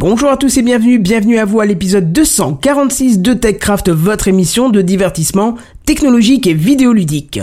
Bonjour 0.00 0.30
à 0.30 0.36
tous 0.36 0.56
et 0.56 0.62
bienvenue, 0.62 1.00
bienvenue 1.00 1.40
à 1.40 1.44
vous 1.44 1.58
à 1.58 1.66
l'épisode 1.66 2.12
246 2.12 3.18
de 3.18 3.34
TechCraft, 3.34 3.90
votre 3.90 4.28
émission 4.28 4.68
de 4.68 4.80
divertissement 4.80 5.56
technologique 5.86 6.46
et 6.46 6.54
vidéoludique. 6.54 7.40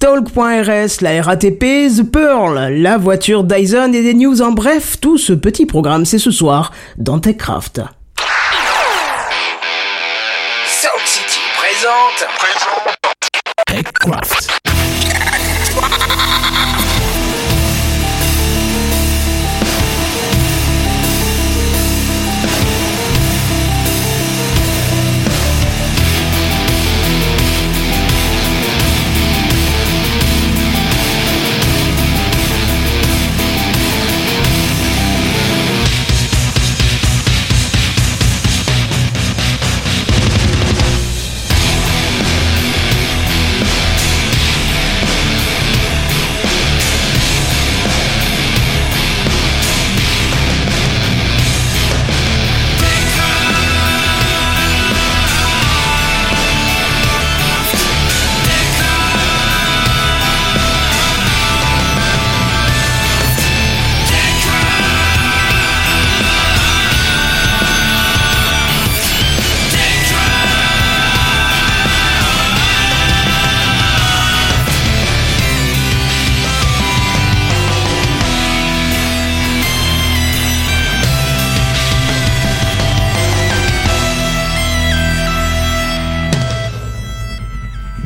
Talk.rs, 0.00 1.02
la 1.02 1.22
RATP, 1.22 1.64
The 1.96 2.02
Pearl, 2.02 2.72
la 2.82 2.98
voiture 2.98 3.44
Dyson 3.44 3.92
et 3.94 4.02
des 4.02 4.14
news 4.14 4.42
en 4.42 4.50
bref, 4.50 4.98
tout 5.00 5.18
ce 5.18 5.32
petit 5.32 5.66
programme 5.66 6.04
c'est 6.04 6.18
ce 6.18 6.32
soir 6.32 6.72
dans 6.96 7.20
TechCraft. 7.20 7.82
Sound 10.66 11.06
City 11.06 11.38
présente. 11.56 12.26
TechCraft. 13.68 14.73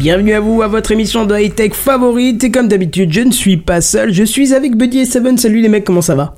Bienvenue 0.09 0.33
à 0.33 0.41
vous 0.41 0.63
à 0.63 0.69
votre 0.69 0.91
émission 0.91 1.27
de 1.27 1.39
high-tech 1.39 1.75
favorite 1.75 2.43
et 2.43 2.51
comme 2.51 2.67
d'habitude 2.67 3.13
je 3.13 3.21
ne 3.21 3.31
suis 3.31 3.59
pas 3.59 3.83
seul, 3.83 4.11
je 4.11 4.25
suis 4.25 4.55
avec 4.55 4.75
Buddy 4.75 5.01
et 5.01 5.05
Seven, 5.05 5.37
salut 5.37 5.61
les 5.61 5.69
mecs 5.69 5.85
comment 5.85 6.01
ça 6.01 6.15
va? 6.15 6.35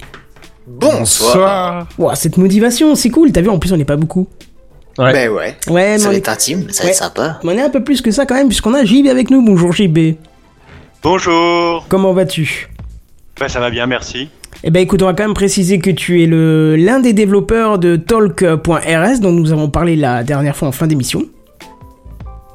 Bonsoir. 0.66 1.86
Ouah, 1.96 2.16
cette 2.16 2.36
motivation 2.36 2.96
c'est 2.96 3.10
cool, 3.10 3.30
t'as 3.30 3.42
vu 3.42 3.48
en 3.48 3.60
plus 3.60 3.72
on 3.72 3.76
n'est 3.76 3.84
pas 3.84 3.94
beaucoup. 3.94 4.26
Ouais. 4.98 5.12
Ben 5.12 5.30
ouais. 5.30 5.54
Ouais, 5.68 5.92
mais 5.92 5.98
Ça 5.98 6.06
on 6.06 6.08
va 6.08 6.14
est... 6.16 6.18
être 6.18 6.28
intime, 6.30 6.66
ça 6.70 6.82
va 6.82 6.86
Ouais. 6.88 6.90
être 6.90 6.98
sympa. 6.98 7.38
mais 7.44 7.52
on 7.52 7.58
est 7.58 7.62
un 7.62 7.70
peu 7.70 7.84
plus 7.84 8.02
que 8.02 8.10
ça 8.10 8.26
quand 8.26 8.34
même 8.34 8.48
puisqu'on 8.48 8.74
a 8.74 8.84
JB 8.84 9.06
avec 9.06 9.30
nous, 9.30 9.40
bonjour 9.40 9.70
JB. 9.72 10.16
Bonjour. 11.04 11.86
Comment 11.88 12.12
vas-tu? 12.12 12.70
Bah, 13.38 13.48
ça 13.48 13.60
va 13.60 13.70
bien, 13.70 13.86
merci. 13.86 14.30
Eh 14.64 14.70
ben 14.72 14.80
écoute, 14.80 15.00
on 15.00 15.06
va 15.06 15.14
quand 15.14 15.22
même 15.22 15.32
préciser 15.34 15.78
que 15.78 15.90
tu 15.90 16.24
es 16.24 16.26
le 16.26 16.74
l'un 16.74 16.98
des 16.98 17.12
développeurs 17.12 17.78
de 17.78 17.94
Talk.rs 17.94 19.20
dont 19.20 19.30
nous 19.30 19.52
avons 19.52 19.70
parlé 19.70 19.94
la 19.94 20.24
dernière 20.24 20.56
fois 20.56 20.66
en 20.66 20.72
fin 20.72 20.88
d'émission. 20.88 21.22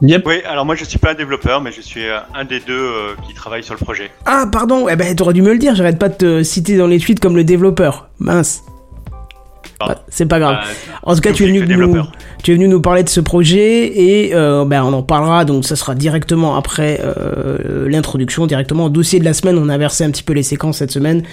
Oui, 0.01 0.41
alors 0.45 0.65
moi 0.65 0.75
je 0.75 0.83
suis 0.83 0.99
pas 0.99 1.11
un 1.11 1.15
développeur, 1.15 1.61
mais 1.61 1.71
je 1.71 1.81
suis 1.81 2.05
euh, 2.05 2.19
un 2.33 2.43
des 2.45 2.59
deux 2.59 2.73
euh, 2.73 3.15
qui 3.27 3.33
travaille 3.33 3.63
sur 3.63 3.73
le 3.73 3.79
projet. 3.79 4.11
Ah 4.25 4.45
pardon, 4.51 4.87
eh 4.89 4.95
ben 4.95 5.15
t'aurais 5.15 5.33
dû 5.33 5.41
me 5.41 5.53
le 5.53 5.57
dire, 5.59 5.75
j'arrête 5.75 5.99
pas 5.99 6.09
de 6.09 6.15
te 6.15 6.43
citer 6.43 6.77
dans 6.77 6.87
les 6.87 6.99
tweets 6.99 7.19
comme 7.19 7.35
le 7.35 7.43
développeur. 7.43 8.09
Mince. 8.19 8.63
Bah, 9.79 10.03
c'est 10.07 10.25
pas 10.25 10.39
grave. 10.39 10.57
Euh, 10.63 10.93
En 11.03 11.15
tout 11.15 11.21
cas, 11.21 11.33
tu 11.33 11.43
es, 11.43 11.47
venu 11.47 11.65
nous, 11.65 12.03
tu 12.41 12.51
es 12.51 12.55
venu 12.55 12.67
nous 12.67 12.81
parler 12.81 13.03
de 13.03 13.09
ce 13.09 13.19
projet 13.19 13.87
et 13.87 14.33
euh, 14.33 14.63
ben, 14.65 14.83
on 14.83 14.93
en 14.93 15.03
parlera, 15.03 15.43
donc 15.43 15.65
ça 15.65 15.75
sera 15.75 15.95
directement 15.95 16.55
après 16.55 17.01
euh, 17.03 17.89
l'introduction, 17.89 18.47
directement 18.47 18.85
au 18.85 18.89
dossier 18.89 19.19
de 19.19 19.25
la 19.25 19.33
semaine. 19.33 19.57
On 19.57 19.69
a 19.69 19.77
versé 19.77 20.03
un 20.03 20.11
petit 20.11 20.23
peu 20.23 20.33
les 20.33 20.43
séquences 20.43 20.77
cette 20.77 20.91
semaine 20.91 21.23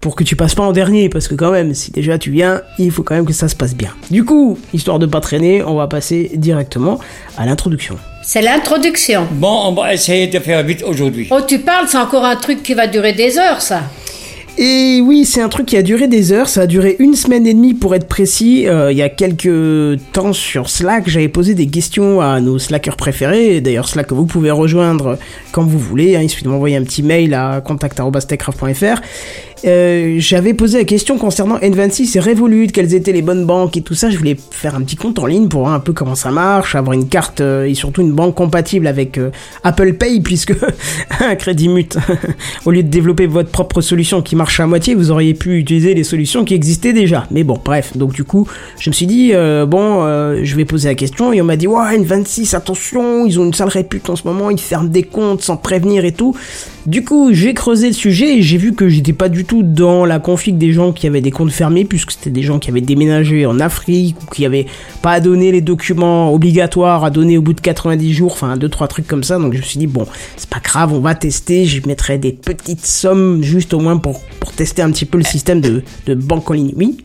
pour 0.00 0.16
que 0.16 0.24
tu 0.24 0.36
passes 0.36 0.54
pas 0.54 0.62
en 0.62 0.72
dernier, 0.72 1.08
parce 1.08 1.28
que 1.28 1.34
quand 1.34 1.50
même, 1.50 1.74
si 1.74 1.90
déjà 1.90 2.18
tu 2.18 2.30
viens, 2.30 2.62
il 2.78 2.90
faut 2.90 3.02
quand 3.02 3.14
même 3.14 3.24
que 3.24 3.32
ça 3.32 3.48
se 3.48 3.56
passe 3.56 3.74
bien. 3.74 3.90
Du 4.10 4.24
coup, 4.24 4.58
histoire 4.72 4.98
de 4.98 5.06
pas 5.06 5.20
traîner, 5.20 5.62
on 5.62 5.74
va 5.76 5.86
passer 5.86 6.30
directement 6.34 6.98
à 7.36 7.46
l'introduction. 7.46 7.96
C'est 8.22 8.42
l'introduction. 8.42 9.26
Bon, 9.32 9.62
on 9.66 9.72
va 9.72 9.94
essayer 9.94 10.26
de 10.26 10.38
faire 10.38 10.62
vite 10.62 10.82
aujourd'hui. 10.86 11.28
Oh, 11.30 11.40
tu 11.46 11.58
parles, 11.58 11.86
c'est 11.88 11.98
encore 11.98 12.24
un 12.24 12.36
truc 12.36 12.62
qui 12.62 12.74
va 12.74 12.86
durer 12.86 13.12
des 13.12 13.38
heures, 13.38 13.60
ça. 13.60 13.82
Et 14.56 15.00
oui, 15.02 15.24
c'est 15.24 15.40
un 15.40 15.48
truc 15.48 15.66
qui 15.66 15.76
a 15.76 15.82
duré 15.82 16.06
des 16.06 16.30
heures, 16.30 16.48
ça 16.48 16.62
a 16.62 16.66
duré 16.68 16.94
une 17.00 17.16
semaine 17.16 17.44
et 17.44 17.54
demie 17.54 17.74
pour 17.74 17.92
être 17.96 18.06
précis. 18.06 18.68
Euh, 18.68 18.92
il 18.92 18.98
y 18.98 19.02
a 19.02 19.08
quelques 19.08 19.98
temps 20.12 20.32
sur 20.32 20.70
Slack, 20.70 21.08
j'avais 21.08 21.28
posé 21.28 21.54
des 21.54 21.66
questions 21.66 22.20
à 22.20 22.40
nos 22.40 22.60
Slackers 22.60 22.96
préférés, 22.96 23.60
d'ailleurs 23.60 23.88
Slack 23.88 24.06
que 24.06 24.14
vous 24.14 24.26
pouvez 24.26 24.52
rejoindre 24.52 25.18
quand 25.50 25.64
vous 25.64 25.78
voulez, 25.78 26.14
hein. 26.14 26.20
il 26.22 26.30
suffit 26.30 26.44
de 26.44 26.50
m'envoyer 26.50 26.76
un 26.76 26.84
petit 26.84 27.02
mail 27.02 27.34
à 27.34 27.60
contact.techcraft.fr. 27.62 29.00
Euh, 29.64 30.16
j'avais 30.18 30.52
posé 30.52 30.78
la 30.78 30.84
question 30.84 31.16
concernant 31.16 31.58
N26 31.58 32.16
et 32.16 32.20
Revolut, 32.20 32.66
quelles 32.68 32.94
étaient 32.94 33.12
les 33.12 33.22
bonnes 33.22 33.46
banques 33.46 33.76
et 33.76 33.82
tout 33.82 33.94
ça. 33.94 34.10
Je 34.10 34.18
voulais 34.18 34.36
faire 34.50 34.74
un 34.74 34.82
petit 34.82 34.96
compte 34.96 35.18
en 35.18 35.26
ligne 35.26 35.48
pour 35.48 35.60
voir 35.62 35.72
un 35.72 35.80
peu 35.80 35.92
comment 35.92 36.14
ça 36.14 36.30
marche, 36.30 36.74
avoir 36.74 36.92
une 36.92 37.08
carte 37.08 37.40
euh, 37.40 37.64
et 37.64 37.74
surtout 37.74 38.02
une 38.02 38.12
banque 38.12 38.34
compatible 38.34 38.86
avec 38.86 39.18
euh, 39.18 39.30
Apple 39.62 39.94
Pay, 39.94 40.20
puisque 40.24 40.54
un 41.20 41.34
crédit 41.36 41.68
mute, 41.68 41.96
au 42.66 42.70
lieu 42.70 42.82
de 42.82 42.88
développer 42.88 43.26
votre 43.26 43.50
propre 43.50 43.80
solution 43.80 44.22
qui 44.22 44.36
marche 44.36 44.60
à 44.60 44.66
moitié, 44.66 44.94
vous 44.94 45.10
auriez 45.10 45.34
pu 45.34 45.58
utiliser 45.58 45.94
les 45.94 46.04
solutions 46.04 46.44
qui 46.44 46.54
existaient 46.54 46.92
déjà. 46.92 47.26
Mais 47.30 47.44
bon, 47.44 47.58
bref. 47.64 47.96
Donc 47.96 48.12
du 48.12 48.24
coup, 48.24 48.46
je 48.78 48.90
me 48.90 48.94
suis 48.94 49.06
dit 49.06 49.32
bon, 49.32 50.02
je 50.42 50.56
vais 50.56 50.64
poser 50.64 50.88
la 50.88 50.94
question 50.94 51.32
et 51.32 51.40
on 51.40 51.44
m'a 51.44 51.56
dit 51.56 51.66
ouais 51.66 51.98
N26, 51.98 52.54
attention, 52.54 53.26
ils 53.26 53.38
ont 53.40 53.44
une 53.44 53.54
sale 53.54 53.68
répute 53.68 54.08
en 54.10 54.16
ce 54.16 54.26
moment, 54.26 54.50
ils 54.50 54.60
ferment 54.60 54.88
des 54.88 55.02
comptes 55.02 55.42
sans 55.42 55.56
prévenir 55.56 56.04
et 56.04 56.12
tout. 56.12 56.36
Du 56.86 57.02
coup, 57.02 57.32
j'ai 57.32 57.54
creusé 57.54 57.86
le 57.86 57.94
sujet 57.94 58.36
et 58.36 58.42
j'ai 58.42 58.58
vu 58.58 58.74
que 58.74 58.90
j'étais 58.90 59.14
pas 59.14 59.30
du 59.30 59.46
tout 59.46 59.62
dans 59.62 60.04
la 60.04 60.18
config 60.18 60.58
des 60.58 60.74
gens 60.74 60.92
qui 60.92 61.06
avaient 61.06 61.22
des 61.22 61.30
comptes 61.30 61.50
fermés, 61.50 61.86
puisque 61.86 62.10
c'était 62.10 62.28
des 62.28 62.42
gens 62.42 62.58
qui 62.58 62.68
avaient 62.68 62.82
déménagé 62.82 63.46
en 63.46 63.58
Afrique 63.58 64.16
ou 64.22 64.26
qui 64.34 64.44
avaient 64.44 64.66
pas 65.00 65.18
donné 65.20 65.50
les 65.50 65.62
documents 65.62 66.30
obligatoires 66.34 67.02
à 67.02 67.08
donner 67.08 67.38
au 67.38 67.42
bout 67.42 67.54
de 67.54 67.60
90 67.62 68.12
jours, 68.12 68.32
enfin 68.32 68.58
deux 68.58 68.68
trois 68.68 68.86
trucs 68.86 69.06
comme 69.06 69.24
ça. 69.24 69.38
Donc 69.38 69.54
je 69.54 69.58
me 69.58 69.62
suis 69.62 69.78
dit 69.78 69.86
bon, 69.86 70.06
c'est 70.36 70.50
pas 70.50 70.60
grave, 70.60 70.92
on 70.92 71.00
va 71.00 71.14
tester. 71.14 71.64
Je 71.64 71.80
mettrai 71.88 72.18
des 72.18 72.32
petites 72.32 72.84
sommes 72.84 73.42
juste 73.42 73.72
au 73.72 73.80
moins 73.80 73.96
pour 73.96 74.20
pour 74.38 74.52
tester 74.52 74.82
un 74.82 74.90
petit 74.90 75.06
peu 75.06 75.16
le 75.16 75.24
système 75.24 75.62
de 75.62 75.82
de 76.04 76.14
banque 76.14 76.50
en 76.50 76.54
ligne. 76.54 76.74
Oui? 76.76 76.98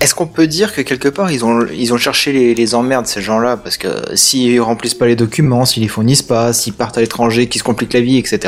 Est-ce 0.00 0.14
qu'on 0.14 0.26
peut 0.26 0.46
dire 0.46 0.74
que 0.74 0.82
quelque 0.82 1.08
part 1.08 1.30
ils 1.32 1.44
ont 1.44 1.66
ils 1.74 1.92
ont 1.92 1.96
cherché 1.96 2.32
les, 2.32 2.54
les 2.54 2.74
emmerdes 2.74 3.06
ces 3.06 3.20
gens-là? 3.22 3.56
Parce 3.56 3.76
que 3.76 3.88
s'ils 4.14 4.60
remplissent 4.60 4.94
pas 4.94 5.06
les 5.06 5.16
documents, 5.16 5.64
s'ils 5.64 5.82
les 5.82 5.88
fournissent 5.88 6.22
pas, 6.22 6.52
s'ils 6.52 6.72
partent 6.74 6.98
à 6.98 7.00
l'étranger, 7.00 7.46
qu'ils 7.48 7.60
se 7.60 7.64
compliquent 7.64 7.94
la 7.94 8.00
vie, 8.00 8.18
etc. 8.18 8.38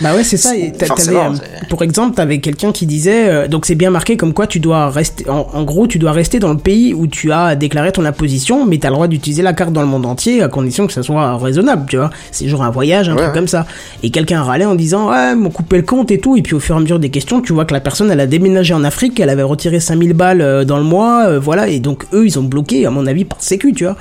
Bah 0.00 0.14
ouais, 0.14 0.24
c'est 0.24 0.36
ça. 0.36 0.56
Et 0.56 0.72
euh, 0.80 1.28
pour 1.68 1.82
exemple, 1.82 2.14
t'avais 2.14 2.38
quelqu'un 2.38 2.72
qui 2.72 2.86
disait, 2.86 3.28
euh, 3.28 3.48
donc 3.48 3.66
c'est 3.66 3.74
bien 3.74 3.90
marqué 3.90 4.16
comme 4.16 4.32
quoi 4.32 4.46
tu 4.46 4.60
dois 4.60 4.90
rester, 4.90 5.28
en, 5.28 5.48
en 5.52 5.62
gros, 5.64 5.86
tu 5.86 5.98
dois 5.98 6.12
rester 6.12 6.38
dans 6.38 6.50
le 6.52 6.58
pays 6.58 6.94
où 6.94 7.06
tu 7.06 7.32
as 7.32 7.56
déclaré 7.56 7.92
ton 7.92 8.04
imposition, 8.04 8.64
mais 8.66 8.78
t'as 8.78 8.88
le 8.88 8.94
droit 8.94 9.08
d'utiliser 9.08 9.42
la 9.42 9.52
carte 9.52 9.72
dans 9.72 9.82
le 9.82 9.88
monde 9.88 10.06
entier 10.06 10.42
à 10.42 10.48
condition 10.48 10.86
que 10.86 10.92
ça 10.92 11.02
soit 11.02 11.36
raisonnable, 11.36 11.86
tu 11.88 11.96
vois. 11.96 12.10
C'est 12.30 12.48
genre 12.48 12.62
un 12.62 12.70
voyage, 12.70 13.08
un 13.08 13.16
Ouais, 13.16 13.22
truc 13.22 13.34
comme 13.34 13.48
ça. 13.48 13.66
Et 14.02 14.10
quelqu'un 14.10 14.42
râlait 14.42 14.64
en 14.64 14.74
disant, 14.74 15.10
ouais, 15.10 15.34
m'ont 15.34 15.50
coupé 15.50 15.76
le 15.76 15.82
compte 15.82 16.10
et 16.10 16.18
tout. 16.18 16.36
Et 16.36 16.42
puis 16.42 16.54
au 16.54 16.60
fur 16.60 16.74
et 16.74 16.78
à 16.78 16.80
mesure 16.80 16.98
des 16.98 17.10
questions, 17.10 17.40
tu 17.40 17.52
vois 17.52 17.64
que 17.64 17.74
la 17.74 17.80
personne, 17.80 18.10
elle 18.10 18.20
a 18.20 18.26
déménagé 18.26 18.72
en 18.74 18.84
Afrique, 18.84 19.18
elle 19.20 19.30
avait 19.30 19.42
retiré 19.42 19.80
5000 19.80 20.12
balles 20.14 20.40
euh, 20.40 20.64
dans 20.64 20.78
le 20.78 20.84
mois, 20.92 21.26
euh, 21.26 21.40
voilà. 21.40 21.68
Et 21.68 21.80
donc 21.80 22.04
eux, 22.12 22.24
ils 22.26 22.38
ont 22.38 22.42
bloqué, 22.44 22.86
à 22.86 22.90
mon 22.90 23.06
avis, 23.06 23.24
par 23.24 23.40
sécu, 23.42 23.72
tu 23.72 23.84
vois. 23.84 23.96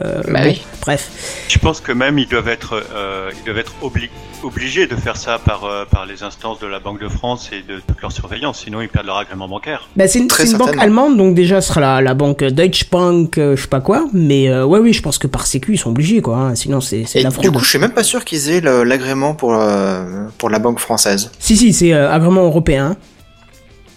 Euh, 0.00 0.22
Bah 0.28 0.40
bon, 0.44 0.50
oui. 0.50 0.62
Bref. 0.82 1.08
Je 1.48 1.58
pense 1.58 1.80
que 1.80 1.92
même 1.92 2.18
ils 2.18 2.28
doivent 2.28 2.48
être, 2.48 2.74
euh, 2.94 3.30
ils 3.38 3.44
doivent 3.46 3.58
être 3.58 3.72
obli- 3.82 4.10
obligés 4.44 4.86
de 4.86 4.94
faire 4.94 5.16
ça 5.16 5.38
par, 5.38 5.64
euh, 5.64 5.84
par 5.90 6.04
les 6.06 6.22
instances 6.22 6.58
de 6.60 6.66
la 6.66 6.78
Banque 6.78 7.00
de 7.00 7.08
France 7.08 7.48
et 7.52 7.62
de 7.66 7.80
toute 7.86 8.00
leur 8.02 8.12
surveillance, 8.12 8.60
sinon 8.64 8.80
ils 8.82 8.88
perdent 8.90 9.06
leur 9.06 9.16
agrément 9.16 9.48
bancaire. 9.48 9.88
Bah, 9.96 10.06
c'est 10.06 10.18
une, 10.20 10.28
banque 10.58 10.76
allemande, 10.78 11.16
donc 11.16 11.34
déjà 11.34 11.60
ce 11.62 11.68
sera 11.68 11.80
la, 11.80 12.00
la 12.02 12.14
banque 12.14 12.44
Deutsche 12.44 12.88
Bank, 12.90 13.38
euh, 13.38 13.56
je 13.56 13.62
sais 13.62 13.68
pas 13.68 13.80
quoi. 13.80 14.06
Mais 14.12 14.48
euh, 14.48 14.64
ouais, 14.66 14.78
oui, 14.78 14.92
je 14.92 15.02
pense 15.02 15.16
que 15.18 15.26
par 15.26 15.46
sécu 15.46 15.72
ils 15.72 15.78
sont 15.78 15.90
obligés, 15.90 16.20
quoi. 16.20 16.36
hein, 16.36 16.54
sinon 16.54 16.80
c'est 16.82 17.04
la 17.14 17.30
du 17.30 17.34
fraude. 17.34 17.50
coup, 17.52 17.58
je 17.64 17.68
suis 17.70 17.78
même 17.78 17.92
pas 18.00 18.04
sûr 18.04 18.24
qu'ils 18.26 18.50
aient 18.50 18.60
l'agrément 18.60 19.34
pour 19.34 19.54
euh, 19.54 20.04
pour 20.36 20.50
la 20.50 20.58
banque 20.58 20.78
française. 20.80 21.30
Si 21.40 21.56
si, 21.56 21.72
c'est 21.72 21.92
euh, 21.94 22.12
agrément 22.12 22.44
européen. 22.44 22.96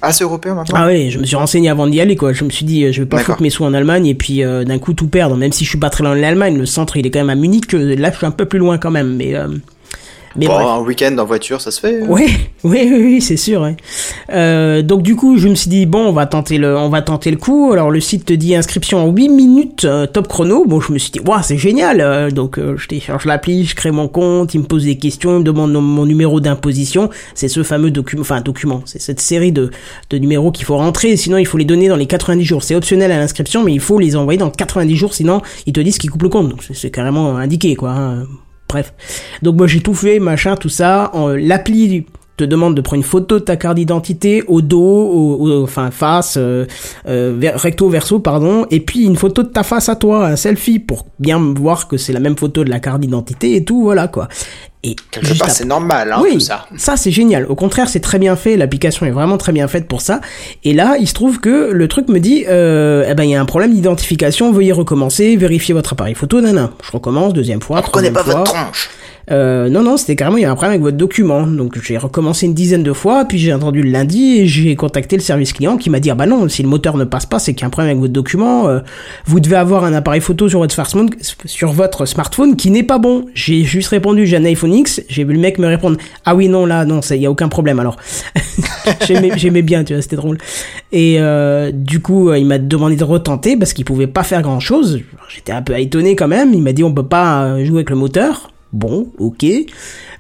Ah, 0.02 0.12
c'est 0.12 0.24
européen 0.24 0.56
maintenant. 0.56 0.78
Ah 0.80 0.88
oui, 0.88 1.12
je 1.12 1.20
me 1.20 1.26
suis 1.26 1.36
renseigné 1.36 1.70
avant 1.70 1.86
d'y 1.88 2.02
aller, 2.02 2.16
quoi. 2.16 2.34
Je 2.34 2.44
me 2.44 2.50
suis 2.50 2.66
dit, 2.66 2.86
euh, 2.86 2.92
je 2.92 3.02
vais 3.02 3.08
pas 3.08 3.20
foutre 3.20 3.42
mes 3.42 3.50
sous 3.52 3.64
en 3.66 3.74
Allemagne 3.74 4.08
et 4.08 4.16
puis 4.16 4.44
euh, 4.44 4.64
d'un 4.64 4.80
coup 4.80 4.94
tout 4.94 5.08
perdre. 5.08 5.36
Même 5.38 5.52
si 5.52 5.64
je 5.64 5.70
suis 5.70 5.78
pas 5.78 5.90
très 5.92 6.04
loin 6.04 6.16
de 6.16 6.22
l'Allemagne, 6.22 6.58
le 6.58 6.66
centre 6.66 6.98
il 6.98 7.06
est 7.06 7.12
quand 7.12 7.20
même 7.20 7.30
à 7.30 7.36
Munich. 7.36 7.68
que 7.68 7.78
Là, 7.78 8.10
je 8.12 8.18
suis 8.18 8.26
un 8.26 8.32
peu 8.32 8.46
plus 8.46 8.60
loin 8.60 8.78
quand 8.78 8.92
même, 8.92 9.16
mais. 9.16 9.36
euh, 9.36 9.48
Mais 10.36 10.48
Bon, 10.48 10.54
bref. 10.54 10.68
un 10.68 10.80
week-end 10.82 11.18
en 11.18 11.26
voiture, 11.26 11.60
ça 11.62 11.72
se 11.72 11.80
fait. 11.80 12.02
Oui, 12.08 12.28
oui, 12.64 12.80
oui, 12.92 13.02
oui, 13.04 13.22
c'est 13.22 13.38
sûr. 13.38 13.62
ouais. 13.62 13.76
Euh, 14.32 14.82
donc 14.82 15.02
du 15.02 15.16
coup, 15.16 15.38
je 15.38 15.48
me 15.50 15.56
suis 15.56 15.70
dit 15.70 15.86
bon, 15.86 16.06
on 16.08 16.12
va 16.14 16.26
tenter 16.26 16.58
le, 16.58 16.78
on 16.78 16.90
va 16.90 17.02
tenter 17.02 17.32
le 17.32 17.38
coup. 17.38 17.72
Alors 17.74 17.92
le 17.92 18.00
site 18.00 18.26
te 18.26 18.34
dit 18.34 18.56
inscription 18.56 19.04
en 19.06 19.12
8 19.12 19.30
minutes, 19.30 19.86
euh, 19.86 20.06
top 20.08 20.28
chrono. 20.28 20.66
Bon, 20.66 20.80
je 20.80 20.92
me 20.94 20.98
suis 20.98 21.12
dit 21.12 21.20
waouh, 21.20 21.42
c'est 21.44 21.58
génial. 21.58 22.02
Euh, 22.02 22.32
donc 22.32 22.58
euh, 22.58 22.76
je 22.78 22.88
télécharge 22.88 23.26
l'appli, 23.26 23.66
je 23.66 23.76
crée 23.76 23.92
mon 23.92 24.08
compte, 24.08 24.54
il 24.54 24.62
me 24.62 24.66
pose 24.66 24.86
des 24.86 24.98
questions, 24.98 25.36
il 25.36 25.40
me 25.40 25.44
demande 25.44 25.74
mon, 25.74 26.06
numéro 26.06 26.40
d'imposition. 26.40 27.10
C'est 27.36 27.48
ce 27.50 27.64
fameux 27.64 27.92
document, 27.92 28.22
enfin 28.22 28.42
document, 28.42 28.82
c'est 28.86 29.02
cette 29.02 29.20
série 29.20 29.52
de, 29.52 29.70
de 30.10 30.18
numéros 30.18 30.52
qu'il 30.52 30.66
faut 30.66 30.78
rentrer. 30.78 31.18
Sinon, 31.18 31.38
il 31.38 31.46
faut 31.46 31.58
les 31.58 31.66
donner 31.66 31.88
dans 31.90 31.96
les 31.98 32.06
90 32.08 32.44
jours. 32.46 32.64
C'est 32.64 32.76
optionnel 32.76 33.12
à 33.12 33.18
l'inscription, 33.18 33.64
mais 33.64 33.74
il 33.74 33.80
faut 33.80 34.00
les 34.00 34.16
envoyer 34.16 34.38
dans 34.38 34.50
90 34.50 34.96
jours. 34.96 35.14
Sinon, 35.14 35.42
ils 35.66 35.74
te 35.74 35.80
disent 35.82 35.98
qu'ils 35.98 36.10
coupent 36.10 36.24
le 36.24 36.30
compte. 36.30 36.50
Donc 36.50 36.64
c'est- 36.64 36.74
c'est 36.74 36.92
carrément 36.92 37.36
indiqué, 37.38 37.76
quoi. 37.76 37.92
hein. 37.92 38.24
Bref. 38.72 38.94
Donc 39.42 39.58
moi 39.58 39.68
j'ai 39.68 39.82
tout 39.82 39.94
fait, 39.94 40.20
machin, 40.20 40.56
tout 40.56 40.70
ça. 40.70 41.12
L'appli 41.36 42.06
te 42.38 42.46
demande 42.46 42.74
de 42.74 42.82
prendre 42.82 43.02
une 43.02 43.08
photo 43.08 43.38
de 43.38 43.44
ta 43.44 43.58
carte 43.58 43.76
d'identité 43.76 44.44
au 44.48 44.62
dos, 44.62 45.62
enfin 45.62 45.92
face, 45.92 46.38
euh, 46.38 46.66
euh, 47.06 47.38
recto 47.56 47.90
verso, 47.90 48.20
pardon, 48.20 48.66
et 48.72 48.80
puis 48.80 49.04
une 49.04 49.18
photo 49.18 49.44
de 49.44 49.50
ta 49.50 49.64
face 49.64 49.90
à 49.90 49.96
toi, 49.98 50.26
un 50.26 50.38
selfie 50.38 50.80
pour 50.80 51.06
bien 51.20 51.38
voir 51.54 51.90
que 51.90 51.98
c'est 51.98 52.14
la 52.14 52.22
même 52.22 52.38
photo 52.38 52.64
de 52.64 52.70
la 52.70 52.80
carte 52.80 53.02
d'identité 53.02 53.58
et 53.58 53.66
tout, 53.66 53.84
voilà 53.84 54.08
quoi. 54.08 54.30
Et 54.84 54.96
Quelque 55.12 55.38
part, 55.38 55.52
c'est 55.52 55.66
normal, 55.66 56.12
hein, 56.12 56.20
oui, 56.24 56.34
tout 56.34 56.40
ça. 56.40 56.66
ça 56.76 56.98
c'est 56.98 57.12
génial. 57.12 57.46
Au 57.46 57.54
contraire, 57.54 57.88
c'est 57.88 58.00
très 58.00 58.18
bien 58.18 58.36
fait. 58.36 58.58
L'application 58.58 59.06
est 59.06 59.12
vraiment 59.12 59.38
très 59.38 59.52
bien 59.52 59.68
faite 59.68 59.88
pour 59.88 60.02
ça. 60.02 60.22
Et 60.64 60.74
là, 60.74 60.96
il 61.00 61.08
se 61.08 61.14
trouve 61.14 61.40
que 61.40 61.70
le 61.72 61.88
truc 61.88 62.08
me 62.10 62.20
dit, 62.20 62.46
euh, 62.48 63.06
eh 63.08 63.14
ben 63.14 63.24
il 63.24 63.30
y 63.30 63.36
a 63.36 63.42
un 63.42 63.46
problème 63.46 63.74
d'identification. 63.74 64.52
Veuillez 64.52 64.72
recommencer, 64.72 65.36
vérifier 65.36 65.76
votre 65.76 65.94
appareil 65.94 66.16
photo. 66.16 66.42
Nana, 66.42 66.72
je 66.84 66.92
recommence 66.92 67.34
deuxième 67.34 67.62
fois. 67.62 67.78
On 67.78 67.82
connaît 67.92 68.12
troisième 68.12 68.14
pas 68.14 68.24
fois. 68.24 68.34
votre 68.40 68.54
tronche. 68.54 68.90
Euh, 69.30 69.70
non, 69.70 69.84
non, 69.84 69.98
c'était 69.98 70.16
carrément, 70.16 70.38
il 70.38 70.42
y 70.42 70.46
a 70.46 70.52
un 70.52 70.56
problème 70.56 70.72
avec 70.72 70.82
votre 70.82 70.98
document. 70.98 71.46
Donc 71.46 71.80
j'ai 71.82 71.98
recommencé 71.98 72.46
une 72.46 72.54
dizaine 72.54 72.84
de 72.84 72.94
fois, 72.94 73.26
puis 73.26 73.38
j'ai 73.38 73.54
entendu 73.54 73.84
le 73.84 73.92
lundi 73.92 74.40
et 74.40 74.48
j'ai 74.48 74.76
contacté 74.76 75.16
le 75.16 75.22
service 75.22 75.54
client 75.54 75.78
qui 75.78 75.90
m'a 75.90 76.00
dit, 76.00 76.10
ah 76.10 76.16
bah 76.16 76.26
non, 76.26 76.48
si 76.50 76.64
le 76.64 76.70
moteur 76.70 76.98
ne 76.98 77.04
passe 77.04 77.26
pas, 77.26 77.40
c'est 77.40 77.54
qu'il 77.54 77.62
y 77.62 77.66
a 77.66 77.68
un 77.68 77.70
problème 77.70 77.92
avec 77.92 78.02
votre 78.02 78.14
document. 78.14 78.68
euh, 78.68 78.80
vous 79.26 79.40
devez 79.40 79.58
avoir 79.58 79.84
un 79.84 79.94
appareil 79.94 80.22
photo 80.22 80.50
sur 80.50 80.60
votre 80.60 80.74
smartphone, 80.74 81.10
sur 81.46 81.72
votre 81.72 82.06
smartphone 82.06 82.56
qui 82.56 82.72
n'est 82.72 82.84
pas 82.84 82.98
bon. 82.98 83.26
J'ai 83.34 83.64
juste 83.64 83.90
répondu, 83.90 84.26
j'ai 84.26 84.38
un 84.38 84.46
iPhone 84.46 84.74
X, 84.74 85.02
j'ai 85.08 85.24
vu 85.24 85.34
le 85.34 85.40
mec 85.40 85.60
me 85.60 85.68
répondre, 85.68 85.98
ah 86.26 86.36
oui, 86.36 86.48
non, 86.48 86.66
là, 86.66 86.86
non, 86.86 87.02
il 87.02 87.18
y 87.18 87.26
a 87.26 87.32
aucun 87.32 87.50
problème 87.50 87.80
alors. 87.80 87.98
J'aimais 89.06 89.32
j'aimais 89.38 89.62
bien, 89.62 89.84
tu 89.84 89.94
vois, 89.94 90.02
c'était 90.02 90.16
drôle. 90.16 90.38
Et 90.92 91.18
euh, 91.20 91.72
du 91.74 92.00
coup, 92.02 92.30
euh, 92.30 92.38
il 92.38 92.46
m'a 92.46 92.58
demandé 92.58 92.96
de 92.96 93.04
retenter 93.04 93.56
parce 93.58 93.74
qu'il 93.74 93.86
pouvait 93.86 94.08
pas 94.08 94.24
faire 94.24 94.42
grand 94.42 94.60
chose. 94.60 95.02
J'étais 95.30 95.52
un 95.52 95.62
peu 95.62 95.78
étonné 95.80 96.16
quand 96.16 96.28
même. 96.28 96.54
Il 96.54 96.62
m'a 96.62 96.74
dit 96.74 96.84
on 96.84 96.94
peut 96.94 97.04
pas 97.04 97.44
euh, 97.44 97.66
jouer 97.66 97.78
avec 97.78 97.90
le 97.90 97.96
moteur. 97.96 98.52
Bon, 98.74 99.08
ok. 99.18 99.46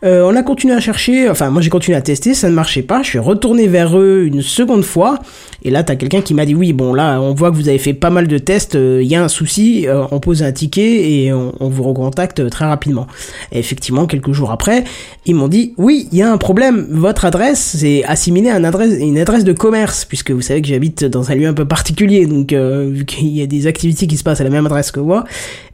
Euh, 0.03 0.23
on 0.23 0.35
a 0.35 0.43
continué 0.43 0.73
à 0.73 0.79
chercher, 0.79 1.29
enfin 1.29 1.49
moi 1.51 1.61
j'ai 1.61 1.69
continué 1.69 1.95
à 1.95 2.01
tester, 2.01 2.33
ça 2.33 2.49
ne 2.49 2.53
marchait 2.53 2.81
pas. 2.81 3.01
Je 3.01 3.09
suis 3.09 3.19
retourné 3.19 3.67
vers 3.67 3.97
eux 3.97 4.23
une 4.25 4.41
seconde 4.41 4.83
fois, 4.83 5.19
et 5.63 5.69
là 5.69 5.83
t'as 5.83 5.95
quelqu'un 5.95 6.21
qui 6.21 6.33
m'a 6.33 6.45
dit 6.45 6.55
oui, 6.55 6.73
bon 6.73 6.93
là 6.93 7.21
on 7.21 7.33
voit 7.33 7.51
que 7.51 7.55
vous 7.55 7.69
avez 7.69 7.77
fait 7.77 7.93
pas 7.93 8.09
mal 8.09 8.27
de 8.27 8.37
tests, 8.37 8.73
il 8.73 9.05
y 9.05 9.15
a 9.15 9.23
un 9.23 9.29
souci, 9.29 9.87
euh, 9.87 10.03
on 10.11 10.19
pose 10.19 10.43
un 10.43 10.51
ticket 10.51 11.11
et 11.11 11.31
on, 11.31 11.53
vous 11.69 11.83
recontacte 11.83 12.49
très 12.49 12.65
rapidement. 12.65 13.07
Et 13.53 13.59
effectivement, 13.59 14.05
quelques 14.05 14.33
jours 14.33 14.51
après, 14.51 14.83
ils 15.25 15.35
m'ont 15.35 15.47
dit 15.47 15.73
oui, 15.77 16.09
il 16.11 16.17
y 16.17 16.21
a 16.21 16.31
un 16.31 16.37
problème, 16.37 16.87
votre 16.89 17.23
adresse 17.23 17.77
c'est 17.77 18.03
assimilé 18.03 18.49
à 18.49 18.57
une 18.57 18.65
adresse, 18.65 19.43
de 19.45 19.53
commerce, 19.53 20.03
puisque 20.03 20.31
vous 20.31 20.41
savez 20.41 20.61
que 20.61 20.67
j'habite 20.67 21.05
dans 21.05 21.31
un 21.31 21.35
lieu 21.35 21.47
un 21.47 21.53
peu 21.53 21.65
particulier, 21.65 22.25
donc 22.25 22.51
euh, 22.51 22.89
vu 22.91 23.05
qu'il 23.05 23.29
y 23.29 23.41
a 23.41 23.47
des 23.47 23.67
activités 23.67 24.07
qui 24.07 24.17
se 24.17 24.23
passent 24.23 24.41
à 24.41 24.43
la 24.43 24.49
même 24.49 24.65
adresse 24.65 24.91
que 24.91 24.99
moi, 24.99 25.23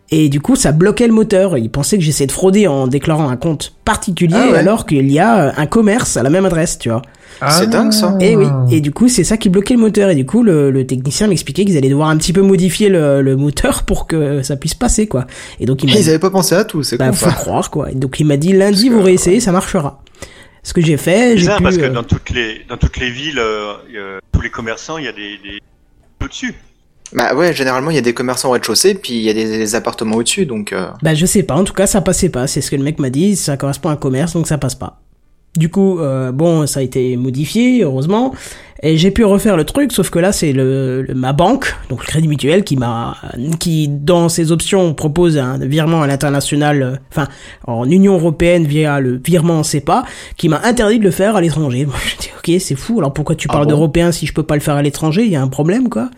et 0.09 0.29
du 0.29 0.39
coup, 0.39 0.55
ça 0.55 0.71
bloquait 0.71 1.07
le 1.07 1.13
moteur. 1.13 1.57
Ils 1.57 1.69
pensaient 1.69 1.97
que 1.97 2.03
j'essayais 2.03 2.27
de 2.27 2.31
frauder 2.31 2.67
en 2.67 2.87
déclarant 2.87 3.29
un 3.29 3.35
compte 3.37 3.73
particulier, 3.85 4.35
Ah 4.37 4.51
ouais. 4.51 4.57
alors 4.57 4.85
qu'il 4.85 5.11
y 5.11 5.19
a 5.19 5.47
euh, 5.47 5.51
un 5.57 5.65
commerce 5.65 6.15
à 6.17 6.23
la 6.23 6.29
même 6.29 6.45
adresse, 6.45 6.79
tu 6.79 6.89
vois. 6.89 7.01
C'est 7.49 7.69
dingue, 7.69 7.91
ça. 7.91 8.17
Et 8.19 8.35
oui. 8.35 8.47
Et 8.71 8.81
du 8.81 8.91
coup, 8.91 9.09
c'est 9.09 9.23
ça 9.23 9.37
qui 9.37 9.49
bloquait 9.49 9.75
le 9.75 9.79
moteur. 9.79 10.09
Et 10.09 10.15
du 10.15 10.25
coup, 10.25 10.41
le, 10.43 10.71
le 10.71 10.87
technicien 10.87 11.27
m'expliquait 11.27 11.65
qu'ils 11.65 11.77
allaient 11.77 11.89
devoir 11.89 12.09
un 12.09 12.17
petit 12.17 12.33
peu 12.33 12.41
modifier 12.41 12.89
le, 12.89 13.21
le 13.21 13.35
moteur 13.35 13.83
pour 13.83 14.07
que 14.07 14.41
ça 14.41 14.55
puisse 14.55 14.73
passer, 14.73 15.07
quoi. 15.07 15.27
Et 15.59 15.65
donc, 15.67 15.83
il 15.83 15.91
m'a 15.91 15.99
Ils 15.99 16.09
avaient 16.09 16.17
pas 16.19 16.31
pensé 16.31 16.55
à 16.55 16.63
tout, 16.63 16.81
c'est 16.81 16.97
bah, 16.97 17.11
faut 17.11 17.29
croire, 17.29 17.69
quoi. 17.69 17.91
Et 17.91 17.95
donc, 17.95 18.19
il 18.19 18.25
m'a 18.25 18.37
dit, 18.37 18.53
lundi, 18.53 18.89
vous 18.89 19.03
réessayez, 19.03 19.39
ça 19.39 19.51
marchera. 19.51 20.01
Ce 20.63 20.73
que 20.73 20.81
j'ai 20.81 20.97
fait, 20.97 21.37
j'ai 21.37 21.47
pu, 21.55 21.63
parce 21.63 21.77
que 21.77 21.83
euh, 21.83 21.89
dans 21.89 22.03
toutes 22.03 22.29
les 22.31 22.65
dans 22.67 22.75
toutes 22.77 22.97
les 22.97 23.09
villes, 23.11 23.39
euh, 23.39 23.73
euh, 23.95 24.19
tous 24.33 24.41
les 24.41 24.49
commerçants, 24.49 24.97
il 24.97 25.05
y 25.05 25.07
a 25.07 25.13
des, 25.13 25.37
des 25.43 25.59
au-dessus. 26.23 26.55
Bah 27.13 27.33
ouais, 27.35 27.53
généralement, 27.53 27.89
il 27.89 27.95
y 27.95 27.99
a 27.99 28.01
des 28.01 28.13
commerçants 28.13 28.49
au 28.49 28.51
rez-de-chaussée, 28.51 28.95
puis 28.95 29.13
il 29.13 29.21
y 29.21 29.29
a 29.29 29.33
des, 29.33 29.75
appartements 29.75 30.17
au-dessus, 30.17 30.45
donc... 30.45 30.73
euh, 30.73 30.87
Bah 31.01 31.13
je 31.13 31.25
sais 31.25 31.43
pas, 31.43 31.55
en 31.55 31.63
tout 31.63 31.73
cas 31.73 31.87
ça 31.87 32.01
passait 32.01 32.29
pas, 32.29 32.47
c'est 32.47 32.61
ce 32.61 32.69
que 32.69 32.75
le 32.75 32.83
mec 32.83 32.99
m'a 32.99 33.09
dit, 33.09 33.35
ça 33.35 33.55
correspond 33.57 33.89
à 33.89 33.93
un 33.93 33.97
commerce 33.97 34.33
donc 34.33 34.47
ça 34.47 34.57
passe 34.57 34.75
pas. 34.75 34.99
Du 35.55 35.69
coup, 35.69 35.99
euh, 35.99 36.31
bon, 36.31 36.67
ça 36.67 36.81
a 36.81 36.83
été 36.83 37.17
modifié, 37.17 37.81
heureusement, 37.81 38.33
et 38.83 38.97
j'ai 38.97 39.11
pu 39.11 39.23
refaire 39.25 39.57
le 39.57 39.63
truc, 39.63 39.91
sauf 39.91 40.09
que 40.09 40.19
là 40.19 40.31
c'est 40.31 40.53
le, 40.53 41.01
le- 41.01 41.13
ma 41.13 41.33
banque, 41.33 41.75
donc 41.89 42.01
le 42.01 42.07
Crédit 42.07 42.27
Mutuel, 42.27 42.63
qui 42.63 42.75
m'a, 42.77 43.17
qui 43.59 43.87
dans 43.87 44.29
ses 44.29 44.51
options 44.51 44.93
propose 44.93 45.37
un 45.37 45.57
virement 45.57 46.01
à 46.01 46.07
l'international, 46.07 46.81
euh, 46.83 46.95
enfin 47.11 47.27
en 47.65 47.89
Union 47.89 48.15
européenne 48.15 48.65
via 48.65 48.99
le 48.99 49.19
virement 49.23 49.59
en 49.59 49.63
CEPA, 49.63 50.03
qui 50.37 50.49
m'a 50.49 50.61
interdit 50.63 50.99
de 50.99 51.03
le 51.03 51.11
faire 51.11 51.35
à 51.35 51.41
l'étranger. 51.41 51.85
Moi, 51.85 51.95
je 52.05 52.15
dis 52.21 52.29
ok, 52.55 52.61
c'est 52.61 52.75
fou. 52.75 52.99
Alors 52.99 53.13
pourquoi 53.13 53.35
tu 53.35 53.47
Ah 53.49 53.53
parles 53.53 53.65
bon 53.65 53.69
d'européen 53.71 54.11
si 54.11 54.25
je 54.25 54.33
peux 54.33 54.43
pas 54.43 54.55
le 54.55 54.61
faire 54.61 54.75
à 54.75 54.81
l'étranger? 54.81 55.23
Il 55.25 55.31
y 55.31 55.35
a 55.35 55.41
un 55.41 55.47
problème 55.47 55.89
quoi. 55.89 56.09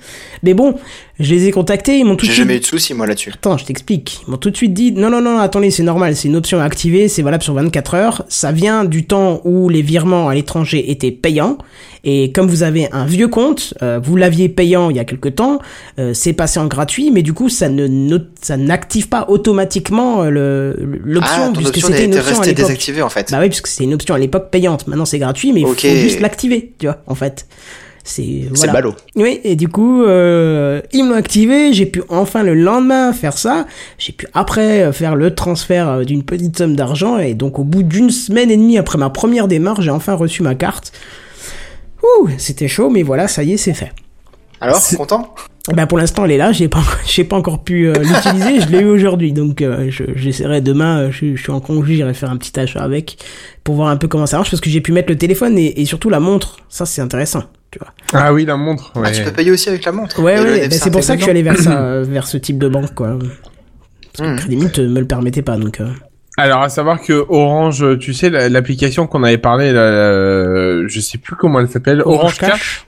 Mais 0.44 0.54
bon, 0.54 0.76
je 1.20 1.34
les 1.34 1.48
ai 1.48 1.52
contactés, 1.52 1.98
ils 1.98 2.06
m'ont 2.06 2.16
tout 2.16 2.26
de 2.26 2.32
J'ai 2.32 2.36
suite 2.36 2.44
jamais 2.46 2.58
eu 2.58 2.60
de 2.62 2.66
soucis, 2.66 2.94
moi, 2.94 3.06
là-dessus. 3.08 3.32
Attends, 3.34 3.58
je 3.58 3.66
t'explique. 3.66 4.22
Ils 4.28 4.32
m'ont 4.32 4.38
tout 4.38 4.50
de 4.50 4.56
suite 4.58 4.74
dit 4.74 4.92
non, 4.92 5.10
non, 5.10 5.22
non, 5.22 5.38
attendez, 5.40 5.70
c'est 5.72 5.84
normal, 5.84 6.16
c'est 6.16 6.28
une 6.28 6.36
option 6.36 6.60
à 6.60 6.64
activer, 6.64 7.08
c'est 7.10 7.22
valable 7.22 7.44
sur 7.44 7.54
24 7.54 7.94
heures. 7.96 8.24
Ça 8.30 8.52
vient 8.52 8.86
du 8.86 9.06
temps 9.06 9.42
où 9.44 9.70
les 9.70 9.82
virements 9.82 10.30
à 10.30 10.34
l'étranger 10.36 10.92
étaient 10.92 11.12
payants. 11.12 11.58
Et 12.04 12.32
comme 12.32 12.48
vous 12.48 12.64
avez 12.64 12.88
un 12.94 13.06
vieux 13.06 13.28
compte, 13.28 13.74
euh, 13.82 14.00
vous 14.02 14.16
l'aviez 14.16 14.48
payant 14.50 14.90
il 14.90 14.96
y 14.96 15.00
a 15.00 15.06
quelque 15.06 15.30
temps, 15.30 15.60
euh, 16.00 16.14
c'est 16.14 16.34
passé 16.34 16.60
en 16.60 16.68
gratuit, 16.68 17.12
mais 17.12 17.22
du 17.22 17.34
coup, 17.34 17.50
ça 17.50 17.68
ne 17.70 18.18
ça 18.42 18.56
n'active 18.58 19.10
pas 19.10 19.26
automatiquement 19.30 20.24
euh, 20.24 20.30
le- 20.30 20.76
l'option, 21.04 21.44
Ah, 21.48 21.52
puisque 21.54 21.70
option 21.76 21.88
c'était 21.90 22.06
une 22.06 22.14
option 22.16 22.26
à 22.26 22.30
restée 22.30 22.46
l'époque. 22.52 22.66
désactivée, 22.68 23.02
en 23.02 23.10
fait. 23.10 23.32
Bah 23.32 23.40
oui, 23.42 23.48
puisque 23.50 23.68
c'était 23.68 23.84
une 23.84 23.94
option 23.94 24.16
à 24.16 24.20
l'époque 24.20 24.50
payante. 24.50 24.88
Maintenant, 24.88 25.06
c'est 25.06 25.20
gratuit, 25.20 25.52
mais 25.54 25.62
il 25.62 25.68
faut 25.68 25.74
juste 26.00 26.20
l'activer, 26.22 26.74
tu 26.80 26.86
vois, 26.86 27.00
en 27.08 27.16
fait. 27.16 27.46
C'est 28.06 28.24
C'est 28.24 28.56
voilà. 28.56 28.74
ballot. 28.74 28.94
Oui, 29.18 29.40
et 29.44 29.56
du 29.56 29.68
coup, 29.68 30.04
euh, 30.04 30.82
ils 30.94 31.04
m'ont 31.04 31.14
activé, 31.16 31.74
j'ai 31.74 31.86
pu 31.86 32.02
enfin 32.10 32.44
le 32.44 32.56
lendemain 32.56 33.12
faire 33.14 33.38
ça, 33.38 33.68
j'ai 34.00 34.14
pu 34.14 34.26
après 34.34 34.84
euh, 34.84 34.92
faire 34.94 35.16
le 35.16 35.36
transfert 35.36 35.90
euh, 35.90 36.04
d'une 36.06 36.24
petite 36.24 36.58
somme 36.58 36.76
d'argent, 36.76 37.18
et 37.20 37.34
donc 37.36 37.60
au 37.60 37.64
bout 37.64 37.84
d'une 37.84 38.10
semaine 38.10 38.50
et 38.50 38.58
demie 38.58 38.78
après 38.80 38.98
ma 38.98 39.10
première 39.10 39.48
démarche, 39.48 39.82
j'ai 39.84 39.92
enfin 39.92 40.14
reçu 40.16 40.42
ma 40.42 40.56
carte. 40.56 40.92
Ouh, 42.04 42.30
c'était 42.38 42.68
chaud, 42.68 42.90
mais 42.90 43.04
voilà, 43.04 43.28
ça 43.28 43.44
y 43.44 43.54
est, 43.54 43.58
c'est 43.58 43.74
fait. 43.74 43.92
Alors, 44.62 44.78
C'est- 44.78 44.98
content? 44.98 45.34
Bah 45.74 45.86
pour 45.86 46.00
l'instant, 46.00 46.26
elle 46.26 46.32
est 46.32 46.38
là, 46.38 46.52
j'ai 46.52 46.68
pas, 46.68 46.80
encore- 46.80 46.98
j'ai 47.06 47.24
pas 47.24 47.36
encore 47.36 47.64
pu 47.64 47.88
euh, 47.88 47.94
l'utiliser, 47.94 48.62
je 48.62 48.68
l'ai 48.70 48.80
eu 48.80 48.86
aujourd'hui, 48.90 49.34
donc 49.34 49.62
euh, 49.62 49.88
je- 49.92 50.04
j'essaierai 50.16 50.62
demain, 50.62 51.00
euh, 51.02 51.12
je, 51.12 51.36
je 51.36 51.42
suis 51.42 51.52
en 51.52 51.60
congé, 51.60 51.96
j'irai 51.96 52.14
faire 52.16 52.32
un 52.32 52.38
petit 52.38 52.58
achat 52.60 52.82
avec, 52.82 53.18
pour 53.64 53.76
voir 53.76 53.90
un 53.90 53.98
peu 53.98 54.08
comment 54.08 54.26
ça 54.26 54.38
marche, 54.38 54.50
parce 54.50 54.62
que 54.62 54.70
j'ai 54.70 54.82
pu 54.82 54.92
mettre 54.94 55.10
le 55.12 55.18
téléphone 55.18 55.58
et, 55.60 55.80
et 55.80 55.86
surtout 55.86 56.10
la 56.10 56.20
montre, 56.20 56.58
ça 56.70 56.88
c'est 56.88 57.02
intéressant, 57.02 57.44
tu 57.72 57.78
vois. 57.80 57.90
Ah 58.14 58.34
oui, 58.34 58.46
la 58.46 58.58
montre. 58.58 58.92
Ah, 58.96 59.02
Ouais. 59.02 59.12
tu 59.12 59.22
peux 59.24 59.32
payer 59.32 59.52
aussi 59.52 59.70
avec 59.70 59.86
la 59.86 59.92
montre. 59.92 60.20
Ouais, 60.24 60.38
le 60.44 60.50
ouais, 60.52 60.68
bah, 60.70 60.76
c'est 60.80 60.90
pour 60.92 61.04
ça 61.04 61.14
que 61.14 61.20
je 61.20 61.24
suis 61.26 61.32
allé 61.32 61.44
vers 61.44 61.60
ça, 61.60 62.02
vers 62.02 62.26
ce 62.26 62.38
type 62.38 62.58
de 62.58 62.68
banque, 62.68 62.96
quoi. 62.96 63.18
Parce 63.20 64.28
que 64.28 64.34
Hmm. 64.34 64.38
Crédit 64.38 64.58
Mutuel 64.58 64.90
me 64.90 65.00
le 65.02 65.06
permettait 65.08 65.44
pas, 65.44 65.56
donc. 65.58 65.80
Alors, 66.40 66.62
à 66.62 66.70
savoir 66.70 67.02
que 67.02 67.26
Orange, 67.28 67.86
tu 68.00 68.14
sais, 68.14 68.30
la- 68.30 68.48
l'application 68.50 69.08
qu'on 69.08 69.24
avait 69.24 69.38
parlé, 69.38 69.74
là, 69.74 69.82
euh, 69.82 70.86
je 70.88 71.00
sais 71.02 71.18
plus 71.18 71.36
comment 71.36 71.60
elle 71.60 71.70
s'appelle, 71.70 72.02
Orange, 72.06 72.38
Cash. 72.38 72.88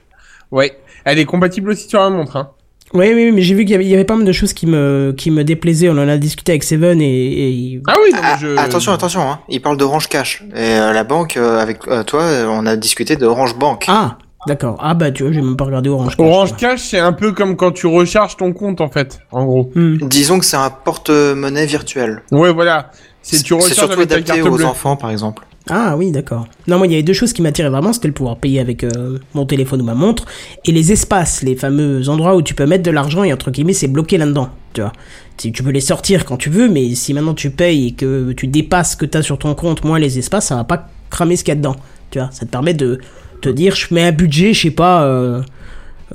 Ouais. 0.50 0.78
Elle 1.04 1.18
est 1.18 1.24
compatible 1.24 1.70
aussi 1.70 1.88
sur 1.88 2.00
la 2.00 2.08
montre, 2.10 2.36
hein. 2.36 2.50
Oui, 2.94 3.06
oui, 3.14 3.24
oui, 3.24 3.32
mais 3.32 3.40
j'ai 3.42 3.54
vu 3.54 3.62
qu'il 3.64 3.72
y 3.72 3.74
avait, 3.74 3.84
il 3.84 3.90
y 3.90 3.94
avait 3.94 4.04
pas 4.04 4.16
mal 4.16 4.26
de 4.26 4.32
choses 4.32 4.52
qui 4.52 4.66
me, 4.66 5.14
qui 5.16 5.30
me 5.30 5.44
déplaisaient. 5.44 5.88
On 5.88 5.92
en 5.98 6.08
a 6.08 6.16
discuté 6.18 6.52
avec 6.52 6.62
Seven 6.62 7.00
et, 7.00 7.04
et- 7.06 7.82
Ah 7.88 7.94
oui, 8.02 8.10
non, 8.12 8.18
mais 8.22 8.28
Ah, 8.32 8.36
je... 8.40 8.56
Attention, 8.58 8.92
attention, 8.92 9.22
hein. 9.22 9.40
il 9.48 9.60
parle 9.62 9.76
d'Orange 9.78 10.08
Cash. 10.08 10.42
Et 10.54 10.58
euh, 10.78 10.92
la 10.92 11.02
banque, 11.04 11.36
euh, 11.38 11.58
avec 11.58 11.88
euh, 11.88 12.02
toi, 12.04 12.22
on 12.50 12.64
a 12.66 12.76
discuté 12.76 13.16
d'Orange 13.16 13.56
Bank. 13.58 13.84
Ah, 13.88 14.18
d'accord. 14.46 14.76
Ah 14.80 14.92
bah 14.92 15.10
tu 15.10 15.22
vois, 15.22 15.32
j'ai 15.32 15.40
même 15.40 15.56
pas 15.56 15.64
regardé 15.64 15.88
Orange. 15.88 16.16
Cash, 16.16 16.26
Orange. 16.26 16.56
Cash, 16.56 16.80
c'est 16.80 16.98
un 16.98 17.14
peu 17.14 17.32
comme 17.32 17.56
quand 17.56 17.72
tu 17.72 17.86
recharges 17.86 18.36
ton 18.36 18.52
compte, 18.52 18.82
en 18.82 18.88
fait, 18.90 19.20
en 19.30 19.44
gros. 19.46 19.70
Hmm. 19.74 19.96
Disons 20.02 20.38
que 20.38 20.44
c'est 20.44 20.56
un 20.58 20.68
porte-monnaie 20.70 21.64
virtuel. 21.66 22.22
Ouais, 22.30 22.52
voilà. 22.52 22.90
C'est 23.22 23.42
tu 23.42 23.54
surtout 23.60 23.92
avec 23.92 24.08
ta 24.08 24.16
adapté 24.16 24.22
carte 24.34 24.48
aux 24.48 24.56
bleue. 24.56 24.64
enfants, 24.64 24.96
par 24.96 25.10
exemple. 25.10 25.44
Ah 25.70 25.96
oui, 25.96 26.10
d'accord. 26.10 26.48
Non, 26.66 26.78
moi, 26.78 26.88
il 26.88 26.90
y 26.90 26.94
avait 26.94 27.04
deux 27.04 27.12
choses 27.12 27.32
qui 27.32 27.40
m'attiraient 27.40 27.68
vraiment, 27.68 27.92
c'était 27.92 28.08
le 28.08 28.14
pouvoir 28.14 28.36
payer 28.36 28.58
avec 28.58 28.82
euh, 28.82 29.18
mon 29.34 29.46
téléphone 29.46 29.80
ou 29.80 29.84
ma 29.84 29.94
montre, 29.94 30.24
et 30.64 30.72
les 30.72 30.90
espaces, 30.90 31.42
les 31.42 31.54
fameux 31.54 32.08
endroits 32.08 32.34
où 32.34 32.42
tu 32.42 32.54
peux 32.54 32.66
mettre 32.66 32.82
de 32.82 32.90
l'argent 32.90 33.22
et 33.22 33.32
entre 33.32 33.52
guillemets, 33.52 33.72
c'est 33.72 33.86
bloqué 33.86 34.18
là-dedans, 34.18 34.48
tu 34.72 34.80
vois. 34.80 34.92
Tu 35.36 35.52
tu 35.52 35.62
peux 35.62 35.70
les 35.70 35.80
sortir 35.80 36.24
quand 36.24 36.36
tu 36.36 36.50
veux, 36.50 36.68
mais 36.68 36.94
si 36.96 37.14
maintenant 37.14 37.34
tu 37.34 37.50
payes 37.50 37.88
et 37.88 37.92
que 37.92 38.32
tu 38.32 38.48
dépasses 38.48 38.92
ce 38.92 38.96
que 38.96 39.06
tu 39.06 39.16
as 39.16 39.22
sur 39.22 39.38
ton 39.38 39.54
compte, 39.54 39.84
moins 39.84 40.00
les 40.00 40.18
espaces, 40.18 40.46
ça 40.46 40.56
va 40.56 40.64
pas 40.64 40.88
cramer 41.10 41.36
ce 41.36 41.44
qu'il 41.44 41.52
y 41.52 41.56
a 41.56 41.56
dedans, 41.56 41.76
tu 42.10 42.18
vois. 42.18 42.28
Ça 42.32 42.44
te 42.44 42.50
permet 42.50 42.74
de 42.74 42.98
te 43.40 43.48
dire, 43.48 43.76
je 43.76 43.94
mets 43.94 44.02
un 44.02 44.12
budget, 44.12 44.54
je 44.54 44.62
sais 44.62 44.70
pas, 44.72 45.04
euh, 45.04 45.42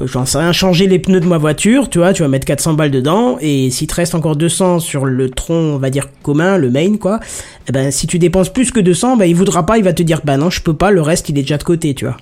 j'en 0.04 0.26
sais 0.26 0.38
rien, 0.38 0.52
changer 0.52 0.88
les 0.88 1.00
pneus 1.00 1.20
de 1.20 1.26
ma 1.26 1.38
voiture, 1.38 1.90
tu 1.90 2.00
vois, 2.00 2.14
tu 2.14 2.22
vas 2.22 2.28
mettre 2.28 2.46
400 2.46 2.74
balles 2.74 2.92
dedans, 2.92 3.38
et 3.42 3.70
s'il 3.70 3.88
te 3.88 3.96
reste 3.96 4.16
encore 4.16 4.36
200 4.36 4.80
sur 4.80 5.06
le 5.06 5.30
tronc, 5.30 5.56
on 5.76 5.78
va 5.78 5.90
dire 5.90 6.08
commun, 6.22 6.58
le 6.58 6.70
main, 6.70 6.98
quoi, 6.98 7.20
eh 7.68 7.72
ben, 7.72 7.92
si 7.92 8.08
tu 8.08 8.20
dépenses 8.20 8.50
plus 8.50 8.72
que 8.72 8.80
200, 8.80 9.18
ben, 9.18 9.26
il 9.26 9.36
voudra 9.36 9.66
pas, 9.66 9.78
il 9.78 9.84
va 9.84 9.94
te 9.94 10.04
dire, 10.04 10.22
bah 10.24 10.38
non, 10.38 10.50
je 10.50 10.62
peux 10.62 10.76
pas, 10.76 10.92
le 10.92 11.02
reste, 11.02 11.30
il 11.30 11.38
est 11.38 11.42
déjà 11.42 11.58
de 11.58 11.64
côté, 11.64 11.94
tu 11.94 12.06
vois. 12.06 12.18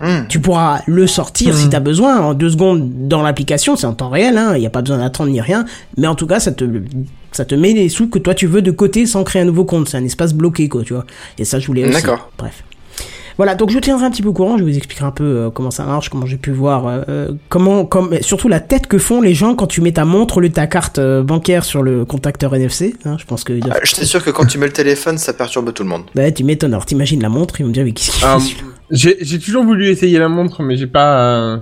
Hmm. 0.00 0.28
Tu 0.28 0.38
pourras 0.38 0.82
le 0.86 1.08
sortir 1.08 1.56
si 1.56 1.68
t'as 1.70 1.80
besoin 1.80 2.20
en 2.20 2.32
deux 2.32 2.50
secondes 2.50 3.08
dans 3.08 3.20
l'application, 3.20 3.74
c'est 3.74 3.86
en 3.86 3.94
temps 3.94 4.10
réel, 4.10 4.38
hein, 4.38 4.52
il 4.54 4.60
n'y 4.60 4.66
a 4.66 4.70
pas 4.70 4.80
besoin 4.80 4.98
d'attendre 4.98 5.30
ni 5.30 5.40
rien, 5.40 5.64
mais 5.96 6.06
en 6.06 6.14
tout 6.14 6.28
cas, 6.28 6.38
ça 6.38 6.52
te, 6.52 6.64
ça 7.32 7.44
te 7.44 7.56
met 7.56 7.72
les 7.72 7.88
sous 7.88 8.08
que 8.08 8.20
toi 8.20 8.32
tu 8.32 8.46
veux 8.46 8.62
de 8.62 8.70
côté 8.70 9.06
sans 9.06 9.24
créer 9.24 9.42
un 9.42 9.46
nouveau 9.46 9.64
compte, 9.64 9.88
c'est 9.88 9.96
un 9.96 10.04
espace 10.04 10.34
bloqué, 10.34 10.68
quoi, 10.68 10.82
tu 10.84 10.92
vois. 10.92 11.04
Et 11.36 11.44
ça, 11.44 11.58
je 11.58 11.66
voulais 11.66 11.82
aussi. 11.82 11.94
D'accord. 11.94 12.30
Bref. 12.38 12.62
Voilà, 13.38 13.54
donc 13.54 13.70
je 13.70 13.78
tiendrai 13.78 14.04
un 14.04 14.10
petit 14.10 14.20
peu 14.22 14.28
au 14.28 14.32
courant, 14.32 14.58
je 14.58 14.64
vais 14.64 14.70
vous 14.72 14.76
expliquer 14.76 15.04
un 15.04 15.12
peu 15.12 15.24
euh, 15.24 15.50
comment 15.50 15.70
ça 15.70 15.84
marche, 15.84 16.08
comment 16.08 16.26
j'ai 16.26 16.36
pu 16.38 16.50
voir, 16.50 16.86
euh, 16.88 17.02
euh, 17.08 17.28
comment, 17.48 17.84
comme, 17.84 18.20
surtout 18.20 18.48
la 18.48 18.58
tête 18.58 18.88
que 18.88 18.98
font 18.98 19.20
les 19.20 19.32
gens 19.32 19.54
quand 19.54 19.68
tu 19.68 19.80
mets 19.80 19.92
ta 19.92 20.04
montre 20.04 20.38
au 20.38 20.40
lieu 20.40 20.48
de 20.48 20.54
ta 20.54 20.66
carte 20.66 20.98
euh, 20.98 21.22
bancaire 21.22 21.64
sur 21.64 21.82
le 21.84 22.04
contacteur 22.04 22.52
NFC. 22.56 22.96
Hein, 23.04 23.16
je 23.18 23.24
pense 23.24 23.44
que. 23.44 23.52
Euh, 23.52 23.60
Je 23.84 23.94
suis 23.94 24.06
sûr 24.06 24.24
que 24.24 24.30
quand 24.30 24.44
tu 24.44 24.58
mets 24.58 24.66
le 24.66 24.72
téléphone, 24.72 25.18
ça 25.18 25.32
perturbe 25.32 25.72
tout 25.72 25.84
le 25.84 25.88
monde. 25.88 26.02
Bah, 26.16 26.30
tu 26.32 26.42
m'étonnes. 26.42 26.72
Alors, 26.74 26.84
t'imagines 26.84 27.22
la 27.22 27.28
montre, 27.28 27.60
ils 27.60 27.62
vont 27.62 27.68
me 27.68 27.74
dire, 27.74 27.84
mais 27.84 27.92
qu'est-ce 27.92 28.10
qu'il 28.10 28.24
Ah, 28.26 28.38
celui-là 28.40 28.62
J'ai 28.90 29.16
j'ai 29.20 29.38
toujours 29.38 29.62
voulu 29.64 29.86
essayer 29.86 30.18
la 30.18 30.28
montre, 30.28 30.62
mais 30.64 30.76
j'ai 30.76 30.88
pas, 30.88 31.20
euh, 31.20 31.56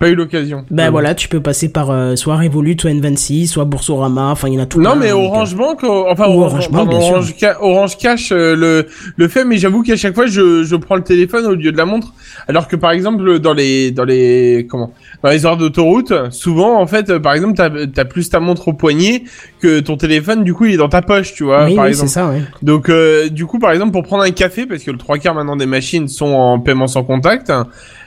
pas 0.00 0.08
eu 0.08 0.14
l'occasion. 0.16 0.64
Euh, 0.76 0.90
voilà, 0.90 1.14
tu 1.14 1.28
peux 1.28 1.40
passer 1.40 1.68
par 1.70 1.90
euh, 1.90 2.16
soit 2.16 2.36
Revolut, 2.36 2.74
soit 2.80 2.90
N26, 2.90 3.46
soit 3.48 3.66
Boursorama, 3.66 4.30
enfin 4.30 4.48
il 4.48 4.54
y 4.54 4.58
en 4.58 4.62
a 4.62 4.66
tout 4.66 4.80
Non, 4.80 4.92
plein, 4.92 5.00
mais 5.00 5.12
Orange 5.12 5.52
euh, 5.54 5.58
Bank, 5.58 5.84
euh, 5.84 6.04
enfin 6.10 6.24
Ou 6.26 6.40
Orange, 6.40 6.52
Orange 6.52 6.70
Bank, 6.70 6.90
pardon. 6.90 7.06
Orange, 7.10 7.34
Ca- 7.38 7.62
Orange 7.62 7.98
Cash 7.98 8.32
euh, 8.32 8.56
le 8.56 8.86
le 9.16 9.28
fait, 9.28 9.44
mais 9.44 9.58
j'avoue 9.58 9.82
qu'à 9.82 9.96
chaque 9.96 10.14
fois 10.14 10.26
je 10.26 10.64
je 10.64 10.74
prends 10.76 10.96
le 10.96 11.02
téléphone 11.04 11.44
au 11.46 11.54
lieu 11.54 11.70
de 11.70 11.76
la 11.76 11.84
montre, 11.84 12.14
alors 12.48 12.66
que 12.66 12.76
par 12.76 12.92
exemple 12.92 13.38
dans 13.40 13.52
les 13.52 13.90
dans 13.90 14.04
les 14.04 14.66
comment 14.70 14.92
dans 15.22 15.28
les 15.28 15.44
heures 15.44 15.58
d'autoroute, 15.58 16.12
souvent 16.30 16.80
en 16.80 16.86
fait, 16.86 17.18
par 17.18 17.34
exemple 17.34 17.52
t'as 17.54 17.68
t'as 17.86 18.06
plus 18.06 18.30
ta 18.30 18.40
montre 18.40 18.68
au 18.68 18.72
poignet 18.72 19.24
que 19.60 19.80
ton 19.80 19.98
téléphone, 19.98 20.44
du 20.44 20.54
coup 20.54 20.64
il 20.64 20.74
est 20.74 20.78
dans 20.78 20.88
ta 20.88 21.02
poche, 21.02 21.34
tu 21.34 21.44
vois, 21.44 21.66
oui, 21.66 21.74
par 21.76 21.84
oui, 21.84 21.90
exemple. 21.90 22.08
ça, 22.08 22.28
ouais. 22.30 22.40
Donc 22.62 22.88
euh, 22.88 23.28
du 23.28 23.44
coup 23.44 23.58
par 23.58 23.70
exemple 23.72 23.92
pour 23.92 24.02
prendre 24.02 24.22
un 24.22 24.30
café 24.30 24.64
parce 24.64 24.82
que 24.82 24.90
le 24.90 24.96
trois 24.98 25.18
quarts 25.18 25.34
maintenant 25.34 25.56
des 25.56 25.66
machines 25.66 26.08
sont 26.08 26.32
en 26.32 26.58
paiement 26.58 26.86
sans 26.86 27.04
contact, 27.04 27.52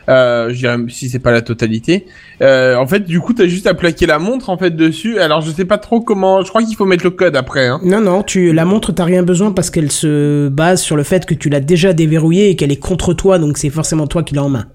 euh, 0.10 0.50
je 0.50 0.56
dirais 0.56 0.78
si 0.90 1.10
c'est 1.10 1.20
pas 1.20 1.32
la 1.32 1.42
totalité. 1.42 2.06
Euh, 2.42 2.76
en 2.76 2.88
fait 2.88 3.02
du 3.02 3.20
coup 3.20 3.34
t'as 3.34 3.46
juste 3.48 3.68
à 3.68 3.74
plaquer 3.74 4.06
la 4.06 4.20
montre 4.20 4.50
en 4.50 4.58
fait 4.58 4.72
dessus. 4.72 5.20
Alors 5.20 5.42
je 5.42 5.52
sais 5.52 5.66
pas 5.66 5.78
trop 5.78 6.02
comment. 6.02 6.42
Je 6.44 6.50
crois 6.50 6.64
qu'il 6.64 6.76
faut 6.76 6.86
mettre 6.86 7.04
le 7.04 7.12
code 7.12 7.36
après. 7.36 7.68
Hein. 7.68 7.80
Non, 7.84 8.02
non, 8.02 8.24
tu, 8.24 8.54
la 8.54 8.66
montre, 8.66 8.92
t'as 8.92 9.06
rien 9.06 9.24
besoin 9.24 9.52
parce 9.52 9.70
qu'elle 9.70 9.92
se 9.92 10.48
base 10.50 10.82
sur 10.82 10.96
le 10.96 11.04
fait 11.04 11.26
que 11.26 11.34
tu 11.34 11.50
l'as 11.50 11.60
déjà 11.62 11.94
déverrouillée 11.94 12.50
et 12.50 12.56
qu'elle 12.56 12.72
est 12.72 12.78
contre 12.80 13.14
toi, 13.14 13.40
donc 13.40 13.58
c'est 13.58 13.70
forcément 13.70 14.08
toi 14.08 14.24
qui 14.24 14.36
l'as 14.36 14.44
en 14.44 14.50
main. 14.50 14.66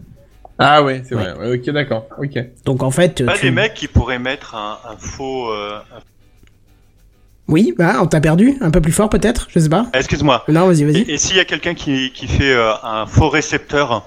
Ah 0.59 0.83
ouais 0.83 1.03
c'est 1.09 1.15
vrai. 1.15 1.35
Ouais, 1.39 1.57
ok 1.57 1.71
d'accord. 1.73 2.07
Ok. 2.21 2.37
Donc 2.65 2.83
en 2.83 2.91
fait, 2.91 3.25
Pas 3.25 3.35
tu... 3.35 3.43
des 3.47 3.51
mecs 3.53 3.75
qui 3.75 3.87
pourraient 3.87 4.19
mettre 4.19 4.55
un, 4.57 4.77
un 4.91 4.97
faux. 4.97 5.51
euh, 5.53 5.77
un- 5.95 6.01
oui, 7.47 7.73
bah, 7.79 7.95
on 8.03 8.07
t'a 8.07 8.21
perdu, 8.21 8.57
un 8.61 8.71
peu 8.71 8.81
plus 8.83 8.93
fort 8.93 9.09
peut-être, 9.09 9.47
je 9.51 9.59
sais 9.59 9.71
pas. 9.71 9.87
Excuse-moi. 9.95 10.45
Non, 10.49 10.67
vas-y, 10.67 10.85
vas-y. 10.85 10.99
Et, 11.03 11.13
et 11.15 11.17
s'il 11.17 11.37
y 11.37 11.41
a 11.41 11.47
quelqu'un 11.47 11.73
qui, 11.75 12.13
qui 12.13 12.27
fait 12.27 12.53
euh, 12.53 12.73
un 12.83 13.07
faux 13.07 13.31
récepteur 13.31 14.07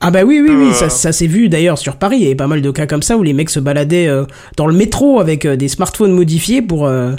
Ah 0.00 0.10
bah 0.10 0.22
oui, 0.22 0.40
oui, 0.40 0.50
oui, 0.54 0.68
Euh, 0.70 0.72
ça, 0.72 0.88
ça 0.90 1.12
s'est 1.12 1.26
vu 1.26 1.48
d'ailleurs 1.48 1.76
sur 1.78 1.96
Paris. 1.96 2.16
Il 2.18 2.22
y 2.22 2.26
avait 2.26 2.34
pas 2.36 2.46
mal 2.46 2.62
de 2.62 2.70
cas 2.70 2.86
comme 2.86 3.02
ça 3.02 3.16
où 3.16 3.22
les 3.22 3.32
mecs 3.32 3.50
se 3.50 3.58
baladaient 3.60 4.06
euh, 4.06 4.24
dans 4.56 4.66
le 4.66 4.74
métro 4.74 5.18
avec 5.20 5.44
euh, 5.44 5.56
des 5.56 5.68
smartphones 5.68 6.12
modifiés 6.12 6.62
pour 6.62 6.86
euh, 6.86 7.12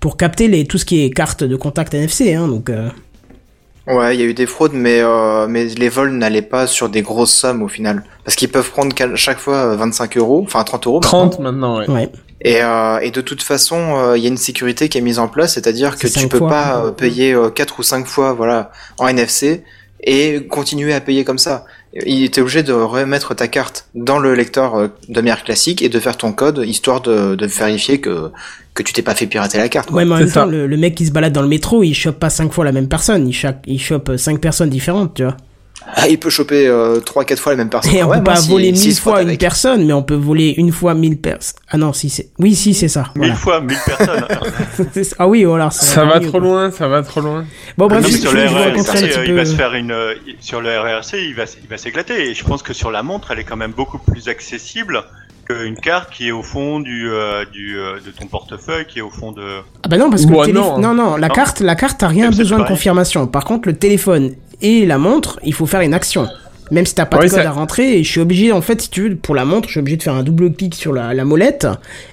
pour 0.00 0.16
capter 0.16 0.46
les 0.48 0.66
tout 0.66 0.76
ce 0.78 0.84
qui 0.84 1.02
est 1.02 1.10
carte 1.10 1.44
de 1.44 1.56
contact 1.56 1.94
NFC. 1.94 2.34
Hein, 2.34 2.48
donc 2.48 2.68
euh, 2.68 2.88
Ouais, 3.86 4.16
il 4.16 4.20
y 4.20 4.24
a 4.24 4.26
eu 4.26 4.34
des 4.34 4.46
fraudes, 4.46 4.72
mais 4.74 4.98
euh, 5.00 5.46
mais 5.48 5.66
les 5.66 5.88
vols 5.88 6.10
n'allaient 6.10 6.42
pas 6.42 6.66
sur 6.66 6.88
des 6.88 7.02
grosses 7.02 7.32
sommes 7.32 7.62
au 7.62 7.68
final, 7.68 8.02
parce 8.24 8.34
qu'ils 8.34 8.50
peuvent 8.50 8.68
prendre 8.70 8.94
chaque 9.14 9.38
fois 9.38 9.58
euh, 9.58 9.76
25 9.76 10.16
euros, 10.16 10.42
enfin 10.44 10.64
30 10.64 10.86
euros. 10.88 11.00
maintenant. 11.00 11.28
30 11.28 11.38
maintenant 11.38 11.78
ouais. 11.78 11.88
ouais. 11.88 12.10
Et, 12.40 12.62
euh, 12.62 12.98
et 12.98 13.12
de 13.12 13.20
toute 13.20 13.42
façon, 13.42 13.76
euh, 13.96 14.18
il 14.18 14.22
y 14.24 14.26
a 14.26 14.28
une 14.28 14.36
sécurité 14.36 14.88
qui 14.88 14.98
est 14.98 15.00
mise 15.00 15.20
en 15.20 15.28
place, 15.28 15.54
c'est-à-dire 15.54 15.96
que 15.96 16.08
tu 16.08 16.26
peux 16.28 16.38
fois. 16.38 16.48
pas 16.48 16.84
euh, 16.84 16.90
payer 16.90 17.32
euh, 17.32 17.48
quatre 17.48 17.78
ou 17.78 17.82
cinq 17.84 18.06
fois, 18.06 18.32
voilà, 18.32 18.72
en 18.98 19.06
NFC 19.06 19.62
et 20.02 20.46
continuer 20.48 20.92
à 20.92 21.00
payer 21.00 21.24
comme 21.24 21.38
ça. 21.38 21.64
Il 22.04 22.24
était 22.24 22.40
obligé 22.40 22.62
de 22.62 22.72
remettre 22.72 23.34
ta 23.34 23.48
carte 23.48 23.86
dans 23.94 24.18
le 24.18 24.34
lecteur 24.34 24.74
euh, 24.74 24.88
de 25.08 25.14
manière 25.14 25.44
classique 25.44 25.82
et 25.82 25.88
de 25.88 25.98
faire 26.00 26.16
ton 26.16 26.32
code 26.32 26.62
histoire 26.66 27.00
de, 27.00 27.34
de 27.34 27.46
vérifier 27.46 28.00
que 28.00 28.30
que 28.74 28.82
tu 28.82 28.92
t'es 28.92 29.02
pas 29.02 29.14
fait 29.14 29.26
pirater 29.26 29.56
la 29.56 29.70
carte. 29.70 29.88
quoi. 29.88 29.96
Ouais, 29.96 30.04
mais 30.04 30.14
en 30.14 30.18
même 30.18 30.30
temps, 30.30 30.44
le, 30.44 30.66
le 30.66 30.76
mec 30.76 30.94
qui 30.94 31.06
se 31.06 31.10
balade 31.12 31.32
dans 31.32 31.40
le 31.40 31.48
métro, 31.48 31.82
il 31.82 31.94
chope 31.94 32.18
pas 32.18 32.28
cinq 32.28 32.52
fois 32.52 32.64
la 32.64 32.72
même 32.72 32.88
personne. 32.88 33.26
Il, 33.26 33.32
chope 33.32 33.56
il 33.66 33.80
chope 33.80 34.16
cinq 34.16 34.38
personnes 34.40 34.68
différentes, 34.68 35.14
tu 35.14 35.22
vois. 35.22 35.36
Ah, 35.94 36.08
il 36.08 36.18
peut 36.18 36.30
choper 36.30 36.66
euh, 36.66 37.00
trois 37.00 37.24
quatre 37.24 37.38
fois 37.40 37.52
la 37.52 37.58
même 37.58 37.70
personne. 37.70 37.94
Et 37.94 38.02
on 38.02 38.08
Ouais, 38.08 38.18
peut 38.18 38.24
pas 38.24 38.36
si- 38.36 38.48
voler 38.50 38.72
mille 38.72 38.94
fois 38.96 39.22
une 39.22 39.36
personne, 39.38 39.86
mais 39.86 39.92
on 39.92 40.02
peut 40.02 40.14
voler 40.14 40.54
une 40.56 40.72
fois 40.72 40.94
mille 40.94 41.16
personnes. 41.18 41.54
Ah 41.70 41.76
non, 41.78 41.92
si 41.92 42.10
c'est. 42.10 42.30
Oui, 42.38 42.54
si 42.54 42.74
c'est 42.74 42.88
ça. 42.88 43.04
Mille 43.14 43.32
Voilà. 43.32 43.34
fois, 43.36 43.60
mille 43.60 43.78
personnes. 43.86 44.24
Ça. 45.04 45.16
ah 45.18 45.28
oui, 45.28 45.44
voilà. 45.44 45.70
Ça 45.70 46.04
va 46.04 46.20
trop 46.20 46.38
loin, 46.40 46.70
ça 46.70 46.88
va 46.88 47.02
trop 47.02 47.20
loin. 47.20 47.44
Bon, 47.78 47.86
bref, 47.86 48.06
sur 48.10 48.32
le 48.32 48.44
RRC, 48.46 49.22
il 49.24 49.26
peu. 49.26 49.32
va 49.36 49.44
se 49.44 49.54
faire 49.54 49.74
une. 49.74 49.92
euh, 49.92 50.14
Sur 50.40 50.60
le 50.60 50.70
RRC, 50.78 51.14
il 51.22 51.34
va, 51.34 51.44
il 51.62 51.68
va 51.68 51.78
s'éclater. 51.78 52.30
Et 52.30 52.34
je 52.34 52.44
pense 52.44 52.62
que 52.62 52.72
sur 52.72 52.90
la 52.90 53.02
montre, 53.02 53.30
elle 53.30 53.38
est 53.38 53.44
quand 53.44 53.56
même 53.56 53.72
beaucoup 53.72 53.98
plus 53.98 54.28
accessible 54.28 55.02
qu'une 55.48 55.76
carte 55.76 56.10
qui 56.12 56.28
est 56.28 56.32
au 56.32 56.42
fond 56.42 56.80
du, 56.80 57.08
euh, 57.08 57.44
du, 57.52 57.78
euh, 57.78 58.00
de 58.04 58.10
ton 58.10 58.26
portefeuille, 58.26 58.84
qui 58.86 58.98
est 58.98 59.02
au 59.02 59.10
fond 59.10 59.30
de. 59.32 59.42
Ah 59.84 59.88
bah 59.88 59.96
non, 59.96 60.10
parce 60.10 60.26
que 60.26 60.30
le 60.32 60.44
téléphone... 60.46 60.80
non. 60.82 60.94
non, 60.94 60.94
non, 60.94 61.16
la 61.16 61.28
Non. 61.28 61.34
carte, 61.34 61.60
la 61.60 61.76
carte, 61.76 61.98
t'as 62.00 62.08
rien 62.08 62.30
besoin 62.30 62.58
de 62.58 62.64
confirmation. 62.64 63.26
Par 63.28 63.44
contre, 63.44 63.68
le 63.68 63.76
téléphone 63.76 64.32
et 64.62 64.86
la 64.86 64.98
montre, 64.98 65.38
il 65.44 65.52
faut 65.54 65.66
faire 65.66 65.80
une 65.80 65.94
action. 65.94 66.28
Même 66.72 66.84
si 66.84 66.94
t'as 66.96 67.06
pas 67.06 67.18
Ouais, 67.18 67.26
de 67.26 67.30
code 67.30 67.42
ça- 67.42 67.48
à 67.48 67.52
rentrer, 67.52 67.98
et 67.98 68.02
je 68.04 68.10
suis 68.10 68.20
obligé, 68.20 68.50
en 68.50 68.60
fait, 68.60 68.80
si 68.82 68.90
tu 68.90 69.02
veux, 69.08 69.14
pour 69.16 69.34
la 69.36 69.44
montre, 69.44 69.68
je 69.68 69.72
suis 69.72 69.80
obligé 69.80 69.96
de 69.98 70.02
faire 70.02 70.14
un 70.14 70.24
double 70.24 70.52
clic 70.52 70.74
sur 70.74 70.92
la, 70.92 71.14
la 71.14 71.24
molette 71.24 71.66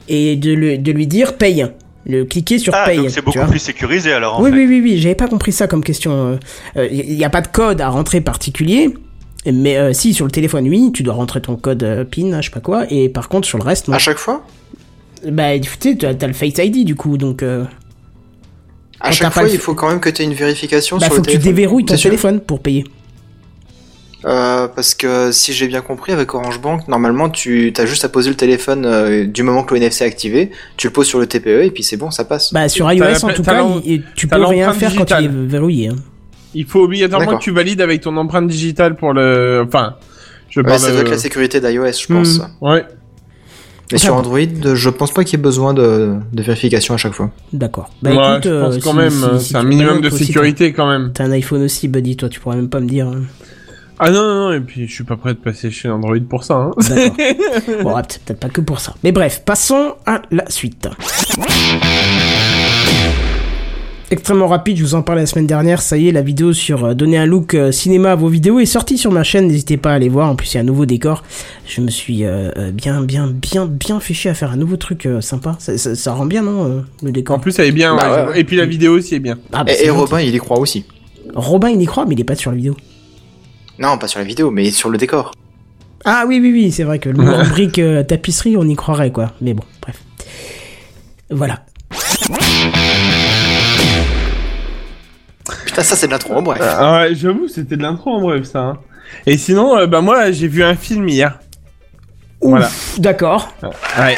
et 0.10 0.36
de, 0.36 0.54
le- 0.54 0.78
de 0.78 0.92
lui 0.92 1.08
dire 1.08 1.38
paye. 1.38 1.66
Le 2.06 2.26
cliquer 2.26 2.60
sur 2.60 2.74
Ah, 2.76 2.84
paye. 2.86 2.98
donc 2.98 3.10
c'est 3.10 3.24
beaucoup 3.24 3.40
plus 3.50 3.60
sécurisé 3.60 4.12
alors 4.12 4.38
en 4.40 4.44
oui, 4.44 4.52
fait. 4.52 4.58
oui, 4.58 4.66
oui, 4.68 4.82
oui, 4.84 4.98
j'avais 5.00 5.16
pas 5.16 5.28
compris 5.28 5.54
ça 5.54 5.68
comme 5.68 5.84
question. 5.84 6.38
Il 6.76 7.16
n'y 7.16 7.24
a 7.24 7.30
pas 7.30 7.40
de 7.42 7.48
code 7.48 7.80
à 7.82 7.88
rentrer 7.90 8.20
particulier. 8.22 8.94
Mais 9.52 9.78
euh, 9.78 9.92
si, 9.94 10.14
sur 10.14 10.26
le 10.26 10.32
téléphone, 10.32 10.68
oui, 10.70 10.92
tu 10.94 11.02
dois 11.04 11.14
rentrer 11.16 11.42
ton 11.42 11.56
code 11.56 11.82
euh, 11.84 12.04
PIN, 12.04 12.40
je 12.42 12.46
sais 12.46 12.52
pas 12.52 12.60
quoi. 12.60 12.86
Et 12.90 13.10
par 13.10 13.28
contre, 13.30 13.48
sur 13.48 13.58
le 13.58 13.64
reste, 13.64 13.88
non. 13.88 13.96
À 13.96 14.00
chaque 14.00 14.18
fois? 14.18 14.46
Bah, 15.30 15.58
tu 15.60 15.70
sais, 15.80 15.96
t'as 15.96 16.14
t'as 16.14 16.28
le 16.28 16.34
Face 16.34 16.58
ID, 16.60 16.86
du 16.86 16.96
coup, 16.96 17.18
donc... 17.18 17.42
À 19.00 19.08
Quand 19.10 19.12
chaque 19.14 19.34
fois, 19.34 19.44
le- 19.44 19.50
il 19.54 19.60
faut 19.60 19.74
quand 19.74 19.90
même 19.90 20.00
que 20.00 20.10
tu 20.10 20.22
aies 20.22 20.26
une 20.26 20.34
vérification 20.34 20.98
bah, 20.98 21.06
sur 21.08 21.16
faut 21.16 21.22
le 21.22 21.26
que 21.26 21.32
tu 21.32 21.38
déverrouilles 21.40 21.86
ton 21.86 21.96
téléphone 21.98 22.40
pour 22.40 22.62
payer. 22.62 22.86
Euh, 24.26 24.70
parce 24.74 24.96
que 24.96 25.34
si 25.34 25.52
j'ai 25.52 25.68
bien 25.68 25.82
compris, 25.82 26.14
avec 26.14 26.34
Orange 26.34 26.62
Bank, 26.62 26.88
normalement, 26.88 27.30
tu 27.30 27.74
as 27.78 27.86
juste 27.86 28.06
à 28.06 28.10
poser 28.10 28.30
le 28.30 28.38
téléphone 28.38 28.86
euh, 28.86 29.26
du 29.26 29.44
moment 29.44 29.64
que 29.64 29.74
le 29.74 29.82
NFC 29.82 30.06
est 30.06 30.08
activé, 30.08 30.52
tu 30.78 30.88
le 30.88 30.94
poses 30.94 31.08
sur 31.08 31.20
le 31.20 31.28
TPE 31.28 31.64
et 31.66 31.72
puis 31.72 31.84
c'est 31.84 31.98
bon, 31.98 32.10
ça 32.10 32.24
passe. 32.24 32.54
Bah, 32.54 32.70
sur 32.70 32.90
iOS, 32.90 33.04
en 33.26 33.34
tout 33.34 33.44
cas, 33.44 33.66
il- 33.84 34.04
tu 34.16 34.28
peux 34.28 34.42
rien 34.46 34.72
faire 34.72 34.96
quand 34.96 35.20
il 35.20 35.26
est 35.26 35.30
verrouillé. 35.30 35.88
hein. 35.90 35.96
Il 36.56 36.66
faut 36.66 36.84
obligatoirement 36.84 37.38
que 37.38 37.44
tu 37.44 37.52
valides 37.52 37.82
avec 37.82 38.00
ton 38.02 38.16
empreinte 38.16 38.48
digitale 38.48 38.96
pour 38.96 39.12
le. 39.12 39.64
Enfin, 39.68 39.96
je 40.50 40.62
Ouais, 40.62 40.68
parle. 40.68 40.80
ça 40.80 40.92
doit 40.92 41.02
être 41.02 41.10
la 41.10 41.18
sécurité 41.18 41.60
d'iOS, 41.60 41.92
je 42.00 42.14
pense. 42.14 42.38
Hmm. 42.40 42.46
Ouais. 42.62 42.86
Mais 43.92 43.98
sur 43.98 44.16
Android, 44.16 44.40
je 44.74 44.90
pense 44.90 45.12
pas 45.12 45.24
qu'il 45.24 45.38
y 45.38 45.42
ait 45.42 45.44
besoin 45.44 45.74
de, 45.74 46.16
de 46.32 46.42
vérification 46.44 46.94
à 46.94 46.98
chaque 46.98 47.14
fois. 47.14 47.30
D'accord. 47.52 47.90
Bah, 48.02 48.12
Ouais, 48.12 48.32
écoute, 48.38 48.44
je 48.46 48.60
pense 48.62 48.76
euh, 48.76 48.80
quand 48.84 48.92
si- 48.92 48.98
même, 48.98 49.10
si- 49.12 49.24
euh, 49.24 49.40
si 49.40 49.50
c'est 49.50 49.56
un 49.58 49.64
minimum 49.64 50.02
de 50.02 50.08
aussi, 50.08 50.26
sécurité 50.26 50.74
quand 50.74 50.90
même. 50.90 51.12
T'as 51.14 51.26
un 51.26 51.32
iPhone 51.32 51.62
aussi, 51.64 51.88
Buddy, 51.88 52.16
toi, 52.16 52.30
tu 52.30 52.40
pourrais 52.40 52.56
même 52.56 52.70
pas 52.70 52.80
me 52.80 52.88
dire. 52.88 53.08
hein. 53.08 53.22
Ah 54.00 54.10
non, 54.10 54.24
non, 54.24 54.36
non, 54.36 54.54
et 54.54 54.60
puis 54.60 54.88
je 54.88 54.94
suis 54.94 55.04
pas 55.04 55.16
prêt 55.18 55.34
de 55.36 55.40
passer 55.40 55.70
chez 55.70 55.88
Android 55.90 56.18
pour 56.28 56.44
ça. 56.44 56.56
Hein. 56.56 56.72
D'accord. 56.90 57.16
bon, 57.84 57.94
peut-être 57.96 58.40
pas 58.40 58.50
que 58.50 58.62
pour 58.62 58.80
ça. 58.80 58.96
Mais 59.04 59.12
bref, 59.12 59.44
passons 59.46 59.94
à 60.08 60.22
la 60.32 60.50
suite. 60.50 60.88
Extrêmement 64.14 64.48
rapide, 64.48 64.78
je 64.78 64.84
vous 64.84 64.94
en 64.94 65.02
parlais 65.02 65.22
la 65.24 65.26
semaine 65.26 65.48
dernière, 65.48 65.82
ça 65.82 65.98
y 65.98 66.08
est, 66.08 66.12
la 66.12 66.22
vidéo 66.22 66.54
sur 66.54 66.86
euh, 66.86 66.94
donner 66.94 67.18
un 67.18 67.26
look 67.26 67.56
euh, 67.56 67.72
cinéma 67.72 68.12
à 68.12 68.16
vos 68.16 68.28
vidéos 68.28 68.60
est 68.60 68.68
sortie 68.68 69.00
sur 69.00 69.12
ma 69.12 69.24
chaîne, 69.24 69.48
n'hésitez 69.48 69.76
pas 69.76 69.90
à 69.90 69.94
aller 69.96 70.08
voir, 70.08 70.30
en 70.30 70.36
plus 70.36 70.54
il 70.54 70.56
y 70.56 70.58
a 70.60 70.62
un 70.62 70.66
nouveau 70.66 70.86
décor, 70.86 71.24
je 71.66 71.82
me 71.82 71.90
suis 71.90 72.24
euh, 72.24 72.52
euh, 72.58 72.72
bien, 72.72 73.02
bien, 73.02 73.26
bien, 73.26 73.66
bien 73.66 74.00
fait 74.00 74.14
chier 74.14 74.30
à 74.30 74.36
faire 74.36 74.52
un 74.52 74.56
nouveau 74.56 74.78
truc 74.78 75.08
euh, 75.08 75.20
sympa, 75.20 75.56
ça, 75.58 75.80
ça- 75.80 75.96
ça 75.96 76.14
rend 76.14 76.28
bien 76.28 76.44
non, 76.44 76.64
euh, 76.68 76.82
le 77.02 77.12
décor? 77.12 77.38
En 77.38 77.40
plus, 77.40 77.58
elle 77.58 77.66
est 77.66 77.72
bien. 77.72 77.96
Bah 77.96 78.28
ouais. 78.30 78.40
Et 78.40 78.44
puis 78.44 78.56
la 78.56 78.68
vidéo 78.68 78.94
aussi 78.98 79.16
est 79.16 79.20
bien. 79.20 79.40
Ah, 79.52 79.64
bah, 79.64 79.72
Et. 79.84 79.90
Robin, 79.90 80.22
il 80.22 80.36
y 80.36 80.38
croit 80.38 80.60
aussi. 80.60 80.86
Robin 81.34 81.70
il 81.70 81.82
y 81.82 81.86
croit, 81.88 82.06
mais 82.06 82.14
il 82.14 82.22
est 82.22 82.24
pas 82.24 82.36
sur 82.36 82.52
la 82.52 82.58
vidéo. 82.58 82.78
Non, 83.80 83.98
pas 83.98 84.08
sur 84.08 84.20
la 84.20 84.26
vidéo, 84.26 84.52
mais 84.52 84.70
sur 84.70 84.92
le 84.92 85.00
décor. 85.00 85.32
Ah 86.06 86.26
oui, 86.28 86.40
oui, 86.40 86.52
oui, 86.52 86.72
c'est 86.72 86.84
vrai 86.84 87.00
que 87.00 87.10
le 87.10 87.18
mot 87.18 87.32
brique 87.50 87.80
euh, 87.80 88.04
tapisserie, 88.04 88.58
on 88.58 88.68
y 88.68 88.76
croirait, 88.76 89.12
quoi. 89.12 89.32
Mais 89.42 89.56
bon, 89.56 89.64
bref. 89.82 90.00
Voilà. 91.32 91.66
Putain, 95.74 95.84
ça 95.84 95.96
c'est 95.96 96.06
de 96.08 96.12
l'intro, 96.12 96.42
bref. 96.42 96.60
Ah 96.62 96.94
ouais, 97.02 97.16
j'avoue, 97.16 97.48
c'était 97.48 97.76
de 97.78 97.82
l'intro 97.82 98.12
en 98.12 98.22
bref, 98.22 98.44
ça. 98.46 98.60
hein. 98.60 98.78
Et 99.26 99.38
sinon, 99.38 99.78
euh, 99.78 99.88
bah 99.88 100.02
moi, 100.02 100.32
j'ai 100.32 100.48
vu 100.48 100.64
un 100.64 100.76
film 100.76 101.08
hier. 101.10 101.40
Voilà. 102.42 102.70
D'accord. 103.00 103.54
Ouais. 103.98 104.18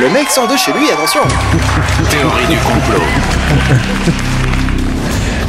Le 0.00 0.08
mec 0.10 0.28
sort 0.30 0.46
de 0.48 0.56
chez 0.56 0.72
lui, 0.72 0.90
attention 0.90 1.20
Théorie 2.10 2.46
du 2.48 2.56
complot. 2.58 3.02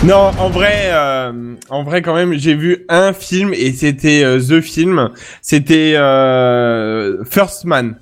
Non, 0.03 0.31
en 0.37 0.49
vrai, 0.49 0.89
euh, 0.91 1.55
en 1.69 1.83
vrai 1.83 2.03
quand 2.03 2.13
même, 2.13 2.33
j'ai 2.35 2.53
vu 2.53 2.85
un 2.87 3.13
film 3.13 3.51
et 3.53 3.73
c'était 3.73 4.23
euh, 4.23 4.39
The 4.39 4.61
Film. 4.61 5.09
C'était 5.41 5.95
euh, 5.97 7.23
First 7.25 7.65
Man. 7.65 7.95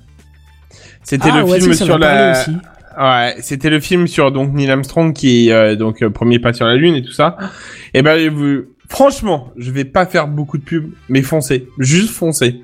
C'était 1.02 1.30
Ah, 1.32 1.38
le 1.38 1.44
ouais, 1.44 1.58
film 1.58 1.72
ça 1.72 1.86
sur 1.86 1.98
m'a 1.98 2.06
parlé 2.06 2.20
la. 2.20 2.32
aussi. 2.32 2.56
Ouais, 2.98 3.36
c'était 3.40 3.70
le 3.70 3.80
film 3.80 4.06
sur 4.06 4.32
donc 4.32 4.54
Neil 4.54 4.70
Armstrong 4.70 5.12
qui 5.12 5.48
est 5.48 5.52
euh, 5.52 5.76
donc 5.76 6.02
euh, 6.02 6.08
premier 6.08 6.38
pas 6.38 6.52
sur 6.52 6.66
la 6.66 6.76
lune 6.76 6.94
et 6.94 7.02
tout 7.02 7.12
ça. 7.12 7.36
Et 7.92 8.02
ben 8.02 8.30
vous, 8.30 8.62
franchement, 8.88 9.52
je 9.56 9.70
vais 9.70 9.84
pas 9.84 10.06
faire 10.06 10.28
beaucoup 10.28 10.58
de 10.58 10.62
pub, 10.62 10.92
mais 11.08 11.22
foncez, 11.22 11.68
juste 11.78 12.10
foncez. 12.10 12.62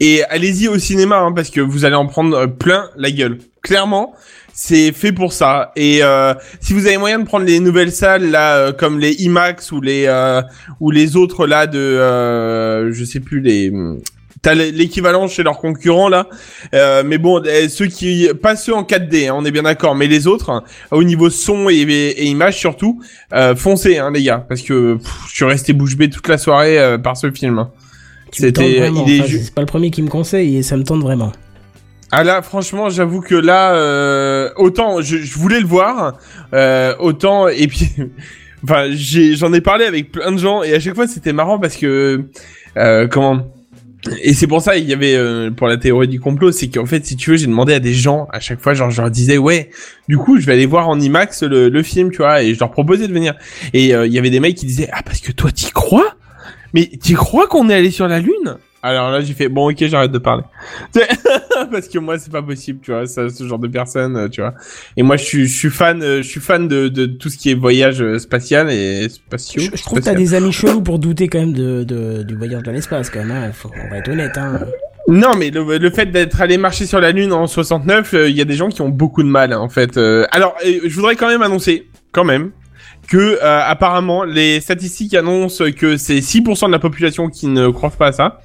Et 0.00 0.22
allez-y 0.24 0.68
au 0.68 0.78
cinéma 0.78 1.18
hein, 1.18 1.32
parce 1.32 1.50
que 1.50 1.60
vous 1.60 1.84
allez 1.84 1.94
en 1.94 2.06
prendre 2.06 2.36
euh, 2.36 2.46
plein 2.46 2.90
la 2.96 3.10
gueule. 3.10 3.38
Clairement, 3.62 4.14
c'est 4.52 4.92
fait 4.92 5.12
pour 5.12 5.32
ça. 5.32 5.72
Et 5.76 6.02
euh, 6.02 6.34
si 6.60 6.72
vous 6.72 6.86
avez 6.86 6.96
moyen 6.96 7.18
de 7.18 7.24
prendre 7.24 7.46
les 7.46 7.60
nouvelles 7.60 7.92
salles 7.92 8.30
là, 8.30 8.72
comme 8.72 8.98
les 8.98 9.22
IMAX 9.22 9.72
ou 9.72 9.80
les 9.80 10.04
euh, 10.06 10.42
ou 10.80 10.90
les 10.90 11.16
autres 11.16 11.46
là 11.46 11.66
de, 11.66 12.90
je 12.90 13.04
sais 13.04 13.20
plus 13.20 13.40
les. 13.40 13.72
T'as 14.42 14.54
l'équivalent 14.54 15.28
chez 15.28 15.42
leurs 15.42 15.58
concurrents 15.58 16.08
là, 16.08 16.26
euh, 16.74 17.02
mais 17.04 17.18
bon, 17.18 17.42
euh, 17.44 17.68
ceux 17.68 17.86
qui, 17.88 18.26
pas 18.42 18.56
ceux 18.56 18.74
en 18.74 18.84
4D, 18.84 19.28
hein, 19.28 19.34
on 19.36 19.44
est 19.44 19.50
bien 19.50 19.64
d'accord, 19.64 19.94
mais 19.94 20.06
les 20.06 20.26
autres, 20.26 20.48
hein, 20.48 20.62
au 20.90 21.04
niveau 21.04 21.28
son 21.28 21.68
et, 21.68 22.24
image 22.24 22.56
surtout, 22.56 23.02
euh, 23.34 23.54
foncez 23.54 23.98
hein, 23.98 24.10
les 24.10 24.22
gars, 24.22 24.42
parce 24.48 24.62
que 24.62 24.94
pff, 24.94 25.12
je 25.28 25.34
suis 25.34 25.44
resté 25.44 25.74
bouche 25.74 25.94
bée 25.96 26.08
toute 26.08 26.26
la 26.26 26.38
soirée 26.38 26.78
euh, 26.78 26.96
par 26.96 27.18
ce 27.18 27.30
film. 27.30 27.58
hein. 27.58 27.70
C'était, 28.32 28.88
il 28.88 29.12
est 29.12 29.20
enfin, 29.20 29.28
c'est 29.42 29.54
pas 29.54 29.60
le 29.60 29.66
premier 29.66 29.90
qui 29.90 30.02
me 30.02 30.08
conseille 30.08 30.56
et 30.56 30.62
ça 30.62 30.76
me 30.78 30.84
tente 30.84 31.02
vraiment. 31.02 31.32
Ah 32.12 32.24
là, 32.24 32.40
franchement, 32.42 32.88
j'avoue 32.88 33.20
que 33.20 33.34
là, 33.34 33.74
euh, 33.74 34.50
autant 34.56 35.00
je, 35.02 35.18
je 35.18 35.38
voulais 35.38 35.60
le 35.60 35.66
voir, 35.66 36.14
euh, 36.54 36.94
autant 36.98 37.46
et 37.48 37.66
puis, 37.66 37.88
enfin, 38.64 38.86
j'ai, 38.90 39.36
j'en 39.36 39.52
ai 39.52 39.60
parlé 39.60 39.84
avec 39.84 40.12
plein 40.12 40.32
de 40.32 40.38
gens 40.38 40.62
et 40.62 40.72
à 40.74 40.80
chaque 40.80 40.94
fois 40.94 41.06
c'était 41.06 41.32
marrant 41.34 41.58
parce 41.58 41.76
que, 41.76 42.24
euh, 42.78 43.06
comment 43.06 43.42
et 44.22 44.32
c'est 44.32 44.46
pour 44.46 44.62
ça 44.62 44.76
il 44.76 44.88
y 44.88 44.92
avait 44.92 45.14
euh, 45.14 45.50
pour 45.50 45.66
la 45.66 45.76
théorie 45.76 46.08
du 46.08 46.20
complot, 46.20 46.52
c'est 46.52 46.68
qu'en 46.68 46.86
fait, 46.86 47.04
si 47.04 47.16
tu 47.16 47.30
veux, 47.30 47.36
j'ai 47.36 47.46
demandé 47.46 47.74
à 47.74 47.80
des 47.80 47.92
gens 47.92 48.28
à 48.32 48.40
chaque 48.40 48.60
fois, 48.60 48.74
genre 48.74 48.90
je 48.90 49.00
leur 49.00 49.10
disais 49.10 49.38
ouais, 49.38 49.70
du 50.08 50.16
coup, 50.16 50.40
je 50.40 50.46
vais 50.46 50.54
aller 50.54 50.66
voir 50.66 50.88
en 50.88 50.98
IMAX 50.98 51.42
le, 51.42 51.82
film, 51.82 52.10
tu 52.10 52.18
vois, 52.18 52.42
et 52.42 52.54
je 52.54 52.60
leur 52.60 52.70
proposais 52.70 53.08
de 53.08 53.12
venir. 53.12 53.34
Et 53.72 53.94
euh, 53.94 54.06
il 54.06 54.12
y 54.12 54.18
avait 54.18 54.30
des 54.30 54.40
mecs 54.40 54.56
qui 54.56 54.66
disaient 54.66 54.88
ah 54.92 55.02
parce 55.02 55.20
que 55.20 55.32
toi 55.32 55.50
t'y 55.52 55.70
crois, 55.70 56.16
mais 56.72 56.86
t'y 56.86 57.14
crois 57.14 57.46
qu'on 57.46 57.68
est 57.68 57.74
allé 57.74 57.90
sur 57.90 58.08
la 58.08 58.20
lune? 58.20 58.56
Alors 58.82 59.10
là, 59.10 59.20
j'ai 59.20 59.34
fait 59.34 59.48
bon 59.48 59.70
ok, 59.70 59.76
j'arrête 59.86 60.10
de 60.12 60.18
parler. 60.18 60.42
parce 61.70 61.88
que 61.88 61.98
moi 61.98 62.18
c'est 62.18 62.32
pas 62.32 62.42
possible 62.42 62.80
tu 62.82 62.90
vois 62.92 63.06
ça, 63.06 63.28
ce 63.28 63.46
genre 63.46 63.58
de 63.58 63.68
personne 63.68 64.16
euh, 64.16 64.28
tu 64.28 64.40
vois 64.40 64.54
et 64.96 65.02
moi 65.02 65.16
je 65.18 65.24
suis 65.24 65.46
je 65.46 65.56
suis 65.56 65.68
fan 65.70 66.02
euh, 66.02 66.22
je 66.22 66.28
suis 66.28 66.40
fan 66.40 66.66
de, 66.68 66.88
de 66.88 67.04
tout 67.06 67.28
ce 67.28 67.36
qui 67.36 67.50
est 67.50 67.54
voyage 67.54 68.00
euh, 68.00 68.18
spatial 68.18 68.70
et 68.70 69.08
spatiaux 69.10 69.62
Je, 69.62 69.76
je 69.76 69.82
trouve 69.82 69.98
que 69.98 70.04
t'as 70.04 70.14
des 70.14 70.32
amis 70.34 70.52
chelous 70.52 70.80
pour 70.80 70.98
douter 70.98 71.28
quand 71.28 71.40
même 71.40 71.52
de, 71.52 71.84
de- 71.84 72.22
du 72.22 72.34
voyage 72.36 72.62
dans 72.62 72.72
l'espace 72.72 73.10
quand 73.10 73.18
même. 73.24 73.30
Hein. 73.30 73.50
Faut, 73.52 73.70
on 73.84 73.90
va 73.90 73.98
être 73.98 74.08
honnête. 74.08 74.36
Hein. 74.38 74.60
non 75.08 75.34
mais 75.36 75.50
le, 75.50 75.76
le 75.78 75.90
fait 75.90 76.06
d'être 76.06 76.40
allé 76.40 76.56
marcher 76.56 76.86
sur 76.86 77.00
la 77.00 77.12
lune 77.12 77.32
en 77.32 77.46
69 77.46 78.14
euh, 78.14 78.28
il 78.30 78.36
y 78.36 78.40
a 78.40 78.44
des 78.46 78.56
gens 78.56 78.68
qui 78.70 78.80
ont 78.80 78.88
beaucoup 78.88 79.22
de 79.22 79.28
mal 79.28 79.52
hein, 79.52 79.58
en 79.58 79.68
fait 79.68 79.96
Euh, 79.98 80.24
alors 80.32 80.56
euh, 80.66 80.80
je 80.84 80.94
voudrais 80.94 81.16
quand 81.16 81.28
même 81.28 81.42
annoncer 81.42 81.88
quand 82.12 82.24
même 82.24 82.52
que 83.08 83.42
apparemment 83.42 84.24
les 84.24 84.60
statistiques 84.60 85.14
annoncent 85.14 85.64
que 85.76 85.96
c'est 85.96 86.18
6% 86.20 86.66
de 86.68 86.72
la 86.72 86.78
population 86.78 87.28
qui 87.28 87.48
ne 87.48 87.68
croient 87.68 87.90
pas 87.90 88.08
à 88.08 88.12
ça 88.12 88.40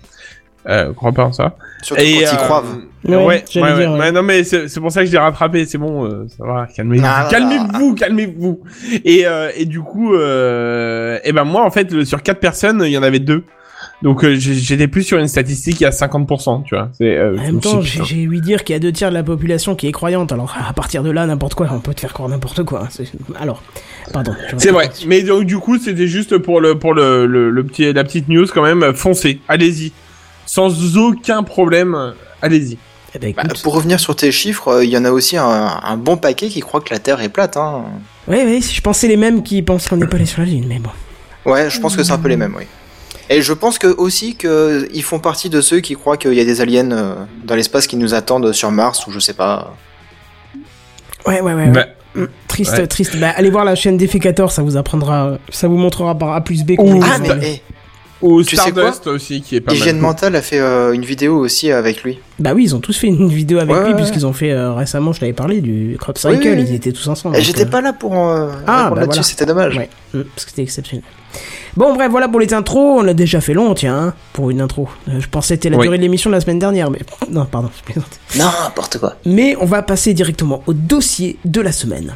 euh, 0.68 0.94
croient 0.94 1.12
pas 1.12 1.26
en 1.26 1.34
ça 1.34 1.56
Surtout 1.82 2.02
quand 2.04 2.08
ils 2.10 2.26
croient. 2.38 2.64
Ouais, 2.64 3.16
Ouais, 3.18 3.24
ouais, 3.26 3.44
j'allais 3.52 3.66
ouais, 3.74 3.80
dire, 3.82 3.92
ouais. 3.92 4.00
ouais, 4.00 4.12
non 4.12 4.24
mais 4.24 4.44
c'est 4.44 4.68
c'est 4.68 4.80
pour 4.80 4.92
ça 4.92 5.02
que 5.02 5.06
je 5.08 5.12
l'ai 5.12 5.20
rattrapé, 5.20 5.66
c'est 5.66 5.78
bon, 5.78 6.06
euh, 6.06 6.26
ça 6.36 6.44
va, 6.44 6.68
calmez-vous, 6.76 7.06
Ah, 7.08 7.28
calmez-vous, 7.30 7.94
calmez-vous. 7.94 8.62
Et 9.04 9.28
euh, 9.28 9.52
et 9.56 9.66
du 9.66 9.82
coup, 9.82 10.16
euh, 10.16 11.20
et 11.24 11.32
ben 11.32 11.44
moi 11.44 11.64
en 11.64 11.70
fait 11.72 12.04
sur 12.04 12.24
quatre 12.24 12.40
personnes, 12.40 12.82
il 12.84 12.92
y 12.92 12.98
en 12.98 13.04
avait 13.04 13.20
deux. 13.20 13.44
Donc 14.02 14.24
euh, 14.26 14.36
j'étais 14.38 14.88
plus 14.88 15.04
sur 15.04 15.20
une 15.20 15.28
statistique 15.28 15.82
à 15.84 15.90
50%, 15.92 16.64
tu 16.64 16.76
vois. 16.76 16.90
C'est 16.94 17.16
euh, 17.16 17.38
En 17.38 17.42
même 17.44 17.60
temps, 17.60 17.80
j'ai 17.82 18.28
ouï 18.28 18.42
dire 18.42 18.64
qu'il 18.64 18.74
y 18.74 18.76
a 18.76 18.80
deux 18.80 18.92
tiers 18.92 19.10
de 19.10 19.14
la 19.14 19.24
population 19.24 19.76
qui 19.76 19.88
est 19.88 19.92
croyante. 19.92 20.32
Alors 20.32 20.56
à 20.68 20.74
partir 20.74 21.04
de 21.04 21.12
là, 21.12 21.26
n'importe 21.28 21.54
quoi, 21.54 21.68
on 21.72 21.80
peut 21.80 21.94
te 21.94 22.02
faire 22.02 22.12
croire 22.14 22.28
n'importe 22.28 22.64
quoi. 22.64 22.88
C'est- 22.90 23.12
Alors, 23.40 23.62
pardon. 24.12 24.34
C'est 24.58 24.72
vrai. 24.72 24.90
Mais 25.08 25.22
donc 25.22 25.46
du 25.46 25.58
coup, 25.60 25.78
c'était 25.78 26.08
juste 26.08 26.38
pour 26.40 26.60
le 26.60 26.78
pour 26.80 26.94
le, 26.96 27.26
le, 27.28 27.52
le 27.52 27.64
petit 27.64 27.94
la 27.94 28.04
petite 28.04 28.28
news 28.30 28.46
quand 28.54 28.64
même. 28.64 28.94
Foncez, 28.96 29.40
allez-y, 29.48 29.94
sans 30.46 30.98
aucun 30.98 31.44
problème, 31.44 32.14
allez-y. 32.42 32.78
Eh 33.14 33.20
ben, 33.20 33.34
Bah, 33.36 33.44
pour 33.64 33.74
revenir 33.76 34.00
sur 34.00 34.16
tes 34.16 34.32
chiffres, 34.32 34.68
euh, 34.68 34.84
il 34.84 34.90
y 34.90 34.98
en 34.98 35.06
a 35.06 35.12
aussi 35.12 35.38
un, 35.38 35.46
un 35.84 35.98
bon 35.98 36.18
paquet 36.18 36.50
qui 36.50 36.60
croit 36.60 36.82
que 36.82 36.94
la 36.94 37.00
Terre 37.00 37.22
est 37.22 37.30
plate. 37.30 37.56
Hein. 37.56 37.84
Ouais, 38.28 38.44
ouais, 38.44 38.60
je 38.62 38.82
pensais 38.82 39.08
les 39.08 39.16
mêmes 39.18 39.42
qui 39.42 39.62
pensent 39.62 39.88
qu'on 39.88 39.96
n'est 39.98 40.08
pas 40.08 40.18
allé 40.18 40.26
sur 40.26 40.42
la 40.42 40.48
Lune, 40.48 40.66
mais 40.68 40.80
bon. 40.80 40.90
Ouais, 41.50 41.70
je 41.70 41.80
pense 41.80 41.96
que 41.96 42.04
c'est 42.04 42.12
un 42.12 42.18
peu 42.18 42.28
les 42.28 42.38
mêmes, 42.38 42.56
oui. 42.58 42.66
Et 43.30 43.42
je 43.42 43.54
pense 43.54 43.80
que 43.80 43.88
aussi 43.88 44.36
que 44.36 44.88
ils 44.94 45.02
font 45.02 45.20
partie 45.20 45.50
de 45.50 45.62
ceux 45.62 45.80
qui 45.80 45.96
croient 45.96 46.18
qu'il 46.18 46.34
y 46.34 46.40
a 46.40 46.46
des 46.46 46.62
aliens 46.62 46.92
euh, 46.92 47.16
dans 47.44 47.56
l'espace 47.56 47.88
qui 47.88 47.96
nous 47.96 48.14
attendent 48.14 48.52
sur 48.52 48.70
Mars 48.72 49.08
ou 49.08 49.12
je 49.12 49.20
sais 49.20 49.34
pas. 49.34 49.74
Ouais, 51.26 51.42
ouais, 51.42 51.54
ouais. 51.54 51.66
ouais. 51.66 51.68
Bah, 51.70 51.86
Mm, 52.16 52.28
Triste, 52.48 52.78
ouais. 52.78 52.88
triste. 52.88 53.18
Bah, 53.18 53.34
allez 53.36 53.50
voir 53.50 53.66
la 53.66 53.76
chaîne 53.76 53.98
Défécator, 53.98 54.50
ça 54.50 54.62
vous 54.62 54.78
apprendra, 54.78 55.38
ça 55.50 55.68
vous 55.68 55.76
montrera 55.76 56.18
par 56.18 56.32
A 56.32 56.40
plus 56.42 56.64
B. 56.64 56.72
Ouh. 56.78 57.02
Ah, 57.04 57.20
bah. 57.20 57.36
Ou 58.22 58.42
Tu 58.44 58.56
sais 58.56 58.72
Stardust 58.72 59.08
aussi 59.08 59.42
qui 59.42 59.58
est 59.58 59.62
pas 59.62 59.74
Hygiène 59.74 59.98
mal. 59.98 60.12
Mentale 60.12 60.36
a 60.38 60.42
fait 60.42 60.60
euh, 60.60 60.94
une 60.94 61.04
vidéo 61.04 61.38
aussi 61.38 61.72
avec 61.72 62.04
lui. 62.04 62.18
Bah 62.40 62.52
oui, 62.56 62.64
ils 62.64 62.76
ont 62.76 62.80
tous 62.80 62.98
fait 62.98 63.08
une 63.08 63.28
vidéo 63.28 63.60
avec 63.60 63.76
Ouais, 63.76 63.84
lui, 63.84 63.90
ouais, 63.92 63.96
puisqu'ils 63.96 64.26
ont 64.26 64.34
fait 64.34 64.52
euh, 64.52 64.74
récemment, 64.74 65.12
je 65.14 65.20
t'avais 65.20 65.34
parlé, 65.34 65.60
du 65.62 65.98
Crop 66.00 66.18
Cycle, 66.18 66.34
Oui, 66.34 66.40
oui, 66.44 66.54
oui. 66.56 66.66
ils 66.70 66.76
étaient 66.76 66.92
tous 66.94 67.08
ensemble. 67.08 67.36
J'étais 67.42 67.64
euh, 67.66 67.70
pas 67.70 67.82
là 67.82 67.92
pour 67.94 68.18
euh, 68.18 68.52
Ah, 68.68 68.90
bah 68.90 69.02
là-dessus, 69.02 69.06
voilà. 69.08 69.24
c'était 69.24 69.46
dommage. 69.46 69.78
Ouais, 69.78 69.90
parce 70.14 70.46
que 70.46 70.50
c'était 70.52 70.62
exceptionnel. 70.64 71.04
Bon, 71.76 71.94
bref, 71.94 72.10
voilà 72.10 72.30
pour 72.30 72.40
les 72.40 72.54
intros. 72.54 73.00
On 73.00 73.04
l'a 73.04 73.14
déjà 73.14 73.42
fait 73.42 73.54
long, 73.54 73.74
tiens, 73.74 73.98
hein, 73.98 74.14
pour 74.32 74.50
une 74.50 74.62
intro. 74.62 74.88
Euh, 75.10 75.20
je 75.20 75.28
pensais 75.28 75.56
que 75.58 75.64
c'était 75.64 75.70
la 75.70 75.78
Oui. 75.78 75.84
durée 75.88 75.98
de 75.98 76.04
l'émission 76.04 76.30
de 76.30 76.36
la 76.36 76.42
semaine 76.42 76.60
dernière, 76.60 76.90
mais 76.90 77.00
non, 77.30 77.46
pardon, 77.46 77.70
je 77.78 77.84
plaisante. 77.84 78.20
N'importe 78.38 78.98
quoi. 78.98 79.16
Mais 79.26 79.58
on 79.60 79.66
va 79.66 79.82
passer 79.82 80.14
directement 80.14 80.64
au 80.68 80.74
dossier 80.74 81.38
de 81.44 81.60
la 81.60 81.74
semaine. 81.74 82.14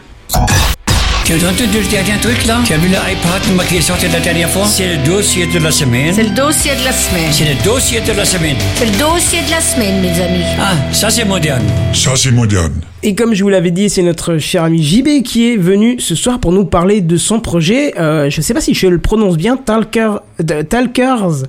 Tu 1.30 1.36
as 1.36 1.48
entendu 1.48 1.78
le 1.80 1.92
dernier 1.92 2.20
truc 2.20 2.44
là 2.48 2.58
Tu 2.66 2.74
as 2.74 2.78
vu 2.78 2.88
l'iPad 2.88 3.54
moi, 3.54 3.64
qui 3.64 3.78
est 3.78 3.82
sorti 3.82 4.08
la 4.08 4.20
dernière 4.20 4.50
fois? 4.50 4.66
C'est 4.66 4.96
le 4.98 5.04
dossier 5.06 5.46
de 5.46 5.60
la 5.60 5.70
semaine. 5.70 6.12
C'est 6.12 6.24
le 6.24 6.32
dossier 6.36 6.72
de 6.76 6.84
la 6.84 6.92
semaine. 6.92 7.32
C'est 7.32 7.46
le 7.54 7.64
dossier 7.64 8.02
de 8.02 8.12
la 8.18 8.26
semaine. 8.26 8.56
C'est 8.74 8.86
le 8.88 8.98
dossier 8.98 9.40
de 9.46 9.52
la 9.52 9.62
semaine, 9.62 10.02
mes 10.02 10.20
amis. 10.22 10.44
Ah, 10.60 10.74
ça 10.92 11.12
c'est 11.12 11.26
moderne. 11.26 11.62
Ça, 11.94 12.16
c'est 12.16 12.32
moderne. 12.32 12.82
Et 13.04 13.14
comme 13.14 13.36
je 13.36 13.44
vous 13.44 13.50
l'avais 13.50 13.70
dit, 13.70 13.92
c'est 13.92 14.02
notre 14.02 14.40
cher 14.40 14.64
ami 14.64 14.82
JB 14.82 15.22
qui 15.24 15.54
est 15.54 15.58
venu 15.58 16.00
ce 16.00 16.16
soir 16.16 16.40
pour 16.40 16.52
nous 16.52 16.66
parler 16.66 17.02
de 17.02 17.16
son 17.18 17.40
projet. 17.40 17.94
Euh, 18.00 18.32
je 18.32 18.42
sais 18.42 18.56
pas 18.56 18.62
si 18.62 18.74
je 18.74 18.88
le 18.88 18.98
prononce 18.98 19.38
bien, 19.38 19.56
Talker, 19.56 20.14
de- 20.40 20.64
Talkers. 20.64 21.44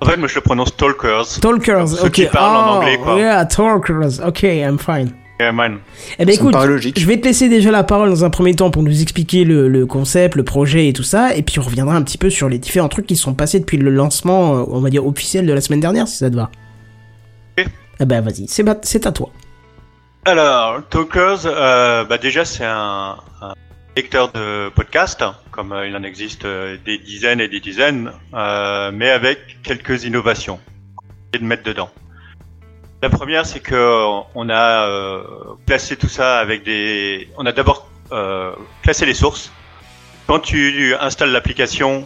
En 0.00 0.06
fait, 0.06 0.16
moi 0.16 0.26
je 0.26 0.34
le 0.34 0.40
prononce 0.40 0.76
Talkers. 0.76 1.38
Talkers, 1.40 1.88
Ceux 1.88 2.06
ok. 2.06 2.10
qui 2.10 2.26
parlent 2.26 2.56
en 2.56 2.72
Oh, 2.74 2.76
anglais, 2.82 2.98
quoi. 3.02 3.16
Yeah, 3.16 3.44
Talkers, 3.46 4.20
ok, 4.26 4.42
I'm 4.42 4.76
fine. 4.78 5.10
Yeah, 5.38 5.52
man. 5.52 5.80
Eh 6.18 6.24
ben 6.24 6.34
écoute, 6.34 6.54
je 6.96 7.06
vais 7.06 7.20
te 7.20 7.26
laisser 7.26 7.48
déjà 7.48 7.70
la 7.70 7.84
parole 7.84 8.08
dans 8.08 8.24
un 8.24 8.30
premier 8.30 8.54
temps 8.54 8.70
pour 8.70 8.82
nous 8.82 9.02
expliquer 9.02 9.44
le, 9.44 9.68
le 9.68 9.84
concept, 9.84 10.34
le 10.34 10.44
projet 10.44 10.88
et 10.88 10.92
tout 10.94 11.02
ça, 11.02 11.34
et 11.34 11.42
puis 11.42 11.58
on 11.58 11.62
reviendra 11.62 11.94
un 11.94 12.02
petit 12.02 12.16
peu 12.16 12.30
sur 12.30 12.48
les 12.48 12.58
différents 12.58 12.88
trucs 12.88 13.06
qui 13.06 13.16
sont 13.16 13.34
passés 13.34 13.60
depuis 13.60 13.76
le 13.76 13.90
lancement, 13.90 14.56
euh, 14.56 14.64
on 14.68 14.80
va 14.80 14.88
dire 14.88 15.06
officiel 15.06 15.44
de 15.46 15.52
la 15.52 15.60
semaine 15.60 15.80
dernière, 15.80 16.08
si 16.08 16.16
ça 16.16 16.30
te 16.30 16.36
va. 16.36 16.50
Ok. 17.58 17.66
Eh 18.00 18.04
ben 18.06 18.22
vas-y, 18.22 18.46
c'est 18.48 19.06
à 19.06 19.12
toi. 19.12 19.30
Alors, 20.24 20.82
Talkers, 20.88 21.40
euh, 21.44 22.04
bah 22.04 22.18
déjà 22.18 22.44
c'est 22.44 22.64
un, 22.64 23.16
un 23.42 23.54
lecteur 23.96 24.30
de 24.32 24.68
podcast, 24.70 25.22
comme 25.50 25.72
euh, 25.72 25.86
il 25.86 25.96
en 25.96 26.02
existe 26.02 26.44
euh, 26.44 26.76
des 26.84 26.98
dizaines 26.98 27.40
et 27.40 27.48
des 27.48 27.60
dizaines, 27.60 28.10
euh, 28.34 28.90
mais 28.92 29.10
avec 29.10 29.38
quelques 29.62 30.04
innovations 30.04 30.58
et 31.32 31.38
de 31.38 31.44
mettre 31.44 31.62
dedans. 31.62 31.90
La 33.06 33.10
première, 33.10 33.46
c'est 33.46 33.60
que 33.60 33.76
euh, 33.76 34.20
on 34.34 34.48
a 34.48 34.88
euh, 34.88 35.22
classé 35.64 35.96
tout 35.96 36.08
ça 36.08 36.40
avec 36.40 36.64
des. 36.64 37.28
On 37.36 37.46
a 37.46 37.52
d'abord 37.52 37.88
euh, 38.10 38.50
classé 38.82 39.06
les 39.06 39.14
sources. 39.14 39.52
Quand 40.26 40.40
tu 40.40 40.92
installes 40.98 41.30
l'application, 41.30 42.04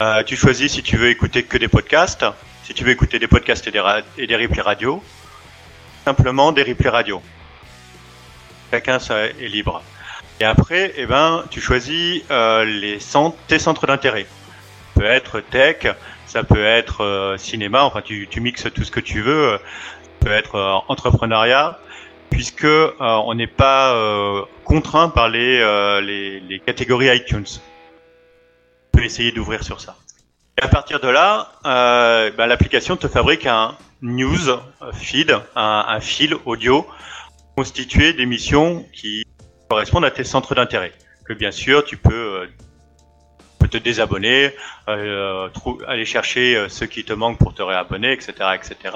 euh, 0.00 0.22
tu 0.22 0.36
choisis 0.36 0.70
si 0.74 0.84
tu 0.84 0.96
veux 0.98 1.08
écouter 1.08 1.42
que 1.42 1.58
des 1.58 1.66
podcasts, 1.66 2.24
si 2.62 2.74
tu 2.74 2.84
veux 2.84 2.92
écouter 2.92 3.18
des 3.18 3.26
podcasts 3.26 3.66
et 3.66 3.72
des, 3.72 3.82
et 4.18 4.28
des 4.28 4.36
replays 4.36 4.62
radio, 4.62 5.02
simplement 6.04 6.52
des 6.52 6.62
replays 6.62 6.90
radio. 6.90 7.20
Chacun 8.70 9.00
ça 9.00 9.24
est 9.24 9.48
libre. 9.48 9.82
Et 10.38 10.44
après, 10.44 10.92
eh 10.96 11.06
ben, 11.06 11.42
tu 11.50 11.60
choisis 11.60 12.22
euh, 12.30 12.64
les 12.64 12.98
tes 13.48 13.58
centres 13.58 13.88
d'intérêt. 13.88 14.26
Ça 14.94 15.00
peut 15.00 15.06
être 15.06 15.40
tech, 15.40 15.88
ça 16.26 16.44
peut 16.44 16.64
être 16.64 17.34
cinéma, 17.36 17.82
enfin 17.82 18.00
tu, 18.00 18.28
tu 18.30 18.40
mixes 18.40 18.72
tout 18.72 18.84
ce 18.84 18.92
que 18.92 19.00
tu 19.00 19.22
veux. 19.22 19.58
Peut 20.20 20.32
être 20.32 20.56
euh, 20.56 20.74
entrepreneuriat, 20.88 21.78
puisque 22.30 22.64
euh, 22.64 22.90
on 23.00 23.34
n'est 23.34 23.46
pas 23.46 23.94
euh, 23.94 24.42
contraint 24.64 25.08
par 25.08 25.28
les, 25.28 25.60
euh, 25.60 26.00
les, 26.00 26.40
les 26.40 26.58
catégories 26.60 27.14
iTunes. 27.16 27.46
On 28.92 28.98
peut 28.98 29.04
essayer 29.04 29.32
d'ouvrir 29.32 29.62
sur 29.62 29.80
ça. 29.80 29.96
Et 30.60 30.64
à 30.64 30.68
partir 30.68 31.00
de 31.00 31.08
là, 31.08 31.52
euh, 31.66 32.30
ben, 32.36 32.46
l'application 32.46 32.96
te 32.96 33.08
fabrique 33.08 33.46
un 33.46 33.76
news 34.02 34.58
feed, 34.94 35.36
un, 35.54 35.84
un 35.88 36.00
fil 36.00 36.34
audio 36.44 36.86
constitué 37.56 38.12
d'émissions 38.12 38.84
qui 38.92 39.24
correspondent 39.68 40.04
à 40.04 40.10
tes 40.10 40.24
centres 40.24 40.54
d'intérêt. 40.54 40.92
Que 41.24 41.32
bien 41.32 41.50
sûr, 41.50 41.84
tu 41.84 41.96
peux 41.96 42.42
euh, 42.42 42.46
peux 43.58 43.68
te 43.68 43.78
désabonner, 43.78 44.52
aller 44.86 46.04
chercher 46.04 46.66
ceux 46.68 46.86
qui 46.86 47.04
te 47.04 47.12
manquent 47.14 47.38
pour 47.38 47.54
te 47.54 47.62
réabonner, 47.62 48.12
etc., 48.12 48.32
etc. 48.54 48.94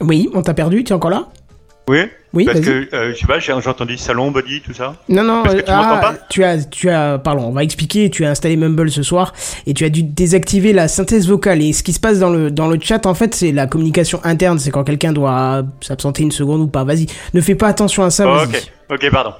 Oui, 0.00 0.28
on 0.34 0.42
t'a 0.42 0.54
perdu, 0.54 0.84
tu 0.84 0.92
es 0.92 0.96
encore 0.96 1.10
là 1.10 1.26
Oui. 1.88 1.98
Oui, 2.34 2.44
Parce 2.44 2.58
vas-y. 2.58 2.86
que 2.88 2.94
euh, 2.94 3.14
je 3.14 3.18
sais 3.18 3.26
pas, 3.26 3.38
j'ai 3.38 3.52
entendu 3.52 3.96
salon, 3.96 4.30
body, 4.30 4.60
tout 4.60 4.74
ça. 4.74 4.94
Non, 5.08 5.22
non, 5.22 5.42
Parce 5.42 5.54
que 5.54 5.60
euh, 5.60 5.64
tu 5.64 5.70
m'entends 5.72 6.00
pas 6.00 6.14
tu 6.28 6.44
as, 6.44 6.64
tu 6.64 6.90
as, 6.90 7.16
pardon, 7.18 7.44
on 7.44 7.52
va 7.52 7.62
expliquer, 7.64 8.10
tu 8.10 8.26
as 8.26 8.30
installé 8.30 8.56
Mumble 8.56 8.90
ce 8.90 9.02
soir 9.02 9.32
et 9.66 9.72
tu 9.72 9.86
as 9.86 9.88
dû 9.88 10.02
désactiver 10.02 10.74
la 10.74 10.86
synthèse 10.86 11.26
vocale. 11.28 11.62
Et 11.62 11.72
ce 11.72 11.82
qui 11.82 11.94
se 11.94 12.00
passe 12.00 12.18
dans 12.18 12.28
le, 12.28 12.50
dans 12.50 12.68
le 12.68 12.78
chat, 12.78 13.06
en 13.06 13.14
fait, 13.14 13.34
c'est 13.34 13.52
la 13.52 13.66
communication 13.66 14.20
interne, 14.22 14.58
c'est 14.58 14.70
quand 14.70 14.84
quelqu'un 14.84 15.14
doit 15.14 15.62
s'absenter 15.80 16.24
une 16.24 16.30
seconde 16.32 16.60
ou 16.60 16.66
pas. 16.66 16.84
Vas-y, 16.84 17.06
ne 17.32 17.40
fais 17.40 17.54
pas 17.54 17.68
attention 17.68 18.02
à 18.04 18.10
ça, 18.10 18.30
ok, 18.42 18.70
ok, 18.90 19.10
pardon. 19.10 19.32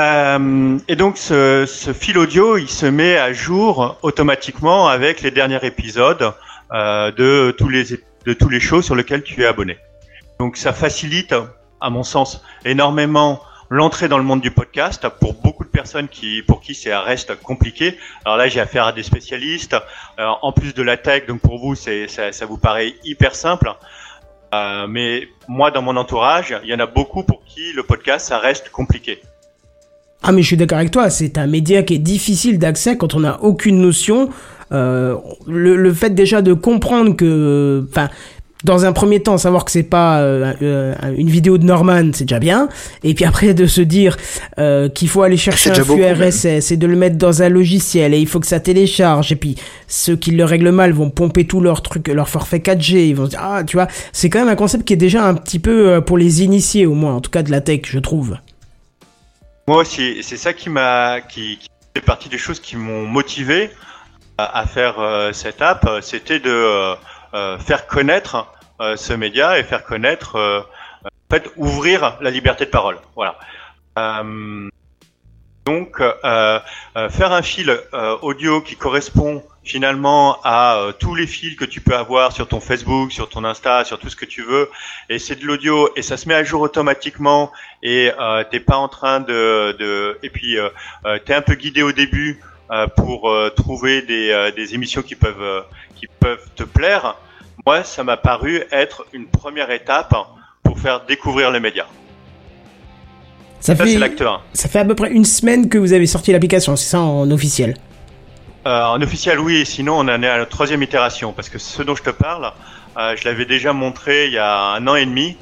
Euh, 0.00 0.78
et 0.86 0.94
donc 0.96 1.18
ce, 1.18 1.64
ce 1.66 1.92
fil 1.92 2.16
audio, 2.18 2.56
il 2.56 2.68
se 2.68 2.86
met 2.86 3.16
à 3.18 3.32
jour 3.32 3.98
automatiquement 4.02 4.86
avec 4.88 5.22
les 5.22 5.32
derniers 5.32 5.58
épisodes 5.62 6.32
euh, 6.72 7.10
de 7.12 7.50
tous 7.50 7.68
les 7.68 7.94
ép- 7.94 8.00
de 8.28 8.34
tous 8.34 8.50
les 8.50 8.60
shows 8.60 8.82
sur 8.82 8.94
lesquels 8.94 9.22
tu 9.22 9.42
es 9.42 9.46
abonné. 9.46 9.78
Donc 10.38 10.58
ça 10.58 10.74
facilite, 10.74 11.34
à 11.80 11.88
mon 11.88 12.02
sens, 12.02 12.44
énormément 12.66 13.40
l'entrée 13.70 14.08
dans 14.08 14.18
le 14.18 14.24
monde 14.24 14.42
du 14.42 14.50
podcast 14.50 15.08
pour 15.20 15.32
beaucoup 15.32 15.64
de 15.64 15.70
personnes 15.70 16.08
qui 16.08 16.42
pour 16.42 16.60
qui 16.60 16.74
c'est 16.74 16.94
reste 16.94 17.40
compliqué. 17.40 17.98
Alors 18.26 18.36
là, 18.36 18.46
j'ai 18.48 18.60
affaire 18.60 18.84
à 18.84 18.92
des 18.92 19.02
spécialistes. 19.02 19.76
Euh, 20.18 20.26
en 20.42 20.52
plus 20.52 20.74
de 20.74 20.82
la 20.82 20.98
tech, 20.98 21.26
donc 21.26 21.40
pour 21.40 21.58
vous, 21.58 21.74
ça 21.74 22.46
vous 22.46 22.58
paraît 22.58 22.94
hyper 23.02 23.34
simple. 23.34 23.72
Euh, 24.54 24.86
mais 24.86 25.28
moi, 25.48 25.70
dans 25.70 25.80
mon 25.80 25.96
entourage, 25.96 26.54
il 26.62 26.68
y 26.68 26.74
en 26.74 26.80
a 26.80 26.86
beaucoup 26.86 27.22
pour 27.22 27.42
qui 27.44 27.72
le 27.72 27.82
podcast, 27.82 28.28
ça 28.28 28.38
reste 28.38 28.68
compliqué. 28.70 29.22
Ah 30.22 30.32
mais 30.32 30.42
je 30.42 30.48
suis 30.48 30.56
d'accord 30.56 30.78
avec 30.78 30.90
toi, 30.90 31.10
c'est 31.10 31.38
un 31.38 31.46
média 31.46 31.82
qui 31.82 31.94
est 31.94 31.98
difficile 31.98 32.58
d'accès 32.58 32.96
quand 32.96 33.14
on 33.14 33.20
n'a 33.20 33.42
aucune 33.42 33.80
notion. 33.80 34.30
Euh, 34.72 35.16
le, 35.46 35.76
le 35.76 35.92
fait 35.94 36.10
déjà 36.10 36.42
de 36.42 36.52
comprendre 36.52 37.16
que, 37.16 37.86
enfin, 37.90 38.10
dans 38.64 38.84
un 38.84 38.92
premier 38.92 39.20
temps, 39.20 39.38
savoir 39.38 39.64
que 39.64 39.70
c'est 39.70 39.84
pas 39.84 40.20
euh, 40.20 40.52
euh, 40.62 40.94
une 41.16 41.28
vidéo 41.28 41.58
de 41.58 41.64
Norman, 41.64 42.10
c'est 42.12 42.24
déjà 42.24 42.40
bien. 42.40 42.68
Et 43.04 43.14
puis 43.14 43.24
après 43.24 43.54
de 43.54 43.66
se 43.66 43.80
dire 43.80 44.16
euh, 44.58 44.88
qu'il 44.88 45.08
faut 45.08 45.22
aller 45.22 45.36
chercher 45.36 45.70
un 45.70 45.74
flux. 45.74 46.04
RSS 46.04 46.72
et 46.72 46.76
de 46.76 46.86
le 46.86 46.96
mettre 46.96 47.16
dans 47.16 47.42
un 47.42 47.48
logiciel 47.48 48.14
et 48.14 48.18
il 48.18 48.26
faut 48.26 48.40
que 48.40 48.46
ça 48.46 48.60
télécharge. 48.60 49.30
Et 49.32 49.36
puis 49.36 49.56
ceux 49.86 50.16
qui 50.16 50.32
le 50.32 50.44
règlent 50.44 50.72
mal 50.72 50.92
vont 50.92 51.10
pomper 51.10 51.46
tout 51.46 51.60
leur 51.60 51.82
truc, 51.82 52.08
leur 52.08 52.28
forfait 52.28 52.58
4G. 52.58 53.08
Ils 53.08 53.14
vont 53.14 53.26
se 53.26 53.30
dire 53.30 53.40
ah 53.42 53.62
tu 53.64 53.76
vois, 53.76 53.86
c'est 54.12 54.28
quand 54.28 54.40
même 54.40 54.48
un 54.48 54.56
concept 54.56 54.84
qui 54.84 54.92
est 54.92 54.96
déjà 54.96 55.24
un 55.24 55.34
petit 55.34 55.60
peu 55.60 56.00
pour 56.04 56.18
les 56.18 56.42
initiés 56.42 56.86
au 56.86 56.94
moins, 56.94 57.14
en 57.14 57.20
tout 57.20 57.30
cas 57.30 57.42
de 57.42 57.50
la 57.50 57.60
tech, 57.60 57.82
je 57.84 57.98
trouve. 57.98 58.36
Moi 59.68 59.82
aussi, 59.82 60.22
c'est 60.22 60.38
ça 60.38 60.54
qui 60.54 60.70
m'a, 60.70 61.20
qui, 61.20 61.58
qui 61.58 61.68
fait 61.94 62.00
partie 62.00 62.30
des 62.30 62.38
choses 62.38 62.58
qui 62.58 62.74
m'ont 62.74 63.04
motivé 63.04 63.70
à, 64.38 64.66
faire 64.66 64.98
euh, 64.98 65.34
cette 65.34 65.60
app. 65.60 65.86
C'était 66.00 66.40
de 66.40 66.48
euh, 66.48 66.94
euh, 67.34 67.58
faire 67.58 67.86
connaître 67.86 68.50
euh, 68.80 68.96
ce 68.96 69.12
média 69.12 69.58
et 69.58 69.64
faire 69.64 69.84
connaître, 69.84 70.36
euh, 70.36 70.60
en 71.04 71.34
fait, 71.34 71.50
ouvrir 71.56 72.16
la 72.22 72.30
liberté 72.30 72.64
de 72.64 72.70
parole. 72.70 72.96
Voilà. 73.14 73.38
Donc, 75.66 75.98
faire 75.98 77.32
un 77.32 77.42
fil 77.42 77.78
audio 78.22 78.62
qui 78.62 78.74
correspond 78.74 79.44
finalement 79.68 80.38
à 80.44 80.76
euh, 80.78 80.92
tous 80.92 81.14
les 81.14 81.26
fils 81.26 81.54
que 81.54 81.66
tu 81.66 81.82
peux 81.82 81.94
avoir 81.94 82.32
sur 82.32 82.48
ton 82.48 82.58
Facebook, 82.58 83.12
sur 83.12 83.28
ton 83.28 83.44
Insta, 83.44 83.84
sur 83.84 83.98
tout 83.98 84.08
ce 84.08 84.16
que 84.16 84.24
tu 84.24 84.42
veux, 84.42 84.70
et 85.10 85.18
c'est 85.18 85.36
de 85.38 85.44
l'audio 85.44 85.90
et 85.94 86.00
ça 86.02 86.16
se 86.16 86.26
met 86.26 86.34
à 86.34 86.42
jour 86.42 86.62
automatiquement 86.62 87.52
et 87.82 88.10
euh, 88.18 88.42
t'es 88.50 88.60
pas 88.60 88.78
en 88.78 88.88
train 88.88 89.20
de, 89.20 89.76
de 89.78 90.18
et 90.22 90.30
puis 90.30 90.58
euh, 90.58 90.70
euh, 91.04 91.18
t'es 91.24 91.34
un 91.34 91.42
peu 91.42 91.54
guidé 91.54 91.82
au 91.82 91.92
début 91.92 92.40
euh, 92.70 92.86
pour 92.86 93.30
trouver 93.56 94.00
des, 94.02 94.50
des 94.56 94.74
émissions 94.74 95.02
qui 95.02 95.14
peuvent 95.14 95.64
qui 95.96 96.06
peuvent 96.18 96.48
te 96.56 96.62
plaire. 96.64 97.16
Moi, 97.66 97.84
ça 97.84 98.02
m'a 98.04 98.16
paru 98.16 98.62
être 98.72 99.06
une 99.12 99.26
première 99.26 99.70
étape 99.70 100.14
pour 100.62 100.78
faire 100.78 101.04
découvrir 101.04 101.50
les 101.50 101.60
médias. 101.60 101.86
Ça 103.60 103.74
Ça, 103.76 103.84
fait, 103.84 103.92
c'est 103.92 103.98
l'acte 103.98 104.22
1. 104.22 104.40
ça 104.54 104.68
fait 104.68 104.78
à 104.78 104.84
peu 104.84 104.94
près 104.94 105.10
une 105.10 105.24
semaine 105.26 105.68
que 105.68 105.76
vous 105.76 105.92
avez 105.92 106.06
sorti 106.06 106.32
l'application, 106.32 106.76
c'est 106.76 106.88
ça 106.90 107.00
en 107.00 107.30
officiel? 107.30 107.74
Euh, 108.66 108.84
en 108.84 109.00
officiel, 109.02 109.38
oui. 109.38 109.64
Sinon, 109.64 109.94
on 109.98 110.08
en 110.08 110.22
est 110.22 110.28
à 110.28 110.38
la 110.38 110.46
troisième 110.46 110.82
itération 110.82 111.32
parce 111.32 111.48
que 111.48 111.58
ce 111.58 111.82
dont 111.82 111.94
je 111.94 112.02
te 112.02 112.10
parle, 112.10 112.52
euh, 112.96 113.14
je 113.16 113.24
l'avais 113.24 113.44
déjà 113.44 113.72
montré 113.72 114.26
il 114.26 114.32
y 114.32 114.38
a 114.38 114.72
un 114.72 114.86
an 114.86 114.94
et 114.94 115.06
demi. 115.06 115.36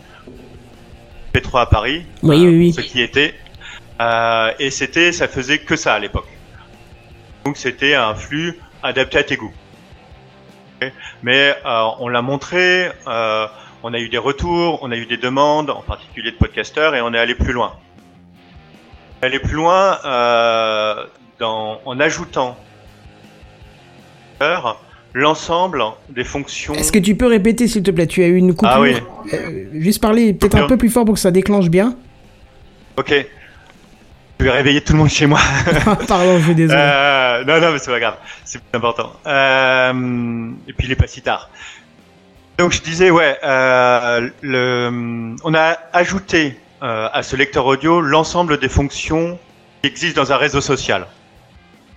P3 1.33 1.63
à 1.63 1.67
Paris. 1.67 2.05
Oui, 2.23 2.45
euh, 2.45 2.49
oui, 2.49 2.57
oui. 2.57 2.73
Ce 2.73 2.81
qui 2.81 3.03
était. 3.03 3.35
Euh, 4.01 4.53
et 4.59 4.71
c'était, 4.71 5.13
ça 5.13 5.29
faisait 5.29 5.59
que 5.59 5.77
ça 5.77 5.95
à 5.95 5.99
l'époque. 5.99 6.29
Donc 7.45 7.57
c'était 7.57 7.95
un 7.95 8.15
flux 8.15 8.59
adapté 8.83 9.19
à 9.19 9.25
tes 9.25 9.37
goûts. 9.37 9.55
Mais 11.23 11.55
euh, 11.65 11.87
on 12.01 12.09
l'a 12.09 12.23
montré, 12.23 12.91
euh, 13.07 13.47
on 13.83 13.95
a 13.95 13.99
eu 13.99 14.09
des 14.09 14.19
retours, 14.19 14.79
on 14.83 14.91
a 14.91 14.97
eu 14.97 15.07
des 15.07 15.17
demandes, 15.17 15.71
en 15.71 15.81
particulier 15.81 16.33
de 16.33 16.37
podcasteurs, 16.37 16.95
et 16.95 17.01
on 17.01 17.15
est 17.15 17.19
allé 17.19 17.35
plus 17.35 17.53
loin. 17.53 17.73
Allé 19.23 19.39
plus 19.39 19.55
loin 19.55 19.99
euh, 20.05 21.07
dans, 21.39 21.81
en 21.85 21.99
ajoutant 21.99 22.59
l'ensemble 25.16 25.83
des 26.11 26.25
fonctions. 26.25 26.75
Est-ce 26.75 26.92
que 26.92 26.99
tu 26.99 27.14
peux 27.14 27.27
répéter 27.27 27.66
s'il 27.68 27.83
te 27.83 27.90
plaît? 27.90 28.07
Tu 28.07 28.22
as 28.22 28.27
eu 28.27 28.37
une 28.37 28.55
coupure? 28.55 28.75
Ah 28.75 28.81
oui. 28.81 28.96
Euh, 29.33 29.64
juste 29.72 30.01
parler 30.01 30.35
peut-être 30.35 30.57
un 30.57 30.66
peu 30.66 30.77
plus 30.77 30.90
fort 30.90 31.05
pour 31.05 31.14
que 31.14 31.20
ça 31.20 31.31
déclenche 31.31 31.68
bien. 31.70 31.96
Ok. 32.96 33.14
Je 34.38 34.44
vais 34.44 34.51
réveiller 34.51 34.83
tout 34.83 34.92
le 34.92 34.99
monde 34.99 35.09
chez 35.09 35.25
moi. 35.25 35.40
Pardon, 36.07 36.38
je 36.38 36.44
suis 36.44 36.55
désolé. 36.55 36.79
Euh, 36.79 37.44
non, 37.44 37.59
non, 37.59 37.72
mais 37.72 37.79
c'est 37.79 37.90
pas 37.90 38.01
grave. 38.01 38.16
C'est 38.44 38.59
plus 38.59 38.77
important. 38.77 39.12
Euh, 39.27 40.51
et 40.68 40.72
puis 40.75 40.87
il 40.87 40.92
est 40.92 40.96
pas 40.96 41.07
si 41.07 41.22
tard. 41.22 41.49
Donc 42.59 42.72
je 42.72 42.83
disais, 42.83 43.11
ouais, 43.11 43.38
le, 43.42 45.35
on 45.42 45.55
a 45.55 45.79
ajouté 45.94 46.59
à 46.83 47.22
ce 47.22 47.37
lecteur 47.37 47.64
audio 47.64 48.03
l'ensemble 48.03 48.59
des 48.59 48.68
fonctions 48.68 49.38
qui 49.83 49.88
existent 49.88 50.22
dans 50.22 50.33
un 50.33 50.37
réseau 50.37 50.61
social. 50.61 51.07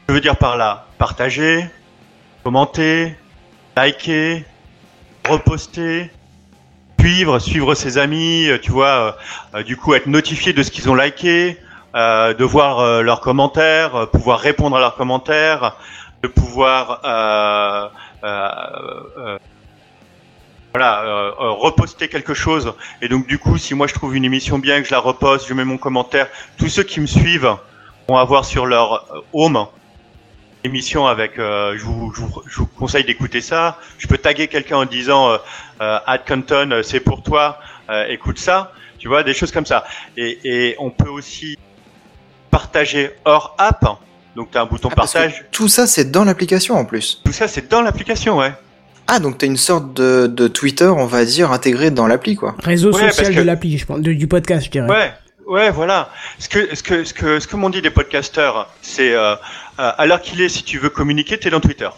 Je 0.08 0.14
veux 0.14 0.22
dire 0.22 0.38
par 0.38 0.58
là, 0.58 0.88
partager, 0.98 1.66
commenter, 2.44 3.16
liker, 3.76 4.46
reposter, 5.28 6.10
suivre, 7.00 7.40
suivre 7.40 7.76
ses 7.76 7.98
amis, 7.98 8.48
euh, 8.48 8.58
tu 8.58 8.72
vois, 8.72 8.88
euh, 8.88 9.12
euh, 9.56 9.64
du 9.64 9.78
coup 9.78 9.94
être 9.94 10.08
notifié 10.08 10.54
de 10.54 10.64
ce 10.64 10.72
qu'ils 10.72 10.90
ont 10.90 10.96
liké, 10.96 11.58
euh, 11.96 12.34
de 12.34 12.44
voir 12.44 13.02
leurs 13.02 13.22
commentaires, 13.22 14.10
pouvoir 14.12 14.40
répondre 14.40 14.76
à 14.78 14.80
leurs 14.80 14.96
commentaires, 14.96 15.76
de 16.22 16.28
pouvoir 16.28 17.02
voilà 20.72 21.04
euh, 21.04 21.32
reposter 21.52 22.10
quelque 22.10 22.34
chose. 22.34 22.74
Et 23.02 23.08
donc 23.08 23.26
du 23.28 23.40
coup, 23.40 23.58
si 23.58 23.74
moi 23.74 23.88
je 23.88 23.94
trouve 23.94 24.16
une 24.16 24.26
émission 24.26 24.60
bien, 24.60 24.82
que 24.82 24.88
je 24.88 24.92
la 24.92 25.00
reposte, 25.00 25.48
je 25.48 25.54
mets 25.54 25.66
mon 25.66 25.78
commentaire, 25.78 26.28
tous 26.58 26.70
ceux 26.70 26.84
qui 26.84 27.00
me 27.00 27.08
suivent 27.08 27.56
vont 28.08 28.18
avoir 28.18 28.46
sur 28.46 28.66
leur 28.66 29.24
home 29.34 29.66
émission 30.64 31.08
avec. 31.08 31.38
euh, 31.40 31.76
je, 31.78 31.84
vous, 31.86 32.12
je, 32.16 32.22
vous, 32.22 32.42
je 32.48 32.58
vous 32.60 32.66
conseille 32.68 33.04
d'écouter 33.06 33.42
ça. 33.42 33.78
Je 33.98 34.08
peux 34.08 34.18
taguer 34.18 34.48
quelqu'un 34.48 34.78
en 34.78 34.86
disant 34.86 35.30
euh, 35.32 35.38
euh, 35.82 36.00
Ad 36.06 36.22
Canton, 36.28 36.72
euh, 36.72 36.84
c'est 36.84 37.00
pour 37.00 37.24
toi, 37.24 37.60
euh, 37.90 38.06
écoute 38.10 38.40
ça. 38.40 38.72
Tu 38.98 39.08
vois, 39.08 39.24
des 39.24 39.34
choses 39.34 39.52
comme 39.52 39.66
ça. 39.66 39.86
Et, 40.18 40.40
et 40.44 40.76
on 40.80 40.90
peut 40.90 41.10
aussi 41.10 41.58
partager 42.52 43.12
hors 43.26 43.56
app. 43.58 43.86
Donc 44.36 44.52
tu 44.52 44.58
as 44.58 44.62
un 44.62 44.66
bouton 44.66 44.90
Ah, 44.92 44.96
partage. 44.96 45.46
tout 45.52 45.68
ça, 45.68 45.88
c'est 45.88 46.12
dans 46.12 46.24
l'application 46.24 46.76
en 46.76 46.86
plus. 46.86 47.22
Tout 47.24 47.32
ça, 47.34 47.48
c'est 47.48 47.70
dans 47.70 47.82
l'application, 47.82 48.38
ouais. 48.38 48.54
Ah, 49.08 49.20
donc 49.20 49.38
t'as 49.40 49.48
une 49.48 49.58
sorte 49.58 49.94
de, 49.94 50.28
de 50.28 50.48
Twitter, 50.48 50.86
on 50.86 51.06
va 51.08 51.26
dire, 51.26 51.52
intégré 51.52 51.90
dans 51.92 52.06
l'appli, 52.08 52.36
quoi. 52.36 52.56
Réseau 52.64 52.94
ouais, 52.94 53.10
social 53.12 53.34
que- 53.34 53.40
de 53.40 53.44
l'appli, 53.44 53.78
je 53.78 53.86
pense, 53.86 54.00
de- 54.02 54.14
du 54.14 54.28
podcast, 54.28 54.66
je 54.66 54.70
dirais. 54.72 54.88
Ouais, 54.88 55.12
ouais, 55.48 55.72
voilà. 55.72 56.10
Ce 56.38 56.48
que, 56.48 56.76
ce 56.76 56.84
que, 56.84 57.04
ce 57.04 57.14
que, 57.14 57.40
ce 57.40 57.48
que 57.48 57.56
m'ont 57.56 57.72
dit 57.72 57.82
les 57.82 57.90
podcasteurs, 57.90 58.70
c'est 58.84 59.14
euh, 59.14 59.36
à 59.80 60.06
l'heure 60.06 60.22
qu'il 60.22 60.42
est, 60.42 60.50
si 60.50 60.64
tu 60.64 60.78
veux 60.78 60.90
communiquer, 60.90 61.40
t'es 61.40 61.50
dans 61.50 61.62
Twitter. 61.62 61.90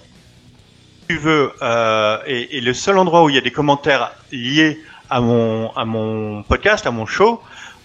Tu 1.10 1.18
veux, 1.18 1.52
euh, 1.64 2.20
et, 2.28 2.62
le 2.62 2.74
seul 2.74 2.98
endroit 3.00 3.24
où 3.24 3.30
il 3.30 3.36
y 3.36 3.40
a 3.40 3.42
des 3.42 3.52
commentaires 3.52 4.12
liés 4.32 4.80
à 5.10 5.20
mon, 5.20 6.44
podcast, 6.48 6.86
à 6.86 6.92
mon 6.92 7.08
show, 7.08 7.42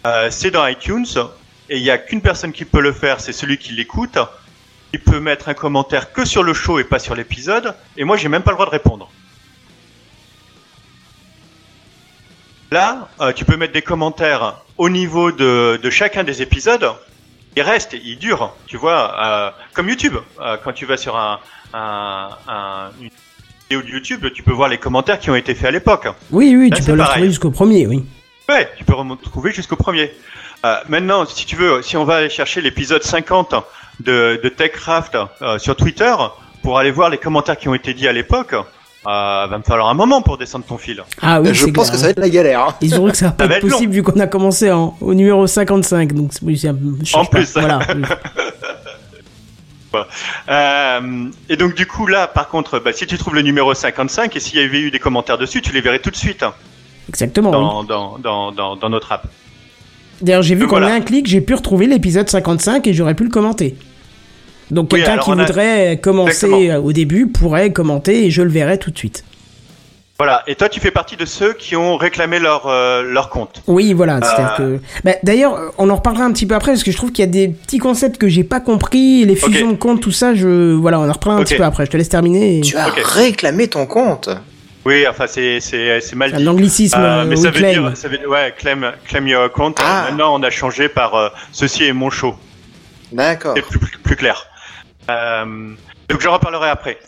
euh, 0.07 0.31
c'est 0.31 0.51
dans 0.51 0.67
iTunes. 0.67 1.07
Et 1.71 1.79
il 1.79 1.83
y 1.83 1.91
a 1.91 1.97
qu'une 1.97 2.21
personne 2.21 2.53
qui 2.53 2.67
peut 2.67 2.83
le 2.83 2.93
faire, 2.93 3.21
c'est 3.21 3.33
celui 3.33 3.57
qui 3.57 3.73
l'écoute. 3.73 4.19
Il 4.93 5.01
peut 5.01 5.19
mettre 5.19 5.49
un 5.49 5.55
commentaire 5.55 6.13
que 6.13 6.27
sur 6.27 6.43
le 6.43 6.53
show 6.53 6.79
et 6.79 6.85
pas 6.85 6.99
sur 6.99 7.15
l'épisode. 7.15 7.75
Et 7.97 8.05
moi, 8.05 8.19
j'ai 8.19 8.29
même 8.29 8.43
pas 8.43 8.51
le 8.51 8.57
droit 8.57 8.67
de 8.67 8.71
répondre. 8.71 9.11
Là, 12.71 13.09
euh, 13.23 13.33
tu 13.33 13.47
peux 13.47 13.57
mettre 13.57 13.73
des 13.73 13.83
commentaires 13.83 14.61
au 14.77 14.91
niveau 14.91 15.33
de 15.33 15.91
chacun 15.91 16.23
des 16.23 16.43
épisodes. 16.43 16.93
Il 17.57 17.63
reste, 17.63 17.95
il 18.05 18.19
dure, 18.19 18.55
tu 18.67 18.77
vois, 18.77 19.15
euh, 19.19 19.51
comme 19.73 19.89
YouTube. 19.89 20.15
Euh, 20.41 20.57
quand 20.63 20.73
tu 20.73 20.85
vas 20.85 20.97
sur 20.99 21.17
un, 21.17 21.41
un, 21.73 22.29
un- 22.47 22.91
une 23.01 23.09
vidéo 23.71 23.83
de 23.83 23.89
YouTube, 23.95 24.27
tu 24.35 24.43
peux 24.43 24.53
voir 24.53 24.69
les 24.69 24.77
commentaires 24.79 25.19
qui 25.19 25.31
ont 25.31 25.35
été 25.35 25.55
faits 25.55 25.69
à 25.69 25.71
l'époque. 25.71 26.07
Oui, 26.31 26.55
oui, 26.55 26.69
Là, 26.69 26.77
tu 26.77 26.83
peux 26.85 26.93
le 26.95 27.03
retrouver 27.03 27.27
jusqu'au 27.29 27.51
premier, 27.51 27.87
oui. 27.87 28.05
Ouais, 28.49 28.69
tu 28.77 28.85
peux 28.85 28.95
retrouver 28.95 29.53
jusqu'au 29.53 29.77
premier. 29.77 30.13
Euh, 30.67 30.77
maintenant, 30.89 31.25
si 31.25 31.47
tu 31.47 31.57
veux, 31.57 31.81
si 31.83 31.97
on 31.97 32.05
va 32.05 32.17
aller 32.17 32.31
chercher 32.31 32.61
l'épisode 32.61 33.03
50 33.03 33.55
de, 34.01 34.39
de 34.43 34.49
TechCraft 34.51 35.17
sur 35.59 35.75
Twitter 35.77 36.15
pour 36.63 36.79
aller 36.79 36.91
voir 36.91 37.09
les 37.09 37.19
commentaires 37.19 37.57
qui 37.57 37.69
ont 37.69 37.75
été 37.75 37.95
dits 37.95 38.07
à 38.09 38.13
l'époque, 38.13 38.55
va 39.07 39.59
me 39.59 39.63
falloir 39.63 39.89
un 39.89 39.95
moment 39.95 40.21
pour 40.23 40.37
descendre 40.39 40.65
ton 40.65 40.79
fil. 40.79 41.03
Ah 41.23 41.41
oui, 41.41 41.49
je 41.53 41.65
c'est 41.65 41.73
pense 41.73 41.87
clair, 41.89 41.93
que 41.93 41.99
ça 41.99 42.05
va 42.07 42.11
être 42.11 42.19
la 42.19 42.29
galère. 42.29 42.61
hein. 42.61 42.75
Ils 42.81 42.95
auront 42.97 43.11
que 43.11 43.17
ça 43.17 43.27
va 43.39 43.47
pas 43.49 43.57
être 43.57 43.63
long. 43.63 43.71
possible 43.71 43.93
vu 43.93 44.03
qu'on 44.03 44.19
a 44.21 44.27
commencé 44.27 44.71
en, 44.73 44.97
au 45.01 45.15
numéro 45.15 45.47
55. 45.47 46.13
Donc, 46.13 46.33
c'est- 46.33 46.41
je 46.45 47.17
En 47.17 47.25
pas. 47.25 47.39
plus. 47.39 47.53
Voilà. 47.55 47.79
Euh, 50.51 51.29
et 51.49 51.57
donc 51.57 51.75
du 51.75 51.87
coup 51.87 52.07
là, 52.07 52.27
par 52.27 52.49
contre, 52.49 52.79
bah, 52.81 52.93
si 52.93 53.07
tu 53.07 53.17
trouves 53.17 53.35
le 53.35 53.41
numéro 53.41 53.73
55 53.73 54.37
et 54.37 54.41
s'il 54.41 54.61
y 54.61 54.63
avait 54.63 54.81
eu 54.81 54.91
des 54.91 54.99
commentaires 54.99 55.39
dessus, 55.39 55.63
tu 55.63 55.73
les 55.73 55.81
verrais 55.81 56.01
tout 56.01 56.11
de 56.11 56.17
suite 56.17 56.43
hein, 56.43 56.53
Exactement. 57.09 57.49
oui. 57.51 57.57
dans, 57.57 57.85
dans, 57.85 58.19
dans, 58.19 58.53
dans, 58.53 58.77
dans 58.77 58.89
notre 58.91 59.13
app. 59.13 59.27
D'ailleurs, 60.21 60.43
j'ai 60.43 60.55
vu 60.55 60.67
qu'en 60.67 60.79
voilà. 60.81 60.93
un 60.95 61.01
clic, 61.01 61.27
j'ai 61.27 61.41
pu 61.41 61.55
retrouver 61.55 61.87
l'épisode 61.87 62.29
55 62.29 62.87
et 62.87 62.93
j'aurais 62.93 63.15
pu 63.15 63.25
le 63.25 63.31
commenter. 63.31 63.75
Donc 64.71 64.89
Oui, 64.93 65.01
quelqu'un 65.01 65.19
qui 65.19 65.31
a- 65.31 65.35
voudrait 65.35 65.99
commencer 66.03 66.47
Exactement. 66.47 66.75
euh, 66.75 66.81
au 66.81 66.93
début 66.93 67.27
pourrait 67.29 67.73
commenter 67.73 68.27
et 68.27 68.31
je 68.31 68.43
le 68.43 68.51
verrai 68.51 68.79
tout 68.79 68.91
de 68.91 68.99
suite. 68.99 69.25
Voilà. 70.19 70.43
Et 70.47 70.55
toi, 70.55 70.71
tu 70.71 70.81
fais 70.81 70.91
partie 70.91 71.17
de 71.17 71.27
ceux 71.27 71.53
qui 71.53 71.77
ont 71.77 71.97
réclamé 71.99 72.39
leur 72.39 72.67
euh, 72.67 73.03
leur 73.03 73.29
compte. 73.29 73.63
Oui, 73.67 73.93
voilà. 73.93 74.19
c'est-à-dire 74.23 74.55
Euh. 74.61 74.79
que. 74.79 74.83
Bah, 75.05 75.13
D'ailleurs, 75.23 75.73
on 75.77 75.91
en 75.91 75.97
reparlera 75.97 76.25
un 76.25 76.33
petit 76.33 76.47
peu 76.47 76.55
après 76.55 76.73
parce 76.73 76.83
que 76.85 76.91
je 76.91 76.97
trouve 76.97 77.13
qu'il 77.13 77.23
y 77.25 77.29
a 77.29 77.31
des 77.31 77.49
petits 77.49 77.79
concepts 77.79 78.17
que 78.17 78.27
j'ai 78.27 78.43
pas 78.43 78.61
compris, 78.61 79.25
les 79.27 79.37
fusions 79.37 79.73
de 79.73 79.77
comptes, 79.77 80.01
tout 80.01 80.11
ça. 80.13 80.35
Je 80.35 80.73
voilà, 80.73 80.99
on 81.01 81.09
en 81.09 81.13
reparlera 81.13 81.41
un 81.43 81.45
petit 81.45 81.57
peu 81.57 81.65
après. 81.65 81.85
Je 81.85 81.91
te 81.91 81.97
laisse 81.99 82.09
terminer. 82.09 82.59
et- 82.59 82.61
Tu 82.63 82.77
as 82.77 82.87
réclamé 82.87 83.69
ton 83.69 83.85
compte. 83.87 84.31
Oui, 84.87 85.05
enfin 85.07 85.27
c'est 85.29 85.61
c'est 85.61 86.01
c'est 86.01 86.17
mal 86.17 86.31
C'est 86.31 86.37
dit. 86.39 86.45
un 86.45 86.47
anglicisme. 86.47 86.99
Euh, 86.99 87.03
euh, 87.23 87.25
mais 87.27 87.37
oui, 87.37 87.43
ça 87.43 87.51
veut 87.51 87.59
claim. 87.59 87.73
dire, 87.73 87.97
ça 87.97 88.09
veut 88.09 88.19
dire- 88.19 88.29
ouais, 88.31 88.55
claim, 88.57 88.93
claim 89.07 89.27
your 89.27 89.43
account. 89.43 89.75
Ah. 89.85 90.07
Maintenant, 90.09 90.35
on 90.35 90.43
a 90.43 90.51
changé 90.51 90.89
par 90.89 91.15
euh, 91.15 91.29
ceci 91.53 91.85
est 91.85 91.93
mon 91.93 92.09
show. 92.09 92.35
D'accord. 93.13 93.53
C'est 93.57 93.63
plus, 93.63 93.79
plus, 93.81 93.99
plus 94.03 94.17
clair. 94.17 94.47
Euh, 95.11 95.75
donc 96.09 96.21
j'en 96.21 96.33
reparlerai 96.33 96.69
après. 96.69 96.99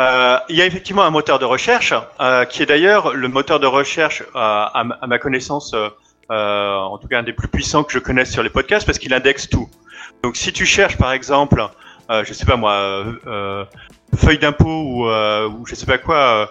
Euh, 0.00 0.38
il 0.48 0.56
y 0.56 0.62
a 0.62 0.66
effectivement 0.66 1.02
un 1.04 1.10
moteur 1.10 1.38
de 1.38 1.44
recherche 1.44 1.92
euh, 2.20 2.44
qui 2.44 2.62
est 2.62 2.66
d'ailleurs 2.66 3.14
le 3.14 3.28
moteur 3.28 3.60
de 3.60 3.66
recherche 3.66 4.22
euh, 4.22 4.26
à, 4.34 4.84
à 5.00 5.06
ma 5.06 5.18
connaissance, 5.18 5.74
euh, 5.74 6.76
en 6.76 6.98
tout 6.98 7.08
cas 7.08 7.18
un 7.18 7.22
des 7.22 7.32
plus 7.32 7.48
puissants 7.48 7.84
que 7.84 7.92
je 7.92 7.98
connaisse 7.98 8.30
sur 8.32 8.42
les 8.42 8.50
podcasts 8.50 8.86
parce 8.86 8.98
qu'il 8.98 9.12
indexe 9.12 9.48
tout. 9.48 9.68
Donc 10.22 10.36
si 10.36 10.52
tu 10.52 10.64
cherches 10.64 10.96
par 10.96 11.12
exemple, 11.12 11.62
je 12.08 12.32
sais 12.32 12.46
pas 12.46 12.56
moi, 12.56 13.04
feuille 14.16 14.38
d'impôt 14.38 14.82
ou, 14.82 15.08
ou 15.08 15.66
je 15.66 15.74
sais 15.74 15.86
pas 15.86 15.98
quoi, 15.98 16.50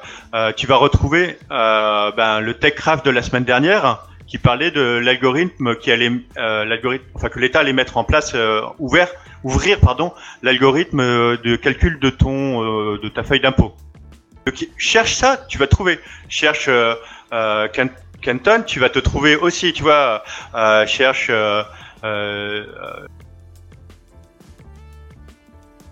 tu 0.56 0.68
vas 0.68 0.76
retrouver 0.76 1.40
ben, 1.50 2.40
le 2.40 2.54
TechCraft 2.54 3.06
de 3.06 3.12
la 3.12 3.24
semaine 3.24 3.46
dernière 3.46 4.06
qui 4.28 4.38
parlait 4.38 4.72
de 4.72 4.82
l'algorithme 4.82 5.76
qui 5.76 5.92
allait, 5.92 6.12
euh, 6.38 6.66
l'algorithme, 6.66 7.06
enfin 7.14 7.30
que 7.30 7.40
l'État 7.40 7.60
allait 7.60 7.74
mettre 7.74 7.98
en 7.98 8.04
place, 8.04 8.34
euh, 8.36 8.62
ouvert, 8.80 9.10
ouvrir 9.44 9.80
pardon, 9.80 10.14
l'algorithme 10.42 11.00
euh, 11.00 11.38
de 11.38 11.56
calcul 11.56 12.00
de 12.00 12.10
ton, 12.10 12.64
euh, 12.64 13.00
de 13.02 13.10
ta 13.10 13.24
feuille 13.24 13.40
d'impôt. 13.42 13.76
Cherche 14.78 15.14
ça, 15.16 15.46
tu 15.48 15.58
vas 15.58 15.68
trouver. 15.68 16.00
Cherche 16.30 16.68
euh, 16.68 16.96
euh, 17.34 17.68
Kenton, 18.22 18.64
tu 18.66 18.80
vas 18.80 18.90
te 18.90 19.00
trouver 19.00 19.36
aussi, 19.36 19.74
tu 19.74 19.84
vois. 19.84 20.24
Euh, 20.54 20.86
cherche 20.86 21.28
euh, 21.30 21.64
euh, 22.04 22.66
euh, 22.84 23.08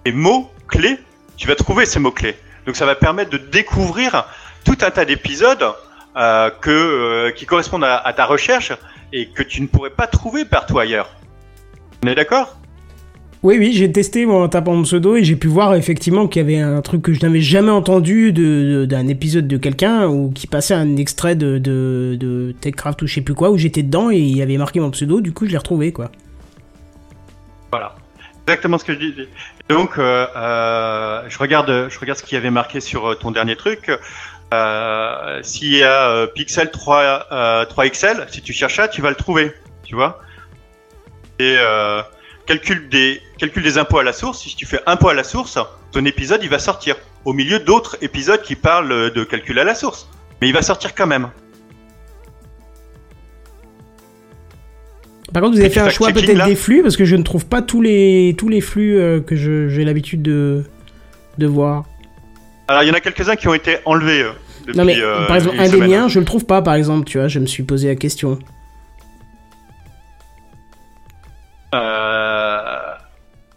les 0.06 0.12
mots 0.12 0.52
clés, 0.68 1.00
tu 1.38 1.48
vas 1.48 1.56
trouver 1.56 1.86
ces 1.86 2.00
mots 2.00 2.12
clés. 2.12 2.36
Donc 2.66 2.76
ça 2.76 2.86
va 2.86 2.96
permettre 2.96 3.32
de 3.32 3.38
découvrir 3.38 4.26
tout 4.64 4.78
un 4.82 4.92
tas 4.92 5.06
d'épisodes 5.06 5.74
euh, 6.16 6.50
que 6.62 6.70
euh, 6.70 7.32
qui 7.32 7.46
correspondent 7.46 7.84
à, 7.84 7.98
à 7.98 8.14
ta 8.14 8.26
recherche 8.26 8.72
et 9.12 9.30
que 9.30 9.44
tu 9.44 9.62
ne 9.62 9.68
pourrais 9.68 9.90
pas 9.90 10.08
trouver 10.08 10.46
partout 10.46 10.80
ailleurs. 10.80 11.10
On 12.04 12.08
est 12.08 12.16
d'accord? 12.16 12.58
Oui, 13.44 13.58
oui, 13.60 13.74
j'ai 13.74 13.92
testé 13.92 14.26
moi, 14.26 14.44
en 14.44 14.48
tapant 14.48 14.74
mon 14.74 14.84
pseudo 14.84 15.18
et 15.18 15.24
j'ai 15.26 15.36
pu 15.36 15.48
voir 15.48 15.76
effectivement 15.76 16.28
qu'il 16.28 16.42
y 16.42 16.46
avait 16.46 16.60
un 16.60 16.82
truc 16.82 17.02
que 17.02 17.14
je 17.14 17.22
n'avais 17.26 17.42
jamais 17.42 17.72
entendu 17.72 18.32
d'un 18.32 19.08
épisode 19.08 19.50
de 19.50 19.58
quelqu'un 19.58 20.08
ou 20.08 20.32
qui 20.32 20.48
passait 20.48 20.74
un 20.74 20.96
extrait 20.96 21.36
de, 21.36 21.58
de, 21.58 22.16
de 22.18 22.56
TechCraft 22.62 23.02
ou 23.02 23.08
je 23.08 23.16
sais 23.16 23.22
plus 23.22 23.34
quoi 23.34 23.50
où 23.50 23.58
j'étais 23.58 23.84
dedans 23.84 24.10
et 24.12 24.18
il 24.18 24.38
y 24.38 24.42
avait 24.42 24.58
marqué 24.58 24.80
mon 24.80 24.92
pseudo, 24.92 25.20
du 25.20 25.34
coup 25.34 25.46
je 25.46 25.52
l'ai 25.52 25.58
retrouvé 25.58 25.92
quoi. 25.92 26.10
Voilà. 27.70 27.96
Exactement 28.48 28.78
ce 28.78 28.86
que 28.86 28.94
je 28.94 29.00
dis. 29.00 29.14
Donc, 29.70 29.98
euh, 29.98 31.22
je 31.30 31.38
regarde, 31.38 31.88
je 31.90 32.00
regarde 32.00 32.20
ce 32.20 32.24
qu'il 32.24 32.36
y 32.36 32.38
avait 32.38 32.52
marqué 32.52 32.82
sur 32.82 33.18
ton 33.18 33.32
dernier 33.32 33.56
truc. 33.56 33.90
Euh, 34.54 35.40
S'il 35.42 35.76
y 35.76 35.84
a 35.84 36.10
euh, 36.10 36.28
Pixel 36.28 36.70
3, 36.70 37.28
euh, 37.32 37.66
3XL, 37.66 38.32
si 38.32 38.42
tu 38.42 38.54
cherches 38.54 38.76
ça, 38.76 38.88
tu 38.88 39.02
vas 39.02 39.10
le 39.10 39.16
trouver. 39.16 39.52
Tu 39.84 39.96
vois 39.96 40.22
Et 41.40 41.56
euh, 41.58 42.02
calcul 42.46 42.88
des 42.90 43.22
calcul 43.38 43.64
des 43.64 43.78
impôts 43.78 44.00
à 44.00 44.04
la 44.04 44.14
source. 44.14 44.42
Si 44.42 44.56
tu 44.56 44.66
fais 44.66 44.80
impôt 44.86 45.10
à 45.10 45.14
la 45.14 45.24
source, 45.24 45.58
ton 45.92 46.06
épisode 46.06 46.42
il 46.44 46.50
va 46.50 46.60
sortir 46.60 46.96
au 47.26 47.34
milieu 47.34 47.60
d'autres 47.60 47.98
épisodes 48.02 48.42
qui 48.42 48.56
parlent 48.56 49.12
de 49.12 49.24
calcul 49.24 49.58
à 49.60 49.64
la 49.64 49.76
source. 49.76 50.08
Mais 50.42 50.48
il 50.48 50.54
va 50.54 50.62
sortir 50.62 50.94
quand 50.94 51.08
même. 51.08 51.30
Par 55.34 55.42
contre, 55.42 55.56
vous 55.56 55.62
avez 55.62 55.72
fait 55.72 55.80
un 55.80 55.90
choix 55.90 56.12
peut-être 56.12 56.46
des 56.46 56.56
flux 56.56 56.84
parce 56.84 56.96
que 56.96 57.06
je 57.06 57.16
ne 57.16 57.24
trouve 57.24 57.48
pas 57.48 57.64
tous 57.64 57.82
les 57.82 58.36
tous 58.38 58.50
les 58.50 58.62
flux 58.62 59.24
que 59.26 59.36
j'ai 59.36 59.84
l'habitude 59.84 60.22
de 60.22 60.64
de 61.40 61.48
voir. 61.48 61.86
Alors, 62.68 62.84
il 62.84 62.88
y 62.88 62.92
en 62.92 62.94
a 62.94 63.02
quelques-uns 63.02 63.36
qui 63.36 63.48
ont 63.48 63.54
été 63.54 63.78
enlevés. 63.86 64.26
Depuis, 64.66 64.78
non 64.78 64.86
mais 64.86 64.96
euh, 65.00 65.26
par 65.28 65.36
exemple 65.38 65.58
un 65.60 65.70
des 65.70 65.82
miens, 65.82 66.08
je 66.08 66.20
le 66.20 66.26
trouve 66.26 66.46
pas 66.46 66.62
par 66.62 66.74
exemple, 66.76 67.06
tu 67.06 67.18
vois, 67.18 67.28
je 67.28 67.40
me 67.40 67.46
suis 67.46 67.64
posé 67.64 67.88
la 67.88 67.96
question. 67.96 68.40
Euh, 71.74 72.60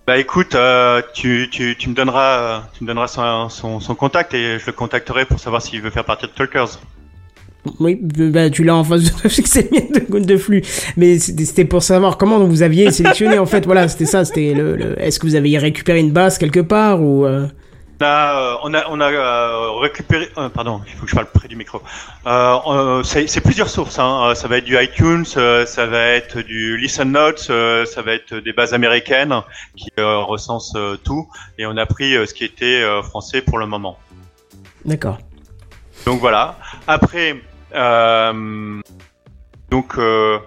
bah 0.06 0.18
écoute, 0.18 0.54
euh, 0.54 1.02
tu, 1.14 1.48
tu, 1.50 1.76
tu 1.78 1.88
me 1.90 1.94
donneras, 1.94 2.64
tu 2.76 2.84
me 2.84 2.88
donneras 2.88 3.08
son, 3.08 3.48
son, 3.48 3.80
son 3.80 3.94
contact 3.94 4.32
et 4.34 4.58
je 4.58 4.66
le 4.66 4.72
contacterai 4.72 5.24
pour 5.26 5.38
savoir 5.40 5.60
s'il 5.62 5.82
veut 5.82 5.90
faire 5.90 6.04
partie 6.04 6.26
de 6.26 6.32
Talkers. 6.32 6.80
Oui, 7.80 7.98
bah, 8.00 8.48
tu 8.48 8.62
l'as 8.62 8.76
en 8.76 8.84
face 8.84 9.02
de 9.02 9.28
c'est 9.28 9.70
de, 9.72 10.18
de 10.20 10.36
flux. 10.36 10.62
Mais 10.96 11.18
c'était 11.18 11.44
c'était 11.44 11.64
pour 11.64 11.82
savoir 11.82 12.16
comment 12.16 12.38
vous 12.44 12.62
aviez 12.62 12.90
sélectionné 12.92 13.38
en 13.38 13.46
fait. 13.46 13.66
Voilà, 13.66 13.88
c'était 13.88 14.06
ça. 14.06 14.24
C'était 14.24 14.54
le, 14.54 14.76
le- 14.76 15.02
Est-ce 15.02 15.18
que 15.18 15.26
vous 15.26 15.34
avez 15.34 15.58
récupéré 15.58 15.98
une 15.98 16.12
base 16.12 16.38
quelque 16.38 16.60
part 16.60 17.02
ou 17.02 17.26
euh, 17.26 17.48
On 17.98 18.04
a, 18.04 18.38
euh, 18.38 18.56
on 18.62 18.74
a, 18.74 18.85
on 18.90 19.00
a 19.00 19.11
euh, 19.11 19.70
récupéré. 19.80 20.28
euh, 20.37 20.50
pardon, 20.50 20.82
il 20.87 20.92
faut 20.92 21.04
que 21.04 21.11
je 21.11 21.14
parle 21.14 21.28
près 21.28 21.48
du 21.48 21.56
micro. 21.56 21.80
Euh, 22.26 23.02
c'est 23.04 23.40
plusieurs 23.40 23.70
sources. 23.70 23.98
Hein. 23.98 24.28
Euh, 24.30 24.35
Ça 24.35 24.48
va 24.48 24.59
être 24.59 24.64
du 24.66 24.76
iTunes, 24.78 25.24
ça 25.24 25.87
va 25.87 26.00
être 26.09 26.40
du 26.40 26.76
Listen 26.76 27.11
Notes, 27.11 27.38
ça 27.38 28.02
va 28.02 28.12
être 28.12 28.35
des 28.35 28.52
bases 28.52 28.74
américaines 28.74 29.35
qui 29.76 29.88
euh, 29.98 30.18
recensent 30.18 30.76
tout. 31.04 31.26
Et 31.59 31.64
on 31.64 31.76
a 31.78 31.87
pris 31.87 32.12
ce 32.26 32.35
qui 32.35 32.44
était 32.44 32.82
français 33.02 33.40
pour 33.40 33.59
le 33.59 33.66
moment. 33.66 33.98
D'accord. 34.85 35.18
Donc 36.04 36.20
voilà. 36.20 36.59
Après, 36.87 37.42
euh, 37.74 38.80
donc 39.70 39.94
euh, 39.98 40.38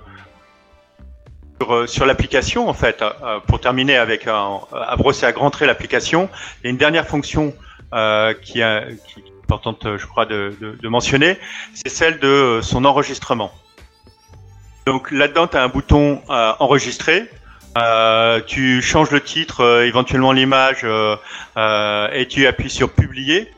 sur, 1.60 1.74
euh, 1.74 1.88
sur 1.88 2.06
l'application 2.06 2.70
en 2.70 2.74
fait, 2.74 3.02
euh, 3.02 3.40
pour 3.48 3.60
terminer 3.60 3.98
avec 3.98 4.28
un, 4.28 4.60
à 4.74 4.96
brosser 4.96 5.26
à 5.26 5.32
grands 5.32 5.50
traits 5.50 5.68
l'application, 5.68 6.30
il 6.62 6.66
y 6.66 6.68
a 6.68 6.72
une 6.72 6.78
dernière 6.78 7.08
fonction 7.08 7.54
euh, 7.94 8.34
qui, 8.34 8.62
est 8.62 8.88
importante, 9.46 9.86
euh, 9.86 9.98
je 9.98 10.06
crois, 10.06 10.26
de, 10.26 10.54
mentionner, 10.84 11.38
c'est 11.74 11.90
celle 11.90 12.20
de 12.20 12.28
euh, 12.28 12.62
son 12.62 12.86
enregistrement. 12.86 13.52
Donc 14.86 15.12
là-dedans, 15.12 15.48
tu 15.48 15.58
as 15.58 15.64
un 15.64 15.68
bouton 15.70 16.22
euh, 16.30 16.54
enregistrer. 16.60 17.30
Euh, 17.78 18.42
tu 18.46 18.82
changes 18.82 19.12
le 19.12 19.22
titre, 19.22 19.64
euh, 19.64 19.86
éventuellement 19.86 20.32
l'image, 20.32 20.82
euh, 20.84 21.16
euh, 21.58 22.10
et 22.12 22.28
tu 22.28 22.48
appuies 22.48 22.70
sur 22.70 22.92
publier 22.92 23.52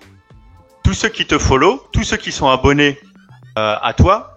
tous 0.83 0.93
ceux 0.93 1.09
qui 1.09 1.25
te 1.25 1.37
follow, 1.37 1.85
tous 1.93 2.03
ceux 2.03 2.17
qui 2.17 2.31
sont 2.31 2.49
abonnés 2.49 2.99
euh, 3.57 3.75
à 3.81 3.93
toi, 3.93 4.35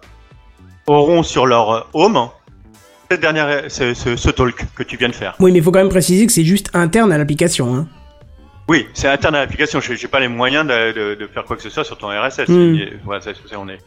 auront 0.87 1.23
sur 1.23 1.45
leur 1.45 1.89
home 1.93 2.29
cette 3.09 3.21
dernière, 3.21 3.69
ce, 3.69 3.93
ce- 3.93 4.15
ce 4.15 4.29
talk 4.29 4.65
que 4.75 4.83
tu 4.83 4.97
viens 4.97 5.09
de 5.09 5.15
faire. 5.15 5.35
Oui, 5.39 5.51
mais 5.51 5.59
il 5.59 5.63
faut 5.63 5.71
quand 5.71 5.79
même 5.79 5.89
préciser 5.89 6.25
que 6.25 6.31
c'est 6.31 6.43
juste 6.45 6.69
interne 6.73 7.11
à 7.11 7.17
l'application. 7.17 7.75
Hein. 7.75 7.87
Oui, 8.67 8.87
c'est 8.93 9.07
interne 9.07 9.35
à 9.35 9.39
l'application. 9.41 9.79
Je 9.79 9.91
n'ai 9.93 10.07
pas 10.09 10.19
les 10.19 10.27
moyens 10.27 10.65
de, 10.67 10.91
de- 10.91 11.15
de 11.15 11.27
faire 11.27 11.43
quoi 11.45 11.55
que 11.55 11.61
ce 11.61 11.69
soit 11.69 11.83
sur 11.83 11.97
ton 11.97 12.07
RSS. 12.07 12.47
Mm. 12.49 12.75
Et- 12.75 12.93
voilà, 13.03 13.21
ça, 13.21 13.31
ça, 13.33 13.59
on 13.59 13.69
est 13.69 13.77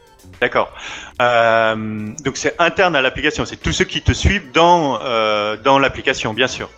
d'accord. 0.40 0.72
Euh, 1.20 1.74
donc 2.24 2.36
c'est 2.36 2.54
interne 2.60 2.94
à 2.94 3.02
l'application. 3.02 3.44
C'est 3.44 3.56
tous 3.60 3.72
ceux 3.72 3.84
qui 3.84 4.02
te 4.02 4.12
suivent 4.12 4.52
dans 4.52 5.00
euh, 5.02 5.56
dans 5.56 5.78
l'application, 5.80 6.32
bien 6.32 6.46
sûr. 6.46 6.70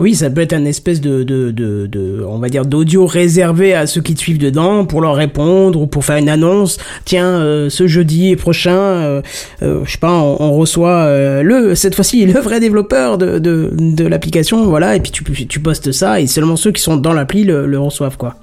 Oui, 0.00 0.14
ça 0.14 0.30
peut 0.30 0.40
être 0.40 0.54
un 0.54 0.64
espèce 0.64 1.02
de, 1.02 1.22
de, 1.24 1.50
de, 1.50 2.24
on 2.26 2.38
va 2.38 2.48
dire, 2.48 2.64
d'audio 2.64 3.04
réservé 3.04 3.74
à 3.74 3.86
ceux 3.86 4.00
qui 4.00 4.14
te 4.14 4.20
suivent 4.20 4.38
dedans 4.38 4.86
pour 4.86 5.02
leur 5.02 5.14
répondre 5.14 5.78
ou 5.78 5.86
pour 5.86 6.06
faire 6.06 6.16
une 6.16 6.30
annonce. 6.30 6.78
Tiens, 7.04 7.26
euh, 7.26 7.68
ce 7.68 7.86
jeudi 7.86 8.34
prochain, 8.34 8.72
euh, 8.72 9.22
euh, 9.62 9.82
je 9.84 9.92
sais 9.92 9.98
pas, 9.98 10.14
on, 10.14 10.52
reçoit 10.52 11.42
le, 11.42 11.74
cette 11.74 11.94
fois-ci, 11.94 12.24
le 12.24 12.40
vrai 12.40 12.60
développeur 12.60 13.18
de, 13.18 13.38
de, 13.38 13.70
de 13.74 14.06
l'application, 14.06 14.64
voilà, 14.64 14.96
et 14.96 15.00
puis 15.00 15.12
tu, 15.12 15.22
tu 15.46 15.60
postes 15.60 15.92
ça 15.92 16.18
et 16.18 16.26
seulement 16.26 16.56
ceux 16.56 16.72
qui 16.72 16.80
sont 16.80 16.96
dans 16.96 17.12
l'appli 17.12 17.44
le, 17.44 17.66
le 17.66 17.78
reçoivent, 17.78 18.16
quoi. 18.16 18.36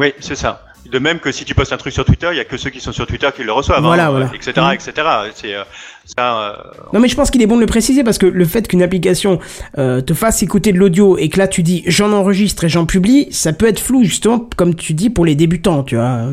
Oui, 0.00 0.12
c'est 0.18 0.36
ça. 0.36 0.65
De 0.90 0.98
même 0.98 1.18
que 1.18 1.32
si 1.32 1.44
tu 1.44 1.54
postes 1.54 1.72
un 1.72 1.76
truc 1.76 1.92
sur 1.92 2.04
Twitter, 2.04 2.28
il 2.30 2.36
y 2.36 2.40
a 2.40 2.44
que 2.44 2.56
ceux 2.56 2.70
qui 2.70 2.80
sont 2.80 2.92
sur 2.92 3.06
Twitter 3.06 3.28
qui 3.34 3.42
le 3.44 3.52
reçoivent, 3.52 3.82
Voilà, 3.82 4.06
hein, 4.06 4.10
voilà. 4.10 4.30
etc., 4.34 4.52
Mm. 4.56 4.74
etc. 4.74 4.92
C'est 5.34 5.54
euh, 5.54 5.64
ça. 6.04 6.38
euh, 6.50 6.52
Non 6.92 7.00
mais 7.00 7.08
je 7.08 7.16
pense 7.16 7.30
qu'il 7.30 7.42
est 7.42 7.46
bon 7.46 7.56
de 7.56 7.60
le 7.60 7.66
préciser 7.66 8.04
parce 8.04 8.18
que 8.18 8.26
le 8.26 8.44
fait 8.44 8.66
qu'une 8.68 8.82
application 8.82 9.38
euh, 9.78 10.00
te 10.00 10.14
fasse 10.14 10.42
écouter 10.42 10.72
de 10.72 10.78
l'audio 10.78 11.18
et 11.18 11.28
que 11.28 11.38
là 11.38 11.48
tu 11.48 11.62
dis 11.62 11.82
j'en 11.86 12.12
enregistre 12.12 12.64
et 12.64 12.68
j'en 12.68 12.86
publie, 12.86 13.28
ça 13.32 13.52
peut 13.52 13.66
être 13.66 13.80
flou 13.80 14.04
justement 14.04 14.48
comme 14.56 14.74
tu 14.74 14.94
dis 14.94 15.10
pour 15.10 15.24
les 15.24 15.34
débutants, 15.34 15.82
tu 15.82 15.96
vois. 15.96 16.30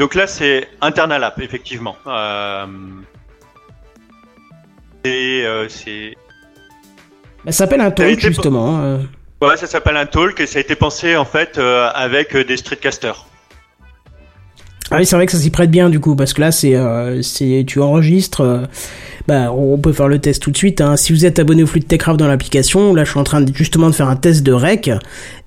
Donc 0.00 0.16
là, 0.16 0.26
c'est 0.26 0.66
internal 0.80 1.22
app, 1.22 1.38
effectivement. 1.40 1.94
Et 5.04 5.44
c'est 5.68 6.14
Bah, 7.44 7.52
ça 7.52 7.58
s'appelle 7.58 7.80
un 7.80 7.90
talk 7.92 8.18
justement. 8.18 8.78
hein. 8.80 9.00
Ouais, 9.48 9.56
ça 9.56 9.66
s'appelle 9.66 9.96
un 9.96 10.06
talk 10.06 10.40
et 10.40 10.46
ça 10.46 10.58
a 10.58 10.60
été 10.60 10.74
pensé 10.74 11.16
en 11.16 11.24
fait 11.24 11.58
euh, 11.58 11.88
avec 11.94 12.34
euh, 12.34 12.44
des 12.44 12.56
streetcasters. 12.56 13.26
Ah 14.90 14.98
oui 14.98 15.06
c'est 15.06 15.16
vrai 15.16 15.24
que 15.26 15.32
ça 15.32 15.38
s'y 15.38 15.50
prête 15.50 15.70
bien 15.70 15.88
du 15.88 15.98
coup 15.98 16.14
parce 16.14 16.34
que 16.34 16.42
là 16.42 16.52
c'est 16.52 16.74
euh, 16.74 17.22
c'est 17.22 17.64
tu 17.66 17.80
enregistres. 17.80 18.42
euh, 18.42 18.62
bah 19.26 19.50
on 19.50 19.78
peut 19.78 19.92
faire 19.92 20.08
le 20.08 20.18
test 20.18 20.42
tout 20.42 20.50
de 20.50 20.56
suite. 20.56 20.80
Hein. 20.82 20.96
Si 20.96 21.12
vous 21.12 21.24
êtes 21.24 21.38
abonné 21.38 21.62
au 21.62 21.66
flux 21.66 21.80
de 21.80 21.86
Techcraft 21.86 22.18
dans 22.18 22.28
l'application, 22.28 22.94
là 22.94 23.04
je 23.04 23.10
suis 23.10 23.18
en 23.18 23.24
train 23.24 23.40
de, 23.40 23.54
justement 23.54 23.88
de 23.88 23.94
faire 23.94 24.08
un 24.08 24.16
test 24.16 24.42
de 24.42 24.52
rec 24.52 24.90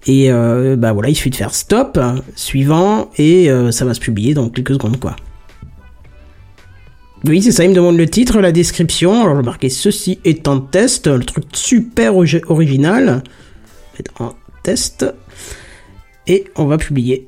et 0.07 0.31
bah 0.31 0.93
voilà 0.93 1.10
il 1.10 1.15
suffit 1.15 1.29
de 1.29 1.36
faire 1.36 1.53
stop, 1.53 1.99
suivant 2.36 3.12
et 3.17 3.51
ça 3.71 3.86
va 3.86 3.93
se 3.93 3.99
publier 3.99 4.33
dans 4.33 4.49
quelques 4.49 4.73
secondes 4.73 4.99
quoi. 4.99 5.15
Oui, 7.25 7.41
c'est 7.41 7.51
ça, 7.51 7.63
il 7.63 7.71
me 7.71 7.75
demande 7.75 7.97
le 7.97 8.07
titre, 8.07 8.39
la 8.39 8.51
description. 8.51 9.23
Alors, 9.23 9.36
je 9.38 9.41
marquer 9.41 9.69
ceci 9.69 10.19
un 10.45 10.60
test, 10.60 11.07
le 11.07 11.23
truc 11.23 11.45
super 11.51 12.15
original. 12.15 13.23
Faites 13.97 14.10
un 14.19 14.33
test. 14.63 15.05
Et 16.27 16.45
on 16.55 16.65
va 16.65 16.77
publier. 16.77 17.27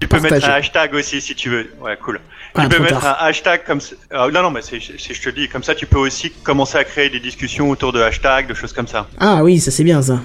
Tu 0.00 0.08
peux 0.08 0.16
Partager. 0.16 0.34
mettre 0.36 0.48
un 0.48 0.52
hashtag 0.54 0.94
aussi 0.94 1.20
si 1.20 1.34
tu 1.34 1.50
veux. 1.50 1.70
Ouais, 1.82 1.98
cool. 2.02 2.18
Ah, 2.54 2.62
tu 2.62 2.68
peux 2.70 2.74
trop 2.76 2.82
mettre 2.84 3.00
tard. 3.02 3.18
un 3.22 3.26
hashtag 3.26 3.64
comme 3.66 3.80
ça. 3.82 3.94
euh, 4.14 4.30
non, 4.30 4.42
non, 4.42 4.50
mais 4.50 4.62
c'est, 4.62 4.78
c'est- 4.80 5.12
je 5.14 5.20
te 5.22 5.28
dis, 5.28 5.46
comme 5.48 5.62
ça, 5.62 5.74
tu 5.74 5.84
peux 5.86 5.98
aussi 5.98 6.30
commencer 6.30 6.78
à 6.78 6.84
créer 6.84 7.10
des 7.10 7.20
discussions 7.20 7.68
autour 7.68 7.92
de 7.92 8.00
hashtags, 8.00 8.48
de 8.48 8.54
choses 8.54 8.72
comme 8.72 8.86
ça. 8.86 9.06
Ah 9.18 9.44
oui, 9.44 9.60
ça 9.60 9.70
c'est 9.70 9.84
bien 9.84 10.00
ça. 10.00 10.20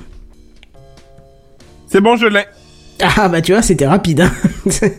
C'est 1.88 2.00
bon, 2.02 2.15
je 2.15 2.28
l'ai. 2.28 2.46
Ah 3.18 3.28
bah 3.28 3.41
tu 3.41 3.52
vois, 3.52 3.62
c'était 3.62 3.88
rapide. 3.88 4.22
Hein. 4.22 4.32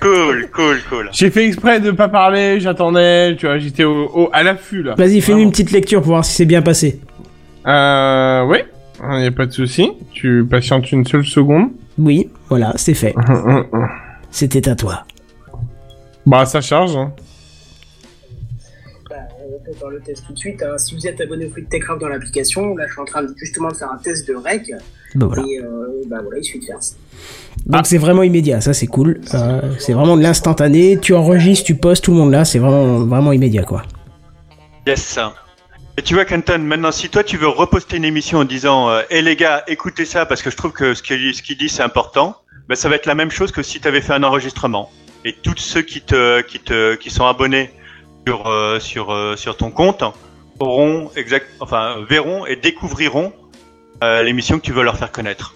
Cool, 0.00 0.48
cool, 0.52 0.80
cool. 0.88 1.08
J'ai 1.12 1.30
fait 1.30 1.46
exprès 1.46 1.78
de 1.78 1.92
pas 1.92 2.08
parler, 2.08 2.58
j'attendais, 2.58 3.36
tu 3.36 3.46
vois, 3.46 3.58
j'étais 3.58 3.84
au, 3.84 4.08
au- 4.12 4.30
à 4.32 4.42
l'affût 4.42 4.82
là. 4.82 4.96
Vas-y, 4.96 5.20
fais-nous 5.20 5.38
une 5.38 5.52
petite 5.52 5.70
lecture 5.70 6.00
pour 6.00 6.08
voir 6.10 6.24
si 6.24 6.32
c'est 6.34 6.44
bien 6.44 6.60
passé. 6.60 7.00
Euh, 7.68 8.42
oui, 8.46 8.58
y 9.02 9.26
a 9.26 9.30
pas 9.30 9.46
de 9.46 9.52
souci. 9.52 9.90
Tu 10.12 10.44
patientes 10.48 10.90
une 10.92 11.06
seule 11.06 11.24
seconde. 11.24 11.70
Oui, 11.98 12.28
voilà, 12.48 12.72
c'est 12.76 12.94
fait. 12.94 13.14
C'était 14.30 14.68
à 14.68 14.74
toi. 14.76 15.04
bah, 16.26 16.46
ça 16.46 16.60
charge. 16.60 16.96
Hein. 16.96 17.12
Bah, 19.08 19.16
on 19.38 19.64
peut 19.64 19.76
faire 19.76 19.88
le 19.88 20.00
test 20.00 20.24
tout 20.26 20.32
de 20.32 20.38
suite. 20.38 20.62
hein. 20.62 20.78
Si 20.78 20.94
vous 20.94 21.06
êtes 21.06 21.20
abonné 21.20 21.46
au 21.46 21.60
de 21.60 21.66
Techcraft 21.66 22.00
dans 22.00 22.08
l'application, 22.08 22.76
là 22.76 22.86
je 22.86 22.92
suis 22.92 23.00
en 23.00 23.04
train 23.04 23.22
de, 23.22 23.34
justement 23.36 23.68
de 23.68 23.74
faire 23.74 23.90
un 23.92 23.98
test 23.98 24.28
de 24.28 24.34
rec. 24.34 24.70
Bah 25.16 25.26
voilà. 25.26 25.42
Et 25.42 25.58
euh, 25.58 26.02
bah 26.08 26.18
voilà, 26.22 26.38
il 26.38 26.44
suffit 26.44 26.60
de 26.60 26.64
faire 26.66 26.80
ça. 26.82 26.94
Donc 27.66 27.86
c'est 27.86 27.98
vraiment 27.98 28.22
immédiat, 28.22 28.60
ça 28.60 28.72
c'est 28.72 28.86
cool. 28.86 29.20
Euh, 29.34 29.60
c'est 29.78 29.92
vraiment 29.92 30.16
de 30.16 30.22
l'instantané. 30.22 30.98
Tu 31.00 31.12
enregistres, 31.14 31.66
tu 31.66 31.74
postes, 31.74 32.04
tout 32.04 32.12
le 32.12 32.18
monde 32.18 32.30
là, 32.30 32.44
c'est 32.44 32.60
vraiment, 32.60 33.00
vraiment 33.00 33.32
immédiat 33.32 33.64
quoi. 33.64 33.82
Yes. 34.86 35.18
Et 35.98 36.02
tu 36.02 36.14
vois, 36.14 36.24
Kenton, 36.24 36.58
maintenant, 36.60 36.92
si 36.92 37.08
toi 37.08 37.22
tu 37.24 37.36
veux 37.36 37.48
reposter 37.48 37.96
une 37.96 38.04
émission 38.04 38.38
en 38.38 38.44
disant 38.44 38.88
euh, 38.88 39.02
Eh 39.10 39.22
les 39.22 39.36
gars, 39.36 39.64
écoutez 39.66 40.04
ça 40.04 40.24
parce 40.24 40.42
que 40.42 40.50
je 40.50 40.56
trouve 40.56 40.72
que 40.72 40.94
ce 40.94 41.02
qu'il 41.02 41.34
ce 41.34 41.42
dit 41.52 41.68
c'est 41.68 41.82
important, 41.82 42.36
ben, 42.68 42.74
ça 42.74 42.88
va 42.88 42.96
être 42.96 43.06
la 43.06 43.14
même 43.14 43.30
chose 43.30 43.52
que 43.52 43.62
si 43.62 43.80
tu 43.80 43.88
avais 43.88 44.00
fait 44.00 44.12
un 44.14 44.22
enregistrement. 44.22 44.90
Et 45.24 45.34
tous 45.34 45.56
ceux 45.58 45.82
qui 45.82 46.00
te 46.00 46.40
qui 46.42 46.58
te 46.60 46.94
qui 46.94 47.10
sont 47.10 47.26
abonnés 47.26 47.70
sur 48.26 48.46
euh, 48.46 48.80
sur 48.80 49.12
euh, 49.12 49.36
sur 49.36 49.56
ton 49.56 49.70
compte 49.70 50.02
auront 50.58 51.10
exact 51.16 51.46
enfin 51.60 51.96
verront 52.08 52.46
et 52.46 52.56
découvriront 52.56 53.32
euh, 54.02 54.22
l'émission 54.22 54.58
que 54.58 54.64
tu 54.64 54.72
veux 54.72 54.82
leur 54.82 54.96
faire 54.96 55.12
connaître. 55.12 55.54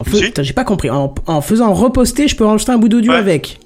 En 0.00 0.04
J'ai 0.42 0.52
pas 0.52 0.64
compris. 0.64 0.90
En, 0.90 1.14
en 1.26 1.40
faisant 1.40 1.72
reposter, 1.72 2.26
je 2.26 2.34
peux 2.34 2.44
enregistrer 2.44 2.72
un 2.72 2.78
bout 2.78 2.88
d'audio 2.88 3.12
Ouais. 3.12 3.18
avec. 3.18 3.60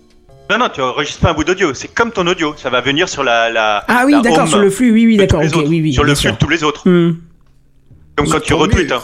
Non 0.51 0.59
non, 0.59 0.69
tu 0.71 0.81
enregistres 0.81 1.21
pas 1.21 1.31
un 1.31 1.35
bout 1.35 1.45
d'audio, 1.45 1.75
c'est 1.75 1.89
comme 1.89 2.11
ton 2.11 2.27
audio, 2.27 2.55
ça 2.57 2.71
va 2.71 2.81
venir 2.81 3.09
sur 3.09 3.23
la 3.23 3.51
la 3.51 3.85
Ah 3.87 4.05
oui, 4.07 4.15
d'accord, 4.23 4.49
sur 4.49 4.59
le 4.59 4.71
flux, 4.71 4.91
oui, 4.93 5.07
oui, 5.07 5.17
d'accord, 5.19 5.41
tous 5.41 5.47
les 5.47 5.53
ok, 5.53 5.59
autres, 5.61 5.69
oui, 5.69 5.81
oui. 5.83 5.93
sur 5.93 6.05
le 6.05 6.15
flux 6.15 6.23
sûr. 6.23 6.33
de 6.33 6.39
tous 6.39 6.49
les 6.49 6.65
autres. 6.65 6.89
Donc 6.89 8.29
quand 8.31 8.41
tu 8.41 8.55
retweets, 8.55 8.93
hein, 8.93 9.03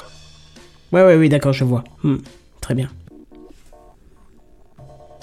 Ouais, 0.93 1.03
ouais, 1.05 1.17
oui, 1.17 1.29
d'accord, 1.29 1.53
je 1.53 1.65
vois. 1.65 1.85
Hmm. 2.03 2.17
Très 2.61 2.75
bien. 2.75 2.89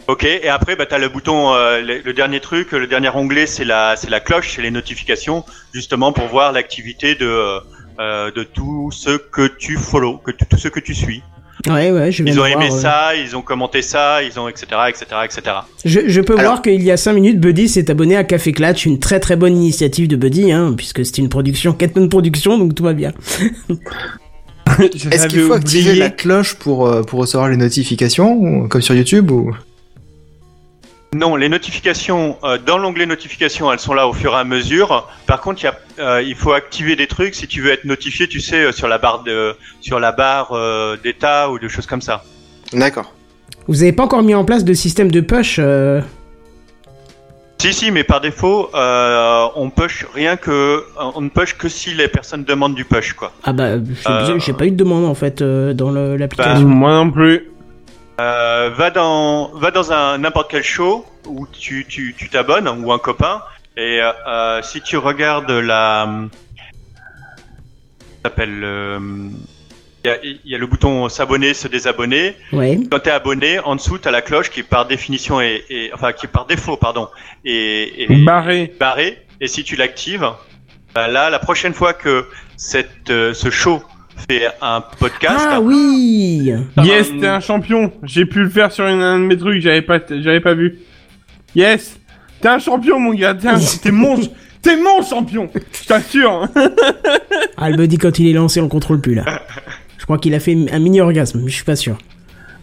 Ok, 0.08 0.26
et 0.26 0.50
après, 0.50 0.76
bah, 0.76 0.86
tu 0.86 0.94
as 0.94 0.98
le 1.00 1.08
bouton, 1.10 1.54
euh, 1.54 1.80
le, 1.82 2.00
le 2.00 2.14
dernier 2.14 2.40
truc, 2.42 2.74
le 2.74 2.88
dernier 2.88 3.10
onglet, 3.10 3.46
c'est 3.46 3.64
la, 3.64 3.96
c'est 3.96 4.10
la 4.10 4.20
cloche, 4.20 4.54
c'est 4.56 4.62
les 4.62 4.72
notifications, 4.72 5.46
justement 5.74 6.12
pour 6.12 6.28
voir 6.28 6.52
l'activité 6.52 7.16
de, 7.16 7.62
euh, 8.00 8.32
de 8.32 8.44
tous 8.44 8.92
ceux 8.92 9.18
que 9.18 9.48
tu 9.48 9.78
follow, 9.78 10.18
que 10.18 10.32
tous 10.32 10.58
ceux 10.58 10.70
que 10.70 10.80
tu 10.82 10.94
suis. 10.94 11.24
Ouais, 11.68 11.92
ouais, 11.92 12.12
je 12.12 12.24
viens 12.24 12.34
Ils 12.34 12.36
de 12.36 12.42
ont 12.42 12.46
aimé 12.46 12.68
voir, 12.70 12.80
ça, 12.82 13.16
ils 13.16 13.36
ont 13.36 13.42
commenté 13.42 13.82
ça, 13.82 14.24
ils 14.24 14.40
ont 14.40 14.48
etc. 14.48 14.66
etc. 14.90 15.06
etc. 15.26 15.42
Je, 15.86 16.00
je 16.08 16.22
peux 16.22 16.34
Alors- 16.34 16.54
voir 16.54 16.62
qu'il 16.62 16.82
y 16.82 16.92
a 16.92 16.98
5 16.98 17.14
minutes, 17.14 17.40
Buddy 17.40 17.70
s'est 17.70 17.90
abonné 17.92 18.16
à 18.16 18.24
Café 18.24 18.52
Clatch, 18.52 18.86
une 18.86 19.00
très 19.00 19.20
très 19.20 19.36
bonne 19.36 19.56
initiative 19.56 20.08
de 20.08 20.16
Buddy, 20.16 20.52
hein, 20.52 20.74
puisque 20.76 21.06
c'est 21.06 21.18
une 21.20 21.30
production, 21.30 21.74
Catman 21.74 22.10
Production, 22.10 22.58
donc 22.58 22.74
tout 22.76 22.84
va 22.84 22.94
bien. 22.94 23.12
Est-ce 25.12 25.28
qu'il 25.28 25.42
faut 25.42 25.54
activer 25.54 25.96
la 25.96 26.10
cloche 26.10 26.56
pour, 26.56 26.88
euh, 26.88 27.02
pour 27.04 27.20
recevoir 27.20 27.50
les 27.50 27.58
notifications, 27.58 28.68
comme 28.68 28.82
sur 28.82 28.96
YouTube 28.96 29.30
ou... 29.32 29.54
Non, 31.14 31.36
les 31.36 31.50
notifications, 31.50 32.38
euh, 32.46 32.58
dans 32.66 32.78
l'onglet 32.78 33.06
notifications, 33.06 33.70
elles 33.70 33.80
sont 33.80 33.94
là 33.94 34.08
au 34.08 34.14
fur 34.14 34.32
et 34.32 34.38
à 34.38 34.46
mesure. 34.46 35.10
Par 35.28 35.42
contre, 35.42 35.62
il 35.62 35.66
y 35.66 35.68
a, 35.68 35.76
euh, 36.00 36.22
il 36.22 36.36
faut 36.36 36.54
activer 36.54 36.96
des 36.96 37.06
trucs 37.08 37.36
si 37.36 37.48
tu 37.48 37.60
veux 37.62 37.72
être 37.72 37.84
notifié, 37.84 38.30
tu 38.30 38.40
sais, 38.40 38.64
euh, 38.64 38.72
sur 38.72 38.88
la 38.88 38.98
barre 38.98 39.24
de, 39.24 39.54
sur 39.82 40.00
la 40.00 40.14
barre 40.14 40.54
euh, 40.54 40.96
d'état 41.04 41.52
ou 41.52 41.60
de 41.60 41.68
choses 41.68 41.86
comme 41.86 42.00
ça. 42.02 42.24
D'accord. 42.72 43.14
Vous 43.68 43.84
avez 43.84 43.92
pas 43.92 44.04
encore 44.04 44.24
mis 44.24 44.34
en 44.34 44.46
place 44.46 44.64
de 44.64 44.74
système 44.74 45.12
de 45.12 45.20
push 45.20 45.58
euh, 45.60 46.00
Si, 47.62 47.74
si, 47.74 47.92
mais 47.92 48.06
par 48.06 48.22
défaut, 48.22 48.70
euh, 48.74 49.48
on 49.58 49.70
push 49.70 50.06
rien 50.16 50.38
que, 50.38 50.86
on 51.14 51.20
ne 51.20 51.30
push 51.30 51.58
que 51.58 51.68
si 51.68 51.94
les 51.94 52.08
personnes 52.08 52.46
demandent 52.46 52.74
du 52.76 52.86
push, 52.86 53.12
quoi. 53.12 53.34
Ah 53.44 53.52
bah, 53.52 53.72
c'est 54.02 54.10
Euh. 54.10 54.22
bizarre, 54.22 54.40
j'ai 54.40 54.54
pas 54.54 54.66
eu 54.66 54.72
de 54.72 54.78
demande 54.78 55.04
en 55.04 55.14
fait 55.14 55.42
euh, 55.42 55.74
dans 55.74 55.92
l'application. 55.92 56.70
moi 56.70 56.92
non 56.94 57.12
plus. 57.12 57.50
Euh, 58.22 58.70
va 58.76 58.92
dans, 58.92 59.50
va 59.56 59.72
dans 59.72 59.92
un 59.92 60.20
n'importe 60.20 60.52
quel 60.52 60.62
show 60.64 61.06
où 61.26 61.48
tu, 61.48 61.86
tu, 61.88 62.14
tu 62.16 62.30
t'abonnes 62.30 62.68
ou 62.68 62.92
un 62.92 63.00
copain 63.00 63.42
et 63.76 64.00
euh, 64.00 64.12
euh, 64.28 64.62
si 64.62 64.82
tu 64.82 64.98
regardes 64.98 65.50
la, 65.50 66.08
s'appelle, 68.24 68.62
euh, 68.64 69.00
il 70.04 70.08
y 70.08 70.10
a, 70.12 70.18
il 70.24 70.40
y 70.46 70.56
a 70.56 70.58
le 70.58 70.68
bouton 70.68 71.10
s'abonner, 71.10 71.54
se 71.56 71.68
désabonner. 71.68 72.36
Ouais. 72.54 72.78
Quand 72.92 73.00
t'es 73.00 73.12
abonné, 73.12 73.60
en 73.60 73.76
dessous 73.76 73.98
t'as 73.98 74.12
la 74.12 74.22
cloche 74.22 74.50
qui 74.52 74.62
par 74.62 74.86
définition 74.86 75.42
est, 75.42 75.64
est- 75.70 75.92
enfin 75.94 76.12
qui 76.12 76.28
par 76.28 76.46
défaut 76.46 76.78
pardon 76.78 77.08
est, 77.46 78.04
est 78.04 78.24
Barré. 78.24 78.74
barré 78.80 79.26
et 79.40 79.48
si 79.48 79.64
tu 79.64 79.76
l'actives, 79.76 80.28
bah 80.94 81.08
là 81.08 81.30
la 81.30 81.40
prochaine 81.40 81.74
fois 81.74 81.94
que 81.94 82.28
cette, 82.58 83.10
euh, 83.10 83.34
ce 83.34 83.50
show 83.50 83.82
fait 84.30 84.48
un 84.62 84.82
podcast, 85.00 85.48
Ah 85.50 85.62
oui 85.62 86.52
Yes, 86.84 87.12
t'es 87.20 87.28
un 87.28 87.40
champion. 87.40 87.92
J'ai 88.04 88.26
pu 88.26 88.40
le 88.44 88.50
faire 88.50 88.72
sur 88.72 88.86
une, 88.88 89.02
un 89.02 89.20
de 89.20 89.26
mes 89.26 89.38
trucs, 89.38 89.62
j'avais 89.62 89.82
pas, 89.82 90.00
j'avais 90.10 90.40
pas 90.40 90.54
vu. 90.54 90.80
Yes, 91.56 92.00
t'es 92.40 92.48
un 92.48 92.60
champion, 92.60 93.00
mon 93.00 93.14
gars. 93.14 93.34
T'es, 93.34 93.48
un- 93.48 93.58
t'es 93.84 93.92
mon, 93.92 94.18
t'es 94.62 94.78
mon 94.78 95.02
champion. 95.04 95.50
Je 95.82 95.88
t'assure. 95.88 96.48
Ah, 97.58 97.70
le 97.70 97.78
Buddy 97.78 97.98
quand 97.98 98.18
il 98.20 98.28
est 98.30 98.34
lancé, 98.34 98.60
on 98.60 98.64
le 98.64 98.70
contrôle 98.70 99.02
plus 99.02 99.16
là. 99.16 99.42
Je 99.98 100.04
crois 100.06 100.18
qu'il 100.18 100.34
a 100.34 100.40
fait 100.40 100.58
un 100.72 100.80
mini 100.80 101.00
orgasme, 101.02 101.42
mais 101.44 101.50
je 101.50 101.56
suis 101.56 101.64
pas 101.66 101.76
sûr. 101.76 101.98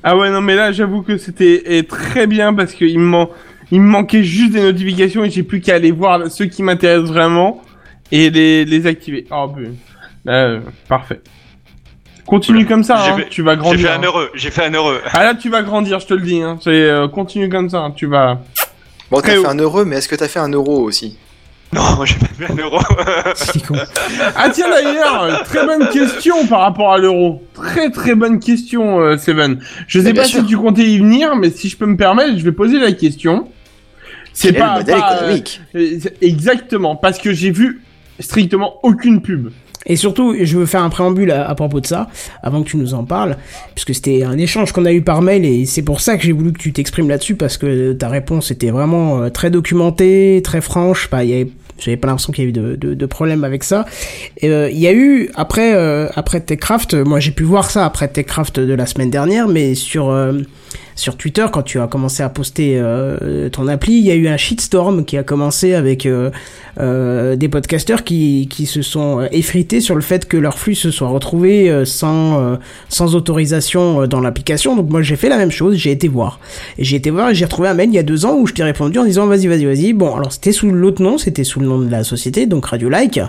Ah 0.03 0.17
ouais, 0.17 0.31
non, 0.31 0.41
mais 0.41 0.55
là, 0.55 0.73
j'avoue 0.73 1.03
que 1.03 1.17
c'était 1.19 1.63
eh, 1.67 1.83
très 1.85 2.27
bien 2.27 2.55
parce 2.55 2.73
que 2.73 2.85
il 2.85 2.99
me, 2.99 3.05
man- 3.05 3.27
il 3.71 3.81
me 3.81 3.87
manquait 3.89 4.23
juste 4.25 4.53
des 4.53 4.63
notifications 4.63 5.25
et 5.25 5.31
j'ai 5.31 5.43
plus 5.43 5.61
qu'à 5.61 5.75
aller 5.75 5.91
voir 5.91 6.31
ceux 6.31 6.47
qui 6.47 6.63
m'intéressent 6.63 7.11
vraiment 7.11 7.63
et 8.11 8.31
les, 8.31 8.65
les 8.65 8.87
activer. 8.87 9.27
Oh, 9.31 9.53
ben, 9.55 9.75
euh, 10.29 10.61
parfait. 10.89 11.21
Continue 12.29 12.59
Oula. 12.59 12.69
comme 12.69 12.85
ça, 12.85 13.03
J'ai 13.05 13.11
hein, 13.11 13.17
fait- 13.17 13.29
tu 13.31 13.43
vas 13.43 13.55
j'ai 13.55 13.59
grandir. 13.59 13.89
fait 13.89 13.95
un 13.95 13.99
hein. 13.99 14.05
heureux, 14.05 14.31
j'ai 14.35 14.51
fait 14.51 14.65
un 14.67 14.73
heureux. 14.75 15.01
Ah 15.13 15.25
là, 15.25 15.35
tu 15.35 15.49
vas 15.49 15.63
grandir, 15.63 15.99
je 15.99 16.07
te 16.07 16.15
le 16.15 16.21
dis. 16.21 16.43
Hein. 16.43 16.59
C'est, 16.63 16.71
euh, 16.71 17.09
continue 17.09 17.49
comme 17.49 17.69
ça, 17.71 17.79
hein, 17.79 17.91
tu 17.97 18.07
vas. 18.07 18.39
Bon, 19.11 19.21
t'as 19.21 19.31
fait 19.33 19.47
un 19.47 19.55
euro, 19.57 19.85
mais 19.87 19.97
est-ce 19.97 20.09
que 20.09 20.15
t'as 20.17 20.29
fait 20.29 20.39
un 20.39 20.51
euro 20.51 20.83
aussi 20.83 21.17
Non, 21.73 22.05
j'ai 22.05 22.15
pas 22.17 22.27
fait 22.27 22.53
un 22.53 22.57
euro. 22.57 22.79
Ah 24.37 24.49
tiens 24.51 24.69
d'ailleurs, 24.71 25.43
très 25.45 25.67
bonne 25.67 25.89
question 25.89 26.47
par 26.47 26.61
rapport 26.61 26.93
à 26.93 26.99
l'euro. 26.99 27.43
Très 27.55 27.91
très 27.91 28.15
bonne 28.15 28.41
question, 28.41 29.01
euh, 29.01 29.17
Seven. 29.17 29.61
Je 29.87 29.99
sais 30.01 30.13
Mais 30.13 30.15
pas 30.15 30.25
sûr. 30.25 30.41
si 30.41 30.47
tu 30.47 30.57
comptais 30.57 30.85
y 30.85 30.99
venir, 30.99 31.37
mais 31.37 31.51
si 31.51 31.69
je 31.69 31.77
peux 31.77 31.87
me 31.87 31.97
permettre, 31.97 32.39
je 32.39 32.45
vais 32.45 32.53
poser 32.53 32.79
la 32.79 32.93
question. 32.93 33.49
C'est 34.33 34.53
pas, 34.53 34.75
le 34.75 34.79
modèle 34.81 35.01
pas, 35.01 35.17
économique 35.17 35.61
euh, 35.75 35.99
exactement 36.21 36.95
parce 36.97 37.19
que 37.19 37.33
j'ai 37.33 37.51
vu 37.51 37.83
strictement 38.21 38.75
aucune 38.83 39.21
pub. 39.21 39.51
Et 39.89 39.97
surtout, 39.97 40.37
je 40.41 40.59
veux 40.59 40.67
faire 40.67 40.83
un 40.83 40.91
préambule 40.91 41.31
à, 41.31 41.49
à 41.49 41.55
propos 41.55 41.81
de 41.81 41.87
ça, 41.87 42.09
avant 42.43 42.63
que 42.63 42.69
tu 42.69 42.77
nous 42.77 42.95
en 42.95 43.05
parles, 43.05 43.37
puisque 43.75 43.95
c'était 43.95 44.23
un 44.23 44.39
échange 44.39 44.73
qu'on 44.73 44.85
a 44.85 44.93
eu 44.93 45.03
par 45.03 45.23
mail, 45.23 45.45
et 45.45 45.67
c'est 45.67 45.83
pour 45.83 46.01
ça 46.01 46.17
que 46.17 46.25
j'ai 46.25 46.33
voulu 46.33 46.53
que 46.53 46.59
tu 46.59 46.73
t'exprimes 46.73 47.09
là-dessus, 47.09 47.35
parce 47.35 47.57
que 47.57 47.93
ta 47.93 48.09
réponse 48.09 48.51
était 48.51 48.71
vraiment 48.71 49.23
euh, 49.23 49.29
très 49.31 49.51
documentée, 49.51 50.41
très 50.45 50.61
franche, 50.61 51.09
pas, 51.09 51.25
il 51.25 51.31
y 51.31 51.35
avait 51.35 51.49
j'avais 51.79 51.97
pas 51.97 52.09
l'impression 52.09 52.33
qu'il 52.33 52.45
y 52.45 52.47
ait 52.47 52.51
eu 52.51 52.53
de, 52.53 52.77
de, 52.77 52.95
de 52.95 53.07
problème 53.07 53.45
avec 53.45 53.65
ça. 53.65 53.87
Euh, 54.43 54.69
il 54.71 54.79
y 54.79 54.87
a 54.87 54.93
eu 54.93 55.31
après 55.35 55.75
euh, 55.75 56.09
après 56.17 56.41
Techcraft, 56.41 56.95
moi 56.95 57.21
j'ai 57.21 57.31
pu 57.31 57.45
voir 57.45 57.71
ça 57.71 57.85
après 57.85 58.09
Techcraft 58.09 58.59
de 58.61 58.75
la 58.75 58.87
semaine 58.87 59.11
dernière, 59.11 59.49
mais 59.49 59.75
sur 59.75 60.11
euh, 60.11 60.33
sur 60.99 61.17
Twitter 61.17 61.47
quand 61.53 61.63
tu 61.63 61.81
as 61.81 61.87
commencé 61.87 62.23
à 62.23 62.29
poster 62.29 62.77
euh, 62.77 63.49
ton 63.49 63.69
appli, 63.69 63.99
il 63.99 64.05
y 64.05 64.11
a 64.11 64.15
eu 64.15 64.29
un 64.29 64.37
shitstorm 64.37 65.05
qui 65.05 65.17
a 65.17 65.23
commencé 65.23 65.75
avec 65.75 66.07
euh, 66.07 66.31
euh, 66.81 67.37
des 67.37 67.49
podcasteurs 67.49 68.05
qui 68.05 68.49
qui 68.51 68.67
se 68.67 68.83
sont 68.83 69.27
effrités 69.31 69.81
sur 69.81 69.95
le 69.95 70.01
fait 70.01 70.27
que 70.27 70.37
leur 70.37 70.59
flux 70.59 70.75
se 70.75 70.91
soit 70.91 71.09
retrouvé 71.09 71.85
sans 71.85 72.59
sans 72.89 73.15
autorisation 73.15 74.07
dans 74.07 74.21
l'application. 74.21 74.77
Donc 74.77 74.91
moi 74.91 75.03
j'ai 75.03 75.17
fait 75.17 75.29
la 75.29 75.39
même 75.39 75.51
chose, 75.51 75.77
j'ai 75.77 75.93
été 75.93 76.09
voir 76.09 76.41
et 76.79 76.85
j'ai 76.85 76.97
été 76.97 77.11
voir 77.11 77.31
et 77.31 77.35
j'ai 77.35 77.45
retrouvé 77.45 77.69
un 77.69 77.75
mail 77.75 77.91
il 77.91 77.95
y 77.95 77.99
a 77.99 78.03
deux 78.03 78.27
ans 78.27 78.37
où 78.37 78.47
je 78.47 78.55
t'ai 78.55 78.65
répondu 78.65 78.99
en 78.99 79.05
disant 79.05 79.27
vas-y 79.27 79.47
vas-y 79.47 79.65
vas-y. 79.65 79.93
Bon 79.93 80.15
alors 80.15 80.33
c'était 80.33 80.53
sous 80.53 80.71
l'autre 80.71 81.03
nom, 81.03 81.17
c'était 81.19 81.45
sous 81.45 81.61
le 81.61 81.67
nom 81.67 81.79
de 81.79 81.91
la 81.91 82.03
société 82.05 82.47
donc 82.47 82.67
Radio 82.67 82.89
Like. 82.89 83.21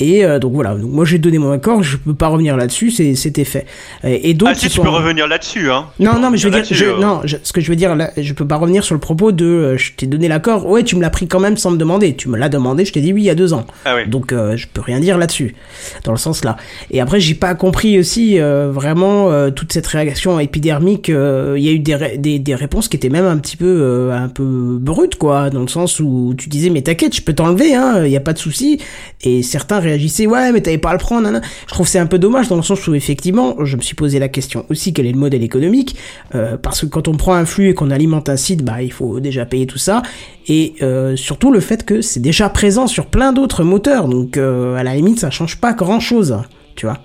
Et 0.00 0.24
euh, 0.24 0.38
donc 0.38 0.52
voilà, 0.52 0.74
donc 0.74 0.90
moi 0.92 1.04
j'ai 1.04 1.18
donné 1.18 1.38
mon 1.38 1.50
accord, 1.50 1.82
je 1.82 1.96
peux 1.96 2.14
pas 2.14 2.28
revenir 2.28 2.56
là-dessus, 2.56 2.90
c'était 2.90 3.44
fait. 3.44 3.66
Et, 4.04 4.30
et 4.30 4.34
donc 4.34 4.50
Ah 4.52 4.54
si, 4.54 4.68
tu 4.68 4.80
peux 4.80 4.88
revenir 4.88 5.26
là-dessus, 5.26 5.70
hein. 5.70 5.86
Tu 5.96 6.04
non, 6.04 6.20
non, 6.20 6.30
mais 6.30 6.36
je 6.38 6.48
veux 6.48 6.54
dire, 6.54 6.64
je, 6.70 6.84
euh. 6.84 6.98
non, 7.00 7.20
je- 7.24 7.36
ce 7.42 7.52
que 7.52 7.60
je 7.60 7.68
veux 7.68 7.76
dire, 7.76 7.96
là, 7.96 8.10
je 8.16 8.32
peux 8.32 8.46
pas 8.46 8.56
revenir 8.56 8.84
sur 8.84 8.94
le 8.94 9.00
propos 9.00 9.32
de, 9.32 9.44
euh, 9.44 9.76
je 9.76 9.92
t'ai 9.96 10.06
donné 10.06 10.28
l'accord, 10.28 10.66
ouais, 10.66 10.84
tu 10.84 10.94
me 10.94 11.00
l'as 11.02 11.10
pris 11.10 11.26
quand 11.26 11.40
même 11.40 11.56
sans 11.56 11.72
me 11.72 11.76
demander, 11.76 12.14
tu 12.14 12.28
me 12.28 12.36
l'as 12.38 12.48
demandé, 12.48 12.84
je 12.84 12.92
t'ai 12.92 13.00
dit 13.00 13.12
oui 13.12 13.22
il 13.22 13.26
y 13.26 13.30
a 13.30 13.34
deux 13.34 13.52
ans. 13.54 13.66
Ah 13.84 13.96
oui. 13.96 14.08
Donc 14.08 14.32
euh, 14.32 14.56
je 14.56 14.66
peux 14.72 14.80
rien 14.80 15.00
dire 15.00 15.18
là-dessus, 15.18 15.56
dans 16.04 16.12
le 16.12 16.18
sens 16.18 16.44
là. 16.44 16.56
Et 16.92 17.00
après 17.00 17.18
j'ai 17.18 17.34
pas 17.34 17.54
compris 17.56 17.98
aussi 17.98 18.38
euh, 18.38 18.70
vraiment 18.70 19.30
euh, 19.32 19.50
toute 19.50 19.72
cette 19.72 19.86
réaction 19.88 20.38
épidermique. 20.38 21.10
euh, 21.10 21.54
Il 21.58 21.64
y 21.64 21.68
a 21.68 21.72
eu 21.72 21.78
des, 21.80 21.94
ré- 21.96 22.18
des 22.18 22.38
des 22.38 22.54
réponses 22.54 22.86
qui 22.88 22.96
étaient 22.96 23.08
même 23.08 23.26
un 23.26 23.38
petit 23.38 23.56
peu 23.56 23.66
euh, 23.66 24.12
un 24.12 24.28
peu 24.28 24.78
brutes 24.80 25.16
quoi, 25.16 25.50
dans 25.50 25.62
le 25.62 25.68
sens 25.68 25.98
où 25.98 26.34
tu 26.38 26.48
disais 26.48 26.70
mais 26.70 26.82
t'inquiète, 26.82 27.16
je 27.16 27.22
peux 27.22 27.32
t'enlever, 27.34 27.74
hein, 27.74 28.04
il 28.04 28.12
y 28.12 28.16
a 28.16 28.20
pas 28.20 28.32
de 28.32 28.38
souci. 28.38 28.78
Et 29.22 29.42
certains 29.42 29.80
réagissaient 29.88 30.26
ouais 30.26 30.52
mais 30.52 30.60
t'avais 30.60 30.78
pas 30.78 30.90
à 30.90 30.92
le 30.92 30.98
prendre. 30.98 31.28
Je 31.66 31.72
trouve 31.72 31.86
c'est 31.86 31.98
un 31.98 32.06
peu 32.06 32.18
dommage 32.18 32.48
dans 32.48 32.56
le 32.56 32.62
sens 32.62 32.86
où 32.86 32.94
effectivement 32.94 33.56
je 33.64 33.76
me 33.76 33.82
suis 33.82 33.94
posé 33.94 34.18
la 34.18 34.28
question 34.28 34.64
aussi 34.68 34.92
quel 34.92 35.06
est 35.06 35.12
le 35.12 35.18
modèle 35.18 35.42
économique 35.42 35.96
euh, 36.34 36.56
parce 36.56 36.82
que 36.82 36.86
quand 36.86 37.08
on 37.08 37.16
prend 37.16 37.34
un 37.34 37.44
flux 37.44 37.70
et 37.70 37.74
qu'on 37.74 37.90
alimente 37.90 38.28
un 38.28 38.36
site, 38.36 38.64
bah 38.64 38.82
il 38.82 38.92
faut 38.92 39.20
déjà 39.20 39.46
payer 39.46 39.66
tout 39.66 39.78
ça 39.78 40.02
et 40.46 40.74
euh, 40.82 41.16
surtout 41.16 41.52
le 41.52 41.60
fait 41.60 41.84
que 41.84 42.00
c'est 42.00 42.20
déjà 42.20 42.48
présent 42.48 42.86
sur 42.86 43.06
plein 43.06 43.32
d'autres 43.32 43.64
moteurs, 43.64 44.08
donc 44.08 44.36
euh, 44.36 44.76
à 44.76 44.82
la 44.82 44.94
limite 44.94 45.18
ça 45.18 45.30
change 45.30 45.60
pas 45.60 45.72
grand 45.72 46.00
chose, 46.00 46.38
tu 46.76 46.86
vois. 46.86 46.98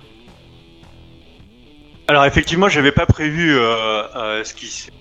Alors 2.07 2.25
effectivement, 2.25 2.67
j'avais 2.67 2.91
pas 2.91 3.05
prévu 3.05 3.53
ce 3.53 4.53
qui 4.53 4.67
s'est 4.67 4.91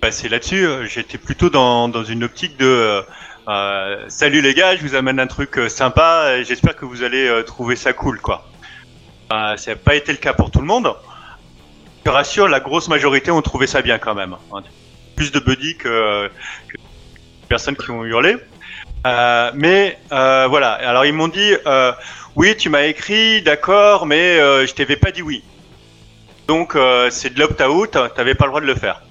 passé 0.00 0.28
là-dessus. 0.28 0.64
J'étais 0.88 1.18
plutôt 1.18 1.50
dans, 1.50 1.88
dans 1.88 2.04
une 2.04 2.22
optique 2.22 2.56
de 2.58 3.02
euh, 3.48 4.04
salut 4.08 4.42
les 4.42 4.52
gars, 4.52 4.76
je 4.76 4.82
vous 4.82 4.94
amène 4.94 5.18
un 5.18 5.26
truc 5.26 5.56
euh, 5.58 5.68
sympa 5.68 6.36
et 6.36 6.44
j'espère 6.44 6.76
que 6.76 6.84
vous 6.84 7.02
allez 7.02 7.26
euh, 7.26 7.42
trouver 7.42 7.76
ça 7.76 7.92
cool 7.92 8.20
quoi. 8.20 8.46
Ça 9.30 9.56
n'a 9.66 9.76
pas 9.76 9.94
été 9.94 10.12
le 10.12 10.18
cas 10.18 10.32
pour 10.32 10.50
tout 10.50 10.60
le 10.60 10.66
monde. 10.66 10.94
Je 12.04 12.10
rassure, 12.10 12.48
la 12.48 12.60
grosse 12.60 12.88
majorité 12.88 13.30
ont 13.30 13.42
trouvé 13.42 13.66
ça 13.66 13.82
bien 13.82 13.98
quand 13.98 14.14
même. 14.14 14.36
hein. 14.54 14.62
Plus 15.16 15.32
de 15.32 15.38
buddy 15.38 15.76
que, 15.76 16.30
que 16.68 16.76
personnes 17.48 17.76
qui 17.76 17.90
ont 17.90 18.04
hurlé. 18.04 18.36
Mais 19.54 19.98
voilà. 20.10 20.72
Alors 20.72 21.04
ils 21.04 21.12
m'ont 21.12 21.28
dit 21.28 21.52
oui, 22.36 22.56
tu 22.56 22.70
m'as 22.70 22.84
écrit, 22.84 23.42
d'accord, 23.42 24.06
mais 24.06 24.36
je 24.66 24.72
t'avais 24.72 24.96
pas 24.96 25.10
dit 25.10 25.20
oui. 25.20 25.44
Donc 26.46 26.74
c'est 27.10 27.34
de 27.34 27.38
l'opt-out, 27.38 27.98
t'avais 28.16 28.34
pas 28.34 28.46
le 28.46 28.50
droit 28.50 28.62
de 28.62 28.66
le 28.66 28.74
faire. 28.74 29.02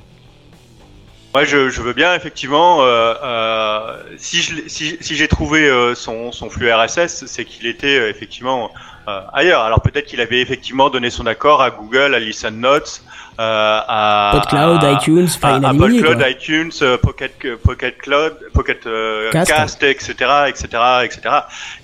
Moi 1.38 1.46
je, 1.46 1.70
je 1.70 1.84
veux 1.84 1.94
bien 1.94 2.16
effectivement, 2.16 2.82
euh, 2.82 3.14
euh, 3.24 3.98
si 4.18 4.42
je 4.42 4.56
l'ai- 4.56 4.68
si, 4.70 4.98
si 5.00 5.16
j'ai 5.16 5.28
trouvé 5.28 5.70
euh, 5.70 5.94
son, 5.94 6.32
son 6.32 6.50
flux 6.50 6.74
RSS, 6.74 7.28
c'est 7.28 7.46
qu'il 7.46 7.68
était 7.68 8.00
euh, 8.00 8.10
effectivement 8.10 8.72
euh, 9.08 9.20
ailleurs. 9.34 9.62
Alors 9.62 9.82
peut-être 9.82 10.08
qu'il 10.08 10.20
avait 10.20 10.42
effectivement 10.42 10.90
donné 10.90 11.12
son 11.12 11.28
accord 11.28 11.62
à 11.62 11.70
Google, 11.70 12.16
à 12.16 12.20
Listen 12.20 12.60
Notes, 12.60 13.04
euh, 13.40 13.80
à 13.88 14.32
PodCloud, 14.34 14.84
à- 14.84 14.92
iTunes, 14.94 15.28
à, 15.64 15.70
à 15.70 15.74
PodCloud, 16.00 16.18
quoi. 16.18 16.30
iTunes, 16.32 16.72
Pocket 17.04 17.34
Pocket 17.64 17.98
Cloud, 18.00 18.34
Pocket 18.56 18.88
euh, 18.88 19.30
Cast. 19.30 19.52
Cast, 19.52 19.84
etc., 19.84 20.14
etc., 20.48 20.68
etc. 21.04 21.22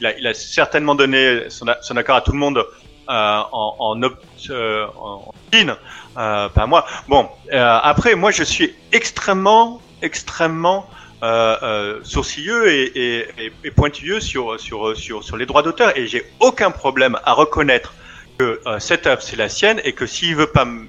Il 0.02 0.08
a, 0.08 0.18
il 0.18 0.26
a 0.26 0.34
certainement 0.34 0.96
donné 0.96 1.44
son, 1.50 1.68
accord 1.96 2.16
à 2.16 2.22
tout 2.22 2.32
le 2.32 2.40
monde 2.40 2.58
euh, 2.58 3.40
en, 3.52 3.76
en, 3.78 4.02
opt, 4.02 4.18
euh, 4.50 4.88
en 5.00 5.32
in, 5.54 5.78
euh, 6.18 6.50
pas 6.50 6.66
moi. 6.66 6.86
Bon, 7.08 7.28
euh, 7.52 7.80
après, 7.84 8.16
moi, 8.16 8.32
je 8.32 8.44
suis 8.44 8.74
extrêmement, 8.92 9.82
extrêmement 10.02 10.88
euh, 11.24 11.56
euh, 11.64 12.00
sourcilleux 12.04 12.70
et, 12.72 12.92
et, 13.20 13.52
et, 13.64 13.72
pointilleux 13.72 14.20
sur, 14.20 14.60
sur, 14.60 14.96
sur, 14.98 15.24
sur 15.24 15.38
les 15.38 15.46
droits 15.46 15.64
d'auteur 15.64 15.98
et 15.98 16.06
j'ai 16.08 16.24
aucun 16.42 16.70
problème 16.72 17.18
à 17.24 17.34
reconnaître 17.34 17.94
que 18.38 18.60
euh, 18.68 18.80
cette 18.80 19.08
œuvre 19.08 19.22
c'est 19.22 19.38
la 19.38 19.48
sienne 19.48 19.80
et 19.86 19.94
que 19.94 20.06
s'il 20.06 20.36
veut 20.36 20.48
pas 20.48 20.66
me... 20.66 20.88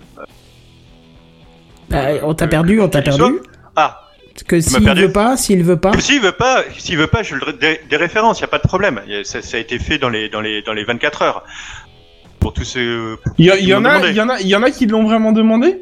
Bah, 1.88 2.06
on 2.22 2.34
t'a 2.34 2.46
perdu, 2.48 2.80
on 2.80 2.88
t'a 2.88 3.02
perdu. 3.02 3.20
soit- 3.20 3.42
Ah, 3.76 4.00
Que 4.48 4.60
s'il 4.60 4.72
veut 5.02 5.12
pas, 5.12 5.36
s'il 5.36 5.62
veut 5.62 5.76
pas. 5.78 5.92
s'il 6.00 6.20
veut 6.20 6.32
pas, 6.32 6.64
s'il 6.78 6.96
veut 6.98 7.06
pas, 7.06 7.22
je 7.22 7.36
le 7.36 7.52
dé- 7.52 7.80
des 7.88 7.96
références, 7.96 8.40
y 8.40 8.44
a 8.44 8.48
pas 8.48 8.58
de 8.58 8.66
problème. 8.66 9.00
Ça, 9.22 9.42
ça 9.42 9.56
a 9.58 9.60
été 9.60 9.78
fait 9.78 9.98
dans 9.98 10.08
les 10.08 10.28
dans 10.28 10.40
les 10.40 10.62
dans 10.62 10.72
les 10.72 10.82
24 10.84 11.22
heures. 11.22 11.44
Pour 12.44 12.52
tous 12.52 12.64
ceux, 12.64 13.16
pour 13.24 13.32
Il 13.38 13.46
y, 13.46 13.68
y 13.68 13.72
en 13.74 13.86
a, 13.86 14.10
y 14.10 14.20
en 14.20 14.28
a, 14.28 14.38
y 14.38 14.54
en 14.54 14.62
a 14.62 14.70
qui 14.70 14.84
l'ont 14.84 15.04
vraiment 15.04 15.32
demandé? 15.32 15.78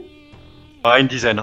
Ah, 0.85 1.01
une 1.01 1.09
dizaine. 1.09 1.43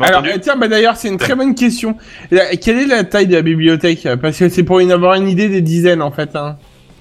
M'as 0.00 0.06
Alors, 0.08 0.24
euh, 0.24 0.36
tiens, 0.42 0.56
bah 0.56 0.66
d'ailleurs, 0.66 0.96
c'est 0.96 1.06
une 1.06 1.16
très 1.16 1.36
bonne 1.36 1.54
question. 1.54 1.96
La- 2.32 2.56
quelle 2.56 2.78
est 2.80 2.86
la 2.86 3.04
taille 3.04 3.28
de 3.28 3.36
la 3.36 3.42
bibliothèque? 3.42 4.08
Parce 4.20 4.36
que 4.40 4.48
c'est 4.48 4.64
pour 4.64 4.78
en 4.78 4.90
avoir 4.90 5.14
une 5.14 5.28
idée 5.28 5.48
des 5.48 5.60
dizaines, 5.60 6.02
en 6.02 6.10
fait. 6.10 6.34
Hein. 6.34 6.56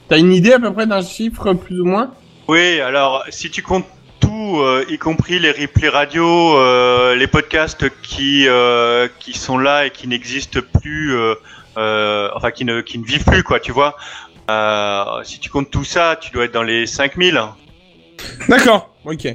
T'as 0.07 0.19
une 0.19 0.31
idée 0.31 0.53
à 0.53 0.59
peu 0.59 0.71
près 0.71 0.85
d'un 0.85 1.01
chiffre, 1.01 1.53
plus 1.53 1.81
ou 1.81 1.85
moins? 1.85 2.11
Oui, 2.47 2.79
alors 2.79 3.23
si 3.29 3.49
tu 3.49 3.63
comptes 3.63 3.87
tout, 4.19 4.59
euh, 4.59 4.85
y 4.87 4.99
compris 4.99 5.39
les 5.39 5.49
replays 5.49 5.89
radio, 5.89 6.27
euh, 6.59 7.15
les 7.15 7.25
podcasts 7.25 7.87
qui 8.03 8.45
euh, 8.47 9.07
qui 9.19 9.35
sont 9.35 9.57
là 9.57 9.87
et 9.87 9.89
qui 9.89 10.07
n'existent 10.07 10.59
plus, 10.79 11.15
euh, 11.15 11.33
euh, 11.77 12.29
enfin 12.35 12.51
qui 12.51 12.65
ne 12.65 12.81
qui 12.81 12.99
ne 12.99 13.03
vivent 13.03 13.25
plus, 13.25 13.41
quoi, 13.41 13.59
tu 13.59 13.71
vois. 13.71 13.95
Euh, 14.49 15.03
si 15.23 15.39
tu 15.39 15.49
comptes 15.49 15.71
tout 15.71 15.83
ça, 15.83 16.17
tu 16.21 16.31
dois 16.31 16.45
être 16.45 16.53
dans 16.53 16.63
les 16.63 16.85
5000. 16.85 17.39
D'accord, 18.49 18.89
ok. 19.05 19.27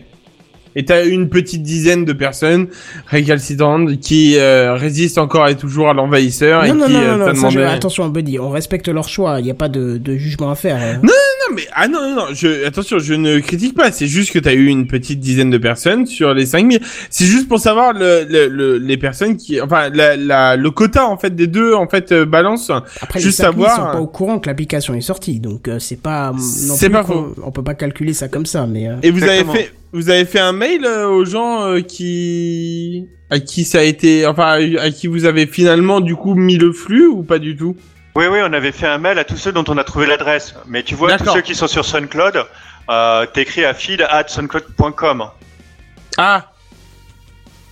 Et 0.76 0.84
t'as 0.84 1.04
une 1.04 1.28
petite 1.28 1.64
dizaine 1.64 2.04
de 2.04 2.12
personnes 2.12 2.68
récalcitrantes 3.08 3.98
qui 3.98 4.36
euh, 4.36 4.74
résistent 4.74 5.18
encore 5.18 5.48
et 5.48 5.56
toujours 5.56 5.88
à 5.90 5.94
l'envahisseur 5.94 6.64
et 6.64 6.68
Non, 6.68 6.74
non, 6.76 6.86
qui 6.86 6.92
non, 6.92 6.98
euh, 7.00 7.16
non, 7.16 7.24
t'a 7.26 7.32
non, 7.32 7.40
ça, 7.40 7.48
je- 7.50 7.58
demandé- 7.58 7.74
attention, 7.74 8.08
Buddy, 8.08 8.38
on 8.38 8.50
respecte 8.50 8.86
leur 8.88 9.08
choix, 9.08 9.40
il 9.40 9.44
n'y 9.44 9.50
a 9.50 9.54
pas 9.54 9.68
de, 9.68 9.98
de 9.98 10.16
jugement 10.16 10.48
à 10.50 10.54
faire. 10.54 10.76
hein. 10.76 11.00
Non, 11.02 11.10
mais 11.54 11.66
ah 11.72 11.88
non, 11.88 12.00
non, 12.00 12.14
non, 12.16 12.26
je, 12.32 12.64
attention, 12.66 12.98
je 12.98 13.14
ne 13.14 13.38
critique 13.40 13.74
pas. 13.74 13.92
C'est 13.92 14.06
juste 14.06 14.32
que 14.32 14.38
t'as 14.38 14.52
eu 14.54 14.66
une 14.66 14.86
petite 14.86 15.20
dizaine 15.20 15.50
de 15.50 15.58
personnes 15.58 16.06
sur 16.06 16.34
les 16.34 16.46
5000. 16.46 16.80
C'est 17.10 17.24
juste 17.24 17.48
pour 17.48 17.58
savoir 17.60 17.92
le, 17.92 18.24
le, 18.28 18.48
le- 18.48 18.78
les 18.78 18.96
personnes 18.96 19.36
qui, 19.36 19.60
enfin, 19.60 19.88
la, 19.90 20.16
la, 20.16 20.56
le 20.56 20.70
quota 20.70 21.06
en 21.06 21.16
fait 21.18 21.34
des 21.34 21.46
deux 21.46 21.74
en 21.74 21.88
fait 21.88 22.12
euh, 22.12 22.24
balance. 22.24 22.70
Après, 23.00 23.20
Juste 23.20 23.38
les 23.38 23.44
5000 23.44 23.66
savoir- 23.66 23.76
sont 23.92 23.98
pas 23.98 24.00
au 24.02 24.06
courant 24.06 24.38
que 24.38 24.48
l'application 24.48 24.94
est 24.94 25.00
sortie, 25.00 25.40
donc 25.40 25.68
euh, 25.68 25.78
c'est 25.78 26.00
pas 26.00 26.32
non 26.32 26.38
C'est 26.38 26.86
plus 26.86 26.92
pas 26.92 27.04
qu'on- 27.04 27.34
On 27.44 27.50
peut 27.50 27.64
pas 27.64 27.74
calculer 27.74 28.12
ça 28.12 28.28
comme 28.28 28.46
ça, 28.46 28.66
mais. 28.66 28.88
euh, 28.88 28.94
Et 29.02 29.10
vous 29.10 29.18
Exactement. 29.18 29.52
avez 29.52 29.62
fait, 29.64 29.72
vous 29.92 30.10
avez 30.10 30.24
fait 30.24 30.38
un 30.40 30.52
mail 30.52 30.84
euh, 30.84 31.08
aux 31.08 31.24
gens 31.24 31.64
euh, 31.66 31.80
qui, 31.80 33.06
à 33.30 33.40
qui 33.40 33.64
ça 33.64 33.78
a 33.78 33.82
été, 33.82 34.26
enfin, 34.26 34.58
à 34.78 34.90
qui 34.90 35.06
vous 35.06 35.24
avez 35.24 35.46
finalement 35.46 36.00
du 36.00 36.14
coup 36.16 36.34
mis 36.34 36.56
le 36.58 36.72
flux 36.72 37.06
ou 37.06 37.22
pas 37.22 37.38
du 37.38 37.56
tout? 37.56 37.76
Oui, 38.16 38.26
oui, 38.30 38.40
on 38.42 38.52
avait 38.52 38.72
fait 38.72 38.86
un 38.88 38.98
mail 38.98 39.18
à 39.18 39.24
tous 39.24 39.36
ceux 39.36 39.52
dont 39.52 39.64
on 39.68 39.78
a 39.78 39.84
trouvé 39.84 40.06
l'adresse. 40.06 40.54
Mais 40.66 40.82
tu 40.82 40.94
vois, 40.94 41.16
tous 41.16 41.32
ceux 41.32 41.40
qui 41.42 41.54
sont 41.54 41.68
sur 41.68 41.84
SoundCloud, 41.84 42.44
euh, 42.90 43.26
t'écris 43.26 43.64
à 43.64 43.72
feed 43.74 44.02
at 44.08 44.26
soundcloud.com. 44.28 45.24
Ah, 46.18 46.46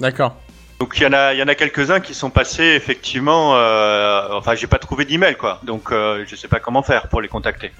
d'accord. 0.01 0.36
Donc 0.78 0.97
il 0.97 1.03
y 1.03 1.07
en 1.07 1.12
a, 1.12 1.34
il 1.34 1.41
y 1.41 1.43
en 1.43 1.49
a 1.49 1.57
quelques-uns 1.57 1.99
qui 1.99 2.14
sont 2.14 2.30
passés 2.30 2.62
effectivement. 2.62 3.57
Euh, 3.57 4.28
enfin, 4.30 4.55
j'ai 4.55 4.68
pas 4.68 4.78
trouvé 4.78 5.05
d'email 5.05 5.34
quoi. 5.34 5.61
Donc 5.64 5.91
euh, 5.91 6.24
je 6.28 6.36
sais 6.36 6.47
pas 6.47 6.61
comment 6.61 6.84
faire 6.84 7.09
pour 7.09 7.20
les 7.20 7.26
contacter. 7.26 7.72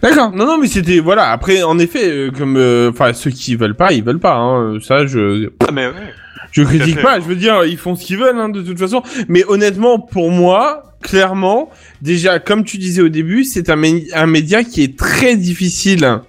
D'accord. 0.00 0.30
Non, 0.32 0.46
non, 0.46 0.56
mais 0.56 0.66
c'était 0.66 0.98
voilà. 1.00 1.30
Après, 1.30 1.62
en 1.62 1.78
effet, 1.78 2.08
euh, 2.08 2.30
comme, 2.30 2.56
enfin, 2.90 3.12
ceux 3.12 3.30
qui 3.32 3.54
veulent 3.54 3.74
pas, 3.76 3.92
ils 3.92 4.02
veulent 4.02 4.18
pas. 4.18 4.36
Hein. 4.36 4.78
Ça, 4.80 5.04
je, 5.06 5.50
Ah, 5.68 5.70
mais 5.72 5.88
ouais. 5.88 5.92
je 6.52 6.62
critique 6.62 6.96
fait. 6.96 7.02
pas. 7.02 7.20
Je 7.20 7.26
veux 7.26 7.36
dire, 7.36 7.64
ils 7.66 7.76
font 7.76 7.94
ce 7.94 8.06
qu'ils 8.06 8.16
veulent, 8.16 8.38
hein, 8.38 8.48
de 8.48 8.62
toute 8.62 8.78
façon. 8.78 9.02
Mais 9.28 9.44
honnêtement, 9.46 9.98
pour 9.98 10.30
moi, 10.30 10.87
clairement, 11.02 11.70
déjà, 12.02 12.38
comme 12.38 12.64
tu 12.64 12.78
disais 12.78 13.02
au 13.02 13.08
début, 13.08 13.44
c'est 13.44 13.70
un, 13.70 13.80
un 14.14 14.26
média 14.26 14.64
qui 14.64 14.82
est 14.82 14.96
très 14.98 15.36
difficile 15.36 16.20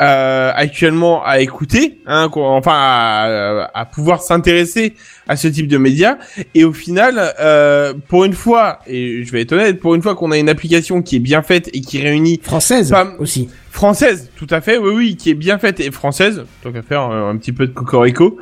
euh, 0.00 0.50
actuellement 0.54 1.24
à 1.24 1.40
écouter, 1.40 1.98
hein, 2.06 2.28
enfin 2.34 2.72
à, 2.74 3.70
à 3.74 3.84
pouvoir 3.84 4.22
s'intéresser 4.22 4.94
à 5.28 5.36
ce 5.36 5.46
type 5.48 5.68
de 5.68 5.78
médias. 5.78 6.16
Et 6.54 6.64
au 6.64 6.72
final, 6.72 7.34
euh, 7.40 7.94
pour 8.08 8.24
une 8.24 8.32
fois, 8.32 8.80
et 8.86 9.24
je 9.24 9.30
vais 9.30 9.42
être 9.42 9.52
honnête, 9.52 9.78
pour 9.80 9.94
une 9.94 10.02
fois 10.02 10.14
qu'on 10.14 10.32
a 10.32 10.38
une 10.38 10.48
application 10.48 11.00
qui 11.02 11.16
est 11.16 11.20
bien 11.20 11.42
faite 11.42 11.70
et 11.72 11.80
qui 11.80 12.00
réunit 12.00 12.40
Française 12.42 12.90
Pas- 12.90 13.12
aussi. 13.18 13.48
française, 13.70 14.30
tout 14.36 14.48
à 14.50 14.60
fait, 14.60 14.78
oui, 14.78 14.92
oui, 14.94 15.16
qui 15.16 15.30
est 15.30 15.34
bien 15.34 15.58
faite 15.58 15.80
et 15.80 15.90
française, 15.90 16.44
tant 16.62 16.72
qu'à 16.72 16.82
faire 16.82 17.10
euh, 17.10 17.30
un 17.30 17.36
petit 17.36 17.52
peu 17.52 17.66
de 17.66 17.72
cocorico, 17.72 18.36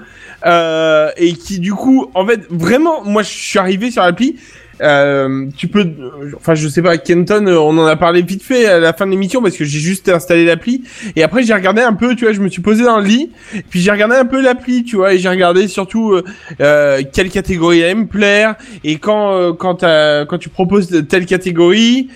euh, 0.47 1.11
et 1.17 1.33
qui 1.35 1.59
du 1.61 1.75
coup, 1.75 2.11
en 2.15 2.27
fait, 2.27 2.41
vraiment, 2.51 3.05
moi, 3.05 3.23
je 3.23 3.29
suis 3.31 3.59
arrivé 3.59 3.91
sur 3.91 4.03
l'appli. 4.03 4.37
Euh, 4.83 5.47
tu 5.57 5.69
peux, 5.69 5.81
euh, 5.81 6.33
enfin, 6.37 6.55
je 6.55 6.67
sais 6.69 6.83
pas, 6.83 6.99
Kenton, 6.99 7.47
euh, 7.47 7.57
on 7.57 7.79
en 7.79 7.87
a 7.87 7.97
parlé 7.97 8.23
vite 8.23 8.43
fait 8.43 8.67
à 8.67 8.79
la 8.81 8.93
fin 8.93 9.07
de 9.07 9.13
l'émission 9.13 9.41
parce 9.41 9.57
que 9.57 9.65
j'ai 9.65 9.79
juste 9.79 10.09
installé 10.09 10.45
l'appli 10.45 10.83
et 11.15 11.23
après 11.23 11.43
j'ai 11.45 11.55
regardé 11.55 11.83
un 11.83 11.93
peu, 11.93 12.17
tu 12.17 12.25
vois, 12.25 12.33
je 12.33 12.41
me 12.41 12.49
suis 12.49 12.63
posé 12.63 12.85
dans 12.85 12.99
le 12.99 13.07
lit, 13.07 13.31
puis 13.71 13.81
j'ai 13.81 13.91
regardé 13.91 14.17
un 14.17 14.25
peu 14.25 14.41
l'appli, 14.41 14.83
tu 14.83 14.97
vois, 14.97 15.15
et 15.15 15.19
j'ai 15.19 15.29
regardé 15.29 15.69
surtout 15.69 16.21
euh, 16.61 17.03
quelle 17.13 17.31
catégorie 17.31 17.83
allait 17.85 17.95
me 17.95 18.07
plaire 18.07 18.57
et 18.83 18.97
quand 18.99 19.35
euh, 19.35 19.53
quand 19.53 19.83
quand 19.83 20.39
tu 20.39 20.49
proposes 20.49 21.05
telle 21.09 21.27
catégorie, 21.27 22.09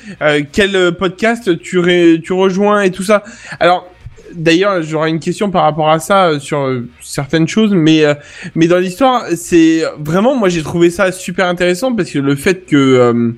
quel 0.53 0.93
podcast 0.99 1.59
tu 1.61 2.21
tu 2.23 2.33
rejoins 2.33 2.83
et 2.83 2.91
tout 2.91 3.03
ça. 3.03 3.23
Alors 3.61 3.89
D'ailleurs, 4.37 4.83
j'aurais 4.83 5.11
une 5.11 5.19
question 5.19 5.51
par 5.51 5.63
rapport 5.63 5.91
à 5.91 5.99
ça 5.99 6.27
euh, 6.27 6.39
sur 6.39 6.61
euh, 6.61 6.89
certaines 7.03 7.49
choses, 7.49 7.73
mais 7.73 8.05
euh, 8.05 8.15
mais 8.55 8.67
dans 8.69 8.79
l'histoire, 8.79 9.25
c'est 9.35 9.83
vraiment 9.99 10.37
moi 10.37 10.49
j'ai 10.49 10.63
trouvé 10.63 10.91
ça 10.91 11.11
super 11.11 11.47
intéressant 11.47 11.95
parce 11.95 12.11
que 12.11 12.19
le 12.19 12.37
fait 12.37 12.67
que 12.67 12.77
euh, 12.77 13.33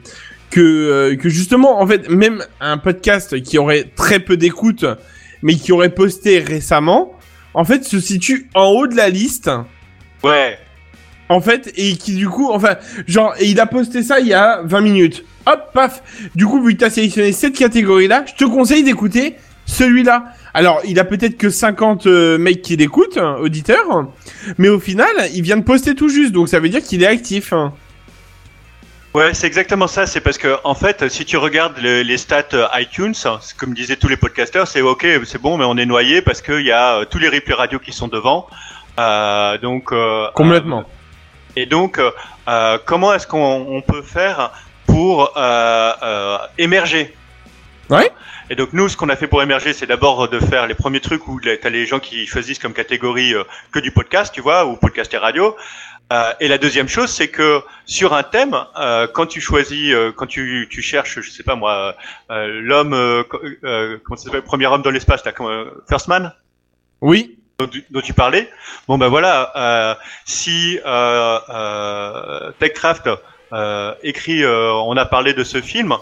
que 0.50 0.60
euh, 0.60 1.16
que 1.16 1.28
justement 1.28 1.80
en 1.80 1.86
fait 1.86 2.08
même 2.08 2.42
un 2.60 2.78
podcast 2.78 3.40
qui 3.42 3.58
aurait 3.58 3.84
très 3.94 4.18
peu 4.18 4.36
d'écoute 4.36 4.84
mais 5.42 5.54
qui 5.54 5.72
aurait 5.72 5.90
posté 5.94 6.40
récemment 6.40 7.12
en 7.54 7.64
fait 7.64 7.84
se 7.84 8.00
situe 8.00 8.48
en 8.54 8.66
haut 8.66 8.86
de 8.86 8.96
la 8.96 9.08
liste. 9.08 9.50
Ouais. 10.24 10.58
en 11.28 11.40
fait 11.40 11.72
et 11.76 11.96
qui 11.96 12.16
du 12.16 12.28
coup 12.28 12.50
enfin 12.50 12.76
genre 13.06 13.34
et 13.38 13.46
il 13.46 13.60
a 13.60 13.66
posté 13.66 14.02
ça 14.02 14.18
il 14.18 14.26
y 14.26 14.34
a 14.34 14.62
20 14.64 14.80
minutes. 14.80 15.24
Hop 15.46 15.70
paf. 15.72 16.02
Du 16.34 16.44
coup 16.44 16.60
vu 16.62 16.74
que 16.74 16.80
t'as 16.80 16.90
sélectionné 16.90 17.32
cette 17.32 17.56
catégorie 17.56 18.08
là 18.08 18.24
je 18.26 18.34
te 18.34 18.44
conseille 18.44 18.82
d'écouter 18.82 19.36
celui-là 19.68 20.24
alors 20.54 20.80
il 20.84 20.98
a 20.98 21.04
peut-être 21.04 21.36
que 21.36 21.50
50 21.50 22.06
euh, 22.06 22.38
mecs 22.38 22.62
qui 22.62 22.76
l'écoutent 22.76 23.18
hein, 23.18 23.36
auditeurs 23.40 24.06
mais 24.56 24.68
au 24.68 24.80
final 24.80 25.10
il 25.34 25.42
vient 25.42 25.58
de 25.58 25.62
poster 25.62 25.94
tout 25.94 26.08
juste 26.08 26.32
donc 26.32 26.48
ça 26.48 26.58
veut 26.58 26.68
dire 26.70 26.82
qu'il 26.82 27.02
est 27.02 27.06
actif 27.06 27.52
hein. 27.52 27.72
Ouais, 29.14 29.32
c'est 29.32 29.46
exactement 29.46 29.86
ça. 29.86 30.06
C'est 30.06 30.20
parce 30.20 30.36
que, 30.36 30.58
en 30.64 30.74
fait, 30.74 31.08
si 31.08 31.24
tu 31.24 31.38
regardes 31.38 31.78
le- 31.80 32.02
les 32.02 32.18
stats 32.18 32.44
euh, 32.52 32.66
iTunes, 32.74 33.14
c'est 33.14 33.56
comme 33.56 33.72
disaient 33.72 33.96
tous 33.96 34.06
les 34.06 34.18
podcasters, 34.18 34.68
c'est 34.68 34.82
ok, 34.82 35.06
c'est 35.24 35.40
bon, 35.40 35.56
mais 35.56 35.64
on 35.64 35.78
est 35.78 35.86
noyé 35.86 36.20
parce 36.20 36.42
qu'il 36.42 36.60
y 36.60 36.70
a 36.70 36.98
euh, 36.98 37.04
tous 37.06 37.18
les 37.18 37.28
replays 37.28 37.54
radio 37.54 37.78
qui 37.78 37.90
sont 37.90 38.08
devant. 38.08 38.46
Euh, 39.00 39.56
donc 39.58 39.92
euh, 39.92 40.26
complètement 40.34 40.84
Et 41.56 41.64
donc, 41.64 41.98
comment 42.84 43.14
est-ce 43.14 43.26
qu'on 43.26 43.66
on 43.70 43.80
peut 43.80 44.02
faire 44.02 44.52
pour 44.86 45.32
émerger? 46.58 47.14
Ouais. 47.88 48.10
Et 48.50 48.54
donc 48.56 48.72
nous, 48.72 48.88
ce 48.88 48.96
qu'on 48.96 49.08
a 49.10 49.16
fait 49.16 49.26
pour 49.26 49.42
émerger, 49.42 49.72
c'est 49.74 49.86
d'abord 49.86 50.28
de 50.28 50.38
faire 50.40 50.66
les 50.66 50.74
premiers 50.74 51.00
trucs 51.00 51.28
où 51.28 51.38
tu 51.40 51.50
as 51.50 51.68
les 51.70 51.84
gens 51.86 51.98
qui 52.00 52.26
choisissent 52.26 52.58
comme 52.58 52.72
catégorie 52.72 53.34
euh, 53.34 53.44
que 53.72 53.78
du 53.78 53.90
podcast, 53.90 54.32
tu 54.34 54.40
vois, 54.40 54.64
ou 54.66 54.76
podcast 54.76 55.12
et 55.12 55.18
radio. 55.18 55.54
Euh, 56.10 56.32
et 56.40 56.48
la 56.48 56.56
deuxième 56.56 56.88
chose, 56.88 57.10
c'est 57.10 57.28
que 57.28 57.60
sur 57.84 58.14
un 58.14 58.22
thème, 58.22 58.56
euh, 58.78 59.06
quand 59.06 59.26
tu 59.26 59.42
choisis, 59.42 59.92
euh, 59.92 60.10
quand 60.16 60.24
tu, 60.24 60.66
tu 60.70 60.80
cherches, 60.80 61.20
je 61.20 61.30
sais 61.30 61.42
pas 61.42 61.54
moi, 61.56 61.94
euh, 62.30 62.60
l'homme, 62.62 62.94
euh, 62.94 63.22
co- 63.24 63.40
euh, 63.64 63.98
comment 64.02 64.16
ça 64.16 64.24
s'appelle, 64.24 64.40
premier 64.42 64.66
homme 64.66 64.80
dans 64.80 64.90
l'espace, 64.90 65.22
là, 65.26 65.32
euh, 65.40 65.66
First 65.86 66.08
Man, 66.08 66.32
oui 67.02 67.36
dont, 67.58 67.66
tu- 67.66 67.84
dont 67.90 68.00
tu 68.00 68.14
parlais. 68.14 68.48
Bon 68.86 68.96
ben 68.96 69.08
voilà, 69.08 69.52
euh, 69.56 69.94
si 70.24 70.80
euh, 70.86 71.38
euh, 71.50 72.52
Techcraft 72.58 73.10
euh, 73.52 73.94
écrit, 74.02 74.42
euh, 74.44 74.72
on 74.72 74.96
a 74.96 75.04
parlé 75.04 75.34
de 75.34 75.44
ce 75.44 75.60
film, 75.60 75.92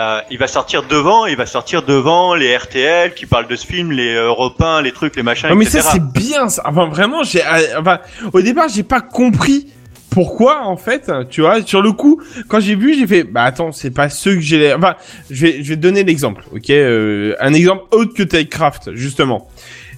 euh, 0.00 0.20
il 0.30 0.38
va 0.38 0.46
sortir 0.46 0.82
devant, 0.86 1.24
il 1.26 1.36
va 1.36 1.46
sortir 1.46 1.82
devant 1.82 2.34
les 2.34 2.54
RTL 2.54 3.14
qui 3.14 3.24
parlent 3.24 3.46
de 3.46 3.56
ce 3.56 3.66
film, 3.66 3.92
les 3.92 4.14
Européens, 4.14 4.82
les 4.82 4.92
trucs, 4.92 5.16
les 5.16 5.22
machins, 5.22 5.48
Non, 5.48 5.56
mais 5.56 5.64
etc. 5.64 5.80
ça 5.80 5.90
c'est 5.92 6.12
bien 6.12 6.48
ça. 6.48 6.62
Enfin 6.66 6.86
vraiment, 6.86 7.22
j'ai 7.22 7.42
euh, 7.42 7.80
enfin 7.80 8.00
au 8.32 8.42
départ, 8.42 8.68
j'ai 8.68 8.82
pas 8.82 9.00
compris 9.00 9.68
pourquoi 10.10 10.66
en 10.66 10.76
fait, 10.76 11.10
tu 11.30 11.40
vois, 11.40 11.62
sur 11.62 11.80
le 11.80 11.92
coup, 11.92 12.20
quand 12.48 12.60
j'ai 12.60 12.74
vu, 12.74 12.94
j'ai 12.94 13.06
fait 13.06 13.24
bah 13.24 13.44
attends, 13.44 13.72
c'est 13.72 13.90
pas 13.90 14.10
ceux 14.10 14.34
que 14.34 14.40
j'ai 14.40 14.74
enfin, 14.74 14.96
je 15.30 15.46
vais 15.46 15.62
je 15.62 15.70
vais 15.70 15.76
te 15.76 15.80
donner 15.80 16.04
l'exemple, 16.04 16.44
OK 16.54 16.68
euh, 16.70 17.34
un 17.40 17.54
exemple 17.54 17.84
autre 17.90 18.12
que 18.12 18.22
Techcraft 18.22 18.94
justement. 18.94 19.48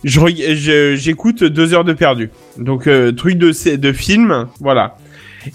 Je 0.04 0.94
j'écoute 0.94 1.42
deux 1.42 1.74
heures 1.74 1.84
de 1.84 1.92
perdu. 1.92 2.30
Donc 2.56 2.86
euh, 2.86 3.10
truc 3.10 3.36
de 3.36 3.76
de 3.76 3.92
film, 3.92 4.46
voilà. 4.60 4.96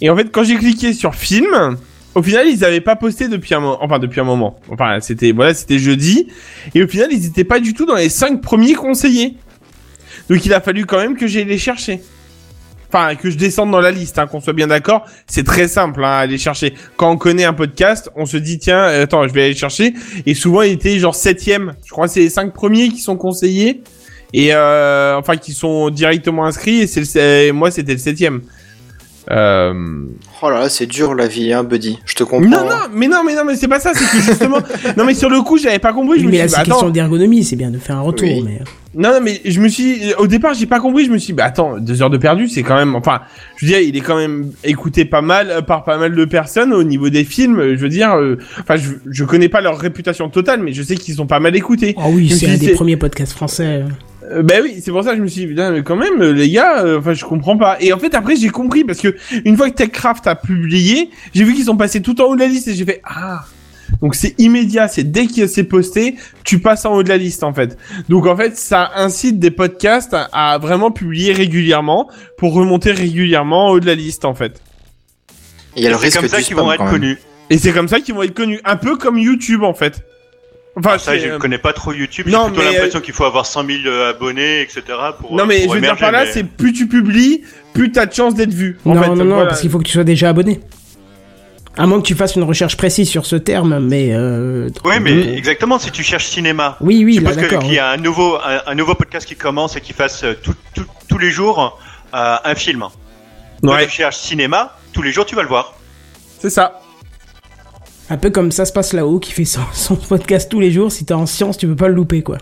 Et 0.02 0.10
en 0.10 0.18
fait, 0.18 0.32
quand 0.32 0.44
j'ai 0.44 0.56
cliqué 0.56 0.92
sur 0.92 1.16
film, 1.16 1.78
au 2.16 2.22
final, 2.24 2.48
ils 2.48 2.64
avaient 2.64 2.82
pas 2.82 2.96
posté 2.96 3.28
depuis 3.28 3.54
un 3.56 3.60
moment, 3.60 3.78
enfin 3.82 4.00
depuis 4.00 4.20
un 4.22 4.24
moment. 4.26 4.60
Enfin, 4.70 5.00
c'était 5.02 5.32
voilà, 5.32 5.54
c'était 5.54 5.80
jeudi 5.80 6.28
et 6.76 6.84
au 6.84 6.88
final, 6.88 7.10
ils 7.12 7.26
étaient 7.26 7.44
pas 7.44 7.60
du 7.60 7.74
tout 7.74 7.86
dans 7.86 7.96
les 7.96 8.10
cinq 8.10 8.42
premiers 8.42 8.76
conseillers. 8.76 9.36
Donc 10.30 10.46
il 10.46 10.54
a 10.54 10.62
fallu 10.62 10.86
quand 10.86 10.98
même 10.98 11.18
que 11.18 11.28
j'aille 11.28 11.46
les 11.46 11.58
chercher. 11.58 12.02
Enfin, 12.88 13.16
que 13.16 13.32
je 13.32 13.38
descende 13.38 13.72
dans 13.72 13.80
la 13.82 13.90
liste, 13.90 14.20
hein, 14.20 14.28
qu'on 14.28 14.40
soit 14.40 14.54
bien 14.54 14.68
d'accord. 14.68 15.06
C'est 15.26 15.44
très 15.44 15.68
simple, 15.68 16.04
hein, 16.04 16.10
à 16.10 16.18
aller 16.20 16.38
chercher. 16.38 16.76
Quand 16.96 17.10
on 17.12 17.18
connaît 17.18 17.44
un 17.44 17.54
podcast, 17.54 18.12
on 18.16 18.28
se 18.28 18.38
dit, 18.38 18.60
tiens, 18.60 18.84
euh, 18.84 19.04
attends, 19.06 19.28
je 19.28 19.34
vais 19.34 19.46
aller 19.46 19.56
chercher. 19.56 19.96
Et 20.28 20.36
souvent, 20.36 20.62
il 20.62 20.74
était 20.74 21.00
genre 21.00 21.16
septième. 21.16 21.74
Je 21.84 21.90
crois 21.90 22.06
que 22.06 22.14
c'est 22.14 22.20
les 22.20 22.30
cinq 22.30 22.54
premiers 22.54 22.90
qui 22.90 23.00
sont 23.00 23.18
conseillés. 23.18 23.82
Et 24.32 24.54
euh, 24.54 25.18
enfin, 25.18 25.38
qui 25.38 25.54
sont 25.54 25.90
directement 25.90 26.46
inscrits. 26.46 26.82
Et 26.82 26.88
c'est- 26.88 27.52
moi, 27.52 27.72
c'était 27.72 27.94
le 27.94 27.98
septième. 27.98 28.42
Euh... 29.32 30.06
Oh 30.42 30.50
là 30.50 30.60
là, 30.60 30.70
c'est 30.70 30.86
dur 30.86 31.16
la 31.16 31.28
vie, 31.28 31.54
hein, 31.54 31.64
Buddy. 31.64 32.00
Je 32.06 32.16
te 32.16 32.24
comprends. 32.24 32.50
Non, 32.50 32.66
non, 32.66 32.76
mais 32.94 33.08
non, 33.08 33.24
mais 33.26 33.36
non, 33.36 33.46
mais 33.46 33.56
c'est 33.56 33.68
pas 33.68 33.80
ça. 33.80 33.94
C'est 33.94 34.06
que 34.06 34.22
justement, 34.24 34.58
non, 34.98 35.06
mais 35.06 35.14
sur 35.14 35.30
le 35.30 35.42
coup, 35.42 35.58
j'avais 35.58 35.80
pas 35.80 35.94
compris. 35.94 36.20
Je 36.20 36.26
me 36.26 36.32
mais 36.32 36.38
suis 36.38 36.44
là, 36.44 36.48
c'est 36.50 36.58
bah, 36.58 36.64
question 36.66 36.90
d'ergonomie, 36.90 37.44
c'est 37.44 37.56
bien 37.56 37.72
de 37.72 37.78
faire 37.78 37.98
un 37.98 38.02
retour. 38.02 38.28
Oui. 38.28 38.44
Mais... 38.46 38.60
Non, 38.96 39.12
non, 39.12 39.20
mais 39.24 39.42
je 39.46 39.60
me 39.60 39.70
suis, 39.70 40.14
au 40.20 40.28
départ, 40.28 40.54
j'ai 40.54 40.66
pas 40.66 40.80
compris. 40.80 41.06
Je 41.06 41.12
me 41.12 41.18
suis, 41.18 41.28
dit, 41.28 41.38
bah 41.38 41.46
attends, 41.46 41.80
deux 41.80 42.02
heures 42.02 42.10
de 42.10 42.18
perdu, 42.18 42.48
c'est 42.48 42.62
quand 42.64 42.76
même, 42.76 42.96
enfin, 42.96 43.22
je 43.56 43.66
veux 43.66 43.72
dire, 43.72 43.80
il 43.80 43.96
est 43.96 44.02
quand 44.02 44.18
même 44.18 44.52
écouté 44.64 45.06
pas 45.06 45.22
mal 45.22 45.50
euh, 45.50 45.62
par 45.62 45.84
pas 45.84 45.98
mal 45.98 46.14
de 46.14 46.26
personnes 46.26 46.74
au 46.74 46.84
niveau 46.84 47.10
des 47.10 47.24
films. 47.24 47.60
euh, 47.60 47.76
Je 47.76 47.82
veux 47.82 47.90
dire, 47.90 48.14
euh, 48.14 48.38
enfin, 48.60 48.76
je, 48.76 48.92
je 49.10 49.24
connais 49.24 49.50
pas 49.50 49.62
leur 49.62 49.80
réputation 49.80 50.30
totale, 50.30 50.62
mais 50.62 50.74
je 50.74 50.84
sais 50.84 50.96
qu'ils 50.96 51.16
sont 51.16 51.26
pas 51.26 51.40
mal 51.40 51.56
écoutés. 51.56 51.96
Oh 51.98 52.10
oui, 52.10 52.30
me 52.30 52.36
c'est 52.36 52.50
un 52.50 52.58
des 52.58 52.74
premiers 52.74 52.98
podcasts 52.98 53.34
français. 53.34 53.84
Ben 54.42 54.62
oui, 54.64 54.82
c'est 54.84 54.92
pour 54.92 55.04
ça 55.04 55.12
que 55.12 55.18
je 55.18 55.22
me 55.22 55.28
suis 55.28 55.42
dit, 55.42 55.48
putain, 55.48 55.72
mais 55.72 55.84
quand 55.84 55.96
même, 55.96 56.22
euh, 56.22 56.32
les 56.32 56.50
gars, 56.50 56.84
euh, 56.84 57.00
enfin, 57.00 57.14
je 57.14 57.24
comprends 57.26 57.58
pas. 57.58 57.78
Et 57.80 57.94
en 57.94 58.00
fait, 58.00 58.16
après, 58.16 58.36
j'ai 58.36 58.50
compris 58.50 58.84
parce 58.84 59.00
que 59.00 59.16
une 59.46 59.58
fois 59.58 59.70
que 59.70 59.76
Techcraft 59.76 60.26
a 60.28 60.36
publié, 60.36 61.10
j'ai 61.34 61.44
vu 61.44 61.54
qu'ils 61.54 61.66
sont 61.66 61.78
passés 61.78 62.02
tout 62.02 62.20
en 62.22 62.26
haut 62.26 62.36
de 62.36 62.42
la 62.42 62.48
liste 62.48 62.68
et 62.68 62.74
j'ai 62.74 62.86
fait, 62.86 63.02
ah. 63.06 63.44
Donc 64.02 64.16
c'est 64.16 64.34
immédiat, 64.40 64.88
c'est 64.88 65.04
dès 65.04 65.28
que 65.28 65.46
c'est 65.46 65.66
posté, 65.66 66.16
tu 66.44 66.60
passes 66.60 66.86
en 66.86 66.94
haut 66.94 67.04
de 67.04 67.10
la 67.10 67.18
liste 67.18 67.44
en 67.44 67.54
fait. 67.54 67.78
Donc 68.10 68.26
en 68.26 68.36
fait, 68.36 68.58
ça 68.58 68.92
incite 68.96 69.40
des 69.40 69.52
podcasts 69.52 70.16
à, 70.32 70.58
vraiment 70.58 70.90
publier 70.90 71.32
régulièrement 71.32 72.10
pour 72.38 72.54
remonter 72.54 72.92
régulièrement 72.92 73.68
en 73.68 73.70
haut 73.72 73.80
de 73.80 73.86
la 73.86 73.96
liste 73.96 74.26
en 74.26 74.34
fait. 74.34 74.62
A 75.78 75.90
le 75.90 75.98
c'est 75.98 76.12
comme 76.12 76.28
ça 76.28 76.42
qu'ils 76.42 76.56
vont 76.56 76.72
être 76.72 76.90
connus. 76.90 77.20
Et 77.50 77.58
c'est 77.58 77.72
comme 77.72 77.88
ça 77.88 78.00
qu'ils 78.00 78.16
vont 78.16 78.24
être 78.24 78.34
connus, 78.34 78.60
un 78.66 78.78
peu 78.78 78.96
comme 78.96 79.18
YouTube 79.18 79.64
en 79.64 79.74
fait. 79.74 80.04
Enfin, 80.76 80.98
Ça, 80.98 81.18
je 81.18 81.28
euh, 81.28 81.38
connais 81.38 81.60
pas 81.60 81.72
trop 81.74 81.94
YouTube. 81.94 82.28
non, 82.28 82.46
J'ai 82.46 82.54
plutôt 82.54 82.68
mais, 82.68 82.74
l'impression 82.74 83.00
qu'il 83.02 83.14
faut 83.14 83.26
avoir 83.26 83.46
100 83.46 83.66
000 83.68 83.80
euh, 83.86 84.10
abonnés, 84.10 84.62
etc. 84.62 84.82
Pour, 85.20 85.36
non 85.36 85.44
euh, 85.44 85.46
mais 85.46 85.60
je 85.60 85.66
pour 85.66 85.74
veux 85.76 85.80
dire 85.82 85.90
émerger, 85.90 86.02
par 86.02 86.12
là, 86.12 86.26
mais- 86.26 86.32
c'est 86.32 86.44
plus 86.44 86.74
tu 86.74 86.88
publies, 86.88 87.44
plus 87.74 87.92
t'as 87.92 88.08
de 88.08 88.14
chances 88.14 88.34
d'être 88.34 88.54
vu. 88.54 88.78
En 88.86 88.96
non, 88.96 89.02
fait, 89.04 89.10
non, 89.10 89.16
non, 89.18 89.26
voilà. 89.36 89.50
parce 89.50 89.62
qu'il 89.62 89.70
faut 89.70 89.78
que 89.78 89.84
tu 89.84 89.92
sois 89.92 90.04
déjà 90.04 90.30
abonné. 90.30 90.62
À 91.78 91.86
moins 91.88 92.00
que 92.02 92.06
tu 92.06 92.14
fasses 92.16 92.36
une 92.36 92.44
recherche 92.44 92.78
précise 92.78 93.10
sur 93.10 93.26
ce 93.26 93.36
terme, 93.36 93.80
mais. 93.80 94.10
Euh... 94.14 94.70
Oui, 94.86 94.96
mais 95.02 95.12
euh, 95.12 95.36
exactement, 95.36 95.80
si 95.80 95.90
tu 95.92 96.04
cherches 96.04 96.26
cinéma. 96.28 96.78
Oui, 96.82 97.04
oui, 97.06 97.16
je 97.16 97.22
là, 97.22 97.30
suppose 97.32 97.44
que- 97.46 97.50
d'accord. 97.50 97.64
qu'il 97.66 97.74
y 97.76 97.80
a 97.80 97.90
un 97.90 97.98
nouveau, 97.98 98.36
un, 98.38 98.62
un 98.68 98.76
nouveau 98.76 98.94
podcast 98.96 99.26
qui 99.28 99.36
commence 99.36 99.76
et 99.76 99.82
qui 99.82 99.94
fasse 99.94 100.24
euh, 100.24 100.34
tout- 100.42 100.54
tout- 100.76 100.86
tous 101.10 101.18
les 101.18 101.32
jours 101.32 101.80
euh, 102.16 102.36
un 102.44 102.56
film. 102.56 102.86
Quand 103.64 103.70
Ouais, 103.74 103.86
tu 103.86 103.92
cherches 103.92 104.18
cinéma, 104.18 104.76
tous 104.92 105.02
les 105.02 105.12
jours 105.12 105.26
tu 105.26 105.36
vas 105.36 105.42
le 105.44 105.48
voir. 105.48 105.74
c'est 106.40 106.50
ça. 106.52 106.80
Un 108.10 108.18
peu 108.18 108.30
comme 108.30 108.52
ça 108.52 108.66
se 108.66 108.74
passe 108.74 108.94
là-haut, 108.94 109.20
qui 109.20 109.32
fait 109.32 109.46
son, 109.46 109.62
son 109.74 109.96
podcast 109.96 110.50
tous 110.52 110.60
les 110.60 110.72
jours. 110.72 110.92
Si 110.92 111.06
t'es 111.06 111.14
en 111.14 111.26
science, 111.26 111.58
tu 111.58 111.68
peux 111.68 111.76
pas 111.76 111.88
le 111.88 111.96
louper, 111.96 112.22
quoi. 112.22 112.38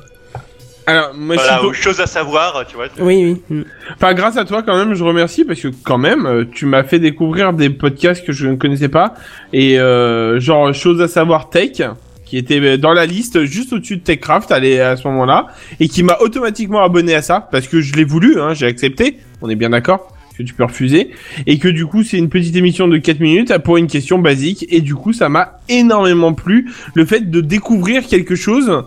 Alors, 0.87 1.11
moi, 1.15 1.35
Voilà, 1.35 1.63
ou 1.63 1.73
chose 1.73 1.99
à 2.01 2.07
savoir, 2.07 2.65
tu 2.67 2.75
vois. 2.75 2.87
Oui, 2.99 3.37
oui. 3.49 3.57
mm. 3.57 3.63
Enfin, 3.95 4.13
grâce 4.13 4.37
à 4.37 4.45
toi, 4.45 4.63
quand 4.63 4.75
même, 4.75 4.93
je 4.95 5.03
remercie 5.03 5.45
parce 5.45 5.59
que 5.59 5.67
quand 5.83 5.99
même, 5.99 6.25
euh, 6.25 6.45
tu 6.51 6.65
m'as 6.65 6.83
fait 6.83 6.99
découvrir 6.99 7.53
des 7.53 7.69
podcasts 7.69 8.25
que 8.25 8.33
je 8.33 8.47
ne 8.47 8.55
connaissais 8.55 8.89
pas 8.89 9.13
et 9.53 9.79
euh, 9.79 10.39
genre 10.39 10.73
chose 10.73 10.99
à 11.01 11.07
savoir 11.07 11.49
tech 11.49 11.81
qui 12.25 12.37
était 12.37 12.77
dans 12.77 12.93
la 12.93 13.05
liste 13.05 13.43
juste 13.43 13.73
au-dessus 13.73 13.97
de 13.97 14.01
Techcraft 14.03 14.51
à 14.51 14.95
ce 14.95 15.07
moment-là 15.07 15.47
et 15.79 15.87
qui 15.89 16.01
m'a 16.01 16.17
automatiquement 16.19 16.81
abonné 16.81 17.13
à 17.13 17.21
ça 17.21 17.47
parce 17.51 17.67
que 17.67 17.81
je 17.81 17.93
l'ai 17.93 18.05
voulu, 18.05 18.39
hein, 18.39 18.53
j'ai 18.53 18.67
accepté. 18.67 19.19
On 19.41 19.49
est 19.49 19.55
bien 19.55 19.69
d'accord 19.69 20.07
que 20.41 20.47
tu 20.47 20.53
peux 20.53 20.63
refuser 20.63 21.11
et 21.47 21.59
que 21.59 21.67
du 21.67 21.85
coup 21.85 22.03
c'est 22.03 22.17
une 22.17 22.29
petite 22.29 22.55
émission 22.55 22.87
de 22.87 22.97
4 22.97 23.19
minutes 23.19 23.57
pour 23.59 23.77
une 23.77 23.87
question 23.87 24.19
basique 24.19 24.65
et 24.69 24.81
du 24.81 24.95
coup 24.95 25.13
ça 25.13 25.29
m'a 25.29 25.59
énormément 25.69 26.33
plu 26.33 26.71
le 26.93 27.05
fait 27.05 27.29
de 27.29 27.41
découvrir 27.41 28.07
quelque 28.07 28.35
chose 28.35 28.83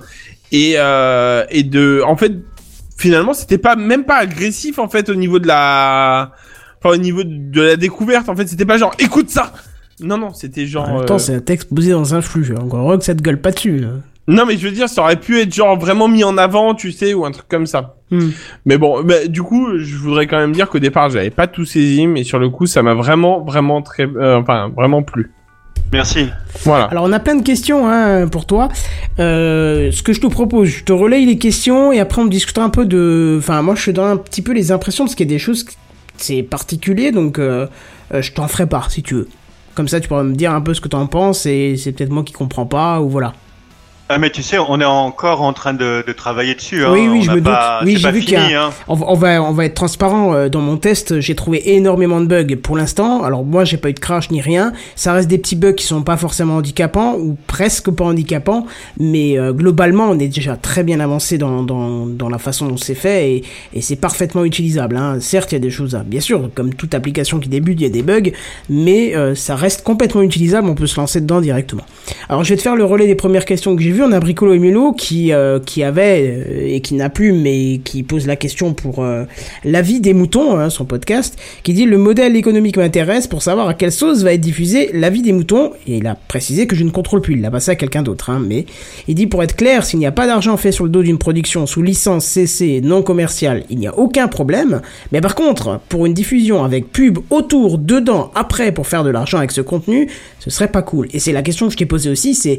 et 0.52 0.74
euh, 0.76 1.44
et 1.50 1.62
de 1.62 2.02
en 2.07 2.16
fait 2.16 2.32
finalement 2.96 3.32
c'était 3.32 3.59
pas 3.59 3.76
même 3.76 4.05
pas 4.05 4.16
agressif 4.16 4.78
en 4.78 4.88
fait 4.88 5.09
au 5.09 5.14
niveau 5.14 5.38
de 5.38 5.46
la 5.46 6.32
enfin 6.78 6.94
au 6.94 6.98
niveau 6.98 7.22
de 7.24 7.61
la 7.61 7.76
découverte 7.76 8.28
en 8.28 8.36
fait 8.36 8.46
c'était 8.46 8.66
pas 8.66 8.78
genre 8.78 8.94
écoute 8.98 9.30
ça 9.30 9.52
non 10.00 10.18
non 10.18 10.32
c'était 10.32 10.66
genre 10.66 10.88
En 10.88 10.98
même 10.98 11.07
temps, 11.07 11.14
euh, 11.14 11.18
c'est 11.18 11.34
un 11.34 11.40
texte 11.40 11.72
posé 11.72 11.92
dans 11.92 12.14
un 12.14 12.20
flux. 12.20 12.55
Encore 12.57 12.98
que 12.98 13.05
ça 13.05 13.14
te 13.14 13.22
gueule 13.22 13.40
pas 13.40 13.52
dessus. 13.52 13.78
là. 13.78 13.88
Non 14.29 14.47
mais 14.47 14.57
je 14.57 14.66
veux 14.66 14.72
dire 14.75 14.89
ça 14.89 15.03
aurait 15.03 15.20
pu 15.20 15.41
être 15.41 15.53
genre 15.55 15.79
vraiment 15.79 16.09
mis 16.09 16.25
en 16.25 16.39
avant 16.39 16.75
tu 16.75 16.93
sais 16.93 17.14
ou 17.14 17.25
un 17.25 17.31
truc 17.31 17.49
comme 17.49 17.66
ça 17.66 17.97
Hmm. 18.11 18.31
mais 18.66 18.77
bon 18.77 19.03
bah, 19.03 19.27
du 19.27 19.43
coup 19.43 19.79
je 19.79 19.97
voudrais 19.97 20.27
quand 20.27 20.37
même 20.39 20.53
dire 20.53 20.68
qu'au 20.68 20.79
départ 20.79 21.09
j'avais 21.09 21.31
pas 21.31 21.47
tout 21.47 21.64
saisi 21.64 22.07
mais 22.07 22.22
sur 22.22 22.39
le 22.39 22.51
coup 22.51 22.66
ça 22.66 22.83
m'a 22.83 22.93
vraiment 22.93 23.41
vraiment 23.41 23.81
très 23.81 24.05
euh, 24.07 24.39
enfin 24.39 24.70
vraiment 24.77 25.03
plu 25.03 25.33
Merci. 25.93 26.29
voilà 26.64 26.85
Alors 26.85 27.05
on 27.05 27.12
a 27.12 27.18
plein 27.18 27.37
de 27.37 27.43
questions 27.43 27.89
hein, 27.89 28.27
pour 28.29 28.47
toi. 28.47 28.68
Euh, 29.20 29.91
ce 29.93 30.03
que 30.03 30.12
je 30.12 30.20
te 30.20 30.27
propose, 30.27 30.68
je 30.68 30.85
te 30.85 30.93
relaye 30.93 31.25
les 31.25 31.39
questions 31.39 31.93
et 31.93 32.01
après 32.01 32.20
on 32.20 32.27
discutera 32.27 32.64
un 32.66 32.70
peu 32.70 32.85
de. 32.85 33.37
Enfin 33.39 33.62
moi 33.62 33.75
je 33.75 33.87
te 33.87 33.91
donne 33.93 34.11
un 34.11 34.16
petit 34.16 34.43
peu 34.43 34.53
les 34.53 34.72
impressions 34.72 35.05
parce 35.05 35.14
qu'il 35.14 35.27
y 35.27 35.31
a 35.31 35.35
des 35.35 35.39
choses 35.39 35.64
c'est 36.16 36.43
particulier 36.43 37.11
donc 37.12 37.39
euh, 37.39 37.66
euh, 38.12 38.22
je 38.22 38.33
t'en 38.33 38.49
ferai 38.49 38.66
part 38.66 38.91
si 38.91 39.03
tu 39.03 39.14
veux. 39.14 39.29
Comme 39.75 39.89
ça 39.89 40.01
tu 40.01 40.09
pourras 40.09 40.25
me 40.25 40.35
dire 40.35 40.53
un 40.53 40.61
peu 40.61 40.75
ce 40.75 40.81
que 40.81 40.89
t'en 40.89 41.07
penses 41.07 41.47
et 41.47 41.77
c'est 41.77 41.93
peut-être 41.93 42.11
moi 42.11 42.22
qui 42.22 42.33
comprends 42.33 42.66
pas 42.66 43.01
ou 43.01 43.09
voilà. 43.09 43.33
Ah 44.11 44.18
mais 44.18 44.28
tu 44.28 44.42
sais, 44.42 44.59
on 44.59 44.80
est 44.82 44.84
encore 44.84 45.40
en 45.40 45.55
train 45.55 45.72
de, 45.72 46.05
de 46.07 46.12
travailler 46.12 46.55
dessus. 46.55 46.84
Hein. 46.84 46.90
Oui, 46.92 47.09
oui, 47.09 47.18
On 47.20 47.22
je 47.22 47.30
me 47.30 47.40
pas- 47.42 47.78
doute. 47.80 47.88
Oui, 47.88 47.96
j'ai 47.96 48.11
vu 48.11 48.20
qu'il 48.20 48.34
y 48.34 48.36
a- 48.36 48.66
hein. 48.66 48.70
On 48.86 48.94
va, 48.94 49.07
on 49.09 49.14
va, 49.14 49.42
on 49.42 49.52
va 49.52 49.64
être 49.64 49.72
transparent 49.74 50.34
euh, 50.34 50.50
dans 50.50 50.61
mon 50.61 50.76
test. 50.76 51.20
J'ai 51.20 51.34
trouvé 51.34 51.74
énormément 51.74 52.20
de 52.20 52.26
bugs 52.26 52.55
pour 52.62 52.76
l'instant. 52.76 53.22
Alors 53.24 53.44
moi, 53.44 53.64
j'ai 53.64 53.78
pas 53.78 53.88
eu 53.88 53.94
de 53.94 54.00
crash 54.00 54.30
ni 54.30 54.42
rien. 54.42 54.74
Ça 54.94 55.14
reste 55.14 55.28
des 55.28 55.38
petits 55.38 55.57
bugs 55.57 55.72
qui 55.72 55.86
sont 55.86 56.02
pas 56.02 56.18
forcément 56.18 56.57
handicapants 56.57 57.14
ou 57.18 57.38
presque 57.46 57.90
pas 57.92 58.05
handicapants, 58.05 58.66
mais 59.00 59.38
euh, 59.38 59.55
globalement, 59.55 60.11
on 60.11 60.18
est 60.18 60.28
déjà 60.28 60.55
très 60.57 60.82
bien 60.82 61.00
avancé 61.00 61.38
dans, 61.38 61.62
dans, 61.62 62.05
dans 62.07 62.28
la 62.28 62.38
façon 62.38 62.66
dont 62.68 62.76
c'est 62.76 62.94
fait 62.94 63.30
et, 63.30 63.44
et 63.72 63.80
c'est 63.80 63.96
parfaitement 63.96 64.44
utilisable. 64.44 64.98
Hein. 64.98 65.16
Certes, 65.20 65.52
il 65.52 65.55
y 65.55 65.57
a 65.57 65.61
des 65.61 65.70
choses 65.70 65.94
à, 65.94 66.02
bien 66.02 66.20
sûr, 66.20 66.50
comme 66.55 66.74
toute 66.74 66.94
application 66.94 67.40
qui 67.40 67.48
débute, 67.48 67.80
il 67.80 67.84
y 67.84 67.86
a 67.86 67.88
des 67.90 68.02
bugs, 68.02 68.30
mais 68.68 69.16
euh, 69.16 69.34
ça 69.34 69.57
reste 69.57 69.82
complètement 69.82 70.20
utilisable. 70.20 70.68
On 70.68 70.74
peut 70.74 70.86
se 70.86 71.00
lancer 71.00 71.22
dedans 71.22 71.40
directement. 71.40 71.86
Alors, 72.28 72.44
je 72.44 72.50
vais 72.50 72.57
te 72.59 72.62
faire 72.62 72.76
le 72.76 72.84
relais 72.84 73.07
des 73.07 73.14
premières 73.14 73.46
questions 73.46 73.74
que 73.74 73.80
j'ai 73.82 73.93
vues. 73.95 74.03
On 74.03 74.12
a 74.12 74.20
Bricolo 74.20 74.53
et 74.53 74.59
Mulot 74.59 74.92
qui, 74.92 75.32
euh, 75.32 75.59
qui 75.59 75.82
avait, 75.82 76.45
euh, 76.47 76.66
et 76.66 76.80
qui 76.80 76.95
n'a 76.95 77.09
plus, 77.09 77.32
mais 77.32 77.80
qui 77.82 78.03
pose 78.03 78.26
la 78.26 78.36
question 78.36 78.74
pour 78.74 79.03
euh, 79.03 79.24
l'avis 79.64 80.01
des 80.01 80.12
moutons, 80.12 80.59
hein, 80.59 80.70
son 80.70 80.84
podcast, 80.84 81.38
qui 81.62 81.72
dit 81.72 81.86
le 81.86 81.97
modèle 81.97 82.36
économique 82.36 82.76
m'intéresse 82.76 83.26
pour 83.26 83.42
savoir 83.42 83.68
à 83.68 83.74
quelle 83.74 83.92
sauce 83.92 84.22
va 84.22 84.32
être 84.32 84.40
diffusée 84.40 84.90
l'avis 84.92 85.22
des 85.22 85.32
moutons. 85.32 85.72
Et 85.86 85.99
il 85.99 86.07
a 86.07 86.14
précisé 86.14 86.66
que 86.66 86.76
je 86.76 86.84
ne 86.84 86.90
contrôle 86.90 87.20
plus, 87.20 87.34
il 87.34 87.40
l'a 87.40 87.51
passé 87.51 87.70
à 87.70 87.76
quelqu'un 87.76 88.03
d'autre. 88.03 88.30
Hein, 88.30 88.42
mais 88.47 88.66
il 89.09 89.14
dit 89.14 89.26
pour 89.26 89.42
être 89.42 89.57
clair, 89.57 89.84
s'il 89.84 89.99
n'y 89.99 90.07
a 90.07 90.12
pas 90.12 90.26
d'argent 90.26 90.57
fait 90.57 90.72
sur 90.72 90.84
le 90.84 90.90
dos 90.90 91.03
d'une 91.03 91.18
production 91.18 91.66
sous 91.66 91.82
licence 91.82 92.24
CC 92.26 92.80
non 92.82 93.03
commerciale, 93.03 93.64
il 93.70 93.78
n'y 93.78 93.86
a 93.86 93.97
aucun 93.97 94.28
problème. 94.28 94.82
Mais 95.12 95.20
par 95.20 95.34
contre, 95.34 95.80
pour 95.88 96.07
une 96.07 96.14
diffusion 96.14 96.64
avec 96.64 96.90
pub 96.92 97.18
autour, 97.30 97.78
dedans, 97.78 98.30
après 98.34 98.72
pour 98.72 98.86
faire 98.86 99.05
de 99.05 99.11
l'argent 99.11 99.38
avec 99.38 99.53
ce 99.53 99.61
contenu, 99.61 100.09
ce 100.40 100.51
serait 100.51 100.68
pas 100.68 100.82
cool. 100.82 101.09
Et 101.12 101.18
c'est 101.18 101.32
la 101.32 101.42
question 101.42 101.66
que 101.66 101.72
je 101.72 101.78
t'ai 101.78 101.86
posée 101.86 102.11
aussi, 102.11 102.34
c'est 102.34 102.59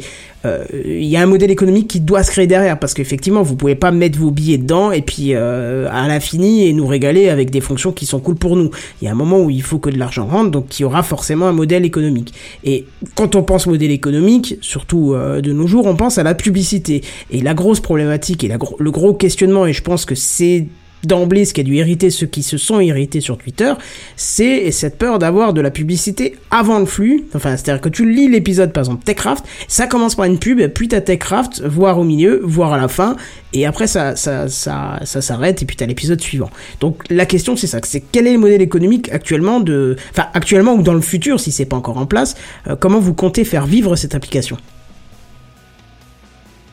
il 0.86 1.06
y 1.06 1.18
a 1.18 1.22
un 1.22 1.26
modèle 1.26 1.52
économique 1.52 1.88
qui 1.88 2.00
doit 2.00 2.24
se 2.24 2.32
créer 2.32 2.48
derrière 2.48 2.80
parce 2.80 2.94
qu'effectivement 2.94 3.44
vous 3.44 3.56
pouvez 3.56 3.76
pas 3.76 3.92
mettre 3.92 4.18
vos 4.20 4.32
billets 4.32 4.58
dedans 4.58 4.92
et 4.92 5.02
puis 5.02 5.34
euh, 5.34 5.88
à 5.92 6.08
l'infini 6.08 6.68
et 6.68 6.74
nous 6.74 6.88
régaler 6.88 7.30
avec 7.30 7.50
des 7.52 7.62
fonctions 7.62 7.92
qui 7.92 8.06
sont 8.06 8.20
cool 8.20 8.36
pour 8.36 8.56
nous. 8.56 8.72
Il 9.02 9.06
y 9.06 9.08
a 9.08 9.12
un 9.12 9.16
moment 9.16 9.40
où 9.40 9.50
il 9.50 9.62
faut 9.62 9.80
que 9.80 9.90
de 9.90 9.98
l'argent 9.98 10.26
rentre 10.26 10.52
donc 10.52 10.80
il 10.80 10.84
y 10.84 10.86
aura 10.86 11.04
forcément 11.04 11.48
un 11.48 11.54
modèle 11.54 11.86
économique. 11.86 12.34
Et 12.64 12.86
quand 13.16 13.36
on 13.36 13.44
pense 13.44 13.68
modèle 13.68 13.92
économique, 13.92 14.58
surtout 14.62 15.14
euh, 15.14 15.42
de 15.42 15.52
nos 15.52 15.68
jours, 15.68 15.86
on 15.86 15.96
pense 15.96 16.18
à 16.18 16.24
la 16.24 16.36
publicité. 16.36 17.02
Et 17.32 17.42
la 17.42 17.54
grosse 17.54 17.80
problématique 17.80 18.44
et 18.44 18.50
le 18.80 18.92
gros 18.92 19.14
questionnement 19.14 19.66
et 19.66 19.74
je 19.74 19.82
pense 19.82 20.06
que 20.06 20.16
c'est 20.16 20.68
d'emblée 21.04 21.46
ce 21.46 21.54
qui 21.54 21.62
a 21.62 21.64
dû 21.64 21.76
hériter 21.76 22.10
ceux 22.10 22.26
qui 22.26 22.44
se 22.44 22.58
sont 22.58 22.80
irrités 22.80 23.22
sur 23.22 23.38
Twitter, 23.38 23.74
c'est 24.16 24.72
cette 24.72 24.98
peur 24.98 25.20
d'avoir 25.20 25.54
de 25.54 25.62
la 25.62 25.72
publicité 25.72 26.38
avant 26.52 26.80
le 26.80 26.86
flux. 26.86 27.26
Enfin, 27.34 27.58
c'est-à-dire 27.58 27.82
que 27.82 27.90
tu 27.90 28.12
lis 28.12 28.28
l'épisode, 28.28 28.74
par 28.74 28.82
exemple, 28.82 29.04
Techcraft, 29.04 29.46
ça 29.68 29.88
commence 29.88 30.16
par 30.16 30.26
une 30.26 30.40
pub, 30.40 30.66
puis 30.74 30.88
t'as 30.88 31.02
Techcraft, 31.02 31.62
voire 31.64 32.00
au 32.00 32.04
milieu, 32.04 32.42
voire 32.44 32.74
à 32.74 32.78
la 32.78 32.88
fin, 32.88 33.16
et 33.54 33.66
après 33.66 33.88
ça, 33.88 34.16
ça, 34.16 34.48
ça, 34.50 35.00
ça 35.04 35.22
s'arrête, 35.22 35.62
et 35.62 35.66
puis 35.66 35.76
t'as 35.76 35.86
l'épisode 35.86 36.22
suivant. 36.22 36.50
Donc 36.80 37.04
la 37.10 37.26
question 37.26 37.56
c'est 37.56 37.68
ça, 37.68 37.80
c'est 37.84 38.04
quel 38.12 38.28
est 38.28 38.34
le 38.34 38.40
modèle 38.40 38.62
économique 38.62 39.10
actuellement 39.12 39.60
de, 39.60 39.96
enfin 40.12 40.28
actuellement 40.34 40.74
ou 40.74 40.82
dans 40.82 40.94
le 40.94 41.02
futur, 41.02 41.40
si 41.40 41.52
c'est 41.52 41.66
pas 41.66 41.78
encore 41.78 41.98
en 41.98 42.06
place, 42.06 42.36
euh, 42.68 42.76
comment 42.76 43.00
vous 43.00 43.14
comptez 43.14 43.44
faire 43.44 43.66
vivre 43.66 43.96
cette 43.96 44.16
application? 44.16 44.58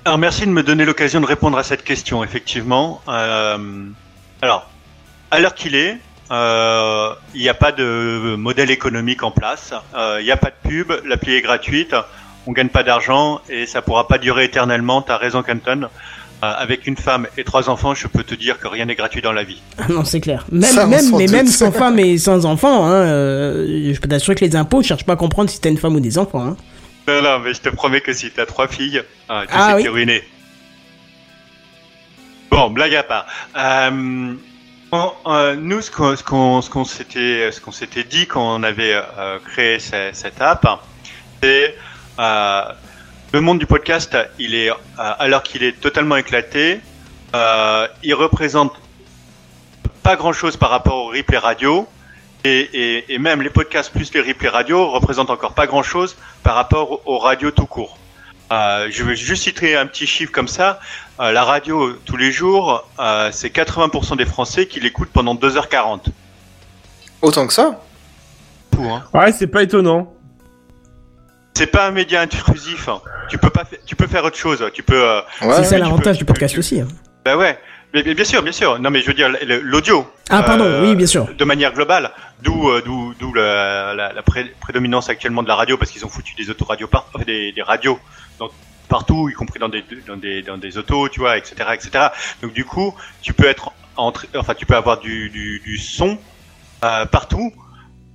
Alors 0.05 0.19
merci 0.19 0.47
de 0.47 0.51
me 0.51 0.65
donner 0.65 0.85
l'occasion 0.85 1.21
de 1.21 1.27
répondre 1.27 1.57
à 1.57 1.63
cette 1.63 1.85
question, 1.85 2.25
effectivement. 2.25 3.01
Euh, 3.09 3.57
alors, 4.43 4.69
à 5.31 5.41
l'heure 5.41 5.55
qu'il 5.55 5.75
est, 5.75 5.97
euh, 6.31 7.11
il 7.35 7.41
n'y 7.43 7.49
a 7.49 7.55
pas 7.55 7.73
de 7.73 8.35
modèle 8.37 8.71
économique 8.71 9.23
en 9.23 9.31
place, 9.31 9.73
euh, 9.97 10.19
il 10.21 10.25
n'y 10.25 10.31
a 10.31 10.37
pas 10.37 10.51
de 10.51 10.69
pub, 10.69 10.93
l'appli 11.07 11.35
est 11.35 11.41
gratuite, 11.43 11.95
on 12.47 12.53
gagne 12.53 12.69
pas 12.69 12.83
d'argent 12.83 13.41
et 13.49 13.67
ça 13.67 13.83
pourra 13.83 14.09
pas 14.09 14.19
durer 14.19 14.45
éternellement, 14.45 15.01
t'as 15.03 15.17
raison 15.17 15.43
Canton. 15.43 15.89
Euh, 16.45 16.53
avec 16.59 16.89
une 16.89 16.97
femme 16.97 17.29
et 17.39 17.45
trois 17.45 17.71
enfants, 17.71 17.95
je 17.95 18.09
peux 18.09 18.25
te 18.25 18.35
dire 18.35 18.59
que 18.59 18.67
rien 18.67 18.87
n'est 18.87 18.97
gratuit 18.97 19.23
dans 19.23 19.31
la 19.33 19.45
vie. 19.45 19.63
Ah 19.79 19.85
non, 19.89 20.05
c'est 20.05 20.21
clair. 20.21 20.45
Même, 20.51 20.63
Ça, 20.65 20.87
mais 20.87 21.29
même 21.29 21.47
sans 21.47 21.71
femme 21.71 22.01
et 22.01 22.19
sans 22.19 22.47
enfant, 22.47 22.85
hein, 22.85 22.91
euh, 22.95 23.93
je 23.95 24.01
peux 24.01 24.09
t'assurer 24.09 24.35
que 24.35 24.45
les 24.45 24.57
impôts 24.57 24.83
cherchent 24.83 25.05
pas 25.05 25.13
à 25.13 25.17
comprendre 25.17 25.49
si 25.51 25.61
t'as 25.61 25.71
une 25.71 25.79
femme 25.79 25.95
ou 25.95 26.01
des 26.01 26.19
enfants. 26.19 26.45
Hein. 26.45 26.57
Non, 27.07 27.23
non, 27.23 27.39
mais 27.39 27.55
je 27.55 27.61
te 27.61 27.69
promets 27.69 28.01
que 28.01 28.13
si 28.13 28.29
t'as 28.33 28.45
trois 28.45 28.67
filles, 28.67 29.05
ah, 29.29 29.43
tu 29.47 29.53
Ah 29.53 29.69
sais 29.69 29.75
oui. 29.75 29.83
que 29.83 29.87
t'es 29.87 29.93
ruiné. 29.93 30.23
Bon, 32.53 32.69
blague 32.69 32.95
à 32.95 33.03
part. 33.03 33.25
Euh, 33.57 34.35
euh, 34.93 35.57
nous, 35.57 35.81
ce 35.81 35.91
qu'on 35.91 36.85
s'était 36.85 38.05
dit 38.05 38.27
quand 38.27 38.57
on 38.57 38.63
avait 38.63 38.93
euh, 38.95 39.39
créé 39.39 39.79
ce- 39.79 40.11
cette 40.13 40.39
app, 40.43 40.67
c'est 41.43 41.75
le 42.19 43.41
monde 43.41 43.59
du 43.59 43.65
podcast. 43.65 44.19
Il 44.39 44.55
est 44.55 44.69
alors 44.99 45.43
qu'il 45.43 45.63
est 45.63 45.81
totalement 45.81 46.17
éclaté, 46.17 46.83
il 47.33 48.15
représente 48.15 48.75
pas 50.03 50.17
grand 50.17 50.35
chose 50.35 50.59
par 50.59 50.69
rapport 50.69 51.07
au 51.07 51.07
replay 51.07 51.39
radio. 51.39 51.89
Et, 52.45 53.17
même 53.19 53.41
les 53.41 53.49
podcasts 53.49 53.91
plus 53.91 54.13
les 54.13 54.21
replays 54.21 54.51
radio 54.51 54.91
représentent 54.91 55.31
encore 55.31 55.55
pas 55.55 55.67
grand 55.67 55.83
chose 55.83 56.19
par 56.43 56.55
rapport 56.55 57.01
aux 57.09 57.19
radios 57.19 57.53
tout 57.53 57.65
court. 57.65 57.97
Euh, 58.53 58.89
je 58.91 59.03
vais 59.05 59.17
juste 59.17 59.45
citer 59.45 59.77
un 59.77 59.87
petit 59.87 60.07
chiffre 60.07 60.31
comme 60.33 60.49
ça. 60.49 60.79
Euh, 61.21 61.33
la 61.33 61.43
radio 61.45 61.93
tous 62.05 62.17
les 62.19 62.31
jours, 62.33 62.87
euh, 63.01 63.31
c'est 63.33 63.49
80% 63.49 64.17
des 64.17 64.27
Français 64.27 64.67
qui 64.67 64.79
l'écoutent 64.81 65.11
pendant 65.13 65.35
2h40. 65.35 66.07
Autant 67.23 67.47
que 67.47 67.53
ça 67.53 67.81
Fou, 68.75 68.85
hein. 68.91 69.03
ouais 69.15 69.33
c'est 69.33 69.47
pas 69.47 69.63
étonnant 69.63 70.13
C'est 71.55 71.67
pas 71.69 71.87
un 71.87 71.93
média 71.93 72.21
intrusif. 72.21 72.89
hein. 72.89 73.01
Tu 73.31 73.39
peux 73.39 73.51
pas, 73.51 73.65
fa- 73.65 73.77
tu 73.87 73.95
peux 73.97 74.07
faire 74.07 74.25
autre 74.25 74.37
chose. 74.39 74.63
Tu 74.75 74.83
peux. 74.83 75.01
euh, 75.03 75.21
Ouais. 75.43 75.55
c'est 75.59 75.65
ça 75.65 75.77
tu 75.77 75.83
l'avantage 75.83 76.19
du 76.19 76.25
podcast 76.25 76.55
tu- 76.55 76.59
aussi. 76.61 76.81
hein. 76.81 76.89
Bah 77.25 77.37
ouais. 77.37 77.59
Mais, 77.95 78.03
mais 78.07 78.15
bien 78.15 78.25
sûr, 78.25 78.43
bien 78.43 78.53
sûr. 78.53 78.79
Non, 78.79 78.91
mais 78.91 79.03
je 79.03 79.07
veux 79.07 79.15
dire 79.15 79.29
le- 79.29 79.61
l'audio. 79.61 80.11
Ah 80.31 80.43
pardon, 80.43 80.65
Euh, 80.65 80.83
oui 80.83 80.97
bien 80.97 81.07
sûr. 81.07 81.29
de 81.33 81.45
manière 81.45 81.73
globale, 81.75 82.11
d'où 82.41 82.71
euh, 82.71 82.81
d'où 82.85 83.13
d'où 83.21 83.35
la, 83.35 83.93
la, 83.95 84.13
la 84.15 84.23
pré- 84.23 84.55
prédominance 84.61 85.11
actuellement 85.11 85.43
de 85.43 85.49
la 85.49 85.55
radio 85.55 85.77
parce 85.77 85.91
qu'ils 85.91 86.05
ont 86.07 86.09
foutu 86.09 86.35
des 86.37 86.49
autoradios 86.51 86.89
par 86.89 87.07
enfin, 87.15 87.25
des, 87.27 87.53
des 87.53 87.63
radios 87.63 87.99
partout, 88.89 89.29
y 89.29 89.33
compris 89.33 89.59
dans 89.59 89.69
des 89.69 89.85
dans 90.07 90.17
des 90.17 90.43
dans 90.43 90.59
des 90.59 90.77
autos, 90.79 91.09
tu 91.09 91.21
vois, 91.21 91.37
etc., 91.39 91.55
etc. 91.75 92.09
Donc 92.43 92.53
du 92.53 92.65
coup, 92.65 92.95
tu 93.23 93.33
peux 93.33 93.47
être 93.47 93.73
entre, 93.97 94.27
enfin 94.37 94.55
tu 94.55 94.67
peux 94.67 94.77
avoir 94.77 95.01
du 95.01 95.31
du, 95.31 95.61
du 95.61 95.79
son 95.79 96.19
euh, 96.85 97.07
partout. 97.07 97.53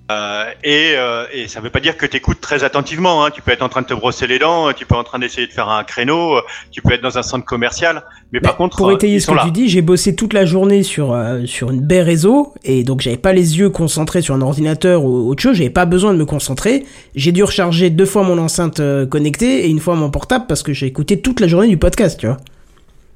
Euh, 0.09 0.45
et, 0.63 0.93
euh, 0.95 1.25
et 1.33 1.49
ça 1.49 1.59
veut 1.59 1.69
pas 1.69 1.81
dire 1.81 1.97
que 1.97 2.05
tu 2.05 2.15
écoutes 2.15 2.39
très 2.39 2.63
attentivement. 2.63 3.25
Hein. 3.25 3.29
Tu 3.31 3.41
peux 3.41 3.51
être 3.51 3.61
en 3.61 3.67
train 3.67 3.81
de 3.81 3.87
te 3.87 3.93
brosser 3.93 4.25
les 4.25 4.39
dents, 4.39 4.71
tu 4.71 4.85
peux 4.85 4.95
être 4.95 5.01
en 5.01 5.03
train 5.03 5.19
d'essayer 5.19 5.47
de 5.47 5.51
faire 5.51 5.67
un 5.67 5.83
créneau, 5.83 6.39
tu 6.71 6.81
peux 6.81 6.93
être 6.93 7.01
dans 7.01 7.17
un 7.17 7.23
centre 7.23 7.43
commercial. 7.43 8.03
Mais 8.31 8.39
par 8.39 8.53
Bah, 8.53 8.57
contre, 8.57 8.77
pour 8.77 8.87
euh, 8.89 8.95
étayer 8.95 9.19
ce 9.19 9.27
que 9.31 9.35
là. 9.35 9.43
tu 9.43 9.51
dis, 9.51 9.67
j'ai 9.67 9.81
bossé 9.81 10.15
toute 10.15 10.31
la 10.31 10.45
journée 10.45 10.83
sur 10.83 11.11
euh, 11.11 11.45
sur 11.45 11.71
une 11.71 11.81
baie 11.81 12.03
réseau 12.03 12.53
et 12.63 12.85
donc 12.85 13.01
j'avais 13.01 13.17
pas 13.17 13.33
les 13.33 13.59
yeux 13.59 13.69
concentrés 13.69 14.21
sur 14.21 14.33
un 14.33 14.41
ordinateur 14.41 15.03
ou 15.03 15.29
autre 15.29 15.43
chose, 15.43 15.57
j'avais 15.57 15.69
pas 15.69 15.85
besoin 15.85 16.13
de 16.13 16.17
me 16.17 16.25
concentrer. 16.25 16.85
J'ai 17.15 17.33
dû 17.33 17.43
recharger 17.43 17.89
deux 17.89 18.05
fois 18.05 18.23
mon 18.23 18.37
enceinte 18.37 18.79
euh, 18.79 19.05
connectée 19.05 19.65
et 19.65 19.69
une 19.69 19.79
fois 19.81 19.95
mon 19.95 20.09
portable 20.09 20.45
parce 20.47 20.63
que 20.63 20.71
j'ai 20.71 20.85
écouté 20.85 21.19
toute 21.19 21.41
la 21.41 21.47
journée 21.47 21.67
du 21.67 21.77
podcast, 21.77 22.17
tu 22.17 22.27
vois. 22.27 22.37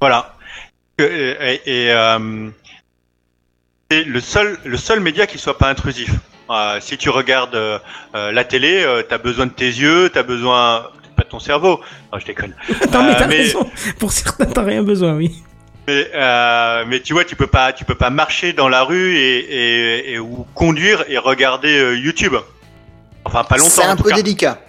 Voilà. 0.02 0.34
Euh, 1.00 1.34
Et, 1.40 1.86
et, 1.86 1.90
euh, 1.90 2.48
c'est 3.90 4.04
le 4.04 4.20
seul, 4.20 4.58
le 4.66 4.76
seul 4.76 5.00
média 5.00 5.26
qui 5.26 5.38
soit 5.38 5.56
pas 5.56 5.70
intrusif. 5.70 6.10
Euh, 6.52 6.78
si 6.80 6.96
tu 6.98 7.08
regardes 7.10 7.54
euh, 7.54 7.78
euh, 8.14 8.30
la 8.32 8.44
télé, 8.44 8.82
euh, 8.84 9.02
t'as 9.08 9.18
besoin 9.18 9.46
de 9.46 9.52
tes 9.52 9.66
yeux, 9.66 10.10
t'as 10.12 10.22
besoin 10.22 10.86
pas 11.16 11.24
de 11.24 11.28
ton 11.28 11.38
cerveau. 11.40 11.80
Non, 12.12 12.18
je 12.18 12.26
déconne. 12.26 12.54
Non 12.92 13.02
mais 13.04 13.12
Euh, 13.12 13.14
t'as 13.18 13.26
mais- 13.26 13.36
raison. 13.36 13.70
Pour 13.98 14.12
certains, 14.12 14.46
t'as 14.46 14.62
rien 14.62 14.82
besoin, 14.82 15.14
oui. 15.14 15.42
Mais, 15.88 16.08
euh, 16.14 16.84
mais 16.86 17.00
tu 17.00 17.12
vois, 17.12 17.24
tu 17.24 17.34
peux 17.36 17.46
pas, 17.48 17.72
tu 17.72 17.84
peux 17.84 17.94
pas 17.96 18.10
marcher 18.10 18.52
dans 18.52 18.68
la 18.68 18.82
rue 18.84 19.16
et, 19.16 19.38
et, 19.38 20.12
et- 20.12 20.18
ou 20.18 20.46
conduire 20.54 21.04
et 21.08 21.18
regarder 21.18 21.76
euh, 21.76 21.96
YouTube. 21.98 22.34
Enfin, 23.24 23.44
pas 23.44 23.56
longtemps. 23.56 23.70
C'est 23.70 23.84
en 23.86 23.90
un 23.90 23.96
tout 23.96 24.04
peu 24.04 24.10
cas. 24.10 24.16
délicat. 24.16 24.60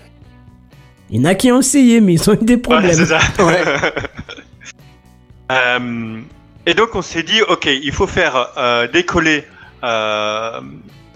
Il 1.10 1.18
y 1.18 1.20
en 1.22 1.26
a 1.26 1.36
qui 1.36 1.52
ont 1.52 1.60
essayé 1.60 2.02
mais 2.02 2.14
ils 2.14 2.30
ont 2.30 2.34
eu 2.34 2.38
des 2.44 2.56
Ouais, 2.56 2.60
problèmes. 2.62 2.94
c'est 2.94 3.06
ça. 3.06 3.20
Ouais. 3.40 3.64
Euh, 5.52 6.22
et 6.66 6.74
donc 6.74 6.96
on 6.96 7.02
s'est 7.02 7.24
dit, 7.24 7.42
ok, 7.44 7.66
il 7.66 7.92
faut 7.92 8.08
faire 8.08 8.48
euh, 8.58 8.88
décoller 8.88 9.44
euh, 9.84 10.62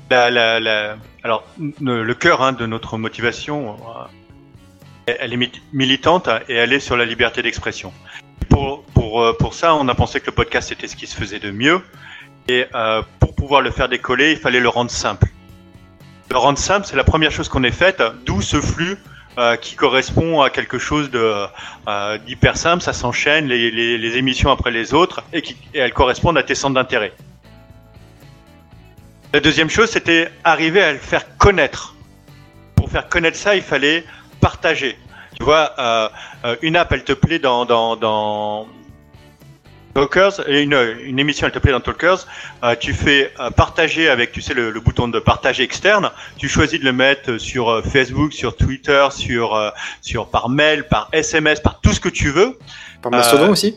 la- 0.09 0.95
alors 1.23 1.43
le, 1.59 2.13
cœur 2.13 2.41
hein, 2.41 2.53
de 2.53 2.65
notre 2.65 2.97
motivation. 2.97 3.75
euh, 3.75 5.13
elle 5.19 5.33
est 5.33 5.37
mi- 5.37 5.51
militante 5.73 6.27
et 6.49 6.53
elle 6.55 6.73
est 6.73 6.79
sur 6.81 6.97
la 6.97 7.05
liberté 7.05 7.41
d'expression. 7.41 7.93
Pour, 8.49 8.83
pour, 8.83 9.21
euh, 9.23 9.33
pour 9.37 9.53
ça, 9.53 9.75
on 9.75 9.87
a 9.87 9.95
pensé 9.95 10.19
que 10.19 10.25
le 10.27 10.31
podcast 10.33 10.71
était 10.71 10.87
ce 10.87 10.95
qui 10.95 11.07
se 11.07 11.15
faisait 11.15 11.39
de 11.39 11.51
mieux. 11.51 11.81
Et 12.49 12.65
euh, 12.75 13.01
pour 13.19 13.35
pouvoir 13.35 13.61
le 13.61 13.71
faire 13.71 13.89
décoller, 13.89 14.31
il 14.31 14.37
fallait 14.37 14.59
le 14.59 14.69
rendre 14.69 14.91
simple. 14.91 15.27
Le 16.29 16.37
rendre 16.37 16.57
simple, 16.59 16.85
c'est 16.85 16.95
la 16.97 17.03
première 17.05 17.31
chose 17.31 17.47
qu'on 17.47 17.63
ait 17.63 17.71
faite, 17.71 18.01
d'où 18.25 18.41
ce 18.41 18.59
flux 18.59 18.97
qui 19.61 19.75
correspond 19.75 20.41
à 20.41 20.49
quelque 20.49 20.79
chose 20.79 21.11
d'hyper 22.25 22.57
simple, 22.57 22.81
ça 22.81 22.91
s'enchaîne 22.91 23.47
les, 23.47 23.69
les, 23.69 23.97
les 23.99 24.17
émissions 24.17 24.49
après 24.51 24.71
les 24.71 24.95
autres 24.95 25.23
et, 25.31 25.43
qui, 25.43 25.55
et 25.75 25.77
elles 25.77 25.93
correspondent 25.93 26.39
à 26.39 26.43
tes 26.43 26.55
centres 26.55 26.73
d'intérêt. 26.73 27.13
La 29.34 29.39
deuxième 29.41 29.69
chose, 29.69 29.89
c'était 29.89 30.30
arriver 30.43 30.82
à 30.82 30.93
le 30.93 30.99
faire 30.99 31.38
connaître. 31.38 31.95
Pour 32.75 32.89
faire 32.89 33.09
connaître 33.09 33.38
ça, 33.38 33.55
il 33.55 33.61
fallait 33.61 34.05
partager. 34.39 34.97
Tu 35.36 35.43
vois, 35.43 35.73
euh, 35.78 36.09
euh, 36.45 36.55
une 36.61 36.75
app, 36.75 36.91
elle 36.93 37.03
te 37.03 37.13
plaît 37.13 37.38
dans, 37.38 37.65
dans, 37.65 37.95
dans 37.95 38.67
Talkers, 39.93 40.47
une, 40.47 40.73
une 41.03 41.19
émission, 41.19 41.45
elle 41.47 41.53
te 41.53 41.59
plaît 41.59 41.71
dans 41.71 41.80
Talkers. 41.82 42.25
Euh, 42.63 42.75
tu 42.80 42.93
fais 42.93 43.34
euh, 43.39 43.49
partager 43.51 44.09
avec, 44.09 44.32
tu 44.32 44.41
sais, 44.41 44.53
le, 44.53 44.71
le 44.71 44.80
bouton 44.80 45.07
de 45.07 45.19
partage 45.19 45.59
externe. 45.59 46.09
Tu 46.38 46.47
choisis 46.47 46.80
de 46.80 46.86
le 46.86 46.93
mettre 46.93 47.38
sur 47.38 47.69
euh, 47.69 47.82
Facebook, 47.82 48.32
sur 48.34 48.55
Twitter, 48.55 49.07
sur, 49.11 49.55
euh, 49.55 49.69
sur 50.01 50.30
par 50.30 50.49
mail, 50.49 50.88
par 50.88 51.09
SMS, 51.11 51.59
par 51.59 51.82
tout 51.82 51.93
ce 51.93 51.99
que 51.99 52.09
tu 52.09 52.30
veux. 52.30 52.57
Par 53.01 53.11
Mastodon 53.11 53.49
aussi? 53.49 53.75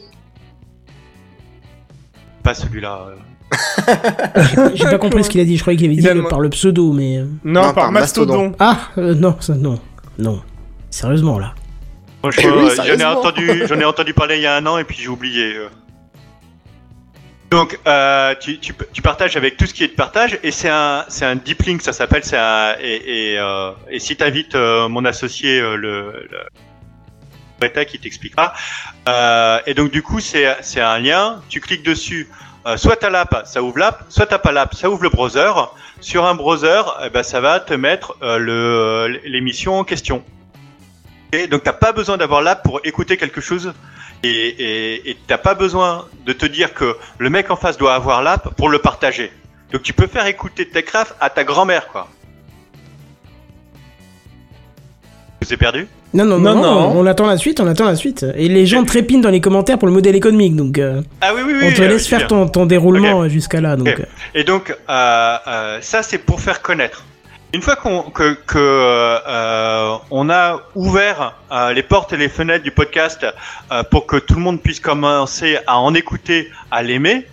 Pas 2.42 2.54
celui-là. 2.54 3.08
J'ai 4.74 4.84
pas 4.84 4.98
compris 4.98 5.24
ce 5.24 5.30
qu'il 5.30 5.40
a 5.40 5.44
dit. 5.44 5.56
Je 5.56 5.62
croyais 5.62 5.76
qu'il 5.76 5.86
avait 5.86 5.96
dit 5.96 6.06
le- 6.06 6.28
par 6.28 6.40
le 6.40 6.48
pseudo, 6.50 6.92
mais. 6.92 7.18
euh, 7.18 7.24
Non, 7.44 7.60
Non, 7.60 7.62
par, 7.62 7.74
par 7.74 7.92
Mastodon. 7.92 8.52
Ah, 8.58 8.78
euh, 8.98 9.14
non, 9.14 9.36
ça, 9.40 9.54
non. 9.54 9.80
Non. 10.18 10.42
Sérieusement, 10.90 11.38
là. 11.38 11.54
Franchement, 12.20 12.42
Eh 12.54 12.58
oui, 12.62 12.68
euh, 12.70 12.74
j'en 12.76 12.98
ai 12.98 13.04
entendu, 13.04 13.62
j'en 13.66 13.80
ai 13.80 13.84
entendu 13.84 14.12
parler 14.14 14.36
il 14.36 14.42
y 14.42 14.46
a 14.46 14.54
un 14.56 14.66
an 14.66 14.76
et 14.78 14.84
puis 14.84 14.96
j'ai 15.00 15.08
oublié. 15.08 15.54
Donc, 17.50 17.78
euh, 17.88 18.34
tu, 18.38 18.58
tu, 18.60 18.72
tu 18.92 19.02
partages 19.02 19.36
avec 19.36 19.56
tout 19.56 19.66
ce 19.66 19.74
qui 19.74 19.82
est 19.82 19.88
de 19.88 19.94
partage 19.94 20.38
et 20.44 20.52
c'est 20.52 20.68
un, 20.68 21.04
c'est 21.08 21.24
un 21.24 21.34
deep 21.34 21.62
link, 21.62 21.82
ça 21.82 21.92
s'appelle. 21.92 22.22
C'est 22.24 22.36
un 22.38 22.74
et, 22.80 23.32
et, 23.32 23.38
euh, 23.38 23.72
et 23.90 23.98
si 23.98 24.14
t'invites 24.16 24.54
euh, 24.54 24.88
mon 24.88 25.04
associé 25.04 25.60
euh, 25.60 25.74
le, 25.74 26.28
le 26.30 26.38
Beta 27.60 27.84
qui 27.84 27.98
t'expliquera. 27.98 28.52
Euh, 29.08 29.58
et 29.66 29.74
donc 29.74 29.90
du 29.90 30.02
coup, 30.02 30.20
c'est 30.20 30.46
c'est 30.60 30.80
un 30.80 30.98
lien. 31.00 31.40
Tu 31.48 31.60
cliques 31.60 31.84
dessus. 31.84 32.28
Euh, 32.66 32.76
soit 32.76 32.96
t'as 32.96 33.10
l'app, 33.10 33.42
ça 33.46 33.62
ouvre 33.62 33.78
l'app. 33.78 34.04
Soit 34.08 34.26
t'as 34.26 34.38
pas 34.38 34.52
l'app, 34.52 34.74
ça 34.74 34.90
ouvre 34.90 35.02
le 35.02 35.08
browser. 35.08 35.52
Sur 36.00 36.26
un 36.26 36.34
browser, 36.34 36.82
eh 37.04 37.10
ben, 37.10 37.22
ça 37.22 37.40
va 37.40 37.60
te 37.60 37.74
mettre 37.74 38.16
euh, 38.22 38.38
le 38.38 39.20
l'émission 39.24 39.78
en 39.78 39.84
question. 39.84 40.22
Donc 41.50 41.62
t'as 41.62 41.72
pas 41.72 41.92
besoin 41.92 42.16
d'avoir 42.16 42.42
l'app 42.42 42.62
pour 42.64 42.80
écouter 42.84 43.16
quelque 43.16 43.40
chose 43.40 43.72
et 44.24 45.16
t'as 45.28 45.38
pas 45.38 45.54
besoin 45.54 46.08
de 46.26 46.32
te 46.32 46.44
dire 46.44 46.74
que 46.74 46.96
le 47.18 47.30
mec 47.30 47.50
en 47.50 47.56
face 47.56 47.78
doit 47.78 47.94
avoir 47.94 48.20
l'app 48.22 48.54
pour 48.56 48.68
le 48.68 48.80
partager. 48.80 49.32
Donc 49.72 49.82
tu 49.82 49.92
peux 49.92 50.08
faire 50.08 50.26
écouter 50.26 50.68
Techcraft 50.68 51.14
à 51.20 51.30
ta 51.30 51.44
grand-mère 51.44 51.86
quoi. 51.86 52.08
Vous 55.40 55.54
ai 55.54 55.56
perdu? 55.56 55.88
Non, 56.12 56.24
non, 56.24 56.38
non, 56.38 56.54
Non, 56.56 56.92
on 56.96 57.06
attend 57.06 57.26
la 57.26 57.36
suite, 57.36 57.60
on 57.60 57.66
attend 57.68 57.84
la 57.84 57.94
suite. 57.96 58.26
Et 58.34 58.48
les 58.48 58.66
gens 58.66 58.84
trépignent 58.84 59.20
dans 59.20 59.30
les 59.30 59.40
commentaires 59.40 59.78
pour 59.78 59.86
le 59.86 59.94
modèle 59.94 60.16
économique, 60.16 60.56
donc 60.56 60.78
euh, 60.78 61.02
Ah 61.20 61.32
oui 61.34 61.42
oui 61.46 61.52
oui. 61.60 61.68
on 61.70 61.72
te 61.72 61.82
laisse 61.82 62.02
c'est 62.02 62.18
faire 62.18 62.26
ton, 62.26 62.48
ton 62.48 62.66
déroulement 62.66 63.28
jusqu'à 63.28 63.60
là. 63.60 63.76
Donc, 63.76 63.88
euh, 63.88 64.04
Et 64.34 64.42
donc 64.44 64.70
euh, 64.70 65.36
euh, 65.46 65.78
ça 65.80 66.02
c'est 66.02 66.18
pour 66.18 66.40
faire 66.40 66.62
connaître. 66.62 67.04
Une 67.52 67.62
fois 67.62 67.74
qu'on 67.76 68.02
que, 68.02 68.34
que 68.46 68.58
euh, 68.58 69.94
on 70.10 70.30
a 70.30 70.60
ouvert 70.76 71.34
euh, 71.52 71.72
les 71.72 71.82
portes 71.82 72.12
et 72.12 72.16
les 72.16 72.28
fenêtres 72.28 72.62
du 72.64 72.70
podcast 72.70 73.26
euh, 73.72 73.82
pour 73.90 74.06
que 74.06 74.16
tout 74.16 74.34
le 74.34 74.40
monde 74.40 74.60
puisse 74.60 74.78
commencer 74.80 75.58
à 75.66 75.78
en 75.78 75.92
écouter, 75.94 76.48
à 76.70 76.82
l'aimer, 76.84 77.26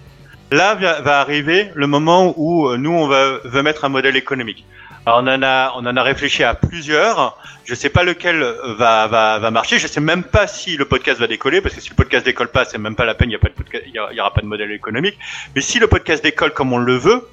là 0.51 0.73
va, 0.75 1.01
va 1.01 1.19
arriver 1.19 1.69
le 1.75 1.86
moment 1.88 2.34
où 2.36 2.67
euh, 2.67 2.78
nous 2.78 2.91
on 2.91 3.07
va, 3.07 3.38
va 3.43 3.61
mettre 3.63 3.86
un 3.86 3.89
modèle 3.89 4.15
économique. 4.15 4.65
Alors 5.08 5.20
on 5.24 5.28
en 5.28 5.41
a 5.41 5.72
on 5.78 5.86
en 5.86 5.95
a 5.95 6.03
réfléchi 6.03 6.43
à 6.43 6.53
plusieurs. 6.53 7.38
Je 7.64 7.74
sais 7.74 7.88
pas 7.88 8.03
lequel 8.03 8.41
va 8.78 9.08
va 9.08 9.39
va 9.39 9.51
marcher. 9.51 9.80
Je 9.80 9.88
sais 9.88 10.01
même 10.01 10.26
pas 10.26 10.47
si 10.47 10.76
le 10.76 10.84
podcast 10.84 11.18
va 11.22 11.28
décoller 11.28 11.62
parce 11.62 11.74
que 11.74 11.80
si 11.80 11.89
le 11.89 11.95
podcast 11.95 12.26
décolle 12.26 12.49
pas, 12.49 12.66
c'est 12.66 12.78
même 12.78 12.97
pas 12.97 13.05
la 13.05 13.16
peine. 13.16 13.30
Il 13.30 13.32
y 13.32 13.36
a 13.38 13.39
pas 13.39 13.47
de 13.47 13.53
il 13.86 13.93
y 13.93 14.20
aura 14.20 14.34
pas 14.34 14.41
de 14.41 14.47
modèle 14.47 14.70
économique. 14.74 15.18
Mais 15.55 15.62
si 15.62 15.80
le 15.80 15.88
podcast 15.88 16.22
décolle 16.22 16.51
comme 16.51 16.74
on 16.74 16.78
le 16.78 16.97
veut, 16.97 17.26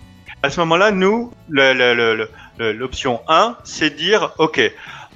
à 0.45 0.51
ce 0.51 0.61
moment-là, 0.61 0.93
nous, 0.93 1.33
l'option 2.59 3.21
1, 3.27 3.57
c'est 3.65 3.91
dire, 3.91 4.35
OK, 4.39 4.61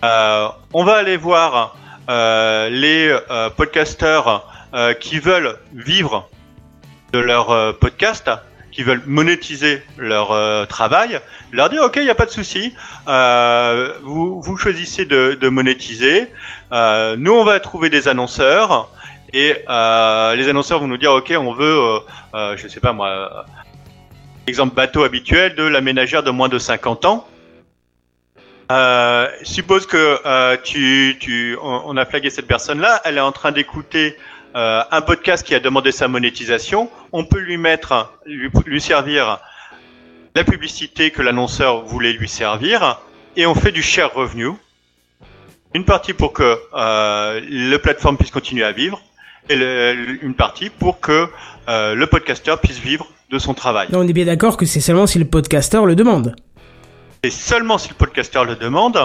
euh, 0.02 0.48
on 0.72 0.82
va 0.82 0.96
aller 0.96 1.16
voir 1.16 1.76
euh, 2.10 2.70
les 2.70 3.16
euh, 3.30 3.50
podcasteurs 3.50 4.52
euh, 4.74 4.94
qui 4.94 5.20
veulent 5.20 5.60
vivre 5.74 6.28
de 7.12 7.20
leur 7.20 7.52
euh, 7.52 7.72
podcast, 7.72 8.32
qui 8.78 8.84
veulent 8.84 9.02
monétiser 9.06 9.82
leur 9.96 10.30
euh, 10.30 10.64
travail, 10.64 11.18
leur 11.50 11.68
dire, 11.68 11.82
OK, 11.82 11.96
il 11.96 12.04
n'y 12.04 12.10
a 12.10 12.14
pas 12.14 12.26
de 12.26 12.30
souci, 12.30 12.74
euh, 13.08 13.92
vous, 14.04 14.40
vous 14.40 14.56
choisissez 14.56 15.04
de, 15.04 15.48
monétiser, 15.48 16.28
euh, 16.70 17.16
nous, 17.18 17.32
on 17.32 17.42
va 17.42 17.58
trouver 17.58 17.90
des 17.90 18.06
annonceurs, 18.06 18.88
et 19.32 19.64
les 19.66 20.48
annonceurs 20.48 20.78
vont 20.78 20.86
nous 20.86 20.96
dire, 20.96 21.10
OK, 21.10 21.34
on 21.36 21.54
veut, 21.54 22.02
je 22.54 22.68
sais 22.68 22.78
pas 22.78 22.92
moi, 22.92 23.46
exemple 24.46 24.76
bateau 24.76 25.02
habituel 25.02 25.56
de 25.56 25.64
la 25.64 25.80
ménagère 25.80 26.22
de 26.22 26.30
moins 26.30 26.48
de 26.48 26.60
50 26.60 27.04
ans. 27.04 27.26
Suppose 29.42 29.86
que 29.86 30.54
tu, 30.62 31.16
tu, 31.18 31.58
on 31.60 31.96
a 31.96 32.06
flagué 32.06 32.30
cette 32.30 32.46
personne-là, 32.46 33.00
elle 33.04 33.16
est 33.16 33.26
en 33.32 33.32
train 33.32 33.50
d'écouter 33.50 34.16
euh, 34.58 34.82
un 34.90 35.00
podcast 35.00 35.46
qui 35.46 35.54
a 35.54 35.60
demandé 35.60 35.90
sa 35.92 36.06
monétisation. 36.08 36.90
On 37.12 37.24
peut 37.24 37.38
lui 37.38 37.56
mettre, 37.56 38.12
lui, 38.26 38.50
lui 38.66 38.80
servir 38.80 39.38
la 40.34 40.44
publicité 40.44 41.10
que 41.10 41.22
l'annonceur 41.22 41.84
voulait 41.84 42.12
lui 42.12 42.28
servir, 42.28 43.00
et 43.36 43.46
on 43.46 43.54
fait 43.54 43.72
du 43.72 43.82
share 43.82 44.12
revenu. 44.14 44.50
Une 45.74 45.84
partie 45.84 46.12
pour 46.12 46.32
que 46.32 46.58
euh, 46.74 47.40
le 47.48 47.76
plateforme 47.78 48.16
puisse 48.16 48.30
continuer 48.30 48.64
à 48.64 48.72
vivre, 48.72 49.00
et 49.48 49.56
le- 49.56 50.18
une 50.24 50.34
partie 50.34 50.70
pour 50.70 51.00
que 51.00 51.28
euh, 51.68 51.94
le 51.94 52.06
podcasteur 52.06 52.60
puisse 52.60 52.78
vivre 52.78 53.06
de 53.30 53.38
son 53.38 53.52
travail. 53.54 53.88
on 53.92 54.06
est 54.08 54.12
bien 54.14 54.24
d'accord 54.24 54.56
que 54.56 54.64
c'est 54.66 54.80
seulement 54.80 55.06
si 55.06 55.18
le 55.18 55.26
podcasteur 55.26 55.84
le 55.86 55.94
demande. 55.94 56.34
Et 57.22 57.30
seulement 57.30 57.78
si 57.78 57.88
le 57.90 57.94
podcasteur 57.94 58.44
le 58.44 58.54
demande. 58.56 58.98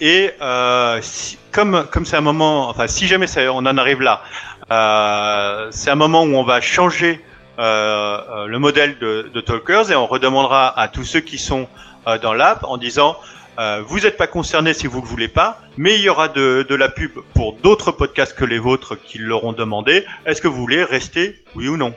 Et 0.00 0.30
euh, 0.40 0.98
si- 1.02 1.36
comme 1.52 1.84
comme 1.90 2.06
c'est 2.06 2.16
un 2.16 2.20
moment, 2.22 2.68
enfin 2.70 2.86
si 2.86 3.06
jamais 3.06 3.26
ça- 3.26 3.52
on 3.52 3.58
en 3.66 3.76
arrive 3.76 4.00
là, 4.02 4.22
c'est 4.68 5.90
un 5.90 5.94
moment 5.94 6.22
où 6.24 6.34
on 6.34 6.44
va 6.44 6.60
changer 6.60 7.20
euh, 7.58 8.20
euh, 8.30 8.46
le 8.46 8.58
modèle 8.58 8.98
de, 8.98 9.30
de 9.32 9.40
Talkers 9.40 9.90
et 9.90 9.96
on 9.96 10.06
redemandera 10.06 10.78
à 10.78 10.88
tous 10.88 11.04
ceux 11.04 11.20
qui 11.20 11.38
sont 11.38 11.68
euh, 12.06 12.18
dans 12.18 12.34
l'app 12.34 12.64
en 12.64 12.76
disant 12.76 13.16
euh, 13.58 13.82
vous 13.86 14.00
n'êtes 14.00 14.18
pas 14.18 14.26
concernés 14.26 14.74
si 14.74 14.86
vous 14.86 14.98
ne 14.98 15.02
le 15.04 15.08
voulez 15.08 15.28
pas, 15.28 15.60
mais 15.78 15.94
il 15.94 16.02
y 16.02 16.10
aura 16.10 16.28
de, 16.28 16.66
de 16.68 16.74
la 16.74 16.90
pub 16.90 17.12
pour 17.34 17.54
d'autres 17.54 17.92
podcasts 17.92 18.36
que 18.36 18.44
les 18.44 18.58
vôtres 18.58 18.96
qui 19.02 19.16
l'auront 19.16 19.54
demandé. 19.54 20.04
Est-ce 20.26 20.42
que 20.42 20.48
vous 20.48 20.60
voulez 20.60 20.84
rester, 20.84 21.42
oui 21.54 21.68
ou 21.68 21.78
non? 21.78 21.94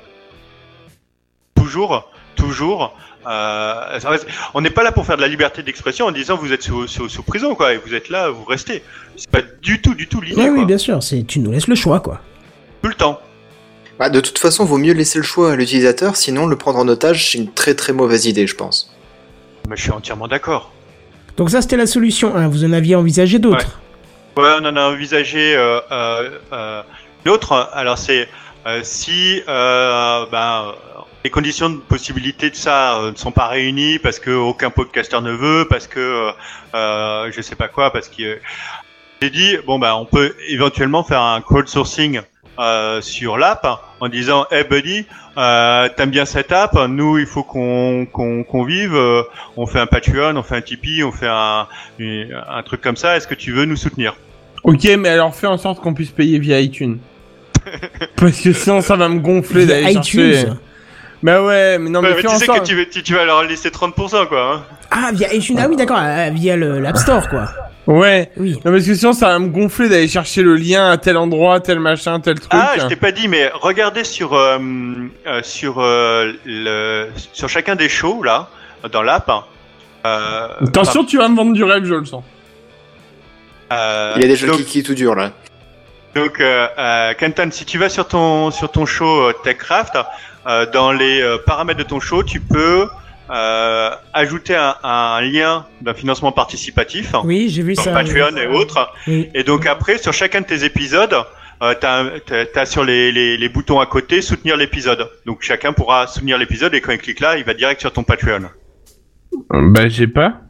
Toujours, 1.56 2.10
toujours. 2.36 2.96
Euh, 3.28 4.00
on 4.54 4.62
n'est 4.62 4.70
pas 4.70 4.84
là 4.84 4.94
pour 4.94 5.06
faire 5.06 5.18
de 5.18 5.22
la 5.22 5.28
liberté 5.28 5.62
d'expression 5.62 6.06
en 6.06 6.12
disant 6.12 6.38
vous 6.38 6.54
êtes 6.54 6.64
sous, 6.64 6.88
sous, 6.88 7.10
sous 7.10 7.24
prison 7.24 7.54
quoi 7.54 7.74
et 7.74 7.78
vous 7.78 7.94
êtes 7.94 8.08
là, 8.08 8.30
vous 8.30 8.46
restez. 8.46 8.82
C'est 9.18 9.30
pas 9.30 9.42
du 9.62 9.82
tout, 9.82 9.94
du 9.94 10.08
tout 10.08 10.22
l'idée 10.22 10.42
Oui, 10.42 10.60
oui, 10.60 10.66
bien 10.66 10.78
sûr. 10.78 11.04
C'est 11.04 11.24
tu 11.24 11.40
nous 11.40 11.52
laisses 11.52 11.68
le 11.68 11.76
choix, 11.76 12.00
quoi. 12.00 12.22
Tout 12.82 12.90
le 12.90 12.96
temps. 12.96 13.20
Bah, 13.98 14.10
de 14.10 14.20
toute 14.22 14.40
façon, 14.40 14.64
vaut 14.64 14.78
mieux 14.78 14.94
laisser 14.94 15.20
le 15.20 15.26
choix 15.26 15.52
à 15.52 15.56
l'utilisateur, 15.56 16.16
sinon 16.16 16.46
le 16.46 16.56
prendre 16.56 16.80
en 16.80 16.88
otage, 16.88 17.32
c'est 17.32 17.38
une 17.38 17.52
très 17.52 17.76
très 17.76 17.92
mauvaise 17.92 18.26
idée, 18.26 18.48
je 18.48 18.56
pense. 18.56 18.96
Mais 19.68 19.76
je 19.76 19.82
suis 19.82 19.92
entièrement 19.92 20.28
d'accord. 20.28 20.72
Donc 21.36 21.50
ça, 21.50 21.62
c'était 21.62 21.78
la 21.78 21.88
solution 21.88 22.36
1. 22.36 22.48
Vous 22.48 22.64
en 22.64 22.72
aviez 22.72 22.96
envisagé 22.96 23.40
d'autres 23.40 23.80
Ouais, 24.38 24.52
on 24.62 24.66
en 24.66 24.76
a 24.78 24.90
envisagé 24.90 25.56
euh, 25.56 25.80
euh, 25.92 26.30
euh, 26.54 26.82
une 27.26 27.32
autre. 27.32 27.70
Alors 27.74 27.98
c'est 27.98 28.30
euh, 28.66 28.80
si 28.84 29.42
euh, 29.50 30.26
ben, 30.32 30.74
les 31.26 31.30
conditions 31.30 31.70
de 31.70 31.78
possibilité 31.78 32.50
de 32.50 32.56
ça 32.56 33.00
euh, 33.00 33.12
ne 33.12 33.18
sont 33.18 33.32
pas 33.32 33.48
réunies 33.48 34.00
parce 34.00 34.20
que 34.20 34.32
aucun 34.32 34.70
podcasteur 34.70 35.22
ne 35.22 35.32
veut, 35.32 35.66
parce 35.70 35.88
que 35.88 36.32
euh, 36.74 37.32
je 37.32 37.42
sais 37.42 37.56
pas 37.56 37.68
quoi, 37.68 37.92
parce 37.92 38.08
que 38.08 38.40
j'ai 39.22 39.30
dit 39.30 39.58
bon 39.66 39.78
ben 39.78 39.94
on 39.96 40.06
peut 40.06 40.34
éventuellement 40.48 41.04
faire 41.04 41.22
un 41.22 41.42
crowdsourcing 41.42 42.22
euh, 42.60 43.02
sur 43.02 43.38
l'app 43.38 43.66
en 44.00 44.10
disant 44.10 44.46
hey 44.52 44.64
buddy 44.64 45.06
euh, 45.38 45.88
t'aimes 45.96 46.10
bien 46.10 46.26
cette 46.26 46.52
app? 46.52 46.76
Nous 46.88 47.18
il 47.18 47.26
faut 47.26 47.44
qu'on 47.44 48.06
qu'on 48.06 48.64
vive 48.64 48.96
euh, 48.96 49.24
on 49.58 49.66
fait 49.66 49.80
un 49.80 49.88
Patreon 49.88 50.36
on 50.36 50.44
fait 50.44 50.56
un 50.58 50.62
Tipeee 50.62 51.04
on 51.04 51.12
fait 51.12 51.28
un 51.30 51.68
truc 52.66 52.82
comme 52.82 52.98
ça 52.98 53.16
est-ce 53.18 53.28
que 53.28 53.36
tu 53.36 53.52
veux 53.52 53.66
nous 53.66 53.78
soutenir? 53.78 54.16
Ok, 54.64 54.84
mais 54.98 55.10
alors 55.10 55.34
fais 55.34 55.48
en 55.48 55.58
sorte 55.58 55.80
qu'on 55.82 55.94
puisse 55.94 56.12
payer 56.12 56.38
via 56.38 56.60
iTunes. 56.60 56.98
Parce 58.18 58.42
que 58.42 58.52
sinon, 58.54 58.82
ça 58.82 58.96
va 58.96 59.08
me 59.10 59.20
gonfler 59.20 59.66
d'aller 59.66 59.94
chercher. 59.94 60.42
iTunes. 60.42 60.58
Bah 61.24 61.42
ouais, 61.44 61.78
mais 61.78 61.90
non, 61.90 62.02
mais, 62.02 62.10
mais 62.10 62.16
fais 62.16 62.22
tu 62.22 62.28
en 62.28 62.38
sais 62.38 62.46
sorte- 62.46 62.60
que 62.62 62.66
tu, 62.66 62.76
vas- 62.76 62.86
tu, 62.86 63.04
tu 63.04 63.14
vas 63.14 63.26
leur 63.26 63.44
laisser 63.44 63.70
30%, 63.70 64.28
quoi. 64.28 64.54
Hein. 64.56 64.64
Ah, 64.92 65.12
via 65.14 65.34
iTunes. 65.34 65.58
Ah 65.60 65.68
oui, 65.70 65.76
d'accord. 65.76 66.00
euh, 66.02 66.30
Via 66.34 66.56
le- 66.56 66.80
l'App 66.80 66.98
Store, 66.98 67.28
quoi. 67.30 67.46
Ouais. 67.88 68.30
Oui. 68.38 68.54
Non, 68.66 68.72
parce 68.72 68.86
que 68.86 68.94
sinon, 68.94 69.14
ça 69.14 69.28
va 69.30 69.40
me 69.40 69.48
gonfler 69.48 69.90
d'aller 69.90 70.08
chercher 70.08 70.44
le 70.44 70.56
lien 70.56 70.92
à 70.92 70.98
tel 70.98 71.18
endroit, 71.18 71.60
tel 71.60 71.80
machin, 71.80 72.20
tel 72.20 72.40
truc. 72.40 72.52
Ah, 72.54 72.74
je 72.78 72.86
t'ai 72.88 72.96
pas 72.96 73.12
dit, 73.12 73.28
mais 73.28 73.50
regardez 73.54 74.04
sur 74.04 74.34
euh, 74.34 74.58
euh, 75.28 75.42
sur 75.44 75.76
euh, 75.80 76.34
le 76.46 77.08
sur 77.34 77.50
chacun 77.50 77.76
des 77.76 77.90
shows 77.90 78.22
là, 78.24 78.50
dans 78.92 79.02
l'app. 79.02 79.32
Euh, 80.06 80.48
Attention, 80.68 81.04
tu 81.04 81.18
vas 81.18 81.28
me 81.30 81.36
vendre 81.36 81.54
du 81.54 81.64
rêve, 81.64 81.84
je 81.86 81.94
le 81.96 82.06
sens. 82.06 82.24
euh, 83.72 84.14
Il 84.18 84.22
y 84.22 84.26
a 84.26 84.28
des 84.28 84.36
jeux 84.36 84.48
donc, 84.48 84.58
qui, 84.58 84.66
qui 84.66 84.84
tout 84.84 84.94
dur 84.94 85.16
là. 85.16 85.32
donc 86.16 86.40
euh, 86.40 86.68
euh, 86.78 87.14
Kenton, 87.18 87.50
si 87.52 87.66
tu 87.66 87.78
vas 87.78 87.90
sur 87.90 88.08
ton 88.08 88.52
sur 88.52 88.72
ton 88.72 88.86
show 88.86 89.22
euh, 89.30 89.34
TechCraft, 89.44 89.98
euh, 90.48 90.66
dans 90.72 90.92
les 90.92 91.22
euh, 91.22 91.38
paramètres 91.46 91.80
de 91.80 91.84
ton 91.84 92.00
show, 92.00 92.24
tu 92.24 92.40
peux 92.40 92.88
euh, 93.32 93.90
ajouter 94.14 94.56
un, 94.56 94.76
un 94.84 95.22
lien 95.22 95.66
d'un 95.82 95.94
financement 95.94 96.32
participatif. 96.32 97.14
Oui, 97.24 97.50
j'ai 97.50 97.62
vu 97.62 97.76
sur 97.76 97.84
ça. 97.86 97.92
Patreon 97.92 98.36
et 98.38 98.48
autres. 98.48 98.92
Oui. 99.08 99.30
Et 99.34 99.44
donc 99.44 99.66
après, 99.66 99.98
sur 99.98 100.14
chacun 100.14 100.42
de 100.42 100.46
tes 100.46 100.64
épisodes, 100.64 101.16
euh, 101.62 101.74
t'as, 101.80 102.06
t'as 102.54 102.66
sur 102.66 102.84
les, 102.84 103.12
les, 103.12 103.38
les 103.38 103.50
boutons 103.50 103.80
à 103.80 103.86
côté 103.86 104.22
soutenir 104.22 104.58
l'épisode. 104.58 105.10
Donc 105.26 105.40
chacun 105.42 105.74
pourra 105.74 106.08
soutenir 106.08 106.38
l'épisode 106.38 106.74
et 106.74 106.82
quand 106.82 106.92
il 106.92 106.98
clique 107.00 107.20
là, 107.20 107.38
il 107.38 107.44
va 107.44 107.54
direct 107.54 107.82
sur 107.82 107.92
ton 107.92 108.04
Patreon. 108.04 108.50
Bah, 109.52 109.88
j'ai 109.90 110.08
pas. 110.08 110.42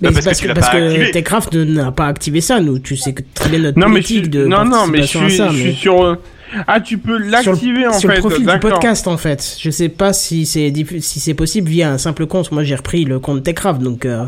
Mais 0.00 0.10
parce 0.12 0.20
que 0.20 0.24
parce 0.26 0.40
que, 0.40 0.48
parce 0.48 0.70
que. 0.70 1.10
Techcraft 1.10 1.54
n'a 1.54 1.90
pas 1.90 2.06
activé 2.06 2.40
ça, 2.42 2.60
nous. 2.60 2.78
Tu 2.78 2.96
sais 2.96 3.14
que 3.14 3.22
très 3.34 3.48
bien 3.48 3.58
notre 3.60 3.78
Non, 3.78 3.88
mais 3.88 4.02
je 4.02 4.08
politique 4.08 4.24
suis... 4.24 4.28
de 4.28 4.46
non, 4.46 4.64
non, 4.64 4.86
mais 4.86 5.02
je 5.02 5.06
suis, 5.06 5.30
ça. 5.30 5.48
je 5.48 5.52
mais- 5.54 5.58
suis 5.60 5.74
sur. 5.74 6.18
Ah, 6.66 6.80
tu 6.80 6.98
peux 6.98 7.18
sur 7.18 7.30
l'activer 7.30 7.86
en 7.86 7.92
sur 7.98 8.08
fait. 8.10 8.16
le 8.16 8.20
profil 8.22 8.46
du 8.46 8.58
podcast 8.58 9.06
en 9.08 9.16
fait. 9.16 9.56
Je 9.60 9.70
sais 9.70 9.88
pas 9.88 10.12
si 10.12 10.46
c'est 10.46 10.72
si 11.00 11.20
c'est 11.20 11.34
possible 11.34 11.68
via 11.68 11.90
un 11.90 11.98
simple 11.98 12.26
compte. 12.26 12.52
Moi 12.52 12.62
j'ai 12.64 12.74
repris 12.76 13.04
le 13.04 13.18
compte 13.18 13.42
Techcraft 13.42 13.80
donc 13.80 14.04
euh, 14.06 14.24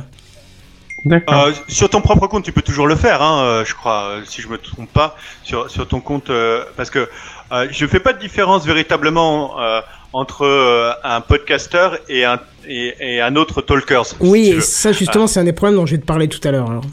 D'accord. 1.04 1.44
Euh, 1.46 1.52
sur 1.68 1.88
ton 1.88 2.00
propre 2.00 2.26
compte, 2.26 2.42
tu 2.44 2.50
peux 2.52 2.60
toujours 2.62 2.88
le 2.88 2.96
faire, 2.96 3.22
hein, 3.22 3.40
euh, 3.42 3.64
je 3.64 3.72
crois, 3.72 4.08
euh, 4.08 4.20
si 4.24 4.42
je 4.42 4.48
me 4.48 4.58
trompe 4.58 4.92
pas, 4.92 5.16
sur, 5.44 5.70
sur 5.70 5.86
ton 5.86 6.00
compte, 6.00 6.28
euh, 6.28 6.64
parce 6.76 6.90
que 6.90 7.08
euh, 7.52 7.68
je 7.70 7.86
fais 7.86 8.00
pas 8.00 8.12
de 8.12 8.18
différence 8.18 8.66
véritablement 8.66 9.60
euh, 9.60 9.80
entre 10.12 10.44
euh, 10.44 10.90
un 11.04 11.20
podcaster 11.20 11.90
et 12.08 12.24
un 12.24 12.40
et, 12.66 12.94
et 13.00 13.20
un 13.20 13.36
autre 13.36 13.62
talkers. 13.62 14.06
si 14.06 14.16
oui 14.20 14.50
veux. 14.54 14.60
ça 14.60 14.90
justement 14.92 15.26
c'est 15.28 15.38
un 15.40 15.44
des 15.44 15.52
problèmes 15.52 15.76
dont 15.78 15.86
je 15.86 15.94
vais 15.94 16.00
te 16.00 16.06
parler 16.06 16.26
tout 16.28 16.40
à 16.46 16.50
l'heure. 16.50 16.68
alors. 16.68 16.84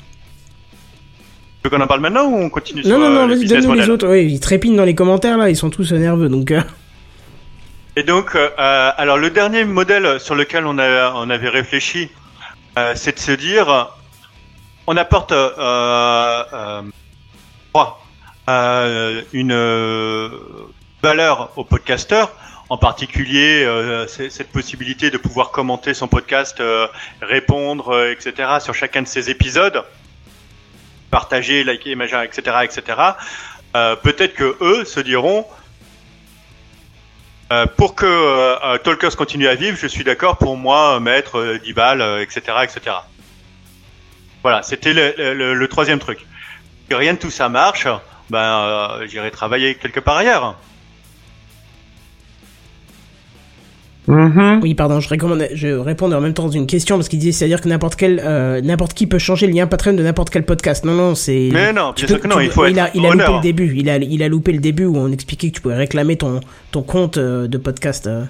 Veux 1.65 1.71
qu'on 1.71 1.81
en 1.81 1.87
parle 1.87 2.01
maintenant 2.01 2.25
ou 2.25 2.35
on 2.35 2.49
continue 2.51 2.83
Non 2.83 2.89
sur 2.89 2.99
non 2.99 3.05
euh, 3.05 3.09
non 3.09 3.27
vas-y 3.27 3.39
business 3.39 3.65
donne-nous 3.65 3.81
les 3.81 3.89
autres. 3.89 4.15
Ils 4.15 4.39
trépignent 4.39 4.75
dans 4.75 4.85
les 4.85 4.93
commentaires 4.93 5.37
là 5.39 5.49
ils 5.49 5.55
sont 5.55 5.71
tous 5.71 5.91
nerveux 5.93 6.29
donc. 6.29 6.51
euh, 6.51 6.61
Et 7.95 8.03
donc, 8.03 8.35
euh, 8.35 8.49
euh, 8.59 8.91
alors 8.97 9.17
le 9.17 9.31
dernier 9.31 9.65
modèle 9.65 10.19
sur 10.19 10.35
lequel 10.35 10.67
on, 10.67 10.77
a, 10.77 11.11
on 11.15 11.27
avait 11.31 11.49
réfléchi, 11.49 12.11
euh, 12.77 12.93
c'est 12.95 13.15
de 13.15 13.19
se 13.19 13.31
dire, 13.31 13.89
on 14.85 14.95
apporte 14.95 15.31
euh, 15.31 15.49
euh, 15.57 16.81
Euh, 18.47 19.23
une 19.33 19.51
euh, 19.53 20.29
valeur 21.01 21.49
au 21.55 21.63
podcasteur, 21.63 22.31
en 22.69 22.77
particulier 22.77 23.63
euh, 23.65 24.05
cette 24.07 24.51
possibilité 24.51 25.09
de 25.09 25.17
pouvoir 25.17 25.49
commenter 25.49 25.95
son 25.95 26.07
podcast, 26.07 26.59
euh, 26.59 26.85
répondre, 27.23 27.89
euh, 27.89 28.11
etc. 28.11 28.59
sur 28.59 28.75
chacun 28.75 29.01
de 29.01 29.07
ses 29.07 29.31
épisodes, 29.31 29.83
partager, 31.15 31.63
liker, 31.63 31.95
etc., 32.25 32.57
etc. 32.63 32.81
Euh, 33.77 33.95
Peut-être 33.95 34.33
que 34.33 34.57
eux 34.59 34.83
se 34.83 34.99
diront, 34.99 35.45
euh, 37.53 37.65
pour 37.77 37.95
que 37.95 38.05
euh, 38.05 38.57
euh, 38.65 38.77
Talkers 38.79 39.15
continue 39.15 39.47
à 39.47 39.55
vivre, 39.55 39.77
je 39.79 39.87
suis 39.87 40.03
d'accord 40.03 40.37
pour 40.37 40.57
moi 40.57 40.99
mettre 40.99 41.37
euh, 41.39 41.59
10 41.59 41.73
balles, 41.73 42.03
etc., 42.21 42.41
etc. 42.63 42.97
Voilà, 44.43 44.61
c'était 44.61 44.93
le, 44.93 45.65
troisième 45.67 45.99
truc. 45.99 46.19
Si 46.89 46.95
rien 46.95 47.13
de 47.13 47.19
tout 47.19 47.31
ça 47.31 47.47
marche, 47.47 47.87
ben 48.29 48.99
j'irai 49.07 49.31
travailler 49.31 49.75
quelque 49.75 50.01
part 50.01 50.17
ailleurs. 50.17 50.55
Mhm. 54.07 54.59
Oui 54.61 54.75
pardon 54.75 54.99
je 54.99 55.09
recommande 55.09 55.47
je 55.53 55.67
répondais 55.69 56.15
en 56.15 56.21
même 56.21 56.33
temps 56.33 56.47
à 56.47 56.53
une 56.55 56.67
question 56.67 56.95
parce 56.97 57.09
qu'il 57.09 57.17
disait 57.19 57.31
c'est 57.31 57.45
à 57.45 57.47
dire 57.47 57.59
que 57.61 57.67
n'importe 57.67 57.95
quel 57.95 58.21
euh, 58.23 58.61
n'importe 58.61 58.93
qui 58.93 59.07
peut 59.07 59.17
changer 59.17 59.47
le 59.47 59.53
lien 59.53 59.65
Patreon 59.65 59.93
de 59.93 60.03
n'importe 60.03 60.29
quel 60.29 60.43
podcast. 60.45 60.85
Non 60.85 60.93
non 60.93 61.15
c'est. 61.15 61.49
Mais 61.51 61.73
non, 61.73 61.91
tu 61.93 62.05
bien 62.05 62.07
sûr 62.09 62.17
peux- 62.17 62.23
que 62.23 62.27
non, 62.33 62.39
tu 62.39 62.45
il 62.45 62.51
faut 62.51 62.65
il 62.67 62.79
a, 62.79 62.87
être 62.87 62.95
il 62.95 63.05
a 63.05 63.09
loupé 63.11 63.31
le 63.33 63.41
début. 63.41 63.73
Il 63.75 63.89
a 63.89 63.97
il 63.97 64.21
a 64.23 64.27
loupé 64.27 64.51
le 64.51 64.59
début 64.59 64.85
où 64.85 64.95
on 64.97 65.11
expliquait 65.11 65.49
que 65.49 65.55
tu 65.55 65.61
pouvais 65.61 65.75
réclamer 65.75 66.17
ton 66.17 66.39
ton 66.71 66.83
compte 66.83 67.17
euh, 67.17 67.47
de 67.47 67.57
podcast. 67.57 68.05
euh. 68.07 68.23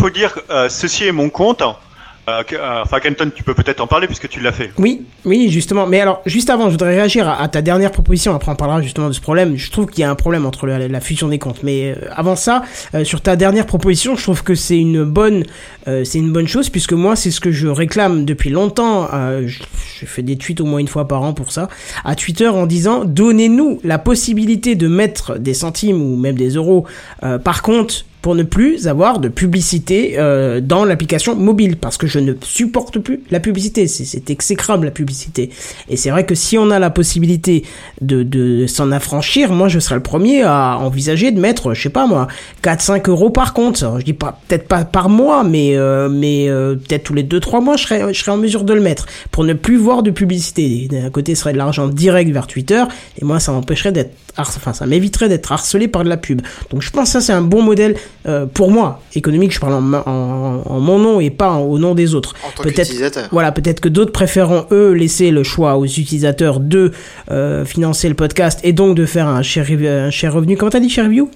faut 0.00 0.10
dire, 0.10 0.36
euh, 0.50 0.68
ceci 0.68 1.04
est 1.06 1.12
mon 1.12 1.30
compte. 1.30 1.62
Euh, 1.62 1.66
que- 1.66 1.85
euh, 2.28 2.42
Enfin, 2.82 3.00
Kenton, 3.00 3.30
tu 3.34 3.42
peux 3.42 3.54
peut-être 3.54 3.80
en 3.80 3.86
parler 3.86 4.06
puisque 4.06 4.28
tu 4.28 4.40
l'as 4.40 4.52
fait. 4.52 4.70
Oui, 4.78 5.02
oui, 5.24 5.50
justement. 5.50 5.86
Mais 5.86 6.00
alors, 6.00 6.22
juste 6.26 6.50
avant, 6.50 6.66
je 6.66 6.70
voudrais 6.70 6.94
réagir 6.96 7.28
à, 7.28 7.48
ta 7.48 7.62
dernière 7.62 7.92
proposition. 7.92 8.34
Après, 8.34 8.50
on 8.50 8.56
parlera 8.56 8.82
justement 8.82 9.08
de 9.08 9.12
ce 9.12 9.20
problème. 9.20 9.56
Je 9.56 9.70
trouve 9.70 9.86
qu'il 9.86 10.00
y 10.00 10.04
a 10.04 10.10
un 10.10 10.14
problème 10.14 10.46
entre 10.46 10.66
la, 10.66 11.00
fusion 11.00 11.28
des 11.28 11.38
comptes. 11.38 11.62
Mais 11.62 11.92
euh, 11.92 12.08
avant 12.14 12.36
ça, 12.36 12.62
euh, 12.94 13.04
sur 13.04 13.20
ta 13.20 13.36
dernière 13.36 13.66
proposition, 13.66 14.16
je 14.16 14.22
trouve 14.22 14.42
que 14.42 14.54
c'est 14.54 14.78
une 14.78 15.04
bonne, 15.04 15.44
euh, 15.88 16.04
c'est 16.04 16.18
une 16.18 16.32
bonne 16.32 16.48
chose 16.48 16.70
puisque 16.70 16.92
moi, 16.92 17.16
c'est 17.16 17.30
ce 17.30 17.40
que 17.40 17.52
je 17.52 17.68
réclame 17.68 18.24
depuis 18.24 18.50
longtemps. 18.50 19.08
Euh, 19.12 19.46
je, 19.46 19.62
je 20.00 20.06
fais 20.06 20.22
des 20.22 20.36
tweets 20.36 20.60
au 20.60 20.64
moins 20.64 20.78
une 20.78 20.88
fois 20.88 21.08
par 21.08 21.22
an 21.22 21.32
pour 21.32 21.52
ça 21.52 21.68
à 22.04 22.14
Twitter 22.14 22.48
en 22.48 22.66
disant 22.66 23.04
donnez-nous 23.04 23.80
la 23.84 23.98
possibilité 23.98 24.74
de 24.74 24.88
mettre 24.88 25.38
des 25.38 25.54
centimes 25.54 26.02
ou 26.02 26.16
même 26.16 26.36
des 26.36 26.50
euros 26.50 26.86
euh, 27.22 27.38
par 27.38 27.62
compte 27.62 28.04
pour 28.26 28.34
ne 28.34 28.42
plus 28.42 28.88
avoir 28.88 29.20
de 29.20 29.28
publicité 29.28 30.14
euh, 30.18 30.60
dans 30.60 30.84
l'application 30.84 31.36
mobile 31.36 31.76
parce 31.76 31.96
que 31.96 32.08
je 32.08 32.18
ne 32.18 32.32
supporte 32.42 32.98
plus 32.98 33.20
la 33.30 33.38
publicité. 33.38 33.86
C'est 33.86 34.30
exécrable 34.30 34.86
la 34.86 34.90
publicité. 34.90 35.50
Et 35.88 35.96
c'est 35.96 36.10
vrai 36.10 36.26
que 36.26 36.34
si 36.34 36.58
on 36.58 36.72
a 36.72 36.80
la 36.80 36.90
possibilité 36.90 37.62
de, 38.00 38.24
de 38.24 38.66
s'en 38.66 38.90
affranchir 38.90 39.52
moi 39.52 39.68
je 39.68 39.78
serais 39.78 39.94
le 39.94 40.02
premier 40.02 40.42
à 40.42 40.76
envisager 40.76 41.30
de 41.30 41.38
mettre 41.38 41.72
je 41.72 41.82
sais 41.82 41.88
pas 41.88 42.08
moi 42.08 42.26
4 42.62 42.80
5 42.80 43.08
euros 43.08 43.30
par 43.30 43.54
compte. 43.54 43.84
Je 43.96 44.04
dis 44.04 44.12
pas 44.12 44.40
peut-être 44.48 44.66
pas 44.66 44.84
par 44.84 45.08
mois 45.08 45.44
mais 45.44 45.76
euh, 45.76 46.08
mais 46.08 46.48
euh, 46.48 46.74
peut-être 46.74 47.04
tous 47.04 47.14
les 47.14 47.22
2 47.22 47.38
3 47.38 47.60
mois 47.60 47.76
je 47.76 47.84
serais 47.84 48.12
je 48.12 48.18
serais 48.18 48.32
en 48.32 48.38
mesure 48.38 48.64
de 48.64 48.74
le 48.74 48.80
mettre. 48.80 49.06
Pour 49.30 49.44
ne 49.44 49.52
plus 49.52 49.76
voir 49.76 50.02
de 50.02 50.10
publicité. 50.10 50.88
D'un 50.90 51.10
côté 51.10 51.36
ce 51.36 51.42
serait 51.42 51.52
de 51.52 51.58
l'argent 51.58 51.86
direct 51.86 52.32
vers 52.32 52.48
Twitter 52.48 52.82
et 53.20 53.24
moi 53.24 53.38
ça 53.38 53.52
m'empêcherait 53.52 53.92
d'être 53.92 54.16
enfin 54.36 54.72
ça 54.72 54.84
m'éviterait 54.86 55.28
d'être 55.28 55.52
harcelé 55.52 55.86
par 55.86 56.02
de 56.02 56.08
la 56.08 56.16
pub. 56.16 56.42
Donc 56.70 56.82
je 56.82 56.90
pense 56.90 57.04
que 57.04 57.12
ça 57.12 57.20
c'est 57.20 57.32
un 57.32 57.42
bon 57.42 57.62
modèle 57.62 57.94
euh, 58.26 58.46
pour 58.46 58.70
moi 58.70 59.00
économique 59.14 59.52
je 59.52 59.60
parle 59.60 59.74
en, 59.74 59.80
ma- 59.80 60.02
en, 60.06 60.62
en 60.66 60.80
mon 60.80 60.98
nom 60.98 61.20
et 61.20 61.30
pas 61.30 61.50
en- 61.50 61.60
au 61.62 61.78
nom 61.78 61.94
des 61.94 62.14
autres 62.14 62.34
Peut-être- 62.62 63.28
voilà, 63.30 63.52
peut-être 63.52 63.80
que 63.80 63.88
d'autres 63.88 64.12
préféreront 64.12 64.66
eux 64.72 64.92
laisser 64.92 65.30
le 65.30 65.42
choix 65.44 65.76
aux 65.76 65.84
utilisateurs 65.86 66.58
de 66.60 66.92
euh, 67.30 67.64
financer 67.64 68.08
le 68.08 68.14
podcast 68.14 68.60
et 68.64 68.72
donc 68.72 68.96
de 68.96 69.06
faire 69.06 69.28
un 69.28 69.42
share 69.42 69.66
revenu. 69.66 70.56
Comment 70.56 70.70
t'as 70.70 70.80
dit 70.80 70.90
share 70.90 71.04
review? 71.06 71.30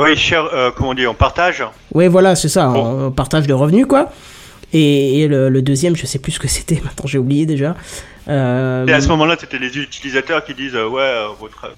Oui, 0.00 0.16
cher, 0.16 0.48
euh, 0.52 0.70
comment 0.76 0.90
on 0.90 0.94
dit, 0.94 1.06
on 1.06 1.14
partage. 1.14 1.62
Ouais, 1.92 2.08
voilà, 2.08 2.34
c'est 2.34 2.48
ça, 2.48 2.66
Bon. 2.68 3.06
on 3.06 3.10
partage 3.12 3.46
de 3.46 3.52
revenus 3.54 3.86
quoi. 3.86 4.10
Et, 4.72 5.20
et 5.20 5.28
le, 5.28 5.48
le 5.50 5.62
deuxième, 5.62 5.94
je 5.94 6.04
sais 6.04 6.18
plus 6.18 6.32
ce 6.32 6.40
que 6.40 6.48
c'était. 6.48 6.74
Maintenant, 6.84 7.06
j'ai 7.06 7.18
oublié 7.18 7.46
déjà. 7.46 7.76
Euh, 8.28 8.86
Et 8.86 8.92
à 8.92 9.00
ce 9.00 9.06
moment-là, 9.08 9.36
c'était 9.38 9.58
les 9.58 9.76
utilisateurs 9.78 10.44
qui 10.44 10.54
disent, 10.54 10.74
euh, 10.74 10.88
ouais, 10.88 11.00
euh, 11.00 11.26
votre. 11.40 11.70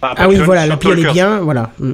enfin, 0.00 0.14
Ah 0.16 0.28
oui, 0.28 0.36
voilà, 0.36 0.66
l'appli 0.66 0.90
elle 0.92 1.00
est 1.00 1.12
bien, 1.12 1.40
voilà. 1.40 1.70
Mm. 1.78 1.92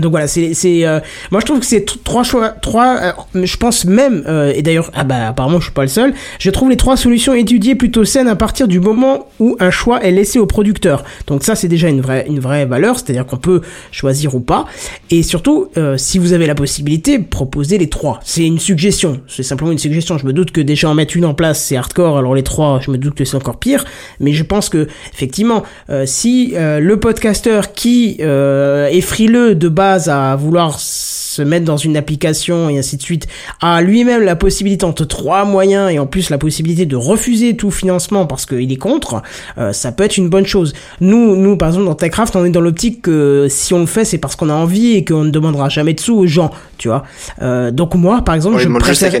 Donc 0.00 0.10
voilà, 0.10 0.26
c'est 0.26 0.54
c'est 0.54 0.86
euh, 0.86 1.00
moi 1.30 1.40
je 1.40 1.46
trouve 1.46 1.60
que 1.60 1.66
c'est 1.66 1.84
trois 2.02 2.22
choix 2.22 2.48
trois 2.48 2.96
euh, 3.34 3.44
je 3.44 3.56
pense 3.58 3.84
même 3.84 4.24
euh, 4.26 4.50
et 4.54 4.62
d'ailleurs 4.62 4.90
ah 4.94 5.04
bah 5.04 5.28
apparemment 5.28 5.58
je 5.58 5.64
suis 5.64 5.72
pas 5.72 5.82
le 5.82 5.88
seul, 5.88 6.14
je 6.38 6.48
trouve 6.48 6.70
les 6.70 6.78
trois 6.78 6.96
solutions 6.96 7.34
étudiées 7.34 7.74
plutôt 7.74 8.04
saines 8.04 8.28
à 8.28 8.36
partir 8.36 8.68
du 8.68 8.80
moment 8.80 9.28
où 9.38 9.54
un 9.60 9.70
choix 9.70 10.02
est 10.02 10.10
laissé 10.10 10.38
au 10.38 10.46
producteur. 10.46 11.04
Donc 11.26 11.42
ça 11.42 11.54
c'est 11.54 11.68
déjà 11.68 11.90
une 11.90 12.00
vraie 12.00 12.24
une 12.26 12.40
vraie 12.40 12.64
valeur, 12.64 12.98
c'est-à-dire 12.98 13.26
qu'on 13.26 13.36
peut 13.36 13.60
choisir 13.90 14.34
ou 14.34 14.40
pas 14.40 14.64
et 15.10 15.22
surtout 15.22 15.68
euh, 15.76 15.98
si 15.98 16.18
vous 16.18 16.32
avez 16.32 16.46
la 16.46 16.54
possibilité, 16.54 17.18
proposez 17.18 17.76
les 17.76 17.90
trois. 17.90 18.18
C'est 18.24 18.46
une 18.46 18.58
suggestion, 18.58 19.20
c'est 19.28 19.42
simplement 19.42 19.72
une 19.72 19.78
suggestion. 19.78 20.16
Je 20.16 20.24
me 20.24 20.32
doute 20.32 20.52
que 20.52 20.62
déjà 20.62 20.88
en 20.88 20.94
mettre 20.94 21.18
une 21.18 21.26
en 21.26 21.34
place, 21.34 21.62
c'est 21.62 21.76
hardcore, 21.76 22.16
alors 22.16 22.34
les 22.34 22.42
trois, 22.42 22.80
je 22.80 22.90
me 22.90 22.96
doute 22.96 23.14
que 23.14 23.26
c'est 23.26 23.36
encore 23.36 23.58
pire, 23.58 23.84
mais 24.20 24.32
je 24.32 24.42
pense 24.42 24.70
que 24.70 24.88
effectivement 25.12 25.64
euh, 25.90 26.06
si 26.06 26.54
euh, 26.54 26.80
le 26.80 26.98
podcasteur 26.98 27.74
qui 27.74 28.16
est 28.22 29.00
frileux 29.02 29.54
de 29.54 29.68
base 29.68 29.81
à 29.82 30.36
vouloir 30.36 30.78
se 30.80 31.42
mettre 31.42 31.64
dans 31.64 31.76
une 31.76 31.96
application 31.96 32.68
et 32.68 32.78
ainsi 32.78 32.96
de 32.96 33.02
suite 33.02 33.26
a 33.60 33.80
lui-même 33.80 34.22
la 34.22 34.36
possibilité 34.36 34.84
entre 34.84 35.04
trois 35.04 35.44
moyens 35.44 35.90
et 35.90 35.98
en 35.98 36.06
plus 36.06 36.30
la 36.30 36.38
possibilité 36.38 36.86
de 36.86 36.96
refuser 36.96 37.56
tout 37.56 37.70
financement 37.70 38.26
parce 38.26 38.46
qu'il 38.46 38.70
est 38.70 38.76
contre, 38.76 39.22
euh, 39.58 39.72
ça 39.72 39.92
peut 39.92 40.04
être 40.04 40.16
une 40.16 40.28
bonne 40.28 40.46
chose. 40.46 40.72
Nous, 41.00 41.36
nous 41.36 41.56
par 41.56 41.68
exemple 41.68 41.86
dans 41.86 41.94
Techcraft, 41.94 42.36
on 42.36 42.44
est 42.44 42.50
dans 42.50 42.60
l'optique 42.60 43.02
que 43.02 43.46
si 43.48 43.74
on 43.74 43.80
le 43.80 43.86
fait, 43.86 44.04
c'est 44.04 44.18
parce 44.18 44.36
qu'on 44.36 44.50
a 44.50 44.54
envie 44.54 44.94
et 44.94 45.04
qu'on 45.04 45.24
ne 45.24 45.30
demandera 45.30 45.68
jamais 45.68 45.94
de 45.94 46.00
sous 46.00 46.14
aux 46.14 46.26
gens, 46.26 46.50
tu 46.78 46.88
vois. 46.88 47.04
Euh, 47.40 47.70
donc 47.70 47.94
moi, 47.94 48.22
par 48.22 48.34
exemple, 48.34 48.56
On 48.56 48.58
je 48.58 48.68
préfère. 48.68 49.12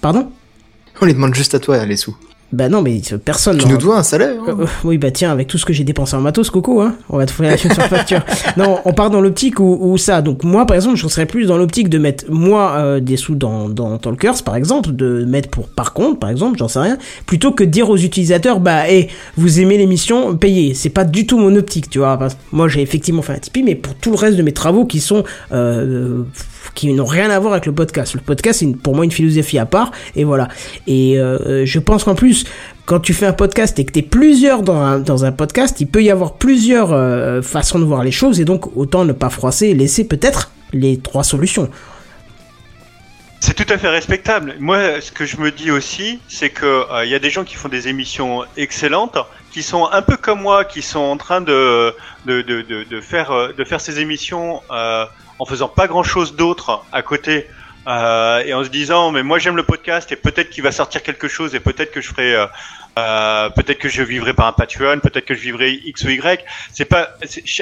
Pardon? 0.00 0.28
On 1.00 1.06
les 1.06 1.14
demande 1.14 1.34
juste 1.34 1.54
à 1.54 1.58
toi, 1.60 1.84
les 1.84 1.96
sous. 1.96 2.16
Bah 2.50 2.70
non, 2.70 2.80
mais 2.80 3.00
euh, 3.12 3.18
personne. 3.18 3.58
Tu 3.58 3.68
nous 3.68 3.76
dois 3.76 3.98
un 3.98 4.02
salaire. 4.02 4.36
hein. 4.48 4.56
Euh, 4.60 4.66
oui, 4.84 4.96
bah 4.96 5.10
tiens, 5.10 5.30
avec 5.30 5.48
tout 5.48 5.58
ce 5.58 5.66
que 5.66 5.74
j'ai 5.74 5.84
dépensé 5.84 6.16
en 6.16 6.22
matos, 6.22 6.48
Coco, 6.48 6.80
hein, 6.80 6.94
on 7.10 7.18
va 7.18 7.26
te 7.26 7.30
faire 7.30 7.58
sur 7.58 7.70
facture. 7.74 8.22
non, 8.56 8.78
on 8.86 8.94
part 8.94 9.10
dans 9.10 9.20
l'optique 9.20 9.60
où, 9.60 9.78
où 9.80 9.98
ça. 9.98 10.22
Donc 10.22 10.44
moi, 10.44 10.64
par 10.64 10.74
exemple, 10.74 10.96
je 10.96 11.06
serais 11.08 11.26
plus 11.26 11.46
dans 11.46 11.58
l'optique 11.58 11.90
de 11.90 11.98
mettre 11.98 12.24
moi 12.30 12.72
euh, 12.78 13.00
des 13.00 13.18
sous 13.18 13.34
dans, 13.34 13.68
dans 13.68 13.98
Talkers, 13.98 14.42
par 14.44 14.56
exemple, 14.56 14.92
de 14.92 15.26
mettre 15.26 15.50
pour 15.50 15.68
par 15.68 15.92
contre, 15.92 16.18
par 16.18 16.30
exemple, 16.30 16.56
j'en 16.58 16.68
sais 16.68 16.78
rien, 16.80 16.96
plutôt 17.26 17.52
que 17.52 17.64
de 17.64 17.68
dire 17.70 17.90
aux 17.90 17.98
utilisateurs, 17.98 18.60
bah, 18.60 18.90
hé, 18.90 19.08
vous 19.36 19.60
aimez 19.60 19.76
l'émission, 19.76 20.34
payez. 20.34 20.72
C'est 20.72 20.88
pas 20.88 21.04
du 21.04 21.26
tout 21.26 21.36
mon 21.38 21.54
optique, 21.54 21.90
tu 21.90 21.98
vois. 21.98 22.18
Moi, 22.52 22.68
j'ai 22.68 22.80
effectivement 22.80 23.20
fait 23.22 23.34
un 23.34 23.38
Tipeee, 23.38 23.62
mais 23.62 23.74
pour 23.74 23.94
tout 23.94 24.10
le 24.10 24.16
reste 24.16 24.38
de 24.38 24.42
mes 24.42 24.52
travaux 24.52 24.86
qui 24.86 25.00
sont 25.00 25.22
euh, 25.52 26.22
qui 26.74 26.92
n'ont 26.92 27.04
rien 27.04 27.30
à 27.30 27.38
voir 27.38 27.52
avec 27.52 27.66
le 27.66 27.72
podcast. 27.72 28.14
Le 28.14 28.20
podcast, 28.20 28.60
c'est 28.60 28.76
pour 28.76 28.94
moi 28.94 29.04
une 29.04 29.10
philosophie 29.10 29.58
à 29.58 29.66
part, 29.66 29.92
et 30.16 30.24
voilà. 30.24 30.48
Et 30.86 31.18
euh, 31.18 31.64
je 31.66 31.78
pense 31.78 32.04
qu'en 32.04 32.14
plus, 32.14 32.44
quand 32.86 33.00
tu 33.00 33.14
fais 33.14 33.26
un 33.26 33.32
podcast 33.32 33.78
et 33.78 33.84
que 33.84 33.92
t'es 33.92 34.02
plusieurs 34.02 34.62
dans 34.62 34.80
un, 34.80 34.98
dans 34.98 35.24
un 35.24 35.32
podcast, 35.32 35.80
il 35.80 35.86
peut 35.86 36.02
y 36.02 36.10
avoir 36.10 36.34
plusieurs 36.34 36.92
euh, 36.92 37.42
façons 37.42 37.78
de 37.78 37.84
voir 37.84 38.04
les 38.04 38.12
choses, 38.12 38.40
et 38.40 38.44
donc 38.44 38.76
autant 38.76 39.04
ne 39.04 39.12
pas 39.12 39.30
froisser 39.30 39.68
et 39.68 39.74
laisser 39.74 40.04
peut-être 40.04 40.52
les 40.72 40.98
trois 40.98 41.24
solutions. 41.24 41.68
C'est 43.40 43.54
tout 43.54 43.72
à 43.72 43.78
fait 43.78 43.88
respectable. 43.88 44.56
Moi, 44.58 45.00
ce 45.00 45.12
que 45.12 45.24
je 45.24 45.36
me 45.36 45.52
dis 45.52 45.70
aussi, 45.70 46.20
c'est 46.28 46.50
que 46.50 46.66
euh, 46.66 47.04
il 47.04 47.10
y 47.10 47.14
a 47.14 47.20
des 47.20 47.30
gens 47.30 47.44
qui 47.44 47.54
font 47.54 47.68
des 47.68 47.86
émissions 47.86 48.44
excellentes, 48.56 49.16
qui 49.52 49.62
sont 49.62 49.86
un 49.86 50.02
peu 50.02 50.16
comme 50.16 50.42
moi, 50.42 50.64
qui 50.64 50.82
sont 50.82 50.98
en 50.98 51.16
train 51.16 51.40
de 51.40 51.94
de, 52.26 52.42
de, 52.42 53.00
faire 53.00 53.30
euh, 53.30 53.52
de 53.56 53.64
faire 53.64 53.80
ces 53.80 54.00
émissions 54.00 54.60
euh, 54.70 55.06
en 55.38 55.44
faisant 55.44 55.68
pas 55.68 55.86
grand 55.86 56.02
chose 56.02 56.34
d'autre 56.36 56.84
à 56.92 57.02
côté. 57.02 57.46
euh, 57.86 58.42
et 58.44 58.52
en 58.52 58.62
se 58.64 58.68
disant 58.68 59.10
mais 59.12 59.22
moi 59.22 59.38
j'aime 59.38 59.56
le 59.56 59.62
podcast 59.62 60.12
et 60.12 60.16
peut-être 60.16 60.50
qu'il 60.50 60.62
va 60.62 60.72
sortir 60.72 61.02
quelque 61.02 61.26
chose 61.28 61.54
et 61.54 61.60
peut-être 61.60 61.90
que 61.90 62.02
je 62.02 62.08
ferai 62.08 62.34
euh, 62.34 62.46
euh, 62.98 63.48
peut-être 63.50 63.78
que 63.78 63.88
je 63.88 64.02
vivrai 64.02 64.34
par 64.34 64.46
un 64.46 64.52
Patreon 64.52 64.98
peut-être 65.00 65.24
que 65.24 65.34
je 65.34 65.40
vivrai 65.40 65.70
X 65.84 66.04
ou 66.04 66.10
Y 66.10 66.44
c'est 66.72 66.84
pas 66.84 67.08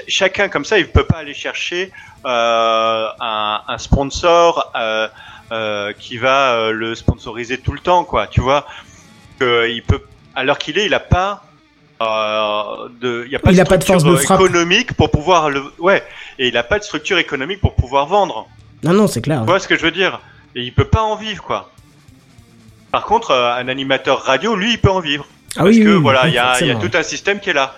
chacun 0.09 0.49
comme 0.49 0.65
ça 0.65 0.79
il 0.79 0.89
peut 0.89 1.05
pas 1.05 1.19
aller 1.19 1.35
chercher 1.35 1.93
euh, 2.25 3.07
un, 3.21 3.61
un 3.69 3.79
sponsor 3.79 4.73
euh, 4.75 5.93
qui 6.01 6.17
va 6.17 6.73
le 6.73 6.97
sponsoriser 6.97 7.59
tout 7.59 7.71
le 7.71 7.79
temps, 7.79 8.03
quoi. 8.03 8.27
Tu 8.27 8.41
vois, 8.41 8.67
il 9.41 9.83
peut, 9.87 10.03
alors 10.35 10.59
qu'il 10.59 10.77
est, 10.77 10.87
il 10.87 10.95
a 10.95 10.99
pas 10.99 11.45
de, 12.01 13.25
il 13.27 13.33
y 13.33 13.37
a 13.37 13.39
pas 13.39 13.51
Il 13.53 13.57
de 13.59 13.63
pas 13.65 13.77
de 13.79 13.85
force 13.85 14.01
structure 14.01 14.21
de 14.21 14.25
frappe. 14.25 14.41
économique 14.41 14.93
pour 14.95 15.11
pouvoir 15.11 15.49
le, 15.51 15.63
ouais, 15.79 16.03
et 16.39 16.49
il 16.49 16.57
a 16.57 16.63
pas 16.63 16.79
de 16.79 16.85
structure 16.85 17.19
économique 17.19 17.61
pour 17.61 17.75
pouvoir 17.75 18.07
vendre. 18.07 18.47
Non, 18.83 18.93
non, 18.93 19.07
c'est 19.07 19.23
clair. 19.23 19.41
Tu 19.41 19.47
vois 19.47 19.59
ce 19.61 19.67
que 19.69 19.77
je 19.77 19.83
veux 19.83 19.91
dire? 19.91 20.21
Et 20.55 20.63
il 20.63 20.73
peut 20.73 20.85
pas 20.85 21.03
en 21.03 21.17
vivre, 21.17 21.43
quoi. 21.43 21.71
Par 22.93 23.05
contre, 23.05 23.31
euh, 23.31 23.55
un 23.55 23.69
animateur 23.69 24.23
radio, 24.23 24.55
lui, 24.57 24.73
il 24.75 24.79
peut 24.79 24.91
en 24.91 25.01
vivre. 25.01 25.27
Ah 25.57 25.61
Parce 25.65 25.71
oui, 25.71 25.83
que 25.83 25.89
oui, 25.97 26.03
voilà, 26.03 26.29
il 26.29 26.35
y, 26.35 26.39
a, 26.39 26.61
il 26.61 26.79
tout 26.79 26.91
un 26.97 27.03
système 27.03 27.41
qui 27.41 27.51
est 27.51 27.55
là. 27.55 27.75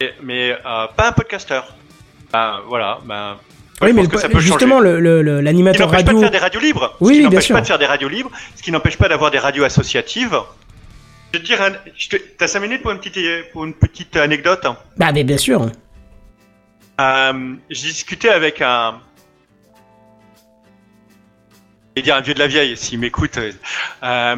Et- 0.00 0.12
mais 0.22 0.52
euh, 0.52 0.86
pas 0.96 1.08
un 1.08 1.12
podcasteur. 1.12 1.74
Ben 2.32 2.60
voilà, 2.68 2.98
ben. 3.04 3.36
Oui, 3.80 3.92
mais 3.92 4.02
le- 4.02 4.18
ça 4.18 4.28
peut 4.28 4.38
justement, 4.40 4.78
changer. 4.78 4.90
le- 4.92 5.00
le- 5.00 5.22
le- 5.22 5.32
Ce 5.34 5.38
qui 5.38 5.44
l'animateur 5.44 5.86
n'empêche 5.86 6.04
pas 6.04 6.10
radio. 6.12 6.18
de 6.18 6.22
faire 6.24 6.30
des 6.30 6.38
radios 6.38 6.60
libres. 6.60 6.96
Oui, 7.00 7.14
ce 7.14 7.18
qui 7.20 7.24
n'empêche 7.24 7.48
pas 7.52 7.60
de 7.60 7.66
faire 7.66 7.78
des 7.78 7.86
radios 7.86 8.08
libres. 8.08 8.30
Ce 8.56 8.62
qui 8.62 8.70
n'empêche 8.72 8.96
pas 8.98 9.08
d'avoir 9.08 9.30
des 9.30 9.38
radios 9.38 9.64
associatives. 9.64 10.38
Je 11.32 11.38
vais 11.38 11.42
te 11.42 11.46
dire, 11.46 11.60
un... 11.62 11.72
je 11.96 12.08
te- 12.08 12.16
t'as 12.16 12.46
5 12.48 12.60
minutes 12.60 12.82
pour 12.82 12.90
une 12.92 13.00
petite, 13.00 13.52
pour 13.52 13.64
une 13.64 13.74
petite 13.74 14.16
anecdote. 14.16 14.66
Bah, 14.96 15.12
mais 15.12 15.24
bien 15.24 15.36
sûr. 15.36 15.70
Euh, 17.00 17.54
j'ai 17.70 17.88
discuté 17.88 18.28
avec 18.30 18.60
un. 18.62 19.00
Je 21.96 22.00
vais 22.00 22.02
dire 22.02 22.16
un 22.16 22.20
vieux 22.20 22.34
de 22.34 22.38
la 22.38 22.46
vieille, 22.46 22.76
s'il 22.76 22.98
m'écoute. 22.98 23.36
Euh, 23.38 23.52
un 24.02 24.36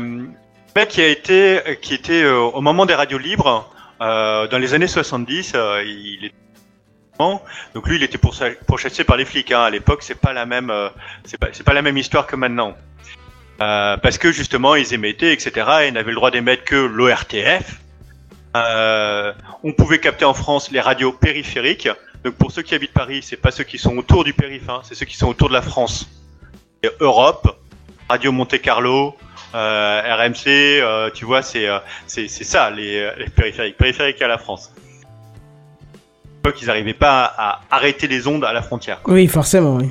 mec 0.77 0.89
qui 0.89 1.01
a 1.03 1.07
été, 1.09 1.61
qui 1.81 1.95
était 1.95 2.23
euh, 2.23 2.39
au 2.39 2.61
moment 2.61 2.87
des 2.87 2.95
radios 2.95 3.19
libres, 3.19 3.73
euh, 4.01 4.47
dans 4.49 4.59
les 4.59 4.75
années 4.75 4.87
70, 4.89 5.53
euh, 5.55 5.83
il 5.85 6.25
était. 6.27 6.35
Donc 7.75 7.87
lui, 7.87 7.97
il 7.97 8.03
était 8.03 8.17
pourcha- 8.17 8.55
pourchassé 8.67 9.05
par 9.05 9.19
les 9.19 9.27
flics. 9.27 9.53
Hein. 9.53 9.61
À 9.65 9.69
l'époque, 9.71 10.03
c'est 10.03 10.15
pas 10.19 10.33
la 10.33 10.47
même, 10.47 10.73
c'est 11.25 11.37
pas, 11.39 11.49
c'est 11.53 11.65
pas 11.65 11.75
la 11.75 11.83
même 11.83 11.99
histoire 11.99 12.27
que 12.27 12.35
maintenant. 12.35 12.75
Euh, 13.61 13.97
parce 13.99 14.17
que 14.17 14.33
justement, 14.33 14.75
ils 14.75 14.95
émettaient, 14.95 15.33
etc. 15.33 15.67
Et 15.85 15.91
n'avaient 15.91 16.11
le 16.11 16.17
droit 16.17 16.31
d'émettre 16.31 16.65
que 16.65 16.77
l'ORTF. 16.77 17.81
Euh, 18.57 19.33
on 19.63 19.73
pouvait 19.73 20.01
capter 20.01 20.25
en 20.25 20.35
France 20.35 20.71
les 20.71 20.81
radios 20.81 21.13
périphériques. 21.13 21.89
Donc 22.25 22.35
pour 22.35 22.53
ceux 22.53 22.63
qui 22.63 22.75
habitent 22.75 22.93
Paris, 22.93 23.21
c'est 23.23 23.37
pas 23.37 23.51
ceux 23.51 23.65
qui 23.65 23.79
sont 23.79 23.97
autour 23.97 24.25
du 24.25 24.33
périph', 24.33 24.69
hein, 24.69 24.81
c'est 24.83 24.95
ceux 24.95 25.07
qui 25.07 25.17
sont 25.17 25.29
autour 25.29 25.49
de 25.49 25.55
la 25.55 25.63
France. 25.63 26.09
Et 26.83 26.91
Europe, 27.01 27.59
Radio 28.09 28.33
Monte 28.33 28.61
Carlo, 28.61 29.17
euh, 29.55 30.17
RMC, 30.17 31.13
tu 31.15 31.25
vois, 31.25 31.43
c'est 31.43 31.69
c'est 32.07 32.29
ça 32.29 32.71
les, 32.71 33.11
périphériques, 33.37 33.77
périphériques 33.77 34.23
à 34.23 34.29
la 34.29 34.39
France. 34.39 34.73
Donc 36.43 36.61
ils 36.61 36.67
n'arrivaient 36.67 36.95
pas 36.95 37.33
à 37.37 37.61
arrêter 37.71 38.09
les 38.09 38.27
ondes 38.27 38.45
à 38.45 38.53
la 38.53 38.63
frontière. 38.63 39.01
Oui, 39.07 39.29
forcément, 39.29 39.77
oui. 39.77 39.91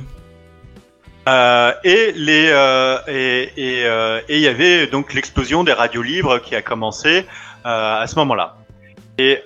Euh, 1.30 1.72
euh, 1.86 2.98
euh, 3.06 4.20
et 4.28 4.36
il 4.36 4.40
y 4.40 4.48
avait 4.48 4.86
donc 4.88 5.14
l'explosion 5.14 5.62
des 5.62 5.72
radios 5.72 6.02
libres 6.02 6.38
qui 6.38 6.56
a 6.56 6.62
commencé 6.62 7.26
à 7.64 8.04
ce 8.08 8.16
moment-là. 8.16 8.56
Et 9.18 9.38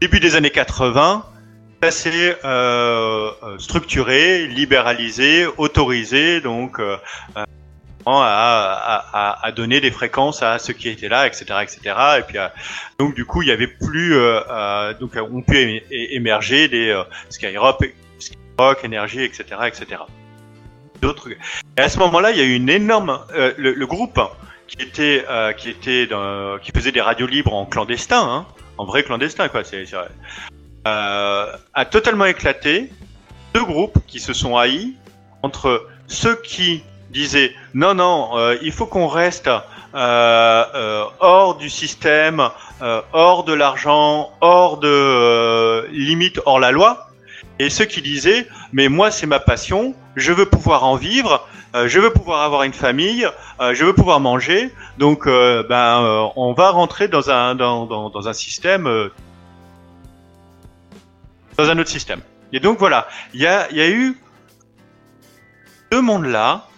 début 0.00 0.20
des 0.20 0.36
années 0.36 0.50
80, 0.50 1.24
ça 1.82 1.90
s'est 1.90 2.36
euh, 2.44 3.30
euh, 3.42 3.58
structuré, 3.58 4.46
libéralisé, 4.46 5.46
autorisé, 5.56 6.40
donc 6.40 6.80
à, 8.06 9.52
donner 9.54 9.80
des 9.80 9.90
fréquences 9.90 10.42
à 10.42 10.58
ceux 10.58 10.72
qui 10.72 10.88
étaient 10.88 11.08
là, 11.08 11.26
etc., 11.26 11.44
etc. 11.62 11.96
Et 12.18 12.22
puis 12.22 12.38
donc 12.98 13.14
du 13.14 13.24
coup, 13.24 13.42
il 13.42 13.48
y 13.48 13.52
avait 13.52 13.66
plus 13.68 14.14
euh, 14.14 14.94
donc 14.94 15.16
on 15.16 15.42
pu 15.42 15.82
émerger 15.90 16.68
des 16.68 16.90
euh, 16.90 17.02
Skyrock, 17.30 17.84
Skyrock, 18.52 18.84
Énergie, 18.84 19.22
etc., 19.22 19.44
etc. 19.66 20.02
D'autres. 21.00 21.30
Et 21.30 21.80
à 21.80 21.88
ce 21.88 21.98
moment-là, 21.98 22.30
il 22.30 22.38
y 22.38 22.40
a 22.40 22.44
eu 22.44 22.54
une 22.54 22.68
énorme 22.68 23.20
euh, 23.34 23.52
le, 23.56 23.86
groupe 23.86 24.20
qui 24.68 24.82
était 24.82 25.24
euh, 25.28 25.52
qui 25.52 25.70
était 25.70 26.08
qui 26.62 26.70
faisait 26.72 26.92
des 26.92 27.00
radios 27.00 27.26
libres 27.26 27.54
en 27.54 27.66
clandestin, 27.66 28.22
hein, 28.22 28.46
en 28.78 28.84
vrai 28.84 29.02
clandestin 29.02 29.48
quoi. 29.48 29.64
C'est. 29.64 29.84
Euh, 30.86 31.56
a 31.74 31.84
totalement 31.84 32.26
éclaté. 32.26 32.92
Deux 33.54 33.64
groupes 33.64 33.98
qui 34.06 34.18
se 34.18 34.32
sont 34.32 34.56
haïs 34.56 34.94
entre 35.42 35.86
ceux 36.06 36.36
qui 36.36 36.82
disaient 37.10 37.52
non 37.74 37.94
non, 37.94 38.30
il 38.62 38.72
faut 38.72 38.86
qu'on 38.86 39.08
reste 39.08 39.50
hors 39.92 41.56
du 41.56 41.68
système, 41.68 42.48
hors 42.80 43.44
de 43.44 43.52
l'argent, 43.52 44.32
hors 44.40 44.78
de 44.78 45.86
limite 45.90 46.40
hors 46.46 46.60
la 46.60 46.70
loi, 46.70 47.11
et 47.58 47.70
ceux 47.70 47.84
qui 47.84 48.02
disaient 48.02 48.46
mais 48.72 48.88
moi 48.88 49.10
c'est 49.10 49.26
ma 49.26 49.40
passion, 49.40 49.94
je 50.16 50.32
veux 50.32 50.46
pouvoir 50.46 50.84
en 50.84 50.96
vivre, 50.96 51.46
euh, 51.74 51.88
je 51.88 51.98
veux 52.00 52.12
pouvoir 52.12 52.42
avoir 52.42 52.62
une 52.64 52.72
famille, 52.72 53.26
euh, 53.60 53.74
je 53.74 53.84
veux 53.84 53.94
pouvoir 53.94 54.20
manger, 54.20 54.70
donc 54.98 55.26
euh, 55.26 55.62
ben 55.68 56.02
euh, 56.02 56.26
on 56.36 56.52
va 56.52 56.70
rentrer 56.70 57.08
dans 57.08 57.30
un 57.30 57.54
dans, 57.54 57.86
dans, 57.86 58.10
dans 58.10 58.28
un 58.28 58.32
système 58.32 58.86
euh, 58.86 59.08
dans 61.56 61.68
un 61.68 61.78
autre 61.78 61.90
système. 61.90 62.20
Et 62.52 62.60
donc 62.60 62.78
voilà, 62.78 63.08
il 63.32 63.40
y 63.40 63.46
a, 63.46 63.70
y 63.72 63.80
a 63.80 63.88
eu 63.88 64.18
deux 65.90 66.02
mondes 66.02 66.26
là, 66.26 66.68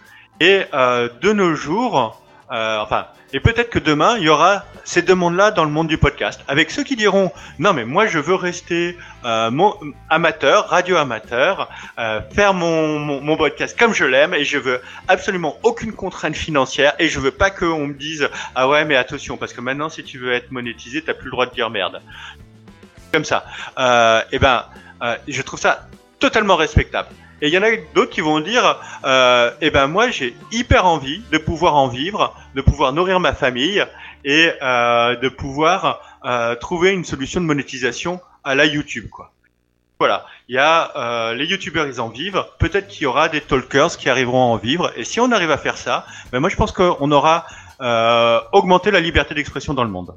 et 0.41 0.63
euh, 0.73 1.09
de 1.21 1.33
nos 1.33 1.55
jours, 1.55 2.23
enfin, 2.49 3.07
et 3.35 3.41
peut-être 3.41 3.69
que 3.69 3.81
demain, 3.81 4.17
il 4.17 4.23
y 4.23 4.29
aura 4.29 4.65
ces 4.85 5.03
deux 5.03 5.17
mondes-là 5.17 5.51
dans 5.51 5.65
le 5.65 5.71
monde 5.71 5.89
du 5.89 5.99
podcast, 5.99 6.41
avec 6.47 6.71
ceux 6.71 6.85
qui 6.85 6.95
diront 6.95 7.33
non 7.59 7.73
mais 7.73 7.85
moi 7.85 8.07
je 8.07 8.21
veux 8.21 8.37
rester 8.37 8.97
euh, 9.25 9.51
amateur, 10.09 10.69
radio 10.69 10.97
amateur, 10.97 11.69
euh, 11.99 12.21
faire 12.33 12.55
mon, 12.55 13.37
podcast 13.37 13.77
comme 13.77 13.93
je 13.93 14.05
l'aime 14.05 14.35
et 14.35 14.45
je 14.45 14.59
veux 14.59 14.81
absolument 15.09 15.59
aucune 15.65 15.93
contrainte 15.93 16.37
financière 16.37 16.95
et 17.01 17.09
je 17.09 17.19
veux 17.19 17.33
pas 17.33 17.51
qu'on 17.51 17.89
me 17.89 17.95
dise 17.95 18.29
ah 18.55 18.69
ouais 18.69 18.85
mais 18.85 18.95
attention 18.95 19.37
parce 19.37 19.53
que 19.53 19.61
maintenant 19.61 19.89
si 19.89 20.05
tu 20.05 20.19
veux 20.19 20.33
être 20.33 20.53
monétisé 20.53 21.03
t'as 21.03 21.15
plus 21.15 21.25
le 21.25 21.33
droit 21.33 21.47
de 21.47 21.55
dire 21.55 21.71
merde 21.71 22.01
comme 23.13 23.25
ça. 23.25 23.45
Euh, 23.79 24.23
et 24.31 24.39
ben 24.39 24.65
euh, 25.03 25.17
je 25.27 25.43
trouve 25.43 25.59
ça 25.59 25.89
totalement 26.21 26.55
respectable. 26.55 27.09
Et 27.45 27.49
il 27.49 27.53
y 27.53 27.59
en 27.59 27.63
a 27.63 27.77
d'autres 27.95 28.11
qui 28.11 28.23
vont 28.23 28.41
dire, 28.41 28.81
euh, 29.05 29.51
eh 29.61 29.69
ben 29.69 29.87
moi 29.87 30.09
j'ai 30.09 30.35
hyper 30.51 30.87
envie 30.87 31.23
de 31.31 31.37
pouvoir 31.37 31.75
en 31.75 31.89
vivre, 31.89 32.35
de 32.55 32.63
pouvoir 32.63 32.95
nourrir 32.95 33.21
ma 33.21 33.35
famille 33.35 33.85
et 34.25 34.51
euh, 34.63 35.15
de 35.17 35.29
pouvoir 35.29 36.01
euh, 36.25 36.55
trouver 36.55 36.93
une 36.93 37.05
solution 37.05 37.43
de 37.43 37.45
monétisation 37.45 38.23
à 38.45 38.55
la 38.55 38.65
YouTube 38.65 39.11
quoi. 39.11 39.31
Voilà, 39.99 40.25
il 40.49 40.55
y 40.55 40.59
a 40.59 40.91
euh, 40.97 41.35
les 41.35 41.45
youtubeurs 41.45 41.87
ils 41.87 42.01
en 42.01 42.09
vivent, 42.09 42.43
peut-être 42.59 42.89
qu'il 42.89 43.03
y 43.03 43.07
aura 43.07 43.29
des 43.29 43.43
talkers 43.43 43.95
qui 43.99 44.09
arriveront 44.09 44.41
à 44.41 44.47
en 44.47 44.57
vivre 44.57 44.91
et 44.97 45.05
si 45.05 45.21
on 45.21 45.31
arrive 45.31 45.51
à 45.51 45.59
faire 45.59 45.77
ça, 45.77 46.07
ben 46.33 46.41
moi 46.41 46.49
je 46.49 46.57
pense 46.57 46.73
qu'on 46.73 47.13
aura 47.13 47.45
euh, 47.83 48.41
augmenté 48.53 48.91
la 48.91 49.01
liberté 49.01 49.35
d'expression 49.35 49.75
dans 49.75 49.85
le 49.85 49.91
monde. 49.91 50.15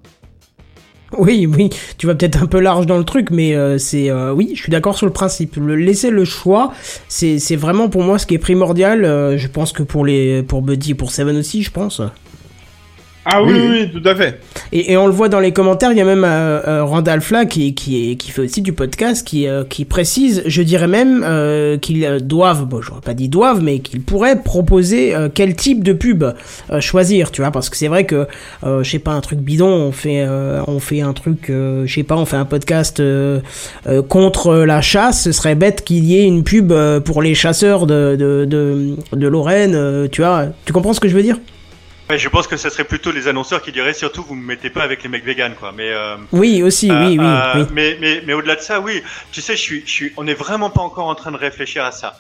Oui, 1.18 1.48
oui, 1.48 1.70
tu 1.98 2.08
vas 2.08 2.16
peut-être 2.16 2.42
un 2.42 2.48
peu 2.48 2.60
large 2.60 2.86
dans 2.86 2.98
le 2.98 3.04
truc, 3.04 3.30
mais 3.32 3.56
euh, 3.56 3.78
c'est 3.78 4.10
euh, 4.10 4.34
oui, 4.34 4.52
je 4.56 4.62
suis 4.62 4.72
d'accord 4.72 4.98
sur 4.98 5.06
le 5.06 5.14
principe. 5.14 5.56
Le 5.56 5.76
laisser 5.76 6.10
le 6.10 6.26
choix, 6.26 6.74
c'est 7.08 7.56
vraiment 7.56 7.90
pour 7.90 8.04
moi 8.04 8.20
ce 8.20 8.26
qui 8.26 8.36
est 8.36 8.40
primordial. 8.40 9.06
euh, 9.06 9.38
je 9.38 9.48
pense 9.48 9.72
que 9.72 9.84
pour 9.84 10.06
les 10.06 10.44
pour 10.44 10.62
Buddy 10.62 10.92
et 10.92 10.96
pour 10.96 11.12
Seven 11.12 11.38
aussi, 11.38 11.64
je 11.64 11.72
pense. 11.72 12.02
Ah 13.30 13.44
oui, 13.44 13.52
Oui, 13.54 13.68
oui, 13.70 14.02
tout 14.02 14.08
à 14.08 14.16
fait. 14.16 14.40
Et, 14.72 14.94
et 14.94 14.98
on 14.98 15.06
le 15.06 15.12
voit 15.12 15.28
dans 15.28 15.42
les 15.42 15.52
commentaires, 15.52 15.92
il 15.92 15.98
y 15.98 16.02
a 16.02 16.06
même 16.06 16.24
euh, 16.24 16.62
euh, 16.66 16.84
Randall 16.86 17.20
Fla 17.20 17.46
qui, 17.46 17.74
qui, 17.74 18.18
fait 18.32 18.42
aussi 18.42 18.62
du 18.62 18.72
podcast, 18.72 19.28
qui, 19.28 19.48
euh, 19.48 19.66
qui 19.66 19.84
précise, 19.84 20.44
je 20.46 20.62
dirais 20.62 20.88
même 20.88 21.26
euh, 21.28 21.78
qu'ils 21.78 22.20
doivent, 22.22 22.66
bon 22.66 22.82
j'aurais 22.82 23.02
pas 23.02 23.14
dit 23.14 23.28
doivent, 23.28 23.62
mais 23.62 23.80
qu'ils 23.80 24.02
pourraient 24.02 24.42
proposer 24.42 25.14
quel 25.34 25.56
type 25.56 25.84
de 25.84 25.92
pub 25.92 26.24
choisir, 26.80 27.32
tu 27.32 27.42
vois, 27.42 27.52
parce 27.52 27.70
que 27.70 27.76
c'est 27.76 27.90
vrai 27.90 28.06
que, 28.06 28.28
je 28.64 28.90
sais 28.90 29.00
pas, 29.00 29.12
un 29.12 29.22
truc 29.22 29.40
bidon, 29.40 29.68
on 29.68 29.92
fait, 29.92 30.26
on 30.68 30.80
fait 30.80 31.02
un 31.02 31.14
truc, 31.14 31.48
je 31.50 31.92
sais 31.94 32.04
pas, 32.04 32.16
on 32.16 32.26
fait 32.26 32.38
un 32.38 32.46
podcast 32.46 33.02
contre 34.08 34.56
la 34.56 34.82
chasse, 34.82 35.24
ce 35.24 35.32
serait 35.34 35.56
bête 35.56 35.84
qu'il 35.84 36.06
y 36.06 36.18
ait 36.18 36.26
une 36.26 36.44
pub 36.44 36.74
pour 37.04 37.22
les 37.22 37.36
chasseurs 37.36 37.88
de, 37.88 38.16
de, 38.18 38.46
de, 38.46 38.96
de 39.14 39.28
Lorraine, 39.28 40.08
tu 40.12 40.22
vois, 40.22 40.46
tu 40.66 40.72
comprends 40.72 40.94
ce 40.94 41.00
que 41.02 41.10
je 41.10 41.16
veux 41.16 41.24
dire? 41.24 41.38
Ouais, 42.10 42.18
je 42.18 42.30
pense 42.30 42.48
que 42.48 42.56
ce 42.56 42.70
serait 42.70 42.86
plutôt 42.86 43.12
les 43.12 43.28
annonceurs 43.28 43.62
qui 43.62 43.74
diraient 43.74 43.94
surtout 43.94 44.24
vous 44.24 44.36
me 44.36 44.46
mettez 44.46 44.70
pas 44.70 44.84
avec 44.84 45.04
les 45.04 45.10
mecs 45.10 45.26
véganes 45.26 45.56
quoi. 45.56 45.74
Mais 45.76 45.92
euh, 45.92 46.16
Oui, 46.32 46.64
aussi, 46.64 46.90
euh, 46.90 47.00
oui, 47.02 47.18
oui, 47.20 47.26
euh, 47.26 47.54
oui. 47.56 47.66
Mais 47.74 47.98
mais 48.00 48.22
mais 48.26 48.34
au-delà 48.34 48.56
de 48.56 48.62
ça, 48.62 48.80
oui. 48.80 49.04
Tu 49.32 49.42
sais, 49.42 49.58
je 49.58 49.62
suis 49.62 49.84
je 49.86 49.92
suis 49.92 50.14
on 50.16 50.26
est 50.26 50.34
vraiment 50.34 50.70
pas 50.70 50.82
encore 50.82 51.08
en 51.08 51.16
train 51.16 51.32
de 51.32 51.38
réfléchir 51.38 51.84
à 51.84 51.92
ça. 51.92 52.18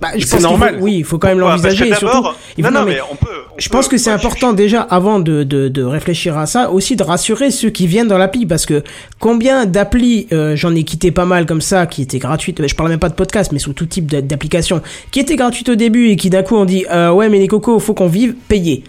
Bah, 0.00 0.08
je 0.16 0.26
C'est 0.26 0.40
normal. 0.40 0.78
faut- 0.78 0.84
oui, 0.84 0.96
il 0.98 1.04
faut 1.04 1.18
quand 1.18 1.28
même 1.28 1.38
l'envisager. 1.38 1.94
surtout, 1.94 2.22
non, 2.58 2.70
non, 2.72 2.84
mais 2.84 2.98
on 3.10 3.14
peut. 3.14 3.26
on 3.50 3.54
je 3.58 3.68
peut- 3.68 3.72
pense 3.76 3.86
que 3.88 3.96
c'est 3.98 4.10
important 4.10 4.52
déjà, 4.52 4.80
avant 4.80 5.20
de, 5.20 5.44
de, 5.44 5.68
de 5.68 5.82
réfléchir 5.84 6.36
à 6.38 6.46
ça, 6.46 6.70
aussi 6.70 6.96
de 6.96 7.02
rassurer 7.04 7.50
ceux 7.52 7.70
qui 7.70 7.86
viennent 7.86 8.08
dans 8.08 8.18
l'appli, 8.18 8.44
parce 8.46 8.66
que 8.66 8.82
combien 9.20 9.64
d'applis, 9.66 10.26
euh, 10.32 10.56
j'en 10.56 10.74
ai 10.74 10.82
quitté 10.82 11.12
pas 11.12 11.24
mal 11.24 11.46
comme 11.46 11.60
ça, 11.60 11.86
qui 11.86 12.02
étaient 12.02 12.18
gratuites, 12.18 12.66
je 12.66 12.74
parle 12.74 12.88
même 12.90 12.98
pas 12.98 13.10
de 13.10 13.14
podcast, 13.14 13.52
mais 13.52 13.58
sous 13.60 13.74
tout 13.74 13.86
type 13.86 14.10
d'a- 14.10 14.22
d'applications, 14.22 14.80
qui 15.12 15.20
étaient 15.20 15.36
gratuites 15.36 15.68
au 15.68 15.74
début 15.76 16.08
et 16.08 16.16
qui 16.16 16.30
d'un 16.30 16.42
coup 16.42 16.56
on 16.56 16.64
dit, 16.64 16.84
euh, 16.90 17.12
ouais 17.12 17.28
mais 17.28 17.38
les 17.38 17.46
cocos, 17.48 17.78
faut 17.78 17.94
qu'on 17.94 18.08
vive, 18.08 18.34
payez. 18.48 18.82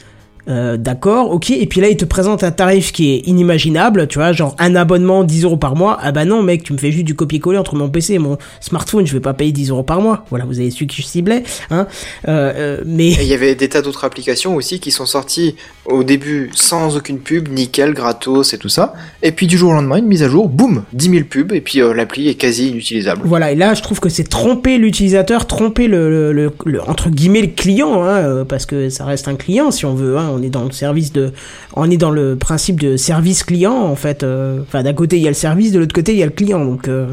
Euh, 0.50 0.76
d'accord, 0.76 1.32
ok, 1.32 1.52
et 1.52 1.66
puis 1.68 1.80
là 1.80 1.88
il 1.88 1.96
te 1.96 2.04
présente 2.04 2.44
un 2.44 2.52
tarif 2.52 2.92
qui 2.92 3.14
est 3.14 3.20
inimaginable, 3.28 4.08
tu 4.10 4.18
vois, 4.20 4.34
genre 4.34 4.56
un 4.60 4.76
abonnement 4.76 5.24
10 5.24 5.46
euros 5.46 5.56
par 5.56 5.76
mois. 5.78 5.98
Ah 6.02 6.12
bah 6.12 6.26
non 6.26 6.44
mec, 6.44 6.64
tu 6.64 6.74
me 6.74 6.78
fais 6.78 6.92
juste 6.92 7.06
du 7.06 7.16
copier-coller 7.16 7.58
entre 7.58 7.76
mon 7.76 7.88
PC 7.90 8.16
et 8.16 8.20
mon 8.20 8.38
smartphone, 8.60 9.08
je 9.08 9.14
vais 9.14 9.22
pas 9.22 9.34
payer 9.34 9.54
10 9.54 9.70
euros 9.70 9.84
par 9.84 10.02
mois. 10.02 10.26
Voilà, 10.30 10.44
vous 10.44 10.60
avez 10.60 10.70
su 10.70 10.86
qui 10.86 11.02
je 11.02 11.08
ciblais, 11.08 11.44
hein. 11.72 11.88
Euh, 12.28 12.52
euh, 12.56 12.82
mais 12.86 13.12
il 13.12 13.24
y 13.24 13.34
avait 13.34 13.56
des 13.56 13.70
tas 13.70 13.82
d'autres 13.82 14.04
applications 14.04 14.56
aussi 14.56 14.82
qui 14.82 14.92
sont 14.92 15.06
sorties 15.06 15.56
au 15.86 16.04
début 16.04 16.50
sans 16.54 16.98
aucune 16.98 17.20
pub, 17.20 17.48
nickel, 17.48 17.94
gratos 17.94 18.54
et 18.54 18.58
tout 18.58 18.68
ça. 18.70 18.94
Et 19.22 19.32
puis 19.32 19.48
du 19.48 19.58
jour 19.58 19.72
au 19.72 19.74
lendemain, 19.76 19.98
une 19.98 20.08
mise 20.08 20.24
à 20.24 20.28
jour, 20.30 20.50
boum, 20.50 20.84
10 20.92 21.10
000 21.10 21.24
pubs 21.30 21.54
et 21.54 21.62
puis 21.62 21.82
euh, 21.82 21.94
l'appli 21.94 22.28
est 22.28 22.36
quasi 22.36 22.70
inutilisable. 22.70 23.22
Voilà, 23.24 23.52
et 23.54 23.56
là, 23.56 23.74
je 23.76 23.82
trouve 23.82 24.02
que 24.02 24.10
c'est 24.10 24.28
tromper 24.28 24.78
l'utilisateur, 24.78 25.48
tromper 25.48 25.88
le, 25.88 26.10
le, 26.10 26.34
le- 26.34 26.52
le- 26.66 26.82
entre 26.82 27.10
guillemets 27.10 27.42
le 27.42 27.48
client, 27.48 28.04
hein, 28.04 28.44
parce 28.48 28.66
que 28.66 28.90
ça 28.90 29.06
reste 29.06 29.30
un 29.30 29.36
client 29.36 29.72
si 29.72 29.86
on 29.86 29.94
veut. 29.96 30.18
Hein, 30.18 30.32
on 30.34 30.42
est 30.42 30.50
dans 30.50 30.64
le 30.66 30.72
service 30.72 31.12
de, 31.14 31.32
on 31.76 31.90
est 31.90 31.98
dans 31.98 32.12
le 32.12 32.36
principe 32.38 32.80
de 32.80 32.98
service 32.98 33.44
client 33.44 33.76
en 33.76 33.96
fait. 33.96 34.24
euh, 34.24 34.62
Enfin, 34.64 34.84
d'un 34.84 34.94
côté 34.94 35.18
il 35.18 35.24
y 35.24 35.28
a 35.28 35.32
le 35.32 35.36
service, 35.36 35.72
de 35.72 35.80
l'autre 35.80 35.94
côté 35.94 36.14
il 36.14 36.20
y 36.20 36.24
a 36.24 36.26
le 36.26 36.32
client. 36.32 36.64
Donc, 36.66 36.88
euh, 36.88 37.08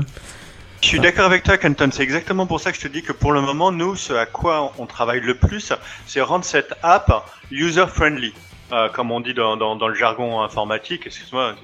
Je 0.82 0.88
suis 0.88 1.00
d'accord 1.00 1.26
avec 1.26 1.42
toi, 1.42 1.58
Canton. 1.58 1.90
C'est 1.92 2.02
exactement 2.02 2.46
pour 2.46 2.58
ça 2.60 2.72
que 2.72 2.78
je 2.78 2.82
te 2.82 2.88
dis 2.88 3.02
que 3.02 3.12
pour 3.12 3.32
le 3.32 3.42
moment, 3.42 3.70
nous, 3.70 3.96
ce 3.96 4.14
à 4.14 4.26
quoi 4.26 4.72
on 4.78 4.86
travaille 4.86 5.20
le 5.20 5.34
plus, 5.34 5.72
c'est 6.06 6.22
rendre 6.22 6.44
cette 6.44 6.72
app 6.82 7.08
user-friendly, 7.50 8.32
euh, 8.72 8.88
comme 8.94 9.10
on 9.10 9.20
dit 9.20 9.34
dans, 9.34 9.56
dans, 9.58 9.76
dans 9.76 9.88
le 9.88 9.94
jargon 9.94 10.40
informatique. 10.40 11.02
Excuse-moi. 11.06 11.54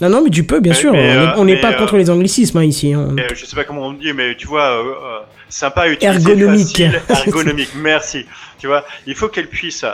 Non, 0.00 0.08
non, 0.08 0.22
mais 0.24 0.30
tu 0.30 0.44
peux 0.44 0.60
bien 0.60 0.72
Mais- 0.72 0.78
sûr. 0.78 0.92
mais, 0.92 0.98
on 0.98 1.02
est- 1.22 1.26
euh, 1.26 1.32
on 1.36 1.44
n'est 1.44 1.60
pas 1.60 1.72
euh, 1.72 1.76
contre 1.78 1.96
les 1.96 2.08
anglicismes 2.08 2.56
hein, 2.58 2.64
ici. 2.64 2.92
hein. 2.94 3.14
Je 3.34 3.44
sais 3.44 3.54
pas 3.56 3.64
comment 3.64 3.82
on 3.88 3.92
dit, 3.92 4.12
mais 4.14 4.34
tu 4.34 4.46
vois, 4.46 4.70
euh, 4.82 5.20
sympa 5.48 5.82
à 5.82 5.88
utiliser, 5.88 6.30
Ergonomique. 6.30 6.66
facile, 6.68 7.02
ergonomique. 7.26 7.70
Merci. 7.74 8.24
Tu 8.58 8.66
vois, 8.66 8.84
il 9.06 9.14
faut 9.14 9.28
qu'elle 9.28 9.48
puisse, 9.48 9.84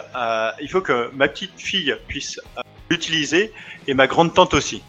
il 0.61 0.69
faut 0.69 0.81
que 0.81 1.11
ma 1.17 1.27
petite 1.29 1.53
fille 1.57 1.95
puisse 2.09 2.39
l'utiliser 2.91 3.53
et 3.89 3.95
ma 3.95 4.07
grande 4.07 4.33
tante 4.35 4.55
aussi. 4.55 4.83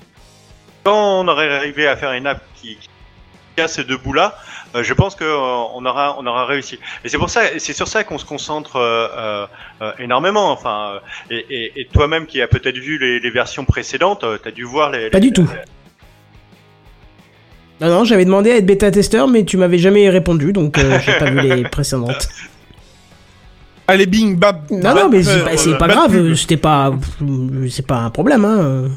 Quand 0.84 1.22
on 1.22 1.28
aurait 1.28 1.52
arrivé 1.54 1.88
à 1.88 1.96
faire 1.98 2.12
une 2.14 2.28
app 2.28 2.42
qui, 2.62 2.78
qui 3.56 3.62
a 3.62 3.68
ces 3.68 3.84
deux 3.84 3.98
bouts-là, 3.98 4.38
je 4.76 4.94
pense 4.94 5.16
que 5.16 5.24
euh, 5.24 5.38
on 5.76 5.86
aura, 5.86 6.18
on 6.20 6.26
aura 6.26 6.46
réussi. 6.46 6.78
Et 7.04 7.10
c'est 7.10 7.18
pour 7.18 7.30
ça, 7.30 7.42
c'est 7.58 7.74
sur 7.74 7.88
ça 7.88 8.04
qu'on 8.04 8.18
se 8.18 8.26
concentre 8.26 8.76
euh, 8.76 9.08
euh, 9.18 9.48
euh, 9.82 9.92
énormément. 10.00 10.52
Enfin, 10.52 10.94
euh, 10.96 11.00
et, 11.30 11.46
et, 11.50 11.82
et 11.82 11.86
toi-même 11.88 12.26
qui 12.26 12.42
as 12.42 12.48
peut-être 12.48 12.78
vu 12.78 12.98
les, 13.00 13.20
les 13.20 13.30
versions 13.30 13.66
précédentes, 13.66 14.24
euh, 14.24 14.38
t'as 14.42 14.52
dû 14.52 14.64
voir 14.64 14.92
les. 14.92 15.10
Pas 15.10 15.20
les- 15.20 15.28
du 15.28 15.34
tout. 15.34 15.50
Non, 17.80 17.90
non, 17.90 18.04
j'avais 18.06 18.26
demandé 18.26 18.52
à 18.52 18.56
être 18.58 18.66
bêta-testeur, 18.66 19.28
mais 19.28 19.46
tu 19.46 19.56
m'avais 19.58 19.78
jamais 19.78 20.10
répondu, 20.10 20.52
donc 20.52 20.78
euh, 20.80 21.00
j'ai 21.06 21.14
pas 21.14 21.30
vu 21.30 21.42
les 21.42 21.64
précédentes. 21.64 22.28
Allez, 23.90 24.06
bing, 24.08 24.36
bab. 24.36 24.70
Non, 24.72 24.94
non, 24.96 25.10
mais 25.10 25.24
c'est 25.24 25.40
euh, 25.42 25.46
pas, 25.46 25.56
c'est 25.58 25.70
euh, 25.74 25.78
pas 25.78 25.88
grave, 25.88 26.14
euh, 26.16 26.36
c'était 26.36 26.58
pas, 26.58 26.92
c'est 27.70 27.86
pas 27.88 28.00
un 28.00 28.10
problème, 28.10 28.44
hein. 28.44 28.90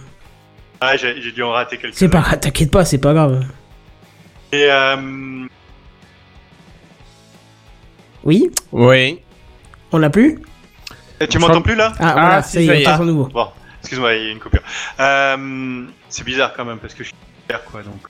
Ah, 0.80 0.96
j'ai 0.96 1.20
j'ai 1.20 1.30
dû 1.30 1.42
en 1.42 1.50
rater 1.50 1.76
quelques. 1.76 1.94
C'est 1.94 2.08
pas, 2.08 2.22
t'inquiète 2.40 2.70
pas, 2.70 2.84
c'est 2.86 2.98
pas 2.98 3.12
grave. 3.12 3.44
Et 4.50 4.64
euh, 4.68 4.96
Oui, 8.24 8.50
Oui. 8.72 9.20
on 9.92 9.98
l'a 9.98 10.10
plus 10.10 10.38
tu 11.28 11.38
m'entends 11.38 11.60
plus 11.62 11.74
là 11.74 11.92
Ah, 11.98 12.12
voilà, 12.12 12.36
Ah, 12.36 12.42
ça 12.42 12.58
si, 12.58 12.64
y 12.64 12.66
ça 12.66 12.74
y 12.76 12.82
est, 12.82 12.98
nouveau. 13.04 13.26
Bon, 13.26 13.48
excuse-moi, 13.80 14.14
il 14.14 14.24
y 14.24 14.28
a 14.28 14.30
une 14.30 14.38
coupure. 14.38 14.62
Euh, 14.98 15.84
c'est 16.08 16.24
bizarre 16.24 16.52
quand 16.56 16.64
même 16.64 16.78
parce 16.78 16.94
que 16.94 17.04
je 17.04 17.08
suis 17.08 17.16
quoi 17.70 17.82
donc. 17.82 18.00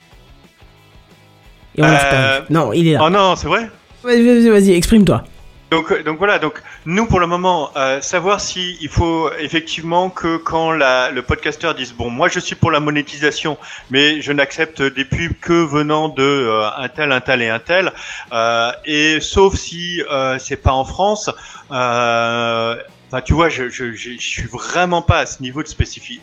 Et 1.75 1.81
on 1.81 1.87
l'a 1.87 1.91
Euh, 1.91 2.35
reperdu. 2.39 2.53
Non, 2.53 2.71
il 2.73 2.87
est 2.87 2.93
là. 2.93 2.99
Oh 3.03 3.09
non, 3.09 3.35
c'est 3.35 3.47
vrai 3.47 3.69
Vas-y, 4.03 4.25
vas-y, 4.25 4.49
vas-y, 4.49 4.71
exprime-toi. 4.73 5.23
Donc, 5.71 6.03
donc 6.03 6.17
voilà, 6.17 6.37
donc 6.37 6.61
nous 6.85 7.05
pour 7.05 7.21
le 7.21 7.27
moment, 7.27 7.71
euh, 7.77 8.01
savoir 8.01 8.41
si 8.41 8.77
il 8.81 8.89
faut 8.89 9.31
effectivement 9.39 10.09
que 10.09 10.35
quand 10.35 10.71
la, 10.73 11.11
le 11.11 11.21
podcasteur 11.21 11.75
dise 11.75 11.93
bon, 11.93 12.09
moi 12.09 12.27
je 12.27 12.41
suis 12.41 12.55
pour 12.55 12.71
la 12.71 12.81
monétisation, 12.81 13.57
mais 13.89 14.21
je 14.21 14.33
n'accepte 14.33 14.81
des 14.81 15.05
pubs 15.05 15.31
que 15.39 15.53
venant 15.53 16.09
de 16.09 16.23
euh, 16.23 16.67
un 16.75 16.89
tel, 16.89 17.13
un 17.13 17.21
tel 17.21 17.41
et 17.41 17.47
un 17.47 17.59
tel, 17.59 17.93
euh, 18.33 18.71
et 18.83 19.21
sauf 19.21 19.55
si 19.55 20.03
euh, 20.11 20.37
c'est 20.39 20.57
pas 20.61 20.73
en 20.73 20.83
France. 20.85 21.29
Euh, 21.71 22.75
Enfin, 23.13 23.21
tu 23.21 23.33
vois, 23.33 23.49
je, 23.49 23.67
je, 23.67 23.91
je, 23.91 24.11
je 24.11 24.17
suis 24.25 24.47
vraiment 24.47 25.01
pas 25.01 25.19
à 25.19 25.25
ce 25.25 25.41
niveau 25.41 25.61
de 25.61 25.67
spécifi- 25.67 26.21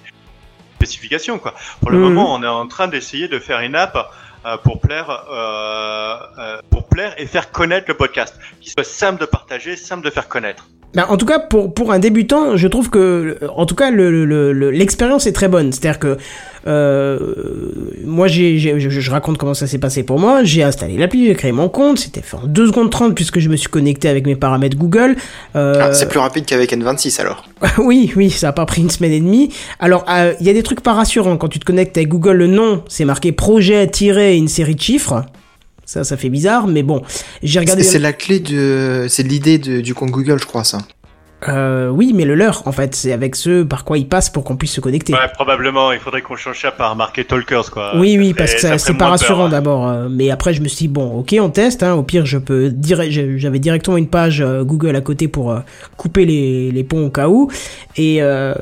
spécification 0.76 1.38
quoi. 1.38 1.54
Pour 1.80 1.90
le 1.90 1.98
Mhm. 1.98 2.04
moment, 2.04 2.34
on 2.34 2.42
est 2.42 2.46
en 2.46 2.66
train 2.66 2.88
d'essayer 2.88 3.28
de 3.28 3.38
faire 3.38 3.60
une 3.60 3.76
app 3.76 3.94
euh, 3.94 4.02
pour 4.56 4.80
plaire, 4.80 5.10
euh, 5.10 6.16
euh, 6.38 6.60
pour 6.70 6.88
plaire 6.88 7.14
et 7.18 7.26
faire 7.26 7.50
connaître 7.50 7.86
le 7.88 7.94
podcast, 7.94 8.38
qui 8.60 8.70
soit 8.70 8.84
simple 8.84 9.20
de 9.20 9.26
partager, 9.26 9.76
simple 9.76 10.04
de 10.04 10.10
faire 10.10 10.28
connaître. 10.28 10.68
Ben, 10.94 11.04
en 11.10 11.16
tout 11.18 11.26
cas, 11.26 11.38
pour, 11.38 11.74
pour 11.74 11.92
un 11.92 11.98
débutant, 11.98 12.56
je 12.56 12.66
trouve 12.66 12.88
que, 12.88 13.38
en 13.54 13.66
tout 13.66 13.74
cas, 13.74 13.90
le, 13.90 14.24
le, 14.24 14.52
le- 14.52 14.70
l'expérience 14.70 15.26
est 15.26 15.32
très 15.32 15.48
bonne. 15.48 15.70
C'est-à-dire 15.70 15.98
que, 15.98 16.16
euh, 16.66 17.18
moi, 18.04 18.26
j'ai, 18.26 18.58
je, 18.58 19.10
raconte 19.10 19.38
comment 19.38 19.54
ça 19.54 19.66
s'est 19.66 19.78
passé 19.78 20.02
pour 20.02 20.18
moi. 20.18 20.44
J'ai 20.44 20.62
installé 20.62 20.96
l'appli, 20.96 21.26
j'ai 21.26 21.34
créé 21.34 21.52
mon 21.52 21.68
compte. 21.68 21.98
C'était 21.98 22.22
fait 22.22 22.36
en 22.36 22.46
2 22.46 22.66
secondes 22.68 22.90
30 22.90 23.14
puisque 23.14 23.38
je 23.38 23.48
me 23.48 23.56
suis 23.56 23.68
connecté 23.68 24.08
avec 24.08 24.26
mes 24.26 24.34
paramètres 24.36 24.76
Google. 24.76 25.16
Euh, 25.56 25.74
Ah, 25.80 25.92
c'est 25.92 26.08
plus 26.08 26.18
rapide 26.18 26.46
qu'avec 26.46 26.72
N26 26.72 27.20
alors. 27.20 27.44
oui, 27.78 28.12
oui, 28.16 28.30
ça 28.30 28.48
a 28.48 28.52
pas 28.52 28.66
pris 28.66 28.82
une 28.82 28.90
semaine 28.90 29.12
et 29.12 29.20
demie. 29.20 29.50
Alors, 29.80 30.04
euh, 30.10 30.32
il 30.40 30.46
y 30.46 30.50
a 30.50 30.52
des 30.54 30.62
trucs 30.62 30.80
pas 30.82 30.94
rassurants. 30.94 31.36
Quand 31.36 31.48
tu 31.48 31.58
te 31.58 31.64
connectes 31.64 31.96
avec 31.96 32.08
Google, 32.08 32.32
le 32.32 32.46
nom, 32.46 32.82
c'est 32.88 33.04
marqué 33.04 33.32
projet 33.32 33.86
tiré 33.88 34.36
une 34.36 34.48
série 34.48 34.74
de 34.74 34.80
chiffres. 34.80 35.24
Ça, 35.88 36.04
ça 36.04 36.18
fait 36.18 36.28
bizarre, 36.28 36.66
mais 36.66 36.82
bon. 36.82 37.00
J'ai 37.42 37.60
regardé. 37.60 37.82
C'est 37.82 37.98
la 37.98 38.12
clé 38.12 38.40
de, 38.40 39.06
c'est 39.08 39.22
l'idée 39.22 39.56
du 39.56 39.94
compte 39.94 40.10
Google, 40.10 40.38
je 40.38 40.44
crois 40.44 40.62
ça. 40.62 40.80
Euh, 41.46 41.88
oui, 41.88 42.12
mais 42.16 42.24
le 42.24 42.34
leur, 42.34 42.66
en 42.66 42.72
fait, 42.72 42.96
c'est 42.96 43.12
avec 43.12 43.36
ce 43.36 43.62
par 43.62 43.84
quoi 43.84 43.96
ils 43.96 44.08
passent 44.08 44.28
pour 44.28 44.42
qu'on 44.42 44.56
puisse 44.56 44.72
se 44.72 44.80
connecter. 44.80 45.12
Ouais, 45.12 45.20
probablement, 45.34 45.92
il 45.92 46.00
faudrait 46.00 46.20
qu'on 46.22 46.34
change 46.34 46.60
ça 46.60 46.72
par 46.72 46.96
marquer 46.96 47.24
Talkers, 47.24 47.70
quoi. 47.70 47.92
Oui, 47.96 48.14
Ça 48.14 48.18
oui, 48.18 48.24
ferait- 48.30 48.34
parce 48.34 48.54
que 48.54 48.78
c'est 48.78 48.94
pas 48.94 49.06
rassurant 49.08 49.46
hein. 49.46 49.48
d'abord. 49.50 49.86
euh, 49.88 50.08
mais 50.10 50.30
après, 50.30 50.52
je 50.52 50.60
me 50.62 50.66
suis 50.68 50.86
dit, 50.86 50.88
bon, 50.88 51.20
ok, 51.20 51.36
on 51.40 51.48
teste. 51.50 51.84
Hein, 51.84 51.94
au 51.94 52.02
pire, 52.02 52.26
je 52.26 52.38
peux 52.38 52.70
dire, 52.70 53.00
j'avais 53.08 53.60
directement 53.60 53.96
une 53.96 54.08
page 54.08 54.40
euh, 54.40 54.64
Google 54.64 54.96
à 54.96 55.00
côté 55.00 55.28
pour 55.28 55.52
euh, 55.52 55.60
couper 55.96 56.24
les, 56.24 56.72
les 56.72 56.82
ponts 56.82 57.06
au 57.06 57.10
cas 57.10 57.28
où. 57.28 57.48
Et 57.96 58.18
euh, 58.20 58.52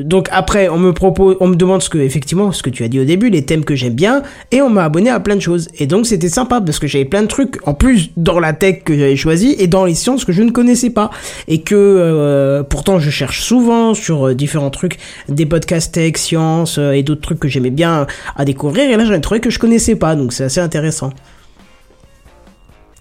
donc 0.00 0.28
après, 0.32 0.68
on 0.70 0.78
me 0.78 0.92
propose, 0.92 1.36
on 1.40 1.48
me 1.48 1.56
demande 1.56 1.82
ce 1.82 1.90
que, 1.90 1.98
effectivement, 1.98 2.52
ce 2.52 2.62
que 2.62 2.70
tu 2.70 2.84
as 2.84 2.88
dit 2.88 3.00
au 3.00 3.04
début, 3.04 3.28
les 3.28 3.44
thèmes 3.44 3.64
que 3.64 3.74
j'aime 3.74 3.94
bien, 3.94 4.22
et 4.50 4.62
on 4.62 4.70
m'a 4.70 4.84
abonné 4.84 5.10
à 5.10 5.20
plein 5.20 5.36
de 5.36 5.40
choses. 5.42 5.68
Et 5.78 5.86
donc, 5.86 6.06
c'était 6.06 6.28
sympa 6.30 6.60
parce 6.62 6.78
que 6.78 6.86
j'avais 6.86 7.04
plein 7.04 7.22
de 7.22 7.28
trucs 7.28 7.56
en 7.68 7.74
plus 7.74 8.10
dans 8.16 8.40
la 8.40 8.54
tech 8.54 8.82
que 8.84 8.96
j'avais 8.96 9.16
choisi 9.16 9.54
et 9.58 9.66
dans 9.66 9.84
les 9.84 9.94
sciences 9.94 10.24
que 10.24 10.32
je 10.32 10.42
ne 10.42 10.50
connaissais 10.50 10.90
pas 10.90 11.10
et 11.48 11.60
que 11.60 11.97
euh, 11.98 12.62
pourtant 12.62 12.98
je 12.98 13.10
cherche 13.10 13.42
souvent 13.42 13.94
sur 13.94 14.28
euh, 14.28 14.34
différents 14.34 14.70
trucs, 14.70 14.98
des 15.28 15.46
podcasts 15.46 15.94
tech, 15.94 16.16
sciences 16.16 16.78
euh, 16.78 16.92
et 16.92 17.02
d'autres 17.02 17.20
trucs 17.20 17.40
que 17.40 17.48
j'aimais 17.48 17.70
bien 17.70 18.06
à 18.36 18.44
découvrir. 18.44 18.90
Et 18.90 18.96
là, 18.96 19.04
j'en 19.04 19.14
ai 19.14 19.20
trouvé 19.20 19.40
que 19.40 19.50
je 19.50 19.58
connaissais 19.58 19.96
pas, 19.96 20.16
donc 20.16 20.32
c'est 20.32 20.44
assez 20.44 20.60
intéressant. 20.60 21.10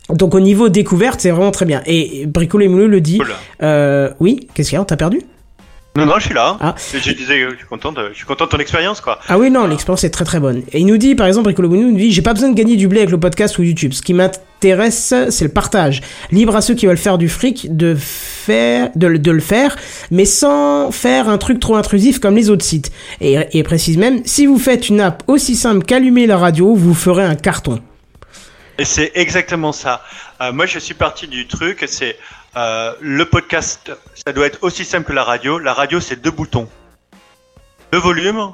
Donc 0.10 0.36
au 0.36 0.40
niveau 0.40 0.70
découverte, 0.70 1.20
c'est 1.20 1.32
vraiment 1.32 1.52
très 1.52 1.66
bien. 1.66 1.82
Et 1.86 2.26
Bricolé 2.26 2.68
Mouleux 2.68 2.88
le 2.88 3.02
dit. 3.02 3.20
Euh, 3.62 4.10
oui, 4.20 4.48
qu'est-ce 4.54 4.70
qu'il 4.70 4.76
y 4.76 4.80
a? 4.80 4.82
On 4.82 4.86
t'a 4.86 4.98
perdu? 4.98 5.22
Non, 5.98 6.06
non, 6.06 6.20
je 6.20 6.26
suis 6.26 6.34
là. 6.34 6.58
Ah. 6.62 6.76
Je, 6.94 7.12
disais, 7.12 7.50
je 7.50 7.56
suis 7.58 7.66
content 7.68 7.92
de, 7.92 8.10
je 8.12 8.18
suis 8.18 8.26
content 8.26 8.46
de 8.46 8.50
ton 8.52 8.60
expérience, 8.60 9.02
quoi. 9.02 9.20
Ah 9.28 9.38
oui, 9.38 9.50
non, 9.50 9.66
l'expérience 9.68 10.04
est 10.04 10.10
très 10.12 10.26
très 10.26 10.40
bonne. 10.40 10.64
Et 10.72 10.80
il 10.80 10.86
nous 10.86 10.98
dit, 10.98 11.16
par 11.16 11.26
exemple, 11.28 11.48
Ricolo 11.48 11.70
Bono 11.70 11.90
nous 11.90 11.98
dit 11.98 12.12
J'ai 12.12 12.22
pas 12.22 12.34
besoin 12.34 12.50
de 12.50 12.56
gagner 12.56 12.76
du 12.76 12.88
blé 12.88 13.00
avec 13.00 13.10
le 13.10 13.20
podcast 13.20 13.58
ou 13.58 13.64
YouTube. 13.64 13.94
Ce 13.94 14.02
qui 14.02 14.14
m'intéresse, 14.14 15.14
c'est 15.30 15.46
le 15.46 15.52
partage. 15.52 16.02
Libre 16.32 16.56
à 16.56 16.62
ceux 16.62 16.76
qui 16.76 16.86
veulent 16.86 16.98
faire 16.98 17.18
du 17.18 17.30
fric 17.30 17.76
de, 17.76 17.96
faire, 17.96 18.90
de, 18.96 19.08
le- 19.08 19.20
de 19.20 19.32
le 19.32 19.40
faire, 19.40 19.76
mais 20.12 20.26
sans 20.26 20.92
faire 20.92 21.30
un 21.30 21.38
truc 21.38 21.60
trop 21.60 21.76
intrusif 21.76 22.20
comme 22.20 22.36
les 22.36 22.50
autres 22.50 22.66
sites. 22.66 22.92
Et 23.20 23.34
et 23.34 23.48
il 23.54 23.64
précise 23.64 23.98
même 23.98 24.22
Si 24.26 24.46
vous 24.46 24.60
faites 24.60 24.90
une 24.90 25.02
app 25.02 25.24
aussi 25.28 25.56
simple 25.56 25.84
qu'allumer 25.86 26.28
la 26.28 26.38
radio, 26.38 26.76
vous 26.76 26.94
ferez 26.94 27.24
un 27.24 27.36
carton. 27.36 27.80
Et 28.80 28.86
c'est 28.86 29.12
exactement 29.16 29.72
ça. 29.72 30.02
Euh, 30.42 30.54
moi, 30.54 30.68
je 30.68 30.78
suis 30.78 30.94
parti 30.94 31.26
du 31.28 31.48
truc, 31.48 31.84
c'est 31.88 32.16
euh, 32.58 32.92
le 33.02 33.26
podcast, 33.26 33.92
ça 34.26 34.34
doit 34.34 34.48
être 34.48 34.60
aussi 34.62 34.84
simple 34.84 35.08
que 35.08 35.14
la 35.14 35.24
radio. 35.24 35.60
La 35.60 35.74
radio, 35.74 36.00
c'est 36.00 36.22
deux 36.22 36.32
boutons. 36.32 36.68
Le 37.94 38.00
volume 38.00 38.52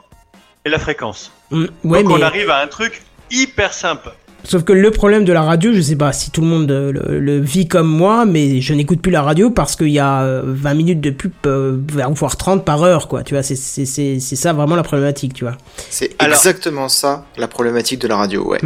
et 0.65 0.69
la 0.69 0.77
fréquence. 0.79 1.31
Mm, 1.51 1.65
ouais, 1.85 2.03
Donc 2.03 2.11
on 2.11 2.21
arrive 2.21 2.49
à 2.49 2.59
un 2.61 2.67
truc 2.67 3.01
hyper 3.31 3.73
simple. 3.73 4.11
Sauf 4.45 4.65
que 4.65 4.73
le 4.73 4.91
problème 4.91 5.23
de 5.23 5.31
la 5.31 5.41
radio, 5.41 5.71
je 5.73 5.79
sais 5.79 5.95
pas 5.95 6.11
si 6.11 6.29
tout 6.29 6.41
le 6.41 6.47
monde 6.47 6.69
euh, 6.69 6.91
le, 6.91 7.19
le 7.19 7.39
vit 7.39 7.65
comme 7.69 7.87
moi, 7.87 8.25
mais 8.25 8.59
je 8.59 8.73
n'écoute 8.73 9.01
plus 9.01 9.11
la 9.11 9.21
radio 9.21 9.49
parce 9.49 9.77
qu'il 9.77 9.87
y 9.87 9.99
a 9.99 10.23
euh, 10.23 10.41
20 10.45 10.73
minutes 10.73 10.99
de 11.01 11.11
pub, 11.11 11.31
euh, 11.45 11.77
voire 12.13 12.35
30 12.35 12.65
par 12.65 12.83
heure, 12.83 13.07
quoi. 13.07 13.23
Tu 13.23 13.33
vois, 13.33 13.41
c'est 13.41 13.55
c'est 13.55 13.85
c'est 13.85 14.19
c'est 14.19 14.35
ça 14.35 14.51
vraiment 14.51 14.75
la 14.75 14.83
problématique, 14.83 15.33
tu 15.33 15.45
vois. 15.45 15.55
C'est 15.89 16.13
Alors- 16.19 16.35
exactement 16.35 16.89
ça, 16.89 17.25
la 17.37 17.47
problématique 17.47 17.99
de 18.01 18.07
la 18.09 18.17
radio, 18.17 18.45
ouais. 18.45 18.59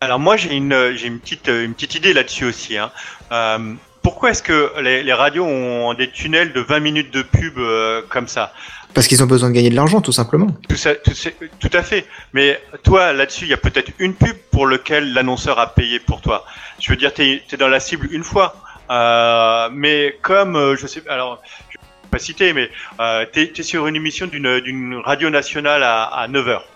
Alors 0.00 0.18
moi, 0.18 0.36
j'ai 0.38 0.54
une, 0.54 0.72
euh, 0.72 0.94
j'ai 0.96 1.08
une 1.08 1.18
petite, 1.20 1.48
euh, 1.50 1.64
une 1.64 1.74
petite 1.74 1.94
idée 1.96 2.12
là-dessus 2.14 2.46
aussi. 2.46 2.76
Hein. 2.78 2.90
Euh, 3.32 3.74
pourquoi 4.06 4.30
est-ce 4.30 4.42
que 4.50 4.72
les, 4.80 5.02
les 5.02 5.12
radios 5.12 5.44
ont 5.44 5.92
des 5.94 6.08
tunnels 6.12 6.52
de 6.52 6.60
20 6.60 6.78
minutes 6.78 7.12
de 7.12 7.22
pub 7.22 7.58
euh, 7.58 8.02
comme 8.08 8.28
ça? 8.28 8.52
Parce 8.94 9.08
qu'ils 9.08 9.20
ont 9.24 9.26
besoin 9.26 9.48
de 9.50 9.54
gagner 9.54 9.68
de 9.70 9.74
l'argent, 9.74 10.00
tout 10.00 10.12
simplement. 10.12 10.46
tout, 10.68 10.76
ça, 10.76 10.94
tout, 10.94 11.10
c'est- 11.12 11.34
tout 11.58 11.70
à 11.72 11.82
fait. 11.82 12.06
Mais 12.32 12.60
toi, 12.84 13.12
là-dessus, 13.12 13.46
il 13.46 13.50
y 13.50 13.52
a 13.52 13.56
peut-être 13.56 13.90
une 13.98 14.14
pub 14.14 14.36
pour 14.52 14.66
lequel 14.66 15.12
l'annonceur 15.12 15.58
a 15.58 15.74
payé 15.74 15.98
pour 15.98 16.20
toi. 16.20 16.44
Je 16.80 16.88
veux 16.90 16.96
dire, 16.96 17.12
t'es 17.12 17.42
es 17.52 17.56
dans 17.56 17.66
la 17.66 17.80
cible 17.80 18.06
une 18.12 18.22
fois. 18.22 18.54
Euh, 18.92 19.68
mais 19.72 20.16
comme, 20.22 20.54
euh, 20.54 20.76
je 20.76 20.86
sais, 20.86 21.02
alors, 21.08 21.42
je 21.70 21.76
vais 21.76 22.08
pas 22.12 22.18
citer, 22.20 22.52
mais 22.52 22.70
euh, 23.00 23.26
t'es 23.32 23.52
es 23.58 23.62
sur 23.64 23.88
une 23.88 23.96
émission 23.96 24.28
d'une 24.28 25.00
radio 25.04 25.30
nationale 25.30 25.82
à, 25.82 26.04
à 26.04 26.28
9 26.28 26.48
heures. 26.48 26.68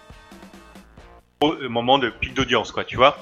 Au 1.43 1.55
moment 1.69 1.99
de 1.99 2.11
pic 2.11 2.35
d'audience, 2.35 2.73
quoi, 2.73 2.83
tu 2.85 2.97
vois. 2.97 3.17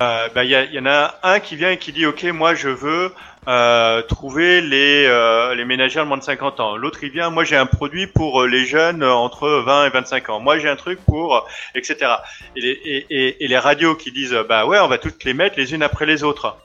Bah, 0.00 0.42
il 0.42 0.50
y, 0.50 0.54
a- 0.56 0.64
il 0.64 0.72
y 0.74 0.80
en 0.80 0.86
a 0.86 1.14
un 1.22 1.38
qui 1.38 1.54
vient 1.54 1.70
et 1.70 1.78
qui 1.78 1.92
dit, 1.92 2.06
ok, 2.06 2.24
moi, 2.24 2.54
je 2.56 2.68
veux 2.68 3.14
euh, 3.48 4.02
trouver 4.02 4.60
les, 4.60 5.04
euh, 5.06 5.54
les 5.54 5.64
ménagères 5.64 6.04
de 6.04 6.08
moins 6.08 6.18
de 6.18 6.22
50 6.22 6.60
ans. 6.60 6.76
L'autre, 6.76 7.02
il 7.02 7.10
vient, 7.10 7.30
moi, 7.30 7.44
j'ai 7.44 7.56
un 7.56 7.66
produit 7.66 8.06
pour 8.06 8.42
euh, 8.42 8.46
les 8.46 8.64
jeunes 8.66 9.02
entre 9.02 9.48
20 9.48 9.86
et 9.86 9.90
25 9.90 10.28
ans. 10.30 10.40
Moi, 10.40 10.58
j'ai 10.58 10.68
un 10.68 10.76
truc 10.76 11.00
pour, 11.04 11.36
euh, 11.36 11.40
etc. 11.74 12.12
Et 12.56 12.60
les, 12.60 12.70
et, 13.10 13.44
et- 13.44 13.48
les 13.48 13.58
radios 13.58 13.96
qui 13.96 14.12
disent, 14.12 14.36
bah 14.48 14.66
ouais, 14.66 14.78
on 14.78 14.88
va 14.88 14.98
toutes 14.98 15.24
les 15.24 15.34
mettre 15.34 15.58
les 15.58 15.74
unes 15.74 15.82
après 15.82 16.06
les 16.06 16.22
autres. 16.22 16.56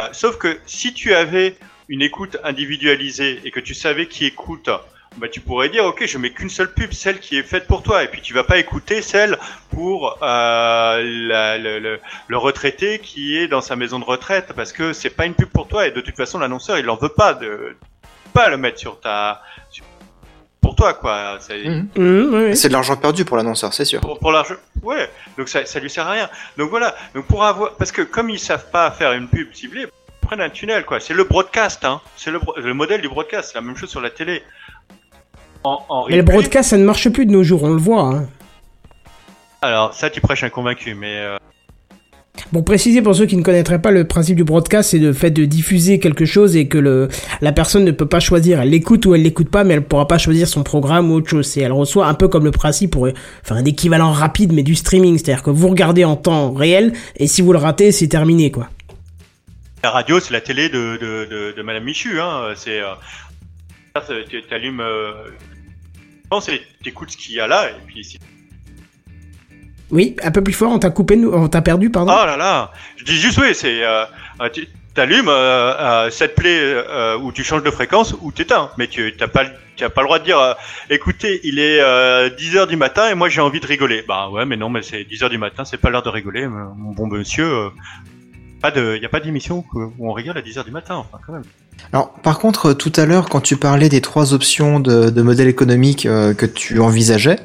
Euh, 0.00 0.08
sauf 0.12 0.36
que 0.38 0.58
si 0.66 0.92
tu 0.92 1.14
avais 1.14 1.56
une 1.88 2.02
écoute 2.02 2.36
individualisée 2.44 3.40
et 3.44 3.50
que 3.50 3.60
tu 3.60 3.72
savais 3.74 4.06
qui 4.06 4.26
écoute, 4.26 4.68
bah 5.18 5.28
tu 5.28 5.40
pourrais 5.40 5.68
dire, 5.68 5.84
ok, 5.84 6.04
je 6.06 6.18
mets 6.18 6.30
qu'une 6.30 6.48
seule 6.50 6.72
pub, 6.72 6.92
celle 6.92 7.18
qui 7.20 7.36
est 7.38 7.42
faite 7.42 7.66
pour 7.66 7.82
toi, 7.82 8.02
et 8.04 8.08
puis 8.08 8.20
tu 8.22 8.32
vas 8.34 8.44
pas 8.44 8.58
écouter 8.58 9.02
celle 9.02 9.38
pour 9.70 10.16
euh, 10.22 11.02
la- 11.02 11.58
le, 11.58 11.78
le- 11.78 12.00
le 12.26 12.36
retraité 12.38 12.98
qui 13.00 13.36
est 13.36 13.48
dans 13.48 13.60
sa 13.60 13.76
maison 13.76 13.98
de 13.98 14.04
retraite, 14.04 14.52
parce 14.54 14.72
que 14.72 14.92
c'est 14.92 15.10
pas 15.10 15.26
une 15.26 15.34
pub 15.34 15.48
pour 15.48 15.68
toi, 15.68 15.86
et 15.86 15.90
de 15.90 16.00
toute 16.00 16.16
façon 16.16 16.38
l'annonceur 16.38 16.78
il 16.78 16.88
en 16.88 16.96
veut 16.96 17.08
pas 17.10 17.34
de 17.34 17.76
pas 18.32 18.48
le 18.48 18.56
mettre 18.56 18.78
sur 18.78 19.00
ta 19.00 19.42
sur- 19.70 19.84
pour 20.60 20.74
toi 20.76 20.94
quoi. 20.94 21.38
C'est- 21.40 21.64
Mhm. 21.96 22.54
C'est 22.54 22.68
de 22.68 22.72
l'argent 22.72 22.96
perdu 22.96 23.24
pour 23.24 23.36
l'annonceur, 23.36 23.72
c'est 23.72 23.84
sûr. 23.84 24.00
pour, 24.00 24.18
pour 24.18 24.32
l'argent. 24.32 24.54
Ouais, 24.82 25.08
donc 25.36 25.48
ça, 25.48 25.64
ça 25.66 25.80
lui 25.80 25.90
sert 25.90 26.06
à 26.06 26.12
rien. 26.12 26.28
Donc 26.56 26.70
voilà, 26.70 26.94
donc 27.14 27.26
pour 27.26 27.44
avoir, 27.44 27.74
parce 27.76 27.90
que 27.92 28.02
comme 28.02 28.30
ils 28.30 28.38
savent 28.38 28.70
pas 28.70 28.90
faire 28.90 29.12
une 29.12 29.28
pub 29.28 29.52
ciblée, 29.54 29.82
ils 29.86 30.26
prennent 30.26 30.40
un 30.42 30.50
tunnel 30.50 30.84
quoi. 30.84 31.00
C'est 31.00 31.14
le 31.14 31.24
broadcast, 31.24 31.84
hein. 31.86 32.00
C'est 32.16 32.30
le, 32.30 32.38
bro- 32.38 32.54
le 32.58 32.74
modèle 32.74 33.00
du 33.00 33.08
broadcast. 33.08 33.50
C'est 33.52 33.54
la 33.54 33.62
même 33.62 33.76
chose 33.76 33.88
sur 33.88 34.00
la 34.02 34.10
télé. 34.10 34.42
En, 35.64 35.80
en 35.88 36.06
Mais 36.08 36.16
le 36.16 36.22
broadcast, 36.22 36.70
ça 36.70 36.78
ne 36.78 36.84
marche 36.84 37.08
plus 37.10 37.26
de 37.26 37.32
nos 37.32 37.42
jours, 37.42 37.62
on 37.64 37.70
le 37.70 37.80
voit. 37.80 38.02
Hein. 38.02 38.26
Alors 39.62 39.92
ça, 39.94 40.08
tu 40.10 40.20
prêches 40.20 40.44
un 40.44 40.50
convaincu, 40.50 40.94
mais 40.94 41.16
euh, 41.18 41.36
Pour 42.52 42.64
préciser 42.64 43.02
pour 43.02 43.14
ceux 43.16 43.26
qui 43.26 43.36
ne 43.36 43.42
connaîtraient 43.42 43.82
pas 43.82 43.90
le 43.90 44.06
principe 44.06 44.36
du 44.36 44.44
broadcast, 44.44 44.90
c'est 44.90 44.98
le 44.98 45.12
fait 45.12 45.30
de 45.32 45.44
diffuser 45.44 45.98
quelque 45.98 46.24
chose 46.24 46.56
et 46.56 46.68
que 46.68 46.78
le, 46.78 47.08
la 47.40 47.50
personne 47.52 47.84
ne 47.84 47.90
peut 47.90 48.06
pas 48.06 48.20
choisir. 48.20 48.60
Elle 48.60 48.70
l'écoute 48.70 49.04
ou 49.06 49.14
elle 49.16 49.22
l'écoute 49.22 49.50
pas, 49.50 49.64
mais 49.64 49.74
elle 49.74 49.82
pourra 49.84 50.06
pas 50.06 50.18
choisir 50.18 50.46
son 50.46 50.62
programme 50.62 51.10
ou 51.10 51.16
autre 51.16 51.28
chose. 51.28 51.58
Et 51.58 51.62
elle 51.62 51.72
reçoit 51.72 52.06
un 52.06 52.14
peu 52.14 52.28
comme 52.28 52.44
le 52.44 52.52
principe 52.52 52.92
pour 52.92 53.08
enfin 53.42 53.56
un 53.56 53.64
équivalent 53.64 54.12
rapide, 54.12 54.52
mais 54.52 54.62
du 54.62 54.76
streaming. 54.76 55.18
C'est-à-dire 55.18 55.42
que 55.42 55.50
vous 55.50 55.68
regardez 55.68 56.04
en 56.04 56.14
temps 56.14 56.52
réel 56.52 56.92
et 57.16 57.26
si 57.26 57.42
vous 57.42 57.52
le 57.52 57.58
ratez, 57.58 57.90
c'est 57.90 58.08
terminé, 58.08 58.52
quoi. 58.52 58.68
la 59.82 59.90
radio, 59.90 60.20
c'est 60.20 60.32
la 60.32 60.40
télé 60.40 60.68
de 60.68 60.96
de, 61.00 61.24
de, 61.28 61.52
de 61.56 61.62
Madame 61.62 61.84
Michu, 61.84 62.20
hein. 62.20 62.52
C'est 62.54 62.80
euh, 62.80 62.94
tu 64.28 64.42
t'allumes, 64.42 64.80
euh, 64.80 65.12
non, 66.30 66.40
ce 66.40 66.50
qu'il 67.16 67.34
y 67.34 67.40
a 67.40 67.46
là, 67.46 67.70
et 67.70 67.74
puis 67.86 68.04
si 68.04 68.18
Oui, 69.90 70.16
un 70.22 70.30
peu 70.30 70.42
plus 70.42 70.52
fort, 70.52 70.70
on 70.72 70.78
t'a 70.78 70.90
coupé, 70.90 71.16
nous- 71.16 71.32
on 71.32 71.48
t'a 71.48 71.62
perdu, 71.62 71.90
pardon. 71.90 72.12
Oh 72.12 72.26
là 72.26 72.36
là 72.36 72.72
Je 72.96 73.04
dis 73.04 73.16
juste 73.16 73.38
oui, 73.38 73.54
c'est 73.54 73.82
euh, 73.82 74.04
euh, 74.40 74.48
t'allumes 74.94 75.28
euh, 75.28 76.10
cette 76.10 76.34
plaie 76.34 76.58
euh, 76.60 77.16
où 77.16 77.32
tu 77.32 77.42
changes 77.44 77.62
de 77.62 77.70
fréquence 77.70 78.14
ou 78.20 78.30
t'éteins, 78.32 78.70
mais 78.76 78.86
tu 78.88 79.14
t'as 79.16 79.28
pas 79.28 79.44
as 79.80 79.90
pas 79.90 80.00
le 80.02 80.06
droit 80.06 80.18
de 80.18 80.24
dire 80.24 80.56
écoutez, 80.90 81.40
il 81.44 81.58
est 81.60 81.80
euh, 81.80 82.28
10 82.30 82.56
heures 82.56 82.66
du 82.66 82.76
matin 82.76 83.08
et 83.08 83.14
moi 83.14 83.28
j'ai 83.28 83.40
envie 83.40 83.60
de 83.60 83.66
rigoler. 83.66 84.04
Bah 84.06 84.28
ouais, 84.28 84.44
mais 84.44 84.56
non, 84.56 84.68
mais 84.68 84.82
c'est 84.82 85.04
10 85.04 85.22
heures 85.22 85.30
du 85.30 85.38
matin, 85.38 85.64
c'est 85.64 85.78
pas 85.78 85.88
l'heure 85.88 86.02
de 86.02 86.08
rigoler, 86.10 86.46
mon 86.48 86.92
bon 86.92 87.06
monsieur. 87.06 87.70
Pas 88.60 88.70
de, 88.70 88.98
y 89.00 89.04
a 89.04 89.08
pas 89.08 89.20
d'émission 89.20 89.64
où 89.74 90.08
on 90.08 90.12
rigole 90.12 90.36
à 90.38 90.42
10 90.42 90.58
heures 90.58 90.64
du 90.64 90.70
matin, 90.70 90.96
enfin 90.96 91.18
quand 91.26 91.32
même. 91.32 91.42
Alors, 91.92 92.12
par 92.22 92.38
contre, 92.38 92.66
euh, 92.70 92.74
tout 92.74 92.92
à 92.96 93.06
l'heure, 93.06 93.28
quand 93.28 93.40
tu 93.40 93.56
parlais 93.56 93.88
des 93.88 94.00
trois 94.00 94.34
options 94.34 94.80
de, 94.80 95.10
de 95.10 95.22
modèle 95.22 95.48
économique 95.48 96.06
euh, 96.06 96.34
que 96.34 96.46
tu 96.46 96.80
envisageais, 96.80 97.38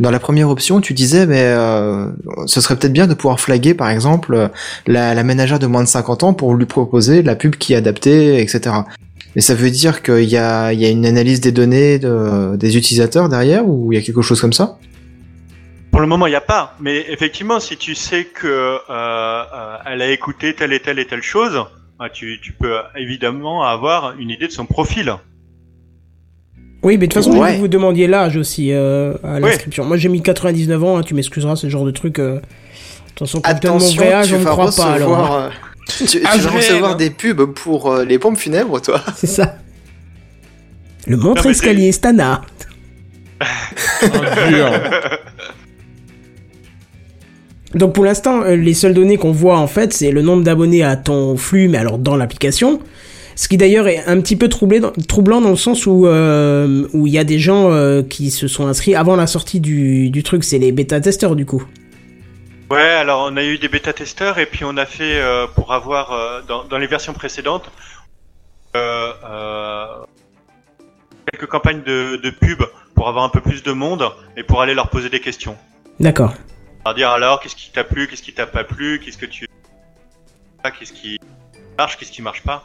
dans 0.00 0.10
la 0.10 0.18
première 0.18 0.48
option, 0.48 0.80
tu 0.80 0.92
disais, 0.94 1.26
mais 1.26 1.42
euh, 1.42 2.06
ce 2.46 2.60
serait 2.60 2.76
peut-être 2.76 2.92
bien 2.92 3.06
de 3.06 3.14
pouvoir 3.14 3.38
flaguer, 3.40 3.74
par 3.74 3.88
exemple, 3.90 4.50
la, 4.86 5.14
la 5.14 5.22
ménagère 5.24 5.58
de 5.60 5.66
moins 5.66 5.82
de 5.84 5.88
50 5.88 6.22
ans 6.24 6.34
pour 6.34 6.54
lui 6.54 6.66
proposer 6.66 7.22
la 7.22 7.36
pub 7.36 7.54
qui 7.56 7.72
est 7.72 7.76
adaptée, 7.76 8.40
etc. 8.40 8.74
Mais 9.36 9.42
ça 9.42 9.54
veut 9.54 9.70
dire 9.70 10.02
qu'il 10.02 10.24
y 10.28 10.36
a, 10.36 10.72
il 10.72 10.80
y 10.80 10.86
a 10.86 10.88
une 10.88 11.06
analyse 11.06 11.40
des 11.40 11.52
données 11.52 11.98
de- 12.00 12.56
des 12.56 12.76
utilisateurs 12.76 13.28
derrière, 13.28 13.68
ou 13.68 13.92
il 13.92 13.96
y 13.96 13.98
a 13.98 14.04
quelque 14.04 14.22
chose 14.22 14.40
comme 14.40 14.52
ça? 14.52 14.78
Pour 15.98 16.02
le 16.04 16.08
moment, 16.10 16.28
il 16.28 16.30
n'y 16.30 16.36
a 16.36 16.40
pas. 16.40 16.76
Mais 16.78 17.06
effectivement, 17.08 17.58
si 17.58 17.76
tu 17.76 17.96
sais 17.96 18.22
que 18.22 18.46
euh, 18.46 18.78
euh, 18.88 19.76
elle 19.84 20.00
a 20.00 20.12
écouté 20.12 20.54
telle 20.54 20.72
et 20.72 20.78
telle 20.78 21.00
et 21.00 21.06
telle 21.06 21.22
chose, 21.22 21.60
bah, 21.98 22.08
tu, 22.08 22.38
tu 22.40 22.52
peux 22.52 22.76
évidemment 22.94 23.64
avoir 23.64 24.14
une 24.16 24.30
idée 24.30 24.46
de 24.46 24.52
son 24.52 24.64
profil. 24.64 25.12
Oui, 26.84 26.98
mais 26.98 27.08
de 27.08 27.12
toute 27.12 27.24
façon, 27.24 27.36
Ouais. 27.36 27.54
je 27.54 27.58
vous 27.58 27.66
demandiez 27.66 28.06
l'âge 28.06 28.36
aussi 28.36 28.70
euh, 28.70 29.14
à 29.24 29.40
l'inscription. 29.40 29.84
Moi, 29.84 29.96
j'ai 29.96 30.08
mis 30.08 30.22
99 30.22 30.84
ans, 30.84 30.98
hein, 30.98 31.02
tu 31.02 31.14
m'excuseras, 31.14 31.56
ce 31.56 31.68
genre 31.68 31.84
de 31.84 31.90
truc. 31.90 32.20
Euh... 32.20 32.38
Attention, 33.16 33.40
quand 33.40 33.54
tu 33.54 33.60
donnes 33.62 33.72
mon 33.72 33.76
Attention, 33.78 34.04
vrai 34.04 34.12
âge, 34.12 34.28
tu 34.28 34.34
on 34.36 34.38
vas 34.38 34.50
croit 34.52 34.70
pas, 34.70 34.92
alors. 34.92 35.10
recevoir, 35.10 35.32
hein. 35.32 35.50
euh, 36.00 36.06
tu, 36.06 36.20
vas 36.20 36.50
recevoir 36.50 36.90
hein. 36.92 36.94
des 36.94 37.10
pubs 37.10 37.44
pour 37.54 37.90
euh, 37.90 38.04
les 38.04 38.20
pompes 38.20 38.38
funèbres, 38.38 38.80
toi. 38.80 39.02
C'est 39.16 39.26
ça. 39.26 39.56
Le 41.08 41.16
Non, 41.16 41.24
montre 41.24 41.46
mais 41.46 41.50
escalier 41.50 41.90
Stana. 41.90 42.42
Oh, 43.40 44.06
dur. 44.48 44.70
Donc 47.74 47.94
pour 47.94 48.04
l'instant, 48.04 48.42
euh, 48.42 48.56
les 48.56 48.74
seules 48.74 48.94
données 48.94 49.18
qu'on 49.18 49.32
voit 49.32 49.58
en 49.58 49.66
fait, 49.66 49.92
c'est 49.92 50.10
le 50.10 50.22
nombre 50.22 50.42
d'abonnés 50.42 50.82
à 50.82 50.96
ton 50.96 51.36
flux, 51.36 51.68
mais 51.68 51.78
alors 51.78 51.98
dans 51.98 52.16
l'application. 52.16 52.80
Ce 53.36 53.46
qui 53.46 53.56
d'ailleurs 53.56 53.86
est 53.86 54.04
un 54.06 54.20
petit 54.20 54.34
peu 54.34 54.48
troublé 54.48 54.80
troublant 55.06 55.40
dans 55.40 55.50
le 55.50 55.56
sens 55.56 55.86
où 55.86 56.06
euh, 56.06 56.88
où 56.92 57.06
il 57.06 57.12
y 57.12 57.18
a 57.18 57.24
des 57.24 57.38
gens 57.38 57.70
euh, 57.70 58.02
qui 58.02 58.32
se 58.32 58.48
sont 58.48 58.66
inscrits 58.66 58.96
avant 58.96 59.14
la 59.14 59.28
sortie 59.28 59.60
du, 59.60 60.10
du 60.10 60.22
truc, 60.24 60.42
c'est 60.42 60.58
les 60.58 60.72
bêta-testeurs 60.72 61.36
du 61.36 61.46
coup. 61.46 61.62
Ouais, 62.68 62.80
alors 62.80 63.28
on 63.30 63.36
a 63.36 63.44
eu 63.44 63.58
des 63.58 63.68
bêta-testeurs 63.68 64.38
et 64.38 64.46
puis 64.46 64.64
on 64.64 64.76
a 64.76 64.86
fait 64.86 65.20
euh, 65.20 65.46
pour 65.54 65.72
avoir 65.72 66.42
dans, 66.48 66.64
dans 66.64 66.78
les 66.78 66.88
versions 66.88 67.12
précédentes 67.12 67.70
quelques 71.30 71.46
campagnes 71.48 71.82
de, 71.86 72.16
de 72.16 72.30
pub 72.30 72.62
pour 72.94 73.08
avoir 73.08 73.24
un 73.24 73.28
peu 73.28 73.40
plus 73.40 73.62
de 73.62 73.72
monde 73.72 74.04
et 74.36 74.42
pour 74.42 74.62
aller 74.62 74.74
leur 74.74 74.88
poser 74.88 75.10
des 75.10 75.20
questions. 75.20 75.56
D'accord. 76.00 76.34
Leur 76.88 76.94
dire 76.94 77.10
alors 77.10 77.40
qu'est-ce 77.40 77.56
qui 77.56 77.70
t'a 77.70 77.84
plu, 77.84 78.08
qu'est-ce 78.08 78.22
qui 78.22 78.32
t'a 78.32 78.46
pas 78.46 78.64
plu, 78.64 79.00
qu'est-ce 79.00 79.18
que 79.18 79.26
tu 79.26 79.46
qu'est-ce 80.78 80.92
qui 80.92 81.18
marche, 81.78 81.96
qu'est-ce 81.96 82.12
qui 82.12 82.22
marche 82.22 82.42
pas. 82.42 82.64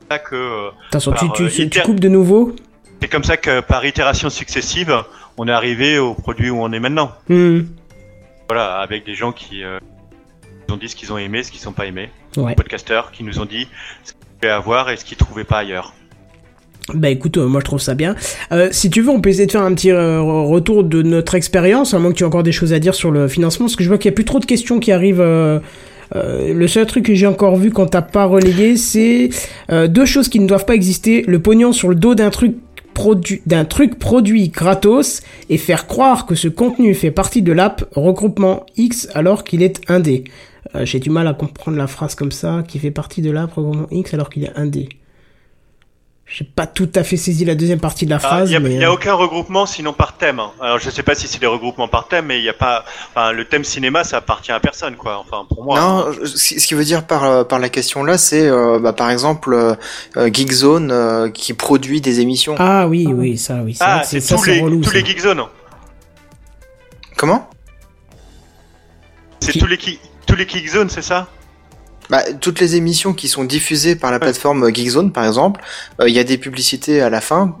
C'est 0.00 0.08
ça 0.14 0.18
que 0.18 0.34
euh, 0.36 0.70
Attention, 0.88 1.12
tu, 1.12 1.30
tu, 1.50 1.62
euh, 1.62 1.68
tu 1.68 1.80
coupes 1.82 2.00
de 2.00 2.08
nouveau. 2.08 2.54
c'est 3.00 3.08
comme 3.08 3.24
ça 3.24 3.36
que 3.36 3.60
par 3.60 3.84
itération 3.84 4.30
successive, 4.30 5.02
on 5.36 5.48
est 5.48 5.52
arrivé 5.52 5.98
au 5.98 6.14
produit 6.14 6.50
où 6.50 6.62
on 6.62 6.70
est 6.72 6.78
maintenant. 6.80 7.12
Hmm. 7.28 7.62
Voilà, 8.48 8.76
avec 8.76 9.04
des 9.06 9.14
gens 9.14 9.32
qui 9.32 9.64
euh, 9.64 9.80
nous 10.68 10.74
ont 10.74 10.78
dit 10.78 10.88
ce 10.88 10.94
qu'ils 10.96 11.12
ont 11.12 11.18
aimé, 11.18 11.42
ce 11.42 11.50
qu'ils 11.50 11.60
sont 11.60 11.72
pas 11.72 11.86
aimés, 11.86 12.10
Ouais. 12.36 12.54
podcasteurs 12.54 13.10
qui 13.12 13.22
nous 13.24 13.38
ont 13.40 13.44
dit 13.46 13.68
ce 14.04 14.12
qu'ils 14.12 14.26
pouvaient 14.40 14.52
avoir 14.52 14.90
et 14.90 14.96
ce 14.96 15.04
qu'ils 15.04 15.16
trouvaient 15.16 15.44
pas 15.44 15.58
ailleurs. 15.58 15.94
Bah 16.92 17.08
écoute, 17.08 17.38
euh, 17.38 17.46
moi 17.46 17.60
je 17.60 17.64
trouve 17.64 17.80
ça 17.80 17.94
bien. 17.94 18.14
Euh, 18.52 18.68
si 18.70 18.90
tu 18.90 19.00
veux, 19.00 19.08
on 19.08 19.20
peut 19.20 19.30
essayer 19.30 19.46
de 19.46 19.52
faire 19.52 19.62
un 19.62 19.72
petit 19.72 19.90
euh, 19.90 20.20
retour 20.20 20.84
de 20.84 21.00
notre 21.00 21.34
expérience, 21.34 21.94
à 21.94 21.98
moins 21.98 22.10
que 22.12 22.16
tu 22.16 22.24
aies 22.24 22.26
encore 22.26 22.42
des 22.42 22.52
choses 22.52 22.74
à 22.74 22.78
dire 22.78 22.94
sur 22.94 23.10
le 23.10 23.26
financement, 23.26 23.66
parce 23.66 23.76
que 23.76 23.82
je 23.82 23.88
vois 23.88 23.96
qu'il 23.96 24.10
n'y 24.10 24.14
a 24.14 24.16
plus 24.16 24.26
trop 24.26 24.38
de 24.38 24.44
questions 24.44 24.78
qui 24.80 24.92
arrivent. 24.92 25.20
euh, 25.20 25.60
euh, 26.14 26.52
le 26.52 26.68
seul 26.68 26.84
truc 26.86 27.06
que 27.06 27.14
j'ai 27.14 27.26
encore 27.26 27.56
vu 27.56 27.70
quand 27.70 27.86
t'as 27.86 28.02
pas 28.02 28.26
relayé, 28.26 28.76
c'est 28.76 29.30
euh, 29.72 29.88
deux 29.88 30.04
choses 30.04 30.28
qui 30.28 30.38
ne 30.38 30.46
doivent 30.46 30.66
pas 30.66 30.74
exister. 30.74 31.24
Le 31.26 31.38
pognon 31.38 31.72
sur 31.72 31.88
le 31.88 31.94
dos 31.94 32.14
d'un 32.14 32.28
truc 32.28 32.54
produit 32.92 33.40
d'un 33.46 33.64
truc 33.64 33.98
produit 33.98 34.50
gratos 34.50 35.22
et 35.48 35.56
faire 35.56 35.86
croire 35.86 36.26
que 36.26 36.34
ce 36.34 36.46
contenu 36.48 36.94
fait 36.94 37.10
partie 37.10 37.40
de 37.42 37.52
l'app 37.52 37.84
regroupement 37.92 38.66
X 38.76 39.08
alors 39.14 39.42
qu'il 39.42 39.62
est 39.62 39.80
indé. 39.90 40.24
J'ai 40.82 41.00
du 41.00 41.10
mal 41.10 41.26
à 41.26 41.34
comprendre 41.34 41.76
la 41.76 41.86
phrase 41.86 42.14
comme 42.14 42.32
ça, 42.32 42.62
qui 42.66 42.78
fait 42.78 42.90
partie 42.90 43.22
de 43.22 43.30
l'app 43.30 43.54
regroupement 43.54 43.86
X 43.90 44.14
alors 44.14 44.28
qu'il 44.28 44.44
est 44.44 44.52
indé. 44.56 44.88
J'ai 46.26 46.44
pas 46.44 46.66
tout 46.66 46.88
à 46.94 47.04
fait 47.04 47.18
saisi 47.18 47.44
la 47.44 47.54
deuxième 47.54 47.80
partie 47.80 48.06
de 48.06 48.10
la 48.10 48.16
Ah, 48.16 48.20
phrase, 48.20 48.48
Il 48.50 48.52
n'y 48.52 48.56
a, 48.56 48.60
mais 48.60 48.84
euh, 48.84 48.92
aucun 48.92 49.12
regroupement 49.12 49.66
sinon 49.66 49.92
par 49.92 50.16
thème. 50.16 50.40
hein. 50.40 50.52
Alors 50.60 50.78
je 50.78 50.88
sais 50.88 51.02
pas 51.02 51.14
si 51.14 51.28
c'est 51.28 51.38
des 51.38 51.46
regroupements 51.46 51.86
par 51.86 52.08
thème, 52.08 52.26
mais 52.26 52.38
il 52.38 52.44
y 52.44 52.48
a 52.48 52.54
pas. 52.54 52.84
Enfin, 53.10 53.30
le 53.32 53.44
thème 53.44 53.62
cinéma, 53.62 54.04
ça 54.04 54.16
appartient 54.16 54.50
à 54.50 54.58
personne, 54.58 54.96
quoi. 54.96 55.18
Enfin, 55.18 55.44
pour 55.48 55.62
moi. 55.62 55.78
Non, 55.78 56.12
je- 56.12 56.24
ce 56.24 56.66
qui 56.66 56.72
veut 56.74 56.84
dire 56.84 57.06
par, 57.06 57.24
euh, 57.24 57.44
par 57.44 57.58
la 57.58 57.68
question 57.68 58.02
là, 58.04 58.16
c'est 58.16 58.48
euh, 58.48 58.78
bah, 58.80 58.94
par 58.94 59.10
exemple 59.10 59.52
euh, 59.52 59.76
Geekzone 60.32 60.90
euh, 60.90 61.28
qui 61.28 61.52
produit 61.52 62.00
des 62.00 62.20
émissions. 62.20 62.54
ah 62.58 62.88
oui, 62.88 63.06
oui, 63.06 63.36
ça, 63.36 63.56
oui, 63.62 63.76
Ah, 63.80 64.02
c'est 64.04 64.20
ça, 64.20 64.36
tous 64.36 64.44
c'est 64.44 64.54
les 64.54 64.60
relou. 64.62 64.80
tous 64.80 64.90
ça. 64.90 64.96
les 64.98 65.04
Geekzones. 65.04 65.44
Comment? 67.16 67.48
C'est 69.40 69.52
Qui- 69.52 69.58
tous 69.58 69.66
les 69.66 69.76
ki- 69.76 70.00
tous 70.26 70.36
les 70.36 70.46
c'est 70.88 71.02
ça? 71.02 71.28
Bah, 72.10 72.22
Toutes 72.40 72.60
les 72.60 72.76
émissions 72.76 73.12
qui 73.12 73.28
sont 73.28 73.44
diffusées 73.44 73.96
par 73.96 74.10
la 74.10 74.18
plateforme 74.18 74.72
Geekzone, 74.72 75.12
par 75.12 75.26
exemple, 75.26 75.60
euh, 76.00 76.08
il 76.08 76.14
y 76.14 76.18
a 76.18 76.24
des 76.24 76.38
publicités 76.38 77.00
à 77.00 77.10
la 77.10 77.20
fin 77.20 77.56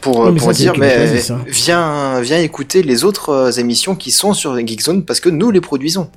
pour, 0.00 0.30
mais 0.30 0.38
pour 0.38 0.48
ça, 0.48 0.52
dire 0.52 0.74
mais 0.78 1.20
viens, 1.46 2.20
viens 2.20 2.38
écouter 2.38 2.82
les 2.82 3.04
autres 3.04 3.30
euh, 3.30 3.50
émissions 3.52 3.96
qui 3.96 4.10
sont 4.10 4.34
sur 4.34 4.56
Geekzone 4.56 5.04
parce 5.04 5.20
que 5.20 5.28
nous 5.28 5.50
les 5.50 5.60
produisons. 5.60 6.10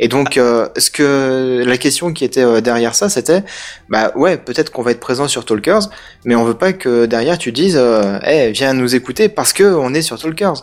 Et 0.00 0.08
donc, 0.08 0.36
euh, 0.36 0.68
ce 0.76 0.90
que 0.90 1.62
la 1.64 1.76
question 1.78 2.12
qui 2.12 2.24
était 2.24 2.42
euh, 2.42 2.60
derrière 2.60 2.94
ça, 2.94 3.08
c'était, 3.08 3.44
bah 3.88 4.12
ouais, 4.16 4.36
peut-être 4.36 4.70
qu'on 4.70 4.82
va 4.82 4.90
être 4.90 5.00
présent 5.00 5.28
sur 5.28 5.44
Talkers, 5.44 5.88
mais 6.24 6.34
on 6.34 6.44
veut 6.44 6.54
pas 6.54 6.72
que 6.72 7.06
derrière 7.06 7.38
tu 7.38 7.52
dises, 7.52 7.76
euh, 7.78 8.18
hey, 8.22 8.52
viens 8.52 8.72
nous 8.74 8.94
écouter 8.94 9.28
parce 9.28 9.52
que 9.52 9.62
on 9.62 9.94
est 9.94 10.02
sur 10.02 10.18
Talkers. 10.18 10.62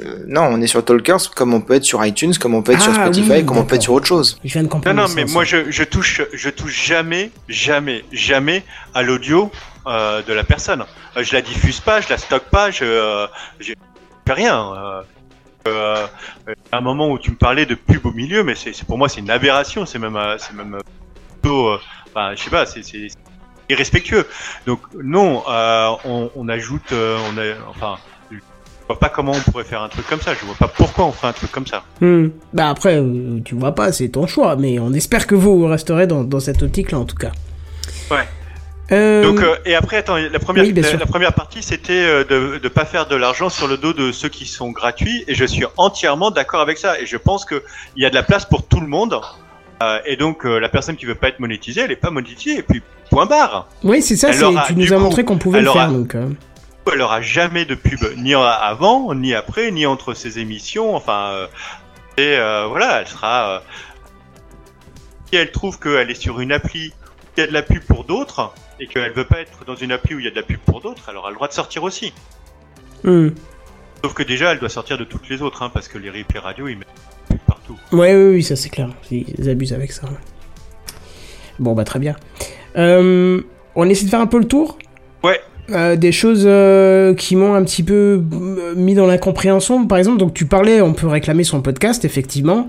Euh, 0.00 0.24
non, 0.26 0.42
on 0.42 0.60
est 0.60 0.66
sur 0.66 0.84
Talkers 0.84 1.30
comme 1.34 1.54
on 1.54 1.60
peut 1.60 1.74
être 1.74 1.84
sur 1.84 2.04
iTunes, 2.04 2.32
comme 2.40 2.54
on 2.54 2.62
peut 2.62 2.72
être 2.72 2.80
sur 2.82 2.92
Ah, 2.92 3.04
Spotify, 3.06 3.30
oui, 3.32 3.44
comme 3.46 3.56
on 3.58 3.64
peut 3.64 3.76
être 3.76 3.82
sur 3.82 3.94
autre 3.94 4.06
chose. 4.06 4.38
Je 4.44 4.52
viens 4.52 4.62
de 4.62 4.66
Non, 4.66 4.72
comprendre. 4.72 5.02
non, 5.02 5.14
mais 5.14 5.24
moi 5.24 5.44
je, 5.44 5.70
je 5.70 5.82
touche 5.84 6.22
je 6.32 6.50
touche 6.50 6.86
jamais, 6.86 7.30
jamais, 7.48 8.04
jamais 8.12 8.64
à 8.94 9.02
l'audio 9.02 9.50
euh, 9.86 10.22
de 10.22 10.32
la 10.32 10.44
personne. 10.44 10.84
Euh, 11.16 11.22
je 11.22 11.32
la 11.32 11.42
diffuse 11.42 11.80
pas, 11.80 12.00
je 12.00 12.08
la 12.10 12.18
stocke 12.18 12.50
pas, 12.50 12.70
je 12.70 12.84
euh, 12.84 13.26
je 13.60 13.72
fais 14.26 14.32
rien. 14.34 14.72
Euh, 14.74 15.02
euh, 15.66 16.06
à 16.72 16.76
un 16.78 16.80
moment 16.80 17.10
où 17.10 17.18
tu 17.18 17.30
me 17.30 17.36
parlais 17.36 17.66
de 17.66 17.74
pub 17.74 18.06
au 18.06 18.12
milieu, 18.12 18.44
mais 18.44 18.54
c'est 18.54 18.72
pour 18.84 18.98
moi 18.98 19.08
c'est 19.08 19.20
une 19.20 19.30
aberration, 19.30 19.86
c'est 19.86 19.98
même 19.98 20.18
c'est 20.38 20.54
même 20.54 20.78
plutôt, 21.42 21.76
enfin 22.08 22.34
je 22.36 22.42
sais 22.42 22.50
pas, 22.50 22.64
c'est 22.66 22.82
c'est 22.82 23.08
irrespectueux. 23.68 24.26
Donc 24.66 24.80
non, 25.02 25.42
euh, 25.48 25.90
on, 26.04 26.30
on 26.36 26.48
ajoute, 26.48 26.92
euh, 26.92 27.18
on 27.32 27.38
a, 27.38 27.54
enfin. 27.70 27.96
Je 28.88 28.94
vois 28.94 29.00
pas 29.00 29.10
comment 29.10 29.32
on 29.32 29.50
pourrait 29.50 29.64
faire 29.64 29.82
un 29.82 29.88
truc 29.90 30.06
comme 30.06 30.20
ça. 30.22 30.32
Je 30.32 30.46
vois 30.46 30.54
pas 30.54 30.68
pourquoi 30.68 31.04
on 31.04 31.12
ferait 31.12 31.28
un 31.28 31.32
truc 31.34 31.52
comme 31.52 31.66
ça. 31.66 31.82
Hmm. 32.00 32.28
Bah 32.54 32.70
après, 32.70 32.96
euh, 32.96 33.38
tu 33.44 33.54
vois 33.54 33.74
pas, 33.74 33.92
c'est 33.92 34.08
ton 34.08 34.26
choix, 34.26 34.56
mais 34.56 34.78
on 34.78 34.94
espère 34.94 35.26
que 35.26 35.34
vous 35.34 35.66
resterez 35.66 36.06
dans, 36.06 36.24
dans 36.24 36.40
cette 36.40 36.62
optique-là 36.62 36.98
en 36.98 37.04
tout 37.04 37.16
cas. 37.16 37.32
Ouais. 38.10 38.26
Euh, 38.90 39.22
Donc 39.22 39.42
euh, 39.42 39.56
et 39.66 39.74
après 39.74 39.98
attends 39.98 40.16
la 40.16 40.38
première 40.38 40.64
oui, 40.64 40.72
la, 40.72 41.04
première 41.04 41.34
partie 41.34 41.62
c'était 41.62 42.24
de 42.24 42.56
de 42.56 42.68
pas 42.68 42.86
faire 42.86 43.06
de 43.06 43.16
l'argent 43.16 43.50
sur 43.50 43.68
le 43.68 43.76
dos 43.76 43.92
de 43.92 44.12
ceux 44.12 44.30
qui 44.30 44.46
sont 44.46 44.70
gratuits 44.70 45.24
et 45.28 45.34
je 45.34 45.44
suis 45.44 45.66
entièrement 45.76 46.30
d'accord 46.30 46.62
avec 46.62 46.78
ça 46.78 46.98
et 46.98 47.04
je 47.04 47.18
pense 47.18 47.44
que 47.44 47.62
il 47.96 48.02
y 48.02 48.06
a 48.06 48.10
de 48.10 48.14
la 48.14 48.22
place 48.22 48.46
pour 48.46 48.66
tout 48.66 48.80
le 48.80 48.86
monde 48.86 49.20
Euh, 49.82 49.98
et 50.06 50.16
donc 50.16 50.42
la 50.44 50.68
personne 50.70 50.96
qui 50.96 51.04
veut 51.06 51.14
pas 51.14 51.28
être 51.28 51.38
monétisée 51.38 51.82
elle 51.82 51.92
est 51.92 51.96
pas 51.96 52.10
monétisée 52.10 52.58
et 52.58 52.62
puis 52.62 52.80
point 53.10 53.26
barre. 53.26 53.68
oui, 53.84 54.00
c'est 54.02 54.16
ça, 54.16 54.30
tu 54.30 54.74
nous 54.74 54.92
as 54.92 54.98
montré 54.98 55.22
qu'on 55.24 55.36
pouvait 55.38 55.60
le 55.60 55.68
aura- 55.68 55.80
faire 55.88 55.92
donc. 55.92 56.16
Elle 56.92 57.02
aura 57.02 57.20
jamais 57.22 57.64
de 57.64 57.74
pub 57.74 58.00
ni 58.16 58.34
avant 58.34 59.14
ni 59.14 59.34
après 59.34 59.70
ni 59.70 59.86
entre 59.86 60.14
ses 60.14 60.38
émissions 60.38 60.94
enfin 60.94 61.32
euh, 61.32 61.46
et 62.16 62.36
euh, 62.36 62.66
voilà 62.66 63.00
elle 63.00 63.06
sera 63.06 63.50
euh, 63.50 63.58
si 65.26 65.36
elle 65.36 65.50
trouve 65.50 65.78
qu'elle 65.78 66.10
est 66.10 66.20
sur 66.20 66.40
une 66.40 66.52
appli 66.52 66.88
où 66.88 67.26
il 67.36 67.40
y 67.40 67.42
a 67.44 67.46
de 67.46 67.52
la 67.52 67.62
pub 67.62 67.82
pour 67.82 68.04
d'autres 68.04 68.52
et 68.80 68.86
qu'elle 68.86 69.12
veut 69.12 69.24
pas 69.24 69.40
être 69.40 69.64
dans 69.64 69.76
une 69.76 69.92
appli 69.92 70.14
où 70.14 70.18
il 70.18 70.24
y 70.24 70.28
a 70.28 70.30
de 70.30 70.36
la 70.36 70.42
pub 70.42 70.58
pour 70.60 70.80
d'autres 70.80 71.02
elle 71.08 71.16
aura 71.16 71.30
le 71.30 71.34
droit 71.36 71.48
de 71.48 71.52
sortir 71.52 71.82
aussi. 71.82 72.12
Hmm. 73.04 73.28
Sauf 74.02 74.14
que 74.14 74.22
déjà, 74.22 74.52
elle 74.52 74.60
doit 74.60 74.68
sortir 74.68 74.96
de 74.96 75.04
toutes 75.04 75.28
les 75.28 75.42
autres, 75.42 75.62
hein, 75.62 75.70
parce 75.72 75.88
que 75.88 75.98
les 75.98 76.10
replays 76.10 76.38
radio, 76.38 76.68
ils 76.68 76.78
mettent 76.78 76.88
pubs 77.28 77.38
partout. 77.46 77.76
Ouais, 77.90 78.14
oui, 78.14 78.34
oui, 78.34 78.42
ça 78.42 78.54
c'est 78.54 78.68
clair. 78.68 78.90
Ils 79.10 79.50
abusent 79.50 79.72
avec 79.72 79.92
ça. 79.92 80.08
Bon, 81.58 81.74
bah 81.74 81.84
très 81.84 81.98
bien. 81.98 82.14
Euh, 82.76 83.42
on 83.74 83.88
essaie 83.88 84.04
de 84.04 84.10
faire 84.10 84.20
un 84.20 84.28
peu 84.28 84.38
le 84.38 84.46
tour? 84.46 84.78
Ouais. 85.24 85.40
Euh, 85.70 85.96
des 85.96 86.12
choses 86.12 86.44
euh, 86.46 87.14
qui 87.14 87.36
m'ont 87.36 87.54
un 87.54 87.62
petit 87.62 87.82
peu 87.82 88.22
euh, 88.32 88.74
mis 88.74 88.94
dans 88.94 89.06
l'incompréhension. 89.06 89.86
Par 89.86 89.98
exemple, 89.98 90.18
donc 90.18 90.32
tu 90.32 90.46
parlais, 90.46 90.80
on 90.80 90.94
peut 90.94 91.06
réclamer 91.06 91.44
son 91.44 91.60
podcast, 91.60 92.06
effectivement. 92.06 92.68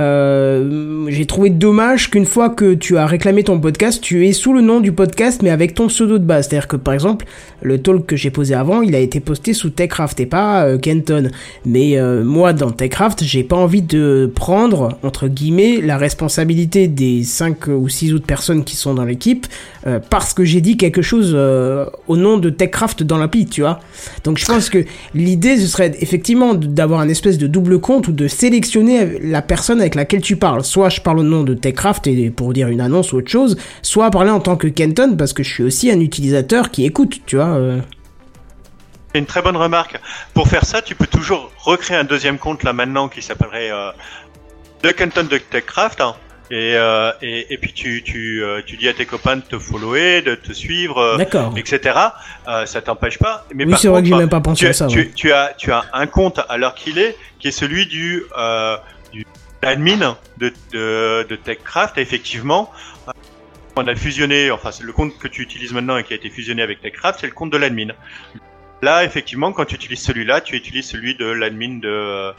Euh, 0.00 1.06
j'ai 1.08 1.26
trouvé 1.26 1.50
dommage 1.50 2.10
qu'une 2.10 2.26
fois 2.26 2.50
que 2.50 2.74
tu 2.74 2.96
as 2.98 3.06
réclamé 3.06 3.44
ton 3.44 3.60
podcast, 3.60 4.00
tu 4.02 4.26
es 4.26 4.32
sous 4.32 4.52
le 4.52 4.60
nom 4.60 4.80
du 4.80 4.92
podcast, 4.92 5.42
mais 5.42 5.50
avec 5.50 5.74
ton 5.74 5.88
pseudo 5.88 6.18
de 6.18 6.24
base. 6.24 6.48
C'est-à-dire 6.48 6.68
que, 6.68 6.76
par 6.76 6.94
exemple, 6.94 7.26
le 7.62 7.80
talk 7.80 8.06
que 8.06 8.16
j'ai 8.16 8.30
posé 8.30 8.54
avant, 8.54 8.82
il 8.82 8.94
a 8.94 8.98
été 8.98 9.20
posté 9.20 9.54
sous 9.54 9.70
Techcraft 9.70 10.20
et 10.20 10.26
pas 10.26 10.64
euh, 10.64 10.78
Kenton. 10.78 11.30
Mais 11.64 11.98
euh, 11.98 12.24
moi, 12.24 12.52
dans 12.52 12.70
Techcraft, 12.70 13.24
j'ai 13.24 13.44
pas 13.44 13.56
envie 13.56 13.82
de 13.82 14.30
prendre, 14.34 14.98
entre 15.02 15.28
guillemets, 15.28 15.80
la 15.80 15.96
responsabilité 15.96 16.88
des 16.88 17.22
5 17.24 17.68
ou 17.68 17.88
6 17.88 18.14
autres 18.14 18.26
personnes 18.26 18.64
qui 18.64 18.76
sont 18.76 18.94
dans 18.94 19.04
l'équipe, 19.04 19.46
euh, 19.86 19.98
parce 20.10 20.34
que 20.34 20.44
j'ai 20.44 20.60
dit 20.60 20.76
quelque 20.76 21.02
chose 21.02 21.34
au 21.34 22.16
nom 22.16 22.38
de 22.38 22.50
Techcraft 22.50 23.02
dans 23.02 23.18
l'appli, 23.18 23.46
tu 23.46 23.62
vois. 23.62 23.80
Donc 24.24 24.38
je 24.38 24.44
pense 24.44 24.68
que 24.68 24.84
l'idée, 25.14 25.56
ce 25.56 25.66
serait 25.66 25.92
effectivement 26.00 26.54
d'avoir 26.54 27.00
un 27.00 27.08
espèce 27.08 27.38
de 27.38 27.46
double 27.46 27.80
compte 27.80 28.08
ou 28.08 28.12
de 28.12 28.28
sélectionner 28.28 29.18
la 29.22 29.42
personne 29.42 29.80
avec 29.86 29.94
laquelle 29.94 30.20
tu 30.20 30.36
parles. 30.36 30.64
Soit 30.64 30.88
je 30.88 31.00
parle 31.00 31.20
au 31.20 31.22
nom 31.22 31.42
de 31.44 31.54
Techcraft 31.54 32.06
et 32.08 32.30
pour 32.30 32.52
dire 32.52 32.68
une 32.68 32.80
annonce 32.80 33.12
ou 33.12 33.18
autre 33.18 33.30
chose, 33.30 33.56
soit 33.82 34.10
parler 34.10 34.30
en 34.30 34.40
tant 34.40 34.56
que 34.56 34.66
Kenton 34.66 35.14
parce 35.16 35.32
que 35.32 35.42
je 35.42 35.52
suis 35.52 35.62
aussi 35.62 35.90
un 35.90 36.00
utilisateur 36.00 36.70
qui 36.70 36.84
écoute, 36.84 37.20
tu 37.24 37.36
vois. 37.36 37.46
euh. 37.56 37.80
C'est 39.12 39.20
une 39.20 39.26
très 39.26 39.42
bonne 39.42 39.56
remarque. 39.56 39.98
Pour 40.34 40.48
faire 40.48 40.64
ça, 40.64 40.82
tu 40.82 40.94
peux 40.94 41.06
toujours 41.06 41.50
recréer 41.58 41.96
un 41.96 42.04
deuxième 42.04 42.38
compte 42.38 42.64
là 42.64 42.72
maintenant 42.72 43.08
qui 43.08 43.22
s'appellerait 43.22 43.70
euh, 43.70 43.90
The 44.82 44.92
Canton 44.94 45.24
de 45.24 45.38
Techcraft. 45.38 46.00
hein. 46.00 46.14
et, 46.50 46.74
euh, 46.74 47.12
et, 47.22 47.46
et 47.54 47.58
puis 47.58 47.72
tu, 47.72 48.02
tu, 48.04 48.42
euh, 48.42 48.60
tu 48.66 48.76
dis 48.76 48.88
à 48.88 48.92
tes 48.92 49.06
copains 49.06 49.36
de 49.36 49.42
te 49.42 49.58
follower, 49.58 50.22
de 50.22 50.34
te 50.34 50.52
suivre, 50.52 51.16
D'accord. 51.16 51.54
etc. 51.56 51.98
Euh, 52.48 52.66
ça 52.66 52.82
t'empêche 52.82 53.18
pas. 53.18 53.46
Mais 53.54 53.64
Oui, 53.64 53.74
c'est 53.78 53.88
vrai 53.88 54.02
que 54.02 54.08
j'ai 54.08 54.14
même 54.14 54.28
pas 54.28 54.40
pensé 54.40 54.60
tu, 54.64 54.66
à 54.66 54.72
ça. 54.72 54.86
tu, 54.88 54.98
ouais. 54.98 55.10
tu 55.14 55.32
as, 55.32 55.54
tu 55.56 55.70
as 55.72 55.84
un 55.92 56.06
compte 56.06 56.40
à 56.48 56.56
l'heure 56.58 56.74
qu'il 56.74 56.98
est, 56.98 57.16
qui 57.38 57.48
est 57.48 57.52
celui 57.52 57.86
du, 57.86 58.22
euh, 58.38 58.76
du 59.62 59.68
admin 59.68 60.16
de, 60.38 60.52
de, 60.72 61.26
de 61.28 61.36
TechCraft. 61.36 61.98
Effectivement, 61.98 62.70
on 63.76 63.86
a 63.86 63.94
fusionné, 63.94 64.50
enfin 64.50 64.72
c'est 64.72 64.84
le 64.84 64.92
compte 64.92 65.18
que 65.18 65.28
tu 65.28 65.42
utilises 65.42 65.72
maintenant 65.72 65.96
et 65.98 66.04
qui 66.04 66.12
a 66.12 66.16
été 66.16 66.30
fusionné 66.30 66.62
avec 66.62 66.80
TechCraft, 66.80 67.20
c'est 67.20 67.26
le 67.26 67.32
compte 67.32 67.52
de 67.52 67.58
l'admin. 67.58 67.88
Là, 68.82 69.04
effectivement, 69.04 69.52
quand 69.52 69.64
tu 69.64 69.74
utilises 69.74 70.02
celui-là, 70.02 70.40
tu 70.40 70.54
utilises 70.56 70.86
celui 70.86 71.14
de 71.14 71.26
l'admin 71.26 71.78
de... 71.78 72.32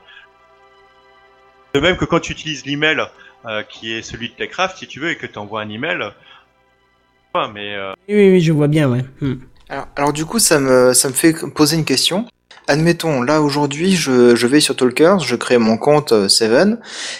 De 1.73 1.79
même 1.79 1.97
que 1.97 2.05
quand 2.05 2.19
tu 2.19 2.31
utilises 2.31 2.65
l'email 2.65 3.01
euh, 3.45 3.63
qui 3.63 3.93
est 3.93 4.01
celui 4.01 4.29
de 4.29 4.33
TechCraft, 4.33 4.77
si 4.77 4.87
tu 4.87 4.99
veux, 4.99 5.09
et 5.09 5.15
que 5.15 5.25
tu 5.25 5.37
envoies 5.37 5.61
un 5.61 5.69
email... 5.69 6.11
Ouais, 7.35 7.47
mais... 7.53 7.75
euh, 7.75 7.93
Oui, 8.07 8.15
oui, 8.15 8.31
oui, 8.33 8.41
je 8.41 8.51
vois 8.51 8.67
bien, 8.67 8.89
ouais. 8.89 9.03
Hmm. 9.21 9.35
Alors, 9.69 9.87
alors 9.95 10.13
du 10.13 10.25
coup, 10.25 10.39
ça 10.39 10.59
me, 10.59 10.93
ça 10.93 11.09
me 11.09 11.13
fait 11.13 11.33
poser 11.53 11.75
une 11.77 11.85
question. 11.85 12.27
Admettons, 12.69 13.21
là 13.21 13.41
aujourd'hui, 13.41 13.95
je, 13.95 14.35
je 14.35 14.45
vais 14.47 14.59
sur 14.59 14.75
Talkers, 14.75 15.19
je 15.19 15.35
crée 15.37 15.57
mon 15.57 15.77
compte 15.77 16.11
euh, 16.11 16.27
Seven, 16.27 16.79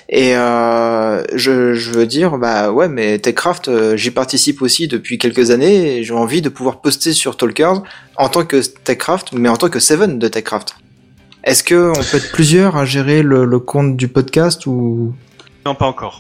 et 0.09 0.35
euh, 0.35 1.23
je, 1.33 1.73
je 1.73 1.91
veux 1.91 2.05
dire, 2.05 2.37
bah 2.37 2.71
ouais, 2.71 2.89
mais 2.89 3.17
Techcraft, 3.19 3.69
euh, 3.69 3.95
j'y 3.95 4.11
participe 4.11 4.61
aussi 4.61 4.89
depuis 4.89 5.17
quelques 5.17 5.51
années, 5.51 5.97
et 5.99 6.03
j'ai 6.03 6.13
envie 6.13 6.41
de 6.41 6.49
pouvoir 6.49 6.81
poster 6.81 7.13
sur 7.13 7.37
Talkers 7.37 7.81
en 8.17 8.27
tant 8.27 8.43
que 8.43 8.57
Techcraft, 8.57 9.31
mais 9.31 9.47
en 9.47 9.55
tant 9.55 9.69
que 9.69 9.79
Seven 9.79 10.19
de 10.19 10.27
Techcraft. 10.27 10.75
Est-ce 11.45 11.63
que 11.63 11.91
on 11.91 12.03
peut 12.03 12.17
être 12.17 12.31
plusieurs 12.33 12.75
à 12.75 12.83
gérer 12.83 13.21
le, 13.23 13.45
le 13.45 13.59
compte 13.59 13.95
du 13.95 14.09
podcast 14.09 14.65
ou? 14.65 15.13
Non, 15.65 15.75
pas 15.75 15.85
encore. 15.85 16.19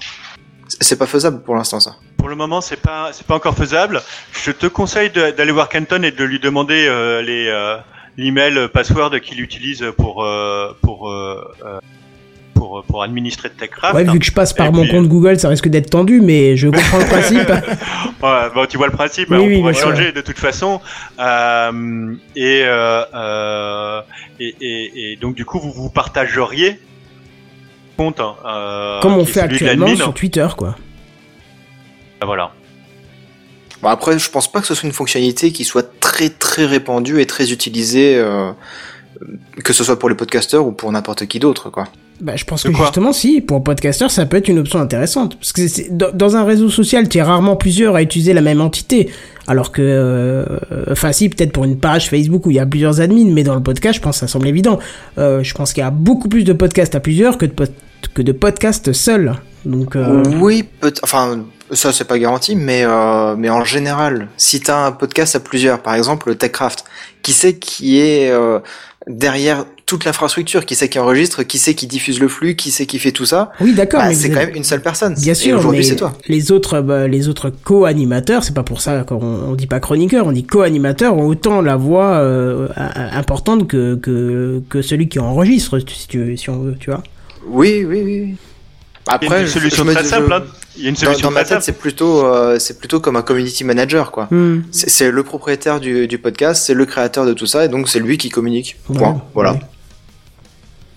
c'est 0.79 0.97
pas 0.97 1.05
faisable 1.05 1.41
pour 1.43 1.55
l'instant 1.55 1.81
ça 1.81 1.95
Pour 2.17 2.29
le 2.29 2.35
moment, 2.35 2.61
c'est 2.61 2.79
pas 2.81 3.09
c'est 3.11 3.27
pas 3.27 3.35
encore 3.35 3.55
faisable. 3.55 4.01
Je 4.31 4.51
te 4.51 4.67
conseille 4.67 5.09
d'aller 5.09 5.51
voir 5.51 5.67
Canton 5.67 6.01
et 6.03 6.11
de 6.11 6.23
lui 6.23 6.39
demander 6.39 6.85
euh, 6.87 7.21
les 7.21 7.47
euh, 7.49 7.75
l'email 8.17 8.57
euh, 8.57 8.67
password 8.67 9.19
qu'il 9.21 9.39
utilise 9.41 9.85
pour 9.97 10.23
euh, 10.23 10.73
pour 10.81 11.09
euh, 11.09 11.41
pour 12.53 12.83
pour 12.87 13.03
administrer 13.03 13.49
TechCraft. 13.51 13.93
Ouais, 13.95 14.03
vu 14.03 14.17
que 14.19 14.25
je 14.25 14.31
passe 14.31 14.51
par 14.53 14.67
Et 14.67 14.71
mon 14.71 14.81
puis- 14.83 14.91
compte 14.91 15.07
Google, 15.07 15.39
ça 15.39 15.47
risque 15.49 15.67
d'être 15.67 15.89
tendu, 15.91 16.21
mais 16.21 16.57
je 16.57 16.67
comprends 16.69 16.97
le 16.99 17.05
principe. 17.05 17.51
Ouais, 18.23 18.49
bon, 18.55 18.65
tu 18.65 18.77
vois 18.77 18.87
le 18.87 18.93
principe, 18.93 19.29
Oui, 19.29 19.35
hein, 19.37 19.39
on 19.41 19.45
oui, 19.47 19.57
pourra 19.57 19.71
bien 19.73 19.79
sûr. 19.79 19.89
changer 19.91 20.11
de 20.11 20.21
toute 20.21 20.39
façon. 20.39 20.81
Euh, 21.19 22.15
et, 22.35 22.63
euh, 22.65 24.01
et, 24.39 24.55
et, 24.59 25.11
et 25.11 25.15
donc 25.17 25.35
du 25.35 25.45
coup, 25.45 25.59
vous 25.59 25.71
vous 25.71 25.91
partageriez 25.91 26.79
compte. 27.95 28.19
hein, 28.19 28.33
Euh, 28.43 28.99
Comme 29.01 29.13
on 29.13 29.25
fait 29.25 29.41
actuellement 29.41 29.95
sur 29.95 30.15
Twitter, 30.15 30.47
quoi. 30.57 30.75
Ah, 32.21 32.25
Voilà. 32.25 32.51
Bon, 33.81 33.89
après, 33.89 34.17
je 34.17 34.29
pense 34.29 34.51
pas 34.51 34.59
que 34.61 34.67
ce 34.67 34.73
soit 34.75 34.87
une 34.87 34.93
fonctionnalité 34.93 35.51
qui 35.51 35.63
soit 35.63 35.87
très 35.99 36.29
très 36.29 36.65
répandue 36.65 37.21
et 37.21 37.25
très 37.25 37.51
utilisée, 37.51 38.15
euh, 38.17 38.51
que 39.63 39.73
ce 39.73 39.83
soit 39.83 39.99
pour 39.99 40.09
les 40.09 40.15
podcasteurs 40.15 40.65
ou 40.65 40.71
pour 40.71 40.91
n'importe 40.91 41.25
qui 41.27 41.39
d'autre, 41.39 41.69
quoi. 41.69 41.87
Bah, 42.19 42.35
je 42.35 42.45
pense 42.45 42.63
que 42.63 42.71
justement, 42.73 43.13
si, 43.13 43.41
pour 43.41 43.57
un 43.57 43.61
podcasteur, 43.61 44.09
ça 44.09 44.25
peut 44.25 44.37
être 44.37 44.47
une 44.47 44.57
option 44.57 44.79
intéressante. 44.79 45.35
Parce 45.37 45.53
que 45.53 45.67
c'est- 45.67 45.95
dans, 45.95 46.11
dans 46.11 46.35
un 46.35 46.43
réseau 46.45 46.67
social, 46.71 47.07
tu 47.07 47.19
es 47.19 47.21
rarement 47.21 47.55
plusieurs 47.55 47.95
à 47.95 48.01
utiliser 48.01 48.33
la 48.33 48.41
même 48.41 48.59
entité. 48.59 49.11
Alors 49.45 49.71
que, 49.71 49.83
euh, 49.83 50.45
enfin, 50.91 51.11
si, 51.11 51.29
peut-être 51.29 51.51
pour 51.51 51.63
une 51.65 51.77
page 51.77 52.09
Facebook 52.09 52.47
où 52.47 52.49
il 52.49 52.55
y 52.55 52.59
a 52.59 52.65
plusieurs 52.65 53.01
admins, 53.01 53.29
mais 53.31 53.43
dans 53.43 53.53
le 53.53 53.61
podcast, 53.61 53.97
je 53.97 54.01
pense 54.01 54.15
que 54.15 54.19
ça 54.21 54.27
semble 54.27 54.47
évident. 54.47 54.79
Euh, 55.19 55.43
je 55.43 55.53
pense 55.53 55.73
qu'il 55.73 55.81
y 55.81 55.85
a 55.85 55.91
beaucoup 55.91 56.27
plus 56.27 56.43
de 56.43 56.53
podcasts 56.53 56.95
à 56.95 56.99
plusieurs 56.99 57.37
que 57.37 57.45
de, 57.45 57.51
pod- 57.51 57.71
que 58.15 58.23
de 58.23 58.31
podcasts 58.31 58.91
seuls. 58.93 59.33
Donc, 59.67 59.95
euh, 59.95 60.23
Oui, 60.39 60.63
peut 60.63 60.93
enfin, 61.03 61.43
ça 61.71 61.91
c'est 61.91 62.05
pas 62.05 62.17
garanti, 62.17 62.55
mais 62.55 62.83
euh, 62.85 63.35
mais 63.37 63.49
en 63.49 63.65
général, 63.65 64.29
si 64.37 64.61
t'as 64.61 64.85
un 64.85 64.91
podcast 64.91 65.35
à 65.35 65.39
plusieurs, 65.39 65.79
par 65.81 65.95
exemple 65.95 66.29
le 66.29 66.35
TechCraft, 66.35 66.85
qui 67.21 67.33
c'est 67.33 67.55
qui 67.59 67.99
est 67.99 68.31
euh, 68.31 68.59
derrière 69.07 69.65
toute 69.85 70.05
l'infrastructure, 70.05 70.65
qui 70.65 70.75
c'est 70.75 70.87
qui 70.89 70.99
enregistre, 70.99 71.43
qui 71.43 71.57
c'est 71.57 71.73
qui 71.73 71.85
diffuse 71.87 72.19
le 72.21 72.27
flux, 72.29 72.55
qui 72.55 72.71
c'est 72.71 72.85
qui 72.85 72.97
fait 72.99 73.11
tout 73.11 73.25
ça, 73.25 73.51
oui, 73.59 73.73
d'accord, 73.73 74.01
bah, 74.01 74.07
mais 74.07 74.15
c'est 74.15 74.29
quand 74.29 74.39
même 74.39 74.55
une 74.55 74.63
seule 74.63 74.81
personne. 74.81 75.13
Bien 75.15 75.33
Et 75.33 75.35
sûr, 75.35 75.57
aujourd'hui 75.57 75.83
c'est 75.83 75.95
toi. 75.97 76.13
les 76.29 76.51
autres, 76.53 76.79
bah, 76.81 77.07
les 77.07 77.27
autres 77.27 77.49
co-animateurs, 77.49 78.43
c'est 78.45 78.53
pas 78.53 78.63
pour 78.63 78.79
ça 78.79 79.03
qu'on 79.03 79.17
on 79.21 79.55
dit 79.55 79.67
pas 79.67 79.81
chroniqueur, 79.81 80.27
on 80.27 80.31
dit 80.31 80.45
co-animateurs, 80.45 81.15
ont 81.17 81.25
autant 81.25 81.61
la 81.61 81.75
voix 81.75 82.15
euh, 82.19 82.69
importante 82.77 83.67
que, 83.67 83.95
que 83.95 84.61
que 84.69 84.81
celui 84.81 85.09
qui 85.09 85.19
enregistre, 85.19 85.79
si 85.79 86.07
tu 86.07 86.37
si 86.37 86.49
on 86.49 86.59
veut, 86.59 86.75
tu 86.79 86.89
vois. 86.89 87.03
Oui, 87.49 87.85
oui, 87.87 88.01
oui. 88.03 88.35
Il 89.07 89.09
y 89.09 89.11
a 89.11 89.15
Après, 89.15 89.41
une 89.41 89.47
solution 89.47 89.85
je 89.85 89.91
très 89.91 90.03
dis- 90.03 90.09
simple. 90.09 90.33
hein. 90.33 90.43
Il 90.75 90.83
y 90.83 90.85
a 90.85 90.89
une 90.89 90.95
Dans, 90.95 90.99
solution 91.01 91.27
dans 91.29 91.33
ma 91.33 91.43
tête, 91.43 91.63
c'est 91.63 91.77
plutôt, 91.77 92.25
euh, 92.25 92.59
c'est 92.59 92.77
plutôt 92.77 92.99
comme 92.99 93.15
un 93.15 93.21
community 93.23 93.63
manager, 93.63 94.11
quoi. 94.11 94.27
Hmm. 94.29 94.61
C'est 94.71 95.09
le 95.09 95.23
propriétaire 95.23 95.79
du, 95.79 96.07
du 96.07 96.17
podcast, 96.19 96.63
c'est 96.65 96.73
le 96.73 96.85
créateur 96.85 97.25
de 97.25 97.33
tout 97.33 97.47
ça, 97.47 97.65
et 97.65 97.67
donc 97.69 97.89
c'est 97.89 97.99
lui 97.99 98.17
qui 98.17 98.29
communique. 98.29 98.75
Ouais. 98.89 99.13
Voilà. 99.33 99.53
ouais. 99.53 99.59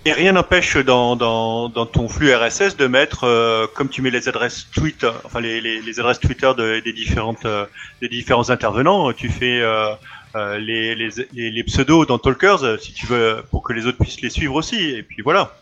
Et 0.07 0.12
rien 0.12 0.32
n'empêche 0.32 0.77
dans, 0.78 1.15
dans, 1.15 1.69
dans 1.69 1.85
ton 1.87 2.09
flux 2.09 2.35
RSS 2.35 2.77
de 2.77 2.87
mettre, 2.87 3.24
euh, 3.24 3.66
comme 3.74 3.89
tu 3.91 4.01
mets 4.03 4.11
les 4.11 4.28
adresses 4.28 4.66
Twitter, 4.74 5.11
enfin 5.24 5.41
les, 5.41 5.61
les, 5.61 5.81
les 5.82 6.01
adresses 6.01 6.19
Twitter 6.20 6.51
de- 6.57 6.81
des 6.81 6.93
différentes 6.95 7.45
euh, 7.45 7.66
des 8.01 8.09
différents 8.09 8.49
intervenants, 8.49 9.12
tu 9.12 9.28
fais 9.28 9.61
euh, 9.61 9.91
euh, 10.37 10.57
les, 10.59 10.95
les, 10.95 11.11
les, 11.35 11.51
les 11.51 11.65
pseudos 11.65 12.07
dans 12.07 12.19
Talkers 12.19 12.65
euh, 12.65 12.77
si 12.78 12.95
tu 12.95 13.07
veux 13.07 13.43
pour 13.51 13.62
que 13.62 13.74
les 13.74 13.85
autres 13.87 13.99
puissent 13.99 14.23
les 14.23 14.31
suivre 14.31 14.55
aussi. 14.55 14.77
Et 14.91 15.03
puis 15.03 15.20
voilà. 15.23 15.55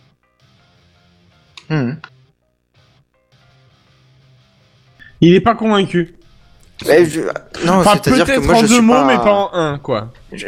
Hmm. 1.69 1.95
Il 5.21 5.35
est 5.35 5.41
pas 5.41 5.55
convaincu. 5.55 6.15
Mais 6.87 7.05
je- 7.07 7.21
Non, 7.67 7.81
Enfin, 7.81 7.95
c'est-à-dire 8.03 8.25
que 8.25 8.31
peut-être 8.33 8.45
moi 8.47 8.55
en 8.55 8.59
je 8.61 8.67
deux 8.67 8.73
suis 8.75 8.83
mots, 8.83 8.93
pas, 8.95 9.05
mais 9.05 9.17
pas 9.17 9.33
en 9.33 9.51
un, 9.53 9.79
quoi. 9.79 10.09
Je, 10.33 10.47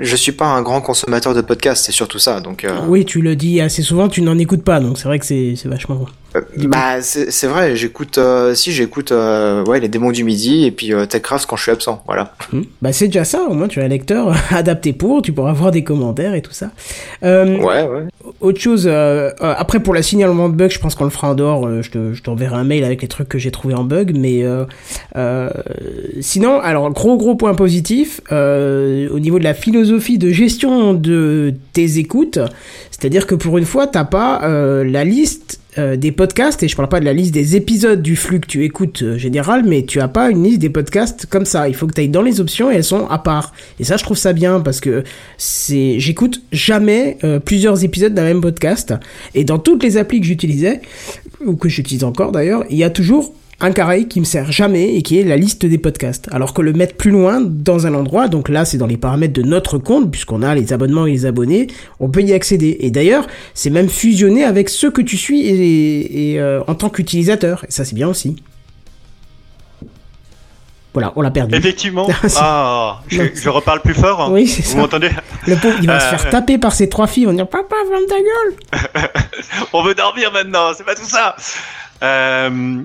je- 0.00 0.16
suis 0.16 0.32
pas 0.32 0.46
un 0.46 0.62
grand 0.62 0.80
consommateur 0.80 1.34
de 1.34 1.40
podcasts, 1.42 1.84
c'est 1.84 1.92
surtout 1.92 2.18
ça. 2.18 2.40
Donc, 2.40 2.64
euh, 2.64 2.78
Oui, 2.88 3.04
tu 3.04 3.20
le 3.20 3.36
dis 3.36 3.60
assez 3.60 3.82
souvent, 3.82 4.08
tu 4.08 4.22
n'en 4.22 4.38
écoutes 4.38 4.64
pas, 4.64 4.80
donc 4.80 4.98
c'est 4.98 5.04
vrai 5.04 5.18
que 5.18 5.26
c'est 5.26 5.54
vachement. 5.66 6.06
euh, 6.34 6.40
bah 6.66 7.00
c'est 7.02 7.46
vrai, 7.46 7.76
j'écoute, 7.76 8.18
euh, 8.18 8.54
si 8.54 8.72
j'écoute, 8.72 9.12
euh, 9.12 9.64
ouais, 9.66 9.80
les 9.80 9.88
démons 9.88 10.10
du 10.12 10.24
midi 10.24 10.64
et 10.64 10.70
puis 10.70 10.92
TechCraft 11.08 11.46
quand 11.46 11.56
je 11.56 11.62
suis 11.62 11.72
absent, 11.72 12.02
voilà. 12.06 12.34
Hmm. 12.52 12.62
Bah 12.82 12.92
c'est 12.92 13.06
déjà 13.06 13.24
ça, 13.24 13.42
au 13.48 13.54
moins 13.54 13.68
tu 13.68 13.80
as 13.80 13.84
un 13.84 13.88
lecteur 13.88 14.34
adapté 14.50 14.92
pour, 14.92 15.22
tu 15.22 15.32
pourras 15.32 15.52
voir 15.52 15.70
des 15.70 15.84
commentaires 15.84 16.34
et 16.34 16.42
tout 16.42 16.52
ça. 16.52 16.70
Ouais, 17.22 17.58
ouais. 17.60 18.04
Autre 18.40 18.60
chose, 18.60 18.88
après 18.88 19.80
pour 19.80 19.94
la 19.94 20.02
signalement 20.02 20.48
de 20.48 20.54
bug, 20.54 20.70
je 20.70 20.78
pense 20.78 20.94
qu'on 20.94 21.04
le 21.04 21.10
fera 21.10 21.30
en 21.30 21.34
dehors. 21.34 21.82
je 21.82 21.90
te, 21.90 22.12
je 22.14 22.22
t'enverrai 22.22 22.56
un 22.56 22.64
mail 22.64 22.84
avec 22.84 23.02
les 23.02 23.08
trucs 23.08 23.28
que 23.28 23.38
j'ai 23.38 23.50
trouvé 23.50 23.74
en 23.74 23.84
bug, 23.84 24.12
mais 24.16 24.42
sinon, 26.20 26.60
alors 26.60 26.90
gros 26.92 27.16
gros 27.16 27.34
point 27.34 27.54
positif 27.54 28.20
euh, 28.32 29.08
au 29.18 29.20
niveau 29.20 29.40
de 29.40 29.44
la 29.44 29.54
philosophie 29.54 30.16
de 30.16 30.30
gestion 30.30 30.94
de 30.94 31.52
tes 31.72 31.98
écoutes, 31.98 32.38
c'est-à-dire 32.90 33.26
que 33.26 33.34
pour 33.34 33.58
une 33.58 33.64
fois, 33.64 33.88
t'as 33.88 34.04
pas 34.04 34.44
euh, 34.44 34.84
la 34.84 35.04
liste 35.04 35.60
euh, 35.76 35.96
des 35.96 36.12
podcasts 36.12 36.62
et 36.62 36.68
je 36.68 36.76
parle 36.76 36.88
pas 36.88 37.00
de 37.00 37.04
la 37.04 37.12
liste 37.12 37.34
des 37.34 37.56
épisodes 37.56 38.00
du 38.00 38.14
flux 38.14 38.38
que 38.38 38.46
tu 38.46 38.64
écoutes 38.64 39.02
euh, 39.02 39.18
général, 39.18 39.64
mais 39.66 39.82
tu 39.82 40.00
as 40.00 40.06
pas 40.06 40.30
une 40.30 40.44
liste 40.44 40.60
des 40.60 40.70
podcasts 40.70 41.26
comme 41.26 41.44
ça. 41.44 41.68
Il 41.68 41.74
faut 41.74 41.88
que 41.88 41.94
tu 41.94 42.00
ailles 42.00 42.08
dans 42.08 42.22
les 42.22 42.40
options 42.40 42.70
et 42.70 42.76
elles 42.76 42.84
sont 42.84 43.08
à 43.08 43.18
part. 43.18 43.52
Et 43.80 43.84
ça, 43.84 43.96
je 43.96 44.04
trouve 44.04 44.16
ça 44.16 44.32
bien 44.32 44.60
parce 44.60 44.80
que 44.80 45.02
c'est, 45.36 45.98
j'écoute 45.98 46.42
jamais 46.52 47.18
plusieurs 47.44 47.82
épisodes 47.82 48.14
d'un 48.14 48.24
même 48.24 48.40
podcast. 48.40 48.94
Et 49.34 49.42
dans 49.42 49.58
toutes 49.58 49.82
les 49.82 49.96
applis 49.96 50.20
que 50.20 50.26
j'utilisais 50.26 50.80
ou 51.44 51.56
que 51.56 51.68
j'utilise 51.68 52.04
encore 52.04 52.30
d'ailleurs, 52.30 52.64
il 52.70 52.76
y 52.76 52.84
a 52.84 52.90
toujours 52.90 53.34
un 53.60 53.72
carré 53.72 54.06
qui 54.06 54.20
me 54.20 54.24
sert 54.24 54.52
jamais 54.52 54.94
et 54.94 55.02
qui 55.02 55.18
est 55.18 55.24
la 55.24 55.36
liste 55.36 55.66
des 55.66 55.78
podcasts. 55.78 56.28
Alors 56.30 56.54
que 56.54 56.62
le 56.62 56.72
mettre 56.72 56.94
plus 56.94 57.10
loin 57.10 57.40
dans 57.40 57.86
un 57.88 57.94
endroit, 57.94 58.28
donc 58.28 58.48
là 58.48 58.64
c'est 58.64 58.78
dans 58.78 58.86
les 58.86 58.96
paramètres 58.96 59.32
de 59.34 59.42
notre 59.42 59.78
compte, 59.78 60.10
puisqu'on 60.10 60.42
a 60.42 60.54
les 60.54 60.72
abonnements 60.72 61.06
et 61.06 61.10
les 61.10 61.26
abonnés, 61.26 61.66
on 61.98 62.08
peut 62.08 62.22
y 62.22 62.32
accéder. 62.32 62.76
Et 62.80 62.90
d'ailleurs, 62.90 63.26
c'est 63.54 63.70
même 63.70 63.88
fusionné 63.88 64.44
avec 64.44 64.68
ceux 64.68 64.90
que 64.92 65.00
tu 65.02 65.16
suis 65.16 65.40
et, 65.46 66.32
et, 66.34 66.40
euh, 66.40 66.60
en 66.68 66.74
tant 66.76 66.88
qu'utilisateur. 66.88 67.64
Et 67.68 67.72
ça 67.72 67.84
c'est 67.84 67.96
bien 67.96 68.08
aussi. 68.08 68.36
Voilà, 70.94 71.12
on 71.16 71.20
l'a 71.20 71.30
perdu. 71.30 71.54
Effectivement. 71.56 72.08
Ah, 72.36 73.02
je, 73.08 73.48
reparle 73.48 73.80
plus 73.82 73.94
fort. 73.94 74.20
hein. 74.20 74.28
Oui, 74.32 74.46
c'est 74.48 74.64
Vous 74.72 74.78
m'entendez? 74.78 75.10
Le 75.46 75.56
pauvre, 75.56 75.76
il 75.80 75.86
va 75.86 76.00
se 76.00 76.06
Euh, 76.06 76.18
faire 76.18 76.30
taper 76.30 76.58
par 76.58 76.72
ses 76.72 76.88
trois 76.88 77.06
filles. 77.06 77.26
On 77.26 77.30
va 77.30 77.36
dire 77.36 77.48
Papa, 77.48 77.74
ferme 77.88 78.06
ta 78.08 78.16
gueule. 78.16 79.10
On 79.72 79.82
veut 79.82 79.94
dormir 79.94 80.32
maintenant, 80.32 80.70
c'est 80.76 80.84
pas 80.84 80.94
tout 80.94 81.04
ça. 81.04 81.36
Euh, 82.02 82.80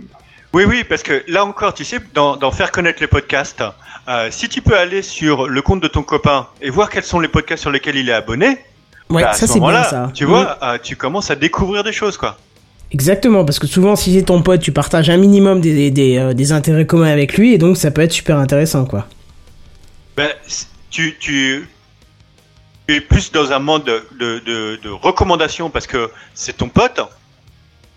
oui, 0.54 0.66
oui, 0.66 0.84
parce 0.88 1.04
que 1.04 1.24
là 1.28 1.46
encore, 1.46 1.74
tu 1.74 1.84
sais, 1.84 2.00
dans, 2.14 2.36
dans 2.36 2.52
faire 2.52 2.72
connaître 2.72 3.02
les 3.02 3.08
podcasts, 3.08 3.64
euh, 4.08 4.28
si 4.32 4.50
tu 4.50 4.62
peux 4.62 4.78
aller 4.78 5.02
sur 5.02 5.48
le 5.48 5.62
compte 5.62 5.82
de 5.82 5.88
ton 5.88 6.04
copain 6.04 6.48
et 6.62 6.70
voir 6.70 6.90
quels 6.90 7.04
sont 7.04 7.20
les 7.20 7.28
podcasts 7.28 7.62
sur 7.62 7.72
lesquels 7.72 7.96
il 7.96 8.10
est 8.10 8.14
abonné, 8.14 8.60
Ouais, 9.10 9.22
bah, 9.24 9.30
à 9.30 9.34
ça 9.34 9.48
ce 9.48 9.54
c'est 9.54 9.60
bien 9.60 9.84
ça. 9.84 10.12
Tu 10.14 10.26
vois, 10.26 10.58
euh, 10.64 10.78
tu 10.82 10.96
commences 10.96 11.30
à 11.30 11.36
découvrir 11.36 11.84
des 11.84 11.92
choses, 11.92 12.18
quoi. 12.18 12.38
Exactement, 12.92 13.44
parce 13.44 13.60
que 13.60 13.68
souvent, 13.68 13.96
si 13.96 14.14
c'est 14.14 14.24
ton 14.24 14.42
pote, 14.42 14.62
tu 14.62 14.72
partages 14.72 15.10
un 15.10 15.18
minimum 15.18 15.62
des, 15.62 15.92
des, 15.92 16.18
euh, 16.18 16.34
des 16.34 16.52
intérêts 16.52 16.86
communs 16.86 17.12
avec 17.12 17.38
lui, 17.38 17.54
et 17.54 17.58
donc 17.58 17.78
ça 17.78 17.92
peut 17.92 18.02
être 18.02 18.12
super 18.12 18.38
intéressant, 18.38 18.86
quoi. 18.86 19.08
Ben, 20.16 20.30
tu, 20.92 21.16
tu, 21.20 21.68
tu 22.88 22.96
es 22.96 23.02
plus 23.02 23.32
dans 23.32 23.52
un 23.52 23.60
monde 23.60 23.84
de, 23.84 24.04
de, 24.20 24.40
de, 24.40 24.80
de 24.84 24.90
recommandations 24.90 25.70
parce 25.70 25.88
que 25.88 26.12
c'est 26.36 26.58
ton 26.58 26.70
pote 26.70 27.02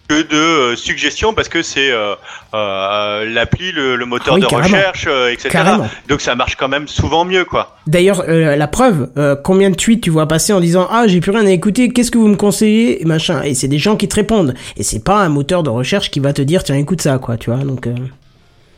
que 0.08 0.22
de 0.22 0.36
euh, 0.36 0.76
suggestions 0.76 1.34
parce 1.34 1.48
que 1.48 1.62
c'est 1.62 1.90
euh, 1.90 2.14
euh, 2.54 3.24
l'appli, 3.28 3.72
le, 3.72 3.96
le 3.96 4.06
moteur 4.06 4.34
Ah 4.34 4.36
oui, 4.36 4.40
de 4.42 4.46
carrément. 4.46 4.76
recherche, 4.76 5.06
euh, 5.08 5.32
etc. 5.32 5.48
Carrément. 5.50 5.88
Donc 6.08 6.20
ça 6.20 6.34
marche 6.34 6.56
quand 6.56 6.68
même 6.68 6.88
souvent 6.88 7.24
mieux, 7.24 7.44
quoi. 7.44 7.76
D'ailleurs, 7.86 8.24
la 8.26 8.68
preuve, 8.68 9.10
combien 9.44 9.70
de 9.70 9.76
tweets 9.76 10.02
tu 10.02 10.10
vois 10.10 10.26
passer 10.26 10.52
en 10.52 10.60
disant 10.60 10.88
ah 10.90 11.06
j'ai 11.06 11.20
plus 11.20 11.30
rien 11.32 11.46
à 11.46 11.50
écouter, 11.50 11.88
qu'est-ce 11.90 12.10
que 12.10 12.18
vous 12.18 12.28
me 12.28 12.36
conseillez, 12.36 13.02
et 13.02 13.04
machin, 13.04 13.42
et 13.42 13.54
c'est 13.54 13.68
des 13.68 13.78
gens 13.78 13.96
qui 13.96 14.08
te 14.08 14.14
répondent, 14.14 14.54
et 14.76 14.82
c'est 14.82 15.02
pas 15.04 15.18
un 15.20 15.28
moteur 15.28 15.62
de 15.62 15.70
recherche 15.70 16.10
qui 16.10 16.20
va 16.20 16.32
te 16.32 16.42
dire 16.42 16.62
tiens 16.64 16.76
écoute 16.76 17.00
ça, 17.00 17.18
quoi, 17.18 17.36
tu 17.36 17.50
vois, 17.50 17.62
donc. 17.64 17.88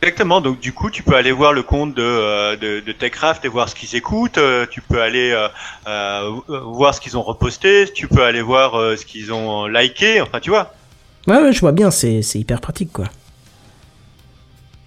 Exactement. 0.01 0.39
Donc 0.39 0.59
du 0.61 0.71
coup, 0.71 0.89
tu 0.89 1.03
peux 1.03 1.15
aller 1.15 1.33
voir 1.33 1.51
le 1.51 1.61
compte 1.61 1.93
de, 1.93 2.55
de, 2.55 2.79
de 2.79 2.91
Techcraft 2.93 3.43
et 3.43 3.49
voir 3.49 3.67
ce 3.67 3.75
qu'ils 3.75 3.95
écoutent. 3.97 4.39
tu 4.71 4.81
peux 4.81 5.01
aller 5.01 5.31
euh, 5.31 5.47
euh, 5.89 6.29
voir 6.63 6.93
ce 6.93 7.01
qu'ils 7.01 7.17
ont 7.17 7.21
reposté. 7.21 7.85
Tu 7.93 8.07
peux 8.07 8.23
aller 8.23 8.41
voir 8.41 8.75
euh, 8.79 8.95
ce 8.95 9.05
qu'ils 9.05 9.33
ont 9.33 9.65
liké. 9.67 10.21
Enfin, 10.21 10.39
tu 10.39 10.51
vois. 10.51 10.73
Ouais, 11.29 11.37
ouais, 11.37 11.53
je 11.53 11.59
vois 11.59 11.71
bien, 11.71 11.91
c'est 11.91 12.21
hyper 12.35 12.59
pratique, 12.59 12.91
quoi. 12.91 13.05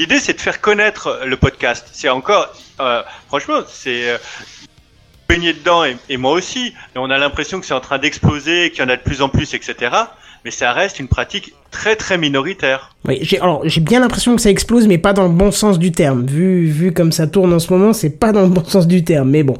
L'idée, 0.00 0.18
c'est 0.18 0.34
de 0.34 0.40
faire 0.40 0.60
connaître 0.60 1.20
le 1.24 1.36
podcast. 1.36 1.86
C'est 1.92 2.08
encore, 2.08 2.52
euh, 2.80 3.02
franchement, 3.28 3.60
c'est 3.68 4.10
euh, 4.10 4.18
baigné 5.28 5.52
dedans 5.52 5.84
et, 5.84 5.96
et 6.08 6.16
moi 6.16 6.32
aussi. 6.32 6.68
Et 6.94 6.98
on 6.98 7.10
a 7.10 7.18
l'impression 7.18 7.60
que 7.60 7.66
c'est 7.66 7.74
en 7.74 7.80
train 7.80 7.98
d'exploser, 7.98 8.70
qu'il 8.70 8.80
y 8.82 8.86
en 8.86 8.88
a 8.88 8.96
de 8.96 9.02
plus 9.02 9.22
en 9.22 9.28
plus, 9.28 9.54
etc. 9.54 9.94
Mais 10.44 10.50
ça 10.50 10.72
reste 10.72 10.98
une 10.98 11.06
pratique 11.06 11.52
très 11.70 11.94
très 11.94 12.18
minoritaire. 12.18 12.96
Oui, 13.06 13.18
j'ai 13.22 13.38
alors 13.38 13.60
j'ai 13.68 13.80
bien 13.80 14.00
l'impression 14.00 14.34
que 14.34 14.42
ça 14.42 14.50
explose, 14.50 14.88
mais 14.88 14.98
pas 14.98 15.12
dans 15.12 15.22
le 15.22 15.28
bon 15.32 15.52
sens 15.52 15.78
du 15.78 15.92
terme. 15.92 16.26
Vu 16.26 16.66
vu 16.66 16.92
comme 16.92 17.12
ça 17.12 17.28
tourne 17.28 17.52
en 17.52 17.60
ce 17.60 17.72
moment, 17.72 17.92
c'est 17.92 18.10
pas 18.10 18.32
dans 18.32 18.42
le 18.42 18.48
bon 18.48 18.64
sens 18.64 18.88
du 18.88 19.04
terme. 19.04 19.30
Mais 19.30 19.44
bon, 19.44 19.56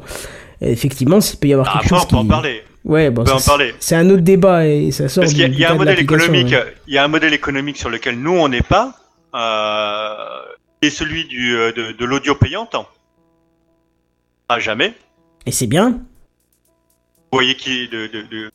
effectivement, 0.59 1.19
il 1.19 1.37
peut 1.37 1.47
y 1.47 1.53
avoir 1.53 1.71
quelque 1.71 1.85
Après, 1.85 1.95
chose 1.95 2.05
on 2.07 2.09
peut 2.09 2.15
en 2.17 2.21
qui- 2.23 2.27
parler. 2.27 2.63
Ouais, 2.85 3.09
bon, 3.09 3.21
On 3.21 3.25
peut 3.25 3.31
ça, 3.39 3.53
en 3.53 3.57
parler. 3.57 3.73
c'est 3.79 3.95
un 3.95 4.09
autre 4.09 4.23
débat 4.23 4.65
et 4.67 4.91
ça 4.91 5.07
sort. 5.07 5.23
Parce 5.23 5.33
qu'il 5.33 5.57
y 5.57 5.63
a, 5.63 5.69
a 5.69 5.71
un 5.71 5.73
de 5.75 5.79
modèle 5.79 5.99
économique, 5.99 6.51
ouais. 6.51 6.75
il 6.87 6.93
y 6.93 6.97
a 6.97 7.03
un 7.03 7.07
modèle 7.07 7.33
économique 7.33 7.77
sur 7.77 7.89
lequel 7.89 8.19
nous 8.19 8.33
on 8.33 8.49
n'est 8.49 8.61
pas, 8.61 8.93
euh, 9.35 10.41
est 10.81 10.89
celui 10.89 11.25
du, 11.25 11.55
euh, 11.55 11.71
de, 11.71 11.93
de 11.93 12.05
l'audio 12.05 12.35
payante. 12.35 12.75
À 14.49 14.59
jamais. 14.59 14.93
Et 15.45 15.51
c'est 15.51 15.67
bien. 15.67 15.91
Vous 17.31 17.37
voyez 17.39 17.55
qui 17.55 17.87
de, 17.87 18.07
de, 18.07 18.21
de 18.23 18.51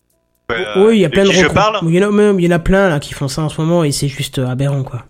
euh, 0.50 0.86
oui, 0.88 0.96
il 0.98 1.00
y 1.00 1.04
a 1.04 1.08
de 1.08 1.12
plein 1.12 1.24
de 1.24 1.28
qui 1.30 1.34
je 1.36 1.46
parle. 1.46 1.78
Il 1.82 1.94
y 1.94 2.04
en 2.04 2.08
a 2.08 2.12
même, 2.12 2.38
il 2.40 2.44
y 2.44 2.48
en 2.48 2.56
a 2.56 2.58
plein 2.58 2.88
là 2.88 3.00
qui 3.00 3.12
font 3.14 3.28
ça 3.28 3.42
en 3.42 3.48
ce 3.48 3.60
moment 3.60 3.82
et 3.84 3.92
c'est 3.92 4.08
juste 4.08 4.38
euh, 4.38 4.46
aberrant 4.46 4.82
quoi. 4.82 5.04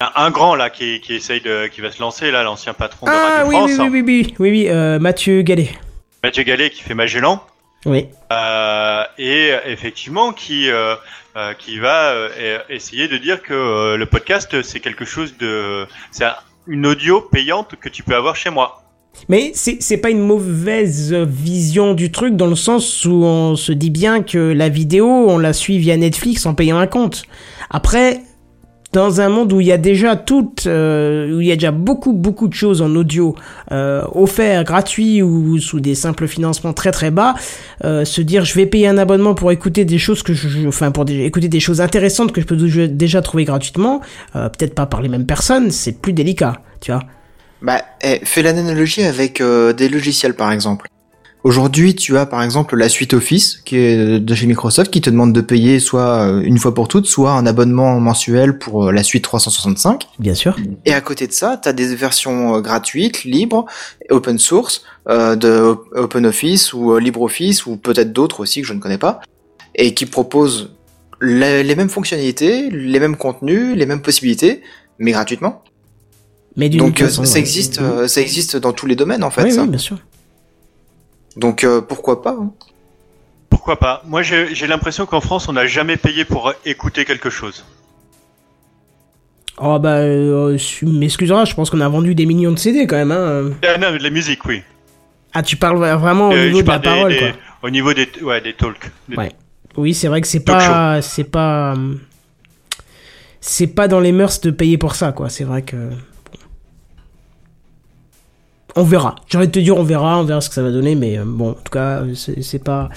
Un, 0.00 0.24
un 0.26 0.30
grand 0.30 0.54
là 0.54 0.70
qui, 0.70 1.00
qui 1.00 1.14
essaye 1.14 1.40
de, 1.40 1.66
qui 1.66 1.80
va 1.82 1.90
se 1.90 2.00
lancer 2.00 2.30
là, 2.30 2.42
l'ancien 2.42 2.72
patron 2.74 3.06
de 3.06 3.10
Ah 3.12 3.44
Radio 3.44 3.48
oui, 3.48 3.56
France, 3.56 3.70
oui, 3.70 3.88
oui, 3.90 3.90
oui, 3.90 4.02
oui, 4.06 4.34
oui, 4.38 4.50
oui, 4.50 4.68
euh, 4.70 4.98
Mathieu 4.98 5.42
Gallet. 5.42 5.70
Mathieu 6.24 6.42
Gallet 6.42 6.70
qui 6.70 6.82
fait 6.82 6.94
Magellan, 6.94 7.42
Oui. 7.86 8.08
euh, 8.32 9.04
et 9.18 9.52
effectivement 9.66 10.32
qui 10.32 10.70
euh, 10.70 10.94
euh, 11.36 11.54
qui 11.54 11.78
va 11.78 12.10
euh, 12.10 12.28
e- 12.38 12.60
essayer 12.68 13.08
de 13.08 13.16
dire 13.16 13.40
que 13.42 13.54
euh, 13.54 13.96
le 13.96 14.04
podcast 14.06 14.60
c'est 14.62 14.80
quelque 14.80 15.04
chose 15.06 15.36
de, 15.38 15.86
c'est 16.10 16.24
un- 16.24 16.36
une 16.66 16.86
audio 16.86 17.20
payante 17.22 17.76
que 17.80 17.88
tu 17.88 18.02
peux 18.02 18.14
avoir 18.14 18.36
chez 18.36 18.50
moi. 18.50 18.82
Mais 19.28 19.52
c'est 19.54 19.78
c'est 19.80 19.96
pas 19.96 20.10
une 20.10 20.20
mauvaise 20.26 21.12
vision 21.14 21.94
du 21.94 22.12
truc 22.12 22.36
dans 22.36 22.46
le 22.46 22.54
sens 22.54 23.04
où 23.06 23.24
on 23.24 23.56
se 23.56 23.72
dit 23.72 23.90
bien 23.90 24.22
que 24.22 24.38
la 24.38 24.68
vidéo, 24.68 25.06
on 25.06 25.38
la 25.38 25.52
suit 25.52 25.78
via 25.78 25.96
Netflix 25.96 26.46
en 26.46 26.54
payant 26.54 26.78
un 26.78 26.86
compte. 26.86 27.24
Après, 27.70 28.20
dans 28.92 29.20
un 29.20 29.28
monde 29.28 29.52
où 29.52 29.60
il 29.60 29.66
y 29.66 29.72
a 29.72 29.78
déjà 29.78 30.16
toutes, 30.16 30.66
euh, 30.66 31.36
où 31.36 31.40
il 31.40 31.46
y 31.46 31.52
a 31.52 31.56
déjà 31.56 31.70
beaucoup 31.70 32.12
beaucoup 32.12 32.48
de 32.48 32.54
choses 32.54 32.82
en 32.82 32.94
audio 32.96 33.34
euh, 33.70 34.02
offerts, 34.14 34.64
ou 35.22 35.58
sous 35.58 35.80
des 35.80 35.94
simples 35.94 36.26
financements 36.26 36.72
très 36.72 36.90
très 36.90 37.10
bas, 37.10 37.34
euh, 37.84 38.04
se 38.04 38.20
dire 38.20 38.44
je 38.44 38.54
vais 38.54 38.66
payer 38.66 38.88
un 38.88 38.98
abonnement 38.98 39.34
pour 39.34 39.52
écouter 39.52 39.84
des 39.84 39.98
choses 39.98 40.22
que 40.22 40.34
je, 40.34 40.66
enfin 40.66 40.90
pour 40.90 41.08
écouter 41.08 41.48
des 41.48 41.60
choses 41.60 41.80
intéressantes 41.80 42.32
que 42.32 42.40
je 42.40 42.46
peux 42.46 42.56
déjà- 42.56 42.86
déjà 42.88 43.22
trouver 43.22 43.44
gratuitement, 43.44 44.00
euh, 44.34 44.48
peut-être 44.48 44.74
pas 44.74 44.86
par 44.86 45.02
les 45.02 45.08
mêmes 45.08 45.26
personnes, 45.26 45.70
c'est 45.70 46.00
plus 46.00 46.12
délicat, 46.12 46.54
tu 46.80 46.90
vois. 46.90 47.02
Bah, 47.62 47.82
eh, 48.02 48.20
fais 48.24 48.42
l'analogie 48.42 49.02
avec 49.02 49.40
euh, 49.40 49.72
des 49.72 49.88
logiciels 49.88 50.34
par 50.34 50.50
exemple. 50.50 50.88
Aujourd'hui, 51.42 51.94
tu 51.94 52.18
as 52.18 52.26
par 52.26 52.42
exemple 52.42 52.76
la 52.76 52.90
suite 52.90 53.14
Office 53.14 53.62
qui 53.64 53.76
est 53.76 54.20
de 54.20 54.34
chez 54.34 54.46
Microsoft 54.46 54.90
qui 54.90 55.00
te 55.00 55.08
demande 55.08 55.32
de 55.32 55.40
payer 55.40 55.80
soit 55.80 56.22
euh, 56.26 56.42
une 56.42 56.58
fois 56.58 56.74
pour 56.74 56.86
toutes, 56.86 57.06
soit 57.06 57.32
un 57.32 57.46
abonnement 57.46 57.98
mensuel 57.98 58.58
pour 58.58 58.88
euh, 58.88 58.92
la 58.92 59.02
suite 59.02 59.24
365. 59.24 60.06
Bien 60.18 60.34
sûr. 60.34 60.54
Et 60.84 60.92
à 60.92 61.00
côté 61.00 61.26
de 61.26 61.32
ça, 61.32 61.58
tu 61.62 61.66
as 61.68 61.72
des 61.72 61.94
versions 61.94 62.56
euh, 62.56 62.60
gratuites, 62.60 63.24
libres, 63.24 63.64
open 64.10 64.38
source 64.38 64.82
euh, 65.08 65.34
de 65.34 65.48
Op- 65.60 65.86
OpenOffice 65.94 66.74
ou 66.74 66.98
LibreOffice 66.98 67.64
ou 67.64 67.78
peut-être 67.78 68.12
d'autres 68.12 68.40
aussi 68.40 68.60
que 68.60 68.66
je 68.66 68.74
ne 68.74 68.80
connais 68.80 68.98
pas 68.98 69.20
et 69.74 69.94
qui 69.94 70.04
proposent 70.04 70.74
les, 71.22 71.62
les 71.62 71.74
mêmes 71.74 71.88
fonctionnalités, 71.88 72.68
les 72.68 73.00
mêmes 73.00 73.16
contenus, 73.16 73.74
les 73.76 73.86
mêmes 73.86 74.02
possibilités, 74.02 74.60
mais 74.98 75.12
gratuitement. 75.12 75.62
Mais 76.56 76.68
Donc 76.68 76.98
façon, 76.98 77.24
ça 77.24 77.38
existe, 77.38 77.80
ça 78.08 78.20
existe 78.20 78.56
dans 78.58 78.72
tous 78.72 78.86
les 78.86 78.96
domaines 78.96 79.22
en 79.24 79.30
fait. 79.30 79.44
oui, 79.44 79.52
ça. 79.52 79.62
oui, 79.62 79.68
bien 79.68 79.78
sûr. 79.78 79.98
Donc 81.36 81.64
euh, 81.64 81.80
pourquoi 81.80 82.22
pas 82.22 82.32
hein. 82.40 82.52
Pourquoi 83.48 83.78
pas 83.78 84.02
Moi 84.06 84.22
j'ai 84.22 84.66
l'impression 84.66 85.06
qu'en 85.06 85.20
France 85.20 85.48
on 85.48 85.52
n'a 85.52 85.66
jamais 85.66 85.96
payé 85.96 86.24
pour 86.24 86.52
écouter 86.64 87.04
quelque 87.04 87.30
chose. 87.30 87.64
Oh 89.62 89.78
bah, 89.78 89.96
euh, 89.98 90.56
tu 90.56 90.86
m'excuseras, 90.86 91.44
je 91.44 91.54
pense 91.54 91.68
qu'on 91.68 91.80
a 91.82 91.88
vendu 91.88 92.14
des 92.14 92.24
millions 92.24 92.52
de 92.52 92.58
CD 92.58 92.86
quand 92.86 92.96
même. 92.96 93.10
Hein. 93.12 93.50
Ah, 93.62 93.76
non, 93.76 93.92
de 93.92 94.02
la 94.02 94.08
musique, 94.08 94.42
oui. 94.46 94.62
Ah, 95.34 95.42
tu 95.42 95.56
parles 95.56 95.76
vraiment 95.98 96.30
au 96.30 96.32
Euh, 96.32 96.46
niveau 96.46 96.62
de 96.62 96.68
la 96.68 96.78
des- 96.78 96.82
parole, 96.84 97.12
des- 97.12 97.18
quoi. 97.18 97.28
Au 97.64 97.70
niveau 97.70 97.92
des, 97.92 98.08
ouais, 98.22 98.40
des 98.40 98.54
talks. 98.54 98.90
Des- 99.08 99.16
Ouais. 99.16 99.32
Oui, 99.76 99.92
c'est 99.92 100.08
vrai 100.08 100.22
que 100.22 100.26
c'est 100.26 100.40
pas, 100.44 101.02
c'est 101.02 101.24
pas, 101.24 101.74
euh, 101.74 101.94
c'est 103.42 103.66
pas 103.66 103.86
dans 103.86 104.00
les 104.00 104.12
mœurs 104.12 104.40
de 104.40 104.50
payer 104.50 104.78
pour 104.78 104.94
ça, 104.94 105.12
quoi. 105.12 105.28
C'est 105.28 105.44
vrai 105.44 105.60
que. 105.62 105.76
On 108.76 108.84
verra. 108.84 109.16
J'ai 109.28 109.38
envie 109.38 109.46
de 109.46 109.52
te 109.52 109.58
dire, 109.58 109.76
on 109.76 109.82
verra, 109.82 110.18
on 110.18 110.24
verra 110.24 110.40
ce 110.40 110.48
que 110.48 110.54
ça 110.54 110.62
va 110.62 110.70
donner, 110.70 110.94
mais 110.94 111.18
euh, 111.18 111.24
bon, 111.26 111.50
en 111.50 111.54
tout 111.54 111.72
cas, 111.72 112.02
c'est 112.14 112.62
pas. 112.62 112.88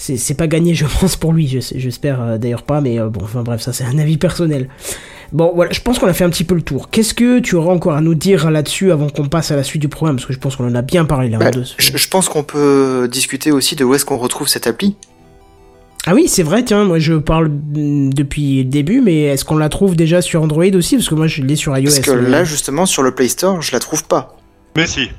C'est 0.00 0.36
pas 0.36 0.46
gagné, 0.46 0.74
je 0.76 0.86
pense, 0.86 1.16
pour 1.16 1.32
lui. 1.32 1.48
J'espère 1.48 2.22
euh, 2.22 2.38
d'ailleurs 2.38 2.62
pas, 2.62 2.80
mais 2.80 3.00
euh, 3.00 3.08
bon, 3.08 3.20
enfin 3.24 3.42
bref, 3.42 3.60
ça 3.60 3.72
c'est 3.72 3.84
un 3.84 3.98
avis 3.98 4.16
personnel. 4.16 4.68
Bon, 5.32 5.52
voilà, 5.54 5.72
je 5.72 5.80
pense 5.80 5.98
qu'on 5.98 6.06
a 6.06 6.14
fait 6.14 6.24
un 6.24 6.30
petit 6.30 6.44
peu 6.44 6.54
le 6.54 6.62
tour. 6.62 6.88
Qu'est-ce 6.88 7.12
que 7.12 7.40
tu 7.40 7.54
auras 7.56 7.72
encore 7.72 7.92
à 7.92 8.00
nous 8.00 8.14
dire 8.14 8.50
là-dessus 8.50 8.92
avant 8.92 9.10
qu'on 9.10 9.28
passe 9.28 9.50
à 9.50 9.56
la 9.56 9.62
suite 9.62 9.82
du 9.82 9.88
programme? 9.88 10.16
Parce 10.16 10.26
que 10.26 10.32
je 10.32 10.38
pense 10.38 10.56
qu'on 10.56 10.66
en 10.66 10.74
a 10.74 10.82
bien 10.82 11.04
parlé 11.04 11.28
là. 11.28 11.38
Bah, 11.38 11.50
de 11.50 11.64
je, 11.76 11.96
je 11.96 12.08
pense 12.08 12.28
qu'on 12.30 12.44
peut 12.44 13.08
discuter 13.10 13.50
aussi 13.50 13.76
de 13.76 13.84
où 13.84 13.94
est-ce 13.94 14.06
qu'on 14.06 14.16
retrouve 14.16 14.48
cette 14.48 14.66
appli. 14.66 14.96
Ah 16.06 16.14
oui, 16.14 16.26
c'est 16.26 16.42
vrai, 16.42 16.64
tiens, 16.64 16.84
moi 16.84 16.98
je 16.98 17.12
parle 17.14 17.48
mm, 17.48 18.14
depuis 18.14 18.62
le 18.62 18.70
début, 18.70 19.02
mais 19.02 19.24
est-ce 19.24 19.44
qu'on 19.44 19.58
la 19.58 19.68
trouve 19.68 19.94
déjà 19.94 20.22
sur 20.22 20.42
Android 20.42 20.64
aussi? 20.74 20.96
Parce 20.96 21.08
que 21.08 21.14
moi 21.14 21.26
je 21.26 21.42
l'ai 21.42 21.56
sur 21.56 21.76
iOS. 21.76 21.84
Parce 21.84 22.00
que 22.00 22.12
là 22.12 22.44
justement 22.44 22.86
sur 22.86 23.02
le 23.02 23.10
Play 23.14 23.28
Store, 23.28 23.60
je 23.60 23.72
la 23.72 23.80
trouve 23.80 24.04
pas. 24.04 24.37
Mais 24.78 24.86
si. 24.86 25.10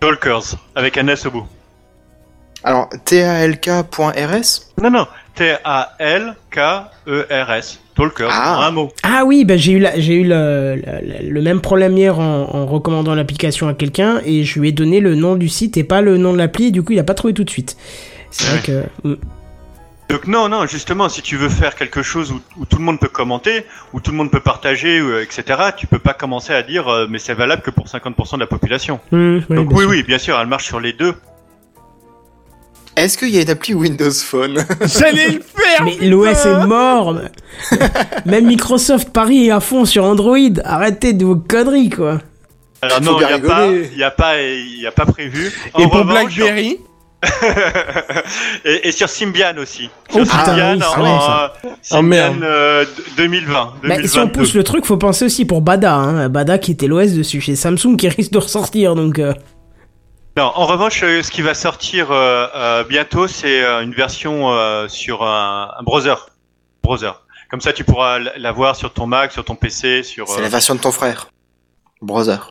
Talkers, 0.00 0.56
avec 0.74 0.96
un 0.96 1.06
S 1.08 1.26
au 1.26 1.30
bout. 1.30 1.46
Alors 2.64 2.88
talk.rs 3.04 4.62
Non, 4.82 4.90
non. 4.90 5.06
T-A-L-K-E-R-S. 5.34 7.78
Talkers, 7.94 8.30
Ah. 8.32 8.58
en 8.58 8.62
un 8.62 8.70
mot. 8.70 8.88
Ah 9.02 9.24
oui, 9.26 9.44
bah, 9.44 9.58
j'ai 9.58 9.72
eu, 9.72 9.78
la- 9.80 10.00
j'ai 10.00 10.14
eu 10.14 10.24
le, 10.24 10.76
le- 10.76 11.28
le 11.30 11.42
même 11.42 11.60
problème 11.60 11.96
hier 11.98 12.18
en, 12.18 12.48
en 12.54 12.64
recommandant 12.66 13.14
l'application 13.14 13.68
à 13.68 13.74
quelqu'un 13.74 14.22
et 14.24 14.44
je 14.44 14.58
lui 14.58 14.70
ai 14.70 14.72
donné 14.72 15.00
le 15.00 15.14
nom 15.14 15.36
du 15.36 15.48
site 15.50 15.76
et 15.76 15.84
pas 15.84 16.00
le 16.00 16.16
nom 16.16 16.32
de 16.32 16.38
l'appli 16.38 16.68
et 16.68 16.70
du 16.70 16.82
coup 16.82 16.92
il 16.92 16.98
a 16.98 17.04
pas 17.04 17.12
trouvé 17.14 17.34
tout 17.34 17.44
de 17.44 17.50
suite. 17.50 17.76
C'est 18.30 18.46
vrai 18.46 18.60
que... 18.62 18.84
Donc 20.12 20.26
non, 20.26 20.50
non, 20.50 20.66
justement, 20.66 21.08
si 21.08 21.22
tu 21.22 21.38
veux 21.38 21.48
faire 21.48 21.74
quelque 21.74 22.02
chose 22.02 22.32
où, 22.32 22.40
où 22.58 22.66
tout 22.66 22.76
le 22.76 22.84
monde 22.84 23.00
peut 23.00 23.08
commenter, 23.08 23.64
où 23.94 24.00
tout 24.00 24.10
le 24.10 24.18
monde 24.18 24.30
peut 24.30 24.40
partager, 24.40 24.98
euh, 24.98 25.22
etc., 25.22 25.70
tu 25.74 25.86
peux 25.86 25.98
pas 25.98 26.12
commencer 26.12 26.52
à 26.52 26.62
dire 26.62 26.86
euh, 26.88 27.06
mais 27.08 27.18
c'est 27.18 27.32
valable 27.32 27.62
que 27.62 27.70
pour 27.70 27.86
50% 27.86 28.34
de 28.34 28.40
la 28.40 28.46
population. 28.46 29.00
Oui, 29.10 29.40
Donc 29.48 29.70
oui, 29.70 29.78
sûr. 29.78 29.88
oui, 29.88 30.02
bien 30.02 30.18
sûr, 30.18 30.38
elle 30.38 30.48
marche 30.48 30.66
sur 30.66 30.80
les 30.80 30.92
deux. 30.92 31.14
Est-ce 32.94 33.16
qu'il 33.16 33.30
y 33.30 33.38
a 33.38 33.40
une 33.40 33.48
appli 33.48 33.72
Windows 33.72 34.10
Phone? 34.10 34.62
J'allais 34.82 35.28
le 35.30 35.40
faire 35.40 35.82
Mais 35.82 35.96
l'OS 36.06 36.44
est 36.44 36.66
mort 36.66 37.18
Même 38.26 38.48
Microsoft 38.48 39.14
Paris 39.14 39.46
est 39.46 39.50
à 39.50 39.60
fond 39.60 39.86
sur 39.86 40.04
Android 40.04 40.36
Arrêtez 40.62 41.14
de 41.14 41.24
vos 41.24 41.36
conneries 41.36 41.88
quoi 41.88 42.20
Alors 42.82 43.00
non, 43.00 43.16
il 43.18 43.18
bien 43.18 43.30
y 43.96 44.02
a 44.02 44.10
pas, 44.10 44.34
a 44.34 45.06
prévu. 45.06 45.50
Et 45.78 45.82
pour 45.84 45.92
revanche, 45.94 46.36
BlackBerry? 46.36 46.80
et, 48.64 48.88
et 48.88 48.92
sur 48.92 49.08
Symbian 49.08 49.56
aussi. 49.58 49.90
Oh, 50.10 50.12
Sur 50.12 50.22
putain, 50.24 50.44
Symbian, 50.44 50.74
oui, 50.74 50.80
c'est 50.82 50.98
en, 50.98 51.30
euh, 51.42 51.48
Oh, 51.64 51.68
Symbian, 51.82 52.08
merde. 52.34 52.42
euh, 52.42 52.84
2020. 53.16 53.52
Bah, 53.84 53.94
si 54.04 54.18
on 54.18 54.24
2022. 54.24 54.32
pousse 54.32 54.54
le 54.54 54.64
truc, 54.64 54.84
faut 54.84 54.96
penser 54.96 55.24
aussi 55.24 55.44
pour 55.44 55.60
Bada, 55.62 55.94
hein. 55.94 56.28
Bada 56.28 56.58
qui 56.58 56.72
était 56.72 56.86
l'OS 56.86 57.12
dessus 57.12 57.40
chez 57.40 57.56
Samsung 57.56 57.96
qui 57.96 58.08
risque 58.08 58.32
de 58.32 58.38
ressortir 58.38 58.94
donc... 58.94 59.18
euh, 59.18 59.34
Non, 60.36 60.50
en 60.54 60.66
revanche, 60.66 61.02
euh, 61.04 61.22
ce 61.22 61.30
qui 61.30 61.42
va 61.42 61.54
sortir 61.54 62.10
euh, 62.10 62.46
euh, 62.54 62.84
bientôt, 62.84 63.26
c'est 63.28 63.62
euh, 63.62 63.82
une 63.82 63.92
version 63.94 64.50
euh, 64.52 64.88
sur 64.88 65.22
un, 65.24 65.70
un 65.78 65.82
browser. 65.82 66.14
Browser. 66.82 67.12
Comme 67.50 67.60
ça, 67.60 67.72
tu 67.72 67.84
pourras 67.84 68.16
l- 68.16 68.32
la 68.36 68.50
voir 68.52 68.74
sur 68.76 68.92
ton 68.92 69.06
Mac, 69.06 69.30
sur 69.30 69.44
ton 69.44 69.54
PC, 69.54 70.02
sur. 70.02 70.26
C'est 70.28 70.38
euh, 70.40 70.42
la 70.42 70.48
version 70.48 70.74
de 70.74 70.80
ton 70.80 70.90
frère. 70.90 71.28
Brother. 72.00 72.50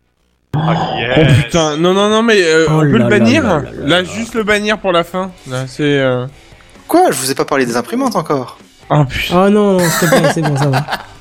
Ah, 0.55 0.91
Oh 0.93 0.97
yes. 0.99 1.43
putain, 1.45 1.77
non, 1.77 1.93
non, 1.93 2.09
non, 2.09 2.23
mais 2.23 2.41
euh, 2.43 2.65
Oh 2.69 2.73
on 2.73 2.79
peut 2.81 2.97
là 2.97 3.03
le 3.05 3.09
bannir 3.09 3.43
là 3.43 3.49
là 3.59 3.61
là 3.61 3.71
Là, 3.87 4.01
là. 4.01 4.03
juste 4.03 4.33
le 4.35 4.43
bannir 4.43 4.77
pour 4.77 4.91
la 4.91 5.03
fin. 5.03 5.31
Là, 5.49 5.65
c'est... 5.67 5.99
Euh... 5.99 6.25
Quoi? 6.87 7.11
Je 7.11 7.17
vous 7.17 7.31
ai 7.31 7.35
pas 7.35 7.45
parlé 7.45 7.65
des 7.65 7.77
imprimantes 7.77 8.15
encore. 8.15 8.57
Oh 8.89 9.05
putain. 9.05 9.45
Oh 9.45 9.49
non, 9.49 9.77
te 9.77 10.05
plaît, 10.07 10.31
c'est 10.33 10.41
bon, 10.41 10.57
ça 10.57 10.67
va. 10.67 10.85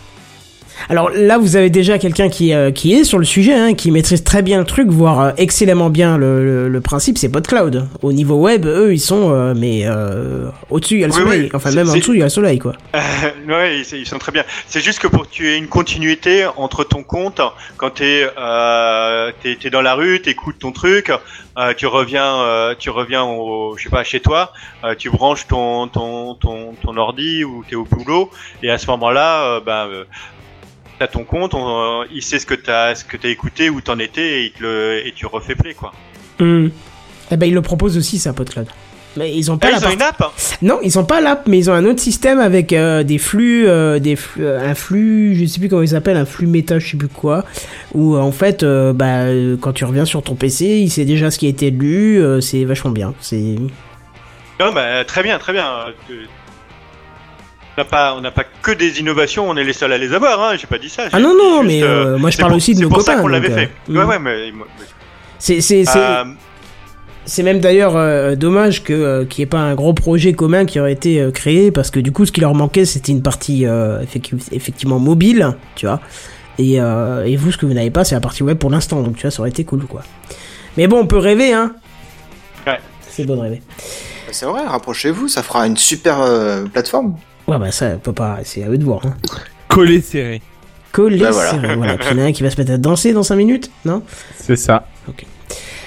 Alors 0.90 1.10
là, 1.14 1.38
vous 1.38 1.54
avez 1.54 1.70
déjà 1.70 1.98
quelqu'un 2.00 2.28
qui, 2.28 2.52
euh, 2.52 2.72
qui 2.72 2.92
est 2.94 3.04
sur 3.04 3.18
le 3.20 3.24
sujet, 3.24 3.54
hein, 3.54 3.74
qui 3.74 3.92
maîtrise 3.92 4.24
très 4.24 4.42
bien 4.42 4.58
le 4.58 4.64
truc, 4.64 4.88
voire 4.88 5.20
euh, 5.20 5.30
excellemment 5.36 5.88
bien 5.88 6.18
le, 6.18 6.44
le, 6.44 6.68
le 6.68 6.80
principe, 6.80 7.16
c'est 7.16 7.28
PodCloud. 7.28 7.86
Au 8.02 8.12
niveau 8.12 8.34
web, 8.34 8.66
eux, 8.66 8.92
ils 8.92 8.98
sont, 8.98 9.30
euh, 9.32 9.54
mais 9.56 9.82
euh, 9.84 10.48
au-dessus, 10.68 10.94
il 10.96 11.00
y 11.02 11.04
a 11.04 11.06
le 11.06 11.12
Oui, 11.12 11.20
soleil. 11.22 11.40
oui, 11.42 11.50
Enfin, 11.54 11.70
même 11.70 11.88
en 11.88 11.94
dessous, 11.94 12.12
il 12.14 12.18
y 12.18 12.22
a 12.22 12.26
le 12.26 12.30
soleil, 12.30 12.58
quoi. 12.58 12.72
ouais, 13.48 13.82
ils, 13.92 14.04
sont 14.04 14.18
très 14.18 14.32
bien. 14.32 14.42
C'est 14.66 14.80
juste 14.80 14.98
que 14.98 15.06
pour 15.06 15.28
que 15.28 15.30
tu 15.32 15.48
aies 15.48 15.58
une 15.58 15.68
continuité 15.68 16.44
entre 16.56 16.82
ton 16.82 17.04
compte, 17.04 17.40
quand 17.76 17.90
t'es 17.90 18.26
euh, 18.36 19.30
t'es 19.44 19.54
t'es 19.60 19.70
dans 19.70 19.82
la 19.82 19.94
rue, 19.94 20.20
t'écoutes 20.20 20.58
ton 20.58 20.72
truc, 20.72 21.12
euh, 21.56 21.72
tu 21.76 21.86
reviens 21.86 22.40
euh, 22.40 22.74
tu 22.76 22.90
reviens 22.90 23.22
au 23.22 23.76
je 23.76 23.84
sais 23.84 23.90
pas 23.90 24.02
chez 24.02 24.18
toi, 24.18 24.52
euh, 24.82 24.96
tu 24.98 25.08
branches 25.08 25.46
ton 25.46 25.86
ton 25.86 26.34
ton 26.34 26.72
ton 26.82 26.96
ordi 26.96 27.44
ou 27.44 27.62
t'es 27.68 27.76
au 27.76 27.84
boulot 27.84 28.28
et 28.64 28.70
à 28.72 28.78
ce 28.78 28.88
moment-là, 28.88 29.44
euh, 29.44 29.60
ben 29.64 29.86
euh, 29.88 30.04
t'as 31.00 31.08
ton 31.08 31.24
compte, 31.24 31.54
on- 31.54 32.02
euh, 32.02 32.04
il 32.14 32.22
sait 32.22 32.38
ce 32.38 32.46
que 32.46 32.54
t'as 32.54 32.94
ce 32.94 33.04
que 33.04 33.16
t'as 33.16 33.28
écouté 33.30 33.70
où 33.70 33.80
t'en 33.80 33.98
étais 33.98 34.42
et 34.42 34.44
il 34.44 34.52
te 34.52 34.62
le 34.62 35.06
et 35.06 35.12
tu 35.16 35.26
refais 35.26 35.54
play 35.56 35.74
quoi. 35.74 35.92
Hmm. 36.38 36.68
Eh 37.32 37.36
ben, 37.36 37.46
ils 37.46 37.54
le 37.54 37.62
proposent 37.62 37.96
aussi, 37.96 38.18
ça, 38.18 38.32
PodCloud. 38.32 38.66
Mais 39.16 39.34
ils 39.34 39.50
ont 39.50 39.58
pas 39.58 39.68
Ah, 39.68 39.70
la 39.72 39.78
ils 39.78 39.86
ont 39.86 39.90
une 39.94 40.02
app. 40.02 40.22
Non, 40.62 40.78
ils 40.84 40.98
ont 40.98 41.04
pas 41.04 41.20
l'app, 41.20 41.48
mais 41.48 41.58
ils 41.58 41.68
ont 41.70 41.72
un 41.72 41.84
autre 41.84 41.98
système 42.00 42.38
avec 42.38 42.72
euh, 42.72 43.02
des 43.02 43.18
flux, 43.18 43.66
euh, 43.66 43.98
des 43.98 44.14
flux- 44.14 44.44
euh, 44.44 44.60
un 44.70 44.74
flux, 44.74 45.34
je 45.34 45.46
sais 45.46 45.58
plus 45.58 45.68
comment 45.68 45.82
il 45.82 45.88
s'appelle, 45.88 46.16
un 46.16 46.24
flux 46.26 46.46
méta, 46.46 46.78
je 46.78 46.90
sais 46.92 46.96
plus 46.96 47.08
quoi, 47.08 47.44
où 47.92 48.16
en 48.16 48.30
fait, 48.30 48.64
bah, 48.64 49.24
quand 49.60 49.72
tu 49.72 49.84
reviens 49.84 50.04
sur 50.04 50.22
ton 50.22 50.34
PC, 50.36 50.64
il 50.80 50.90
sait 50.90 51.04
déjà 51.04 51.30
ce 51.32 51.38
qui 51.38 51.46
a 51.46 51.48
été 51.48 51.70
lu, 51.72 52.22
c'est 52.40 52.64
vachement 52.64 52.90
bien. 52.92 53.14
C'est 53.20 53.56
Non, 54.60 54.72
bah, 54.72 55.04
très 55.04 55.22
bien, 55.24 55.38
très 55.38 55.54
bien. 55.54 55.66
On 57.80 57.82
n'a 57.82 57.88
pas, 57.88 58.14
on 58.14 58.20
n'a 58.20 58.30
pas 58.30 58.44
que 58.60 58.72
des 58.72 59.00
innovations, 59.00 59.48
on 59.48 59.56
est 59.56 59.64
les 59.64 59.72
seuls 59.72 59.90
à 59.94 59.96
les 59.96 60.12
avoir. 60.12 60.38
Hein. 60.42 60.56
J'ai 60.60 60.66
pas 60.66 60.76
dit 60.76 60.90
ça. 60.90 61.04
ah 61.10 61.18
non 61.18 61.32
non, 61.34 61.62
juste, 61.62 61.66
mais 61.68 61.82
euh, 61.82 62.18
moi 62.18 62.28
je 62.28 62.36
parle 62.36 62.50
pour- 62.50 62.56
aussi 62.58 62.72
de 62.74 62.76
c'est 62.78 62.82
nos 62.82 62.90
pour 62.90 62.98
copains. 62.98 63.14
ça 63.16 63.20
qu'on 63.22 63.28
l'avait 63.28 63.48
donc, 63.48 63.56
fait. 63.58 63.70
Ouais, 63.88 64.04
ouais, 64.04 64.18
mais, 64.18 64.52
mais- 64.52 64.64
C'est 65.38 65.62
c'est 65.62 65.86
c'est 65.86 65.98
euh, 65.98 66.24
C'est 67.24 67.42
même 67.42 67.60
d'ailleurs 67.60 67.96
euh, 67.96 68.34
dommage 68.34 68.82
que 68.84 68.92
euh, 68.92 69.24
qu'il 69.24 69.40
n'y 69.40 69.44
ait 69.44 69.50
pas 69.50 69.60
un 69.60 69.74
gros 69.74 69.94
projet 69.94 70.34
commun 70.34 70.66
qui 70.66 70.78
aurait 70.78 70.92
été 70.92 71.20
euh, 71.22 71.30
créé 71.30 71.70
parce 71.70 71.90
que 71.90 72.00
du 72.00 72.12
coup 72.12 72.26
ce 72.26 72.32
qui 72.32 72.42
leur 72.42 72.54
manquait 72.54 72.84
c'était 72.84 73.12
une 73.12 73.22
partie 73.22 73.64
euh, 73.64 74.02
effecti- 74.02 74.36
effectivement 74.52 74.98
mobile, 74.98 75.56
tu 75.74 75.86
vois. 75.86 76.00
Et, 76.58 76.82
euh, 76.82 77.24
et 77.24 77.36
vous 77.36 77.50
ce 77.50 77.56
que 77.56 77.64
vous 77.64 77.72
n'avez 77.72 77.90
pas 77.90 78.04
c'est 78.04 78.14
la 78.14 78.20
partie 78.20 78.42
web 78.42 78.58
pour 78.58 78.70
l'instant 78.70 79.00
donc 79.02 79.16
tu 79.16 79.22
vois 79.22 79.30
ça 79.30 79.40
aurait 79.40 79.48
été 79.48 79.64
cool 79.64 79.84
quoi. 79.86 80.02
Mais 80.76 80.86
bon 80.86 80.98
on 80.98 81.06
peut 81.06 81.16
rêver 81.16 81.54
hein. 81.54 81.72
Ouais. 82.66 82.78
C'est 83.08 83.24
beau 83.24 83.36
de 83.36 83.40
rêver. 83.40 83.62
C'est 84.32 84.46
vrai, 84.46 84.60
rapprochez-vous, 84.64 85.26
ça 85.26 85.42
fera 85.42 85.66
une 85.66 85.76
super 85.76 86.20
euh, 86.20 86.64
plateforme. 86.66 87.16
Ouais 87.50 87.58
bah 87.58 87.70
ça 87.72 87.90
peut 87.96 88.12
pas 88.12 88.38
c'est 88.44 88.62
à 88.64 88.68
eux 88.68 88.78
de 88.78 88.84
voir. 88.84 89.04
Hein. 89.06 89.14
Collé 89.68 90.00
serré. 90.00 90.40
Coller 90.92 91.18
Bah, 91.18 91.30
voilà. 91.30 91.50
serré, 91.50 91.76
voilà. 91.76 91.96
Puis 91.98 92.08
il 92.10 92.16
y 92.16 92.20
en 92.20 92.24
a 92.24 92.26
un 92.28 92.32
qui 92.32 92.42
va 92.42 92.50
se 92.50 92.56
mettre 92.58 92.72
à 92.72 92.78
danser 92.78 93.12
dans 93.12 93.22
5 93.22 93.36
minutes 93.36 93.70
non? 93.84 94.02
C'est 94.36 94.56
ça. 94.56 94.86
Ok. 95.08 95.24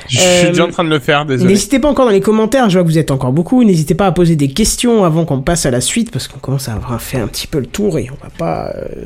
Je 0.10 0.18
suis 0.18 0.27
Euh, 0.27 0.49
déjà 0.49 0.65
en 0.65 0.69
train 0.69 0.84
de 0.84 0.90
le 0.90 0.99
faire, 0.99 1.26
désolé. 1.26 1.49
N'hésitez 1.53 1.80
pas 1.80 1.88
encore 1.90 2.06
dans 2.06 2.11
les 2.11 2.19
commentaires, 2.22 2.69
je 2.69 2.77
vois 2.77 2.84
que 2.84 2.90
vous 2.91 2.98
êtes 2.98 3.10
encore 3.11 3.31
beaucoup. 3.31 3.64
N'hésitez 3.64 3.95
pas 3.95 4.06
à 4.07 4.11
poser 4.11 4.35
des 4.35 4.49
questions 4.49 5.06
avant 5.06 5.23
qu'on 5.26 5.41
passe 5.41 5.65
à 5.65 5.72
la 5.72 5.80
suite 5.81 6.11
parce 6.11 6.27
qu'on 6.27 6.40
commence 6.40 6.68
à 6.68 6.73
avoir 6.73 7.02
fait 7.02 7.18
un 7.19 7.27
petit 7.27 7.48
peu 7.48 7.60
le 7.60 7.65
tour 7.68 7.98
et 7.98 8.10
on 8.11 8.22
va 8.23 8.30
pas 8.38 8.73
euh, 8.76 9.06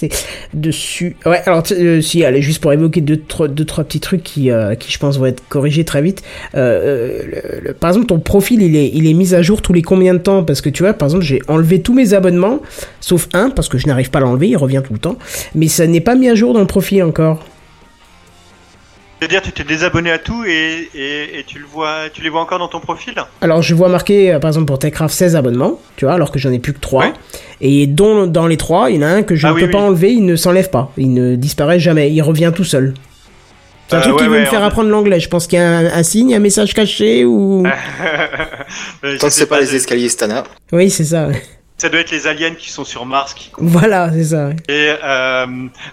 rester 0.00 0.16
dessus. 0.54 1.16
Ouais, 1.26 1.40
alors 1.46 1.62
euh, 1.72 2.00
si, 2.00 2.24
allez, 2.24 2.42
juste 2.42 2.60
pour 2.60 2.72
évoquer 2.72 3.00
deux, 3.00 3.16
trois, 3.16 3.48
deux, 3.48 3.64
trois 3.64 3.84
petits 3.84 4.00
trucs 4.00 4.22
qui, 4.22 4.50
euh, 4.50 4.74
qui 4.74 4.92
je 4.92 4.98
pense 4.98 5.18
vont 5.18 5.26
être 5.26 5.42
corrigés 5.48 5.84
très 5.84 6.02
vite. 6.02 6.22
Euh, 6.54 7.22
le- 7.62 7.72
par 7.72 7.90
exemple, 7.90 8.06
ton 8.06 8.18
profil, 8.18 8.62
il 8.62 8.76
est, 8.76 8.90
il 8.92 9.06
est 9.06 9.14
mis 9.14 9.34
à 9.34 9.42
jour 9.42 9.62
tous 9.62 9.72
les 9.72 9.82
combien 9.82 10.14
de 10.14 10.18
temps? 10.18 10.44
Parce 10.44 10.60
que 10.60 10.68
tu 10.68 10.82
vois, 10.82 10.92
par 10.92 11.06
exemple, 11.08 11.24
j'ai 11.24 11.40
enlevé 11.48 11.80
tous 11.82 11.94
mes 11.94 12.14
abonnements, 12.14 12.60
sauf 13.00 13.28
un 13.32 13.50
parce 13.50 13.68
que 13.68 13.78
je 13.78 13.86
n'arrive 13.86 14.10
pas 14.10 14.18
à 14.18 14.22
l'enlever, 14.22 14.48
il 14.48 14.56
revient 14.56 14.82
tout 14.84 14.92
le 14.92 14.98
temps. 14.98 15.16
Mais 15.54 15.68
ça 15.68 15.86
n'est 15.86 16.00
pas 16.00 16.14
mis 16.14 16.28
à 16.28 16.34
jour 16.34 16.52
dans 16.52 16.60
le 16.60 16.66
profil 16.66 17.02
encore. 17.02 17.44
C'est-à-dire, 19.18 19.40
tu 19.40 19.50
t'es 19.52 19.64
désabonné 19.64 20.10
à 20.10 20.18
tout 20.18 20.44
et, 20.44 20.90
et, 20.94 21.38
et 21.38 21.44
tu 21.44 21.58
le 21.58 21.64
vois, 21.64 22.10
tu 22.12 22.20
les 22.22 22.28
vois 22.28 22.42
encore 22.42 22.58
dans 22.58 22.68
ton 22.68 22.80
profil 22.80 23.14
Alors 23.40 23.62
je 23.62 23.74
vois 23.74 23.88
marqué 23.88 24.32
euh, 24.34 24.38
par 24.38 24.48
exemple 24.50 24.66
pour 24.66 24.78
Techcraft 24.78 25.14
16 25.14 25.36
abonnements, 25.36 25.80
tu 25.96 26.04
vois, 26.04 26.12
alors 26.14 26.30
que 26.30 26.38
j'en 26.38 26.52
ai 26.52 26.58
plus 26.58 26.74
que 26.74 26.80
3. 26.80 27.04
Ouais. 27.06 27.12
Et 27.62 27.86
dont 27.86 28.26
dans 28.26 28.46
les 28.46 28.58
3, 28.58 28.90
il 28.90 28.96
y 28.96 28.98
en 28.98 29.02
a 29.02 29.10
un 29.10 29.22
que 29.22 29.34
je 29.34 29.46
Ah 29.46 29.50
ne 29.50 29.54
oui, 29.54 29.60
peux 29.62 29.66
oui. 29.68 29.72
pas 29.72 29.78
enlever, 29.80 30.12
il 30.12 30.26
ne 30.26 30.36
s'enlève 30.36 30.68
pas, 30.68 30.92
il 30.98 31.14
ne 31.14 31.34
disparaît 31.34 31.80
jamais, 31.80 32.12
il 32.12 32.20
revient 32.20 32.52
tout 32.54 32.64
seul. 32.64 32.92
C'est 33.88 33.96
un 33.96 34.00
Euh, 34.00 34.02
truc 34.02 34.16
qui 34.18 34.24
veut 34.24 34.30
ouais, 34.32 34.40
me 34.40 34.44
faire 34.46 34.60
on- 34.60 34.64
apprendre 34.64 34.90
l'anglais, 34.90 35.18
je 35.20 35.28
pense 35.30 35.46
qu'il 35.46 35.58
y 35.58 35.62
a 35.62 35.66
un, 35.78 35.86
un 35.86 36.02
signe, 36.02 36.34
un 36.34 36.38
message 36.40 36.74
caché 36.74 37.24
ou... 37.24 37.62
Tant 39.02 39.08
que 39.10 39.18
sais 39.18 39.30
c'est 39.30 39.46
pas 39.46 39.60
les 39.60 39.66
c'est- 39.66 39.76
escaliers 39.76 40.08
Stana. 40.10 40.44
Oui, 40.72 40.90
c'est 40.90 41.04
ça. 41.04 41.28
Ça 41.78 41.90
doit 41.90 42.00
être 42.00 42.10
les 42.10 42.26
aliens 42.26 42.54
qui 42.54 42.70
sont 42.70 42.84
sur 42.84 43.04
Mars 43.04 43.34
qui 43.34 43.50
Voilà, 43.58 44.10
c'est 44.10 44.24
ça. 44.24 44.50
Et 44.68 44.94
euh, 45.04 45.46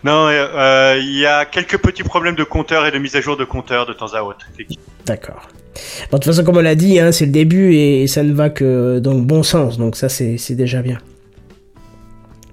non, 0.03 0.27
euh, 0.27 0.47
euh, 0.55 0.99
il 1.01 1.17
y 1.17 1.25
a 1.25 1.43
quelques 1.43 1.77
petits 1.77 2.03
problèmes 2.03 2.35
de 2.35 2.45
compteur 2.45 2.85
et 2.85 2.91
de 2.91 2.99
mise 2.99 3.15
à 3.17 3.21
jour 3.21 3.35
de 3.35 3.43
compteur 3.43 3.85
de 3.85 3.91
temps 3.91 4.13
à 4.13 4.21
autre. 4.21 4.47
D'accord. 5.05 5.49
Bon, 6.09 6.17
de 6.17 6.23
toute 6.23 6.25
façon, 6.25 6.45
comme 6.45 6.57
on 6.57 6.61
l'a 6.61 6.75
dit, 6.75 6.99
hein, 6.99 7.11
c'est 7.11 7.25
le 7.25 7.33
début 7.33 7.73
et 7.75 8.07
ça 8.07 8.23
ne 8.23 8.31
va 8.31 8.49
que 8.49 8.99
dans 8.99 9.13
le 9.13 9.21
bon 9.21 9.43
sens, 9.43 9.77
donc 9.77 9.97
ça 9.97 10.07
c'est 10.07 10.37
c'est 10.37 10.55
déjà 10.55 10.81
bien. 10.81 10.99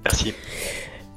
Merci. 0.05 0.35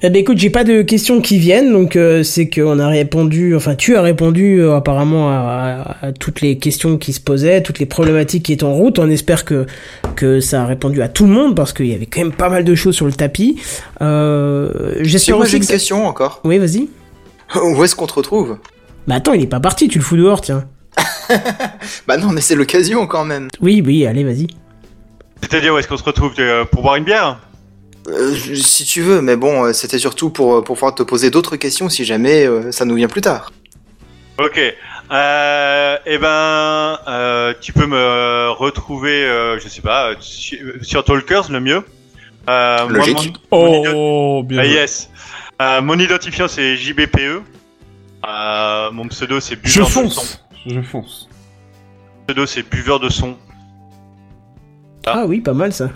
Eh 0.06 0.10
ben 0.10 0.20
écoute, 0.20 0.38
j'ai 0.38 0.50
pas 0.50 0.66
de 0.66 0.82
questions 0.82 1.22
qui 1.22 1.38
viennent, 1.38 1.72
donc 1.72 1.96
euh, 1.96 2.24
c'est 2.24 2.50
qu'on 2.50 2.78
a 2.78 2.88
répondu, 2.90 3.56
enfin 3.56 3.74
tu 3.76 3.96
as 3.96 4.02
répondu 4.02 4.60
euh, 4.60 4.76
apparemment 4.76 5.30
à, 5.30 5.96
à- 6.02 6.08
à 6.08 6.12
toutes 6.12 6.42
les 6.42 6.58
questions 6.58 6.98
qui 6.98 7.14
se 7.14 7.22
posaient, 7.22 7.64
toutes 7.64 7.80
les 7.80 7.86
problématiques 7.86 8.44
qui 8.44 8.52
étaient 8.52 8.66
en 8.66 8.74
route. 8.74 9.00
On 9.00 9.10
espère 9.10 9.46
que 9.46 9.66
que 10.18 10.42
ça 10.42 10.64
a 10.64 10.66
répondu 10.66 11.02
à 11.02 11.08
tout 11.08 11.26
le 11.26 11.32
monde 11.32 11.56
parce 11.56 11.72
qu'il 11.72 11.88
y 11.88 11.94
avait 11.94 12.06
quand 12.06 12.20
même 12.20 12.34
pas 12.34 12.50
mal 12.50 12.66
de 12.66 12.76
choses 12.76 12.96
sur 12.96 13.06
le 13.06 13.14
tapis. 13.14 13.62
Euh, 14.02 14.96
J'espère 15.00 15.38
aussi 15.38 15.52
j'ai 15.52 15.58
que 15.60 15.64
une 15.64 15.68
ça- 15.68 15.74
question 15.76 16.06
encore. 16.06 16.42
Oui, 16.44 16.58
vas-y. 16.58 16.90
Où 17.64 17.82
est-ce 17.86 17.96
qu'on 17.96 18.08
te 18.08 18.14
retrouve? 18.16 18.58
Bah 19.08 19.16
attends, 19.16 19.32
il 19.34 19.42
est 19.44 19.48
pas 19.48 19.62
parti, 19.62 19.88
tu 19.88 20.00
le 20.00 20.04
fous 20.04 20.18
dehors, 20.18 20.42
tiens. 20.42 20.66
Bah 22.08 22.18
non, 22.18 22.28
mais 22.34 22.42
c'est 22.42 22.56
l'occasion 22.56 23.08
quand 23.08 23.24
même. 23.24 23.48
Oui, 23.62 23.82
oui, 23.86 24.06
allez, 24.06 24.26
vas-y. 24.26 24.48
C'est-à-dire 25.42 25.74
où 25.74 25.78
est-ce 25.78 25.88
qu'on 25.88 25.98
se 25.98 26.04
retrouve 26.04 26.34
pour 26.72 26.82
boire 26.82 26.98
une 26.98 27.06
bière? 27.06 27.40
Euh, 28.10 28.36
je- 28.36 28.54
si 28.56 28.84
tu 28.86 29.02
veux, 29.02 29.22
mais 29.22 29.36
bon, 29.38 29.64
euh, 29.66 29.74
c'était 29.74 29.98
surtout 30.00 30.30
pour, 30.30 30.56
euh, 30.56 30.62
pour 30.62 30.76
pouvoir 30.76 30.94
te 30.96 31.04
poser 31.04 31.30
d'autres 31.30 31.56
questions 31.56 31.88
si 31.90 32.04
jamais 32.04 32.46
euh, 32.46 32.72
ça 32.72 32.84
nous 32.86 32.96
vient 32.96 33.08
plus 33.08 33.22
tard. 33.22 33.52
Ok. 34.40 34.60
Euh, 35.12 35.98
eh 36.06 36.18
ben, 36.18 36.98
euh, 37.08 37.54
tu 37.62 37.72
peux 37.72 37.86
me 37.86 38.50
retrouver, 38.52 39.24
euh, 39.26 39.60
je 39.60 39.68
sais 39.70 39.82
pas, 39.82 40.14
sur, 40.20 40.58
sur 40.82 41.04
Talkers, 41.04 41.52
le 41.52 41.60
mieux. 41.60 41.84
Euh, 42.50 42.88
moi, 42.90 42.98
Logique. 42.98 43.36
mon- 43.52 43.84
Oh, 44.40 44.44
bien 44.44 44.60
Ah, 44.60 44.64
joué. 44.66 44.74
yes. 44.74 45.10
Euh, 45.62 45.82
mon 45.82 45.98
identifiant 46.00 46.48
c'est 46.48 46.76
JBPE. 46.76 47.42
Euh, 48.28 48.92
mon 48.92 49.08
pseudo 49.08 49.40
c'est 49.40 49.56
Je 49.64 49.82
buveur 49.82 49.88
de 49.88 49.92
son. 49.92 50.02
fonce. 50.02 50.44
Je 50.66 50.82
fonce. 50.82 51.30
Mon 51.32 52.26
pseudo 52.34 52.46
c'est 52.46 52.64
buveur 52.70 53.00
de 53.00 53.10
son. 53.10 53.38
Ah 55.06 55.26
oui, 55.26 55.42
pas 55.42 55.54
mal 55.54 55.72
ça. 55.74 55.90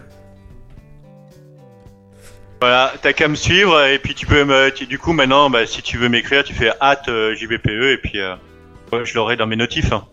Voilà, 2.59 2.93
t'as 3.01 3.13
qu'à 3.13 3.27
me 3.27 3.35
suivre 3.35 3.85
et 3.85 3.99
puis 3.99 4.15
tu 4.15 4.25
peux 4.25 4.43
me, 4.43 4.69
tu- 4.71 4.87
du 4.87 4.97
coup 4.97 5.13
maintenant, 5.13 5.49
bah, 5.49 5.65
si 5.67 5.81
tu 5.83 5.97
veux 5.97 6.09
m'écrire, 6.09 6.43
tu 6.43 6.53
fais 6.53 6.71
hâte 6.81 7.05
JBPE 7.07 7.67
et 7.93 7.97
puis 7.97 8.19
euh, 8.19 8.33
ouais, 8.91 9.05
je 9.05 9.13
l'aurai 9.15 9.35
dans 9.35 9.45
mes 9.47 9.55
notifs. 9.55 9.91
hein. 9.91 10.05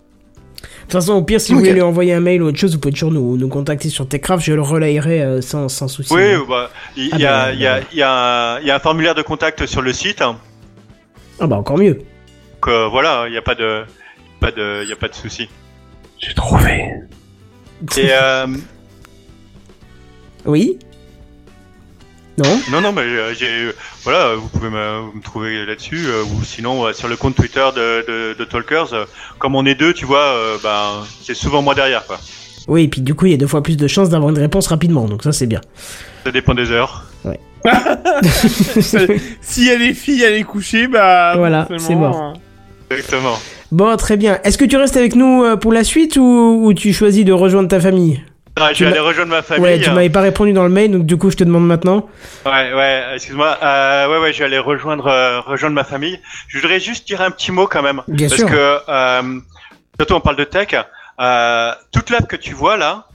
De 0.61 0.67
toute 0.83 0.93
façon, 0.93 1.15
au 1.15 1.23
pire, 1.23 1.41
si 1.41 1.53
vous 1.53 1.61
voulez 1.61 1.73
lui 1.73 1.81
envoyer 1.81 2.13
un 2.13 2.21
mail 2.21 2.43
ou 2.43 2.47
autre 2.49 2.59
chose, 2.59 2.75
vous 2.75 2.81
pouvez 2.81 2.93
toujours 2.93 3.11
nous, 3.11 3.39
nous 3.39 3.49
contacter 3.49 3.89
sur 3.89 4.07
Techcraft, 4.07 4.45
je 4.45 4.53
le 4.53 4.61
relayerai 4.61 5.23
euh, 5.23 5.41
sans, 5.41 5.71
sans 5.71 5.89
souci. 5.89 6.13
Oui, 6.13 6.35
bah, 6.47 6.71
il 6.97 7.09
Ah 7.13 7.19
y, 7.19 7.25
a, 7.27 7.45
bah, 7.47 7.53
il 7.55 7.61
y, 7.61 7.67
a, 7.67 7.81
bah. 7.81 7.87
il 7.93 7.99
y, 7.99 8.03
a 8.03 8.11
un- 8.57 8.61
il 8.61 8.67
y 8.67 8.71
a 8.71 8.77
un 8.77 8.81
formulaire 8.81 9.15
de 9.15 9.23
contact 9.23 9.65
sur 9.65 9.81
le 9.81 9.93
site. 9.95 10.21
hein. 10.21 10.39
Ah 11.41 11.47
bah 11.47 11.57
encore 11.57 11.79
mieux. 11.79 11.95
Donc 11.95 12.69
euh, 12.69 12.87
voilà, 12.89 13.25
il 13.27 13.33
n'y 13.33 13.39
a 13.39 13.43
pas 13.43 13.55
de, 13.55 13.85
pas 14.41 14.51
de, 14.51 14.83
il 14.85 14.89
y 14.91 14.93
a 14.93 14.97
pas 14.97 15.09
de 15.09 15.15
souci. 15.15 15.49
J'ai 16.19 16.35
trouvé. 16.35 16.93
Et 17.97 18.09
euh, 18.11 18.47
Oui 20.45 20.79
Non 22.37 22.61
non, 22.73 22.81
non, 22.81 22.93
mais 22.93 23.03
euh, 23.03 23.33
j'ai, 23.35 23.71
voilà, 24.03 24.35
vous 24.35 24.49
pouvez 24.49 24.69
me, 24.69 25.21
trouver 25.23 25.65
là-dessus 25.65 26.07
euh, 26.09 26.25
ou 26.25 26.43
sinon 26.45 26.85
euh, 26.85 26.93
sur 26.93 27.07
le 27.07 27.17
compte 27.17 27.37
Twitter 27.37 27.65
de, 27.77 28.05
de, 28.09 28.35
de 28.37 28.45
Talkers. 28.45 28.93
euh, 28.93 29.05
comme 29.39 29.55
on 29.55 29.65
est 29.67 29.77
deux, 29.77 29.93
tu 29.93 30.05
vois, 30.05 30.19
euh, 30.35 30.57
ben 30.63 31.05
c'est 31.23 31.35
souvent 31.35 31.63
moi 31.63 31.75
derrière, 31.77 32.05
quoi. 32.07 32.19
Oui, 32.67 32.85
et 32.85 32.89
puis 32.89 33.03
du 33.03 33.15
coup, 33.15 33.27
il 33.27 33.31
y 33.33 33.35
a 33.35 33.37
deux 33.39 33.47
fois 33.47 33.63
plus 33.63 33.77
de 33.77 33.87
chances 33.87 34.09
d'avoir 34.09 34.31
une 34.31 34.39
réponse 34.39 34.67
rapidement, 34.67 35.05
donc 35.07 35.23
ça 35.23 35.31
c'est 35.33 35.47
bien. 35.47 35.61
Ça 36.25 36.33
dépend 36.33 36.55
des 36.55 36.71
heures. 36.73 37.05
si 39.41 39.69
elle 39.69 39.83
est 39.83 39.95
fille, 39.95 40.23
elle 40.23 40.35
est 40.35 40.43
couchée, 40.43 40.87
bah. 40.87 41.35
Voilà, 41.37 41.69
c'est 41.79 41.95
mort. 41.95 42.17
hein. 42.17 42.33
Exactement. 42.91 43.39
Bon, 43.73 43.97
très 43.97 44.17
bien. 44.17 44.39
Est-ce 44.45 44.59
que 44.59 44.65
tu 44.65 44.77
restes 44.77 44.97
avec 44.97 45.15
nous 45.15 45.43
euh, 45.45 45.57
pour 45.57 45.73
la 45.73 45.83
suite 45.85 46.17
ou, 46.17 46.61
ou 46.65 46.75
tu 46.75 46.93
choisis 46.93 47.25
de 47.25 47.33
rejoindre 47.33 47.69
ta 47.69 47.81
famille? 47.81 48.23
Je 48.57 48.85
vais 48.85 48.91
aller 48.91 49.01
rejoindre 49.01 49.31
ma 49.31 49.43
famille. 49.43 49.63
Ouais, 49.65 49.81
tu 49.81 49.91
m'avais 49.91 50.11
pas 50.11 50.21
répondu 50.21 50.53
dans 50.53 50.63
le 50.63 50.69
mail, 50.71 50.93
donc 50.93 51.07
du 51.07 51.17
coup, 51.17 51.31
je 51.31 51.37
te 51.37 51.45
demande 51.45 51.67
maintenant. 51.67 52.09
Ouais, 52.47 52.73
ouais, 52.73 53.03
excuse-moi. 53.15 53.59
Euh, 53.63 54.09
ouais, 54.09 54.19
ouais, 54.19 54.33
je 54.33 54.39
vais 54.39 54.45
aller 54.45 54.59
rejoindre, 54.59 55.07
euh, 55.09 55.41
rejoindre 55.41 55.75
ma 55.75 55.85
famille. 55.85 56.21
Je 56.49 56.59
voudrais 56.59 56.79
juste 56.79 57.07
dire 57.07 57.21
un 57.21 57.31
petit 57.31 57.51
mot 57.51 57.67
quand 57.67 57.83
même. 57.83 58.03
Bien 58.07 58.29
parce 58.29 58.41
sûr. 58.41 58.49
que, 58.49 58.79
euh, 58.89 59.41
surtout 59.99 60.15
on 60.15 60.21
parle 60.21 60.37
de 60.37 60.45
tech. 60.45 60.69
Euh, 61.21 61.73
toute 61.93 62.11
l'app 62.11 62.27
que 62.29 62.37
tu 62.37 62.55
vois 62.55 62.77
là, 62.77 63.07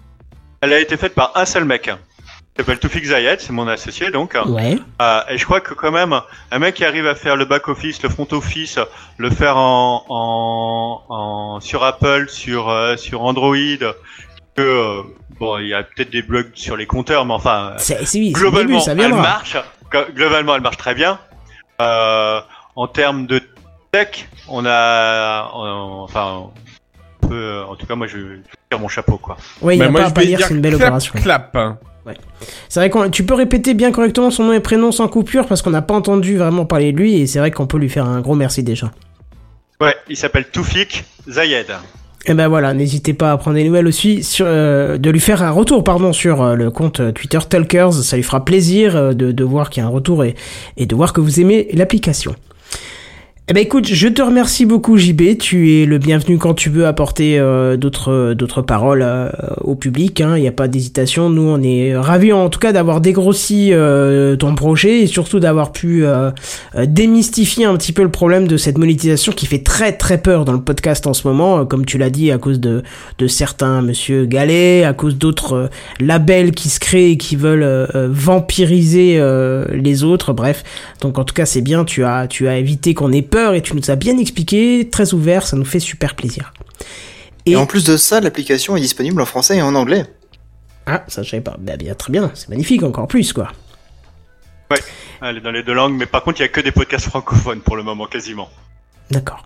elle 0.61 0.73
a 0.73 0.79
été 0.79 0.97
faite 0.97 1.15
par 1.15 1.31
un 1.35 1.45
seul 1.45 1.63
mec. 1.65 1.87
Il 1.87 2.61
s'appelle 2.65 2.79
Toufik 2.79 3.05
Zayed, 3.05 3.39
c'est 3.39 3.53
mon 3.53 3.69
associé 3.69 4.11
donc. 4.11 4.35
Ouais. 4.45 4.77
Euh, 5.01 5.21
et 5.29 5.37
je 5.37 5.45
crois 5.45 5.61
que 5.61 5.73
quand 5.73 5.91
même, 5.91 6.19
un 6.51 6.59
mec 6.59 6.75
qui 6.75 6.83
arrive 6.83 7.07
à 7.07 7.15
faire 7.15 7.37
le 7.37 7.45
back 7.45 7.69
office, 7.69 8.03
le 8.03 8.09
front 8.09 8.27
office, 8.31 8.77
le 9.17 9.29
faire 9.29 9.55
en, 9.55 10.03
en, 10.09 11.03
en 11.07 11.59
sur 11.61 11.85
Apple, 11.85 12.25
sur 12.27 12.67
euh, 12.69 12.97
sur 12.97 13.21
Android, 13.23 13.55
que 14.55 14.61
euh, 14.61 15.01
bon, 15.39 15.57
il 15.59 15.67
y 15.67 15.73
a 15.73 15.83
peut-être 15.83 16.09
des 16.11 16.21
blogs 16.21 16.51
sur 16.53 16.75
les 16.77 16.85
compteurs, 16.85 17.25
mais 17.25 17.33
enfin, 17.33 17.73
C'est 17.77 18.05
c'est- 18.05 18.19
oui, 18.19 18.33
c'est 18.35 18.39
le 18.43 18.49
globalement, 18.49 18.67
début, 18.79 18.81
ça 18.81 18.91
elle 18.91 19.13
marche. 19.13 19.57
Glo- 19.91 20.13
Globalement, 20.13 20.55
elle 20.55 20.61
marche 20.61 20.77
très 20.77 20.93
bien. 20.95 21.19
Euh, 21.81 22.39
en 22.75 22.87
termes 22.87 23.25
de 23.25 23.41
tech, 23.91 24.27
on 24.47 24.65
a, 24.65 25.49
on- 25.55 26.01
enfin, 26.03 26.43
on 27.23 27.27
peut- 27.27 27.63
en 27.67 27.75
tout 27.75 27.85
cas, 27.85 27.95
moi, 27.95 28.07
je 28.07 28.17
faire 28.69 28.79
mon 28.79 28.87
chapeau, 28.87 29.17
quoi. 29.17 29.37
Ouais, 29.61 29.75
il 29.75 29.77
y 29.77 29.79
Bah, 29.79 29.85
a 29.87 29.89
moi, 29.89 30.01
pas 30.01 30.05
à 30.05 30.09
je 30.09 30.13
pas 30.13 30.21
dire, 30.25 30.37
dire 30.37 30.47
c'est 30.47 30.53
une 30.53 30.61
belle 30.61 30.73
clap, 30.75 30.87
opération. 30.87 31.13
Clap. 31.19 31.55
hein. 31.55 31.77
C'est 32.69 32.79
vrai 32.79 32.89
qu'on, 32.89 33.09
tu 33.11 33.23
peux 33.23 33.35
répéter 33.35 33.75
bien 33.75 33.91
correctement 33.91 34.31
son 34.31 34.43
nom 34.45 34.53
et 34.53 34.59
prénom 34.61 34.91
sans 34.91 35.07
coupure 35.07 35.45
parce 35.45 35.61
qu'on 35.61 35.69
n'a 35.69 35.83
pas 35.83 35.93
entendu 35.93 36.37
vraiment 36.37 36.65
parler 36.65 36.91
de 36.91 36.97
lui 36.97 37.15
et 37.21 37.27
c'est 37.27 37.37
vrai 37.37 37.51
qu'on 37.51 37.67
peut 37.67 37.77
lui 37.77 37.89
faire 37.89 38.05
un 38.07 38.19
gros 38.21 38.33
merci 38.33 38.63
déjà. 38.63 38.91
Ouais, 39.79 39.95
il 40.07 40.17
s'appelle 40.17 40.45
Toufik 40.49 41.03
Zayed. 41.29 41.67
Et 42.29 42.35
ben 42.35 42.47
voilà, 42.47 42.75
n'hésitez 42.75 43.15
pas 43.15 43.31
à 43.31 43.37
prendre 43.37 43.57
des 43.57 43.63
nouvelles 43.63 43.87
aussi, 43.87 44.23
euh, 44.41 44.99
de 44.99 45.09
lui 45.09 45.19
faire 45.19 45.41
un 45.41 45.49
retour 45.49 45.83
pardon 45.83 46.13
sur 46.13 46.43
euh, 46.43 46.53
le 46.53 46.69
compte 46.69 46.99
euh, 46.99 47.11
Twitter 47.11 47.39
Talkers, 47.49 47.91
ça 47.91 48.17
lui 48.17 48.23
fera 48.23 48.45
plaisir 48.45 49.15
de, 49.15 49.31
de 49.31 49.43
voir 49.43 49.71
qu'il 49.71 49.81
y 49.81 49.83
a 49.83 49.89
un 49.89 49.91
retour 49.91 50.23
et, 50.23 50.35
et 50.77 50.85
de 50.85 50.95
voir 50.95 51.11
que 51.11 51.21
vous 51.21 51.39
aimez 51.39 51.69
l'application. 51.73 52.35
Eh 53.51 53.53
ben 53.55 53.63
écoute, 53.63 53.87
je 53.87 54.07
te 54.07 54.21
remercie 54.21 54.67
beaucoup 54.67 54.95
JB, 54.95 55.39
tu 55.39 55.73
es 55.73 55.85
le 55.87 55.97
bienvenu 55.97 56.37
quand 56.37 56.53
tu 56.53 56.69
veux 56.69 56.85
apporter 56.85 57.39
euh, 57.39 57.77
d'autres 57.77 58.35
d'autres 58.35 58.61
paroles 58.61 59.01
euh, 59.01 59.27
au 59.61 59.73
public, 59.73 60.21
hein. 60.21 60.37
il 60.37 60.41
n'y 60.41 60.47
a 60.47 60.51
pas 60.51 60.67
d'hésitation, 60.67 61.31
nous 61.31 61.49
on 61.49 61.59
est 61.63 61.97
ravis 61.97 62.31
en 62.31 62.49
tout 62.49 62.59
cas 62.59 62.73
d'avoir 62.73 63.01
dégrossi 63.01 63.73
euh, 63.73 64.35
ton 64.35 64.53
projet 64.53 64.99
et 64.99 65.07
surtout 65.07 65.39
d'avoir 65.39 65.71
pu 65.71 66.05
euh, 66.05 66.29
euh, 66.75 66.85
démystifier 66.85 67.65
un 67.65 67.75
petit 67.75 67.91
peu 67.91 68.03
le 68.03 68.11
problème 68.11 68.47
de 68.47 68.55
cette 68.55 68.77
monétisation 68.77 69.31
qui 69.31 69.47
fait 69.47 69.63
très 69.63 69.93
très 69.93 70.19
peur 70.21 70.45
dans 70.45 70.53
le 70.53 70.61
podcast 70.61 71.07
en 71.07 71.15
ce 71.15 71.27
moment, 71.27 71.61
euh, 71.61 71.65
comme 71.65 71.87
tu 71.87 71.97
l'as 71.97 72.11
dit, 72.11 72.29
à 72.29 72.37
cause 72.37 72.59
de, 72.59 72.83
de 73.17 73.27
certains 73.27 73.81
monsieur 73.81 74.27
Gallet, 74.27 74.83
à 74.83 74.93
cause 74.93 75.17
d'autres 75.17 75.71
labels 75.99 76.51
qui 76.51 76.69
se 76.69 76.79
créent 76.79 77.13
et 77.13 77.17
qui 77.17 77.35
veulent 77.35 77.87
vampiriser 77.95 79.19
les 79.71 80.03
autres, 80.03 80.33
bref. 80.33 80.63
Donc 81.01 81.17
en 81.17 81.23
tout 81.23 81.33
cas 81.33 81.47
c'est 81.47 81.61
bien, 81.61 81.83
tu 81.83 82.03
as, 82.03 82.27
tu 82.27 82.47
as 82.47 82.55
évité 82.59 82.93
qu'on 82.93 83.11
ait 83.11 83.23
peur 83.23 83.38
et 83.53 83.61
tu 83.61 83.75
nous 83.75 83.89
as 83.91 83.95
bien 83.95 84.17
expliqué, 84.17 84.87
très 84.91 85.13
ouvert, 85.13 85.47
ça 85.47 85.55
nous 85.57 85.65
fait 85.65 85.79
super 85.79 86.15
plaisir. 86.15 86.53
Et, 87.45 87.51
Et- 87.51 87.55
en 87.55 87.65
plus 87.65 87.83
de 87.83 87.97
ça, 87.97 88.19
l'application 88.21 88.75
est 88.75 88.81
disponible 88.81 89.21
en 89.21 89.25
français 89.25 89.57
et 89.57 89.61
en 89.61 89.75
anglais. 89.75 90.05
Ah, 90.85 91.03
ça 91.07 91.21
je 91.23 91.29
savais 91.29 91.41
pas. 91.41 91.55
Bah, 91.59 91.77
bien, 91.77 91.93
très 91.95 92.11
bien, 92.11 92.31
c'est 92.33 92.49
magnifique 92.49 92.83
encore 92.83 93.07
plus 93.07 93.33
quoi. 93.33 93.47
Elle 95.21 95.37
est 95.37 95.41
dans 95.41 95.51
les 95.51 95.63
deux 95.63 95.73
langues, 95.73 95.95
mais 95.97 96.05
par 96.05 96.23
contre, 96.23 96.39
il 96.39 96.43
y 96.43 96.45
a 96.45 96.49
que 96.49 96.61
des 96.61 96.71
podcasts 96.71 97.07
francophones 97.07 97.59
pour 97.59 97.75
le 97.75 97.83
moment, 97.83 98.05
quasiment. 98.05 98.47
D'accord. 99.11 99.45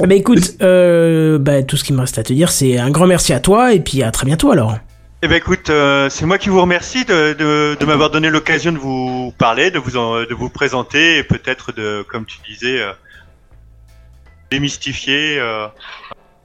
Eh 0.00 0.06
ben 0.06 0.16
écoute, 0.16 0.54
euh, 0.62 1.38
bah, 1.38 1.62
tout 1.64 1.76
ce 1.76 1.82
qui 1.82 1.92
me 1.92 2.00
reste 2.00 2.18
à 2.18 2.22
te 2.22 2.32
dire 2.32 2.52
c'est 2.52 2.78
un 2.78 2.90
grand 2.90 3.06
merci 3.08 3.32
à 3.32 3.40
toi 3.40 3.72
et 3.74 3.80
puis 3.80 4.02
à 4.04 4.12
très 4.12 4.26
bientôt 4.26 4.52
alors. 4.52 4.78
Eh 5.20 5.26
ben 5.26 5.34
écoute, 5.36 5.68
euh, 5.70 6.08
c'est 6.10 6.26
moi 6.26 6.38
qui 6.38 6.48
vous 6.48 6.60
remercie 6.60 7.04
de, 7.04 7.32
de, 7.32 7.76
de 7.78 7.84
m'avoir 7.86 8.10
donné 8.10 8.30
l'occasion 8.30 8.70
de 8.70 8.78
vous 8.78 9.32
parler, 9.36 9.72
de 9.72 9.78
vous 9.80 9.96
en- 9.96 10.20
de 10.22 10.32
vous 10.34 10.48
présenter 10.48 11.18
et 11.18 11.24
peut-être 11.24 11.72
de, 11.72 12.04
comme 12.08 12.24
tu 12.24 12.38
disais, 12.48 12.80
euh, 12.80 12.92
démystifier. 14.50 15.38
euh, 15.40 15.66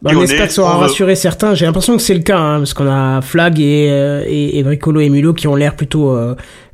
Bah, 0.02 0.12
on 0.16 0.24
espère 0.24 0.48
que 0.48 0.54
ça 0.54 0.64
aura 0.64 0.76
euh, 0.76 0.80
rassuré 0.80 1.16
certains. 1.16 1.54
J'ai 1.54 1.66
l'impression 1.68 1.96
que 1.96 2.02
c'est 2.02 2.16
le 2.16 2.22
cas, 2.24 2.40
hein, 2.40 2.58
parce 2.58 2.74
qu'on 2.74 2.90
a 2.92 3.22
Flag 3.22 3.60
et, 3.60 3.86
et, 4.28 4.58
et 4.58 4.64
Bricolo 4.64 5.02
et 5.02 5.10
Mulot 5.10 5.34
qui 5.36 5.48
ont 5.48 5.56
l'air 5.56 5.76
plutôt, 5.76 6.18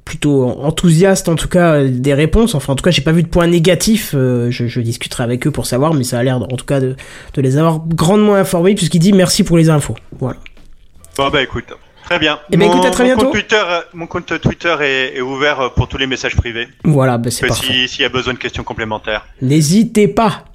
plutôt 0.05 0.45
enthousiastes, 0.45 1.27
en 1.27 1.35
tout 1.35 1.49
cas, 1.49 1.83
des 1.83 2.13
réponses. 2.13 2.55
Enfin, 2.55 2.71
en 2.73 2.75
tout 2.77 2.83
cas, 2.83 2.91
j'ai 2.91 3.01
pas 3.01 3.11
vu 3.11 3.23
de 3.23 3.27
point 3.27 3.45
négatif. 3.47 4.13
euh, 4.15 4.49
je, 4.51 4.67
je 4.67 4.79
discuterai 4.79 5.23
avec 5.25 5.45
eux 5.47 5.51
pour 5.51 5.65
savoir, 5.65 5.93
mais 5.93 6.05
ça 6.05 6.17
a 6.17 6.23
l'air, 6.23 6.37
en 6.41 6.47
tout 6.55 6.65
cas, 6.65 6.79
de, 6.79 6.95
de 7.33 7.41
les 7.41 7.57
avoir 7.57 7.81
grandement 7.85 8.35
informés, 8.35 8.73
puisqu'il 8.73 8.99
dit 8.99 9.11
merci 9.11 9.43
pour 9.43 9.57
les 9.57 9.69
infos. 9.69 9.95
Voilà. 10.17 10.37
Bon 11.17 11.29
bah 11.29 11.43
écoute, 11.43 11.65
très 12.09 12.19
bien. 12.19 12.39
Eh 12.51 12.57
ben, 12.57 12.65
Mon- 12.67 12.73
écoute, 12.73 12.85
à 12.85 12.91
très 12.91 13.03
mon 13.03 13.09
bientôt. 13.09 13.25
Compte 13.25 13.33
Twitter, 13.33 13.63
mon 13.93 14.07
compte 14.07 14.41
Twitter 14.41 14.75
est, 14.81 15.17
est 15.17 15.21
ouvert 15.21 15.71
pour 15.75 15.87
tous 15.87 15.97
les 15.99 16.07
messages 16.07 16.35
privés. 16.35 16.67
Voilà, 16.83 17.17
bah, 17.19 17.29
c'est 17.29 17.45
parfait. 17.47 17.71
si- 17.73 17.87
S'il 17.87 18.01
y 18.01 18.05
a 18.05 18.09
besoin 18.09 18.33
de 18.33 18.39
questions 18.39 18.63
complémentaires. 18.63 19.27
N'hésitez 19.41 20.07
pas. 20.07 20.45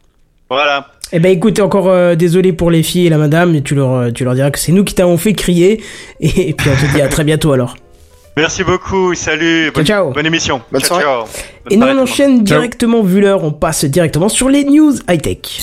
Voilà. 0.51 0.89
Eh 1.13 1.21
ben 1.21 1.31
écoute, 1.31 1.61
encore 1.61 1.89
euh, 1.89 2.17
désolé 2.17 2.53
pour 2.53 2.71
les 2.73 2.83
filles 2.83 3.07
et 3.07 3.11
la 3.11 3.19
madame, 3.19 3.53
mais 3.53 3.61
tu 3.63 3.75
leur, 3.77 3.93
euh, 3.93 4.11
tu 4.11 4.25
leur 4.25 4.35
diras 4.35 4.51
que 4.51 4.59
c'est 4.59 4.73
nous 4.73 4.83
qui 4.85 4.95
t'avons 4.95 5.17
fait 5.17 5.33
crier. 5.33 5.81
Et, 6.21 6.55
puis 6.55 6.71
on 6.71 6.75
te 6.87 6.93
dit 6.93 7.01
à 7.01 7.09
très 7.09 7.23
bientôt 7.25 7.53
alors. 7.53 7.77
Merci 8.37 8.65
beaucoup, 8.65 9.15
salut, 9.15 9.71
bonne, 9.73 9.87
ciao. 9.87 10.11
bonne 10.11 10.27
émission. 10.27 10.61
Bonne 10.73 10.81
ciao, 10.81 10.89
soirée. 11.01 11.05
ciao. 11.05 11.21
Bonne 11.23 11.73
Et 11.73 11.77
nous 11.77 11.87
on 11.87 12.03
enchaîne 12.03 12.43
directement, 12.43 13.03
vu 13.03 13.21
l'heure, 13.21 13.45
on 13.45 13.53
passe 13.53 13.85
directement 13.85 14.29
sur 14.29 14.49
les 14.49 14.65
news 14.65 14.93
high-tech. 15.09 15.61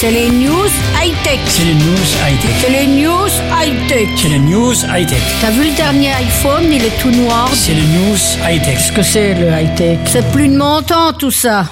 C'est 0.00 0.12
les 0.12 0.30
news 0.30 0.70
high-tech. 1.02 1.40
C'est 1.46 1.64
les 1.64 1.74
news 1.74 2.06
high-tech. 2.22 2.50
C'est 2.60 2.70
les 2.70 2.86
news 2.86 3.26
high-tech. 3.50 4.08
C'est 4.16 4.28
les 4.28 4.38
news 4.38 4.72
high-tech. 4.72 5.20
T'as 5.40 5.50
vu 5.50 5.64
le 5.68 5.76
dernier 5.76 6.12
iPhone, 6.12 6.72
il 6.72 6.84
est 6.84 7.02
tout 7.02 7.10
noir. 7.10 7.50
C'est 7.52 7.74
les 7.74 7.82
news 7.82 8.16
high-tech. 8.48 8.76
Qu'est-ce 8.76 8.92
que 8.92 9.02
c'est 9.02 9.34
le 9.34 9.48
high-tech? 9.48 9.98
C'est 10.06 10.30
plus 10.30 10.46
de 10.46 10.56
mon 10.56 10.82
temps 10.82 11.12
tout 11.12 11.32
ça. 11.32 11.64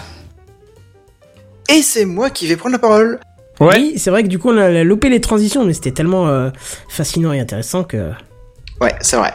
Et 1.73 1.83
c'est 1.83 2.05
moi 2.05 2.31
qui 2.31 2.49
vais 2.49 2.57
prendre 2.57 2.73
la 2.73 2.81
parole. 2.81 3.21
Ouais. 3.61 3.77
Oui, 3.77 3.93
c'est 3.97 4.11
vrai 4.11 4.25
que 4.25 4.29
du 4.29 4.41
coup 4.41 4.51
on 4.51 4.59
a 4.59 4.83
loupé 4.83 5.09
les 5.09 5.21
transitions, 5.21 5.65
mais 5.65 5.73
c'était 5.73 5.93
tellement 5.93 6.27
euh, 6.27 6.51
fascinant 6.89 7.33
et 7.33 7.39
intéressant 7.39 7.85
que... 7.85 8.11
Ouais, 8.81 8.97
c'est 9.03 9.19
vrai. 9.19 9.33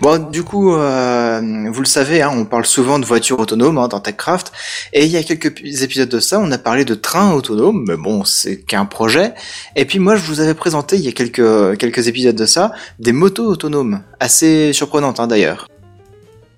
Bon, 0.00 0.18
du 0.30 0.42
coup, 0.42 0.74
euh, 0.74 1.40
vous 1.70 1.80
le 1.80 1.86
savez, 1.86 2.22
hein, 2.22 2.30
on 2.32 2.44
parle 2.44 2.66
souvent 2.66 2.98
de 2.98 3.04
voitures 3.04 3.38
autonomes 3.38 3.78
hein, 3.78 3.88
dans 3.88 4.00
TechCraft, 4.00 4.52
et 4.92 5.04
il 5.04 5.10
y 5.10 5.16
a 5.16 5.22
quelques 5.22 5.54
pi- 5.54 5.82
épisodes 5.82 6.08
de 6.08 6.20
ça, 6.20 6.40
on 6.40 6.50
a 6.52 6.58
parlé 6.58 6.84
de 6.84 6.94
trains 6.94 7.32
autonomes, 7.32 7.84
mais 7.88 7.96
bon, 7.96 8.24
c'est 8.24 8.60
qu'un 8.60 8.84
projet. 8.86 9.32
Et 9.76 9.84
puis 9.84 9.98
moi, 9.98 10.16
je 10.16 10.22
vous 10.24 10.40
avais 10.40 10.54
présenté, 10.54 10.96
il 10.96 11.02
y 11.02 11.08
a 11.08 11.12
quelques 11.12 11.78
quelques 11.78 12.08
épisodes 12.08 12.36
de 12.36 12.46
ça, 12.46 12.72
des 12.98 13.12
motos 13.12 13.46
autonomes, 13.46 14.02
assez 14.20 14.72
surprenantes 14.72 15.20
hein, 15.20 15.26
d'ailleurs. 15.26 15.68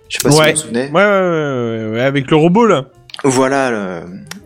Je 0.09 0.17
sais 0.17 0.23
pas 0.23 0.31
si 0.31 0.41
vous 0.41 0.51
vous 0.51 0.57
souvenez. 0.57 0.89
Ouais, 0.91 1.05
ouais, 1.05 1.21
ouais, 1.21 1.85
ouais, 1.85 1.91
ouais, 1.95 2.01
avec 2.03 2.31
le 2.31 2.37
robot 2.37 2.67
là. 2.67 2.87
Voilà, 3.25 3.71
le 3.71 4.03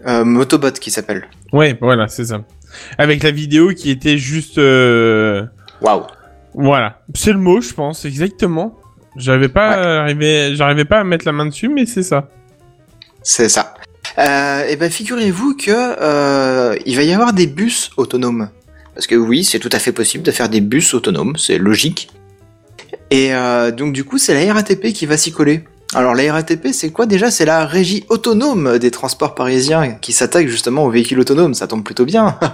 euh, 0.06 0.24
Motobot 0.24 0.70
qui 0.72 0.90
s'appelle. 0.90 1.28
Ouais, 1.52 1.76
voilà, 1.80 2.08
c'est 2.08 2.24
ça. 2.26 2.42
Avec 2.98 3.22
la 3.22 3.30
vidéo 3.30 3.70
qui 3.70 3.90
était 3.90 4.16
juste, 4.16 4.58
euh... 4.58 5.44
Waouh. 5.82 6.04
voilà, 6.54 7.00
c'est 7.14 7.32
le 7.32 7.38
mot, 7.38 7.60
je 7.60 7.74
pense, 7.74 8.04
exactement. 8.04 8.78
J'avais 9.16 9.48
pas 9.48 9.70
Ouais. 9.80 9.86
arrivé, 9.86 10.54
j'arrivais 10.54 10.84
pas 10.84 11.00
à 11.00 11.04
mettre 11.04 11.24
la 11.26 11.32
main 11.32 11.46
dessus, 11.46 11.68
mais 11.68 11.86
c'est 11.86 12.02
ça. 12.02 12.28
C'est 13.22 13.48
ça. 13.48 13.74
Euh, 14.18 14.64
et 14.66 14.76
ben 14.76 14.90
figurez-vous 14.90 15.56
que 15.56 15.70
euh, 15.70 16.76
il 16.86 16.96
va 16.96 17.02
y 17.02 17.12
avoir 17.12 17.32
des 17.32 17.46
bus 17.46 17.90
autonomes. 17.96 18.48
Parce 18.94 19.06
que 19.06 19.14
oui, 19.14 19.44
c'est 19.44 19.58
tout 19.58 19.68
à 19.72 19.78
fait 19.78 19.92
possible 19.92 20.24
de 20.24 20.30
faire 20.30 20.48
des 20.48 20.60
bus 20.60 20.94
autonomes, 20.94 21.36
c'est 21.36 21.58
logique. 21.58 22.10
Et 23.10 23.34
euh, 23.34 23.70
donc 23.70 23.92
du 23.92 24.04
coup, 24.04 24.18
c'est 24.18 24.34
la 24.44 24.52
RATP 24.52 24.92
qui 24.92 25.06
va 25.06 25.16
s'y 25.16 25.32
coller. 25.32 25.64
Alors 25.94 26.14
la 26.14 26.32
RATP, 26.32 26.68
c'est 26.72 26.90
quoi 26.92 27.06
déjà? 27.06 27.30
C'est 27.30 27.44
la 27.44 27.66
régie 27.66 28.04
autonome 28.08 28.78
des 28.78 28.90
transports 28.92 29.34
parisiens 29.34 29.92
qui 29.92 30.12
s'attaque 30.12 30.46
justement 30.48 30.84
aux 30.84 30.90
véhicules 30.90 31.18
autonomes. 31.18 31.54
Ça 31.54 31.66
tombe 31.66 31.82
plutôt 31.82 32.04
bien. 32.04 32.38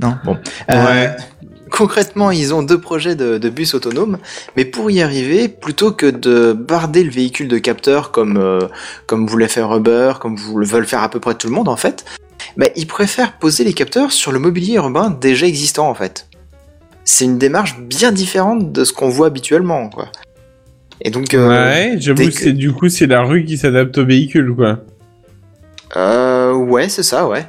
non, 0.00 0.16
bon. 0.24 0.38
Euh, 0.70 0.84
Ouais. 0.86 1.16
Concrètement, 1.70 2.30
ils 2.30 2.52
ont 2.54 2.62
deux 2.62 2.80
projets 2.80 3.14
de, 3.14 3.38
de 3.38 3.48
bus 3.48 3.74
autonomes, 3.74 4.18
mais 4.56 4.64
pour 4.64 4.90
y 4.90 5.00
arriver, 5.02 5.48
plutôt 5.48 5.92
que 5.92 6.06
de 6.06 6.52
barder 6.52 7.02
le 7.04 7.10
véhicule 7.10 7.48
de 7.48 7.58
capteur 7.58 8.10
comme 8.10 8.36
euh, 8.36 8.60
comme 9.06 9.26
voulait 9.26 9.48
faire 9.48 9.74
Uber, 9.74 10.14
comme 10.20 10.36
vous 10.36 10.58
le 10.58 10.66
veulent 10.66 10.86
faire 10.86 11.02
à 11.02 11.08
peu 11.08 11.20
près 11.20 11.34
tout 11.34 11.48
le 11.48 11.54
monde 11.54 11.68
en 11.68 11.76
fait, 11.76 12.04
bah, 12.56 12.66
ils 12.76 12.86
préfèrent 12.86 13.38
poser 13.38 13.64
les 13.64 13.72
capteurs 13.72 14.12
sur 14.12 14.32
le 14.32 14.38
mobilier 14.38 14.74
urbain 14.74 15.10
déjà 15.20 15.46
existant 15.46 15.88
en 15.88 15.94
fait. 15.94 16.28
C'est 17.04 17.24
une 17.24 17.38
démarche 17.38 17.78
bien 17.80 18.12
différente 18.12 18.72
de 18.72 18.84
ce 18.84 18.92
qu'on 18.92 19.08
voit 19.08 19.28
habituellement, 19.28 19.88
quoi. 19.88 20.10
Et 21.02 21.10
donc, 21.10 21.32
euh, 21.32 21.48
ouais, 21.48 21.96
j'avoue, 21.98 22.24
que 22.24 22.28
que- 22.28 22.32
c'est 22.38 22.52
du 22.52 22.72
coup 22.72 22.88
c'est 22.88 23.06
la 23.06 23.22
rue 23.22 23.44
qui 23.44 23.56
s'adapte 23.56 23.96
au 23.98 24.04
véhicule, 24.04 24.54
quoi. 24.54 24.80
Euh, 25.96 26.52
ouais, 26.52 26.88
c'est 26.88 27.02
ça, 27.02 27.26
ouais. 27.26 27.46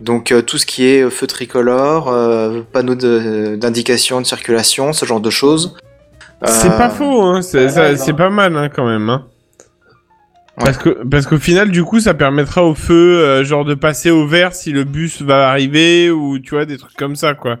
Donc 0.00 0.32
euh, 0.32 0.40
tout 0.42 0.56
ce 0.58 0.66
qui 0.66 0.86
est 0.86 1.08
feu 1.10 1.26
tricolore, 1.26 2.08
euh, 2.10 2.62
panneaux 2.72 2.94
de- 2.94 3.56
d'indication 3.56 4.20
de, 4.20 4.26
circulation, 4.26 4.92
ce 4.92 5.04
genre 5.04 5.20
de 5.20 5.30
choses. 5.30 5.76
C'est 6.46 6.68
Euh, 6.70 6.78
pas 6.78 6.88
faux, 6.88 7.22
hein. 7.22 7.42
C'est 7.42 8.16
pas 8.16 8.30
mal, 8.30 8.56
hein, 8.56 8.68
quand 8.70 8.86
même. 8.86 9.10
Hein. 9.10 9.26
Ouais. 10.58 10.64
Parce 10.64 10.78
que 10.78 10.90
parce 11.08 11.26
qu'au 11.26 11.38
final, 11.38 11.70
du 11.70 11.84
coup, 11.84 12.00
ça 12.00 12.14
permettra 12.14 12.64
au 12.64 12.74
feu, 12.74 13.18
euh, 13.20 13.44
genre 13.44 13.64
de 13.64 13.74
passer 13.74 14.10
au 14.10 14.26
vert 14.26 14.54
si 14.54 14.72
le 14.72 14.84
bus 14.84 15.22
va 15.22 15.48
arriver 15.50 16.10
ou 16.10 16.38
tu 16.38 16.50
vois 16.54 16.64
des 16.66 16.76
trucs 16.78 16.96
comme 16.96 17.16
ça, 17.16 17.34
quoi. 17.34 17.58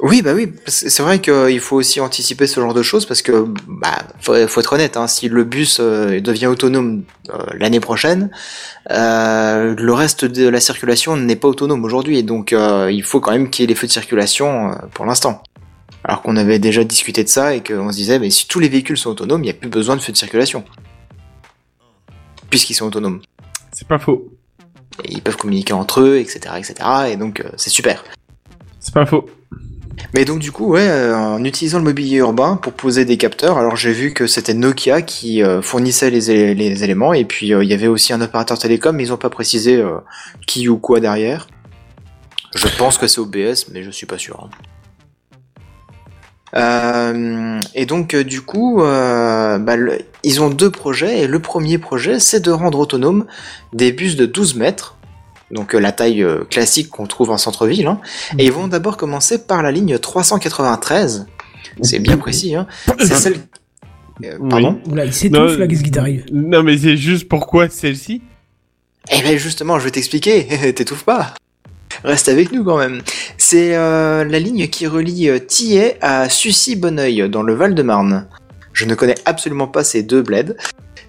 Oui, 0.00 0.22
bah 0.22 0.32
oui, 0.34 0.52
c'est 0.66 1.02
vrai 1.02 1.20
qu'il 1.20 1.60
faut 1.60 1.76
aussi 1.76 2.00
anticiper 2.00 2.46
ce 2.46 2.60
genre 2.60 2.74
de 2.74 2.82
choses 2.82 3.06
parce 3.06 3.22
que, 3.22 3.46
bah, 3.68 3.98
faut, 4.20 4.34
faut 4.48 4.60
être 4.60 4.72
honnête, 4.72 4.96
hein, 4.96 5.06
si 5.06 5.28
le 5.28 5.44
bus 5.44 5.78
euh, 5.80 6.20
devient 6.20 6.48
autonome 6.48 7.04
euh, 7.30 7.38
l'année 7.54 7.78
prochaine, 7.78 8.30
euh, 8.90 9.74
le 9.78 9.92
reste 9.92 10.24
de 10.24 10.48
la 10.48 10.60
circulation 10.60 11.16
n'est 11.16 11.36
pas 11.36 11.48
autonome 11.48 11.84
aujourd'hui 11.84 12.18
et 12.18 12.22
donc 12.24 12.52
euh, 12.52 12.90
il 12.90 13.04
faut 13.04 13.20
quand 13.20 13.30
même 13.30 13.48
qu'il 13.48 13.62
y 13.62 13.64
ait 13.64 13.68
les 13.68 13.74
feux 13.74 13.86
de 13.86 13.92
circulation 13.92 14.70
euh, 14.70 14.74
pour 14.92 15.04
l'instant. 15.04 15.42
Alors 16.04 16.22
qu'on 16.22 16.36
avait 16.36 16.58
déjà 16.58 16.82
discuté 16.82 17.22
de 17.22 17.28
ça 17.28 17.54
et 17.54 17.62
qu'on 17.62 17.92
se 17.92 17.96
disait, 17.96 18.18
mais 18.18 18.30
si 18.30 18.48
tous 18.48 18.58
les 18.58 18.68
véhicules 18.68 18.98
sont 18.98 19.10
autonomes, 19.10 19.42
il 19.42 19.44
n'y 19.44 19.50
a 19.50 19.54
plus 19.54 19.68
besoin 19.68 19.94
de 19.94 20.00
feux 20.00 20.12
de 20.12 20.16
circulation. 20.16 20.64
Puisqu'ils 22.50 22.74
sont 22.74 22.86
autonomes. 22.86 23.20
C'est 23.70 23.86
pas 23.86 24.00
faux. 24.00 24.32
Et 25.04 25.12
ils 25.12 25.22
peuvent 25.22 25.36
communiquer 25.36 25.72
entre 25.72 26.00
eux, 26.00 26.18
etc., 26.18 26.54
etc., 26.58 26.74
et 27.12 27.16
donc 27.16 27.40
euh, 27.40 27.50
c'est 27.56 27.70
super. 27.70 28.04
C'est 28.80 28.92
pas 28.92 29.06
faux. 29.06 29.26
Mais 30.14 30.24
donc 30.24 30.38
du 30.40 30.52
coup, 30.52 30.68
ouais, 30.72 30.86
euh, 30.88 31.16
en 31.16 31.44
utilisant 31.44 31.78
le 31.78 31.84
mobilier 31.84 32.18
urbain 32.18 32.56
pour 32.56 32.72
poser 32.72 33.04
des 33.04 33.16
capteurs, 33.16 33.58
alors 33.58 33.76
j'ai 33.76 33.92
vu 33.92 34.12
que 34.12 34.26
c'était 34.26 34.54
Nokia 34.54 35.02
qui 35.02 35.42
euh, 35.42 35.62
fournissait 35.62 36.10
les, 36.10 36.54
les 36.54 36.84
éléments, 36.84 37.12
et 37.12 37.24
puis 37.24 37.52
euh, 37.54 37.64
il 37.64 37.70
y 37.70 37.74
avait 37.74 37.86
aussi 37.86 38.12
un 38.12 38.20
opérateur 38.20 38.58
télécom, 38.58 38.96
mais 38.96 39.04
ils 39.04 39.12
ont 39.12 39.18
pas 39.18 39.30
précisé 39.30 39.76
euh, 39.76 39.98
qui 40.46 40.68
ou 40.68 40.76
quoi 40.78 41.00
derrière. 41.00 41.46
Je 42.54 42.66
pense 42.76 42.98
que 42.98 43.06
c'est 43.06 43.20
OBS, 43.20 43.68
mais 43.72 43.82
je 43.82 43.90
suis 43.90 44.06
pas 44.06 44.18
sûr. 44.18 44.40
hein. 44.44 44.50
Euh, 46.54 47.58
et 47.74 47.86
donc 47.86 48.14
du 48.14 48.42
coup, 48.42 48.78
bah, 48.78 49.76
ils 50.22 50.42
ont 50.42 50.50
deux 50.50 50.70
projets, 50.70 51.20
et 51.20 51.26
le 51.26 51.38
premier 51.38 51.78
projet, 51.78 52.18
c'est 52.18 52.40
de 52.40 52.50
rendre 52.50 52.78
autonome 52.78 53.24
des 53.72 53.90
bus 53.92 54.16
de 54.16 54.26
12 54.26 54.56
mètres, 54.56 54.98
donc 55.52 55.74
euh, 55.74 55.78
la 55.78 55.92
taille 55.92 56.22
euh, 56.22 56.44
classique 56.50 56.88
qu'on 56.88 57.06
trouve 57.06 57.30
en 57.30 57.38
centre-ville, 57.38 57.86
hein, 57.86 58.00
et 58.38 58.44
ils 58.46 58.52
vont 58.52 58.68
d'abord 58.68 58.96
commencer 58.96 59.46
par 59.46 59.62
la 59.62 59.70
ligne 59.70 59.98
393. 59.98 61.26
C'est 61.82 62.00
bien 62.00 62.16
précis, 62.16 62.54
hein. 62.54 62.66
C'est 62.98 63.14
celle, 63.14 63.34
Euh, 64.24 64.36
Oui. 64.40 64.50
pardon 64.50 64.78
Oula, 64.90 65.04
il 65.06 65.12
s'étouffe 65.12 65.38
Non, 65.52 65.58
là, 65.58 65.66
qu'est-ce 65.66 65.82
qui 65.82 65.90
t'arrive 65.90 66.24
Non, 66.32 66.62
mais 66.62 66.76
c'est 66.76 66.96
juste 66.96 67.28
pourquoi 67.28 67.68
celle-ci? 67.68 68.20
Eh 69.10 69.22
ben 69.22 69.36
justement, 69.38 69.78
je 69.78 69.84
vais 69.84 69.90
t'expliquer. 69.90 70.44
T'étouffes 70.74 71.04
pas. 71.04 71.34
Reste 72.04 72.28
avec 72.28 72.52
nous 72.52 72.62
quand 72.62 72.78
même. 72.78 73.02
C'est 73.36 73.74
euh, 73.74 74.24
la 74.24 74.38
ligne 74.38 74.68
qui 74.68 74.86
relie 74.86 75.28
Tillet 75.46 75.98
à 76.02 76.28
Sucy-Bonneuil 76.28 77.28
dans 77.28 77.42
le 77.42 77.54
Val-de-Marne. 77.54 78.26
Je 78.72 78.84
ne 78.84 78.94
connais 78.94 79.16
absolument 79.24 79.66
pas 79.66 79.82
ces 79.82 80.02
deux 80.02 80.22
bleds. 80.22 80.54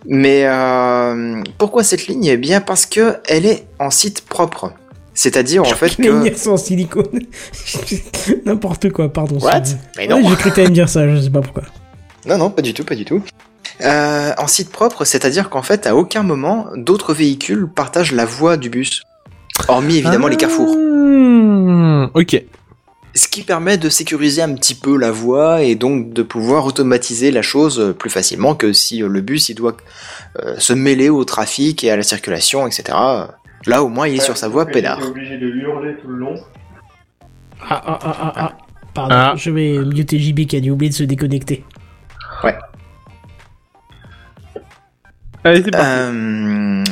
Mais 0.06 0.44
euh, 0.46 1.42
pourquoi 1.58 1.84
cette 1.84 2.08
ligne? 2.08 2.26
Eh 2.26 2.38
bien 2.38 2.62
parce 2.62 2.86
que 2.86 3.18
elle 3.28 3.46
est 3.46 3.66
en 3.80 3.90
site 3.92 4.22
propre. 4.22 4.74
C'est-à-dire 5.14 5.62
en 5.62 5.66
fait 5.66 5.98
Les 5.98 6.08
que... 6.08 6.50
en 6.50 6.58
silicone. 6.58 7.22
N'importe 8.46 8.90
quoi, 8.92 9.12
pardon. 9.12 9.38
What? 9.40 9.62
Mais 9.98 10.04
Ouais, 10.04 10.08
non 10.08 10.28
J'ai 10.30 10.36
cru 10.36 10.50
que 10.50 10.56
t'allais 10.56 10.70
me 10.70 10.74
dire 10.74 10.90
ça, 10.90 11.08
je 11.08 11.22
sais 11.22 11.30
pas 11.30 11.42
pourquoi. 11.42 11.64
Non, 12.26 12.38
non, 12.38 12.50
pas 12.50 12.62
du 12.62 12.74
tout, 12.74 12.84
pas 12.84 12.96
du 12.96 13.06
tout. 13.06 13.22
Euh, 13.82 14.32
en 14.38 14.48
site 14.48 14.72
propre, 14.72 15.04
c'est-à-dire 15.06 15.50
qu'en 15.50 15.62
fait, 15.62 15.88
à 15.88 15.96
aucun 15.96 16.24
moment, 16.24 16.68
d'autres 16.76 17.14
véhicules 17.14 17.68
partagent 17.68 18.12
la 18.12 18.26
voie 18.26 18.58
du 18.58 18.70
bus. 18.70 19.04
Hormis 19.68 19.98
évidemment 19.98 20.28
les 20.28 20.38
carrefours. 20.38 20.76
Ah, 20.76 22.10
Ok. 22.14 22.44
Ce 23.16 23.28
qui 23.28 23.44
permet 23.44 23.78
de 23.78 23.90
sécuriser 23.90 24.42
un 24.42 24.56
petit 24.56 24.74
peu 24.74 24.98
la 24.98 25.12
voie 25.12 25.62
et 25.62 25.76
donc 25.76 26.14
de 26.14 26.24
pouvoir 26.24 26.66
automatiser 26.66 27.30
la 27.30 27.44
chose 27.44 27.94
plus 28.00 28.10
facilement 28.10 28.56
que 28.56 28.74
si 28.74 29.00
le 29.00 29.22
bus 29.22 29.50
il 29.50 29.56
doit 29.56 29.78
euh, 30.40 30.56
se 30.58 30.74
mêler 30.74 31.10
au 31.10 31.24
trafic 31.24 31.84
et 31.84 31.92
à 31.92 31.96
la 31.96 32.02
circulation, 32.04 32.66
etc. 32.66 32.98
Là, 33.66 33.84
au 33.84 33.88
moins, 33.88 34.08
il 34.08 34.16
est 34.16 34.20
sur 34.20 34.36
sa 34.36 34.48
voie 34.48 34.66
peinard. 34.66 35.00
obligé 35.02 35.38
de 35.38 35.48
hurler 35.48 35.96
tout 36.02 36.08
le 36.08 36.16
long. 36.18 36.36
Ah, 37.62 37.82
ah, 37.86 38.00
ah, 38.02 38.18
ah, 38.20 38.34
ah. 38.36 38.58
Pardon, 38.94 39.16
Ah. 39.16 39.34
je 39.38 39.50
vais 39.52 39.78
muter 39.80 40.20
JB 40.20 40.46
qui 40.46 40.58
a 40.58 40.60
dû 40.60 40.72
oublier 40.72 40.90
de 40.90 40.96
se 40.96 41.04
déconnecter. 41.04 41.64
Allez, 45.46 45.62
c'est 45.64 45.72
parti. 45.72 45.86
Euh, 45.90 46.84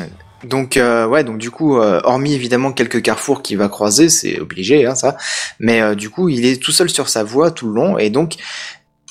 donc 0.43 0.77
euh, 0.77 1.07
ouais, 1.07 1.23
donc 1.23 1.37
du 1.37 1.51
coup, 1.51 1.77
euh, 1.77 2.01
hormis 2.03 2.33
évidemment 2.33 2.71
quelques 2.71 3.01
carrefours 3.01 3.41
qu'il 3.41 3.57
va 3.57 3.67
croiser, 3.67 4.09
c'est 4.09 4.39
obligé, 4.39 4.85
hein, 4.85 4.95
ça. 4.95 5.17
Mais 5.59 5.81
euh, 5.81 5.95
du 5.95 6.09
coup, 6.09 6.29
il 6.29 6.45
est 6.45 6.61
tout 6.61 6.71
seul 6.71 6.89
sur 6.89 7.09
sa 7.09 7.23
voie 7.23 7.51
tout 7.51 7.67
le 7.67 7.73
long, 7.73 7.97
et 7.97 8.09
donc 8.09 8.35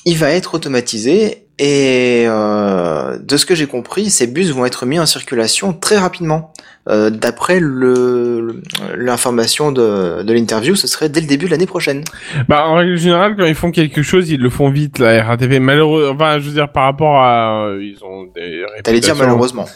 il 0.05 0.17
va 0.17 0.29
être 0.31 0.55
automatisé. 0.55 1.45
Et 1.63 2.23
euh, 2.25 3.19
de 3.19 3.37
ce 3.37 3.45
que 3.45 3.53
j'ai 3.53 3.67
compris, 3.67 4.09
ces 4.09 4.25
bus 4.25 4.49
vont 4.49 4.65
être 4.65 4.87
mis 4.87 4.99
en 4.99 5.05
circulation 5.05 5.73
très 5.73 5.97
rapidement. 5.97 6.51
Euh, 6.89 7.11
D'après 7.11 7.59
le 7.59 8.63
l'information 8.95 9.71
de, 9.71 10.23
de 10.23 10.33
l'interview, 10.33 10.75
ce 10.75 10.87
serait 10.87 11.07
dès 11.09 11.21
le 11.21 11.27
début 11.27 11.45
de 11.45 11.51
l'année 11.51 11.67
prochaine. 11.67 12.03
Bah, 12.49 12.65
en 12.65 12.73
règle 12.73 12.97
générale, 12.97 13.35
quand 13.37 13.45
ils 13.45 13.53
font 13.53 13.69
quelque 13.69 14.01
chose, 14.01 14.31
ils 14.31 14.39
le 14.41 14.49
font 14.49 14.71
vite, 14.71 14.97
la 14.97 15.23
RATP. 15.23 15.59
Malheureux, 15.59 16.09
enfin, 16.11 16.39
je 16.39 16.47
veux 16.47 16.53
dire, 16.53 16.71
par 16.71 16.85
rapport 16.85 17.21
à, 17.21 17.67
euh, 17.67 17.83
ils 17.83 18.03
ont 18.03 18.25
des 18.33 18.63
T'allais 18.83 18.99
dire 18.99 19.15
malheureusement. 19.15 19.67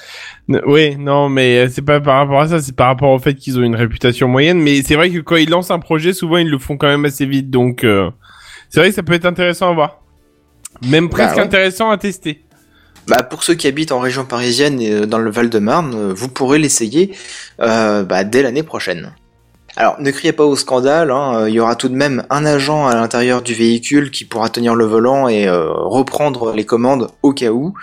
Oui, 0.48 0.96
non, 0.98 1.28
mais 1.28 1.58
euh, 1.58 1.70
c'est 1.72 1.82
pas 1.82 2.00
par 2.00 2.18
rapport 2.18 2.42
à 2.42 2.48
ça, 2.48 2.62
c'est 2.62 2.76
par 2.76 2.88
rapport 2.88 3.10
au 3.10 3.18
fait 3.18 3.34
qu'ils 3.34 3.58
ont 3.58 3.64
une 3.64 3.76
réputation 3.76 4.28
moyenne. 4.28 4.60
Mais 4.60 4.84
c'est 4.84 4.96
vrai 4.96 5.10
que 5.10 5.20
quand 5.20 5.38
ils 5.38 5.50
lancent 5.50 5.72
un 5.72 5.80
projet, 5.80 6.14
souvent 6.14 6.38
ils 6.38 6.50
le 6.50 6.60
font 6.60 6.78
quand 6.78 6.88
même 6.88 7.06
assez 7.06 7.26
vite. 7.26 7.50
Donc, 7.50 7.84
euh, 7.84 8.12
c'est 8.70 8.80
vrai 8.80 8.90
que 8.90 8.96
ça 8.96 9.04
peut 9.04 9.14
être 9.14 9.26
intéressant 9.26 9.72
à 9.72 9.74
voir. 9.74 10.02
Même 10.84 11.10
presque 11.10 11.38
ouais. 11.38 11.42
intéressant 11.42 11.90
à 11.90 11.98
tester. 11.98 12.46
Bah, 13.08 13.22
pour 13.22 13.44
ceux 13.44 13.54
qui 13.54 13.68
habitent 13.68 13.92
en 13.92 14.00
région 14.00 14.26
parisienne 14.26 14.82
et 14.82 14.92
euh, 14.92 15.06
dans 15.06 15.20
le 15.20 15.30
Val-de-Marne, 15.30 16.14
vous 16.14 16.28
pourrez 16.28 16.60
l'essayer 16.60 17.16
euh, 17.62 18.04
bah, 18.04 18.24
dès 18.24 18.42
l'année 18.42 18.64
prochaine. 18.64 19.14
Alors, 19.78 19.98
ne 20.00 20.10
criez 20.10 20.32
pas 20.32 20.46
au 20.46 20.56
scandale, 20.56 21.12
hein, 21.12 21.48
il 21.48 21.54
y 21.54 21.60
aura 21.60 21.76
tout 21.76 21.90
de 21.90 21.96
même 21.96 22.26
un 22.30 22.46
agent 22.46 22.88
à 22.88 22.96
l'intérieur 22.96 23.42
du 23.42 23.54
véhicule 23.54 24.10
qui 24.10 24.24
pourra 24.24 24.48
tenir 24.50 24.74
le 24.74 24.86
volant 24.86 25.28
et 25.28 25.48
euh, 25.48 25.70
reprendre 25.70 26.54
les 26.54 26.66
commandes 26.66 27.10
au 27.24 27.34
cas 27.34 27.50
où, 27.50 27.74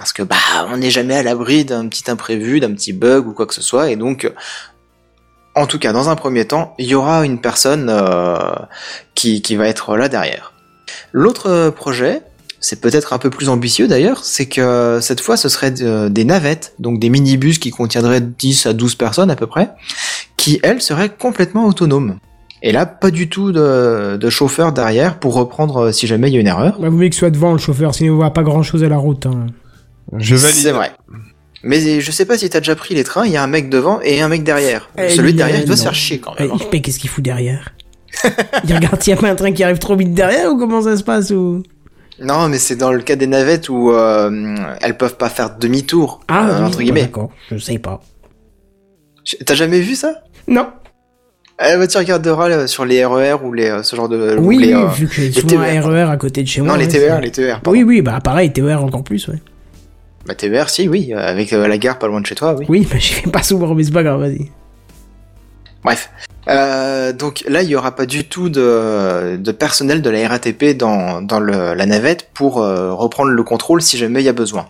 parce 0.00 0.14
que 0.14 0.22
bah 0.22 0.36
on 0.72 0.78
n'est 0.78 0.90
jamais 0.90 1.14
à 1.14 1.22
l'abri 1.22 1.66
d'un 1.66 1.86
petit 1.86 2.10
imprévu, 2.10 2.58
d'un 2.58 2.72
petit 2.72 2.94
bug 2.94 3.26
ou 3.28 3.34
quoi 3.34 3.44
que 3.44 3.52
ce 3.52 3.60
soit, 3.60 3.90
et 3.90 3.96
donc, 3.96 4.24
euh, 4.24 4.30
en 5.54 5.66
tout 5.66 5.78
cas, 5.78 5.92
dans 5.92 6.08
un 6.08 6.16
premier 6.16 6.46
temps, 6.46 6.74
il 6.78 6.86
y 6.86 6.94
aura 6.94 7.26
une 7.26 7.38
personne 7.38 7.88
euh, 7.90 8.38
qui, 9.14 9.42
va 9.56 9.68
être 9.68 9.98
là 9.98 10.08
derrière. 10.08 10.54
L'autre 11.12 11.50
euh, 11.50 11.70
projet, 11.70 12.22
c'est 12.60 12.80
peut-être 12.80 13.12
un 13.12 13.18
peu 13.18 13.28
plus 13.28 13.50
ambitieux 13.50 13.88
d'ailleurs, 13.88 14.24
c'est 14.24 14.46
que 14.46 15.00
cette 15.02 15.20
fois 15.20 15.36
ce 15.36 15.50
serait 15.50 15.70
de- 15.70 16.08
des 16.08 16.24
navettes, 16.24 16.72
donc 16.78 16.98
des 16.98 17.10
minibus 17.10 17.58
qui 17.58 17.70
contiendraient 17.70 18.22
10 18.22 18.64
à 18.64 18.72
12 18.72 18.94
personnes 18.94 19.30
à 19.30 19.36
peu 19.36 19.46
près, 19.46 19.68
qui 20.38 20.60
elles 20.62 20.80
seraient 20.80 21.10
complètement 21.10 21.66
autonomes. 21.66 22.16
Et 22.62 22.72
là, 22.72 22.86
pas 22.86 23.10
du 23.10 23.28
tout 23.28 23.52
de, 23.52 24.30
chauffeur 24.30 24.72
derrière 24.72 25.18
pour 25.18 25.34
reprendre 25.34 25.88
euh, 25.88 25.92
si 25.92 26.06
jamais 26.06 26.28
il 26.30 26.34
y 26.34 26.36
a 26.38 26.40
une 26.40 26.46
erreur. 26.46 26.78
Bah, 26.78 26.88
vous 26.88 26.96
voulez 26.96 27.10
que 27.10 27.16
soit 27.16 27.30
devant 27.30 27.52
le 27.52 27.58
chauffeur, 27.58 27.94
sinon 27.94 28.14
on 28.14 28.16
voit 28.16 28.30
pas 28.32 28.42
grand 28.42 28.62
chose 28.62 28.82
à 28.82 28.88
la 28.88 28.96
route. 28.96 29.26
hein. 29.26 29.46
Je 30.16 30.34
valide. 30.36 30.56
C'est 30.56 30.72
vrai. 30.72 30.92
Mais 31.62 32.00
je 32.00 32.10
sais 32.10 32.24
pas 32.24 32.38
si 32.38 32.48
t'as 32.48 32.60
déjà 32.60 32.74
pris 32.74 32.94
les 32.94 33.04
trains, 33.04 33.26
il 33.26 33.32
y 33.32 33.36
a 33.36 33.42
un 33.42 33.46
mec 33.46 33.68
devant 33.68 34.00
et 34.02 34.22
un 34.22 34.28
mec 34.28 34.44
derrière. 34.44 34.88
Eh, 34.96 35.10
Celui 35.10 35.22
lui, 35.28 35.32
de 35.32 35.38
derrière, 35.38 35.56
euh, 35.58 35.62
il 35.62 35.66
doit 35.66 35.76
se 35.76 35.82
faire 35.82 35.94
chier 35.94 36.18
quand 36.18 36.38
même. 36.38 36.50
Eh, 36.50 36.54
hein. 36.54 36.66
Mais 36.72 36.80
qu'est-ce 36.80 36.98
qu'il 36.98 37.10
fout 37.10 37.22
derrière? 37.22 37.74
Il 38.66 38.74
regarde 38.74 39.00
s'il 39.00 39.14
y 39.14 39.16
a 39.16 39.20
pas 39.20 39.28
un 39.30 39.36
train 39.36 39.52
qui 39.52 39.62
arrive 39.62 39.78
trop 39.78 39.94
vite 39.94 40.12
derrière 40.14 40.50
ou 40.50 40.58
comment 40.58 40.82
ça 40.82 40.96
se 40.96 41.04
passe 41.04 41.30
ou... 41.30 41.62
Non, 42.20 42.48
mais 42.48 42.58
c'est 42.58 42.74
dans 42.76 42.92
le 42.92 43.00
cas 43.02 43.14
des 43.14 43.28
navettes 43.28 43.68
où 43.68 43.92
euh, 43.92 44.56
elles 44.82 44.96
peuvent 44.96 45.16
pas 45.16 45.28
faire 45.30 45.56
demi-tour, 45.56 46.20
Ah, 46.28 46.48
euh, 46.48 46.58
oui, 46.58 46.64
entre 46.64 46.78
bah, 46.78 46.82
guillemets. 46.84 47.02
D'accord, 47.02 47.30
je 47.50 47.56
sais 47.58 47.78
pas. 47.78 48.00
T'as 49.46 49.54
jamais 49.54 49.80
vu 49.80 49.94
ça? 49.94 50.22
Non. 50.48 50.66
Eh 51.62 51.76
bah, 51.76 51.86
tu 51.86 51.98
regarderas 51.98 52.48
euh, 52.50 52.66
sur 52.66 52.84
les 52.84 53.04
RER 53.04 53.36
ou 53.44 53.52
les, 53.52 53.68
euh, 53.68 53.82
ce 53.82 53.94
genre 53.94 54.08
de... 54.08 54.36
ou 54.38 54.46
Oui, 54.48 54.58
les, 54.58 54.74
oui, 54.74 54.82
euh, 54.82 54.86
vu 54.88 55.06
que 55.06 55.14
j'ai 55.14 55.30
souvent 55.32 55.60
un 55.60 55.64
TER. 55.80 55.86
RER 55.86 56.10
à 56.10 56.16
côté 56.16 56.42
de 56.42 56.48
chez 56.48 56.62
moi. 56.62 56.72
Non, 56.72 56.78
les 56.78 56.88
TER, 56.88 57.20
les 57.20 57.30
TER. 57.30 57.60
pardon. 57.62 57.70
Oui, 57.70 57.84
oui, 57.84 58.02
bah 58.02 58.18
pareil, 58.22 58.50
TER 58.52 58.82
encore 58.82 59.04
plus, 59.04 59.28
ouais. 59.28 59.36
Bah 60.26 60.34
TER, 60.34 60.68
si, 60.68 60.88
oui, 60.88 61.12
euh, 61.12 61.18
avec 61.18 61.52
euh, 61.52 61.66
la 61.66 61.78
gare 61.78 61.98
pas 61.98 62.06
loin 62.06 62.20
de 62.20 62.26
chez 62.26 62.34
toi, 62.34 62.54
oui. 62.58 62.66
Oui, 62.68 62.88
bah 62.90 62.98
j'y 62.98 63.14
vais 63.14 63.30
pas 63.30 63.42
souvent, 63.42 63.74
mais 63.74 63.84
c'est 63.84 63.92
pas 63.92 64.02
grave, 64.02 64.20
vas-y. 64.20 64.50
Bref. 65.82 66.10
Euh, 66.48 67.12
donc 67.12 67.42
là, 67.48 67.62
il 67.62 67.70
y 67.70 67.76
aura 67.76 67.94
pas 67.94 68.04
du 68.04 68.24
tout 68.24 68.50
de, 68.50 69.36
de 69.36 69.52
personnel 69.52 70.02
de 70.02 70.10
la 70.10 70.28
RATP 70.28 70.76
dans, 70.76 71.22
dans 71.22 71.40
le, 71.40 71.74
la 71.74 71.86
navette 71.86 72.28
pour 72.34 72.60
euh, 72.60 72.92
reprendre 72.92 73.30
le 73.30 73.42
contrôle 73.42 73.80
si 73.80 73.96
jamais 73.96 74.20
il 74.20 74.26
y 74.26 74.28
a 74.28 74.34
besoin. 74.34 74.68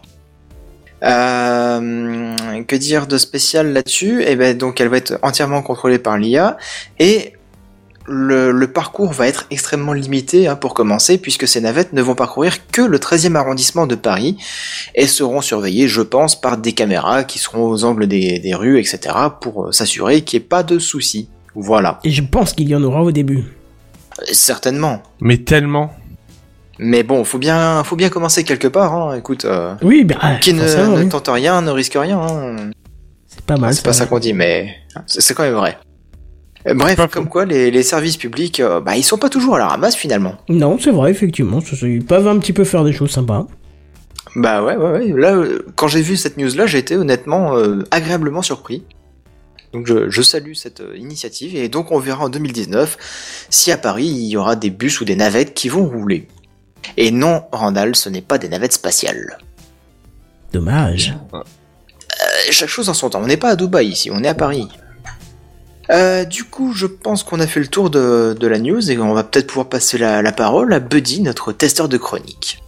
Que 1.03 2.77
dire 2.77 3.07
de 3.07 3.17
spécial 3.17 3.73
là-dessus? 3.73 4.23
Eh 4.27 4.37
ben 4.37 4.57
donc 4.57 4.83
elle 4.83 4.89
va 4.89 4.99
être 4.99 5.19
entièrement 5.23 5.63
contrôlée 5.63 5.99
par 5.99 6.19
l'IA 6.19 6.59
et 6.99 7.33
le, 8.07 8.51
le 8.51 8.67
parcours 8.73 9.13
va 9.13 9.29
être 9.29 9.47
extrêmement 9.51 9.93
limité 9.93 10.49
hein, 10.49 10.57
pour 10.57 10.75
commencer 10.75 11.19
puisque 11.19 11.47
ces 11.47 11.61
navettes 11.61 11.93
ne 11.93 12.03
vont 12.03 12.15
parcourir 12.15 12.67
que 12.73 12.83
le 12.83 12.99
13e 12.99 13.35
arrondissement 13.37 13.87
de 13.87 13.95
Paris 13.95 14.37
et 14.95 15.07
seront 15.07 15.41
surveillées, 15.43 15.87
je 15.89 16.03
pense, 16.03 16.41
par 16.41 16.57
des 16.59 16.73
caméras 16.73 17.25
qui 17.25 17.39
seront 17.39 17.69
aux 17.69 17.85
angles 17.85 18.07
des, 18.09 18.39
des 18.39 18.55
rues, 18.55 18.79
etc. 18.81 19.15
pour 19.41 19.67
euh, 19.67 19.73
s'assurer 19.73 20.23
qu'il 20.23 20.41
n'y 20.41 20.45
ait 20.45 20.49
pas 20.49 20.63
de 20.63 20.79
soucis. 20.79 21.29
Voilà. 21.55 21.99
Et 22.05 22.11
je 22.11 22.23
pense 22.23 22.53
qu'il 22.53 22.69
y 22.69 22.75
en 22.75 22.83
aura 22.83 23.03
au 23.03 23.13
début. 23.13 23.45
Euh, 24.21 24.25
Certainement. 24.33 25.03
Mais 25.21 25.39
tellement. 25.39 25.93
Mais 26.79 27.03
bon, 27.03 27.25
faut 27.25 27.39
bien, 27.39 27.85
faut 27.85 27.97
bien 27.97 28.09
commencer 28.09 28.43
quelque 28.45 28.69
part. 28.69 28.95
Hein. 28.95 29.17
Écoute, 29.19 29.45
euh, 29.45 29.75
Oui, 29.83 30.05
bah, 30.05 30.17
qui 30.41 30.55
ne, 30.55 30.63
ne 30.63 31.03
oui. 31.03 31.09
tente 31.09 31.29
rien 31.29 31.61
ne 31.61 31.71
risque 31.71 31.95
rien. 31.95 32.19
Hein. 32.19 32.57
c'est 33.29 33.43
pas 33.45 33.57
mal. 33.59 33.75
c'est 33.75 33.85
pas 33.85 33.93
ça 33.93 34.07
qu'on 34.07 34.19
dit, 34.19 34.33
mais 34.33 34.75
c'est 35.07 35.35
quand 35.35 35.43
même 35.43 35.55
vrai. 35.55 35.77
Euh, 36.67 36.75
Bref, 36.75 36.97
Pas 36.97 37.09
comme 37.09 37.29
quoi 37.29 37.45
les, 37.47 37.71
les 37.71 37.83
services 37.83 38.17
publics, 38.17 38.61
euh, 38.61 38.81
bah 38.81 38.97
ils 38.97 39.03
sont 39.03 39.17
pas 39.19 39.29
toujours 39.31 39.57
à 39.57 39.59
la 39.59 39.67
ramasse 39.69 39.97
finalement. 39.97 40.35
Non, 40.49 40.79
c'est 40.79 40.91
vrai, 40.91 41.11
effectivement. 41.11 41.61
Ils 41.83 42.05
peuvent 42.05 42.29
un 42.29 42.39
petit 42.39 42.53
peu 42.53 42.65
faire 42.65 42.85
des 42.85 42.93
choses 42.93 43.11
sympas. 43.11 43.47
Bah 44.37 44.63
ouais, 44.63 44.77
ouais, 44.77 44.91
ouais. 44.91 45.13
Là, 45.17 45.35
euh, 45.35 45.65
quand 45.75 45.89
j'ai 45.89 46.03
vu 46.03 46.17
cette 46.17 46.37
news-là, 46.37 46.67
j'ai 46.67 46.79
été 46.79 46.97
honnêtement 46.97 47.57
euh, 47.57 47.85
agréablement 47.91 48.43
surpris. 48.43 48.85
Donc 49.73 49.87
je, 49.87 50.11
je 50.11 50.23
salue 50.23 50.55
cette 50.55 50.83
initiative 50.97 51.55
et 51.55 51.69
donc 51.69 51.93
on 51.93 52.01
verra 52.01 52.25
en 52.25 52.29
2019 52.29 53.47
si 53.51 53.71
à 53.71 53.77
Paris 53.77 54.07
il 54.07 54.27
y 54.27 54.37
aura 54.37 54.57
des 54.57 54.69
bus 54.71 55.01
ou 55.01 55.05
des 55.05 55.15
navettes 55.15 55.55
qui 55.55 55.69
vont 55.69 55.87
rouler. 55.87 56.27
Et 56.97 57.11
non, 57.13 57.45
Randall, 57.53 57.95
ce 57.95 58.09
n'est 58.09 58.21
pas 58.21 58.39
des 58.39 58.49
navettes 58.49 58.73
spatiales. 58.73 59.39
Dommage. 60.53 61.15
Euh, 61.33 61.39
chaque 62.51 62.69
chose 62.69 62.89
en 62.89 62.95
son 62.95 63.11
temps. 63.11 63.21
On 63.23 63.27
n'est 63.29 63.37
pas 63.37 63.51
à 63.51 63.57
Dubaï 63.57 63.89
ici, 63.89 64.11
on 64.13 64.23
est 64.25 64.29
à 64.29 64.35
Paris. 64.35 64.69
Euh, 65.91 66.25
du 66.25 66.45
coup, 66.45 66.73
je 66.73 66.87
pense 66.87 67.25
qu'on 67.25 67.41
a 67.41 67.49
fait 67.49 67.59
le 67.59 67.67
tour 67.67 67.91
de, 67.91 68.47
la 68.47 68.59
news 68.59 68.91
et 68.91 68.99
on 68.99 69.13
va 69.13 69.25
peut-être 69.25 69.49
pouvoir 69.49 69.69
passer 69.69 69.99
la, 69.99 70.33
parole 70.33 70.73
à 70.73 70.79
Buddy, 70.79 71.21
notre 71.21 71.53
testeur 71.53 71.89
de 71.89 71.97
chronique. 71.97 72.63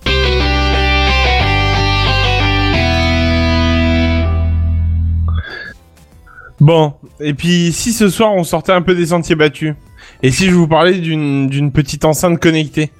Bon, 6.60 6.94
et 7.20 7.34
puis 7.34 7.72
si 7.72 7.92
ce 7.92 8.08
soir 8.08 8.32
on 8.34 8.44
sortait 8.44 8.72
un 8.72 8.82
peu 8.82 8.94
des 8.94 9.06
sentiers 9.06 9.34
battus, 9.34 9.74
et 10.22 10.30
si 10.30 10.46
je 10.46 10.54
vous 10.54 10.68
parlais 10.68 10.98
d'une 10.98 11.72
petite 11.72 12.04
enceinte 12.04 12.40
connectée? 12.40 12.92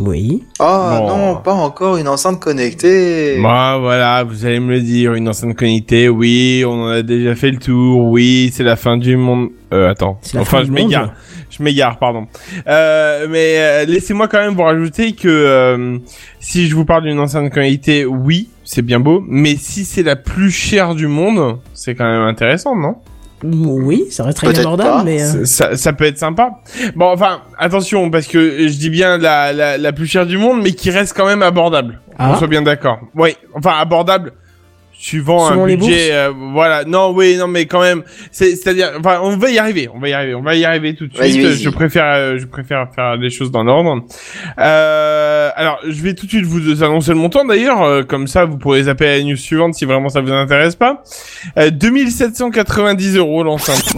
Oui. 0.00 0.42
Oh 0.60 0.64
Bon. 0.64 1.06
non, 1.08 1.36
pas 1.36 1.52
encore 1.52 1.96
une 1.98 2.08
enceinte 2.08 2.40
connectée. 2.40 3.38
Bah 3.42 3.76
voilà, 3.78 4.24
vous 4.24 4.46
allez 4.46 4.58
me 4.60 4.70
le 4.72 4.80
dire, 4.80 5.14
une 5.14 5.28
enceinte 5.28 5.56
connectée, 5.56 6.08
oui, 6.08 6.64
on 6.66 6.84
en 6.84 6.88
a 6.88 7.02
déjà 7.02 7.34
fait 7.34 7.50
le 7.50 7.58
tour, 7.58 8.06
oui, 8.06 8.50
c'est 8.52 8.62
la 8.64 8.76
fin 8.76 8.96
du 8.96 9.16
monde. 9.16 9.48
Euh, 9.72 9.90
attends, 9.90 10.18
la 10.34 10.40
enfin 10.40 10.58
fin 10.58 10.64
je 10.64 10.70
m'égare, 10.72 11.12
je 11.50 11.62
m'égare, 11.62 11.98
pardon. 11.98 12.26
Euh, 12.66 13.26
mais 13.28 13.54
euh, 13.58 13.84
laissez-moi 13.84 14.26
quand 14.26 14.38
même 14.38 14.54
vous 14.54 14.62
rajouter 14.62 15.12
que 15.12 15.28
euh, 15.28 15.98
si 16.40 16.66
je 16.66 16.74
vous 16.74 16.84
parle 16.84 17.04
d'une 17.04 17.18
enceinte 17.20 17.52
connectée, 17.52 18.04
oui, 18.06 18.48
c'est 18.64 18.82
bien 18.82 19.00
beau, 19.00 19.22
mais 19.28 19.56
si 19.56 19.84
c'est 19.84 20.02
la 20.02 20.16
plus 20.16 20.50
chère 20.50 20.94
du 20.94 21.06
monde, 21.08 21.58
c'est 21.74 21.94
quand 21.94 22.10
même 22.10 22.22
intéressant, 22.22 22.74
non? 22.74 22.96
Oui, 23.42 24.04
ça 24.10 24.24
reste 24.24 24.38
très 24.38 24.58
abordable, 24.60 24.90
pas. 24.90 25.02
mais. 25.04 25.22
euh, 25.22 25.44
ça, 25.44 25.76
ça 25.76 25.92
peut 25.92 26.04
être 26.04 26.18
sympa. 26.18 26.50
Bon, 26.94 27.06
enfin, 27.06 27.40
attention, 27.58 28.10
parce 28.10 28.26
que 28.26 28.68
je 28.68 28.76
dis 28.78 28.90
bien 28.90 29.16
la, 29.18 29.52
la, 29.52 29.78
la 29.78 29.92
plus 29.92 30.06
chère 30.06 30.26
du 30.26 30.36
monde, 30.38 30.60
mais 30.62 30.72
qui 30.72 30.90
reste 30.90 31.16
quand 31.16 31.26
même 31.26 31.42
abordable. 31.42 32.00
Ah. 32.18 32.32
On 32.32 32.36
soit 32.38 32.48
bien 32.48 32.62
d'accord. 32.62 32.98
Oui, 33.14 33.36
enfin 33.54 33.72
abordable. 33.80 34.32
Suivant 35.02 35.48
Selon 35.48 35.64
un 35.64 35.66
les 35.66 35.76
budget, 35.78 36.12
euh, 36.12 36.30
voilà. 36.52 36.84
Non, 36.84 37.12
oui, 37.14 37.34
non, 37.38 37.48
mais 37.48 37.64
quand 37.64 37.80
même, 37.80 38.02
c'est, 38.30 38.54
c'est-à-dire, 38.54 38.92
enfin, 38.98 39.18
on 39.22 39.34
va 39.38 39.50
y 39.50 39.58
arriver, 39.58 39.88
on 39.94 39.98
va 39.98 40.10
y 40.10 40.12
arriver, 40.12 40.34
on 40.34 40.42
va 40.42 40.54
y 40.54 40.64
arriver 40.66 40.94
tout 40.94 41.06
de 41.06 41.16
suite. 41.16 41.42
vas-y. 41.42 41.56
Je 41.56 41.70
préfère, 41.70 42.04
euh, 42.14 42.38
je 42.38 42.44
préfère 42.44 42.86
faire 42.94 43.16
les 43.16 43.30
choses 43.30 43.50
dans 43.50 43.64
l'ordre. 43.64 44.04
Euh, 44.58 45.48
alors, 45.56 45.78
je 45.88 46.02
vais 46.02 46.12
tout 46.12 46.26
de 46.26 46.30
suite 46.30 46.44
vous 46.44 46.82
annoncer 46.82 47.12
le 47.12 47.16
montant 47.16 47.46
d'ailleurs, 47.46 47.82
euh, 47.82 48.02
comme 48.02 48.26
ça, 48.26 48.44
vous 48.44 48.58
pourrez 48.58 48.82
zapper 48.82 49.08
à 49.08 49.16
la 49.16 49.24
news 49.24 49.36
suivante 49.36 49.72
si 49.74 49.86
vraiment 49.86 50.10
ça 50.10 50.20
vous 50.20 50.32
intéresse 50.32 50.76
pas. 50.76 51.02
Euh, 51.56 51.70
2790 51.70 53.16
euros 53.16 53.42
l'enceinte. 53.42 53.94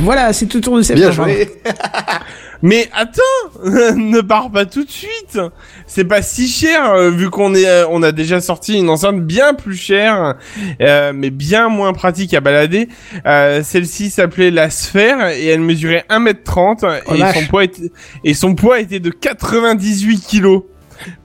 Voilà, 0.00 0.32
c'est 0.34 0.44
tout 0.44 0.60
tour 0.60 0.76
de 0.76 0.82
Bien 0.82 1.10
septembre. 1.10 1.28
joué. 1.30 1.48
Mais 2.62 2.88
attends, 2.92 3.22
ne 3.64 4.20
pars 4.20 4.50
pas 4.50 4.66
tout 4.66 4.84
de 4.84 4.90
suite. 4.90 5.38
C'est 5.86 6.04
pas 6.04 6.22
si 6.22 6.48
cher 6.48 6.92
euh, 6.92 7.10
vu 7.10 7.30
qu'on 7.30 7.54
est, 7.54 7.66
euh, 7.66 7.86
on 7.90 8.02
a 8.02 8.12
déjà 8.12 8.40
sorti 8.40 8.78
une 8.78 8.88
enceinte 8.88 9.20
bien 9.20 9.54
plus 9.54 9.76
chère, 9.76 10.34
euh, 10.80 11.12
mais 11.14 11.30
bien 11.30 11.68
moins 11.68 11.92
pratique 11.92 12.34
à 12.34 12.40
balader. 12.40 12.88
Euh, 13.26 13.62
Celle-ci 13.62 14.10
s'appelait 14.10 14.50
la 14.50 14.70
Sphère 14.70 15.28
et 15.28 15.46
elle 15.46 15.60
mesurait 15.60 16.04
1m30 16.08 17.02
Oh 17.06 17.14
et 17.14 17.32
son 17.32 17.46
poids 17.46 17.64
était, 17.64 17.90
et 18.24 18.34
son 18.34 18.54
poids 18.54 18.80
était 18.80 19.00
de 19.00 19.10
98 19.10 20.20
kilos. 20.20 20.62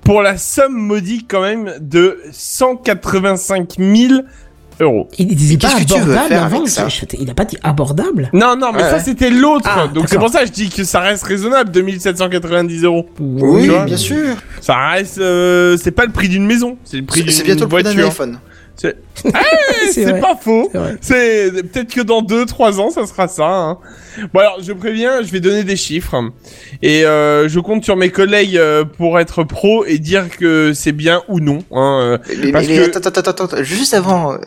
Pour 0.03 0.23
la 0.23 0.38
somme 0.38 0.73
modique 0.76 1.27
quand 1.30 1.41
même 1.41 1.76
de 1.80 2.19
185 2.31 3.76
000 3.77 4.22
euros. 4.81 5.07
Il 5.18 5.35
disait 5.35 5.57
pas 5.57 5.69
qu'est-ce 5.69 5.81
que 5.81 5.93
tu 5.93 5.99
veux 5.99 6.14
abordable 6.14 6.27
faire 6.30 6.43
avant. 6.43 6.57
avec 6.57 6.69
ça 6.69 6.88
je- 6.88 7.06
Il 7.19 7.30
a 7.30 7.34
pas 7.34 7.45
dit 7.45 7.57
abordable. 7.64 8.30
Non, 8.34 8.56
non, 8.57 8.72
mais 8.73 8.84
Ouais, 8.84 8.89
ça 8.89 8.99
c'était 8.99 9.30
l'autre. 9.30 9.69
Ah, 9.72 9.88
Donc 9.88 10.07
c'est 10.10 10.18
pour 10.18 10.30
ça 10.30 10.41
que 10.41 10.47
je 10.47 10.51
dis 10.51 10.69
que 10.69 10.84
ça 10.84 10.99
reste 11.01 11.23
raisonnable, 11.23 11.72
2790 11.72 12.84
euros. 12.84 13.06
Oui, 13.19 13.69
bien 13.85 13.97
sûr. 13.97 14.35
Ça 14.61 14.76
reste, 14.89 15.18
euh, 15.19 15.77
c'est 15.81 15.91
pas 15.91 16.06
le 16.06 16.11
prix 16.11 16.30
d'une 16.30 16.45
maison, 16.45 16.77
c'est 16.84 16.97
le 16.97 17.03
prix 17.06 17.19
C'est 17.19 17.26
d'une 17.26 17.34
c'est 17.34 17.43
bientôt 17.43 17.64
le 17.65 17.69
prix 17.69 17.84
d'un 17.84 17.93
voiture. 17.93 18.07
iPhone. 18.10 18.39
C'est 19.91 20.03
C'est 20.06 20.19
pas 20.22 20.35
faux. 20.39 20.72
C'est 21.01 21.51
peut-être 21.72 21.93
que 21.93 22.01
dans 22.01 22.22
2-3 22.22 22.80
ans, 22.80 22.89
ça 22.89 23.06
sera 23.06 23.27
ça. 23.27 23.45
Hein. 23.47 23.77
Bon 24.34 24.39
alors, 24.39 24.57
je 24.61 24.72
préviens, 24.73 25.22
je 25.22 25.31
vais 25.31 25.39
donner 25.39 25.64
des 25.64 25.76
chiffres 25.76 26.15
et 26.81 27.06
euh, 27.06 27.47
je 27.49 27.60
compte 27.60 27.84
sur 27.84 27.95
mes 27.97 28.10
collègues 28.10 28.57
euh, 28.57 28.85
pour 28.85 29.19
être 29.19 29.43
pro 29.43 29.85
et 29.85 29.97
dire 29.97 30.30
que 30.30 30.72
c'est 30.73 30.91
bien 30.93 31.22
ou 31.27 31.39
non. 31.39 31.60
Hein. 31.72 31.99
euh. 32.01 32.18
Mais, 32.41 32.51
Parce 32.51 32.68
mais- 32.68 32.76
que- 32.77 32.97
attends, 32.97 33.10
attends, 33.10 33.31
attends, 33.31 33.45
attends, 33.45 33.64
juste 33.64 33.93
avant, 33.93 34.38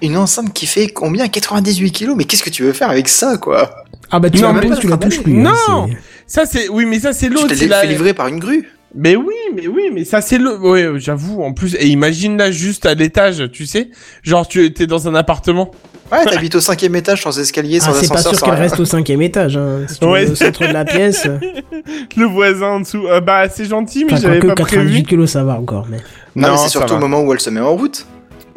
une 0.00 0.16
enceinte 0.16 0.52
qui 0.52 0.66
fait 0.66 0.88
combien? 0.88 1.28
98 1.28 1.90
kilos? 1.92 2.14
Mais 2.16 2.24
qu'est-ce 2.24 2.42
que 2.42 2.50
tu 2.50 2.62
veux 2.62 2.72
faire 2.72 2.90
avec 2.90 3.08
ça, 3.08 3.36
quoi? 3.36 3.70
Ah 4.10 4.18
bah 4.20 4.28
tu 4.30 4.40
Non, 4.42 4.52
la 4.52 4.60
poses, 4.60 4.78
tu 4.80 4.88
la 4.88 4.96
pas 4.96 5.06
touches 5.06 5.22
plus. 5.22 5.38
hein, 5.46 5.52
Non. 5.68 5.88
c'est- 5.88 5.96
Ça 6.26 6.46
c'est, 6.46 6.68
oui, 6.68 6.84
mais 6.86 6.98
ça 7.00 7.12
c'est 7.12 7.26
Tu 7.28 7.32
l'autre. 7.34 7.54
c'est 7.54 7.66
l'as 7.66 7.76
la- 7.76 7.80
fait 7.82 7.88
livrer 7.88 8.14
par 8.14 8.28
une 8.28 8.38
grue 8.38 8.68
Mais 8.94 9.16
oui, 9.16 9.34
mais 9.54 9.66
oui, 9.68 9.84
mais 9.92 10.04
ça 10.04 10.20
c'est 10.20 10.38
le. 10.38 10.58
Ouais, 10.58 10.86
j'avoue. 10.96 11.42
En 11.42 11.52
plus, 11.54 11.74
et 11.78 11.86
imagine 11.88 12.36
là 12.36 12.50
juste 12.50 12.84
à 12.86 12.94
l'étage, 12.94 13.42
tu 13.52 13.64
sais, 13.66 13.88
genre 14.22 14.46
tu 14.46 14.64
étais 14.64 14.86
dans 14.86 15.08
un 15.08 15.14
appartement. 15.14 15.70
Ouais, 16.10 16.24
t'habites 16.26 16.54
au 16.56 16.60
cinquième 16.60 16.94
étage 16.94 17.22
sans 17.22 17.38
escalier, 17.40 17.78
Ah, 17.80 17.86
sans 17.86 17.94
c'est 17.94 18.08
pas 18.12 18.18
sûr 18.20 18.38
qu'elle 18.38 18.52
reste 18.54 18.78
au 18.78 18.84
cinquième 18.84 19.22
étage. 19.22 19.56
Hein. 19.56 19.86
Si 19.88 19.98
tu 19.98 20.04
Ouais. 20.04 20.26
vas 20.26 20.32
au 20.32 20.34
centre 20.34 20.66
de 20.66 20.72
la 20.72 20.84
pièce. 20.84 21.24
euh, 21.26 21.38
Le 22.18 22.26
voisin 22.26 22.66
en 22.66 22.80
dessous. 22.80 23.06
Euh, 23.08 23.20
bah 23.22 23.48
c'est 23.48 23.64
gentil, 23.64 24.04
mais 24.04 24.12
Enfin, 24.12 24.22
j'avais 24.22 24.38
que 24.40 24.48
pas 24.48 24.54
98 24.56 24.90
prévu. 24.92 25.02
kilos, 25.04 25.30
ça 25.30 25.42
va 25.42 25.54
encore. 25.58 25.86
Mais... 25.90 25.96
Non, 26.36 26.50
mais 26.52 26.56
c'est 26.58 26.68
surtout 26.68 26.90
va. 26.92 26.96
au 26.98 27.00
moment 27.00 27.22
où 27.22 27.32
elle 27.32 27.40
se 27.40 27.48
met 27.48 27.60
en 27.60 27.74
route. 27.74 28.04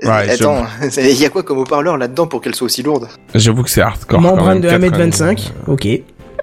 Ouais, 0.03 0.10
Attends, 0.30 0.66
il 0.98 1.14
y 1.18 1.26
a 1.26 1.30
quoi 1.30 1.44
comme 1.44 1.60
haut-parleur 1.60 1.98
là-dedans 1.98 2.28
pour 2.28 2.41
qu'elle 2.41 2.56
soit 2.56 2.66
aussi 2.66 2.84
lourde? 2.84 3.07
J'avoue 3.34 3.64
que 3.64 3.70
c'est 3.70 3.82
hardcore. 3.82 4.18
quand 4.20 4.22
Membrane 4.22 4.60
même, 4.60 4.82
de 4.82 4.88
90. 4.90 5.22
1m25. 5.22 5.52
Ok. 5.68 5.88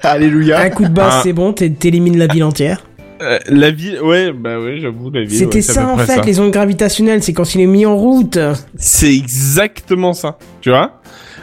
Alléluia. 0.01 0.61
Un 0.61 0.71
coup 0.71 0.85
de 0.85 0.89
basse, 0.89 1.15
Ah. 1.19 1.21
c'est 1.23 1.33
bon, 1.35 1.53
t'é- 1.53 1.71
t'élimines 1.71 2.17
la 2.19 2.27
ville 2.27 2.43
entière. 2.45 2.83
Euh, 3.23 3.39
la 3.49 3.71
ville, 3.71 4.01
ouais, 4.03 4.33
bah 4.33 4.59
ouais, 4.59 4.79
j'avoue, 4.81 5.11
la 5.11 5.21
ville. 5.23 5.31
C'était 5.39 5.57
ouais, 5.57 5.63
ça 5.63 5.87
en 5.89 5.97
fait, 5.99 6.17
ça. 6.17 6.23
les 6.23 6.41
ondes 6.41 6.51
gravitationnelles, 6.51 7.23
c'est 7.23 7.33
quand 7.33 7.55
il 7.55 7.61
est 7.61 7.67
mis 7.67 7.87
en 7.87 7.97
route. 7.97 8.39
C'est 8.77 9.15
exactement 9.15 10.13
ça, 10.13 10.39
tu 10.61 10.71
vois. 10.71 11.01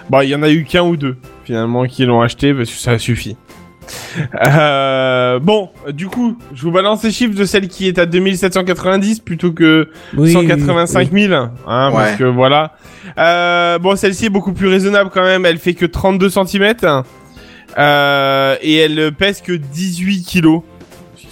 Bon, 0.09 0.21
il 0.21 0.29
y 0.29 0.35
en 0.35 0.43
a 0.43 0.49
eu 0.49 0.65
qu'un 0.65 0.83
ou 0.83 0.97
deux, 0.97 1.15
finalement, 1.45 1.85
qui 1.85 2.05
l'ont 2.05 2.21
acheté 2.21 2.53
parce 2.53 2.69
que 2.69 2.75
ça 2.77 2.97
suffit. 2.97 3.37
Euh, 4.45 5.39
bon, 5.39 5.69
du 5.93 6.07
coup, 6.07 6.37
je 6.53 6.61
vous 6.63 6.71
balance 6.71 7.03
les 7.03 7.11
chiffres 7.11 7.35
de 7.35 7.45
celle 7.45 7.67
qui 7.67 7.87
est 7.87 7.97
à 7.97 8.05
2790 8.05 9.19
plutôt 9.21 9.51
que 9.51 9.89
Oui, 10.15 10.31
185 10.31 11.11
000, 11.11 11.33
hein, 11.33 11.51
parce 11.65 12.11
Ouais. 12.11 12.17
que 12.17 12.23
voilà. 12.25 12.73
Euh, 13.17 13.79
bon, 13.79 13.95
celle-ci 13.95 14.25
est 14.25 14.29
beaucoup 14.29 14.53
plus 14.53 14.67
raisonnable 14.67 15.09
quand 15.13 15.23
même. 15.23 15.45
Elle 15.45 15.57
fait 15.57 15.73
que 15.73 15.85
32 15.85 16.29
cm 16.29 16.73
euh, 17.77 18.55
et 18.61 18.75
elle 18.77 19.11
pèse 19.13 19.41
que 19.41 19.53
18 19.53 20.23
kilos. 20.23 20.61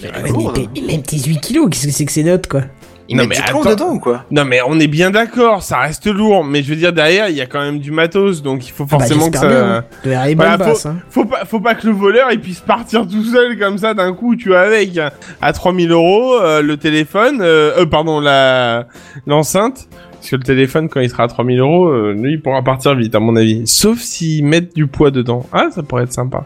Oui. 0.03 0.09
Mais, 0.13 0.21
mais- 0.55 0.81
mais 0.81 0.87
même 0.93 1.01
18 1.01 1.39
kilos, 1.41 1.67
qu'est-ce 1.71 1.87
que 1.87 1.91
c'est 1.93 2.05
que 2.05 2.11
ces 2.11 2.23
notes 2.23 2.47
quoi? 2.47 2.61
Ils 3.09 3.15
Non, 3.15 3.23
mais 3.25 3.37
attends. 3.37 3.63
dedans 3.63 3.93
ou 3.93 3.99
quoi? 3.99 4.25
Non 4.31 4.43
mais 4.43 4.59
on 4.67 4.77
est 4.81 4.87
bien 4.87 5.11
d'accord, 5.11 5.63
ça 5.63 5.77
reste 5.79 6.07
lourd, 6.07 6.43
mais 6.43 6.61
je 6.61 6.69
veux 6.71 6.75
dire 6.75 6.91
derrière 6.91 7.29
il 7.29 7.37
y 7.37 7.41
a 7.41 7.45
quand 7.45 7.61
même 7.61 7.79
du 7.79 7.89
matos, 7.89 8.41
donc 8.43 8.67
il 8.67 8.71
faut 8.73 8.85
forcément 8.85 9.27
que 9.29 9.37
bah, 9.37 9.39
j'espère 9.43 9.59
ça. 9.59 9.65
bien. 9.65 9.83
De 10.03 10.09
la 10.11 10.35
Voilà, 10.35 10.57
basse. 10.57 10.85
Hein. 10.87 10.97
Faut 11.09 11.23
pas, 11.23 11.45
faut 11.45 11.61
pas 11.61 11.75
que 11.75 11.87
le 11.87 11.93
voleur 11.93 12.27
il 12.33 12.41
puisse 12.41 12.59
partir 12.59 13.07
tout 13.07 13.23
seul 13.23 13.57
comme 13.57 13.77
ça 13.77 13.93
d'un 13.93 14.11
coup, 14.13 14.35
tu 14.35 14.49
vois, 14.49 14.59
avec 14.59 14.99
à 15.41 15.53
3000 15.53 15.89
euros 15.91 16.33
euh, 16.41 16.61
le 16.61 16.75
téléphone, 16.75 17.39
euh, 17.41 17.71
euh, 17.77 17.85
pardon 17.85 18.19
la 18.19 18.87
l'enceinte, 19.25 19.87
parce 20.11 20.29
que 20.29 20.35
le 20.35 20.43
téléphone 20.43 20.89
quand 20.89 20.99
il 20.99 21.09
sera 21.09 21.23
à 21.23 21.27
3000 21.29 21.59
euros, 21.59 22.11
lui 22.11 22.33
il 22.33 22.41
pourra 22.41 22.61
partir 22.61 22.93
vite 22.93 23.15
à 23.15 23.21
mon 23.21 23.37
avis, 23.37 23.65
sauf 23.67 23.99
s'ils 23.99 24.43
mettent 24.43 24.75
du 24.75 24.85
poids 24.87 25.11
dedans. 25.11 25.45
Ah 25.53 25.67
ça 25.73 25.81
pourrait 25.81 26.03
être 26.03 26.13
sympa. 26.13 26.43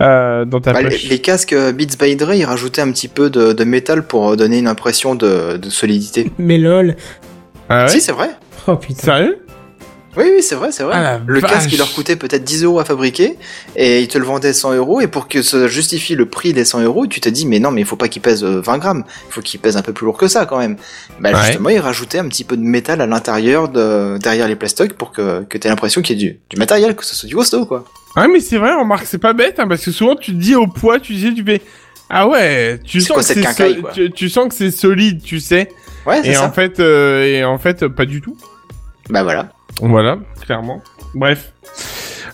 Euh, 0.00 0.44
dans 0.44 0.60
ta 0.60 0.72
Bah, 0.72 0.82
les, 0.82 0.90
poche. 0.90 1.04
les 1.08 1.18
casques 1.20 1.52
euh, 1.52 1.72
Beats 1.72 1.96
by 1.98 2.16
Dre, 2.16 2.34
ils 2.34 2.44
rajoutaient 2.44 2.82
un 2.82 2.90
petit 2.92 3.08
peu 3.08 3.30
de, 3.30 3.52
de 3.52 3.64
métal 3.64 4.02
pour 4.06 4.30
euh, 4.30 4.36
donner 4.36 4.58
une 4.58 4.68
impression 4.68 5.14
de, 5.14 5.56
de 5.56 5.70
solidité. 5.70 6.30
Mais 6.38 6.58
lol. 6.58 6.96
Ah 7.68 7.82
ouais 7.84 7.88
Si, 7.88 8.00
c'est 8.00 8.12
vrai. 8.12 8.30
Oh 8.68 8.76
putain. 8.76 9.02
Sérieux? 9.02 9.38
Oui, 10.16 10.24
oui, 10.34 10.42
c'est 10.42 10.54
vrai, 10.54 10.72
c'est 10.72 10.82
vrai. 10.82 10.94
Ah, 10.96 11.20
le 11.26 11.40
casque, 11.40 11.70
il 11.72 11.78
leur 11.78 11.92
coûtait 11.92 12.16
peut-être 12.16 12.42
10 12.44 12.64
euros 12.64 12.78
à 12.80 12.84
fabriquer, 12.84 13.36
et 13.76 14.00
ils 14.00 14.08
te 14.08 14.16
le 14.16 14.24
vendaient 14.24 14.52
100 14.54 14.72
euros, 14.74 15.00
et 15.00 15.06
pour 15.08 15.28
que 15.28 15.42
ça 15.42 15.68
justifie 15.68 16.14
le 16.14 16.26
prix 16.26 16.52
des 16.52 16.64
100 16.64 16.80
euros, 16.82 17.06
tu 17.06 17.20
te 17.20 17.28
dis, 17.28 17.46
mais 17.46 17.58
non, 17.58 17.70
mais 17.70 17.82
il 17.82 17.86
faut 17.86 17.96
pas 17.96 18.08
qu'il 18.08 18.22
pèse 18.22 18.42
euh, 18.42 18.60
20 18.60 18.78
grammes, 18.78 19.04
il 19.28 19.32
faut 19.32 19.42
qu'il 19.42 19.60
pèse 19.60 19.76
un 19.76 19.82
peu 19.82 19.92
plus 19.92 20.06
lourd 20.06 20.16
que 20.16 20.26
ça, 20.28 20.46
quand 20.46 20.58
même. 20.58 20.76
Bah, 21.20 21.32
Ouais. 21.32 21.42
justement, 21.44 21.68
ils 21.68 21.78
rajoutaient 21.78 22.18
un 22.18 22.28
petit 22.28 22.44
peu 22.44 22.56
de 22.56 22.62
métal 22.62 23.00
à 23.02 23.06
l'intérieur, 23.06 23.68
de, 23.68 24.16
derrière 24.18 24.48
les 24.48 24.56
plastocs, 24.56 24.94
pour 24.94 25.12
que, 25.12 25.44
que 25.44 25.58
t'aies 25.58 25.68
l'impression 25.68 26.00
qu'il 26.02 26.18
y 26.20 26.24
ait 26.24 26.30
du, 26.30 26.40
du 26.48 26.56
matériel, 26.56 26.96
que 26.96 27.04
ce 27.04 27.14
soit 27.14 27.28
du 27.28 27.36
costaud, 27.36 27.66
quoi. 27.66 27.84
Ah 28.16 28.26
mais 28.28 28.40
c'est 28.40 28.56
vrai, 28.56 28.72
remarque, 28.72 29.04
c'est 29.06 29.18
pas 29.18 29.34
bête, 29.34 29.58
hein, 29.58 29.66
parce 29.68 29.84
que 29.84 29.90
souvent 29.90 30.16
tu 30.16 30.32
te 30.32 30.38
dis 30.38 30.54
au 30.54 30.66
poids, 30.66 30.98
tu 30.98 31.14
sais, 31.20 31.34
tu 31.34 31.44
fais 31.44 31.60
ah 32.08 32.26
ouais, 32.28 32.78
tu 32.84 33.00
sens 33.00 33.08
quoi 33.16 33.22
que 33.34 33.40
quincaille, 33.40 33.82
so- 33.82 33.88
tu, 33.92 34.10
tu 34.12 34.28
sens 34.30 34.48
que 34.48 34.54
c'est 34.54 34.70
solide, 34.70 35.20
tu 35.22 35.40
sais. 35.40 35.68
Ouais, 36.06 36.20
c'est 36.22 36.30
Et 36.30 36.34
ça. 36.34 36.44
en 36.46 36.52
fait, 36.52 36.78
euh, 36.80 37.24
et 37.24 37.44
en 37.44 37.58
fait, 37.58 37.82
euh, 37.82 37.88
pas 37.88 38.06
du 38.06 38.20
tout. 38.22 38.36
Bah 39.10 39.22
voilà. 39.24 39.50
Voilà, 39.80 40.18
clairement. 40.44 40.80
Bref. 41.14 41.52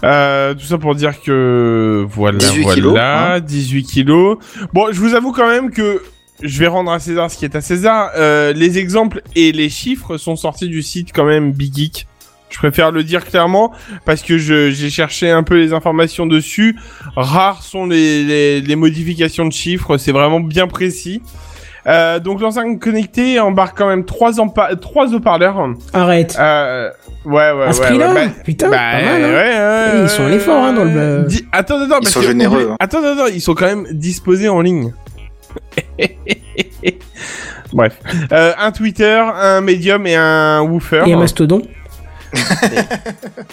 Euh, 0.05 0.55
tout 0.55 0.65
ça 0.67 0.79
pour 0.79 0.95
dire 0.97 1.21
que 1.23 2.05
voilà, 2.09 2.39
18 2.39 2.63
voilà, 2.63 2.75
kilos, 2.75 2.99
hein. 3.01 3.41
18 3.41 3.85
kilos. 3.85 4.39
Bon, 4.73 4.89
je 4.91 4.99
vous 4.99 5.15
avoue 5.15 5.33
quand 5.33 5.47
même 5.47 5.71
que 5.71 6.03
je 6.43 6.59
vais 6.59 6.67
rendre 6.67 6.91
à 6.91 6.99
César 6.99 7.31
ce 7.31 7.39
qui 7.39 7.45
est 7.45 7.55
à 7.55 7.61
César. 7.61 8.11
Euh, 8.17 8.53
les 8.53 8.79
exemples 8.79 9.23
et 9.37 9.53
les 9.53 9.69
chiffres 9.71 10.17
sont 10.17 10.35
sortis 10.35 10.69
du 10.69 10.83
site 10.83 11.11
quand 11.15 11.25
même 11.25 11.53
Big 11.53 11.75
Geek. 11.77 12.07
Je 12.51 12.59
préfère 12.59 12.91
le 12.91 13.03
dire 13.05 13.25
clairement 13.25 13.73
parce 14.05 14.23
que 14.23 14.37
je- 14.39 14.71
j'ai 14.73 14.91
cherché 14.91 15.31
un 15.31 15.43
peu 15.45 15.55
les 15.57 15.73
informations 15.73 16.27
dessus. 16.27 16.77
Rares 17.17 17.63
sont 17.63 17.87
les, 17.87 18.25
les, 18.25 18.61
les 18.61 18.77
modifications 18.77 19.47
de 19.47 19.53
chiffres, 19.53 19.97
c'est 19.99 20.13
vraiment 20.13 20.41
bien 20.41 20.67
précis. 20.67 21.23
Euh, 21.87 22.21
donc 22.21 22.41
l'enceinte 22.41 22.79
connectée 22.81 23.41
embarque 23.41 23.77
quand 23.77 23.89
même 23.89 24.05
trois, 24.05 24.31
trois 24.81 25.13
haut-parleurs. 25.15 25.57
Arrête. 25.93 26.37
Euh, 26.39 26.91
ouais, 27.25 27.51
ouais, 27.53 27.65
À 27.65 27.73
ce 27.73 27.81
ouais, 27.81 27.91
ouais, 27.91 27.99
bah- 27.99 28.33
Putain, 28.45 28.71
bah, 28.71 28.77
pas 28.77 29.03
mal. 29.03 29.25
Hein. 29.25 29.33
ouais, 29.33 29.99
Et 29.99 30.03
ils 30.05 30.09
sont 30.09 30.25
allés 30.27 30.39
forts, 30.39 30.63
hein, 30.63 30.73
dans 30.75 30.85
le- 30.85 31.25
Dis- 31.27 31.45
Attends, 31.53 31.77
attends, 31.81 31.97
Ils 31.99 32.05
parce 32.05 32.11
sont 32.11 32.23
généreux, 32.23 32.69
hein. 32.73 32.77
Attends, 32.79 32.99
attends, 33.05 33.27
ils 33.27 33.41
sont 33.41 33.55
quand 33.55 33.67
même 33.67 33.87
disposés 33.93 34.49
en 34.49 34.61
ligne. 34.61 34.93
Bref. 37.73 37.99
Euh, 38.33 38.53
un 38.61 38.71
Twitter, 38.71 39.21
un 39.35 39.61
Medium 39.61 40.07
et 40.07 40.15
un 40.15 40.61
Woofer. 40.63 41.03
Et 41.07 41.13
un 41.15 41.19
mastodon. 41.19 41.63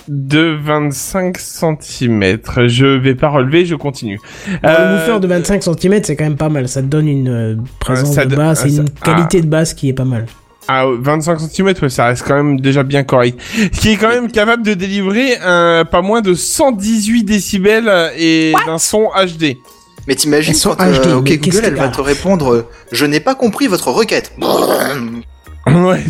De 0.07 0.57
25 0.64 1.38
cm. 1.38 2.38
Je 2.68 2.85
vais 2.85 3.15
pas 3.15 3.30
relever, 3.30 3.65
je 3.65 3.76
continue. 3.76 4.19
Bon, 4.47 4.69
Euh, 4.69 5.19
de 5.19 5.27
25 5.27 5.64
cm, 5.64 6.03
c'est 6.03 6.15
quand 6.15 6.23
même 6.26 6.38
pas 6.38 6.49
mal. 6.49 6.68
Ça 6.68 6.81
te 6.81 6.88
donne 6.88 7.07
une 7.07 7.30
euh, 7.30 7.56
présence 7.80 8.14
ça 8.15 8.26
de 8.26 8.35
basse 8.35 8.61
ah, 8.64 8.68
et 8.68 8.72
ça- 8.72 8.81
une 8.81 8.89
qualité 8.89 9.41
de 9.41 9.47
basse 9.47 9.73
qui 9.73 9.89
est 9.89 9.93
pas 9.93 10.06
mal. 10.06 10.26
Ah, 10.68 10.85
25 10.99 11.39
cm, 11.39 11.73
ouais, 11.81 11.89
ça 11.89 12.06
reste 12.06 12.23
quand 12.27 12.35
même 12.35 12.60
déjà 12.60 12.84
bien 12.84 13.03
correct. 13.03 13.39
Ce 13.73 13.80
qui 13.80 13.89
est 13.89 13.97
quand 13.97 14.10
même 14.10 14.31
capable 14.31 14.64
de 14.64 14.76
délivrer 14.76 15.35
un, 15.43 15.84
pas 15.84 16.01
moins 16.03 16.22
de 16.22 16.35
118 16.35 17.23
décibels 17.23 17.91
et 18.18 18.53
d'un 18.68 18.77
son 18.77 19.10
HD. 19.15 19.57
Mais 20.07 20.15
t'imagines 20.15 20.53
quand 20.64 20.80
euh, 20.80 20.93
HD, 21.03 21.14
OK 21.14 21.30
mais 21.30 21.38
qu'est-ce 21.38 21.57
Google, 21.57 21.68
elle 21.68 21.76
va 21.76 21.88
te 21.89 22.01
répondre 22.01 22.53
euh, 22.53 22.68
Je 22.91 23.06
n'ai 23.06 23.19
pas 23.19 23.35
compris 23.35 23.68
votre 23.68 23.89
requête. 23.91 24.31
Ouais. 25.68 26.03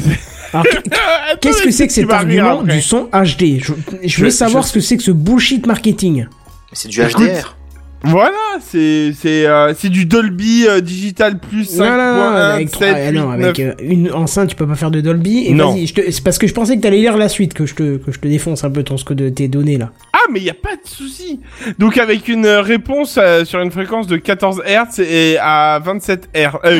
Qu'est-ce 1.42 1.62
que 1.64 1.72
c'est 1.72 1.88
que 1.88 1.94
cet 1.94 2.12
argument 2.12 2.64
du 2.64 2.82
son 2.82 3.10
HD 3.14 3.60
Je, 3.62 3.74
je 4.04 4.22
veux 4.22 4.26
Je- 4.26 4.30
savoir 4.30 4.64
je- 4.64 4.70
ce 4.70 4.74
que 4.74 4.80
c'est 4.80 4.98
que 4.98 5.04
ce 5.04 5.12
bullshit 5.12 5.66
marketing. 5.66 6.26
C'est 6.74 6.88
du 6.90 7.02
Écoute, 7.02 7.26
HDR. 7.28 7.56
Voilà, 8.02 8.38
c'est 8.66 9.12
c'est 9.20 9.46
euh, 9.46 9.74
c'est 9.78 9.90
du 9.90 10.06
Dolby 10.06 10.66
euh, 10.70 10.80
Digital 10.80 11.38
plus 11.38 11.70
5.1 11.70 11.80
Non, 11.80 11.98
non, 11.98 12.14
non, 12.16 12.36
avec, 12.38 12.70
7, 12.74 12.96
ah, 12.98 13.12
non, 13.12 13.34
8, 13.34 13.44
avec 13.44 13.60
euh, 13.60 13.74
une 13.82 14.10
enceinte, 14.14 14.50
tu 14.52 14.56
peux 14.56 14.66
pas 14.66 14.76
faire 14.76 14.90
de 14.90 15.02
Dolby. 15.02 15.48
Et 15.48 15.54
Non. 15.54 15.76
te- 15.76 16.10
c'est 16.10 16.24
parce 16.24 16.38
que 16.38 16.48
je 16.48 16.54
pensais 16.54 16.78
que 16.78 16.82
t'allais 16.82 17.00
lire 17.00 17.18
la 17.18 17.28
suite 17.28 17.54
que 17.54 17.66
je 17.66 17.76
te, 17.76 17.98
que 17.98 18.14
je 18.14 18.20
te 18.20 18.28
défonce 18.30 18.64
un 18.64 18.70
peu 18.70 18.84
ton 18.84 18.96
ce 18.96 19.04
que 19.04 19.14
de 19.14 19.28
tes 19.28 19.50
données 19.50 19.78
là. 19.78 19.92
Ah, 20.14 20.20
mais 20.32 20.40
il 20.40 20.46
y 20.46 20.50
a 20.50 20.54
pas 20.54 20.78
de 20.78 20.88
souci. 20.88 21.42
Donc 21.78 21.98
avec 21.98 22.30
une 22.30 22.48
réponse 22.48 23.20
euh, 23.22 23.44
sur 23.44 23.60
une 23.60 23.72
fréquence 23.72 24.08
de 24.08 24.16
14 24.16 24.62
Hz 24.66 25.02
et 25.02 25.38
à 25.42 25.82
27 25.84 26.30
Hz, 26.34 26.52
euh, 26.64 26.80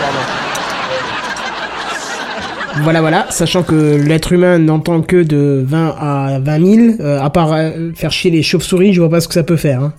pardon. 0.00 0.53
Voilà, 2.82 3.00
voilà, 3.00 3.26
sachant 3.30 3.62
que 3.62 3.96
l'être 3.96 4.32
humain 4.32 4.58
n'entend 4.58 5.00
que 5.02 5.22
de 5.22 5.64
20 5.66 5.96
à 5.98 6.38
20 6.40 6.74
000, 6.74 6.96
euh, 7.00 7.20
à 7.20 7.30
part 7.30 7.52
euh, 7.52 7.92
faire 7.94 8.10
chier 8.10 8.30
les 8.30 8.42
chauves-souris, 8.42 8.92
je 8.92 9.00
vois 9.00 9.10
pas 9.10 9.20
ce 9.20 9.28
que 9.28 9.34
ça 9.34 9.44
peut 9.44 9.56
faire. 9.56 9.80
Hein. 9.80 9.92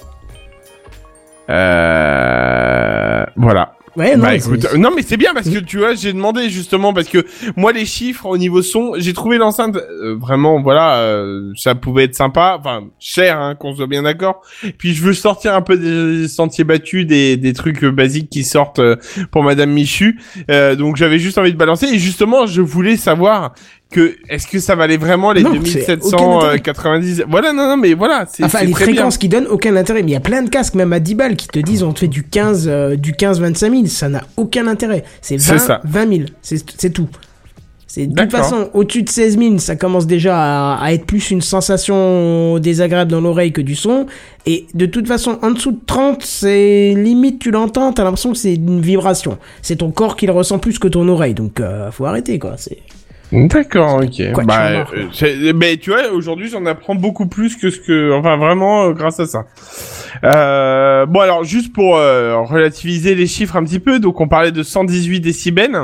Euh... 1.49 3.25
Voilà. 3.37 3.74
Ouais, 3.95 4.15
non, 4.17 4.23
bah 4.23 4.39
c'est- 4.39 4.47
écoute, 4.47 4.73
non 4.77 4.91
mais 4.95 5.01
c'est 5.03 5.15
bien 5.17 5.33
parce 5.33 5.49
que 5.49 5.59
tu 5.59 5.77
vois, 5.77 5.95
j'ai 5.95 6.11
demandé 6.11 6.49
justement 6.49 6.93
parce 6.93 7.07
que 7.07 7.25
moi 7.55 7.71
les 7.71 7.85
chiffres 7.85 8.25
au 8.25 8.37
niveau 8.37 8.61
son, 8.61 8.93
j'ai 8.97 9.13
trouvé 9.13 9.37
l'enceinte 9.37 9.77
euh, 9.77 10.15
vraiment 10.19 10.61
voilà, 10.61 10.97
euh, 10.97 11.51
ça 11.55 11.75
pouvait 11.75 12.03
être 12.03 12.15
sympa, 12.15 12.57
enfin 12.59 12.83
cher 12.99 13.39
hein, 13.39 13.55
qu'on 13.55 13.73
soit 13.73 13.87
bien 13.87 14.03
d'accord. 14.03 14.41
Puis 14.77 14.93
je 14.93 15.01
veux 15.01 15.13
sortir 15.13 15.53
un 15.53 15.61
peu 15.61 15.77
des 15.77 16.27
sentiers 16.27 16.63
battus, 16.65 17.05
des, 17.07 17.37
des 17.37 17.53
trucs 17.53 17.83
euh, 17.85 17.91
basiques 17.91 18.29
qui 18.29 18.43
sortent 18.43 18.79
euh, 18.79 18.97
pour 19.31 19.43
Madame 19.43 19.71
Michu. 19.71 20.19
Euh, 20.51 20.75
donc 20.75 20.97
j'avais 20.97 21.19
juste 21.19 21.37
envie 21.37 21.53
de 21.53 21.57
balancer 21.57 21.85
et 21.87 21.97
justement 21.99 22.45
je 22.47 22.61
voulais 22.61 22.97
savoir 22.97 23.53
que 23.91 24.15
est-ce 24.29 24.47
que 24.47 24.59
ça 24.59 24.75
valait 24.75 24.97
vraiment 24.97 25.31
les 25.31 25.43
Non, 25.43 25.51
c'est 25.63 25.83
aucun 26.03 26.37
intérêt. 26.37 26.57
2790 26.57 27.23
Voilà 27.29 27.53
non 27.53 27.67
non 27.69 27.77
mais 27.77 27.93
voilà, 27.93 28.25
Enfin, 28.43 28.63
les 28.63 28.71
très 28.71 28.85
bien. 28.85 28.93
fréquences 28.95 29.17
qui 29.17 29.29
donnent 29.29 29.47
aucun 29.47 29.75
intérêt. 29.75 30.01
Mais 30.01 30.09
il 30.11 30.13
y 30.13 30.17
a 30.17 30.21
plein 30.21 30.41
de 30.41 30.49
casques, 30.49 30.75
même 30.75 30.91
à 30.91 30.99
10 30.99 31.15
balles, 31.15 31.35
qui 31.35 31.47
te 31.47 31.59
disent 31.59 31.83
on 31.83 31.93
te 31.93 31.99
fait 31.99 32.07
du 32.07 32.23
15, 32.23 32.65
euh, 32.67 32.95
du 32.95 33.13
15-25 33.13 33.57
000. 33.71 33.85
Ça 33.87 34.09
n'a 34.09 34.23
aucun 34.37 34.67
intérêt. 34.67 35.03
C'est 35.21 35.39
C'est 35.39 35.53
20, 35.53 35.57
ça. 35.59 35.81
20 35.85 36.09
000. 36.09 36.21
C'est 36.41 36.89
tout. 36.89 37.07
C'est 37.87 38.07
de 38.07 38.13
toute 38.21 38.31
façon, 38.31 38.69
au-dessus 38.73 39.03
de 39.03 39.09
16 39.09 39.37
000, 39.39 39.57
ça 39.59 39.77
commence 39.77 40.05
déjà 40.05 40.35
à, 40.37 40.83
à 40.83 40.91
être 40.91 41.05
plus 41.05 41.31
une 41.31 41.39
sensation 41.41 42.59
désagréable 42.59 43.09
dans 43.09 43.21
l'oreille 43.21 43.53
que 43.53 43.61
du 43.61 43.75
son. 43.75 44.07
Et 44.45 44.67
de 44.73 44.85
toute 44.85 45.07
façon, 45.07 45.39
en 45.41 45.51
dessous 45.51 45.71
de 45.71 45.79
30, 45.85 46.21
c'est 46.21 46.93
limite, 46.97 47.39
tu 47.39 47.51
l'entends, 47.51 47.93
t'as 47.93 48.03
l'impression 48.03 48.33
que 48.33 48.37
c'est 48.37 48.55
une 48.55 48.81
vibration. 48.81 49.37
C'est 49.61 49.77
ton 49.77 49.91
corps 49.91 50.17
qui 50.17 50.25
le 50.25 50.33
ressent 50.33 50.59
plus 50.59 50.77
que 50.77 50.89
ton 50.89 51.07
oreille. 51.07 51.35
Donc, 51.35 51.61
euh, 51.61 51.89
faut 51.89 52.03
arrêter, 52.05 52.37
quoi. 52.37 52.55
C'est... 52.57 52.79
D'accord, 53.31 53.95
ok. 54.03 54.31
Quoi, 54.33 54.43
tu 54.43 54.47
bah, 54.47 54.67
euh, 54.69 54.83
c'est- 55.13 55.53
mais 55.53 55.77
tu 55.77 55.89
vois, 55.89 56.11
aujourd'hui, 56.13 56.47
j'en 56.49 56.65
apprends 56.65 56.95
beaucoup 56.95 57.25
plus 57.25 57.55
que 57.57 57.69
ce 57.69 57.79
que, 57.79 58.13
enfin, 58.13 58.37
vraiment, 58.37 58.85
euh, 58.85 58.91
grâce 58.93 59.19
à 59.19 59.25
ça. 59.25 59.45
Euh, 60.23 61.05
bon, 61.05 61.19
alors, 61.19 61.43
juste 61.43 61.73
pour 61.73 61.97
euh, 61.97 62.37
relativiser 62.41 63.15
les 63.15 63.27
chiffres 63.27 63.55
un 63.55 63.63
petit 63.63 63.79
peu, 63.79 63.99
donc 63.99 64.21
on 64.21 64.27
parlait 64.27 64.51
de 64.51 64.63
118 64.63 65.19
décibels 65.19 65.77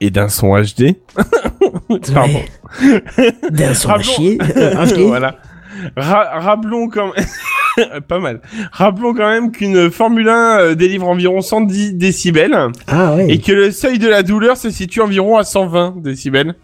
et 0.00 0.10
d'un 0.10 0.28
son 0.28 0.54
HD. 0.56 0.94
Pardon. 2.14 2.40
D'un 3.50 3.74
son 3.74 3.88
Rappelons- 3.88 4.02
chier. 4.02 4.38
Chier. 4.86 5.04
voilà. 5.06 5.36
Ra- 5.96 6.40
rappelons 6.40 6.88
quand 6.88 7.12
pas 8.08 8.18
mal. 8.18 8.40
Rappelons 8.72 9.14
quand 9.14 9.28
même 9.28 9.52
qu'une 9.52 9.90
Formule 9.90 10.28
1 10.28 10.58
euh, 10.60 10.74
délivre 10.74 11.06
environ 11.08 11.40
110 11.40 11.94
décibels 11.94 12.56
Ah 12.88 13.14
ouais. 13.14 13.26
et 13.30 13.38
que 13.40 13.52
le 13.52 13.70
seuil 13.70 13.98
de 13.98 14.08
la 14.08 14.22
douleur 14.24 14.56
se 14.56 14.70
situe 14.70 15.00
environ 15.00 15.36
à 15.36 15.44
120 15.44 15.94
décibels. 15.98 16.54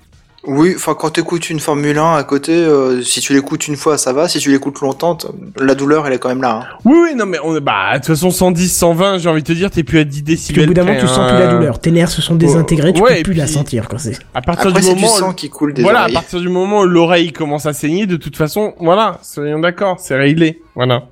Oui, 0.46 0.74
enfin 0.76 0.94
quand 0.94 1.10
t'écoutes 1.10 1.48
une 1.50 1.60
Formule 1.60 1.96
1 1.98 2.14
à 2.16 2.22
côté, 2.24 2.52
euh, 2.52 3.00
si 3.02 3.20
tu 3.20 3.32
l'écoutes 3.32 3.66
une 3.68 3.76
fois, 3.76 3.96
ça 3.98 4.12
va. 4.12 4.28
Si 4.28 4.38
tu 4.38 4.50
l'écoutes 4.50 4.80
longtemps, 4.80 5.16
la 5.58 5.74
douleur, 5.74 6.06
elle 6.06 6.12
est 6.12 6.18
quand 6.18 6.28
même 6.28 6.42
là. 6.42 6.60
hein. 6.62 6.76
Oui, 6.84 6.96
oui, 7.02 7.14
non, 7.16 7.24
mais 7.26 7.38
on, 7.42 7.58
bah, 7.60 7.92
de 7.94 7.98
toute 7.98 8.08
façon, 8.08 8.30
110, 8.30 8.68
120, 8.68 9.18
j'ai 9.18 9.28
envie 9.28 9.42
de 9.42 9.46
te 9.46 9.52
dire, 9.52 9.70
t'es 9.70 9.82
plus 9.84 9.98
à 9.98 10.04
10 10.04 10.22
Puis 10.22 10.22
décibels. 10.22 10.64
au 10.64 10.66
bout 10.68 10.74
d'un 10.74 10.84
moment, 10.84 10.98
tu 11.00 11.06
sens 11.06 11.18
hein. 11.18 11.28
plus 11.28 11.38
la 11.38 11.54
douleur. 11.54 11.78
Tes 11.78 11.90
nerfs 11.90 12.10
se 12.10 12.20
sont 12.22 12.34
désintégrés, 12.34 12.92
tu 12.92 13.00
ouais, 13.00 13.14
peux 13.14 13.18
et 13.20 13.22
plus 13.22 13.34
la 13.34 13.46
sentir 13.46 13.88
quand 13.88 13.98
c'est. 13.98 14.18
À 14.34 14.42
partir 14.42 14.68
Après, 14.68 14.80
du 14.82 14.86
moment, 14.86 15.08
sang 15.08 15.32
qui 15.32 15.48
coule 15.50 15.72
des 15.74 15.82
voilà, 15.82 16.02
à 16.02 16.08
partir 16.10 16.40
du 16.40 16.48
moment 16.48 16.80
où 16.80 16.84
l'oreille 16.86 17.32
commence 17.32 17.66
à 17.66 17.72
saigner, 17.72 18.06
de 18.06 18.16
toute 18.16 18.36
façon, 18.36 18.74
voilà, 18.80 19.18
soyons 19.22 19.60
d'accord, 19.60 19.96
c'est 19.98 20.16
réglé, 20.16 20.60
voilà. 20.74 21.04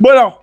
Bon 0.00 0.08
alors, 0.10 0.41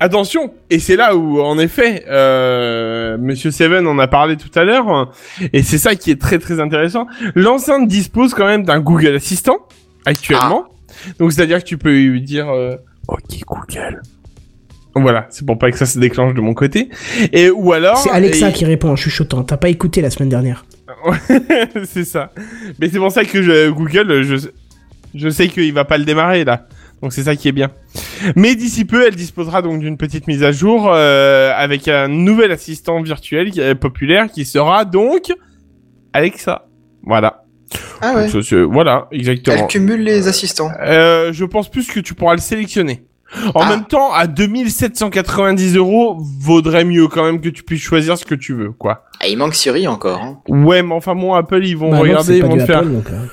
attention, 0.00 0.52
et 0.70 0.78
c'est 0.78 0.96
là 0.96 1.16
où, 1.16 1.40
en 1.40 1.58
effet, 1.58 2.04
euh, 2.08 3.16
Monsieur 3.18 3.50
Seven 3.50 3.86
en 3.86 3.98
a 3.98 4.06
parlé 4.08 4.36
tout 4.36 4.50
à 4.58 4.64
l'heure, 4.64 5.12
et 5.52 5.62
c'est 5.62 5.78
ça 5.78 5.94
qui 5.94 6.10
est 6.10 6.20
très 6.20 6.38
très 6.38 6.60
intéressant. 6.60 7.06
L'enceinte 7.34 7.88
dispose 7.88 8.34
quand 8.34 8.46
même 8.46 8.64
d'un 8.64 8.80
Google 8.80 9.14
Assistant 9.16 9.58
actuellement, 10.06 10.66
donc 11.18 11.32
c'est-à-dire 11.32 11.58
que 11.58 11.68
tu 11.68 11.78
peux 11.78 11.92
lui 11.92 12.22
dire, 12.22 12.48
euh, 12.48 12.76
OK 13.08 13.22
Google. 13.46 14.02
Voilà, 14.94 15.26
c'est 15.30 15.46
pour 15.46 15.58
pas 15.58 15.70
que 15.70 15.78
ça 15.78 15.86
se 15.86 15.98
déclenche 16.00 16.34
de 16.34 16.40
mon 16.40 16.54
côté. 16.54 16.88
Et 17.32 17.50
ou 17.50 17.72
alors. 17.72 17.98
C'est 17.98 18.10
Alexa 18.10 18.48
et- 18.48 18.52
qui 18.52 18.64
répond 18.64 18.90
en 18.90 18.96
chuchotant. 18.96 19.44
T'as 19.44 19.56
pas 19.56 19.68
écouté 19.68 20.00
la 20.00 20.10
semaine 20.10 20.28
dernière. 20.28 20.64
c'est 21.84 22.04
ça. 22.04 22.32
Mais 22.80 22.88
c'est 22.88 22.98
pour 22.98 23.12
ça 23.12 23.24
que 23.24 23.40
je, 23.42 23.70
Google, 23.70 24.22
je, 24.24 24.48
je 25.14 25.28
sais 25.28 25.46
qu'il 25.48 25.72
va 25.72 25.84
pas 25.84 25.98
le 25.98 26.04
démarrer 26.04 26.44
là. 26.44 26.66
Donc 27.02 27.12
c'est 27.12 27.22
ça 27.22 27.36
qui 27.36 27.48
est 27.48 27.52
bien. 27.52 27.70
Mais 28.34 28.54
d'ici 28.56 28.84
peu, 28.84 29.06
elle 29.06 29.14
disposera 29.14 29.62
donc 29.62 29.78
d'une 29.80 29.96
petite 29.96 30.26
mise 30.26 30.42
à 30.42 30.50
jour 30.52 30.90
euh, 30.92 31.52
avec 31.56 31.86
un 31.88 32.08
nouvel 32.08 32.50
assistant 32.50 33.00
virtuel 33.02 33.50
qui 33.50 33.60
est 33.60 33.74
populaire 33.74 34.28
qui 34.30 34.44
sera 34.44 34.84
donc 34.84 35.32
Alexa. 36.12 36.66
Voilà. 37.02 37.44
Ah 38.00 38.14
ouais. 38.16 38.30
Donc, 38.30 38.52
voilà, 38.72 39.08
exactement. 39.12 39.56
Elle 39.60 39.66
cumule 39.66 40.02
les 40.02 40.26
assistants. 40.28 40.70
Euh, 40.80 41.32
je 41.32 41.44
pense 41.44 41.70
plus 41.70 41.86
que 41.86 42.00
tu 42.00 42.14
pourras 42.14 42.34
le 42.34 42.40
sélectionner. 42.40 43.04
En 43.54 43.60
Ah. 43.60 43.68
même 43.68 43.84
temps, 43.84 44.10
à 44.14 44.26
2790 44.26 45.76
euros, 45.76 46.16
vaudrait 46.40 46.84
mieux 46.86 47.08
quand 47.08 47.24
même 47.24 47.40
que 47.42 47.50
tu 47.50 47.62
puisses 47.62 47.82
choisir 47.82 48.16
ce 48.16 48.24
que 48.24 48.34
tu 48.34 48.54
veux, 48.54 48.70
quoi. 48.72 49.04
Ah, 49.20 49.26
il 49.28 49.36
manque 49.36 49.54
Siri 49.54 49.86
encore. 49.86 50.18
Hein. 50.22 50.38
Ouais, 50.48 50.82
mais 50.82 50.94
enfin, 50.94 51.14
bon, 51.14 51.34
Apple, 51.34 51.62
ils 51.62 51.76
vont 51.76 51.90
Bah 51.90 51.96
non, 51.96 52.02
regarder, 52.04 52.24
c'est 52.24 52.38
ils 52.38 52.44
vont 52.44 52.64
faire. 52.64 52.78
Apple, 52.78 52.88
donc, 52.92 53.10
euh. 53.10 53.26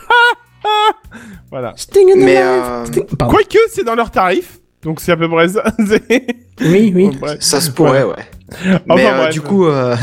Voilà. 1.52 1.74
Sting 1.78 2.10
in 2.12 2.16
the 2.16 2.24
Mais, 2.24 2.38
euh, 2.38 2.86
Sting-. 2.86 3.06
Quoique, 3.28 3.57
c'est 3.70 3.84
dans 3.84 3.95
leur 3.95 4.12
tarif. 4.12 4.60
Donc 4.84 4.99
c'est 4.99 5.12
à 5.12 5.18
peu 5.18 5.28
près 5.30 5.48
ça. 5.48 5.64
C'est- 5.88 6.26
Oui, 6.62 6.91
oui. 6.95 7.10
Ça 7.40 7.60
se 7.60 7.72
pourrait, 7.72 8.03
ouais. 8.03 8.14
Enfin, 8.64 8.78
Mais 8.95 9.07
euh, 9.07 9.30
du 9.30 9.41
coup, 9.41 9.66
euh, 9.66 9.95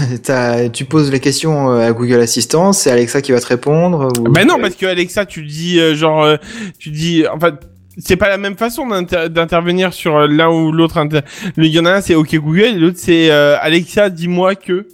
tu 0.73 0.85
poses 0.85 1.13
les 1.13 1.21
questions 1.21 1.71
à 1.71 1.93
Google 1.93 2.21
Assistant, 2.21 2.73
c'est 2.73 2.91
Alexa 2.91 3.23
qui 3.23 3.31
va 3.33 3.41
te 3.41 3.47
répondre. 3.47 4.09
Ou... 4.19 4.25
Ben 4.25 4.45
non, 4.47 4.59
parce 4.61 4.75
que 4.75 4.87
Alexa, 4.87 5.25
tu 5.27 5.43
dis 5.45 5.79
euh, 5.79 5.95
genre, 5.95 6.25
euh, 6.25 6.37
tu 6.81 6.91
dis, 6.91 7.25
enfin, 7.33 7.53
c'est 7.97 8.17
pas 8.17 8.29
la 8.29 8.39
même 8.39 8.57
façon 8.57 8.89
d'inter- 8.89 9.29
d'intervenir 9.29 9.93
sur 9.93 10.19
l'un 10.27 10.49
ou 10.51 10.73
l'autre. 10.73 10.99
inter- 10.99 11.21
Il 11.57 11.67
y 11.67 11.79
en 11.79 11.85
a 11.85 11.93
un, 11.93 12.01
c'est 12.01 12.17
OK 12.17 12.35
Google, 12.35 12.61
et 12.63 12.73
l'autre 12.73 12.99
c'est 12.99 13.31
euh, 13.31 13.57
Alexa, 13.61 14.11
dis-moi 14.11 14.57
que. 14.57 14.89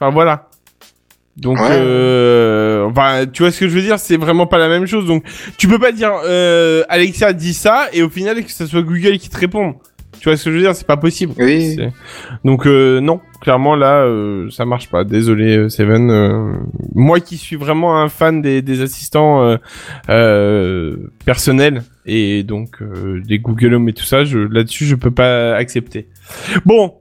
Enfin 0.00 0.10
voilà. 0.10 0.47
Donc, 1.38 1.58
Ouais. 1.60 1.68
euh, 1.70 2.84
enfin, 2.90 3.24
tu 3.32 3.42
vois 3.42 3.52
ce 3.52 3.60
que 3.60 3.68
je 3.68 3.74
veux 3.74 3.82
dire, 3.82 3.98
c'est 3.98 4.16
vraiment 4.16 4.46
pas 4.46 4.58
la 4.58 4.68
même 4.68 4.86
chose. 4.86 5.06
Donc, 5.06 5.24
tu 5.56 5.68
peux 5.68 5.78
pas 5.78 5.92
dire 5.92 6.12
euh, 6.26 6.82
Alexa 6.88 7.32
dit 7.32 7.54
ça 7.54 7.86
et 7.92 8.02
au 8.02 8.08
final 8.10 8.44
que 8.44 8.50
ce 8.50 8.66
soit 8.66 8.82
Google 8.82 9.18
qui 9.18 9.28
te 9.30 9.38
réponde. 9.38 9.74
Tu 10.20 10.28
vois 10.28 10.36
ce 10.36 10.46
que 10.46 10.50
je 10.50 10.56
veux 10.56 10.62
dire, 10.62 10.74
c'est 10.74 10.86
pas 10.86 10.96
possible. 10.96 11.32
Oui. 11.38 11.76
Donc 12.42 12.66
euh, 12.66 12.98
non, 13.00 13.20
clairement 13.40 13.76
là, 13.76 14.00
euh, 14.02 14.50
ça 14.50 14.64
marche 14.64 14.88
pas. 14.90 15.04
Désolé 15.04 15.56
euh, 15.56 15.68
Seven. 15.68 16.10
euh, 16.10 16.54
moi 16.92 17.20
qui 17.20 17.36
suis 17.36 17.54
vraiment 17.54 18.02
un 18.02 18.08
fan 18.08 18.42
des, 18.42 18.60
des 18.60 18.80
assistants 18.80 19.44
euh, 19.44 19.56
euh, 20.10 20.96
personnels 21.24 21.82
et 22.04 22.42
donc 22.42 22.82
euh, 22.82 23.20
des 23.24 23.38
Google 23.38 23.74
Home 23.74 23.88
et 23.88 23.92
tout 23.92 24.04
ça, 24.04 24.24
je, 24.24 24.38
là-dessus 24.38 24.86
je 24.86 24.96
peux 24.96 25.12
pas 25.12 25.54
accepter. 25.54 26.08
Bon. 26.66 26.94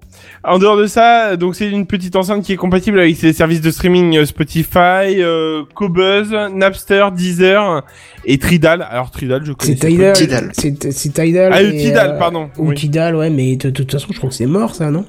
En 0.50 0.60
dehors 0.60 0.78
de 0.78 0.88
ça, 0.88 1.36
donc 1.36 1.56
c'est 1.56 1.70
une 1.70 1.86
petite 1.86 2.16
enceinte 2.16 2.42
qui 2.42 2.54
est 2.54 2.58
compatible 2.58 3.02
avec 3.02 3.18
ses 3.18 3.34
services 3.34 3.60
de 3.60 3.70
streaming 3.70 4.18
euh, 4.18 4.26
Spotify, 4.26 5.20
euh, 5.22 5.64
Qobuz, 5.76 6.32
Napster, 6.54 7.06
Deezer 7.14 7.84
et 8.24 8.38
Tridal. 8.38 8.88
Alors 8.90 9.12
Tridal, 9.12 9.44
je 9.44 9.52
connais. 9.52 9.76
C'est 9.76 9.88
Tidal. 9.88 10.14
Tidal. 10.14 10.52
C'est 10.56 11.14
Tidal. 11.14 11.52
Ah, 11.54 11.62
et, 11.62 11.76
Tidal, 11.78 12.12
euh, 12.12 12.18
pardon. 12.18 12.50
Ou 12.58 12.70
Oui. 12.70 12.76
Tidal, 12.76 13.18
ouais, 13.18 13.30
mais 13.30 13.58
de, 13.58 13.70
de 13.70 13.74
toute 13.74 13.92
façon, 13.92 14.08
je 14.12 14.18
crois 14.18 14.30
que 14.30 14.36
c'est 14.38 14.46
mort, 14.46 14.74
ça, 14.74 14.90
non? 14.90 15.04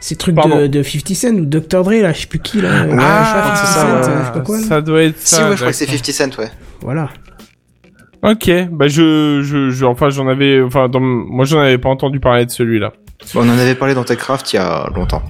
Ces 0.00 0.16
trucs 0.16 0.34
de, 0.36 0.66
de 0.66 0.82
50 0.82 1.14
Cent 1.14 1.34
ou 1.36 1.46
Dr. 1.46 1.82
Dre, 1.82 1.92
là, 2.02 2.12
je 2.12 2.20
sais 2.20 2.26
plus 2.26 2.38
qui, 2.38 2.60
là. 2.60 2.84
Ouais, 2.84 2.90
je 2.90 2.96
crois 2.96 3.50
que 3.50 3.58
c'est 3.58 3.66
50 3.66 3.72
ça, 3.72 4.04
Cent, 4.04 4.10
ouais. 4.10 4.18
je 4.20 4.26
sais 4.26 4.32
pas 4.32 4.40
quoi, 4.40 4.56
là. 4.58 4.62
ça 4.64 4.80
doit 4.82 5.02
être 5.04 5.18
Si, 5.18 5.34
ça. 5.36 5.44
ouais, 5.48 5.52
je 5.52 5.56
crois 5.56 5.70
que 5.70 5.76
c'est 5.76 5.86
d'accord. 5.86 6.04
50 6.04 6.32
Cent, 6.34 6.42
ouais. 6.42 6.50
Voilà. 6.82 7.08
Ok, 8.22 8.50
bah 8.72 8.88
je, 8.88 9.40
je, 9.42 9.70
je 9.70 9.84
enfin 9.84 10.10
j'en 10.10 10.26
avais, 10.26 10.60
enfin 10.60 10.88
dans, 10.88 11.00
moi 11.00 11.44
j'en 11.44 11.60
avais 11.60 11.78
pas 11.78 11.88
entendu 11.90 12.18
parler 12.18 12.44
de 12.44 12.50
celui-là. 12.50 12.92
On 13.34 13.40
en 13.48 13.58
avait 13.58 13.74
parlé 13.74 13.94
dans 13.94 14.04
TechCraft 14.04 14.52
il 14.52 14.56
y 14.56 14.58
a 14.58 14.88
longtemps. 14.94 15.22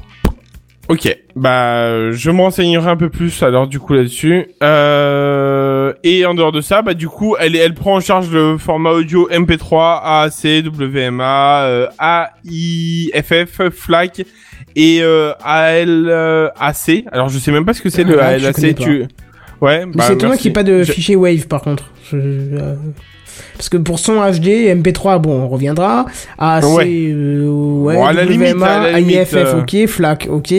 Ok, 0.88 1.16
bah 1.34 2.12
je 2.12 2.30
me 2.30 2.40
renseignerai 2.42 2.88
un 2.88 2.96
peu 2.96 3.08
plus 3.08 3.42
alors 3.42 3.66
du 3.66 3.80
coup 3.80 3.92
là-dessus. 3.92 4.46
Euh, 4.62 5.92
et 6.04 6.24
en 6.26 6.34
dehors 6.34 6.52
de 6.52 6.60
ça, 6.60 6.82
bah 6.82 6.94
du 6.94 7.08
coup 7.08 7.34
elle, 7.40 7.56
elle 7.56 7.74
prend 7.74 7.96
en 7.96 8.00
charge 8.00 8.30
le 8.30 8.56
format 8.56 8.90
audio 8.92 9.28
MP3, 9.28 10.00
AAC, 10.04 10.64
WMA, 10.66 11.62
euh, 11.64 11.86
AIFF, 12.48 13.68
FLAC 13.70 14.24
et 14.76 14.98
euh, 15.02 15.32
ALAC. 15.42 17.04
Alors 17.10 17.30
je 17.30 17.38
sais 17.38 17.50
même 17.50 17.64
pas 17.64 17.74
ce 17.74 17.82
que 17.82 17.90
c'est 17.90 18.04
le 18.04 18.22
Ah, 18.22 18.26
ALAC. 18.28 18.76
Tu... 18.76 19.06
Ouais, 19.60 19.86
Mais 19.86 19.92
bah 19.92 20.04
c'est 20.06 20.12
étonnant 20.14 20.30
merci. 20.34 20.42
qu'il 20.42 20.50
n'y 20.50 20.52
ait 20.52 20.54
pas 20.54 20.62
de 20.62 20.82
Je- 20.84 20.92
fichier 20.92 21.16
Wave 21.16 21.48
par 21.48 21.62
contre. 21.62 21.90
Je- 22.12 22.16
euh, 22.18 22.74
Parce 23.56 23.68
que 23.68 23.76
pour 23.76 23.98
son 23.98 24.14
HD, 24.20 24.68
MP3, 24.74 25.20
bon, 25.20 25.42
on 25.42 25.48
reviendra. 25.48 26.06
AAC, 26.38 26.64
Ouais. 26.64 26.86
euh, 27.12 27.46
ouais, 27.48 27.94
Bon, 27.96 28.04
à 28.04 28.12
la 28.12 28.24
limite, 28.24 28.62
à 28.62 28.90
la 28.90 28.98
limite, 28.98 29.16
AIFF, 29.16 29.34
euh. 29.34 29.60
ok, 29.60 29.86
FLAC, 29.86 30.28
ok. 30.30 30.54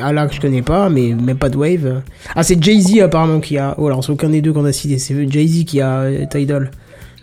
Ah 0.00 0.12
là, 0.12 0.28
je 0.30 0.40
connais 0.40 0.62
pas, 0.62 0.88
mais 0.88 1.14
même 1.14 1.36
pas 1.38 1.48
de 1.48 1.56
Wave. 1.56 2.02
Ah, 2.34 2.42
c'est 2.42 2.62
Jay-Z 2.62 3.00
apparemment 3.00 3.40
qui 3.40 3.58
a. 3.58 3.74
Oh, 3.78 3.86
alors 3.86 4.04
c'est 4.04 4.12
aucun 4.12 4.28
des 4.28 4.40
deux 4.42 4.52
qu'on 4.52 4.64
a 4.64 4.72
cité. 4.72 4.98
C'est 4.98 5.30
Jay-Z 5.30 5.64
qui 5.64 5.80
a 5.80 6.00
euh, 6.00 6.24
Tidal. 6.30 6.70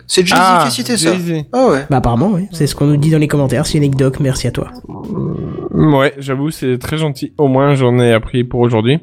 C'est 0.06 0.26
Jay-Z 0.26 0.38
Ah, 0.40 0.58
qui 0.62 0.68
a 0.68 0.70
cité 0.70 0.96
ça. 0.96 1.12
Jay-Z. 1.12 1.44
Ah 1.52 1.66
ouais. 1.68 1.86
Bah, 1.90 1.96
apparemment, 1.98 2.30
oui. 2.34 2.46
C'est 2.52 2.66
ce 2.66 2.74
qu'on 2.74 2.86
nous 2.86 2.96
dit 2.96 3.10
dans 3.10 3.18
les 3.18 3.28
commentaires. 3.28 3.66
C'est 3.66 3.80
Doc, 3.80 4.20
merci 4.20 4.46
à 4.46 4.50
toi. 4.50 4.68
Ouais, 5.72 6.14
j'avoue, 6.18 6.50
c'est 6.50 6.78
très 6.78 6.96
gentil. 6.98 7.32
Au 7.38 7.48
moins, 7.48 7.74
j'en 7.74 7.98
ai 7.98 8.12
appris 8.12 8.44
pour 8.44 8.60
aujourd'hui. 8.60 9.00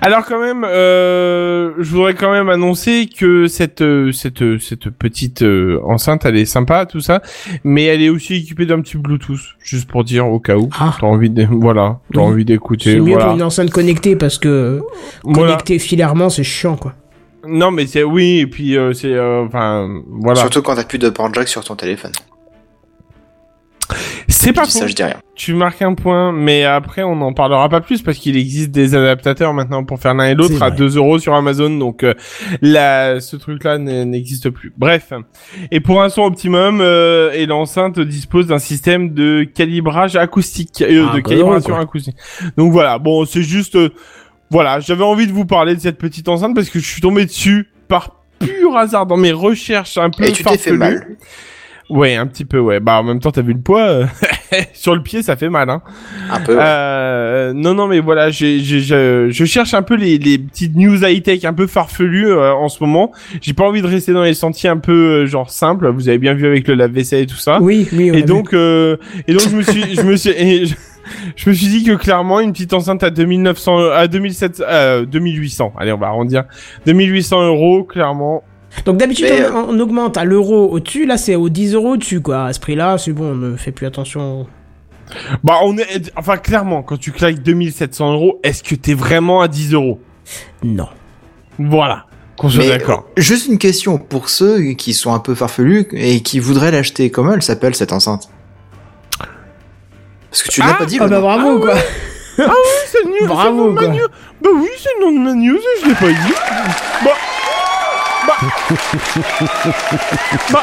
Alors 0.00 0.24
quand 0.24 0.40
même, 0.40 0.64
euh, 0.64 1.72
je 1.78 1.90
voudrais 1.90 2.14
quand 2.14 2.30
même 2.30 2.48
annoncer 2.48 3.08
que 3.18 3.46
cette 3.48 3.82
euh, 3.82 4.12
cette 4.12 4.42
euh, 4.42 4.58
cette 4.58 4.88
petite 4.90 5.42
euh, 5.42 5.80
enceinte, 5.84 6.24
elle 6.24 6.36
est 6.36 6.44
sympa, 6.44 6.86
tout 6.86 7.00
ça, 7.00 7.22
mais 7.64 7.84
elle 7.84 8.00
est 8.02 8.08
aussi 8.08 8.36
équipée 8.36 8.66
d'un 8.66 8.80
petit 8.80 8.96
Bluetooth, 8.96 9.40
juste 9.62 9.88
pour 9.90 10.04
dire 10.04 10.26
au 10.28 10.38
cas 10.38 10.56
où. 10.56 10.68
Ah. 10.78 10.94
T'as 11.00 11.06
envie 11.06 11.30
de, 11.30 11.46
voilà, 11.50 11.98
t'as 12.14 12.20
Oui. 12.20 12.26
envie 12.26 12.44
d'écouter, 12.44 12.92
C'est 12.94 13.00
mieux 13.00 13.10
voilà. 13.12 13.24
pour 13.26 13.34
une 13.34 13.42
enceinte 13.42 13.70
connectée 13.70 14.14
parce 14.16 14.38
que 14.38 14.80
Voilà. 15.24 15.40
connecter 15.50 15.78
filairement, 15.80 16.30
c'est 16.30 16.44
chiant, 16.44 16.76
quoi. 16.76 16.94
Non, 17.46 17.70
mais 17.70 17.86
c'est 17.86 18.02
oui, 18.04 18.38
et 18.38 18.46
puis 18.46 18.76
euh, 18.76 18.92
c'est, 18.92 19.12
euh, 19.12 19.44
enfin, 19.44 20.02
voilà. 20.08 20.40
Surtout 20.40 20.62
quand 20.62 20.74
t'as 20.76 20.84
plus 20.84 20.98
de 20.98 21.08
port 21.10 21.32
jack 21.34 21.48
sur 21.48 21.64
ton 21.64 21.74
téléphone. 21.74 22.12
C'est 24.28 24.52
pas 24.52 24.64
faux. 24.64 24.70
ça, 24.70 24.86
je 24.86 24.94
dis 24.94 25.02
rien. 25.02 25.16
Tu 25.34 25.54
marques 25.54 25.82
un 25.82 25.94
point, 25.94 26.32
mais 26.32 26.64
après 26.64 27.02
on 27.02 27.16
n'en 27.16 27.32
parlera 27.32 27.68
pas 27.68 27.80
plus 27.80 28.02
parce 28.02 28.18
qu'il 28.18 28.36
existe 28.36 28.70
des 28.70 28.94
adaptateurs 28.94 29.52
maintenant 29.54 29.84
pour 29.84 29.98
faire 29.98 30.14
l'un 30.14 30.24
et 30.24 30.34
l'autre 30.34 30.62
à 30.62 30.68
vrai. 30.68 30.78
2 30.78 30.96
euros 30.96 31.18
sur 31.18 31.34
Amazon, 31.34 31.70
donc 31.70 32.02
euh, 32.02 32.14
là, 32.60 33.20
ce 33.20 33.36
truc-là 33.36 33.78
n'existe 33.78 34.50
plus. 34.50 34.72
Bref, 34.76 35.12
et 35.70 35.80
pour 35.80 36.02
un 36.02 36.08
son 36.08 36.22
optimum, 36.22 36.80
euh, 36.80 37.32
et 37.32 37.46
l'enceinte 37.46 38.00
dispose 38.00 38.46
d'un 38.48 38.58
système 38.58 39.14
de 39.14 39.44
calibrage 39.44 40.16
acoustique, 40.16 40.82
euh, 40.82 41.06
Ah, 41.08 41.16
de 41.16 41.20
bah 41.22 41.28
calibration 41.28 41.76
acoustique. 41.76 42.16
Donc 42.56 42.72
voilà, 42.72 42.98
bon, 42.98 43.24
c'est 43.24 43.42
juste, 43.42 43.76
euh, 43.76 43.90
voilà, 44.52 44.80
j'avais 44.80 45.02
envie 45.02 45.26
de 45.26 45.32
vous 45.32 45.46
parler 45.46 45.74
de 45.74 45.80
cette 45.80 45.96
petite 45.96 46.28
enceinte 46.28 46.54
parce 46.54 46.68
que 46.68 46.78
je 46.78 46.84
suis 46.84 47.00
tombé 47.00 47.24
dessus 47.24 47.70
par 47.88 48.16
pur 48.38 48.76
hasard 48.76 49.06
dans 49.06 49.16
mes 49.16 49.32
recherches 49.32 49.96
un 49.96 50.10
peu 50.10 50.24
Et 50.24 50.32
tu 50.32 50.44
t'es 50.44 50.58
fait 50.58 50.72
mal. 50.72 51.16
Ouais, 51.88 52.16
un 52.16 52.26
petit 52.26 52.44
peu, 52.44 52.58
ouais. 52.58 52.78
Bah, 52.78 53.00
en 53.00 53.02
même 53.02 53.18
temps, 53.18 53.30
t'as 53.30 53.40
vu 53.40 53.54
le 53.54 53.60
poids 53.60 53.82
euh, 53.82 54.06
sur 54.74 54.94
le 54.94 55.02
pied, 55.02 55.22
ça 55.22 55.36
fait 55.36 55.48
mal, 55.48 55.70
hein. 55.70 55.80
Un 56.30 56.40
peu. 56.40 56.54
ouais. 56.54 56.62
Euh, 56.62 57.52
non, 57.54 57.72
non, 57.72 57.86
mais 57.86 58.00
voilà, 58.00 58.30
j'ai, 58.30 58.60
je, 58.60 59.28
je 59.30 59.44
cherche 59.46 59.72
un 59.72 59.82
peu 59.82 59.94
les, 59.94 60.18
les 60.18 60.38
petites 60.38 60.76
news 60.76 61.02
high 61.02 61.22
tech 61.22 61.44
un 61.44 61.54
peu 61.54 61.66
farfelues 61.66 62.28
euh, 62.28 62.52
en 62.52 62.68
ce 62.68 62.82
moment. 62.82 63.10
J'ai 63.40 63.54
pas 63.54 63.64
envie 63.64 63.80
de 63.80 63.86
rester 63.86 64.12
dans 64.12 64.22
les 64.22 64.34
sentiers 64.34 64.68
un 64.68 64.76
peu 64.76 64.92
euh, 65.22 65.26
genre 65.26 65.50
simples. 65.50 65.88
Vous 65.88 66.10
avez 66.10 66.18
bien 66.18 66.34
vu 66.34 66.46
avec 66.46 66.68
le 66.68 66.74
lave-vaisselle 66.74 67.22
et 67.22 67.26
tout 67.26 67.36
ça. 67.36 67.58
Oui, 67.60 67.88
oui, 67.92 68.10
on 68.10 68.14
Et 68.14 68.22
donc, 68.22 68.52
euh, 68.52 68.98
et 69.26 69.32
donc 69.32 69.48
je 69.48 69.56
me 69.56 69.62
suis, 69.62 69.96
je 69.96 70.02
me 70.02 70.16
suis, 70.16 70.30
et 70.30 70.66
je, 70.66 70.74
je 71.36 71.48
me 71.50 71.54
suis 71.54 71.68
dit 71.68 71.84
que 71.84 71.92
clairement 71.92 72.40
une 72.40 72.52
petite 72.52 72.72
enceinte 72.72 73.02
à 73.02 73.10
2900, 73.10 73.90
à 73.90 74.06
2700, 74.08 74.64
euh, 74.68 75.04
2800. 75.04 75.72
Allez, 75.78 75.92
on 75.92 75.98
va 75.98 76.08
arrondir. 76.08 76.44
2800 76.86 77.46
euros, 77.46 77.84
clairement. 77.84 78.42
Donc 78.86 78.96
d'habitude 78.96 79.26
on, 79.52 79.74
on 79.74 79.78
augmente 79.80 80.16
à 80.16 80.24
l'euro 80.24 80.70
au-dessus, 80.70 81.04
là 81.04 81.18
c'est 81.18 81.34
au 81.34 81.50
10 81.50 81.74
euros 81.74 81.90
au-dessus 81.90 82.20
quoi. 82.20 82.46
À 82.46 82.52
ce 82.54 82.60
prix-là, 82.60 82.96
c'est 82.96 83.12
bon, 83.12 83.32
on 83.32 83.34
ne 83.34 83.56
fait 83.56 83.72
plus 83.72 83.86
attention. 83.86 84.46
Bah, 85.44 85.58
on 85.62 85.76
est, 85.78 86.10
enfin, 86.16 86.36
clairement, 86.36 86.82
quand 86.82 86.96
tu 86.96 87.12
claques 87.12 87.42
2700 87.42 88.12
euros, 88.14 88.40
est-ce 88.42 88.62
que 88.62 88.74
t'es 88.74 88.94
vraiment 88.94 89.40
à 89.42 89.48
10 89.48 89.74
euros? 89.74 90.00
Non. 90.62 90.88
Voilà. 91.58 92.06
Qu'on 92.36 92.48
soit 92.48 92.66
d'accord. 92.66 93.06
euh, 93.18 93.20
juste 93.22 93.48
une 93.48 93.58
question 93.58 93.98
pour 93.98 94.28
ceux 94.28 94.72
qui 94.72 94.94
sont 94.94 95.12
un 95.12 95.18
peu 95.18 95.34
farfelus 95.34 95.86
et 95.92 96.20
qui 96.22 96.38
voudraient 96.38 96.70
l'acheter. 96.70 97.10
Comment 97.10 97.34
elle 97.34 97.42
s'appelle 97.42 97.74
cette 97.74 97.92
enceinte 97.92 98.30
Parce 100.32 100.42
que 100.42 100.50
tu 100.50 100.60
l'as 100.60 100.66
Ah, 100.70 100.74
pas 100.74 100.84
dit. 100.86 100.98
Ah 101.00 101.06
bah 101.06 101.20
bravo 101.20 101.60
quoi. 101.60 101.74
c'est 102.36 102.42
le 103.04 103.10
news, 103.10 103.26
Bravo, 103.28 103.44
c'est 103.44 103.50
le 103.50 103.54
nom 103.56 103.66
de 103.68 103.72
ma 103.74 103.80
quoi. 103.82 103.88
news. 103.94 104.08
Bah 104.42 104.50
oui, 104.54 104.68
c'est 104.78 104.88
le 104.98 105.04
nom 105.04 105.12
de 105.12 105.18
ma 105.24 105.34
news, 105.34 105.56
et 105.58 105.80
je 105.82 105.86
l'ai 105.88 105.94
pas 105.94 106.08
dit. 106.08 106.34
Bah. 107.04 107.10
Bah. 110.52 110.62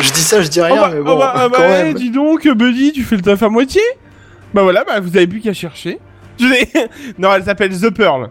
Je 0.00 0.10
dis 0.10 0.20
ça, 0.22 0.40
je 0.40 0.48
dis 0.48 0.60
Ah 0.60 0.64
rien, 0.66 0.80
bah, 0.80 0.88
mais 0.92 0.98
ah 1.00 1.02
bon, 1.04 1.18
bah, 1.18 1.32
ah 1.36 1.48
bah, 1.48 1.56
quand 1.58 1.64
eh, 1.64 1.82
même. 1.84 1.94
dis 1.94 2.10
donc, 2.10 2.48
Buddy, 2.48 2.92
tu 2.92 3.02
fais 3.02 3.16
le 3.16 3.22
taf 3.22 3.42
à 3.42 3.48
moitié 3.50 3.82
Bah 4.54 4.62
voilà, 4.62 4.84
bah 4.84 5.00
vous 5.00 5.14
avez 5.16 5.26
plus 5.26 5.40
qu'à 5.40 5.52
chercher. 5.52 5.98
Non, 7.18 7.28
elle 7.34 7.44
s'appelle 7.44 7.78
The 7.78 7.90
Pearl. 7.90 8.30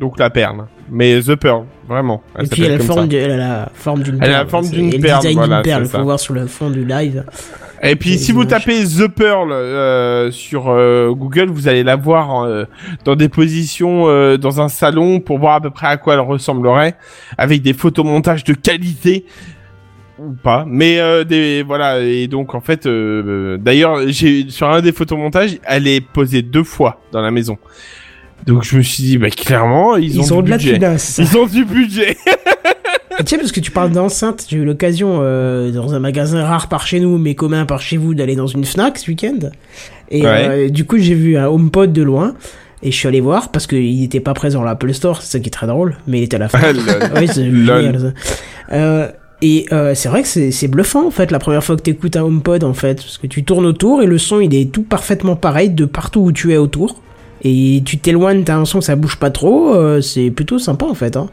Donc 0.00 0.18
la 0.18 0.30
perle. 0.30 0.64
Mais 0.90 1.20
The 1.20 1.34
Pearl, 1.34 1.64
vraiment. 1.86 2.22
Elle 2.36 2.46
Et 2.46 2.48
puis 2.48 2.62
elle 2.64 2.72
a, 2.72 2.78
la 2.78 2.84
forme 2.84 3.06
de- 3.08 3.16
elle 3.18 3.32
a 3.32 3.36
la 3.36 3.68
forme 3.74 4.02
d'une 4.02 4.18
Elle 4.22 4.30
a 4.30 4.32
la 4.32 4.38
perle. 4.38 4.48
forme 4.50 4.68
d'une 4.70 4.90
perle, 5.00 5.20
design 5.20 5.36
voilà, 5.38 5.56
d'une 5.56 5.62
perle, 5.64 5.84
faut 5.84 5.90
ça. 5.98 6.02
voir 6.02 6.18
sur 6.20 6.34
le 6.34 6.46
fond 6.46 6.70
du 6.70 6.84
live. 6.86 7.24
Et 7.82 7.96
puis 7.96 8.18
si 8.18 8.32
vous 8.32 8.44
tapez 8.44 8.84
The 8.84 9.08
Pearl 9.08 9.52
euh, 9.52 10.30
sur 10.30 10.68
euh, 10.68 11.12
Google, 11.12 11.50
vous 11.50 11.68
allez 11.68 11.84
la 11.84 11.96
voir 11.96 12.42
euh, 12.42 12.64
dans 13.04 13.14
des 13.14 13.28
positions 13.28 14.08
euh, 14.08 14.36
dans 14.36 14.60
un 14.60 14.68
salon 14.68 15.20
pour 15.20 15.38
voir 15.38 15.54
à 15.54 15.60
peu 15.60 15.70
près 15.70 15.86
à 15.86 15.96
quoi 15.96 16.14
elle 16.14 16.20
ressemblerait, 16.20 16.96
avec 17.36 17.62
des 17.62 17.74
photomontages 17.74 18.44
de 18.44 18.54
qualité 18.54 19.24
ou 20.18 20.32
pas, 20.32 20.64
mais 20.66 20.98
euh, 20.98 21.22
des 21.22 21.62
voilà 21.62 22.00
et 22.00 22.26
donc 22.26 22.54
en 22.54 22.60
fait 22.60 22.86
euh, 22.86 23.56
d'ailleurs 23.56 24.00
j'ai 24.08 24.46
sur 24.48 24.68
un 24.68 24.80
des 24.80 24.92
photomontages, 24.92 25.58
elle 25.64 25.86
est 25.86 26.00
posée 26.00 26.42
deux 26.42 26.64
fois 26.64 27.00
dans 27.12 27.22
la 27.22 27.30
maison. 27.30 27.58
Donc 28.46 28.64
je 28.64 28.76
me 28.76 28.82
suis 28.82 29.02
dit 29.02 29.18
bah 29.18 29.30
clairement 29.30 29.96
ils, 29.96 30.16
Ils, 30.16 30.32
ont, 30.32 30.38
ont 30.38 30.42
du 30.42 30.46
de 30.46 30.50
la 30.50 30.56
budget. 30.56 30.78
Ils 31.18 31.38
ont 31.38 31.46
du 31.46 31.64
budget. 31.64 32.16
Et 33.20 33.24
Tiens, 33.24 33.38
parce 33.38 33.52
que 33.52 33.60
tu 33.60 33.70
parles 33.70 33.90
d'enceinte, 33.90 34.46
j'ai 34.48 34.58
eu 34.58 34.64
l'occasion 34.64 35.18
euh, 35.22 35.70
dans 35.72 35.94
un 35.94 35.98
magasin 35.98 36.44
rare 36.44 36.68
par 36.68 36.86
chez 36.86 37.00
nous, 37.00 37.18
mais 37.18 37.34
commun 37.34 37.64
par 37.66 37.80
chez 37.80 37.96
vous, 37.96 38.14
d'aller 38.14 38.36
dans 38.36 38.46
une 38.46 38.64
Fnac 38.64 38.98
ce 38.98 39.10
week-end. 39.10 39.50
Et 40.10 40.22
Ouais. 40.22 40.48
euh, 40.48 40.68
du 40.68 40.84
coup, 40.84 40.98
j'ai 40.98 41.14
vu 41.14 41.36
un 41.36 41.48
HomePod 41.48 41.92
de 41.92 42.02
loin. 42.02 42.34
Et 42.80 42.92
je 42.92 42.96
suis 42.96 43.08
allé 43.08 43.20
voir 43.20 43.50
parce 43.50 43.66
qu'il 43.66 43.98
n'était 44.00 44.20
pas 44.20 44.34
présent 44.34 44.62
à 44.62 44.64
l'Apple 44.64 44.92
Store, 44.94 45.20
c'est 45.20 45.32
ça 45.32 45.40
qui 45.40 45.48
est 45.48 45.50
très 45.50 45.66
drôle, 45.66 45.96
mais 46.06 46.20
il 46.20 46.22
était 46.22 46.36
à 46.36 46.38
la 46.38 46.48
fin. 46.48 46.60
Ah, 46.62 47.08
oui, 47.18 47.26
c'est 47.26 47.44
génial. 47.44 48.14
Euh, 48.70 49.08
et 49.42 49.66
euh, 49.72 49.96
c'est 49.96 50.08
vrai 50.08 50.22
que 50.22 50.28
c'est 50.28 50.52
c'est 50.52 50.68
bluffant 50.68 51.04
en 51.06 51.10
fait 51.10 51.30
la 51.32 51.38
première 51.40 51.62
fois 51.64 51.76
que 51.76 51.82
t'écoutes 51.82 52.14
un 52.16 52.22
HomePod 52.22 52.62
en 52.62 52.74
fait, 52.74 52.96
parce 52.96 53.18
que 53.18 53.26
tu 53.26 53.42
tournes 53.44 53.66
autour 53.66 54.02
et 54.02 54.06
le 54.06 54.18
son 54.18 54.40
il 54.40 54.54
est 54.54 54.70
tout 54.72 54.82
parfaitement 54.82 55.34
pareil 55.36 55.70
de 55.70 55.84
partout 55.86 56.20
où 56.20 56.30
tu 56.32 56.52
es 56.52 56.56
autour. 56.56 57.00
Et 57.42 57.82
tu 57.84 57.98
t'éloignes, 57.98 58.44
t'as 58.44 58.52
l'impression 58.54 58.78
que 58.78 58.84
ça 58.84 58.94
bouge 58.96 59.16
pas 59.16 59.30
trop, 59.30 59.74
euh, 59.74 60.00
c'est 60.00 60.30
plutôt 60.30 60.60
sympa 60.60 60.86
en 60.86 60.94
fait. 60.94 61.16
Hein. 61.16 61.28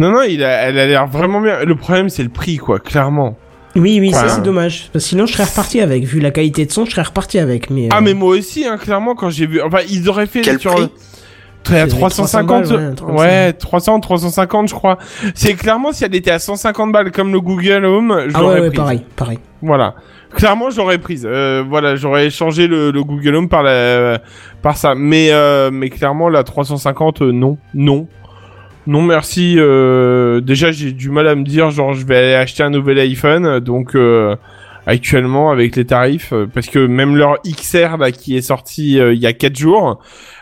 Non 0.00 0.10
non, 0.10 0.22
il 0.22 0.42
a, 0.42 0.48
elle 0.68 0.78
a 0.78 0.86
l'air 0.86 1.06
vraiment 1.06 1.40
bien. 1.40 1.64
Le 1.64 1.74
problème 1.74 2.08
c'est 2.08 2.22
le 2.22 2.28
prix 2.30 2.56
quoi, 2.56 2.78
clairement. 2.78 3.36
Oui, 3.76 3.98
oui, 4.00 4.10
ça 4.12 4.28
c'est 4.28 4.42
dommage. 4.42 4.88
Parce 4.92 5.04
que 5.04 5.10
sinon 5.10 5.26
je 5.26 5.32
serais 5.34 5.44
reparti 5.44 5.80
avec, 5.80 6.02
vu 6.04 6.18
la 6.18 6.30
qualité 6.32 6.66
de 6.66 6.72
son, 6.72 6.84
je 6.86 6.90
serais 6.90 7.02
reparti 7.02 7.38
avec. 7.38 7.70
Mais, 7.70 7.88
Ah 7.92 7.98
euh, 7.98 8.00
mais 8.00 8.14
moi 8.14 8.30
aussi 8.30 8.66
hein, 8.66 8.78
clairement 8.78 9.14
quand 9.14 9.30
j'ai 9.30 9.46
vu 9.46 9.60
enfin 9.62 9.78
ils 9.88 10.08
auraient 10.08 10.26
fait 10.26 10.40
Quel 10.40 10.58
sur 10.58 10.72
prix 10.74 10.84
à 10.84 11.70
Ils 11.70 11.76
avaient 11.76 11.90
350 11.90 12.64
300 12.64 12.74
balles, 12.74 12.88
ouais, 12.88 12.94
300. 12.94 13.18
ouais 13.18 13.52
300 13.52 14.00
350 14.00 14.68
je 14.70 14.74
crois. 14.74 14.98
C'est 15.34 15.54
clairement 15.54 15.92
si 15.92 16.04
elle 16.04 16.14
était 16.14 16.30
à 16.30 16.38
150 16.38 16.90
balles 16.90 17.12
comme 17.12 17.32
le 17.32 17.40
Google 17.40 17.84
Home, 17.84 18.24
je 18.28 18.32
Ah 18.34 18.44
ouais, 18.44 18.70
pareil, 18.70 19.04
pareil. 19.14 19.38
Voilà. 19.62 19.94
Clairement, 20.34 20.70
j'aurais 20.70 20.98
prise. 20.98 21.26
Euh, 21.28 21.64
voilà, 21.68 21.96
j'aurais 21.96 22.26
échangé 22.26 22.66
le, 22.68 22.92
le 22.92 23.02
Google 23.02 23.34
Home 23.34 23.48
par 23.48 23.62
la, 23.62 24.20
par 24.62 24.76
ça. 24.76 24.94
Mais, 24.94 25.28
euh, 25.32 25.70
mais 25.72 25.90
clairement, 25.90 26.28
la 26.28 26.44
350, 26.44 27.22
euh, 27.22 27.32
non, 27.32 27.58
non, 27.74 28.06
non, 28.86 29.02
merci. 29.02 29.56
Euh, 29.58 30.40
déjà, 30.40 30.72
j'ai 30.72 30.92
du 30.92 31.10
mal 31.10 31.28
à 31.28 31.34
me 31.34 31.44
dire, 31.44 31.70
genre, 31.70 31.92
je 31.92 32.06
vais 32.06 32.16
aller 32.16 32.34
acheter 32.34 32.62
un 32.62 32.70
nouvel 32.70 32.98
iPhone. 32.98 33.60
Donc, 33.60 33.94
euh, 33.94 34.36
actuellement, 34.86 35.50
avec 35.50 35.76
les 35.76 35.84
tarifs, 35.84 36.32
euh, 36.32 36.46
parce 36.46 36.66
que 36.66 36.86
même 36.86 37.16
leur 37.16 37.38
XR 37.42 37.96
là, 37.98 38.10
qui 38.10 38.36
est 38.36 38.42
sorti 38.42 38.98
euh, 38.98 39.12
il 39.14 39.20
y 39.20 39.26
a 39.26 39.32
4 39.32 39.56
jours, 39.56 40.00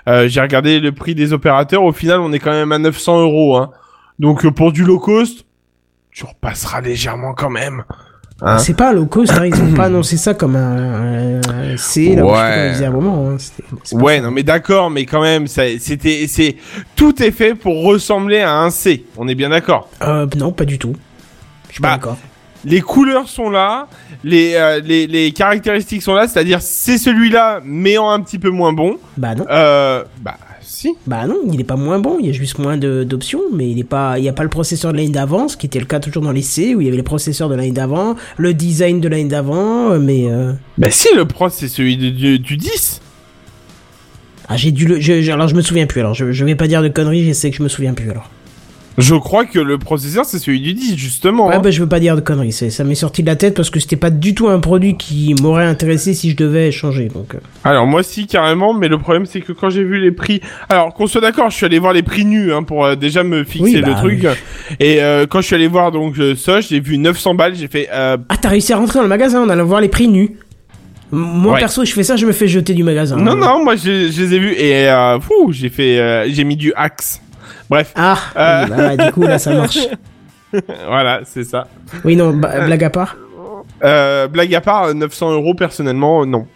euh, 0.08 0.28
j'ai 0.28 0.40
regardé 0.40 0.80
le 0.80 0.92
prix 0.92 1.14
des 1.14 1.32
opérateurs. 1.32 1.82
Au 1.82 1.92
final, 1.92 2.20
on 2.20 2.32
est 2.32 2.38
quand 2.38 2.52
même 2.52 2.72
à 2.72 2.78
900 2.78 3.22
euros. 3.22 3.56
Hein. 3.56 3.70
Donc, 4.18 4.48
pour 4.50 4.72
du 4.72 4.84
low 4.84 4.98
cost, 4.98 5.44
tu 6.10 6.24
repasseras 6.24 6.80
légèrement 6.80 7.34
quand 7.34 7.50
même. 7.50 7.84
Hein? 8.40 8.58
C'est 8.58 8.74
pas 8.76 8.92
low 8.92 9.06
cost, 9.06 9.32
hein, 9.32 9.46
ils 9.46 9.60
ont 9.60 9.74
pas 9.74 9.86
annoncé 9.86 10.16
ça 10.16 10.32
comme 10.32 10.54
un, 10.54 11.40
un 11.40 11.76
C, 11.76 12.14
là, 12.14 12.24
Ouais. 12.24 12.72
je 12.78 12.84
à 12.84 12.86
un 12.86 12.90
moment. 12.90 13.30
Hein, 13.30 13.36
Ouais, 13.92 14.20
non 14.20 14.30
mais 14.30 14.44
d'accord, 14.44 14.90
mais 14.90 15.06
quand 15.06 15.20
même, 15.22 15.48
c'était, 15.48 16.26
c'est, 16.28 16.56
tout 16.94 17.20
est 17.22 17.32
fait 17.32 17.54
pour 17.56 17.82
ressembler 17.84 18.38
à 18.40 18.58
un 18.58 18.70
C. 18.70 19.04
On 19.16 19.26
est 19.26 19.34
bien 19.34 19.48
d'accord. 19.48 19.88
Euh, 20.02 20.26
non, 20.36 20.52
pas 20.52 20.64
du 20.64 20.78
tout. 20.78 20.94
Je 21.68 21.74
suis 21.74 21.82
Bah, 21.82 21.88
pas 21.90 21.94
d'accord. 21.96 22.16
Les 22.64 22.80
couleurs 22.80 23.28
sont 23.28 23.50
là, 23.50 23.86
les, 24.24 24.54
euh, 24.54 24.80
les, 24.84 25.06
les 25.06 25.32
caractéristiques 25.32 26.02
sont 26.02 26.14
là, 26.14 26.26
c'est-à-dire 26.28 26.60
c'est 26.60 26.98
celui-là, 26.98 27.60
mais 27.64 27.98
en 27.98 28.10
un 28.10 28.20
petit 28.20 28.38
peu 28.38 28.50
moins 28.50 28.72
bon. 28.72 28.98
Bah 29.16 29.34
non. 29.34 29.44
Euh, 29.50 30.04
bah 30.20 30.34
si. 30.78 30.94
Bah 31.06 31.26
non, 31.26 31.36
il 31.52 31.60
est 31.60 31.64
pas 31.64 31.76
moins 31.76 31.98
bon, 31.98 32.16
il 32.20 32.26
y 32.26 32.28
a 32.28 32.32
juste 32.32 32.58
moins 32.58 32.76
de- 32.76 33.04
d'options, 33.04 33.40
mais 33.52 33.68
il 33.70 33.78
est 33.78 33.84
pas, 33.84 34.18
il 34.18 34.24
y 34.24 34.28
a 34.28 34.32
pas 34.32 34.42
le 34.42 34.48
processeur 34.48 34.92
de 34.92 34.96
l'année 34.98 35.08
d'avant, 35.10 35.48
ce 35.48 35.56
qui 35.56 35.66
était 35.66 35.78
le 35.80 35.86
cas 35.86 36.00
toujours 36.00 36.22
dans 36.22 36.32
les 36.32 36.42
C, 36.42 36.74
où 36.74 36.80
il 36.80 36.84
y 36.84 36.88
avait 36.88 36.96
les 36.96 37.02
processeurs 37.02 37.48
de 37.48 37.54
l'année 37.54 37.70
d'avant, 37.72 38.16
le 38.36 38.54
design 38.54 39.00
de 39.00 39.08
l'année 39.08 39.24
d'avant, 39.24 39.90
euh, 39.92 39.98
mais 39.98 40.26
euh, 40.30 40.52
Bah 40.78 40.90
si, 40.90 41.08
le 41.16 41.24
Pro 41.24 41.48
c'est 41.48 41.68
celui 41.68 41.96
du, 41.96 42.10
du, 42.12 42.38
du 42.38 42.56
10. 42.56 43.00
ah 44.48 44.56
j'ai 44.56 44.72
dû 44.72 44.86
le, 44.86 45.00
je, 45.00 45.20
je- 45.22 45.32
alors 45.32 45.48
je 45.48 45.54
me 45.54 45.60
souviens 45.62 45.86
plus, 45.86 46.00
alors 46.00 46.14
je, 46.14 46.32
je 46.32 46.44
vais 46.44 46.54
pas 46.54 46.66
dire 46.68 46.82
de 46.82 46.88
conneries, 46.88 47.26
je 47.26 47.32
sais 47.32 47.50
que 47.50 47.56
je 47.56 47.62
me 47.62 47.68
souviens 47.68 47.94
plus 47.94 48.10
alors. 48.10 48.30
Je 48.98 49.14
crois 49.14 49.44
que 49.46 49.58
le 49.60 49.78
processeur 49.78 50.24
c'est 50.24 50.38
celui 50.40 50.60
du 50.60 50.74
10 50.74 50.96
justement. 50.96 51.46
Ouais 51.46 51.54
hein. 51.54 51.60
bah 51.60 51.70
je 51.70 51.80
veux 51.80 51.88
pas 51.88 52.00
dire 52.00 52.16
de 52.16 52.20
conneries, 52.20 52.52
c'est, 52.52 52.68
ça 52.70 52.82
m'est 52.84 52.94
sorti 52.96 53.22
de 53.22 53.28
la 53.28 53.36
tête 53.36 53.54
parce 53.54 53.70
que 53.70 53.78
c'était 53.80 53.96
pas 53.96 54.10
du 54.10 54.34
tout 54.34 54.48
un 54.48 54.58
produit 54.58 54.96
qui 54.96 55.34
m'aurait 55.40 55.64
intéressé 55.66 56.14
si 56.14 56.30
je 56.30 56.36
devais 56.36 56.72
changer, 56.72 57.06
donc. 57.08 57.34
euh. 57.34 57.38
Alors 57.64 57.86
moi 57.86 58.02
si 58.02 58.26
carrément, 58.26 58.74
mais 58.74 58.88
le 58.88 58.98
problème 58.98 59.24
c'est 59.24 59.40
que 59.40 59.52
quand 59.52 59.70
j'ai 59.70 59.84
vu 59.84 60.00
les 60.00 60.10
prix, 60.10 60.40
alors 60.68 60.92
qu'on 60.94 61.06
soit 61.06 61.20
d'accord, 61.20 61.48
je 61.50 61.56
suis 61.56 61.66
allé 61.66 61.78
voir 61.78 61.92
les 61.92 62.02
prix 62.02 62.24
nus 62.24 62.52
hein, 62.52 62.64
pour 62.64 62.84
euh, 62.84 62.96
déjà 62.96 63.22
me 63.22 63.44
fixer 63.44 63.62
Oui, 63.62 63.72
le 63.76 63.82
bah, 63.82 63.94
truc. 63.94 64.26
Et 64.80 65.00
euh, 65.00 65.26
quand 65.28 65.40
je 65.40 65.46
suis 65.46 65.54
allé 65.54 65.68
voir 65.68 65.92
donc 65.92 66.16
ça, 66.36 66.60
j'ai 66.60 66.80
vu 66.80 66.98
900 66.98 67.34
balles, 67.34 67.54
j'ai 67.54 67.68
fait 67.68 67.88
euh, 67.92 68.16
Ah 68.28 68.36
t'as 68.36 68.48
réussi 68.48 68.72
à 68.72 68.76
rentrer 68.78 68.98
dans 68.98 69.04
le 69.04 69.08
magasin 69.08 69.42
en 69.42 69.48
allant 69.48 69.64
voir 69.64 69.80
les 69.80 69.88
prix 69.88 70.08
nus. 70.08 70.36
Moi 71.10 71.54
Ouais. 71.54 71.60
perso 71.60 71.84
je 71.84 71.92
fais 71.92 72.02
ça, 72.02 72.16
je 72.16 72.26
me 72.26 72.32
fais 72.32 72.48
jeter 72.48 72.74
du 72.74 72.82
magasin. 72.82 73.16
non 73.16 73.34
non, 73.36 73.62
moi 73.64 73.76
je, 73.76 74.10
je 74.10 74.22
les 74.22 74.34
ai 74.34 74.38
vus 74.38 74.52
et 74.54 74.88
euh, 74.90 75.18
fou, 75.20 75.52
j'ai 75.52 75.68
fait 75.70 75.98
euh, 75.98 76.26
j'ai 76.28 76.44
mis 76.44 76.56
du 76.56 76.72
axe. 76.76 77.22
Bref, 77.70 77.92
Ah, 77.96 78.16
Euh. 78.36 78.64
oui, 78.64 78.76
bah, 78.96 79.04
du 79.06 79.12
coup 79.12 79.22
là 79.22 79.38
ça 79.38 79.52
marche. 79.54 79.78
voilà, 80.86 81.20
c'est 81.24 81.44
ça. 81.44 81.68
Oui 82.04 82.16
non, 82.16 82.30
blague 82.32 82.84
à 82.84 82.90
part. 82.90 83.16
Euh, 83.84 84.26
blague 84.28 84.54
à 84.54 84.60
part, 84.60 84.84
euh, 84.84 84.94
900 84.94 85.32
euros 85.32 85.54
personnellement, 85.54 86.22
euh, 86.22 86.26
non. 86.26 86.46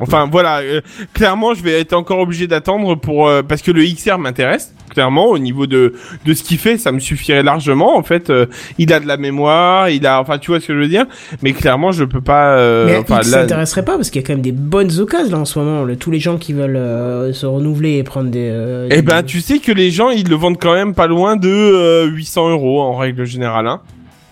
Enfin 0.00 0.28
voilà, 0.30 0.58
euh, 0.60 0.80
clairement 1.14 1.54
je 1.54 1.62
vais 1.62 1.78
être 1.80 1.92
encore 1.92 2.18
obligé 2.20 2.46
d'attendre 2.46 2.94
pour 2.96 3.28
euh, 3.28 3.42
parce 3.42 3.62
que 3.62 3.70
le 3.70 3.82
XR 3.84 4.18
m'intéresse. 4.18 4.74
Clairement 4.90 5.26
au 5.26 5.38
niveau 5.38 5.68
de 5.68 5.94
de 6.24 6.34
ce 6.34 6.42
qu'il 6.42 6.58
fait, 6.58 6.76
ça 6.76 6.90
me 6.90 6.98
suffirait 6.98 7.44
largement. 7.44 7.96
En 7.96 8.02
fait, 8.02 8.28
euh, 8.28 8.46
il 8.76 8.92
a 8.92 8.98
de 8.98 9.06
la 9.06 9.16
mémoire, 9.18 9.88
il 9.88 10.04
a, 10.04 10.20
enfin 10.20 10.38
tu 10.38 10.50
vois 10.50 10.58
ce 10.60 10.66
que 10.66 10.74
je 10.74 10.78
veux 10.80 10.88
dire. 10.88 11.06
Mais 11.42 11.52
clairement 11.52 11.92
je 11.92 12.02
peux 12.04 12.20
pas. 12.20 12.56
euh, 12.56 12.86
Mais 12.86 12.96
enfin, 12.96 13.18
X 13.20 13.30
là- 13.30 13.42
s'intéresserait 13.42 13.84
pas 13.84 13.94
parce 13.96 14.10
qu'il 14.10 14.20
y 14.20 14.24
a 14.24 14.26
quand 14.26 14.32
même 14.32 14.42
des 14.42 14.50
bonnes 14.50 14.98
occasions 14.98 15.30
là 15.30 15.38
en 15.38 15.44
ce 15.44 15.58
moment. 15.60 15.84
Le- 15.84 15.94
tous 15.96 16.10
les 16.10 16.18
gens 16.18 16.38
qui 16.38 16.52
veulent 16.54 16.74
euh, 16.76 17.32
se 17.32 17.46
renouveler 17.46 17.98
et 17.98 18.02
prendre 18.02 18.30
des. 18.30 18.48
euh, 18.50 18.88
Eh 18.90 18.96
des- 18.96 19.02
ben 19.02 19.22
tu 19.22 19.40
sais 19.40 19.58
que 19.60 19.70
les 19.70 19.90
gens 19.92 20.10
ils 20.10 20.28
le 20.28 20.34
vendent 20.34 20.58
quand 20.60 20.74
même 20.74 20.94
pas 20.94 21.06
loin 21.06 21.36
de 21.36 21.48
euh, 21.48 22.06
800 22.06 22.50
euros 22.50 22.80
en 22.80 22.96
règle 22.96 23.24
générale. 23.26 23.68
Hein. 23.68 23.80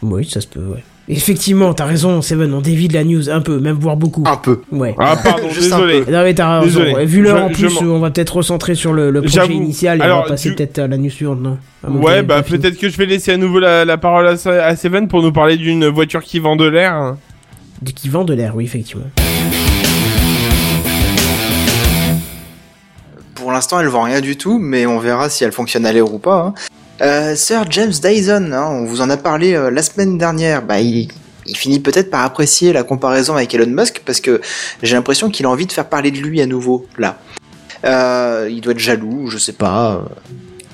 Oui, 0.03 0.25
ça 0.29 0.41
se 0.41 0.47
peut, 0.49 0.61
ouais. 0.61 0.83
Effectivement, 1.11 1.73
t'as 1.73 1.87
raison, 1.87 2.21
Seven, 2.21 2.53
on 2.53 2.61
dévie 2.61 2.87
de 2.89 2.93
la 2.95 3.03
news 3.03 3.31
un 3.31 3.41
peu, 3.41 3.59
même 3.61 3.77
voire 3.77 3.97
beaucoup. 3.97 4.25
Un 4.27 4.37
peu. 4.37 4.61
Ouais. 4.71 4.95
Ah 4.99 5.17
pardon, 5.17 5.49
Juste 5.53 5.73
un 5.73 5.77
désolé. 5.79 6.03
peu. 6.03 6.13
Non 6.13 6.23
mais 6.23 6.35
t'as 6.35 6.61
raison. 6.61 6.81
Désolé. 6.81 7.07
Vu 7.07 7.23
l'heure 7.23 7.45
en 7.45 7.49
plus, 7.49 7.79
on 7.81 7.99
va 7.99 8.11
peut-être 8.11 8.37
recentrer 8.37 8.75
sur 8.75 8.93
le, 8.93 9.11
le 9.11 9.23
projet 9.23 9.47
initial 9.55 9.99
et 10.01 10.03
Alors, 10.03 10.19
on 10.21 10.23
va 10.25 10.29
passer 10.29 10.55
peut-être 10.55 10.79
à 10.81 10.87
la 10.87 10.99
news 10.99 11.09
suivante, 11.09 11.41
non 11.41 11.57
Ouais, 11.89 12.23
bah 12.23 12.43
peut-être 12.43 12.77
que 12.79 12.91
je 12.91 12.97
vais 12.99 13.07
laisser 13.07 13.33
à 13.33 13.37
nouveau 13.39 13.59
la, 13.59 13.85
la 13.87 13.97
parole 13.97 14.27
à, 14.29 14.77
Seven 14.77 15.09
pour 15.09 15.23
nous 15.23 15.33
parler 15.33 15.57
d'une 15.57 15.87
voiture 15.89 16.23
qui 16.23 16.41
vend 16.41 16.57
de 16.57 16.67
l'air. 16.67 17.17
De- 17.81 17.91
Qui 17.93 18.09
vend 18.11 18.25
de 18.25 18.35
l'air, 18.35 18.55
oui, 18.55 18.65
effectivement. 18.65 19.07
Pour 23.35 23.53
l'instant, 23.53 23.81
elle 23.81 23.87
vend 23.89 24.03
rien 24.03 24.21
du 24.21 24.37
tout, 24.37 24.59
mais 24.59 24.85
on 24.87 24.99
verra 24.99 25.29
si 25.31 25.45
elle 25.45 25.53
fonctionne 25.53 25.87
à 25.87 25.93
l'air 25.93 26.13
ou 26.13 26.19
pas. 26.19 26.47
hein. 26.49 26.55
Euh, 27.01 27.37
Sir 27.37 27.65
James 27.71 27.93
Dyson, 27.93 28.51
hein, 28.53 28.69
on 28.71 28.85
vous 28.85 29.01
en 29.01 29.11
a 29.11 29.17
parlé 29.17 29.55
euh, 29.55 29.71
la 29.71 29.83
semaine 29.83 30.19
dernière. 30.19 30.63
Bah, 30.65 30.81
il, 30.81 31.09
finit 31.55 31.81
peut-être 31.81 32.11
par 32.11 32.25
apprécier 32.25 32.75
la 32.75 32.83
comparaison 32.83 33.35
avec 33.35 33.55
Elon 33.55 33.71
Musk 33.71 34.03
parce 34.05 34.21
que 34.21 34.43
j'ai 34.83 34.95
l'impression 34.97 35.31
qu'il 35.31 35.47
a 35.47 35.51
envie 35.51 35.65
de 35.65 35.73
faire 35.73 35.89
parler 35.89 36.11
de 36.11 36.19
lui 36.19 36.43
à 36.43 36.47
nouveau 36.47 36.87
là. 36.99 37.19
Euh, 37.85 38.49
il 38.51 38.61
doit 38.61 38.73
être 38.73 38.79
jaloux, 38.79 39.31
je 39.31 39.39
sais 39.39 39.53
pas. 39.55 40.05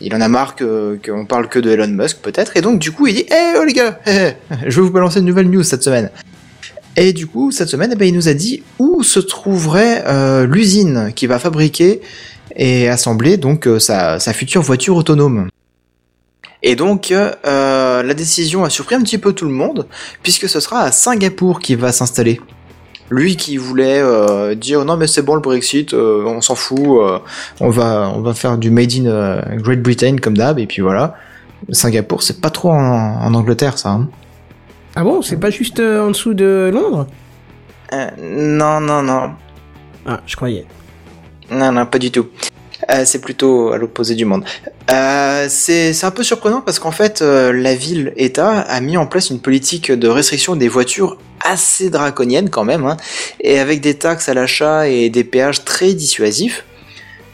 Il 0.00 0.12
en 0.16 0.20
a 0.20 0.26
marre 0.26 0.56
que- 0.56 0.98
qu'on 1.04 1.26
parle 1.26 1.48
que 1.48 1.60
de 1.60 1.70
Elon 1.70 1.86
Musk 1.86 2.18
peut-être, 2.22 2.56
et 2.56 2.60
donc 2.60 2.80
du 2.80 2.90
coup 2.90 3.06
il 3.06 3.14
dit 3.14 3.26
Eh 3.30 3.56
oh 3.56 3.64
les 3.64 3.72
gars, 3.72 4.00
hé, 4.04 4.10
hé, 4.10 4.34
je 4.66 4.80
vais 4.80 4.86
vous 4.86 4.90
balancer 4.90 5.20
une 5.20 5.26
nouvelle 5.26 5.48
news 5.48 5.62
cette 5.62 5.84
semaine. 5.84 6.10
Et 6.96 7.12
du 7.12 7.28
coup 7.28 7.52
cette 7.52 7.68
semaine, 7.68 7.90
eh 7.92 7.96
ben, 7.96 8.08
il 8.08 8.14
nous 8.14 8.28
a 8.28 8.34
dit 8.34 8.64
où 8.80 9.04
se 9.04 9.20
trouverait 9.20 10.02
euh, 10.08 10.44
l'usine 10.44 11.12
qui 11.14 11.28
va 11.28 11.38
fabriquer 11.38 12.00
et 12.56 12.88
assembler 12.88 13.36
donc 13.36 13.68
sa 13.78 14.18
future 14.32 14.62
voiture 14.62 14.96
autonome. 14.96 15.50
Et 16.66 16.76
donc 16.76 17.10
euh, 17.12 18.02
la 18.02 18.14
décision 18.14 18.64
a 18.64 18.70
surpris 18.70 18.94
un 18.94 19.02
petit 19.02 19.18
peu 19.18 19.34
tout 19.34 19.44
le 19.44 19.52
monde 19.52 19.86
puisque 20.22 20.48
ce 20.48 20.60
sera 20.60 20.80
à 20.80 20.92
Singapour 20.92 21.60
qu'il 21.60 21.76
va 21.76 21.92
s'installer. 21.92 22.40
Lui 23.10 23.36
qui 23.36 23.58
voulait 23.58 24.00
euh, 24.00 24.54
dire 24.54 24.82
non 24.86 24.96
mais 24.96 25.06
c'est 25.06 25.20
bon 25.20 25.34
le 25.34 25.42
Brexit, 25.42 25.92
euh, 25.92 26.24
on 26.26 26.40
s'en 26.40 26.54
fout, 26.54 26.78
euh, 27.02 27.18
on 27.60 27.68
va 27.68 28.10
on 28.14 28.22
va 28.22 28.32
faire 28.32 28.56
du 28.56 28.70
made 28.70 28.92
in 28.94 29.04
euh, 29.04 29.42
Great 29.56 29.82
Britain 29.82 30.16
comme 30.16 30.36
d'hab 30.38 30.58
et 30.58 30.66
puis 30.66 30.80
voilà. 30.80 31.14
Singapour 31.70 32.22
c'est 32.22 32.40
pas 32.40 32.48
trop 32.50 32.70
en, 32.70 32.76
en 33.22 33.34
Angleterre 33.34 33.76
ça. 33.76 33.90
hein. 33.90 34.08
Ah 34.96 35.04
bon, 35.04 35.20
c'est 35.20 35.36
pas 35.36 35.50
juste 35.50 35.80
euh, 35.80 36.06
en 36.06 36.08
dessous 36.08 36.32
de 36.32 36.70
Londres? 36.72 37.06
Euh, 37.92 38.08
non 38.22 38.80
non 38.80 39.02
non 39.02 39.32
Ah, 40.06 40.20
je 40.26 40.34
croyais. 40.34 40.64
Non, 41.50 41.72
non, 41.72 41.84
pas 41.84 41.98
du 41.98 42.10
tout. 42.10 42.26
Euh, 42.90 43.04
c'est 43.04 43.20
plutôt 43.20 43.72
à 43.72 43.78
l'opposé 43.78 44.14
du 44.14 44.24
monde. 44.24 44.44
Euh, 44.92 45.46
c'est 45.48 46.04
un 46.04 46.10
peu 46.10 46.22
surprenant 46.22 46.60
parce 46.60 46.78
qu'en 46.78 46.90
fait, 46.90 47.22
euh, 47.22 47.52
la 47.52 47.74
ville-État 47.74 48.60
a 48.60 48.80
mis 48.80 48.96
en 48.96 49.06
place 49.06 49.30
une 49.30 49.40
politique 49.40 49.90
de 49.90 50.08
restriction 50.08 50.56
des 50.56 50.68
voitures 50.68 51.18
assez 51.42 51.90
draconienne 51.90 52.50
quand 52.50 52.64
même, 52.64 52.84
hein, 52.84 52.96
et 53.40 53.58
avec 53.58 53.80
des 53.80 53.94
taxes 53.94 54.28
à 54.28 54.34
l'achat 54.34 54.88
et 54.88 55.10
des 55.10 55.24
péages 55.24 55.64
très 55.64 55.92
dissuasifs. 55.94 56.64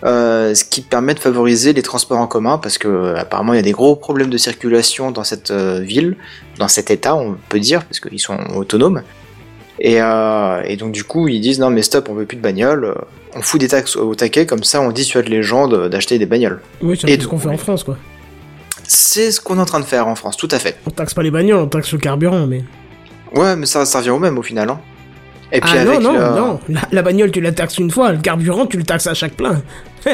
ce 0.02 0.64
qui 0.64 0.80
permet 0.80 1.14
de 1.14 1.20
favoriser 1.20 1.72
les 1.72 1.82
transports 1.82 2.18
en 2.18 2.26
commun 2.26 2.56
parce 2.58 2.78
que 2.78 3.14
apparemment 3.16 3.52
il 3.52 3.56
y 3.56 3.60
a 3.60 3.68
des 3.70 3.72
gros 3.72 3.96
problèmes 3.96 4.30
de 4.30 4.38
circulation 4.38 5.10
dans 5.10 5.24
cette 5.24 5.52
ville, 5.52 6.16
dans 6.58 6.68
cet 6.68 6.90
état 6.90 7.14
on 7.14 7.36
peut 7.50 7.60
dire 7.60 7.84
parce 7.84 8.00
qu'ils 8.00 8.20
sont 8.20 8.38
autonomes. 8.56 9.02
Et, 9.80 9.98
donc 10.78 10.92
du 10.92 11.04
coup 11.04 11.28
ils 11.28 11.40
disent 11.40 11.60
non 11.60 11.70
mais 11.70 11.82
stop 11.82 12.08
on 12.08 12.14
veut 12.14 12.26
plus 12.26 12.36
de 12.36 12.42
bagnoles, 12.42 12.84
euh, 12.84 12.94
on 13.34 13.42
fout 13.42 13.60
des 13.60 13.68
taxes 13.68 13.96
au 13.96 14.14
taquet 14.14 14.46
comme 14.46 14.64
ça 14.64 14.80
on 14.80 14.90
dissuade 14.90 15.28
les 15.28 15.42
gens 15.42 15.68
de- 15.68 15.88
d'acheter 15.88 16.18
des 16.18 16.26
bagnoles. 16.26 16.60
Oui, 16.82 16.98
c'est 17.00 17.20
ce 17.20 17.26
qu'on 17.26 17.38
fait 17.38 17.48
en. 17.48 17.56
France, 17.56 17.84
quoi. 17.84 17.96
C'est 18.86 19.30
ce 19.30 19.40
qu'on 19.40 19.56
est 19.58 19.60
en 19.60 19.64
train 19.66 19.80
de 19.80 19.84
faire 19.84 20.08
en 20.08 20.14
France, 20.16 20.36
tout 20.36 20.48
à 20.50 20.58
fait. 20.58 20.76
On 20.86 20.90
taxe 20.90 21.14
pas 21.14 21.22
les 21.22 21.30
bagnoles, 21.30 21.58
on 21.60 21.66
taxe 21.68 21.92
le 21.92 21.98
carburant, 21.98 22.46
mais. 22.46 22.64
Ouais 23.34 23.54
mais 23.56 23.66
ça, 23.66 23.84
ça 23.86 23.98
revient 23.98 24.10
au 24.10 24.18
même 24.18 24.36
au 24.38 24.42
final. 24.42 24.68
Hein. 24.70 24.80
Et 25.52 25.60
puis 25.60 25.70
ah 25.74 25.84
non, 25.84 25.90
avec 25.92 26.02
non, 26.02 26.12
le- 26.12 26.18
non. 26.18 26.60
La, 26.68 26.80
la 26.90 27.02
bagnole, 27.02 27.30
tu 27.30 27.40
la 27.40 27.52
taxes 27.52 27.78
une 27.78 27.90
fois, 27.90 28.12
le 28.12 28.18
carburant, 28.18 28.66
tu 28.66 28.76
le 28.76 28.84
taxes 28.84 29.06
à 29.06 29.14
chaque 29.14 29.34
plein. 29.34 29.62
Non, 30.06 30.12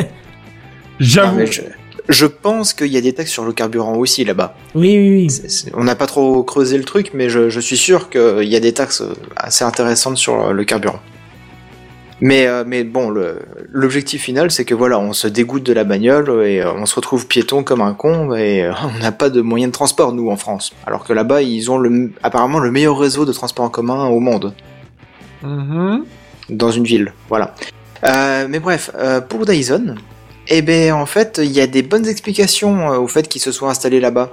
J'avoue. 1.01 1.37
mais 1.37 1.47
je, 1.47 1.61
je 2.09 2.27
pense 2.27 2.73
qu'il 2.73 2.87
y 2.89 2.97
a 2.97 3.01
des 3.03 3.13
taxes 3.13 3.31
sur 3.33 3.45
le 3.45 3.53
carburant 3.53 3.97
aussi 3.97 4.25
là-bas. 4.25 4.55
oui, 4.75 4.97
oui, 4.97 5.29
oui. 5.29 5.71
On 5.75 5.85
n'a 5.85 5.95
pas 5.95 6.07
trop 6.07 6.43
creusé 6.43 6.79
le 6.79 6.85
truc, 6.85 7.11
mais 7.13 7.29
je, 7.29 7.51
je 7.51 7.61
suis 7.61 7.77
sûr 7.77 8.09
qu'il 8.09 8.45
y 8.49 8.57
a 8.57 8.61
des 8.61 8.73
taxes 8.73 9.03
assez 9.37 9.65
intéressantes 9.65 10.17
sur 10.17 10.53
le 10.55 10.65
carburant. 10.65 11.01
Mais, 12.21 12.47
euh, 12.47 12.65
mais 12.67 12.83
bon, 12.83 13.13
l'objectif 13.71 14.23
final, 14.23 14.51
c'est 14.51 14.65
que 14.65 14.75
voilà, 14.75 14.99
on 14.99 15.13
se 15.13 15.29
dégoûte 15.29 15.63
de 15.65 15.73
la 15.75 15.85
bagnole 15.85 16.47
et 16.47 16.63
euh, 16.63 16.73
on 16.73 16.87
se 16.87 16.95
retrouve 16.95 17.27
piéton 17.27 17.63
comme 17.63 17.83
un 17.83 17.93
con 17.93 18.35
et 18.35 18.65
euh, 18.65 18.73
on 18.97 19.03
n'a 19.03 19.13
pas 19.13 19.29
de 19.29 19.43
moyens 19.43 19.71
de 19.71 19.75
transport, 19.75 20.13
nous, 20.13 20.31
en 20.31 20.37
France. 20.37 20.73
Alors 20.87 21.05
que 21.05 21.13
là-bas, 21.13 21.43
ils 21.43 21.71
ont 21.71 21.77
le, 21.79 22.11
apparemment 22.23 22.59
le 22.59 22.71
meilleur 22.71 22.99
réseau 22.99 23.25
de 23.27 23.33
transport 23.33 23.67
en 23.67 23.71
commun 23.71 24.07
au 24.07 24.21
monde, 24.21 24.55
Mhm. 25.43 26.05
dans 26.49 26.71
une 26.71 26.85
ville. 26.85 27.13
Voilà. 27.29 27.55
Mais 28.49 28.61
bref, 28.61 28.91
pour 29.29 29.45
Dyson, 29.45 29.97
eh 30.49 30.63
ben 30.63 30.93
en 30.93 31.07
fait, 31.07 31.41
il 31.43 31.51
y 31.51 31.61
a 31.61 31.67
des 31.67 31.83
bonnes 31.83 32.07
explications 32.07 32.89
au 32.89 33.07
fait 33.09 33.29
qu'il 33.29 33.41
se 33.43 33.53
soit 33.53 33.69
installé 33.69 34.01
là-bas. 34.01 34.31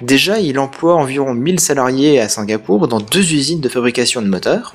Déjà, 0.00 0.38
il 0.40 0.58
emploie 0.58 0.96
environ 0.96 1.32
1000 1.32 1.60
salariés 1.60 2.20
à 2.20 2.28
Singapour 2.28 2.88
dans 2.88 3.00
deux 3.00 3.32
usines 3.32 3.60
de 3.60 3.68
fabrication 3.68 4.20
de 4.20 4.26
moteurs. 4.26 4.74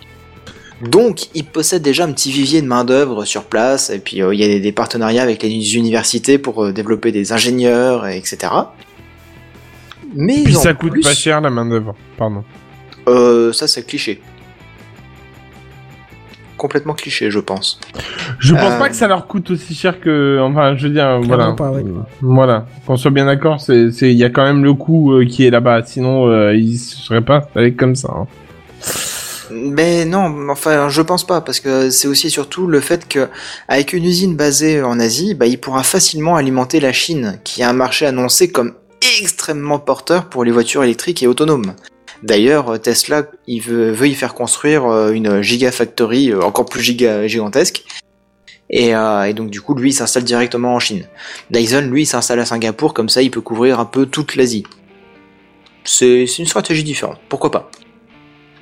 Donc, 0.81 1.27
il 1.35 1.43
possède 1.45 1.81
déjà 1.81 2.06
un 2.06 2.11
petit 2.14 2.31
vivier 2.31 2.61
de 2.61 2.68
main-d'œuvre 2.68 3.26
sur 3.26 3.43
place, 3.43 3.89
et 3.89 3.99
puis 3.99 4.22
euh, 4.22 4.34
il 4.34 4.39
y 4.39 4.43
a 4.43 4.60
des, 4.60 4.72
partenariats 4.72 5.23
avec 5.23 5.43
les 5.43 5.76
universités 5.76 6.38
pour 6.38 6.64
euh, 6.65 6.72
développer 6.72 7.11
des 7.11 7.34
ingénieurs, 7.34 8.07
et 8.07 8.18
etc. 8.18 8.38
Mais 10.15 10.43
Puis 10.43 10.53
ça 10.56 10.73
coûte 10.73 10.91
plus- 10.91 11.01
pas 11.01 11.14
cher 11.14 11.41
la 11.41 11.49
main 11.49 11.65
d'œuvre. 11.65 11.95
Pardon. 12.18 12.43
Euh, 13.07 13.51
ça, 13.51 13.68
c'est 13.68 13.85
cliché. 13.85 14.22
Complètement 16.57 16.93
cliché, 16.93 17.31
je 17.31 17.39
pense. 17.39 17.80
Je 18.39 18.53
pense 18.53 18.73
Euh, 18.73 18.80
pas 18.80 18.89
que 18.89 18.95
ça 18.95 19.07
leur 19.07 19.27
coûte 19.27 19.51
aussi 19.51 19.73
cher 19.73 20.01
que. 20.01 20.39
Enfin, 20.41 20.76
je 20.76 20.88
veux 20.88 20.93
dire, 20.93 21.19
voilà. 21.23 21.53
pas, 21.53 21.72
ouais. 21.72 21.84
Voilà. 22.22 22.65
Qu'on 22.85 22.97
soit 22.97 23.11
bien 23.11 23.26
d'accord, 23.26 23.60
il 23.69 24.11
y 24.11 24.23
a 24.26 24.30
quand 24.30 24.43
même 24.43 24.64
le 24.64 24.73
coût 24.73 25.14
euh, 25.14 25.26
qui 25.26 25.45
est 25.45 25.49
là-bas. 25.51 25.84
Sinon, 25.85 26.27
euh, 26.27 26.53
ils 26.56 26.77
se 26.77 26.97
seraient 26.97 27.23
pas 27.23 27.38
installés 27.38 27.73
comme 27.76 27.95
ça. 27.95 28.10
hein. 28.14 28.27
Mais 29.51 30.05
non, 30.05 30.49
enfin, 30.49 30.89
je 30.89 31.01
pense 31.01 31.26
pas, 31.26 31.41
parce 31.41 31.59
que 31.59 31.89
c'est 31.89 32.07
aussi 32.07 32.27
et 32.27 32.30
surtout 32.30 32.67
le 32.67 32.80
fait 32.80 33.07
que, 33.07 33.30
avec 33.67 33.93
une 33.93 34.05
usine 34.05 34.35
basée 34.35 34.81
en 34.81 34.99
Asie, 34.99 35.34
bah, 35.34 35.47
il 35.47 35.59
pourra 35.59 35.84
facilement 35.84 36.35
alimenter 36.35 36.80
la 36.80 36.93
Chine, 36.93 37.39
qui 37.43 37.63
a 37.63 37.69
un 37.69 37.73
marché 37.73 38.05
annoncé 38.05 38.51
comme 38.51 38.73
extrêmement 39.21 39.80
porteur 39.80 40.30
pour 40.30 40.43
les 40.43 40.51
voitures 40.51 40.84
électriques 40.84 41.23
et 41.23 41.27
autonomes. 41.27 41.73
D'ailleurs, 42.21 42.80
Tesla, 42.81 43.27
il 43.47 43.61
veut, 43.61 44.07
y 44.07 44.13
faire 44.13 44.34
construire 44.34 44.85
euh, 44.85 45.11
une 45.11 45.41
gigafactory 45.41 46.31
euh, 46.31 46.41
encore 46.41 46.65
plus 46.65 46.81
giga, 46.81 47.27
gigantesque. 47.27 47.84
Et, 48.69 48.93
euh, 48.93 49.31
donc 49.34 49.49
du 49.49 49.61
coup, 49.61 49.73
lui, 49.73 49.93
s'installe 49.93 50.26
directement 50.26 50.76
en 50.76 50.80
Chine. 50.80 51.05
Dyson, 51.49 51.81
lui, 51.89 52.05
s'installe 52.05 52.39
à 52.39 52.45
Singapour, 52.45 52.93
comme 52.93 53.09
ça, 53.09 53.21
il 53.21 53.31
peut 53.31 53.41
couvrir 53.41 53.80
un 53.80 53.85
peu 53.85 54.05
toute 54.05 54.35
l'Asie. 54.35 54.63
C'est 55.85 56.26
une 56.38 56.45
stratégie 56.45 56.84
différente, 56.84 57.19
pourquoi 57.30 57.51
pas. 57.51 57.71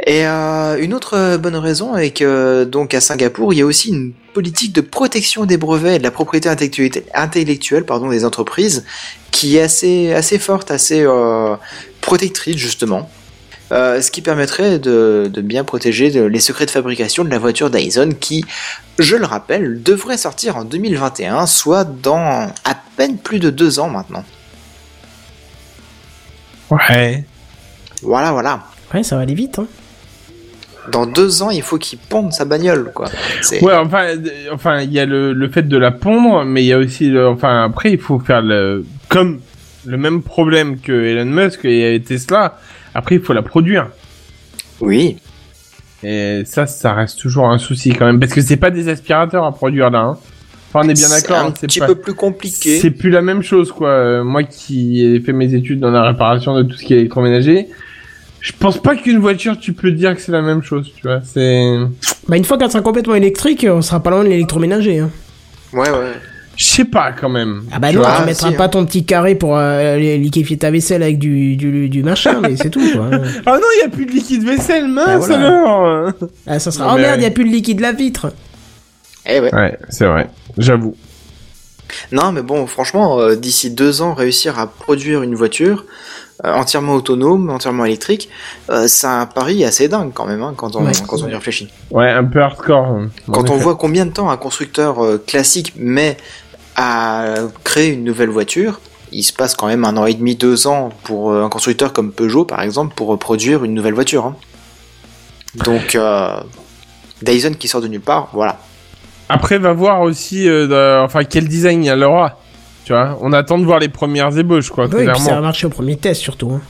Et 0.06 0.28
euh, 0.28 0.78
une 0.80 0.94
autre 0.94 1.16
euh, 1.18 1.38
bonne 1.38 1.56
raison 1.56 1.98
est 1.98 2.12
que 2.12 2.64
donc 2.66 2.94
à 2.94 3.02
Singapour, 3.02 3.54
il 3.54 3.58
y 3.58 3.62
a 3.62 3.66
aussi 3.66 3.90
une 3.90 4.14
politique 4.34 4.72
de 4.74 4.82
protection 4.82 5.46
des 5.46 5.58
brevets 5.58 5.96
et 5.96 5.98
de 5.98 6.04
la 6.04 6.12
propriété 6.12 6.48
intellectuelle, 6.50 7.04
intellectuelle 7.16 7.84
pardon, 7.84 8.10
des 8.10 8.24
entreprises 8.24 8.86
qui 9.32 9.58
est 9.58 9.62
assez, 9.62 10.14
assez 10.14 10.38
forte, 10.38 10.70
assez 10.70 11.02
euh, 11.02 11.56
protectrice 12.02 12.58
justement. 12.58 13.10
Euh, 13.74 14.00
ce 14.02 14.12
qui 14.12 14.22
permettrait 14.22 14.80
de, 14.80 15.30
de 15.34 15.42
bien 15.42 15.66
protéger 15.66 16.10
de- 16.10 16.22
les 16.24 16.40
secrets 16.40 16.66
de 16.66 16.72
fabrication 16.72 17.26
de 17.26 17.30
la 17.30 17.38
voiture 17.38 17.70
Dyson 17.70 18.14
qui, 18.18 18.46
je 19.00 19.18
le 19.18 19.26
rappelle, 19.26 19.84
devrait 19.84 20.18
sortir 20.18 20.56
en 20.56 20.64
2021, 20.64 21.46
soit 21.48 21.84
dans 21.84 22.50
à 22.64 22.76
peine 22.96 23.18
plus 23.18 23.40
de 23.40 23.50
deux 23.50 23.80
ans 23.80 23.90
maintenant. 23.90 24.24
Ouais. 26.70 27.26
Voilà, 28.04 28.32
voilà. 28.32 28.64
Ouais, 28.94 29.04
ça 29.04 29.16
va 29.18 29.24
aller 29.24 29.34
vite. 29.34 29.60
Hein. 29.60 29.68
Dans 30.92 31.06
deux 31.06 31.42
ans, 31.44 31.50
il 31.50 31.62
faut 31.62 31.78
qu'il 31.78 32.00
ponde 32.00 32.32
sa 32.32 32.46
bagnole, 32.46 32.92
quoi. 32.94 33.08
Ouais, 33.62 33.74
enfin, 33.76 34.08
enfin, 34.54 34.82
il 34.82 34.92
y 34.94 35.00
a 35.00 35.06
le, 35.06 35.34
le 35.34 35.50
fait 35.50 35.68
de 35.68 35.78
la 35.78 35.92
pondre, 35.92 36.46
mais 36.46 36.64
il 36.64 36.68
y 36.68 36.74
a 36.74 36.78
aussi, 36.78 37.10
le, 37.10 37.28
enfin, 37.28 37.64
après, 37.66 37.92
il 37.92 38.00
faut 38.00 38.20
faire 38.20 38.42
le, 38.42 38.86
comme 39.10 39.40
le 39.86 39.98
même 39.98 40.22
problème 40.22 40.80
que 40.80 40.92
Elon 40.92 41.26
Musk 41.26 41.66
et 41.66 42.02
Tesla. 42.06 42.58
Après, 42.94 43.16
il 43.16 43.22
faut 43.22 43.34
la 43.34 43.42
produire. 43.42 43.88
Oui. 44.80 45.18
Et 46.04 46.44
ça, 46.46 46.68
ça 46.68 46.94
reste 46.94 47.20
toujours 47.20 47.50
un 47.50 47.58
souci 47.58 47.92
quand 47.94 48.06
même, 48.06 48.20
parce 48.20 48.34
que 48.34 48.42
c'est 48.42 48.58
pas 48.58 48.70
des 48.72 48.88
aspirateurs 48.88 49.44
à 49.46 49.52
produire 49.52 49.90
là. 49.90 50.00
Hein. 50.00 50.18
Enfin, 50.70 50.86
on 50.86 50.90
est 50.90 50.94
bien 50.94 51.08
C'est 51.08 51.22
d'accord. 51.28 51.46
un 51.46 51.50
hein, 51.50 51.54
c'est 51.60 51.68
petit 51.68 51.80
pas- 51.80 51.88
peu 51.88 51.96
plus 51.96 52.14
compliqué. 52.14 52.78
C'est 52.80 52.92
plus 52.92 53.10
la 53.10 53.22
même 53.22 53.42
chose, 53.42 53.72
quoi. 53.72 53.90
Euh, 53.90 54.24
moi 54.24 54.44
qui 54.44 55.06
ai 55.06 55.20
fait 55.22 55.34
mes 55.34 55.54
études 55.54 55.80
dans 55.80 55.92
la 55.92 56.04
réparation 56.04 56.56
de 56.56 56.64
tout 56.64 56.76
ce 56.76 56.84
qui 56.84 56.94
est 56.94 56.98
électroménager, 57.00 57.68
je 58.40 58.52
pense 58.60 58.78
pas 58.78 58.96
qu'une 58.96 59.20
voiture, 59.20 59.58
tu 59.60 59.74
peux 59.74 59.92
dire 59.92 60.16
que 60.16 60.22
c'est 60.22 60.32
la 60.32 60.42
même 60.42 60.62
chose, 60.64 60.92
tu 60.96 61.02
vois. 61.08 61.22
C'est, 61.24 61.64
Bah, 62.28 62.38
une 62.38 62.46
fois 62.46 62.58
qu'elle 62.58 62.72
sera 62.72 62.82
complètement 62.84 63.16
électrique, 63.16 63.66
on 63.70 63.82
sera 63.82 64.02
pas 64.02 64.10
loin 64.12 64.24
de 64.24 64.30
l'électroménager. 64.30 65.00
Hein. 65.00 65.10
Ouais, 65.74 65.90
ouais. 65.90 66.14
je 66.56 66.64
sais 66.66 66.86
pas 66.86 67.12
quand 67.12 67.30
même. 67.30 67.64
Ah 67.72 67.80
bah 67.80 67.90
Tu 67.90 67.96
non, 67.96 68.02
vois, 68.04 68.12
tu 68.16 68.22
ah, 68.22 68.26
mettras 68.26 68.50
si, 68.50 68.56
pas 68.56 68.66
hein. 68.66 68.70
ton 68.70 68.86
petit 68.86 69.06
carré 69.06 69.36
pour 69.36 69.58
euh, 69.58 69.98
liquéfier 69.98 70.58
ta 70.58 70.72
vaisselle 70.72 71.04
avec 71.04 71.20
du, 71.20 71.56
du, 71.58 71.90
du 71.90 72.04
machin, 72.04 72.40
mais 72.42 72.56
c'est 72.56 72.70
tout 72.70 72.80
quoi. 72.94 73.10
Ah 73.46 73.58
non, 73.58 73.68
il 73.78 73.82
y 73.82 73.86
a 73.86 73.90
plus 73.90 74.06
de 74.06 74.12
liquide 74.12 74.44
vaisselle, 74.46 74.88
mince 74.88 75.08
Bah 75.08 75.18
voilà. 75.38 75.48
alors. 75.48 76.12
Ah, 76.46 76.60
ça 76.60 76.72
sera... 76.72 76.86
Non, 76.86 76.94
Oh 76.94 76.98
merde, 76.98 77.16
ouais. 77.16 77.22
il 77.22 77.24
y 77.24 77.28
a 77.28 77.32
plus 77.32 77.44
de 77.44 77.50
liquide 77.50 77.80
la 77.82 77.92
vitre. 77.92 78.32
Eh 79.26 79.40
ouais. 79.42 79.54
Ouais, 79.54 79.78
c'est 79.90 80.06
vrai. 80.06 80.30
J'avoue. 80.58 80.96
Non, 82.12 82.32
mais 82.32 82.42
bon, 82.42 82.66
franchement, 82.68 83.20
euh, 83.20 83.36
d'ici 83.36 83.72
deux 83.72 84.02
ans, 84.02 84.14
réussir 84.14 84.58
à 84.60 84.68
produire 84.68 85.22
une 85.24 85.36
voiture 85.36 85.86
entièrement 86.44 86.94
autonome, 86.94 87.50
entièrement 87.50 87.86
électrique, 87.86 88.30
euh, 88.70 88.88
c'est 88.88 89.08
un 89.08 89.26
pari 89.26 89.64
assez 89.66 89.88
dingue 89.88 90.12
quand 90.14 90.26
même, 90.26 90.42
hein, 90.44 90.54
quand 90.56 90.76
on, 90.76 90.86
Ouais. 90.86 90.92
quand 91.08 91.22
on 91.24 91.28
y 91.28 91.34
réfléchit. 91.34 91.68
Ouais, 91.92 92.10
un 92.10 92.24
peu 92.24 92.42
hardcore. 92.42 92.86
hein. 92.86 93.10
Quand 93.32 93.50
on 93.50 93.58
voit 93.58 93.76
combien 93.76 94.06
de 94.06 94.12
temps 94.12 94.30
un 94.30 94.38
constructeur 94.38 95.04
euh, 95.04 95.18
classique 95.26 95.74
met 95.78 96.18
à 96.76 97.26
créer 97.64 97.90
une 97.94 98.04
nouvelle 98.04 98.30
voiture, 98.30 98.80
il 99.12 99.24
se 99.24 99.34
passe 99.34 99.56
quand 99.56 99.68
même 99.68 99.84
un 99.86 99.96
an 99.98 100.06
et 100.06 100.14
demi, 100.14 100.36
deux 100.36 100.68
ans 100.68 100.90
pour 101.04 101.32
euh, 101.32 101.44
un 101.44 101.50
constructeur 101.50 101.92
comme 101.94 102.12
Peugeot, 102.12 102.46
par 102.46 102.62
exemple, 102.62 102.94
pour 102.94 103.14
euh, 103.14 103.18
produire 103.18 103.64
une 103.64 103.74
nouvelle 103.74 103.94
voiture. 103.96 104.26
hein. 104.26 104.36
Donc, 105.56 105.96
euh, 105.96 106.30
Dyson 107.24 107.54
qui 107.58 107.68
sort 107.68 107.82
de 107.82 107.88
nulle 107.88 108.02
part, 108.02 108.30
voilà. 108.34 108.60
Après, 109.30 109.58
va 109.58 109.74
voir 109.74 110.02
aussi, 110.02 110.48
euh, 110.48 111.02
enfin, 111.04 111.24
quel 111.24 111.48
design 111.48 111.84
il 111.84 111.88
y 111.88 112.04
aura. 112.04 112.37
Tu 112.88 112.94
vois, 112.94 113.18
on 113.20 113.34
attend 113.34 113.58
de 113.58 113.66
voir 113.66 113.80
les 113.80 113.90
premières 113.90 114.38
ébauches, 114.38 114.70
quoi, 114.70 114.86
Oui, 114.86 115.04
et 115.04 115.08
puis 115.12 115.20
ça 115.20 115.38
a 115.38 115.42
marché 115.42 115.68
au 115.68 115.70
premier 115.70 115.98
test 115.98 116.22
surtout. 116.22 116.52
Hein. 116.54 116.62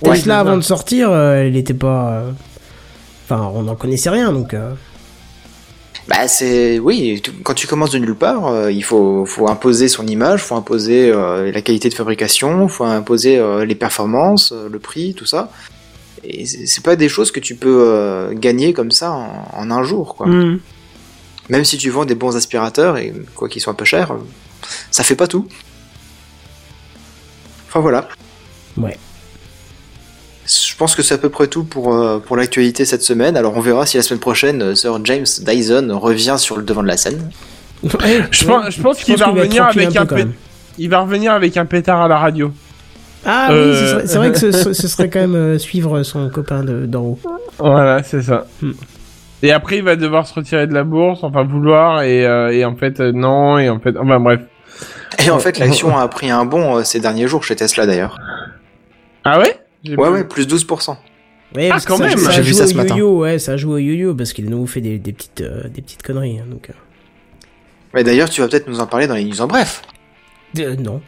Ouais, 0.00 0.14
Tesla 0.16 0.38
avant 0.40 0.56
de 0.56 0.62
sortir, 0.62 1.10
euh, 1.10 1.34
elle 1.42 1.54
était 1.54 1.74
pas. 1.74 2.08
euh, 2.12 2.30
Enfin, 3.28 3.50
on 3.54 3.64
n'en 3.64 3.74
connaissait 3.74 4.08
rien 4.08 4.32
donc. 4.32 4.54
euh, 4.54 4.72
Bah 6.08 6.26
c'est 6.28 6.78
oui, 6.78 7.20
tu- 7.22 7.32
quand 7.44 7.52
tu 7.52 7.66
commences 7.66 7.90
de 7.90 7.98
nulle 7.98 8.14
part, 8.14 8.46
euh, 8.46 8.72
il 8.72 8.82
faut 8.82 9.26
faut 9.26 9.50
imposer 9.50 9.88
son 9.88 10.06
image, 10.06 10.40
faut 10.42 10.54
imposer 10.54 11.12
euh, 11.12 11.52
la 11.52 11.60
qualité 11.60 11.90
de 11.90 11.94
fabrication, 11.94 12.66
faut 12.68 12.84
imposer 12.84 13.36
euh, 13.38 13.66
les 13.66 13.74
performances, 13.74 14.52
euh, 14.52 14.70
le 14.72 14.78
prix, 14.78 15.12
tout 15.12 15.26
ça. 15.26 15.50
Et 16.24 16.46
c'est 16.46 16.82
pas 16.82 16.96
des 16.96 17.10
choses 17.10 17.30
que 17.32 17.40
tu 17.40 17.54
peux 17.54 17.82
euh, 17.86 18.32
gagner 18.32 18.72
comme 18.72 18.92
ça 18.92 19.12
en, 19.12 19.46
en 19.52 19.70
un 19.70 19.82
jour 19.82 20.14
quoi. 20.14 20.26
hmm. 20.26 20.58
Même 21.50 21.64
si 21.66 21.76
tu 21.76 21.90
vends 21.90 22.06
des 22.06 22.14
bons 22.14 22.34
aspirateurs 22.34 22.96
et 22.96 23.12
quoi 23.34 23.50
qu'ils 23.50 23.60
soient 23.60 23.74
un 23.74 23.76
peu 23.76 23.84
chers, 23.84 24.14
ça 24.90 25.02
fait 25.04 25.14
pas 25.16 25.26
tout. 25.26 25.46
Enfin 27.68 27.80
voilà. 27.80 28.08
Ouais. 28.76 28.96
Je 30.46 30.74
pense 30.76 30.94
que 30.94 31.02
c'est 31.02 31.14
à 31.14 31.18
peu 31.18 31.28
près 31.28 31.46
tout 31.48 31.64
pour, 31.64 31.92
euh, 31.94 32.18
pour 32.20 32.36
l'actualité 32.36 32.84
cette 32.86 33.02
semaine. 33.02 33.36
Alors 33.36 33.54
on 33.56 33.60
verra 33.60 33.84
si 33.84 33.96
la 33.98 34.02
semaine 34.02 34.20
prochaine, 34.20 34.62
euh, 34.62 34.74
Sir 34.74 34.98
James 35.04 35.26
Dyson 35.42 35.90
revient 36.00 36.36
sur 36.38 36.56
le 36.56 36.62
devant 36.62 36.82
de 36.82 36.88
la 36.88 36.96
scène. 36.96 37.30
Ouais, 37.82 37.90
Je 38.30 38.44
ouais. 38.46 38.50
pense, 38.50 38.70
je 38.74 38.80
pense 38.82 38.98
qu'il 39.04 39.16
va 39.16 39.26
revenir 39.26 39.64
avec 39.64 39.94
un 39.96 40.02
un, 40.02 40.06
peu, 40.06 40.06
quand 40.06 40.14
pét- 40.14 40.18
même. 40.18 40.32
il 40.78 40.88
va 40.88 41.00
revenir 41.00 41.32
avec 41.32 41.56
un 41.58 41.66
pétard 41.66 42.00
à 42.00 42.08
la 42.08 42.18
radio. 42.18 42.50
Ah 43.26 43.48
Euh, 43.50 43.72
oui, 43.72 43.88
serait- 43.90 44.06
c'est 44.06 44.16
vrai 44.18 44.32
que 44.32 44.38
ce, 44.38 44.52
ce- 44.52 44.72
ce 44.80 44.88
serait 44.88 45.10
quand 45.10 45.20
même 45.20 45.34
euh, 45.34 45.58
suivre 45.58 46.02
son 46.02 46.30
copain 46.30 46.64
de- 46.64 46.86
d'en 46.86 47.02
haut. 47.02 47.18
Voilà, 47.58 48.02
c'est 48.02 48.22
ça. 48.22 48.46
Hmm. 48.62 48.72
Et 49.42 49.52
après, 49.52 49.76
il 49.78 49.84
va 49.84 49.96
devoir 49.96 50.26
se 50.26 50.34
retirer 50.34 50.66
de 50.66 50.72
la 50.74 50.82
bourse, 50.82 51.22
enfin 51.22 51.44
vouloir, 51.44 52.02
et, 52.02 52.24
euh, 52.26 52.50
et 52.52 52.64
en 52.64 52.74
fait, 52.74 52.98
euh, 53.00 53.12
non, 53.12 53.58
et 53.58 53.68
en 53.68 53.78
fait, 53.80 53.96
enfin 53.98 54.18
bref. 54.18 54.40
Et 55.24 55.30
en 55.30 55.38
fait, 55.38 55.58
l'action 55.58 55.96
a 55.96 56.06
pris 56.08 56.30
un 56.30 56.44
bond 56.44 56.76
euh, 56.78 56.84
ces 56.84 57.00
derniers 57.00 57.28
jours 57.28 57.42
chez 57.44 57.56
Tesla 57.56 57.86
d'ailleurs. 57.86 58.18
Ah 59.24 59.38
ouais 59.38 59.58
Ouais, 59.96 60.08
ouais, 60.08 60.24
plus 60.24 60.46
12%. 60.46 60.96
Ouais, 61.56 61.68
Ah, 61.68 61.70
parce 61.70 61.84
que 61.84 61.88
quand 61.92 61.96
ça, 61.98 62.04
même. 62.04 62.18
ça 62.18 62.30
J'ai 62.32 62.42
vu 62.42 62.48
joue 62.48 62.54
ça 62.58 62.64
au 62.64 62.66
ce 62.68 62.74
matin. 62.74 62.96
yo-yo, 62.96 63.18
ouais, 63.20 63.38
ça 63.38 63.56
joue 63.56 63.72
au 63.72 63.78
yo-yo 63.78 64.14
parce 64.14 64.32
qu'il 64.32 64.46
a 64.46 64.50
nous 64.50 64.66
fait 64.66 64.80
des, 64.80 64.98
des 64.98 65.12
petites, 65.12 65.40
euh, 65.40 65.68
des 65.68 65.80
petites 65.82 66.02
conneries. 66.02 66.38
hein, 66.40 66.44
donc, 66.50 66.68
euh. 66.70 66.74
Mais 67.94 68.04
d'ailleurs, 68.04 68.28
tu 68.28 68.40
vas 68.42 68.48
peut-être 68.48 68.68
nous 68.68 68.80
en 68.80 68.86
parler 68.86 69.06
dans 69.06 69.14
les 69.14 69.24
news 69.24 69.40
en 69.40 69.46
bref. 69.46 69.82
Euh, 70.58 70.76
non, 70.76 71.00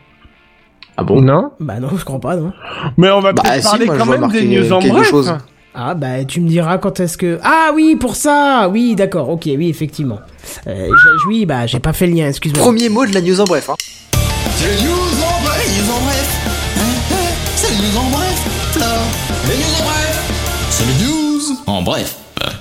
Ah 0.97 1.03
bon? 1.03 1.21
Non? 1.21 1.53
Bah 1.61 1.79
non, 1.79 1.91
je 1.97 2.05
crois 2.05 2.21
pas, 2.21 2.37
non. 2.37 2.53
Mais 2.97 3.11
on 3.11 3.21
va 3.21 3.33
Bah, 3.33 3.43
peut-être 3.43 3.63
si, 3.63 3.69
parler 3.69 3.87
moi, 3.87 3.97
quand 3.99 4.07
même 4.07 4.29
des 4.31 4.45
news 4.45 4.73
en 4.73 4.79
quelque 4.81 4.93
bref. 4.95 5.11
chose. 5.11 5.35
Ah 5.75 5.95
bah 5.95 6.25
tu 6.25 6.41
me 6.41 6.49
diras 6.49 6.79
quand 6.79 6.99
est-ce 7.01 7.17
que... 7.17 7.39
Ah 7.45 7.71
oui, 7.75 7.95
pour 7.97 8.17
ça 8.17 8.69
Oui, 8.69 8.95
d'accord, 8.97 9.29
ok, 9.29 9.43
oui, 9.47 9.69
effectivement. 9.69 10.19
Euh, 10.67 10.89
je- 10.89 11.29
oui, 11.29 11.47
bah 11.47 11.67
j'ai 11.67 11.79
pas 11.79 11.93
fait 11.93 12.07
le 12.09 12.15
lien, 12.15 12.29
excuse-moi. 12.29 12.61
Premier 12.63 12.89
mot 12.89 13.07
de 13.07 13.15
la 13.15 13.21
news 13.21 13.41
en 13.41 13.45
bref. 13.45 13.71
Hein. 13.71 13.77
C'est 14.57 14.67
les 14.67 14.83
news 14.83 14.93
en 14.93 15.45
bref, 15.45 15.65
les 15.67 15.83
news 15.83 15.91
en 15.93 16.01
bref. 16.05 16.37
Hein, 16.77 16.81
hein, 17.13 17.17
c'est 17.55 17.71
les 17.71 17.77
news 17.77 17.99
en 17.99 18.11
bref, 18.11 18.47
Flore. 18.73 18.89
Les 19.49 19.57
news 19.57 19.81
en 19.81 19.85
bref. 19.85 20.31
C'est 20.71 20.85
les 20.87 21.07
news 21.07 21.57
en 21.67 21.83
bref. 21.83 22.17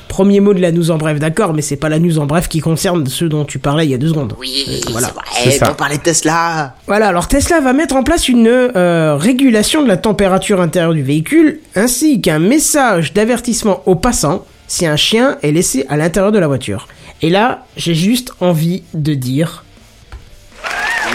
Premier 0.08 0.40
mot 0.42 0.54
de 0.54 0.60
la 0.60 0.72
news 0.72 0.92
en 0.92 0.98
bref, 0.98 1.20
d'accord, 1.20 1.54
mais 1.54 1.62
c'est 1.62 1.78
pas 1.78 1.88
la 1.88 2.00
news 2.00 2.20
en 2.20 2.26
bref 2.26 2.50
qui 2.50 2.60
concerne 2.60 3.06
ceux 3.08 3.30
dont 3.30 3.46
tu 3.46 3.60
parlais 3.60 3.86
il 3.86 3.92
y 3.92 3.94
a 3.94 3.98
deux 3.98 4.10
secondes. 4.10 4.34
Oui, 4.38 4.82
voilà. 4.92 5.14
c'est 5.34 5.66
on 5.70 5.74
parlait 5.74 5.98
de 5.98 6.04
Tesla. 6.04 6.76
Voilà, 6.88 7.08
alors 7.08 7.28
Tesla 7.28 7.62
va 7.62 7.74
mettre 7.74 7.96
en 7.96 8.04
place 8.04 8.28
une 8.28 8.48
euh, 8.48 9.16
régulation 9.16 9.82
de 9.82 9.88
la 9.88 9.98
température 9.98 10.60
intérieure 10.60 10.94
du 10.94 11.04
véhicule, 11.04 11.60
ainsi 11.76 12.20
qu'un 12.20 12.40
message 12.40 13.14
d'avertissement 13.14 13.82
aux 13.86 13.96
passants 13.96 14.46
si 14.68 14.86
un 14.86 14.96
chien 14.96 15.38
est 15.42 15.52
laissé 15.52 15.86
à 15.90 15.98
l'intérieur 15.98 16.32
de 16.32 16.40
la 16.40 16.48
voiture. 16.48 16.88
Et 17.22 17.30
là, 17.30 17.66
j'ai 17.76 17.96
juste 17.96 18.32
envie 18.40 18.84
de 18.94 19.14
dire... 19.14 19.64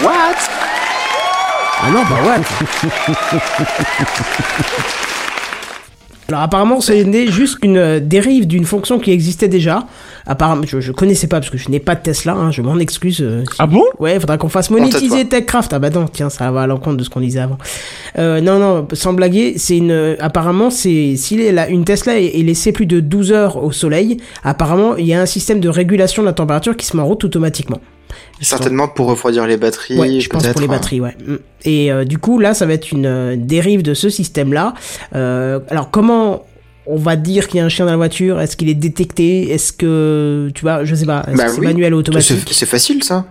What? 0.03 0.35
Ah 1.81 1.89
non, 1.91 2.03
bah 2.09 2.17
ouais. 2.25 2.41
Alors 6.27 6.41
apparemment, 6.41 6.81
c'est 6.81 7.03
né 7.03 7.27
juste 7.27 7.59
une 7.63 7.77
euh, 7.77 7.99
dérive 7.99 8.47
d'une 8.47 8.65
fonction 8.65 8.97
qui 8.97 9.11
existait 9.11 9.47
déjà. 9.47 9.85
Apparemment, 10.25 10.63
je, 10.65 10.79
je 10.81 10.91
connaissais 10.91 11.27
pas 11.27 11.39
parce 11.39 11.51
que 11.51 11.57
je 11.59 11.69
n'ai 11.69 11.79
pas 11.79 11.93
de 11.93 12.01
Tesla, 12.01 12.33
hein, 12.33 12.49
je 12.49 12.63
m'en 12.63 12.79
excuse. 12.79 13.19
euh, 13.21 13.43
si- 13.51 13.57
Ah 13.59 13.67
bon? 13.67 13.83
Ouais, 13.99 14.19
faudra 14.19 14.37
qu'on 14.39 14.49
fasse 14.49 14.71
monétiser. 14.71 15.25
TechCraft. 15.27 15.73
Ah 15.73 15.79
bah 15.79 15.91
non, 15.91 16.05
tiens, 16.11 16.31
ça 16.31 16.49
va 16.49 16.63
à 16.63 16.67
l'encontre 16.67 16.97
de 16.97 17.03
ce 17.03 17.11
qu'on 17.11 17.19
disait 17.19 17.41
avant. 17.41 17.59
Euh, 18.17 18.41
non, 18.41 18.57
non, 18.57 18.87
sans 18.93 19.13
blaguer, 19.13 19.53
c'est 19.57 19.77
une. 19.77 20.15
Apparemment, 20.19 20.71
c'est 20.71 21.15
si 21.15 21.51
la- 21.51 21.69
une 21.69 21.83
Tesla 21.85 22.19
est, 22.19 22.39
est 22.39 22.43
laissée 22.43 22.71
plus 22.71 22.87
de 22.87 22.99
12 23.01 23.31
heures 23.31 23.63
au 23.63 23.71
soleil, 23.71 24.17
apparemment, 24.43 24.95
il 24.95 25.05
y 25.05 25.13
a 25.13 25.21
un 25.21 25.27
système 25.27 25.59
de 25.59 25.69
régulation 25.69 26.23
de 26.23 26.27
la 26.27 26.33
température 26.33 26.75
qui 26.75 26.87
se 26.87 26.97
met 26.97 27.03
en 27.03 27.05
route 27.05 27.23
automatiquement. 27.23 27.79
Certainement 28.41 28.87
pour 28.87 29.07
refroidir 29.07 29.47
les 29.47 29.57
batteries, 29.57 29.97
Ouais, 29.97 30.19
je 30.19 30.29
pense 30.29 30.45
pour 30.47 30.61
les 30.61 30.67
batteries, 30.67 31.01
ouais. 31.01 31.15
Mm. 31.25 31.35
Et 31.63 31.91
euh, 31.91 32.05
du 32.05 32.17
coup, 32.17 32.39
là, 32.39 32.53
ça 32.53 32.65
va 32.65 32.73
être 32.73 32.91
une 32.91 33.05
euh, 33.05 33.35
dérive 33.37 33.81
de 33.81 33.93
ce 33.93 34.09
système-là. 34.09 34.73
Euh, 35.15 35.59
alors, 35.69 35.89
comment 35.91 36.45
on 36.87 36.97
va 36.97 37.15
dire 37.15 37.47
qu'il 37.47 37.57
y 37.57 37.61
a 37.61 37.65
un 37.65 37.69
chien 37.69 37.85
dans 37.85 37.91
la 37.91 37.97
voiture, 37.97 38.39
est-ce 38.39 38.55
qu'il 38.57 38.69
est 38.69 38.75
détecté? 38.75 39.51
Est-ce 39.51 39.73
que, 39.73 40.51
tu 40.53 40.61
vois, 40.61 40.83
je 40.83 40.93
sais 40.93 41.05
pas, 41.07 41.25
est-ce 41.27 41.37
Bah 41.37 41.45
que 41.45 41.51
c'est 41.51 41.59
oui. 41.59 41.65
manuel 41.67 41.93
ou 41.95 41.97
automatique? 41.97 42.47
c'est 42.51 42.65
facile 42.67 43.03
ça. 43.03 43.25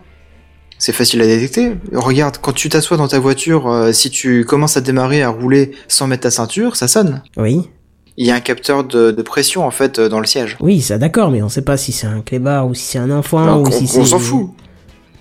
C'est 0.77 0.93
facile 0.93 1.20
à 1.23 1.27
détecter. 1.27 1.73
Regarde, 1.93 2.39
quand 2.43 2.52
tu 2.52 2.69
t'assois 2.69 2.97
dans 2.97 3.06
ta 3.06 3.20
voiture, 3.20 3.70
euh, 3.70 3.93
si 3.93 4.11
tu 4.11 4.44
commences 4.44 4.77
à 4.77 4.81
démarrer, 4.81 5.23
à 5.23 5.28
rouler 5.28 5.70
sans 5.86 6.09
mettre 6.09 6.24
ta 6.24 6.31
ceinture, 6.32 6.74
ça 6.74 6.89
sonne. 6.89 7.23
Oui, 7.36 7.70
Il 8.16 8.27
y 8.27 8.32
a 8.32 8.35
un 8.35 8.40
capteur 8.40 8.82
de, 8.82 9.12
de 9.12 9.23
pression 9.23 9.65
en 9.65 9.70
fait 9.70 10.01
dans 10.01 10.19
le 10.19 10.27
siège. 10.27 10.56
oui, 10.61 10.81
ça 10.81 10.98
d'accord, 10.98 11.31
mais 11.31 11.40
on 11.43 11.48
sait 11.48 11.62
pas 11.62 11.77
si 11.77 11.93
c'est 11.93 12.09
un 12.09 12.20
clébard 12.23 12.66
ou 12.66 12.74
si 12.74 12.82
c'est 12.85 12.98
un 12.98 13.11
enfant 13.12 13.44
Alors 13.44 13.62
ou 13.62 13.70
si 13.70 13.86
c'est. 13.86 13.98
on 14.01 14.05
s'en 14.05 14.19
fout. 14.19 14.51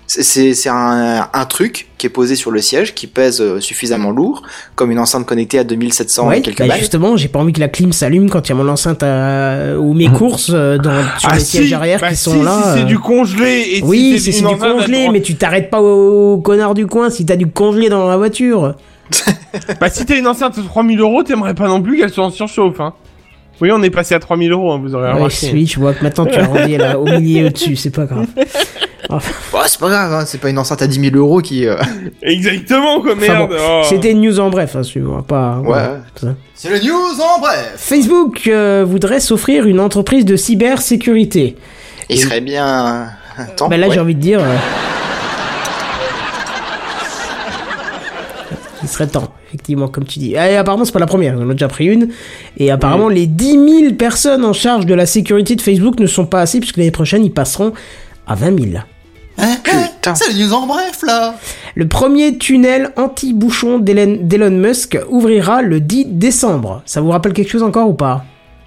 C'est- 0.06 0.68
un, 0.68 1.28
un 1.32 1.44
truc 1.46 1.88
qui 1.98 2.06
est 2.06 2.10
posé 2.10 2.36
sur 2.36 2.50
le 2.50 2.60
siège, 2.60 2.94
qui 2.94 3.06
pèse 3.06 3.40
euh, 3.40 3.58
suffisamment 3.60 4.10
lourd, 4.10 4.42
comme 4.74 4.90
une 4.90 4.98
enceinte 4.98 5.24
connectée 5.26 5.58
à 5.58 5.64
2700 5.64 6.28
Ouais, 6.28 6.38
et 6.38 6.42
quelques 6.42 6.58
bah 6.58 6.68
balles. 6.68 6.78
justement, 6.78 7.16
j'ai 7.16 7.28
pas 7.28 7.38
envie 7.38 7.52
que 7.54 7.60
la 7.60 7.68
clim 7.68 7.92
s'allume 7.92 8.28
quand 8.28 8.46
il 8.46 8.50
y 8.50 8.52
a 8.52 8.54
mon 8.56 8.68
enceinte 8.68 9.02
à- 9.02 9.78
ou 9.78 9.94
mes 9.94 10.08
courses 10.08 10.50
euh, 10.52 10.76
dans, 10.76 11.02
sur 11.18 11.30
Ah 11.30 11.34
les 11.36 11.40
si, 11.40 11.56
sièges 11.56 11.72
arrière 11.72 12.00
bah 12.00 12.10
qui 12.10 12.16
si, 12.16 12.24
sont 12.24 12.42
là. 12.42 12.60
Si 12.64 12.68
c'est 12.74 12.80
euh. 12.80 12.84
du 12.84 12.98
congelé 12.98 13.64
et 13.78 13.82
Oui, 13.82 14.18
si 14.20 14.32
c'est 14.32 14.46
du 14.46 14.56
congelé, 14.56 15.08
mais 15.10 15.22
tu 15.22 15.36
t'arrêtes 15.36 15.70
pas 15.70 15.80
au 15.80 16.36
connard 16.38 16.74
du 16.74 16.86
coin 16.86 17.08
si 17.08 17.24
t'as 17.24 17.36
du 17.36 17.46
congelé 17.46 17.88
dans 17.88 18.06
la 18.08 18.16
voiture. 18.16 18.74
Bah 19.80 19.88
si 19.88 20.04
t'as 20.04 20.16
une 20.18 20.26
enceinte 20.26 20.58
de 20.58 20.62
3000 20.66 20.98
euros, 21.00 21.22
t'aimerais 21.22 21.54
pas 21.54 21.68
non 21.68 21.80
plus 21.80 21.96
qu'elle 21.96 22.10
soit 22.10 22.24
en 22.24 22.30
surchauffe, 22.30 22.80
hein. 22.80 22.92
Oui, 23.60 23.70
on 23.72 23.80
est 23.84 23.90
passé 23.90 24.14
à 24.16 24.18
3000 24.18 24.50
euros, 24.50 24.72
hein, 24.72 24.80
vous 24.82 24.94
aurez 24.96 25.06
Ouais, 25.08 25.12
remarqué. 25.14 25.50
oui, 25.52 25.64
je 25.66 25.78
vois 25.78 25.92
que 25.94 26.02
maintenant 26.02 26.26
tu 26.26 26.34
as 26.34 26.44
rendu 26.46 26.76
là, 26.76 26.98
au 26.98 27.04
milieu 27.04 27.46
au-dessus, 27.46 27.76
c'est 27.76 27.90
pas 27.90 28.04
grave. 28.06 28.26
Enfin, 29.10 29.32
Bah, 29.52 29.62
c'est 29.66 29.78
pas 29.80 29.88
grave, 29.88 30.12
hein, 30.12 30.24
c'est 30.26 30.40
pas 30.40 30.50
une 30.50 30.58
enceinte 30.58 30.82
à 30.82 30.86
10 30.86 31.00
000 31.10 31.16
euros 31.16 31.40
qui. 31.40 31.66
euh, 31.66 31.76
Exactement, 32.22 33.00
quoi, 33.00 33.14
merde. 33.14 33.50
bon, 33.50 33.56
oh. 33.60 33.82
C'était 33.88 34.12
une 34.12 34.20
news 34.22 34.40
en 34.40 34.50
bref, 34.50 34.76
hein, 34.76 34.82
suivant, 34.82 35.22
pas. 35.22 35.58
Ouais. 35.58 35.64
voilà, 35.66 36.00
ça. 36.20 36.28
C'est 36.54 36.70
le 36.70 36.78
news 36.78 37.20
en 37.20 37.40
bref. 37.40 37.74
Facebook 37.76 38.42
euh, 38.46 38.84
voudrait 38.88 39.20
s'offrir 39.20 39.66
une 39.66 39.80
entreprise 39.80 40.24
de 40.24 40.36
cybersécurité. 40.36 41.56
Il 42.08 42.18
serait 42.18 42.40
bien. 42.40 43.08
temps. 43.56 43.68
Bah 43.68 43.76
là, 43.76 43.88
ouais. 43.88 43.94
j'ai 43.94 44.00
envie 44.00 44.14
de 44.14 44.20
dire. 44.20 44.40
euh, 44.40 44.56
Il 48.82 48.88
serait 48.88 49.06
temps, 49.06 49.32
effectivement, 49.48 49.88
comme 49.88 50.04
tu 50.04 50.18
dis. 50.18 50.32
Et 50.32 50.56
apparemment, 50.56 50.84
c'est 50.84 50.92
pas 50.92 50.98
la 50.98 51.06
première, 51.06 51.34
ils 51.34 51.42
en 51.42 51.48
ont 51.48 51.52
déjà 51.52 51.68
pris 51.68 51.86
une. 51.86 52.08
Et 52.58 52.70
apparemment, 52.70 53.08
les 53.08 53.26
10 53.26 53.80
000 53.80 53.94
personnes 53.94 54.44
en 54.44 54.52
charge 54.52 54.84
de 54.86 54.94
la 54.94 55.06
sécurité 55.06 55.56
de 55.56 55.62
Facebook 55.62 55.98
ne 56.00 56.06
sont 56.06 56.26
pas 56.26 56.40
assez, 56.42 56.60
puisque 56.60 56.76
l'année 56.76 56.90
prochaine, 56.90 57.24
ils 57.24 57.32
passeront 57.32 57.72
à 58.26 58.34
20 58.34 58.60
000. 58.72 58.82
Hein 59.38 59.56
Putain. 59.64 60.14
C'est 60.14 60.32
le 60.32 60.44
news 60.44 60.52
en 60.52 60.66
bref 60.66 61.02
là. 61.06 61.34
Le 61.74 61.88
premier 61.88 62.38
tunnel 62.38 62.90
anti-bouchon 62.96 63.78
d'Elon 63.78 64.18
d'Elon 64.20 64.50
Musk 64.50 64.98
ouvrira 65.08 65.62
le 65.62 65.80
10 65.80 66.06
décembre. 66.10 66.82
Ça 66.86 67.00
vous 67.00 67.10
rappelle 67.10 67.32
quelque 67.32 67.50
chose 67.50 67.62
encore 67.62 67.88
ou 67.88 67.94
pas? 67.94 68.24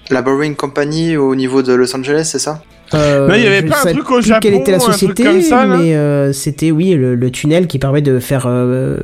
La 0.09 0.21
Boring 0.21 0.55
Company 0.55 1.15
au 1.17 1.35
niveau 1.35 1.61
de 1.61 1.73
Los 1.73 1.95
Angeles, 1.95 2.29
c'est 2.31 2.39
ça? 2.39 2.61
Euh, 2.93 3.27
Non, 3.27 3.35
il 3.35 3.43
y 3.43 3.47
avait 3.47 3.61
je 3.61 3.67
pas 3.67 3.79
un 3.79 3.83
sais 3.83 3.91
truc 3.93 4.09
au 4.11 4.19
plus 4.19 4.33
Quelle 4.41 4.51
Japon, 4.53 4.61
était 4.61 4.71
la 4.71 4.77
un 4.77 4.79
truc 4.79 4.93
société 4.93 5.23
comme 5.23 5.41
ça, 5.41 5.65
là 5.65 5.77
Mais 5.77 5.95
euh, 5.95 6.31
c'était, 6.33 6.71
oui, 6.71 6.93
le, 6.93 7.15
le 7.15 7.31
tunnel 7.31 7.67
qui 7.67 7.79
permet 7.79 8.01
de 8.01 8.19
faire 8.19 8.45
euh, 8.47 8.97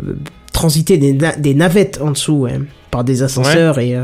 transiter 0.53 0.97
des, 0.97 1.13
na- 1.13 1.35
des 1.35 1.53
navettes 1.53 1.99
en 2.01 2.11
dessous, 2.11 2.33
ouais, 2.35 2.59
par 2.91 3.03
des 3.03 3.21
ascenseurs 3.23 3.79
et. 3.79 3.97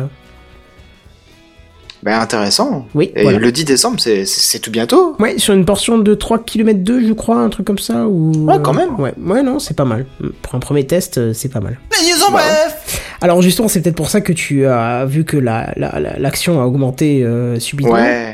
Ben 2.03 2.19
intéressant. 2.19 2.85
Oui, 2.95 3.11
Et 3.15 3.23
voilà. 3.23 3.39
le 3.39 3.51
10 3.51 3.65
décembre, 3.65 3.99
c'est- 3.99 4.59
tout 4.59 4.71
bientôt. 4.71 5.15
Ouais, 5.19 5.38
sur 5.38 5.53
une 5.53 5.65
portion 5.65 5.97
de 5.97 6.13
3 6.15 6.39
km 6.39 6.80
2, 6.80 7.07
je 7.07 7.13
crois, 7.13 7.38
un 7.38 7.49
truc 7.49 7.65
comme 7.65 7.77
ça. 7.80 8.07
Ou... 8.07 8.31
Ouais, 8.45 8.57
quand 8.61 8.73
même. 8.73 8.95
Ouais, 8.99 9.13
ouais, 9.17 9.43
non, 9.43 9.59
c'est 9.59 9.76
pas 9.76 9.85
mal. 9.85 10.05
Pour 10.41 10.55
un 10.55 10.59
premier 10.59 10.85
test, 10.85 11.17
euh, 11.17 11.34
c'est 11.34 11.49
pas 11.49 11.59
mal. 11.59 11.77
Les 12.01 12.11
news 12.11 12.23
en 12.27 12.31
bref. 12.31 13.01
Alors 13.21 13.41
justement, 13.41 13.67
c'est 13.67 13.81
peut-être 13.81 13.95
pour 13.97 14.09
ça 14.09 14.21
que 14.21 14.31
tu 14.31 14.65
as 14.65 15.05
vu 15.05 15.26
que 15.26 15.35
la 15.38 15.73
la- 15.76 15.99
la- 15.99 16.17
l'action 16.19 16.61
a 16.61 16.65
augmenté 16.65 17.23
euh, 17.23 17.59
subitement. 17.59 17.93
Ouais. 17.95 18.34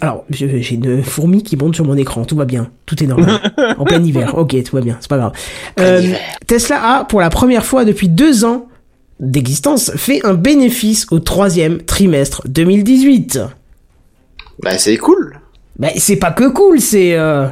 Alors, 0.00 0.24
j'ai 0.30 0.74
une 0.74 1.02
fourmi 1.02 1.42
qui 1.42 1.56
monte 1.56 1.74
sur 1.74 1.84
mon 1.84 1.96
écran, 1.96 2.24
tout 2.24 2.36
va 2.36 2.44
bien, 2.44 2.70
tout 2.86 3.02
est 3.02 3.06
normal. 3.06 3.40
en 3.78 3.84
plein 3.84 4.02
hiver, 4.02 4.36
ok, 4.38 4.62
tout 4.62 4.76
va 4.76 4.82
bien, 4.82 4.96
c'est 5.00 5.08
pas 5.10 5.18
grave. 5.18 5.32
Euh, 5.80 6.02
Tesla 6.46 6.98
a, 7.00 7.04
pour 7.04 7.20
la 7.20 7.30
première 7.30 7.64
fois 7.64 7.84
depuis 7.84 8.08
deux 8.08 8.44
ans 8.44 8.66
d'existence, 9.20 9.92
fait 9.96 10.24
un 10.24 10.34
bénéfice 10.34 11.06
au 11.10 11.18
troisième 11.18 11.82
trimestre 11.82 12.42
2018. 12.46 13.40
Bah 14.62 14.78
c'est 14.78 14.96
cool. 14.96 15.40
Ben, 15.78 15.90
c'est 15.96 16.16
pas 16.16 16.30
que 16.30 16.48
cool, 16.48 16.80
c'est... 16.80 17.14
euh, 17.14 17.48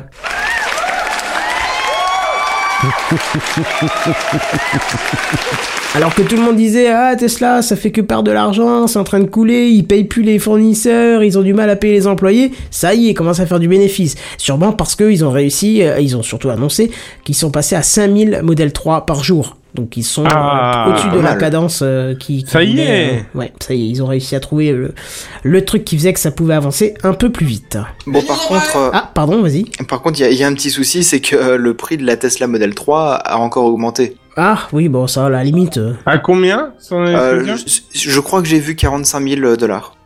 Alors 5.94 6.14
que 6.14 6.22
tout 6.22 6.36
le 6.36 6.42
monde 6.42 6.56
disait 6.56 6.88
ah 6.88 7.14
Tesla 7.16 7.60
ça 7.62 7.76
fait 7.76 7.92
que 7.92 8.00
perdre 8.00 8.24
de 8.24 8.32
l'argent, 8.32 8.88
c'est 8.88 8.98
en 8.98 9.04
train 9.04 9.20
de 9.20 9.26
couler, 9.26 9.68
ils 9.68 9.86
payent 9.86 10.02
plus 10.04 10.22
les 10.22 10.40
fournisseurs, 10.40 11.22
ils 11.22 11.38
ont 11.38 11.42
du 11.42 11.54
mal 11.54 11.70
à 11.70 11.76
payer 11.76 11.94
les 11.94 12.08
employés, 12.08 12.52
ça 12.70 12.94
y 12.94 13.06
est, 13.06 13.10
ils 13.10 13.14
commencent 13.14 13.40
à 13.40 13.46
faire 13.46 13.60
du 13.60 13.68
bénéfice. 13.68 14.16
Sûrement 14.36 14.72
parce 14.72 14.96
qu'ils 14.96 15.24
ont 15.24 15.30
réussi, 15.30 15.82
euh, 15.82 16.00
ils 16.00 16.16
ont 16.16 16.22
surtout 16.22 16.50
annoncé 16.50 16.90
qu'ils 17.24 17.36
sont 17.36 17.50
passés 17.50 17.76
à 17.76 17.82
5000 17.82 18.40
modèles 18.42 18.72
3 18.72 19.06
par 19.06 19.22
jour. 19.22 19.56
Donc 19.74 19.96
ils 19.96 20.04
sont 20.04 20.24
euh, 20.24 20.28
Ah, 20.32 20.86
au-dessus 20.88 21.08
de 21.10 21.18
la 21.18 21.34
cadence 21.34 21.80
euh, 21.82 22.14
qui, 22.14 22.44
qui 22.44 22.50
Ça 22.50 22.62
y 22.62 22.78
est. 22.78 23.18
euh, 23.34 23.38
ouais, 23.38 23.52
ça 23.60 23.74
y 23.74 23.82
est, 23.82 23.88
ils 23.88 24.02
ont 24.02 24.06
réussi 24.06 24.36
à 24.36 24.40
trouver 24.40 24.70
le, 24.72 24.94
le 25.42 25.64
truc 25.64 25.84
qui 25.84 25.96
faisait 25.96 26.12
que 26.12 26.20
ça 26.20 26.30
pouvait 26.30 26.54
avancer 26.54 26.94
un 27.02 27.12
peu 27.12 27.30
plus 27.32 27.44
vite. 27.44 27.76
Bon 28.06 28.22
par 28.22 28.38
contre, 28.46 28.76
euh, 28.76 28.90
Ah, 28.92 29.10
pardon, 29.12 29.42
vas-y. 29.42 29.64
par 29.88 30.00
contre, 30.00 30.20
il 30.20 30.22
y, 30.22 30.26
a- 30.26 30.30
il 30.30 30.36
y 30.38 30.44
a 30.44 30.46
un 30.46 30.54
petit 30.54 30.70
souci, 30.70 31.02
c'est 31.02 31.20
que 31.20 31.34
euh, 31.34 31.56
le 31.56 31.74
prix 31.74 31.96
de 31.96 32.06
la 32.06 32.16
Tesla 32.16 32.46
Model 32.46 32.72
3 32.74 33.14
a 33.14 33.36
encore 33.38 33.64
augmenté. 33.64 34.16
Ah, 34.36 34.60
oui, 34.72 34.88
bon, 34.88 35.06
ça, 35.08 35.26
à 35.26 35.28
la 35.28 35.42
limite. 35.42 35.78
euh, 35.78 35.94
À 36.06 36.18
combien? 36.18 36.72
Euh, 36.92 37.44
je, 37.56 38.08
je 38.10 38.20
crois 38.20 38.42
que 38.42 38.48
j'ai 38.48 38.60
vu 38.60 38.76
45 38.76 39.28
000 39.28 39.56
dollars. 39.56 39.96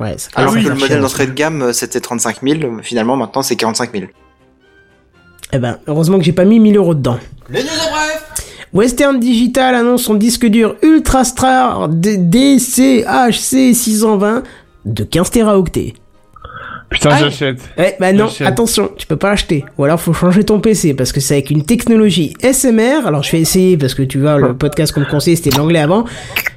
ouais, 0.00 0.16
ça 0.18 0.28
Alors 0.34 0.54
que 0.54 0.58
le 0.58 0.70
modèle 0.74 0.88
cher. 0.88 1.00
d'entrée 1.00 1.26
de 1.26 1.32
gamme 1.32 1.62
euh, 1.62 1.72
c'était 1.72 2.00
35 2.00 2.38
000, 2.42 2.78
finalement 2.82 3.16
maintenant 3.16 3.42
c'est 3.42 3.56
45 3.56 3.92
000. 3.92 4.04
Eh 5.52 5.58
ben, 5.58 5.78
heureusement 5.86 6.18
que 6.18 6.24
j'ai 6.24 6.32
pas 6.32 6.44
mis 6.44 6.60
1000 6.60 6.76
euros 6.76 6.94
dedans. 6.94 7.18
Les 7.50 7.62
news 7.62 7.68
en 7.68 7.90
bref. 7.90 8.26
Western 8.72 9.18
Digital 9.18 9.74
annonce 9.74 10.04
son 10.04 10.14
disque 10.14 10.46
dur 10.46 10.76
Ultra 10.82 11.24
Star 11.24 11.88
D- 11.88 12.16
DCHC 12.18 13.74
620 13.74 14.42
de 14.84 15.02
15 15.04 15.30
teraoctets. 15.30 15.94
Putain, 16.88 17.10
Ah. 17.12 17.18
j'achète. 17.18 17.60
Eh 17.78 17.94
ben 18.00 18.16
non, 18.16 18.28
attention, 18.44 18.90
tu 18.96 19.06
peux 19.06 19.16
pas 19.16 19.30
l'acheter. 19.30 19.64
Ou 19.78 19.84
alors 19.84 20.00
faut 20.00 20.12
changer 20.12 20.42
ton 20.44 20.60
PC 20.60 20.94
parce 20.94 21.12
que 21.12 21.20
c'est 21.20 21.34
avec 21.34 21.50
une 21.50 21.64
technologie 21.64 22.34
SMR. 22.42 23.06
Alors 23.06 23.22
je 23.22 23.32
vais 23.32 23.40
essayer 23.40 23.76
parce 23.76 23.94
que 23.94 24.02
tu 24.02 24.20
vois 24.20 24.38
le 24.38 24.56
podcast 24.56 24.92
qu'on 24.92 25.00
me 25.00 25.06
conseille 25.10 25.36
c'était 25.36 25.56
l'anglais 25.56 25.78
avant. 25.80 26.04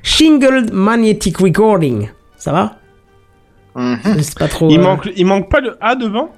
Shingled 0.02 0.72
Magnetic 0.74 1.38
Recording. 1.38 2.10
Ça 2.38 2.52
va? 2.52 2.76
Mhm. 3.76 3.98
C'est 4.22 4.38
pas 4.38 4.48
trop. 4.48 4.70
Il 4.70 4.80
euh, 4.80 4.84
manque, 4.84 5.10
il 5.16 5.26
manque 5.26 5.50
pas 5.52 5.60
le 5.62 5.78
A 5.82 5.96
devant? 5.96 6.30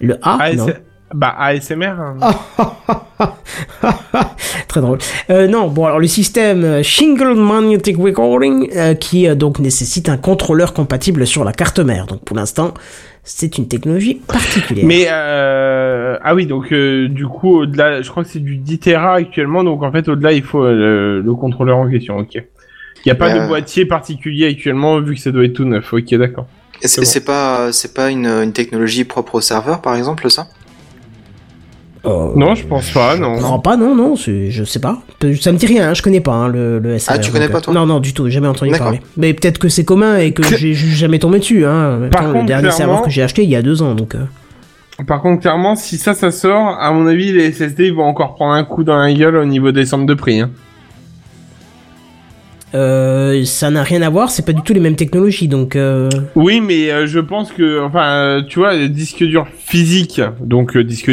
Le 0.00 0.16
A 0.22 0.52
non. 0.54 0.66
Bah, 1.14 1.34
ASMR. 1.38 1.84
hein. 1.98 2.16
Très 4.68 4.80
drôle. 4.80 4.98
Euh, 5.30 5.46
non, 5.46 5.68
bon 5.68 5.86
alors 5.86 6.00
le 6.00 6.06
système 6.08 6.64
euh, 6.64 6.82
Shingled 6.82 7.36
Magnetic 7.36 7.96
Recording 7.96 8.68
euh, 8.76 8.94
qui 8.94 9.28
euh, 9.28 9.34
donc 9.36 9.60
nécessite 9.60 10.08
un 10.08 10.16
contrôleur 10.16 10.72
compatible 10.74 11.26
sur 11.26 11.44
la 11.44 11.52
carte 11.52 11.78
mère. 11.78 12.06
Donc 12.06 12.24
pour 12.24 12.36
l'instant, 12.36 12.74
c'est 13.22 13.56
une 13.58 13.68
technologie 13.68 14.16
particulière. 14.26 14.84
Mais 14.86 15.06
euh... 15.08 16.16
ah 16.22 16.34
oui, 16.34 16.46
donc 16.46 16.72
euh, 16.72 17.08
du 17.08 17.26
coup 17.26 17.60
au-delà, 17.60 18.02
je 18.02 18.10
crois 18.10 18.24
que 18.24 18.30
c'est 18.30 18.40
du 18.40 18.56
10 18.56 18.78
Tera 18.80 19.14
actuellement, 19.14 19.62
donc 19.62 19.82
en 19.84 19.92
fait 19.92 20.08
au-delà 20.08 20.32
il 20.32 20.42
faut 20.42 20.64
euh, 20.64 20.72
le, 20.74 21.20
le 21.20 21.34
contrôleur 21.34 21.76
en 21.78 21.88
question. 21.88 22.18
Ok. 22.18 22.34
Il 22.34 23.08
y 23.08 23.12
a 23.12 23.14
pas 23.14 23.30
Euh. 23.34 23.42
de 23.42 23.46
boîtier 23.46 23.86
particulier 23.86 24.48
actuellement 24.48 24.98
vu 25.00 25.14
que 25.14 25.20
ça 25.20 25.30
doit 25.30 25.44
être 25.44 25.52
tout 25.52 25.64
neuf. 25.64 25.92
Ok, 25.92 26.12
d'accord. 26.16 26.46
Et 26.82 26.88
C'est 26.88 27.20
bon. 27.20 27.26
pas, 27.26 27.72
c'est 27.72 27.94
pas 27.94 28.10
une, 28.10 28.26
une 28.26 28.52
technologie 28.52 29.04
propre 29.04 29.36
au 29.36 29.40
serveur 29.40 29.80
par 29.80 29.94
exemple 29.94 30.28
ça? 30.28 30.48
Euh, 32.06 32.32
Non, 32.36 32.54
je 32.54 32.66
pense 32.66 32.90
pas. 32.90 33.16
Non. 33.16 33.36
Je 33.36 33.42
crois 33.42 33.62
pas, 33.62 33.76
non, 33.76 33.94
non, 33.94 34.14
je 34.16 34.64
sais 34.64 34.78
pas. 34.78 34.98
Ça 35.40 35.52
me 35.52 35.56
dit 35.58 35.66
rien, 35.66 35.88
hein, 35.90 35.94
je 35.94 36.02
connais 36.02 36.20
pas 36.20 36.32
hein, 36.34 36.48
le, 36.48 36.78
le 36.78 36.98
SMR. 36.98 37.14
Ah, 37.14 37.18
tu 37.18 37.30
connais 37.32 37.46
donc, 37.46 37.52
pas, 37.52 37.60
toi 37.62 37.72
Non, 37.74 37.86
non, 37.86 38.00
du 38.00 38.12
tout, 38.12 38.28
jamais 38.28 38.48
entendu 38.48 38.72
parler. 38.72 39.00
Mais 39.16 39.32
peut-être 39.34 39.58
que 39.58 39.68
c'est 39.68 39.84
commun 39.84 40.18
et 40.18 40.32
que 40.32 40.42
Que- 40.42 40.56
j'ai 40.56 40.74
juste 40.74 40.96
jamais 40.98 41.18
tombé 41.18 41.38
dessus. 41.38 41.64
Hein. 41.64 41.98
Le 42.00 42.10
contre, 42.10 42.32
dernier 42.32 42.44
clairement- 42.46 42.70
serveur 42.72 43.02
que 43.02 43.10
j'ai 43.10 43.22
acheté 43.22 43.42
il 43.44 43.50
y 43.50 43.56
a 43.56 43.62
deux 43.62 43.80
ans, 43.82 43.94
donc. 43.94 44.14
euh, 44.14 44.18
Par 45.06 45.22
contre, 45.22 45.40
clairement, 45.42 45.76
si 45.76 45.96
ça, 45.96 46.12
ça 46.14 46.30
sort, 46.30 46.76
à 46.78 46.92
mon 46.92 47.06
avis, 47.06 47.32
les 47.32 47.50
SSD 47.52 47.86
ils 47.86 47.94
vont 47.94 48.04
encore 48.04 48.34
prendre 48.34 48.52
un 48.52 48.64
coup 48.64 48.84
dans 48.84 48.96
la 48.96 49.12
gueule 49.12 49.36
au 49.36 49.44
niveau 49.46 49.72
des 49.72 49.86
centres 49.86 50.06
de 50.06 50.14
prix. 50.14 50.40
Hein. 50.40 50.50
Euh, 52.74 53.44
ça 53.44 53.70
n'a 53.70 53.84
rien 53.84 54.02
à 54.02 54.10
voir, 54.10 54.30
c'est 54.30 54.44
pas 54.44 54.52
du 54.52 54.60
tout 54.62 54.72
les 54.74 54.80
mêmes 54.80 54.96
technologies, 54.96 55.46
donc. 55.46 55.76
Euh... 55.76 56.10
Oui, 56.34 56.60
mais 56.60 56.90
euh, 56.90 57.06
je 57.06 57.20
pense 57.20 57.52
que, 57.52 57.80
enfin, 57.84 58.04
euh, 58.04 58.42
tu 58.48 58.58
vois, 58.58 58.74
les 58.74 58.88
disques 58.88 59.22
durs 59.22 59.46
physiques, 59.64 60.20
donc 60.40 60.76
euh, 60.76 60.82
disques 60.82 61.12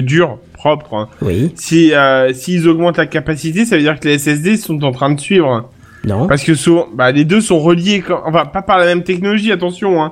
durs 0.61 0.77
propres, 0.77 0.93
hein, 0.95 1.07
Oui, 1.21 1.51
si 1.55 1.93
euh, 1.93 2.33
s'ils 2.33 2.67
augmentent 2.67 2.97
la 2.97 3.05
capacité, 3.07 3.65
ça 3.65 3.75
veut 3.75 3.81
dire 3.81 3.99
que 3.99 4.07
les 4.07 4.17
SSD 4.19 4.57
sont 4.57 4.83
en 4.83 4.91
train 4.91 5.09
de 5.11 5.19
suivre. 5.19 5.69
non. 6.05 6.27
Parce 6.27 6.43
que 6.43 6.53
souvent, 6.55 6.87
bah, 6.93 7.11
les 7.11 7.25
deux 7.25 7.41
sont 7.41 7.59
reliés, 7.59 8.01
quand- 8.01 8.21
enfin, 8.25 8.45
pas 8.45 8.61
par 8.61 8.77
la 8.79 8.85
même 8.85 9.03
technologie, 9.03 9.51
attention, 9.51 10.01
hein. 10.03 10.11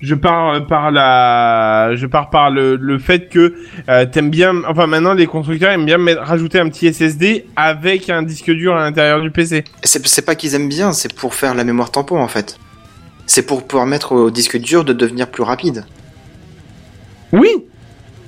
Je 0.00 0.14
pars 0.14 0.54
euh, 0.54 0.60
par 0.60 0.90
la, 0.90 1.92
je 1.94 2.04
pars 2.06 2.28
par 2.28 2.50
le, 2.50 2.76
le 2.76 2.98
fait 2.98 3.28
que 3.30 3.54
euh, 3.88 4.04
t'aimes 4.04 4.28
bien, 4.28 4.52
enfin 4.68 4.86
maintenant 4.86 5.14
les 5.14 5.26
constructeurs 5.26 5.70
aiment 5.70 5.86
bien 5.86 5.96
mettre, 5.96 6.20
rajouter 6.20 6.58
un 6.58 6.68
petit 6.68 6.92
SSD 6.92 7.46
avec 7.56 8.10
un 8.10 8.22
disque 8.22 8.50
dur 8.50 8.76
à 8.76 8.80
l'intérieur 8.84 9.22
du 9.22 9.30
PC. 9.30 9.64
C'est 9.82 10.06
c'est 10.06 10.26
pas 10.26 10.34
qu'ils 10.34 10.54
aiment 10.54 10.68
bien, 10.68 10.92
c'est 10.92 11.14
pour 11.14 11.32
faire 11.32 11.54
la 11.54 11.64
mémoire 11.64 11.90
tampon 11.90 12.20
en 12.20 12.28
fait. 12.28 12.58
C'est 13.24 13.46
pour 13.46 13.66
pouvoir 13.66 13.86
mettre 13.86 14.12
au 14.12 14.30
disque 14.30 14.58
dur 14.58 14.84
de 14.84 14.92
devenir 14.92 15.28
plus 15.30 15.42
rapide. 15.42 15.86
Oui. 17.32 17.48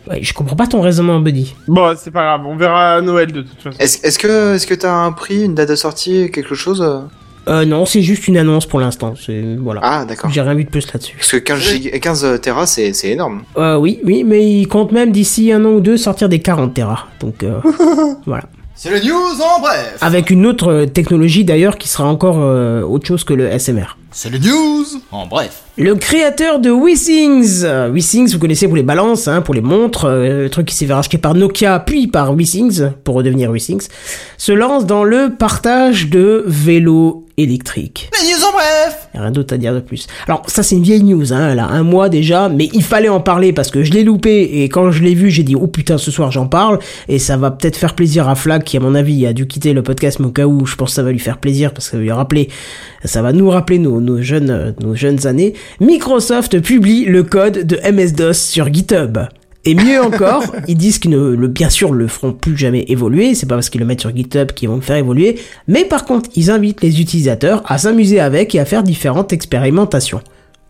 Ouais, 0.08 0.20
je 0.22 0.32
comprends 0.32 0.56
pas 0.56 0.66
ton 0.66 0.80
raisonnement, 0.80 1.18
Buddy. 1.20 1.54
Bon, 1.68 1.94
c'est 1.96 2.10
pas 2.12 2.22
grave, 2.22 2.46
on 2.46 2.56
verra 2.56 2.94
à 2.96 3.00
Noël 3.00 3.32
de 3.32 3.42
toute 3.42 3.60
façon. 3.62 3.76
Est-ce 3.78 4.06
est-ce 4.06 4.18
que 4.18 4.54
est-ce 4.54 4.66
que 4.66 4.74
t'as 4.74 4.92
un 4.94 5.12
prix, 5.12 5.44
une 5.44 5.54
date 5.54 5.68
de 5.70 5.74
sortie, 5.76 6.30
quelque 6.32 6.54
chose 6.54 6.80
euh 6.82 7.00
Euh, 7.48 7.64
non, 7.64 7.86
c'est 7.86 8.02
juste 8.02 8.26
une 8.28 8.36
annonce 8.36 8.66
pour 8.66 8.80
l'instant. 8.80 9.14
Voilà. 9.60 9.80
Ah, 9.84 10.04
d'accord. 10.04 10.30
J'ai 10.30 10.40
rien 10.40 10.54
vu 10.54 10.64
de 10.64 10.70
plus 10.70 10.86
là-dessus. 10.92 11.16
Parce 11.16 11.30
que 11.32 11.36
15, 11.38 11.60
giga- 11.60 11.98
15 12.00 12.40
Tera, 12.40 12.66
c'est 12.66 12.92
c'est 12.92 13.10
énorme. 13.10 13.42
Euh, 13.56 13.76
oui, 13.76 14.00
oui, 14.04 14.24
mais 14.24 14.44
il 14.44 14.66
compte 14.68 14.92
même 14.92 15.10
d'ici 15.12 15.52
un 15.52 15.64
an 15.64 15.70
ou 15.70 15.80
deux 15.80 15.96
sortir 15.96 16.28
des 16.28 16.38
40 16.40 16.74
Tera. 16.74 17.06
Donc 17.20 17.42
euh, 17.42 17.60
voilà. 18.26 18.44
C'est 18.78 18.90
le 18.90 19.00
news 19.00 19.40
en 19.40 19.58
bref. 19.60 19.96
Avec 20.02 20.28
une 20.28 20.44
autre 20.44 20.70
euh, 20.70 20.86
technologie 20.86 21.44
d'ailleurs 21.44 21.78
qui 21.78 21.88
sera 21.88 22.04
encore 22.04 22.36
euh, 22.40 22.82
autre 22.82 23.06
chose 23.06 23.24
que 23.24 23.32
le 23.32 23.58
SMR. 23.58 23.96
C'est 24.10 24.30
le 24.30 24.38
news 24.38 24.84
en 25.12 25.26
bref. 25.26 25.62
Le 25.76 25.94
créateur 25.94 26.58
de 26.58 26.70
WeSings, 26.70 27.64
euh, 27.64 27.90
WeSings 27.90 28.32
vous 28.32 28.38
connaissez 28.38 28.66
pour 28.66 28.76
les 28.76 28.82
balances, 28.82 29.28
hein, 29.28 29.42
pour 29.42 29.52
les 29.52 29.60
montres, 29.60 30.06
euh, 30.06 30.44
le 30.44 30.48
truc 30.48 30.68
qui 30.68 30.74
s'est 30.74 30.86
fait 30.86 30.94
racheter 30.94 31.18
par 31.18 31.34
Nokia 31.34 31.78
puis 31.80 32.06
par 32.06 32.34
WeSings 32.34 32.92
pour 33.04 33.16
redevenir 33.16 33.50
WeSings, 33.50 33.88
se 34.38 34.52
lance 34.52 34.86
dans 34.86 35.04
le 35.04 35.34
partage 35.38 36.08
de 36.08 36.44
vélos 36.46 37.25
électriques. 37.36 38.10
Les 38.20 38.28
news 38.28 38.44
en 38.44 38.52
bref. 38.52 39.08
Rien 39.14 39.30
d'autre 39.30 39.54
à 39.54 39.58
dire 39.58 39.74
de 39.74 39.80
plus. 39.80 40.06
Alors 40.26 40.42
ça 40.48 40.62
c'est 40.62 40.76
une 40.76 40.82
vieille 40.82 41.02
news, 41.02 41.32
hein, 41.32 41.50
elle 41.52 41.58
a 41.58 41.66
un 41.66 41.82
mois 41.82 42.08
déjà, 42.08 42.48
mais 42.48 42.68
il 42.72 42.82
fallait 42.82 43.08
en 43.08 43.20
parler 43.20 43.52
parce 43.52 43.70
que 43.70 43.84
je 43.84 43.92
l'ai 43.92 44.04
loupé 44.04 44.62
et 44.62 44.68
quand 44.68 44.90
je 44.90 45.02
l'ai 45.02 45.14
vu 45.14 45.30
j'ai 45.30 45.42
dit 45.42 45.54
oh 45.54 45.66
putain 45.66 45.98
ce 45.98 46.10
soir 46.10 46.30
j'en 46.30 46.46
parle 46.46 46.78
et 47.08 47.18
ça 47.18 47.36
va 47.36 47.50
peut-être 47.50 47.76
faire 47.76 47.94
plaisir 47.94 48.28
à 48.28 48.34
Flag 48.34 48.62
qui 48.62 48.76
à 48.76 48.80
mon 48.80 48.94
avis 48.94 49.26
a 49.26 49.32
dû 49.32 49.46
quitter 49.46 49.72
le 49.72 49.82
podcast 49.82 50.18
mais 50.18 50.26
au 50.26 50.30
cas 50.32 50.46
où 50.46 50.66
je 50.66 50.76
pense 50.76 50.90
que 50.90 50.94
ça 50.94 51.02
va 51.02 51.12
lui 51.12 51.18
faire 51.18 51.38
plaisir 51.38 51.72
parce 51.72 51.86
que 51.86 51.90
ça 51.92 51.96
va 51.96 52.02
lui 52.02 52.12
rappeler, 52.12 52.48
ça 53.04 53.22
va 53.22 53.32
nous 53.32 53.50
rappeler 53.50 53.78
nos, 53.78 54.00
nos 54.00 54.20
jeunes 54.22 54.74
nos 54.80 54.94
jeunes 54.94 55.26
années. 55.26 55.54
Microsoft 55.80 56.60
publie 56.60 57.04
le 57.04 57.22
code 57.22 57.66
de 57.66 57.76
MS-DOS 57.76 58.34
sur 58.34 58.72
GitHub. 58.72 59.18
Et 59.66 59.74
mieux 59.74 60.00
encore, 60.00 60.44
ils 60.68 60.76
disent 60.76 60.98
qu'ils 60.98 61.10
ne, 61.10 61.34
le, 61.34 61.48
bien 61.48 61.68
sûr, 61.68 61.92
le 61.92 62.06
feront 62.08 62.32
plus 62.32 62.56
jamais 62.56 62.84
évoluer. 62.88 63.34
C'est 63.34 63.46
pas 63.46 63.56
parce 63.56 63.68
qu'ils 63.68 63.80
le 63.80 63.86
mettent 63.86 64.00
sur 64.00 64.14
GitHub 64.16 64.52
qu'ils 64.52 64.68
vont 64.68 64.76
le 64.76 64.80
faire 64.80 64.96
évoluer. 64.96 65.38
Mais 65.68 65.84
par 65.84 66.04
contre, 66.04 66.30
ils 66.36 66.50
invitent 66.50 66.80
les 66.82 67.00
utilisateurs 67.00 67.62
à 67.66 67.76
s'amuser 67.78 68.20
avec 68.20 68.54
et 68.54 68.60
à 68.60 68.64
faire 68.64 68.82
différentes 68.82 69.32
expérimentations. 69.32 70.20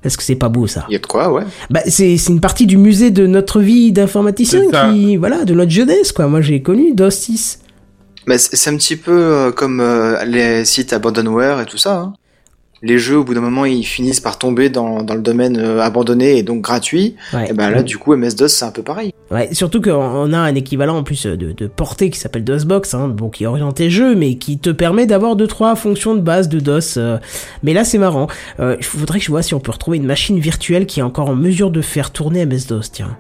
Est-ce 0.03 0.17
que 0.17 0.23
c'est 0.23 0.37
pas 0.37 0.49
beau 0.49 0.67
ça? 0.67 0.85
Il 0.89 0.93
y 0.93 0.97
a 0.97 0.99
de 1.01 1.07
quoi, 1.07 1.33
ouais. 1.33 1.43
Bah 1.69 1.81
c'est 1.87 2.17
c'est 2.17 2.31
une 2.33 2.41
partie 2.41 2.67
du 2.67 2.77
musée 2.77 3.11
de 3.11 3.27
notre 3.27 3.61
vie 3.61 3.91
d'informaticien 3.93 4.63
qui 4.71 5.17
voilà 5.17 5.45
de 5.45 5.53
notre 5.53 5.73
jeunesse 5.73 6.13
quoi. 6.13 6.29
Moi 6.29 6.41
j'ai 6.43 6.63
connu 6.63 6.95
DOS 6.95 7.11
6. 7.11 7.59
Mais 8.29 8.39
c'est 8.39 8.55
c'est 8.55 8.71
un 8.71 8.77
petit 8.77 8.97
peu 8.97 9.11
euh, 9.13 9.53
comme 9.53 9.81
euh, 9.81 10.25
les 10.25 10.65
sites 10.65 10.93
abandonware 10.93 11.61
et 11.61 11.67
tout 11.67 11.79
ça. 11.79 11.97
hein. 11.99 12.13
Les 12.83 12.99
jeux, 12.99 13.19
au 13.19 13.25
bout 13.25 13.33
d'un 13.35 13.41
moment, 13.41 13.65
ils 13.65 13.85
finissent 13.85 14.21
par 14.21 14.39
tomber 14.39 14.69
dans, 14.69 15.03
dans 15.03 15.15
le 15.15 15.23
domaine 15.23 15.57
euh, 15.57 15.81
abandonné 15.81 16.37
et 16.37 16.43
donc 16.43 16.61
gratuit. 16.61 17.17
Ouais. 17.33 17.49
Et 17.51 17.53
ben 17.55 17.71
là, 17.71 17.83
du 17.83 17.97
coup, 17.97 18.15
MS-DOS, 18.15 18.49
c'est 18.49 18.65
un 18.67 18.71
peu 18.71 18.83
pareil. 18.83 19.13
Ouais, 19.31 19.49
surtout 19.55 19.81
qu'on 19.81 19.93
on 19.95 20.33
a 20.35 20.39
un 20.39 20.55
équivalent 20.55 20.99
en 20.99 21.03
plus 21.03 21.25
de, 21.27 21.53
de 21.53 21.67
portée 21.67 22.11
qui 22.11 22.19
s'appelle 22.19 22.45
DOSBox, 22.45 22.93
hein, 22.95 23.09
bon, 23.09 23.31
qui 23.31 23.45
est 23.45 23.47
orienté 23.47 23.89
jeu, 23.91 24.15
mais 24.15 24.37
qui 24.37 24.59
te 24.59 24.71
permet 24.71 25.07
d'avoir 25.07 25.37
deux 25.37 25.47
trois 25.47 25.75
fonctions 25.75 26.15
de 26.15 26.21
base 26.21 26.49
de 26.49 26.61
DOS. 26.61 26.99
euh. 26.99 27.19
mais 27.63 27.73
là, 27.73 27.83
c'est 27.85 27.99
marrant. 27.99 28.27
Euh, 28.61 28.77
Il 28.79 28.85
faudrait 28.85 29.19
que 29.21 29.25
je 29.25 29.31
vois 29.31 29.43
si 29.43 29.55
on 29.55 29.61
peut 29.61 29.73
retrouver 29.73 29.97
une 29.97 30.07
machine 30.07 30.39
virtuelle 30.39 30.85
qui 30.87 31.01
est 31.01 31.03
encore 31.03 31.31
en 31.31 31.35
mesure 31.35 31.71
de 31.71 31.81
faire 31.81 32.11
tourner 32.13 32.45
MS-DOS, 32.45 32.91
tiens. 32.93 33.17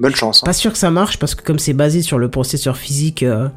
Bonne 0.00 0.14
chance. 0.14 0.42
hein. 0.42 0.46
Pas 0.46 0.52
sûr 0.52 0.70
que 0.72 0.78
ça 0.78 0.90
marche 0.92 1.18
parce 1.18 1.34
que 1.34 1.42
comme 1.42 1.58
c'est 1.58 1.72
basé 1.72 2.02
sur 2.02 2.18
le 2.18 2.28
processeur 2.30 2.76
physique, 2.76 3.24
euh, 3.24 3.48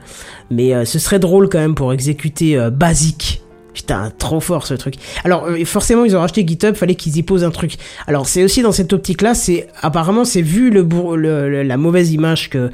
mais 0.49 0.74
euh, 0.74 0.86
ce 0.86 0.98
serait 0.98 1.20
drôle 1.20 1.49
quand 1.49 1.60
même 1.60 1.76
pour 1.76 1.94
exécuter 1.94 2.58
euh, 2.58 2.72
basique. 2.72 3.44
Putain, 3.73 4.11
trop 4.18 4.41
fort 4.41 4.68
ce 4.68 4.73
truc. 4.73 4.95
Alors 5.23 5.45
euh, 5.45 5.64
forcément 5.64 6.03
ils 6.03 6.15
ont 6.15 6.19
racheté 6.19 6.45
GitHub, 6.45 6.76
fallait 6.76 6.95
qu'ils 6.95 7.18
y 7.18 7.23
posent 7.23 7.45
un 7.45 7.52
truc. 7.52 7.77
Alors 8.06 8.27
c'est 8.27 8.43
aussi 8.43 8.61
dans 8.61 8.73
cette 8.73 8.91
optique-là, 8.91 9.34
c'est 9.34 9.68
apparemment 9.81 10.26
c'est 10.26 10.41
vu 10.41 10.69
le, 10.69 11.64
la 11.64 11.77
mauvaise 11.77 12.11
image 12.11 12.49
que 12.49 12.69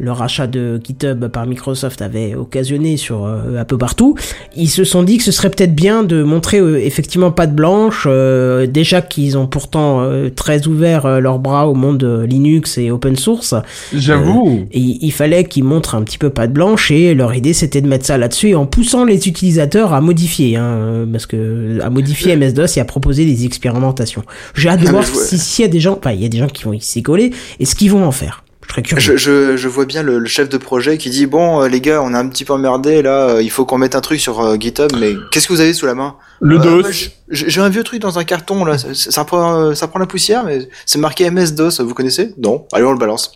le 0.00 0.10
rachat 0.12 0.46
de 0.46 0.80
GitHub 0.82 1.26
par 1.28 1.46
Microsoft 1.46 2.00
avait 2.02 2.34
occasionné 2.34 2.96
sur 2.96 3.24
euh, 3.26 3.58
un 3.60 3.64
peu 3.64 3.76
partout. 3.78 4.16
Ils 4.56 4.68
se 4.70 4.84
sont 4.84 5.02
dit 5.02 5.18
que 5.18 5.22
ce 5.24 5.32
serait 5.32 5.50
peut-être 5.50 5.74
bien 5.74 6.02
de 6.02 6.22
montrer 6.22 6.58
euh, 6.58 6.78
effectivement 6.84 7.30
patte 7.30 7.54
blanche. 7.54 8.04
euh, 8.08 8.66
déjà 8.66 9.02
qu'ils 9.02 9.36
ont 9.38 9.46
pourtant 9.46 10.00
euh, 10.02 10.30
très 10.30 10.66
ouvert 10.66 11.04
euh, 11.06 11.20
leurs 11.20 11.38
bras 11.38 11.68
au 11.68 11.74
monde 11.74 12.02
euh, 12.04 12.26
Linux 12.26 12.78
et 12.78 12.90
open 12.90 13.16
source. 13.16 13.54
J'avoue. 13.94 14.66
Et 14.72 14.80
il 14.80 15.12
fallait 15.12 15.44
qu'ils 15.44 15.64
montrent 15.64 15.94
un 15.94 16.02
petit 16.02 16.18
peu 16.18 16.30
patte 16.30 16.52
blanche 16.52 16.90
et 16.90 17.14
leur 17.14 17.34
idée 17.34 17.52
c'était 17.52 17.80
de 17.80 17.86
mettre 17.88 18.06
ça 18.06 18.18
là-dessus 18.18 18.54
en 18.54 18.66
poussant 18.66 19.04
les 19.04 19.28
utilisateurs 19.28 19.92
à 19.92 20.00
modifier, 20.00 20.56
hein, 20.56 21.06
parce 21.12 21.26
que 21.26 21.78
à 21.82 21.90
modifier 21.90 22.34
MS-DOS 22.36 22.76
et 22.76 22.80
à 22.80 22.84
proposer 22.84 23.24
des 23.24 23.44
expérimentations. 23.44 24.22
J'ai 24.54 24.68
hâte 24.68 24.80
de 24.80 24.86
Ah, 24.88 24.92
voir 24.92 25.04
si- 25.06 25.38
s'il 25.38 25.64
y 25.64 25.68
a 25.68 25.70
des 25.70 25.80
gens, 25.80 25.96
enfin 25.98 26.12
il 26.12 26.22
y 26.22 26.26
a 26.26 26.28
des 26.28 26.38
gens 26.38 26.48
qui 26.48 26.64
vont 26.64 26.78
s'y 26.80 27.02
coller 27.02 27.30
et 27.60 27.64
ce 27.66 27.74
qu'ils 27.74 27.90
vont 27.90 28.04
en 28.04 28.12
faire. 28.12 28.42
Je 28.72 28.80
serais 28.80 28.82
curieux. 28.82 29.16
Je, 29.16 29.16
je, 29.18 29.56
je 29.58 29.68
vois 29.68 29.84
bien 29.84 30.02
le, 30.02 30.18
le 30.18 30.26
chef 30.28 30.48
de 30.48 30.56
projet 30.56 30.96
qui 30.96 31.10
dit 31.10 31.26
bon 31.26 31.60
euh, 31.62 31.68
les 31.68 31.80
gars 31.82 32.00
on 32.02 32.14
a 32.14 32.18
un 32.18 32.26
petit 32.28 32.44
peu 32.46 32.54
emmerdé 32.54 33.02
là 33.02 33.28
euh, 33.28 33.42
il 33.42 33.50
faut 33.50 33.66
qu'on 33.66 33.76
mette 33.76 33.94
un 33.94 34.00
truc 34.00 34.18
sur 34.18 34.40
euh, 34.40 34.56
GitHub 34.58 34.90
mais 34.98 35.12
qu'est-ce 35.30 35.46
que 35.46 35.52
vous 35.52 35.60
avez 35.60 35.74
sous 35.74 35.84
la 35.84 35.94
main 35.94 36.16
Le 36.40 36.56
Euh, 36.58 36.82
DOS. 36.82 37.10
J'ai 37.28 37.60
un 37.60 37.68
vieux 37.68 37.82
truc 37.84 38.00
dans 38.00 38.18
un 38.18 38.24
carton 38.24 38.64
là 38.64 38.78
ça, 38.78 38.88
ça 38.94 39.24
prend 39.26 39.74
ça 39.74 39.88
prend 39.88 39.98
la 39.98 40.06
poussière 40.06 40.44
mais 40.44 40.68
c'est 40.86 40.98
marqué 40.98 41.30
MS 41.30 41.52
DOS 41.54 41.80
vous 41.82 41.92
connaissez 41.94 42.32
Non 42.38 42.66
allez 42.72 42.84
on 42.84 42.92
le 42.92 42.98
balance. 42.98 43.32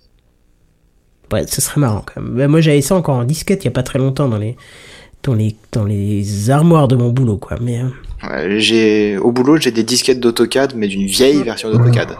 Ouais, 1.32 1.44
ce 1.46 1.60
serait 1.60 1.80
marrant 1.80 2.04
quand 2.06 2.22
même. 2.22 2.34
Ben, 2.34 2.48
moi 2.48 2.60
j'avais 2.62 2.80
ça 2.80 2.94
encore 2.94 3.16
en 3.16 3.24
disquette 3.24 3.62
il 3.64 3.66
y 3.66 3.68
a 3.68 3.72
pas 3.72 3.82
très 3.82 3.98
longtemps 3.98 4.28
dans 4.28 4.38
les 4.38 4.56
dans 5.22 5.34
les 5.34 5.56
dans 5.72 5.84
les 5.84 6.50
armoires 6.50 6.88
de 6.88 6.96
mon 6.96 7.10
boulot 7.10 7.36
quoi. 7.36 7.58
Mais 7.60 7.80
euh, 7.80 7.88
j'ai 8.58 9.16
au 9.18 9.32
boulot 9.32 9.56
j'ai 9.58 9.70
des 9.70 9.82
disquettes 9.82 10.20
d'AutoCAD 10.20 10.74
mais 10.76 10.88
d'une 10.88 11.06
vieille 11.06 11.42
version 11.42 11.70
d'AutoCAD. 11.70 12.16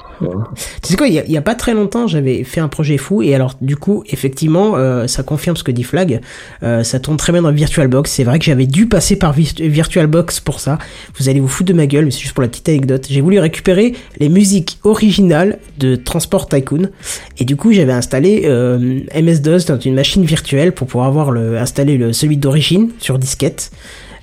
Tu 0.83 0.91
sais 0.91 0.97
quoi, 0.97 1.09
il 1.09 1.15
y, 1.15 1.37
a, 1.37 1.43
pas 1.43 1.55
très 1.55 1.75
longtemps, 1.75 2.07
j'avais 2.07 2.45
fait 2.45 2.61
un 2.61 2.69
projet 2.69 2.97
fou 2.97 3.23
et 3.23 3.35
alors 3.35 3.55
du 3.61 3.77
coup, 3.77 4.03
effectivement, 4.09 4.77
euh, 4.77 5.07
ça 5.07 5.23
confirme 5.23 5.57
ce 5.57 5.65
que 5.65 5.71
dit 5.71 5.83
Flag. 5.83 6.21
Euh, 6.63 6.83
ça 6.83 7.01
tourne 7.01 7.17
très 7.17 7.33
bien 7.33 7.43
dans 7.43 7.53
VirtualBox. 7.53 8.11
C'est 8.11 8.25
vrai 8.25 8.39
que 8.39 8.45
j'avais 8.45 8.67
dû 8.67 8.87
passer 8.87 9.17
par 9.17 9.33
VirtualBox 9.33 10.41
pour 10.41 10.61
ça. 10.61 10.79
Vous 11.19 11.29
allez 11.29 11.41
vous 11.41 11.49
foutre 11.49 11.69
de 11.69 11.75
ma 11.75 11.87
gueule, 11.87 12.05
mais 12.07 12.11
c'est 12.11 12.21
juste 12.21 12.35
pour 12.35 12.43
la 12.43 12.49
petite 12.49 12.69
anecdote. 12.69 13.07
J'ai 13.11 13.21
voulu 13.21 13.39
récupérer 13.39 13.95
les 14.19 14.29
musiques 14.29 14.79
originales 14.85 15.59
de 15.79 15.97
Transport 15.97 16.49
Tycoon 16.49 16.91
et 17.39 17.45
du 17.45 17.57
coup, 17.57 17.73
j'avais 17.73 17.93
installé 17.93 18.43
euh, 18.45 19.01
MS-DOS 19.15 19.67
dans 19.67 19.79
une 19.79 19.95
machine 19.95 20.25
virtuelle 20.25 20.73
pour 20.73 20.87
pouvoir 20.87 21.09
avoir 21.09 21.31
le 21.31 21.59
installer 21.59 21.97
le 21.97 22.13
celui 22.13 22.37
d'origine 22.37 22.91
sur 22.99 23.19
disquette. 23.19 23.71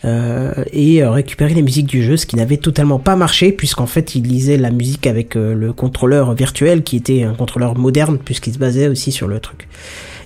Euh, 0.05 0.51
et 0.73 1.01
euh, 1.01 1.11
récupérer 1.11 1.53
les 1.53 1.61
musiques 1.61 1.85
du 1.85 2.03
jeu, 2.03 2.17
ce 2.17 2.25
qui 2.25 2.35
n'avait 2.35 2.57
totalement 2.57 2.99
pas 2.99 3.15
marché 3.15 3.53
puisqu'en 3.53 3.85
fait 3.85 4.15
il 4.15 4.23
lisait 4.23 4.57
la 4.57 4.69
musique 4.69 5.07
avec 5.07 5.37
euh, 5.37 5.53
le 5.53 5.71
contrôleur 5.71 6.33
virtuel 6.33 6.83
qui 6.83 6.97
était 6.97 7.23
un 7.23 7.33
contrôleur 7.33 7.77
moderne 7.77 8.17
puisqu'il 8.17 8.53
se 8.53 8.59
basait 8.59 8.87
aussi 8.89 9.13
sur 9.13 9.27
le 9.27 9.39
truc. 9.39 9.67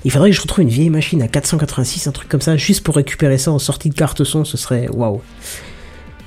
Il 0.03 0.11
faudrait 0.11 0.31
que 0.31 0.35
je 0.35 0.41
retrouve 0.41 0.63
une 0.63 0.69
vieille 0.69 0.89
machine 0.89 1.21
à 1.21 1.27
486, 1.27 2.07
un 2.07 2.11
truc 2.11 2.29
comme 2.29 2.41
ça, 2.41 2.55
juste 2.57 2.83
pour 2.83 2.95
récupérer 2.95 3.37
ça 3.37 3.51
en 3.51 3.59
sortie 3.59 3.89
de 3.89 3.95
carte 3.95 4.23
son, 4.23 4.45
ce 4.45 4.57
serait 4.57 4.87
waouh. 4.89 5.21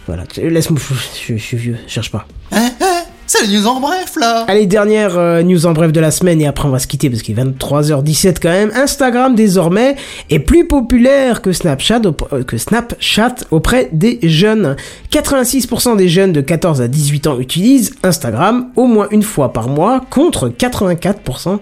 Voilà, 0.06 0.24
laisse-moi, 0.36 0.80
je, 1.26 1.36
je 1.36 1.42
suis 1.42 1.56
vieux, 1.56 1.76
cherche 1.86 2.10
pas. 2.10 2.26
C'est 3.32 3.46
le 3.46 3.60
news 3.60 3.66
en 3.68 3.78
bref 3.78 4.16
là. 4.18 4.44
Allez, 4.48 4.66
dernière 4.66 5.16
euh, 5.16 5.44
news 5.44 5.64
en 5.64 5.70
bref 5.70 5.92
de 5.92 6.00
la 6.00 6.10
semaine 6.10 6.40
et 6.40 6.48
après 6.48 6.66
on 6.66 6.72
va 6.72 6.80
se 6.80 6.88
quitter 6.88 7.08
parce 7.08 7.22
qu'il 7.22 7.38
est 7.38 7.42
23h17 7.44 8.38
quand 8.42 8.48
même. 8.48 8.72
Instagram 8.74 9.36
désormais 9.36 9.94
est 10.30 10.40
plus 10.40 10.66
populaire 10.66 11.40
que 11.40 11.52
Snapchat, 11.52 12.00
euh, 12.32 12.42
que 12.42 12.58
Snapchat 12.58 13.36
auprès 13.52 13.88
des 13.92 14.18
jeunes. 14.24 14.74
86% 15.12 15.96
des 15.96 16.08
jeunes 16.08 16.32
de 16.32 16.40
14 16.40 16.80
à 16.80 16.88
18 16.88 17.28
ans 17.28 17.38
utilisent 17.38 17.94
Instagram 18.02 18.70
au 18.74 18.86
moins 18.86 19.06
une 19.12 19.22
fois 19.22 19.52
par 19.52 19.68
mois 19.68 20.04
contre 20.10 20.48
84% 20.48 21.60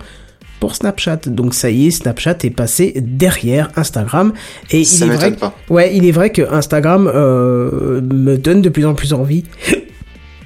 pour 0.60 0.74
Snapchat. 0.74 1.20
Donc 1.26 1.52
ça 1.52 1.68
y 1.68 1.88
est, 1.88 1.90
Snapchat 1.90 2.38
est 2.44 2.50
passé 2.50 2.94
derrière 2.96 3.68
Instagram 3.76 4.32
et 4.70 4.84
Ça 4.84 5.04
il 5.04 5.12
est 5.12 5.14
vrai 5.16 5.32
pas. 5.32 5.54
Ouais, 5.68 5.94
il 5.94 6.06
est 6.06 6.12
vrai 6.12 6.30
que 6.30 6.50
Instagram 6.50 7.12
euh, 7.14 8.00
me 8.00 8.38
donne 8.38 8.62
de 8.62 8.70
plus 8.70 8.86
en 8.86 8.94
plus 8.94 9.12
envie. 9.12 9.44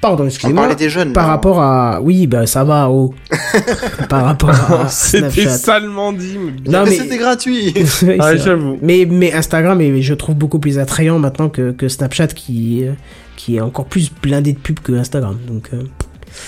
Pardon, 0.02 0.24
On 0.24 0.26
excusez-moi. 0.26 0.62
parlait 0.62 0.74
des 0.74 0.90
jeunes. 0.90 1.12
Par 1.12 1.28
rapport 1.28 1.60
à. 1.62 2.00
Oui, 2.02 2.26
bah 2.26 2.44
ça 2.46 2.64
va, 2.64 2.90
oh. 2.90 3.14
Par 4.08 4.24
rapport 4.24 4.50
à 4.50 4.88
C'était 4.90 5.48
salement 5.48 6.12
dit. 6.12 6.36
mais 6.38 6.52
mais 6.72 6.84
mais. 6.84 6.90
c'était 6.90 7.18
gratuit. 7.18 7.72
Ah, 8.18 8.34
j'avoue. 8.36 8.78
mais, 8.82 9.06
mais 9.08 9.32
Instagram, 9.32 9.80
est, 9.80 10.02
je 10.02 10.14
trouve 10.14 10.34
beaucoup 10.34 10.58
plus 10.58 10.80
attrayant 10.80 11.20
maintenant 11.20 11.48
que, 11.48 11.70
que 11.70 11.86
Snapchat 11.88 12.26
qui, 12.28 12.84
euh, 12.84 12.92
qui 13.36 13.56
est 13.56 13.60
encore 13.60 13.86
plus 13.86 14.10
blindé 14.10 14.52
de 14.52 14.58
pubs 14.58 14.80
que 14.80 14.92
Instagram. 14.92 15.38
Donc, 15.46 15.68
euh, 15.72 15.84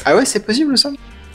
ah 0.05 0.16
ouais 0.16 0.24
c'est 0.24 0.44
possible 0.44 0.76
ça? 0.76 0.91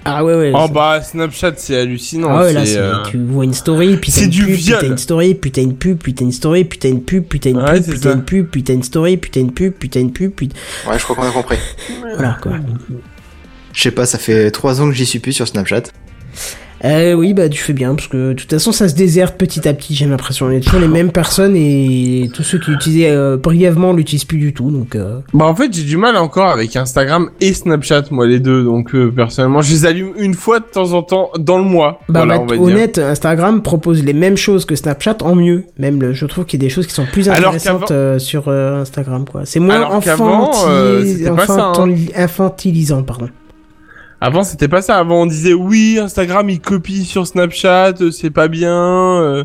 Ah 0.06 0.24
ouais, 0.24 0.34
ouais. 0.36 0.52
Oh 0.56 0.66
ça- 0.68 0.74
bah 0.74 1.02
Snapchat 1.02 1.54
c'est 1.58 1.78
hallucinant. 1.78 2.30
Ah 2.32 2.44
ouais, 2.44 2.54
là, 2.54 2.62
euh, 2.66 3.04
tu 3.12 3.18
vois 3.24 3.44
une 3.44 3.54
story, 3.54 3.98
puis 3.98 4.12
t'as 4.12 4.20
c'est 4.20 4.24
une 4.26 4.30
du 4.32 4.46
pub, 4.46 4.54
puis 4.56 4.64
t'as 4.80 4.86
une 4.88 4.98
story, 4.98 5.36
puis 5.36 5.52
t'as 5.52 5.62
une 5.62 5.76
pub, 5.76 5.98
puis 5.98 6.14
t'as 6.14 6.26
une 6.26 6.32
story, 6.32 6.64
puis 6.64 6.80
t'as 6.80 6.90
une 6.90 7.04
pub, 7.04 7.24
puis 7.26 7.40
t'as 7.40 7.50
une 7.50 7.58
Ouais, 7.58 7.74
pub, 7.82 7.84
puis 7.90 8.00
t'as 8.00 8.14
une 8.14 8.24
pub, 8.24 8.48
puis 8.50 8.64
t'as 8.64 8.74
une 8.74 8.84
story, 8.84 9.18
puis 9.18 9.32
t'as 9.32 9.40
une 9.42 9.52
pub, 9.52 9.74
puis 9.74 9.90
t'as 9.90 10.00
une 10.00 10.12
pub, 10.14 10.32
puis... 10.32 10.50
Ouais 10.88 10.98
je 10.98 11.04
crois 11.04 11.16
qu'on 11.16 11.24
a 11.28 11.32
compris. 11.32 11.58
Voilà, 12.16 12.38
quoi. 12.42 12.54
Je 13.74 13.82
sais 13.82 13.92
pas 13.92 14.06
ça 14.06 14.18
fait 14.18 14.50
trois 14.52 14.82
ans 14.82 14.88
que 14.88 14.96
j'y 14.96 15.06
suis 15.06 15.20
plus 15.20 15.34
sur 15.34 15.48
Snapchat. 15.48 15.84
Euh, 16.86 17.14
oui, 17.14 17.34
bah 17.34 17.50
tu 17.50 17.62
fais 17.62 17.74
bien, 17.74 17.94
parce 17.96 18.08
que 18.08 18.30
de 18.30 18.34
toute 18.34 18.50
façon 18.50 18.72
ça 18.72 18.88
se 18.88 18.96
déserte 18.96 19.38
petit 19.38 19.68
à 19.68 19.74
petit, 19.74 19.96
j'ai 19.96 20.06
l'impression. 20.06 20.50
Il 20.50 20.54
y 20.54 20.58
a 20.58 20.62
toujours 20.62 20.80
les 20.80 20.88
mêmes 20.88 21.12
personnes 21.12 21.56
et 21.56 22.30
tous 22.34 22.44
ceux 22.44 22.58
qui 22.60 22.72
l'utilisaient 22.72 23.10
euh, 23.12 23.38
brièvement 23.38 23.92
l'utilisent 23.94 24.24
plus 24.26 24.38
du 24.38 24.54
tout, 24.54 24.72
donc... 24.72 24.96
Euh... 24.96 25.20
Bah 25.34 25.46
en 25.46 25.56
fait 25.56 25.74
j'ai 25.74 25.84
du 25.84 25.98
mal 25.98 26.16
encore 26.16 26.50
avec 26.50 26.76
Instagram 26.76 27.30
et 27.42 27.54
Snapchat 27.54 28.04
moi 28.12 28.26
les 28.28 28.40
deux 28.40 28.64
donc 28.64 28.96
euh, 28.96 29.12
personnellement 29.12 29.62
je 29.62 29.72
les 29.74 29.86
allume 29.86 30.12
une 30.18 30.34
fois 30.34 30.60
de 30.60 30.66
temps 30.66 30.94
en 30.94 31.04
temps 31.04 31.32
dans 31.38 31.58
le 31.58 31.64
mois. 31.66 32.00
Bah, 32.08 32.22
voilà, 32.26 32.40
on 32.40 32.46
va 32.46 32.56
dire. 32.56 32.64
honnête, 32.64 32.98
Instagram 32.98 33.62
propose 33.62 34.04
les 34.04 34.14
mêmes 34.14 34.38
choses 34.38 34.66
que 34.66 34.76
Snapchat 34.76 35.18
en 35.22 35.36
mieux. 35.36 35.66
Même, 35.78 36.02
le- 36.02 36.14
je 36.14 36.26
trouve 36.26 36.46
qu'il 36.46 36.62
y 36.62 36.64
a 36.64 36.68
des 36.68 36.74
choses 36.74 36.88
qui 36.88 36.94
sont 36.94 37.06
plus 37.12 37.30
intéressantes 37.30 37.92
euh, 37.92 38.20
sur 38.20 38.46
euh, 38.48 38.82
Instagram, 38.82 39.26
quoi. 39.30 39.42
C'est 39.46 39.60
moins 39.60 39.82
ça, 40.02 40.16
hein. 40.26 41.74
infantil- 41.74 42.12
infantilisant, 42.16 43.04
pardon. 43.04 43.28
Avant 44.22 44.44
c'était 44.44 44.68
pas 44.68 44.82
ça. 44.82 44.98
Avant 44.98 45.22
on 45.22 45.26
disait 45.26 45.54
oui 45.54 45.98
Instagram 46.02 46.50
il 46.50 46.60
copie 46.60 47.06
sur 47.06 47.26
Snapchat, 47.28 47.94
euh, 48.02 48.12
c'est 48.12 48.30
pas 48.32 48.48
bien. 48.48 48.74
euh, 49.22 49.44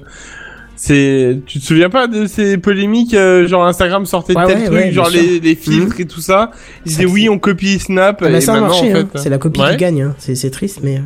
c'est, 0.77 1.39
tu 1.47 1.61
te 1.61 1.65
souviens 1.65 1.89
pas 1.89 2.09
de 2.09 2.27
ces 2.27 2.59
polémiques 2.59 3.15
euh, 3.15 3.47
genre 3.47 3.65
Instagram 3.65 4.05
sortait 4.07 4.37
Ouais, 4.37 4.47
tel 4.47 4.59
ouais, 4.59 4.65
truc, 4.65 4.77
ouais, 4.79 4.93
genre 4.93 5.09
les, 5.09 5.39
les 5.39 5.55
filtres 5.55 6.01
et 6.01 6.05
tout 6.07 6.21
ça. 6.21 6.51
Ils 6.85 6.89
disaient 6.89 7.05
oui 7.07 7.29
on 7.29 7.39
copie 7.39 7.79
Snap 7.79 8.19
Ah 8.21 8.25
bah, 8.29 8.37
et 8.37 8.41
ça 8.41 8.55
a 8.55 8.61
marché, 8.61 8.93
en 8.93 8.97
hein. 8.97 9.09
fait. 9.13 9.19
c'est 9.21 9.31
la 9.31 9.39
copie 9.39 9.61
Ouais. 9.61 9.71
qui 9.71 9.77
gagne. 9.77 10.03
Hein. 10.03 10.15
C'est, 10.19 10.35
c'est 10.35 10.51
triste, 10.51 10.81
mais. 10.83 10.97
euh. 10.99 11.01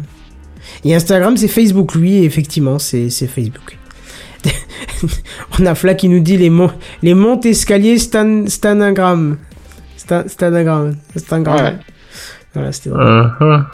Et 0.85 0.95
Instagram, 0.95 1.37
c'est 1.37 1.49
Facebook, 1.49 1.95
lui, 1.95 2.25
effectivement, 2.25 2.79
c'est, 2.79 3.11
c'est 3.11 3.27
Facebook. 3.27 3.77
On 5.61 5.67
a 5.67 5.75
Fla 5.75 5.95
qui 5.95 6.09
nous 6.09 6.21
dit 6.21 6.37
les, 6.37 6.51
mon- 6.51 6.71
les 7.03 7.15
montes 7.15 7.45
escaliers 7.47 7.99
Stan, 7.99 8.45
Stanagram. 8.47 9.37
Stan, 9.97 10.23
Stanagram. 10.27 10.97
Stanagram. 11.17 11.79
Voilà, 12.55 12.73
c'était 12.73 12.91
drôle. 12.91 13.03
Uh-huh. 13.41 13.65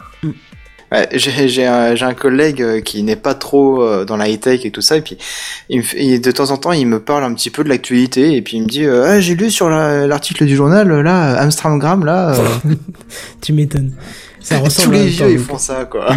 Ouais, 0.91 1.09
j'ai 1.13 1.65
un, 1.65 2.13
collègue 2.13 2.61
euh, 2.61 2.79
qui 2.79 3.01
n'est 3.01 3.15
pas 3.15 3.33
trop 3.33 3.81
euh, 3.83 4.05
dans 4.05 4.17
la 4.17 4.29
high 4.29 4.39
tech 4.39 4.65
et 4.65 4.71
tout 4.71 4.81
ça 4.81 4.97
et 4.97 5.01
puis 5.01 5.17
il 5.67 5.79
me 5.79 5.83
fait- 5.83 5.97
il- 6.05 6.21
de 6.21 6.31
temps 6.31 6.51
en 6.51 6.57
temps 6.57 6.71
il 6.73 6.85
me 6.87 6.99
parle 6.99 7.23
un 7.23 7.33
petit 7.33 7.49
peu 7.49 7.63
de 7.63 7.69
l'actualité 7.69 8.35
et 8.37 8.41
puis 8.43 8.57
il 8.57 8.63
me 8.63 8.67
dit 8.67 8.85
euh, 8.85 9.03
ah, 9.07 9.19
j'ai 9.19 9.35
lu 9.35 9.49
sur 9.49 9.67
la- 9.67 10.05
l'article 10.05 10.45
du 10.45 10.55
journal 10.55 10.87
là 11.01 11.39
Amstramgram 11.41 12.05
là 12.05 12.35
euh, 12.35 12.75
Tu 13.41 13.51
m'étonnes. 13.53 13.93
Ça 14.39 14.59
ressemble 14.63 14.85
tous 14.89 14.93
les 15.03 15.07
vieux 15.07 15.31
ils 15.31 15.39
font 15.39 15.57
ça 15.57 15.85
quoi. 15.85 16.15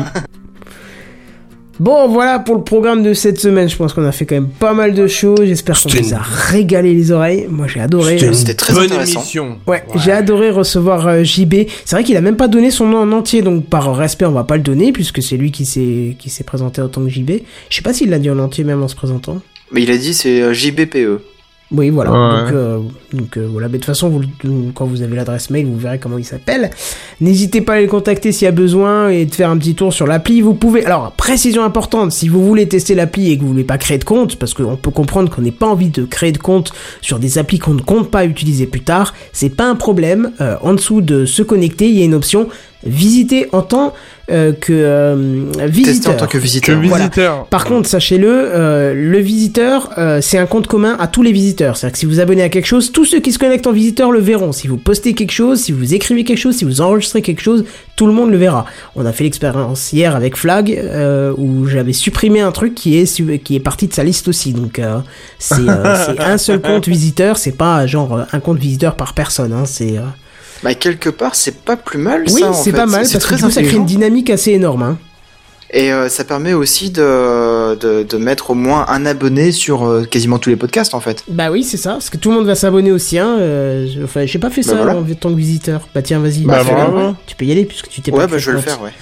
Bon, 1.81 2.08
voilà 2.08 2.40
pour 2.40 2.57
le 2.57 2.62
programme 2.62 3.02
de 3.02 3.12
cette 3.15 3.39
semaine. 3.39 3.68
Je 3.68 3.76
pense 3.76 3.92
qu'on 3.92 4.05
a 4.05 4.12
fait 4.12 4.26
quand 4.26 4.34
même 4.34 4.48
pas 4.48 4.74
mal 4.74 4.94
de 4.94 5.07
choses. 5.07 5.44
J'espère 5.44 5.81
qu'on 5.81 5.89
vous 5.89 6.15
a 6.15 6.18
régalé 6.18 6.92
les 6.92 7.12
oreilles. 7.12 7.47
Moi, 7.48 7.66
j'ai 7.68 7.81
adoré. 7.81 8.18
C'était 8.32 8.55
très 8.55 8.74
bonne 8.74 8.84
intéressant. 8.84 9.20
émission. 9.20 9.58
Ouais, 9.66 9.84
j'ai 9.97 10.10
adoré 10.12 10.50
recevoir 10.50 11.07
euh, 11.07 11.23
JB. 11.23 11.55
C'est 11.84 11.94
vrai 11.97 12.02
qu'il 12.05 12.16
a 12.16 12.20
même 12.20 12.36
pas 12.36 12.48
donné 12.48 12.70
son 12.70 12.86
nom 12.86 12.98
en 12.98 13.12
entier, 13.12 13.42
donc 13.42 13.66
par 13.66 13.94
respect, 13.97 14.26
on 14.26 14.32
va 14.32 14.44
pas 14.44 14.57
le 14.57 14.62
donner 14.62 14.92
puisque 14.92 15.23
c'est 15.23 15.36
lui 15.36 15.52
qui 15.52 15.65
s'est 15.65 16.16
qui 16.18 16.31
s'est 16.31 16.44
présenté 16.44 16.81
en 16.82 16.89
tant 16.89 17.02
que 17.02 17.08
JB. 17.08 17.31
Je 17.70 17.76
sais 17.76 17.82
pas 17.82 17.92
s'il 17.92 18.10
l'a 18.10 18.18
dit 18.18 18.31
en 18.31 18.39
entier 18.39 18.65
même 18.65 18.82
en 18.82 18.89
se 18.89 18.97
présentant. 18.97 19.40
Mais 19.70 19.82
il 19.82 19.90
a 19.90 19.97
dit 19.97 20.15
c'est 20.15 20.42
euh, 20.42 20.52
JBPE. 20.52 21.20
Oui, 21.71 21.91
voilà. 21.91 22.11
Ouais. 22.11 22.41
Donc, 22.45 22.53
euh, 22.53 22.79
donc 23.13 23.37
euh, 23.37 23.49
voilà. 23.51 23.69
Mais 23.69 23.75
de 23.75 23.79
toute 23.79 23.87
façon, 23.87 24.09
vous, 24.09 24.23
quand 24.75 24.87
vous 24.87 25.03
avez 25.03 25.15
l'adresse 25.17 25.51
mail, 25.51 25.67
vous 25.67 25.77
verrez 25.77 25.99
comment 25.99 26.17
il 26.17 26.25
s'appelle. 26.25 26.71
N'hésitez 27.21 27.61
pas 27.61 27.75
à 27.75 27.81
le 27.81 27.87
contacter 27.87 28.33
s'il 28.33 28.47
y 28.47 28.49
a 28.49 28.53
besoin 28.53 29.11
et 29.11 29.27
de 29.27 29.35
faire 29.35 29.51
un 29.51 29.59
petit 29.59 29.75
tour 29.75 29.93
sur 29.93 30.07
l'appli. 30.07 30.41
Vous 30.41 30.55
pouvez. 30.55 30.85
Alors, 30.87 31.13
précision 31.13 31.63
importante, 31.63 32.13
si 32.13 32.29
vous 32.29 32.43
voulez 32.45 32.67
tester 32.69 32.95
l'appli 32.95 33.31
et 33.31 33.37
que 33.37 33.43
vous 33.43 33.49
voulez 33.49 33.65
pas 33.65 33.77
créer 33.77 33.99
de 33.99 34.05
compte, 34.05 34.37
parce 34.37 34.55
qu'on 34.55 34.77
peut 34.77 34.91
comprendre 34.91 35.31
qu'on 35.31 35.43
n'ait 35.43 35.51
pas 35.51 35.67
envie 35.67 35.91
de 35.91 36.05
créer 36.05 36.33
de 36.33 36.39
compte 36.39 36.73
sur 37.03 37.19
des 37.19 37.37
applis 37.37 37.59
qu'on 37.59 37.75
ne 37.75 37.83
compte 37.83 38.11
pas 38.11 38.25
utiliser 38.25 38.67
plus 38.67 38.83
tard, 38.83 39.13
c'est 39.33 39.55
pas 39.55 39.69
un 39.69 39.77
problème. 39.77 40.33
Euh, 40.41 40.57
en 40.63 40.73
dessous 40.73 41.03
de 41.03 41.27
se 41.27 41.43
connecter, 41.43 41.89
il 41.89 41.99
y 41.99 42.03
a 42.03 42.05
une 42.05 42.15
option 42.15 42.49
visiter 42.84 43.48
en 43.52 43.62
tant 43.62 43.92
euh, 44.31 44.52
que 44.52 44.73
euh, 44.73 45.44
visiteur. 45.66 46.15
en 46.15 46.16
tant 46.16 46.26
que 46.26 46.32
Que 46.32 46.39
visiteur. 46.39 46.81
Voilà. 46.82 47.05
visiteur. 47.05 47.47
Par 47.47 47.65
contre, 47.65 47.89
sachez-le, 47.89 48.28
euh, 48.28 48.94
le 48.94 49.18
visiteur, 49.18 49.90
euh, 49.98 50.20
c'est 50.20 50.39
un 50.39 50.47
compte 50.47 50.66
commun 50.66 50.97
à 51.00 51.07
tous 51.07 51.23
les 51.23 51.32
visiteurs. 51.32 51.76
C'est-à-dire 51.76 51.94
que 51.94 51.98
si 51.98 52.07
vous 52.07 52.20
abonnez 52.20 52.42
à 52.42 52.48
quelque 52.48 52.66
chose, 52.66 52.92
tous 52.92 53.05
ceux 53.05 53.20
qui 53.20 53.32
se 53.32 53.39
connectent 53.39 53.66
en 53.66 53.73
visiteur 53.73 54.12
le 54.12 54.20
verront. 54.20 54.52
Si 54.52 54.68
vous 54.68 54.76
postez 54.76 55.15
quelque 55.15 55.32
chose, 55.32 55.60
si 55.60 55.73
vous 55.73 55.94
écrivez 55.94 56.24
quelque 56.24 56.39
chose, 56.39 56.57
si 56.57 56.65
vous 56.65 56.81
enregistrez 56.81 57.23
quelque 57.23 57.42
chose, 57.42 57.65
tout 57.97 58.07
le 58.07 58.12
monde 58.12 58.31
le 58.31 58.36
verra. 58.36 58.65
On 58.94 59.05
a 59.07 59.12
fait 59.12 59.24
l'expérience 59.24 59.92
hier 59.92 60.15
avec 60.15 60.36
Flag, 60.36 60.70
euh, 60.70 61.34
où 61.36 61.66
j'avais 61.66 61.92
supprimé 61.92 62.40
un 62.40 62.52
truc 62.52 62.74
qui 62.74 62.97
est, 62.97 63.42
qui 63.42 63.57
est 63.57 63.60
parti 63.60 63.89
de 63.89 63.92
sa 63.92 64.05
liste 64.05 64.28
aussi. 64.28 64.52
Donc, 64.52 64.78
euh, 64.78 65.00
c'est 65.39 65.68
euh, 65.68 66.07
c'est 66.07 66.20
un 66.24 66.39
seul 66.39 66.60
compte 66.60 66.86
visiteur, 66.86 67.36
c'est 67.39 67.57
pas 67.57 67.86
genre 67.86 68.16
euh, 68.16 68.24
un 68.32 68.40
compte 68.40 68.58
visiteur 68.58 68.94
par 68.94 69.15
personne. 69.15 69.52
Hein, 69.52 69.65
c'est... 69.66 69.97
Bah 70.62 70.75
quelque 70.75 71.09
part 71.11 71.35
c'est 71.35 71.62
pas 71.65 71.77
plus 71.77 71.99
mal 71.99 72.25
Oui, 72.33 72.41
ça 72.41 72.51
en 72.51 72.53
c'est 72.53 72.70
fait. 72.73 72.77
pas 72.77 72.87
mal, 72.87 73.07
C'est 73.07 73.12
parce 73.15 73.25
que 73.25 73.28
très 73.28 73.37
du 73.37 73.43
coup, 73.45 73.51
ça 73.51 73.62
crée 73.62 73.77
une 73.77 73.87
dynamique 73.87 74.31
assez 74.31 74.51
énorme. 74.53 74.83
Hein. 74.83 74.99
Et 75.70 75.93
euh, 75.93 76.09
ça 76.09 76.25
permet 76.25 76.55
aussi 76.55 76.91
de, 76.91 77.75
de, 77.77 78.03
de 78.03 78.17
mettre 78.17 78.51
au 78.51 78.55
moins 78.55 78.87
un 78.89 79.05
abonné 79.05 79.53
sur 79.53 79.85
euh, 79.87 80.05
quasiment 80.05 80.39
tous 80.39 80.49
les 80.49 80.57
podcasts 80.57 80.95
en 80.95 81.01
fait. 81.01 81.25
Bah 81.28 81.51
oui, 81.51 81.62
c'est 81.62 81.77
ça, 81.77 81.91
parce 81.93 82.09
que 82.09 82.17
tout 82.17 82.31
le 82.31 82.37
monde 82.37 82.47
va 82.47 82.55
s'abonner 82.55 82.91
au 82.91 82.97
sien. 82.97 83.39
euh, 83.39 83.87
je- 83.87 84.03
enfin, 84.03 84.25
j'ai 84.25 84.39
pas 84.39 84.49
fait 84.49 84.62
Bah 84.62 84.69
ça 84.70 84.77
voilà. 84.77 84.97
en 84.97 85.05
tant 85.15 85.28
que 85.31 85.37
visiteur. 85.37 85.87
Bah 85.95 86.01
tiens, 86.01 86.20
vas-y. 86.20 86.45
Bah, 86.45 86.65
bravo. 86.65 87.15
Tu 87.27 87.37
peux 87.37 87.45
y 87.45 87.53
aller 87.53 87.67
puisque 87.67 87.89
tu 87.89 88.01
t'es 88.01 88.11
pas 88.11 88.17
Ouais 88.17 88.27
bah 88.27 88.39
je 88.39 88.51
vais 88.51 88.57
le 88.57 88.62
faire 88.62 88.81
ouais. 88.81 88.93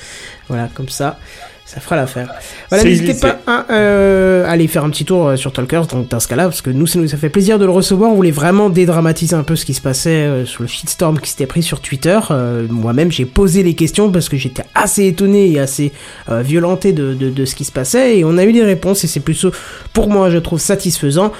Voilà, 0.48 0.68
comme 0.74 0.88
ça, 0.88 1.18
ça 1.66 1.80
fera 1.80 1.96
l'affaire. 1.96 2.32
Voilà, 2.68 2.84
n'hésitez 2.84 3.14
pas 3.14 3.40
à 3.46 3.66
euh, 3.72 4.44
aller 4.46 4.68
faire 4.68 4.84
un 4.84 4.90
petit 4.90 5.04
tour 5.04 5.26
euh, 5.26 5.36
sur 5.36 5.52
Talkers 5.52 5.88
donc 5.88 6.08
dans 6.08 6.20
ce 6.20 6.28
cas-là, 6.28 6.44
parce 6.44 6.62
que 6.62 6.70
nous, 6.70 6.86
ça 6.86 7.00
nous 7.00 7.12
a 7.12 7.16
fait 7.16 7.28
plaisir 7.28 7.58
de 7.58 7.64
le 7.64 7.72
recevoir. 7.72 8.12
On 8.12 8.14
voulait 8.14 8.30
vraiment 8.30 8.70
dédramatiser 8.70 9.34
un 9.34 9.42
peu 9.42 9.56
ce 9.56 9.64
qui 9.64 9.74
se 9.74 9.80
passait 9.80 10.10
euh, 10.10 10.46
sur 10.46 10.62
le 10.62 10.68
shitstorm 10.68 11.18
qui 11.18 11.28
s'était 11.28 11.46
pris 11.46 11.64
sur 11.64 11.80
Twitter. 11.80 12.20
Euh, 12.30 12.68
Moi-même, 12.70 13.10
j'ai 13.10 13.24
posé 13.24 13.64
les 13.64 13.74
questions 13.74 14.12
parce 14.12 14.28
que 14.28 14.36
j'étais 14.36 14.62
assez 14.76 15.06
étonné 15.06 15.50
et 15.50 15.58
assez 15.58 15.90
euh, 16.28 16.40
violenté 16.40 16.92
de, 16.92 17.14
de, 17.14 17.30
de 17.30 17.44
ce 17.44 17.56
qui 17.56 17.64
se 17.64 17.72
passait, 17.72 18.18
et 18.18 18.24
on 18.24 18.38
a 18.38 18.44
eu 18.44 18.52
des 18.52 18.64
réponses, 18.64 19.02
et 19.02 19.08
c'est 19.08 19.20
plutôt, 19.20 19.50
pour 19.92 20.08
moi, 20.08 20.30
je 20.30 20.38
trouve 20.38 20.60
satisfaisant. 20.60 21.32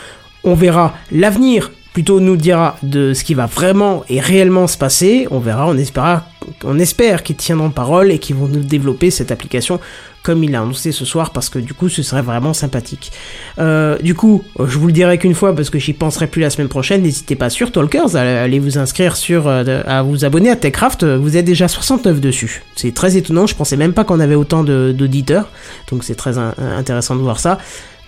On 0.43 0.55
verra 0.55 0.95
l'avenir 1.13 1.71
plutôt 1.93 2.21
nous 2.21 2.37
dira 2.37 2.77
de 2.83 3.15
ce 3.15 3.25
qui 3.25 3.33
va 3.33 3.47
vraiment 3.47 4.05
et 4.11 4.21
réellement 4.21 4.67
se 4.67 4.77
passer. 4.77 5.27
On 5.31 5.39
verra, 5.39 5.67
on 5.67 5.79
espérera, 5.79 6.29
on 6.63 6.79
espère 6.79 7.23
qu'ils 7.23 7.37
tiendront 7.37 7.71
parole 7.71 8.13
et 8.13 8.19
qu'ils 8.19 8.37
vont 8.37 8.49
nous 8.49 8.61
développer 8.61 9.11
cette 9.11 9.33
application 9.33 9.81
comme 10.27 10.43
il 10.43 10.51
l'a 10.51 10.61
annoncé 10.61 10.91
ce 10.91 11.05
soir 11.05 11.31
parce 11.31 11.49
que 11.49 11.61
du 11.61 11.73
coup 11.73 11.89
ce 11.89 12.03
serait 12.03 12.21
vraiment 12.23 12.53
sympathique. 12.53 13.13
Euh, 13.61 13.97
du 13.99 14.15
coup, 14.15 14.43
je 14.59 14.77
vous 14.77 14.89
le 14.89 14.93
dirai 14.93 15.19
qu'une 15.19 15.35
fois 15.35 15.55
parce 15.55 15.71
que 15.71 15.79
j'y 15.79 15.93
penserai 15.93 16.27
plus 16.27 16.43
la 16.43 16.51
semaine 16.51 16.67
prochaine. 16.69 17.03
N'hésitez 17.03 17.37
pas 17.37 17.49
sur 17.49 17.71
Talkers 17.71 18.17
à 18.17 18.21
aller 18.43 18.59
vous 18.59 18.77
inscrire 18.77 19.17
sur, 19.17 19.47
euh, 19.47 19.83
à 19.87 20.03
vous 20.03 20.25
abonner 20.25 20.51
à 20.51 20.57
Techcraft. 20.57 21.05
Vous 21.05 21.37
êtes 21.37 21.45
déjà 21.45 21.69
69 21.69 22.21
dessus. 22.21 22.65
C'est 22.75 22.93
très 22.93 23.17
étonnant. 23.17 23.47
Je 23.47 23.55
pensais 23.55 23.77
même 23.77 23.93
pas 23.93 24.03
qu'on 24.03 24.19
avait 24.19 24.35
autant 24.35 24.65
d'auditeurs. 24.65 25.49
Donc 25.91 26.03
c'est 26.03 26.17
très 26.17 26.37
in- 26.39 26.55
intéressant 26.77 27.15
de 27.15 27.21
voir 27.21 27.39
ça. 27.39 27.59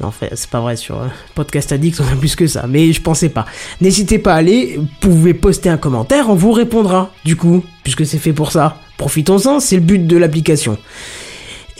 Non, 0.01 0.09
en 0.09 0.11
fait, 0.13 0.31
c'est 0.35 0.49
pas 0.51 0.61
vrai, 0.61 0.77
sur 0.77 0.97
euh, 1.01 1.07
Podcast 1.35 1.73
Addict, 1.73 2.01
on 2.01 2.13
a 2.13 2.17
plus 2.17 2.37
que 2.37 2.47
ça, 2.47 2.67
mais 2.69 2.93
je 2.93 3.01
pensais 3.03 3.29
pas. 3.31 3.47
N'hésitez 3.81 4.19
pas 4.21 4.35
à 4.35 4.37
aller, 4.37 4.77
vous 4.79 4.87
pouvez 5.01 5.35
poster 5.35 5.69
un 5.71 5.77
commentaire, 5.77 6.31
on 6.31 6.35
vous 6.37 6.53
répondra, 6.53 7.11
du 7.25 7.35
coup, 7.35 7.65
puisque 7.83 8.07
c'est 8.07 8.19
fait 8.19 8.33
pour 8.33 8.53
ça. 8.53 8.77
Profitons-en, 8.97 9.59
c'est 9.59 9.75
le 9.75 9.83
but 9.83 10.07
de 10.07 10.17
l'application. 10.17 10.79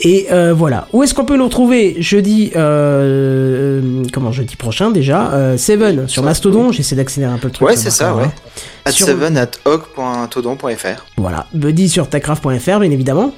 Et 0.01 0.27
euh, 0.31 0.53
voilà. 0.53 0.87
Où 0.93 1.03
est-ce 1.03 1.13
qu'on 1.13 1.25
peut 1.25 1.35
nous 1.37 1.43
retrouver 1.45 1.97
Jeudi, 2.01 2.51
euh, 2.55 3.81
euh, 3.81 4.03
comment 4.13 4.31
jeudi 4.31 4.55
prochain 4.55 4.91
déjà 4.91 5.33
euh, 5.33 5.57
Seven 5.57 6.07
sur 6.07 6.23
Mastodon. 6.23 6.71
J'essaie 6.71 6.95
d'accélérer 6.95 7.33
un 7.33 7.37
peu 7.37 7.47
le 7.47 7.53
truc. 7.53 7.67
Ouais, 7.67 7.75
c'est 7.75 7.89
ça, 7.89 8.15
ouais. 8.15 8.29
At 8.85 8.91
Sur- 8.91 9.07
7 9.07 9.17
at 9.37 9.51
hog.todon.fr. 9.65 11.05
Voilà. 11.17 11.47
Buddy 11.53 11.89
sur 11.89 12.07
techcraft.fr, 12.07 12.79
bien 12.79 12.91
évidemment. 12.91 13.33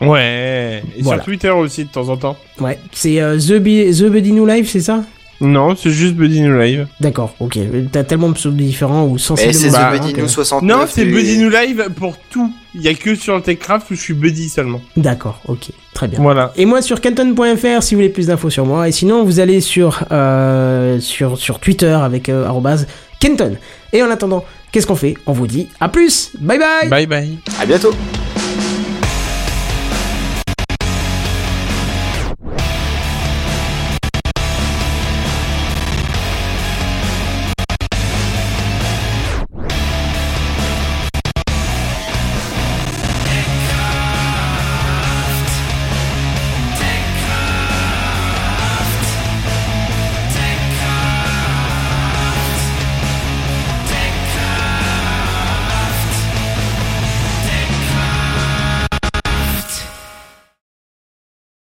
Ouais. 0.00 0.82
Et 0.96 1.02
Voilà. 1.02 1.22
sur 1.22 1.24
Twitter 1.26 1.50
aussi 1.50 1.84
de 1.84 1.88
temps 1.90 2.08
en 2.10 2.16
temps. 2.16 2.36
Ouais. 2.60 2.78
C'est 2.92 3.20
euh, 3.20 3.38
The, 3.38 3.54
The 3.62 4.04
Buddy 4.10 4.32
New 4.32 4.44
Live, 4.46 4.68
c'est 4.70 4.80
ça? 4.80 5.02
Non, 5.40 5.74
c'est 5.76 5.90
juste 5.90 6.14
Buddy 6.14 6.40
New 6.42 6.58
Live. 6.58 6.86
D'accord. 7.00 7.34
Ok. 7.40 7.58
T'as 7.92 8.04
tellement 8.04 8.28
de 8.30 8.34
pseudos 8.34 8.56
différents 8.56 9.04
ou 9.06 9.16
Et 9.16 9.18
sensiblement. 9.18 9.58
c'est 9.58 9.70
bah, 9.70 9.92
The 9.98 10.00
Buddy 10.02 10.20
News 10.20 10.28
69. 10.28 10.76
Non, 10.78 10.86
c'est 10.90 11.02
et- 11.02 11.04
Buddy 11.06 11.38
New 11.38 11.50
Live 11.50 11.88
pour 11.96 12.16
tout. 12.30 12.50
Il 12.78 12.82
y 12.82 12.88
a 12.88 12.94
que 12.94 13.14
sur 13.14 13.34
le 13.34 13.40
Techcraft 13.40 13.90
où 13.90 13.94
je 13.94 14.00
suis 14.00 14.12
Buddy 14.12 14.50
seulement. 14.50 14.82
D'accord. 14.98 15.40
Ok. 15.46 15.70
Très 15.94 16.08
bien. 16.08 16.20
Voilà. 16.20 16.52
Et 16.56 16.66
moi 16.66 16.82
sur 16.82 17.00
canton.fr 17.00 17.82
si 17.82 17.94
vous 17.94 17.98
voulez 18.00 18.10
plus 18.10 18.26
d'infos 18.26 18.50
sur 18.50 18.66
moi. 18.66 18.86
Et 18.86 18.92
sinon 18.92 19.24
vous 19.24 19.40
allez 19.40 19.62
sur 19.62 20.04
euh, 20.12 21.00
sur 21.00 21.38
sur 21.38 21.58
Twitter 21.58 21.92
avec 21.92 22.28
euh, 22.28 22.44
arrobase 22.44 22.86
Kenton. 23.18 23.56
Et 23.94 24.02
en 24.02 24.10
attendant, 24.10 24.44
qu'est-ce 24.72 24.86
qu'on 24.86 24.94
fait? 24.94 25.14
On 25.24 25.32
vous 25.32 25.46
dit 25.46 25.68
à 25.80 25.88
plus. 25.88 26.32
Bye 26.38 26.58
bye. 26.58 26.88
Bye 26.90 27.06
bye. 27.06 27.38
À 27.58 27.64
bientôt. 27.64 27.94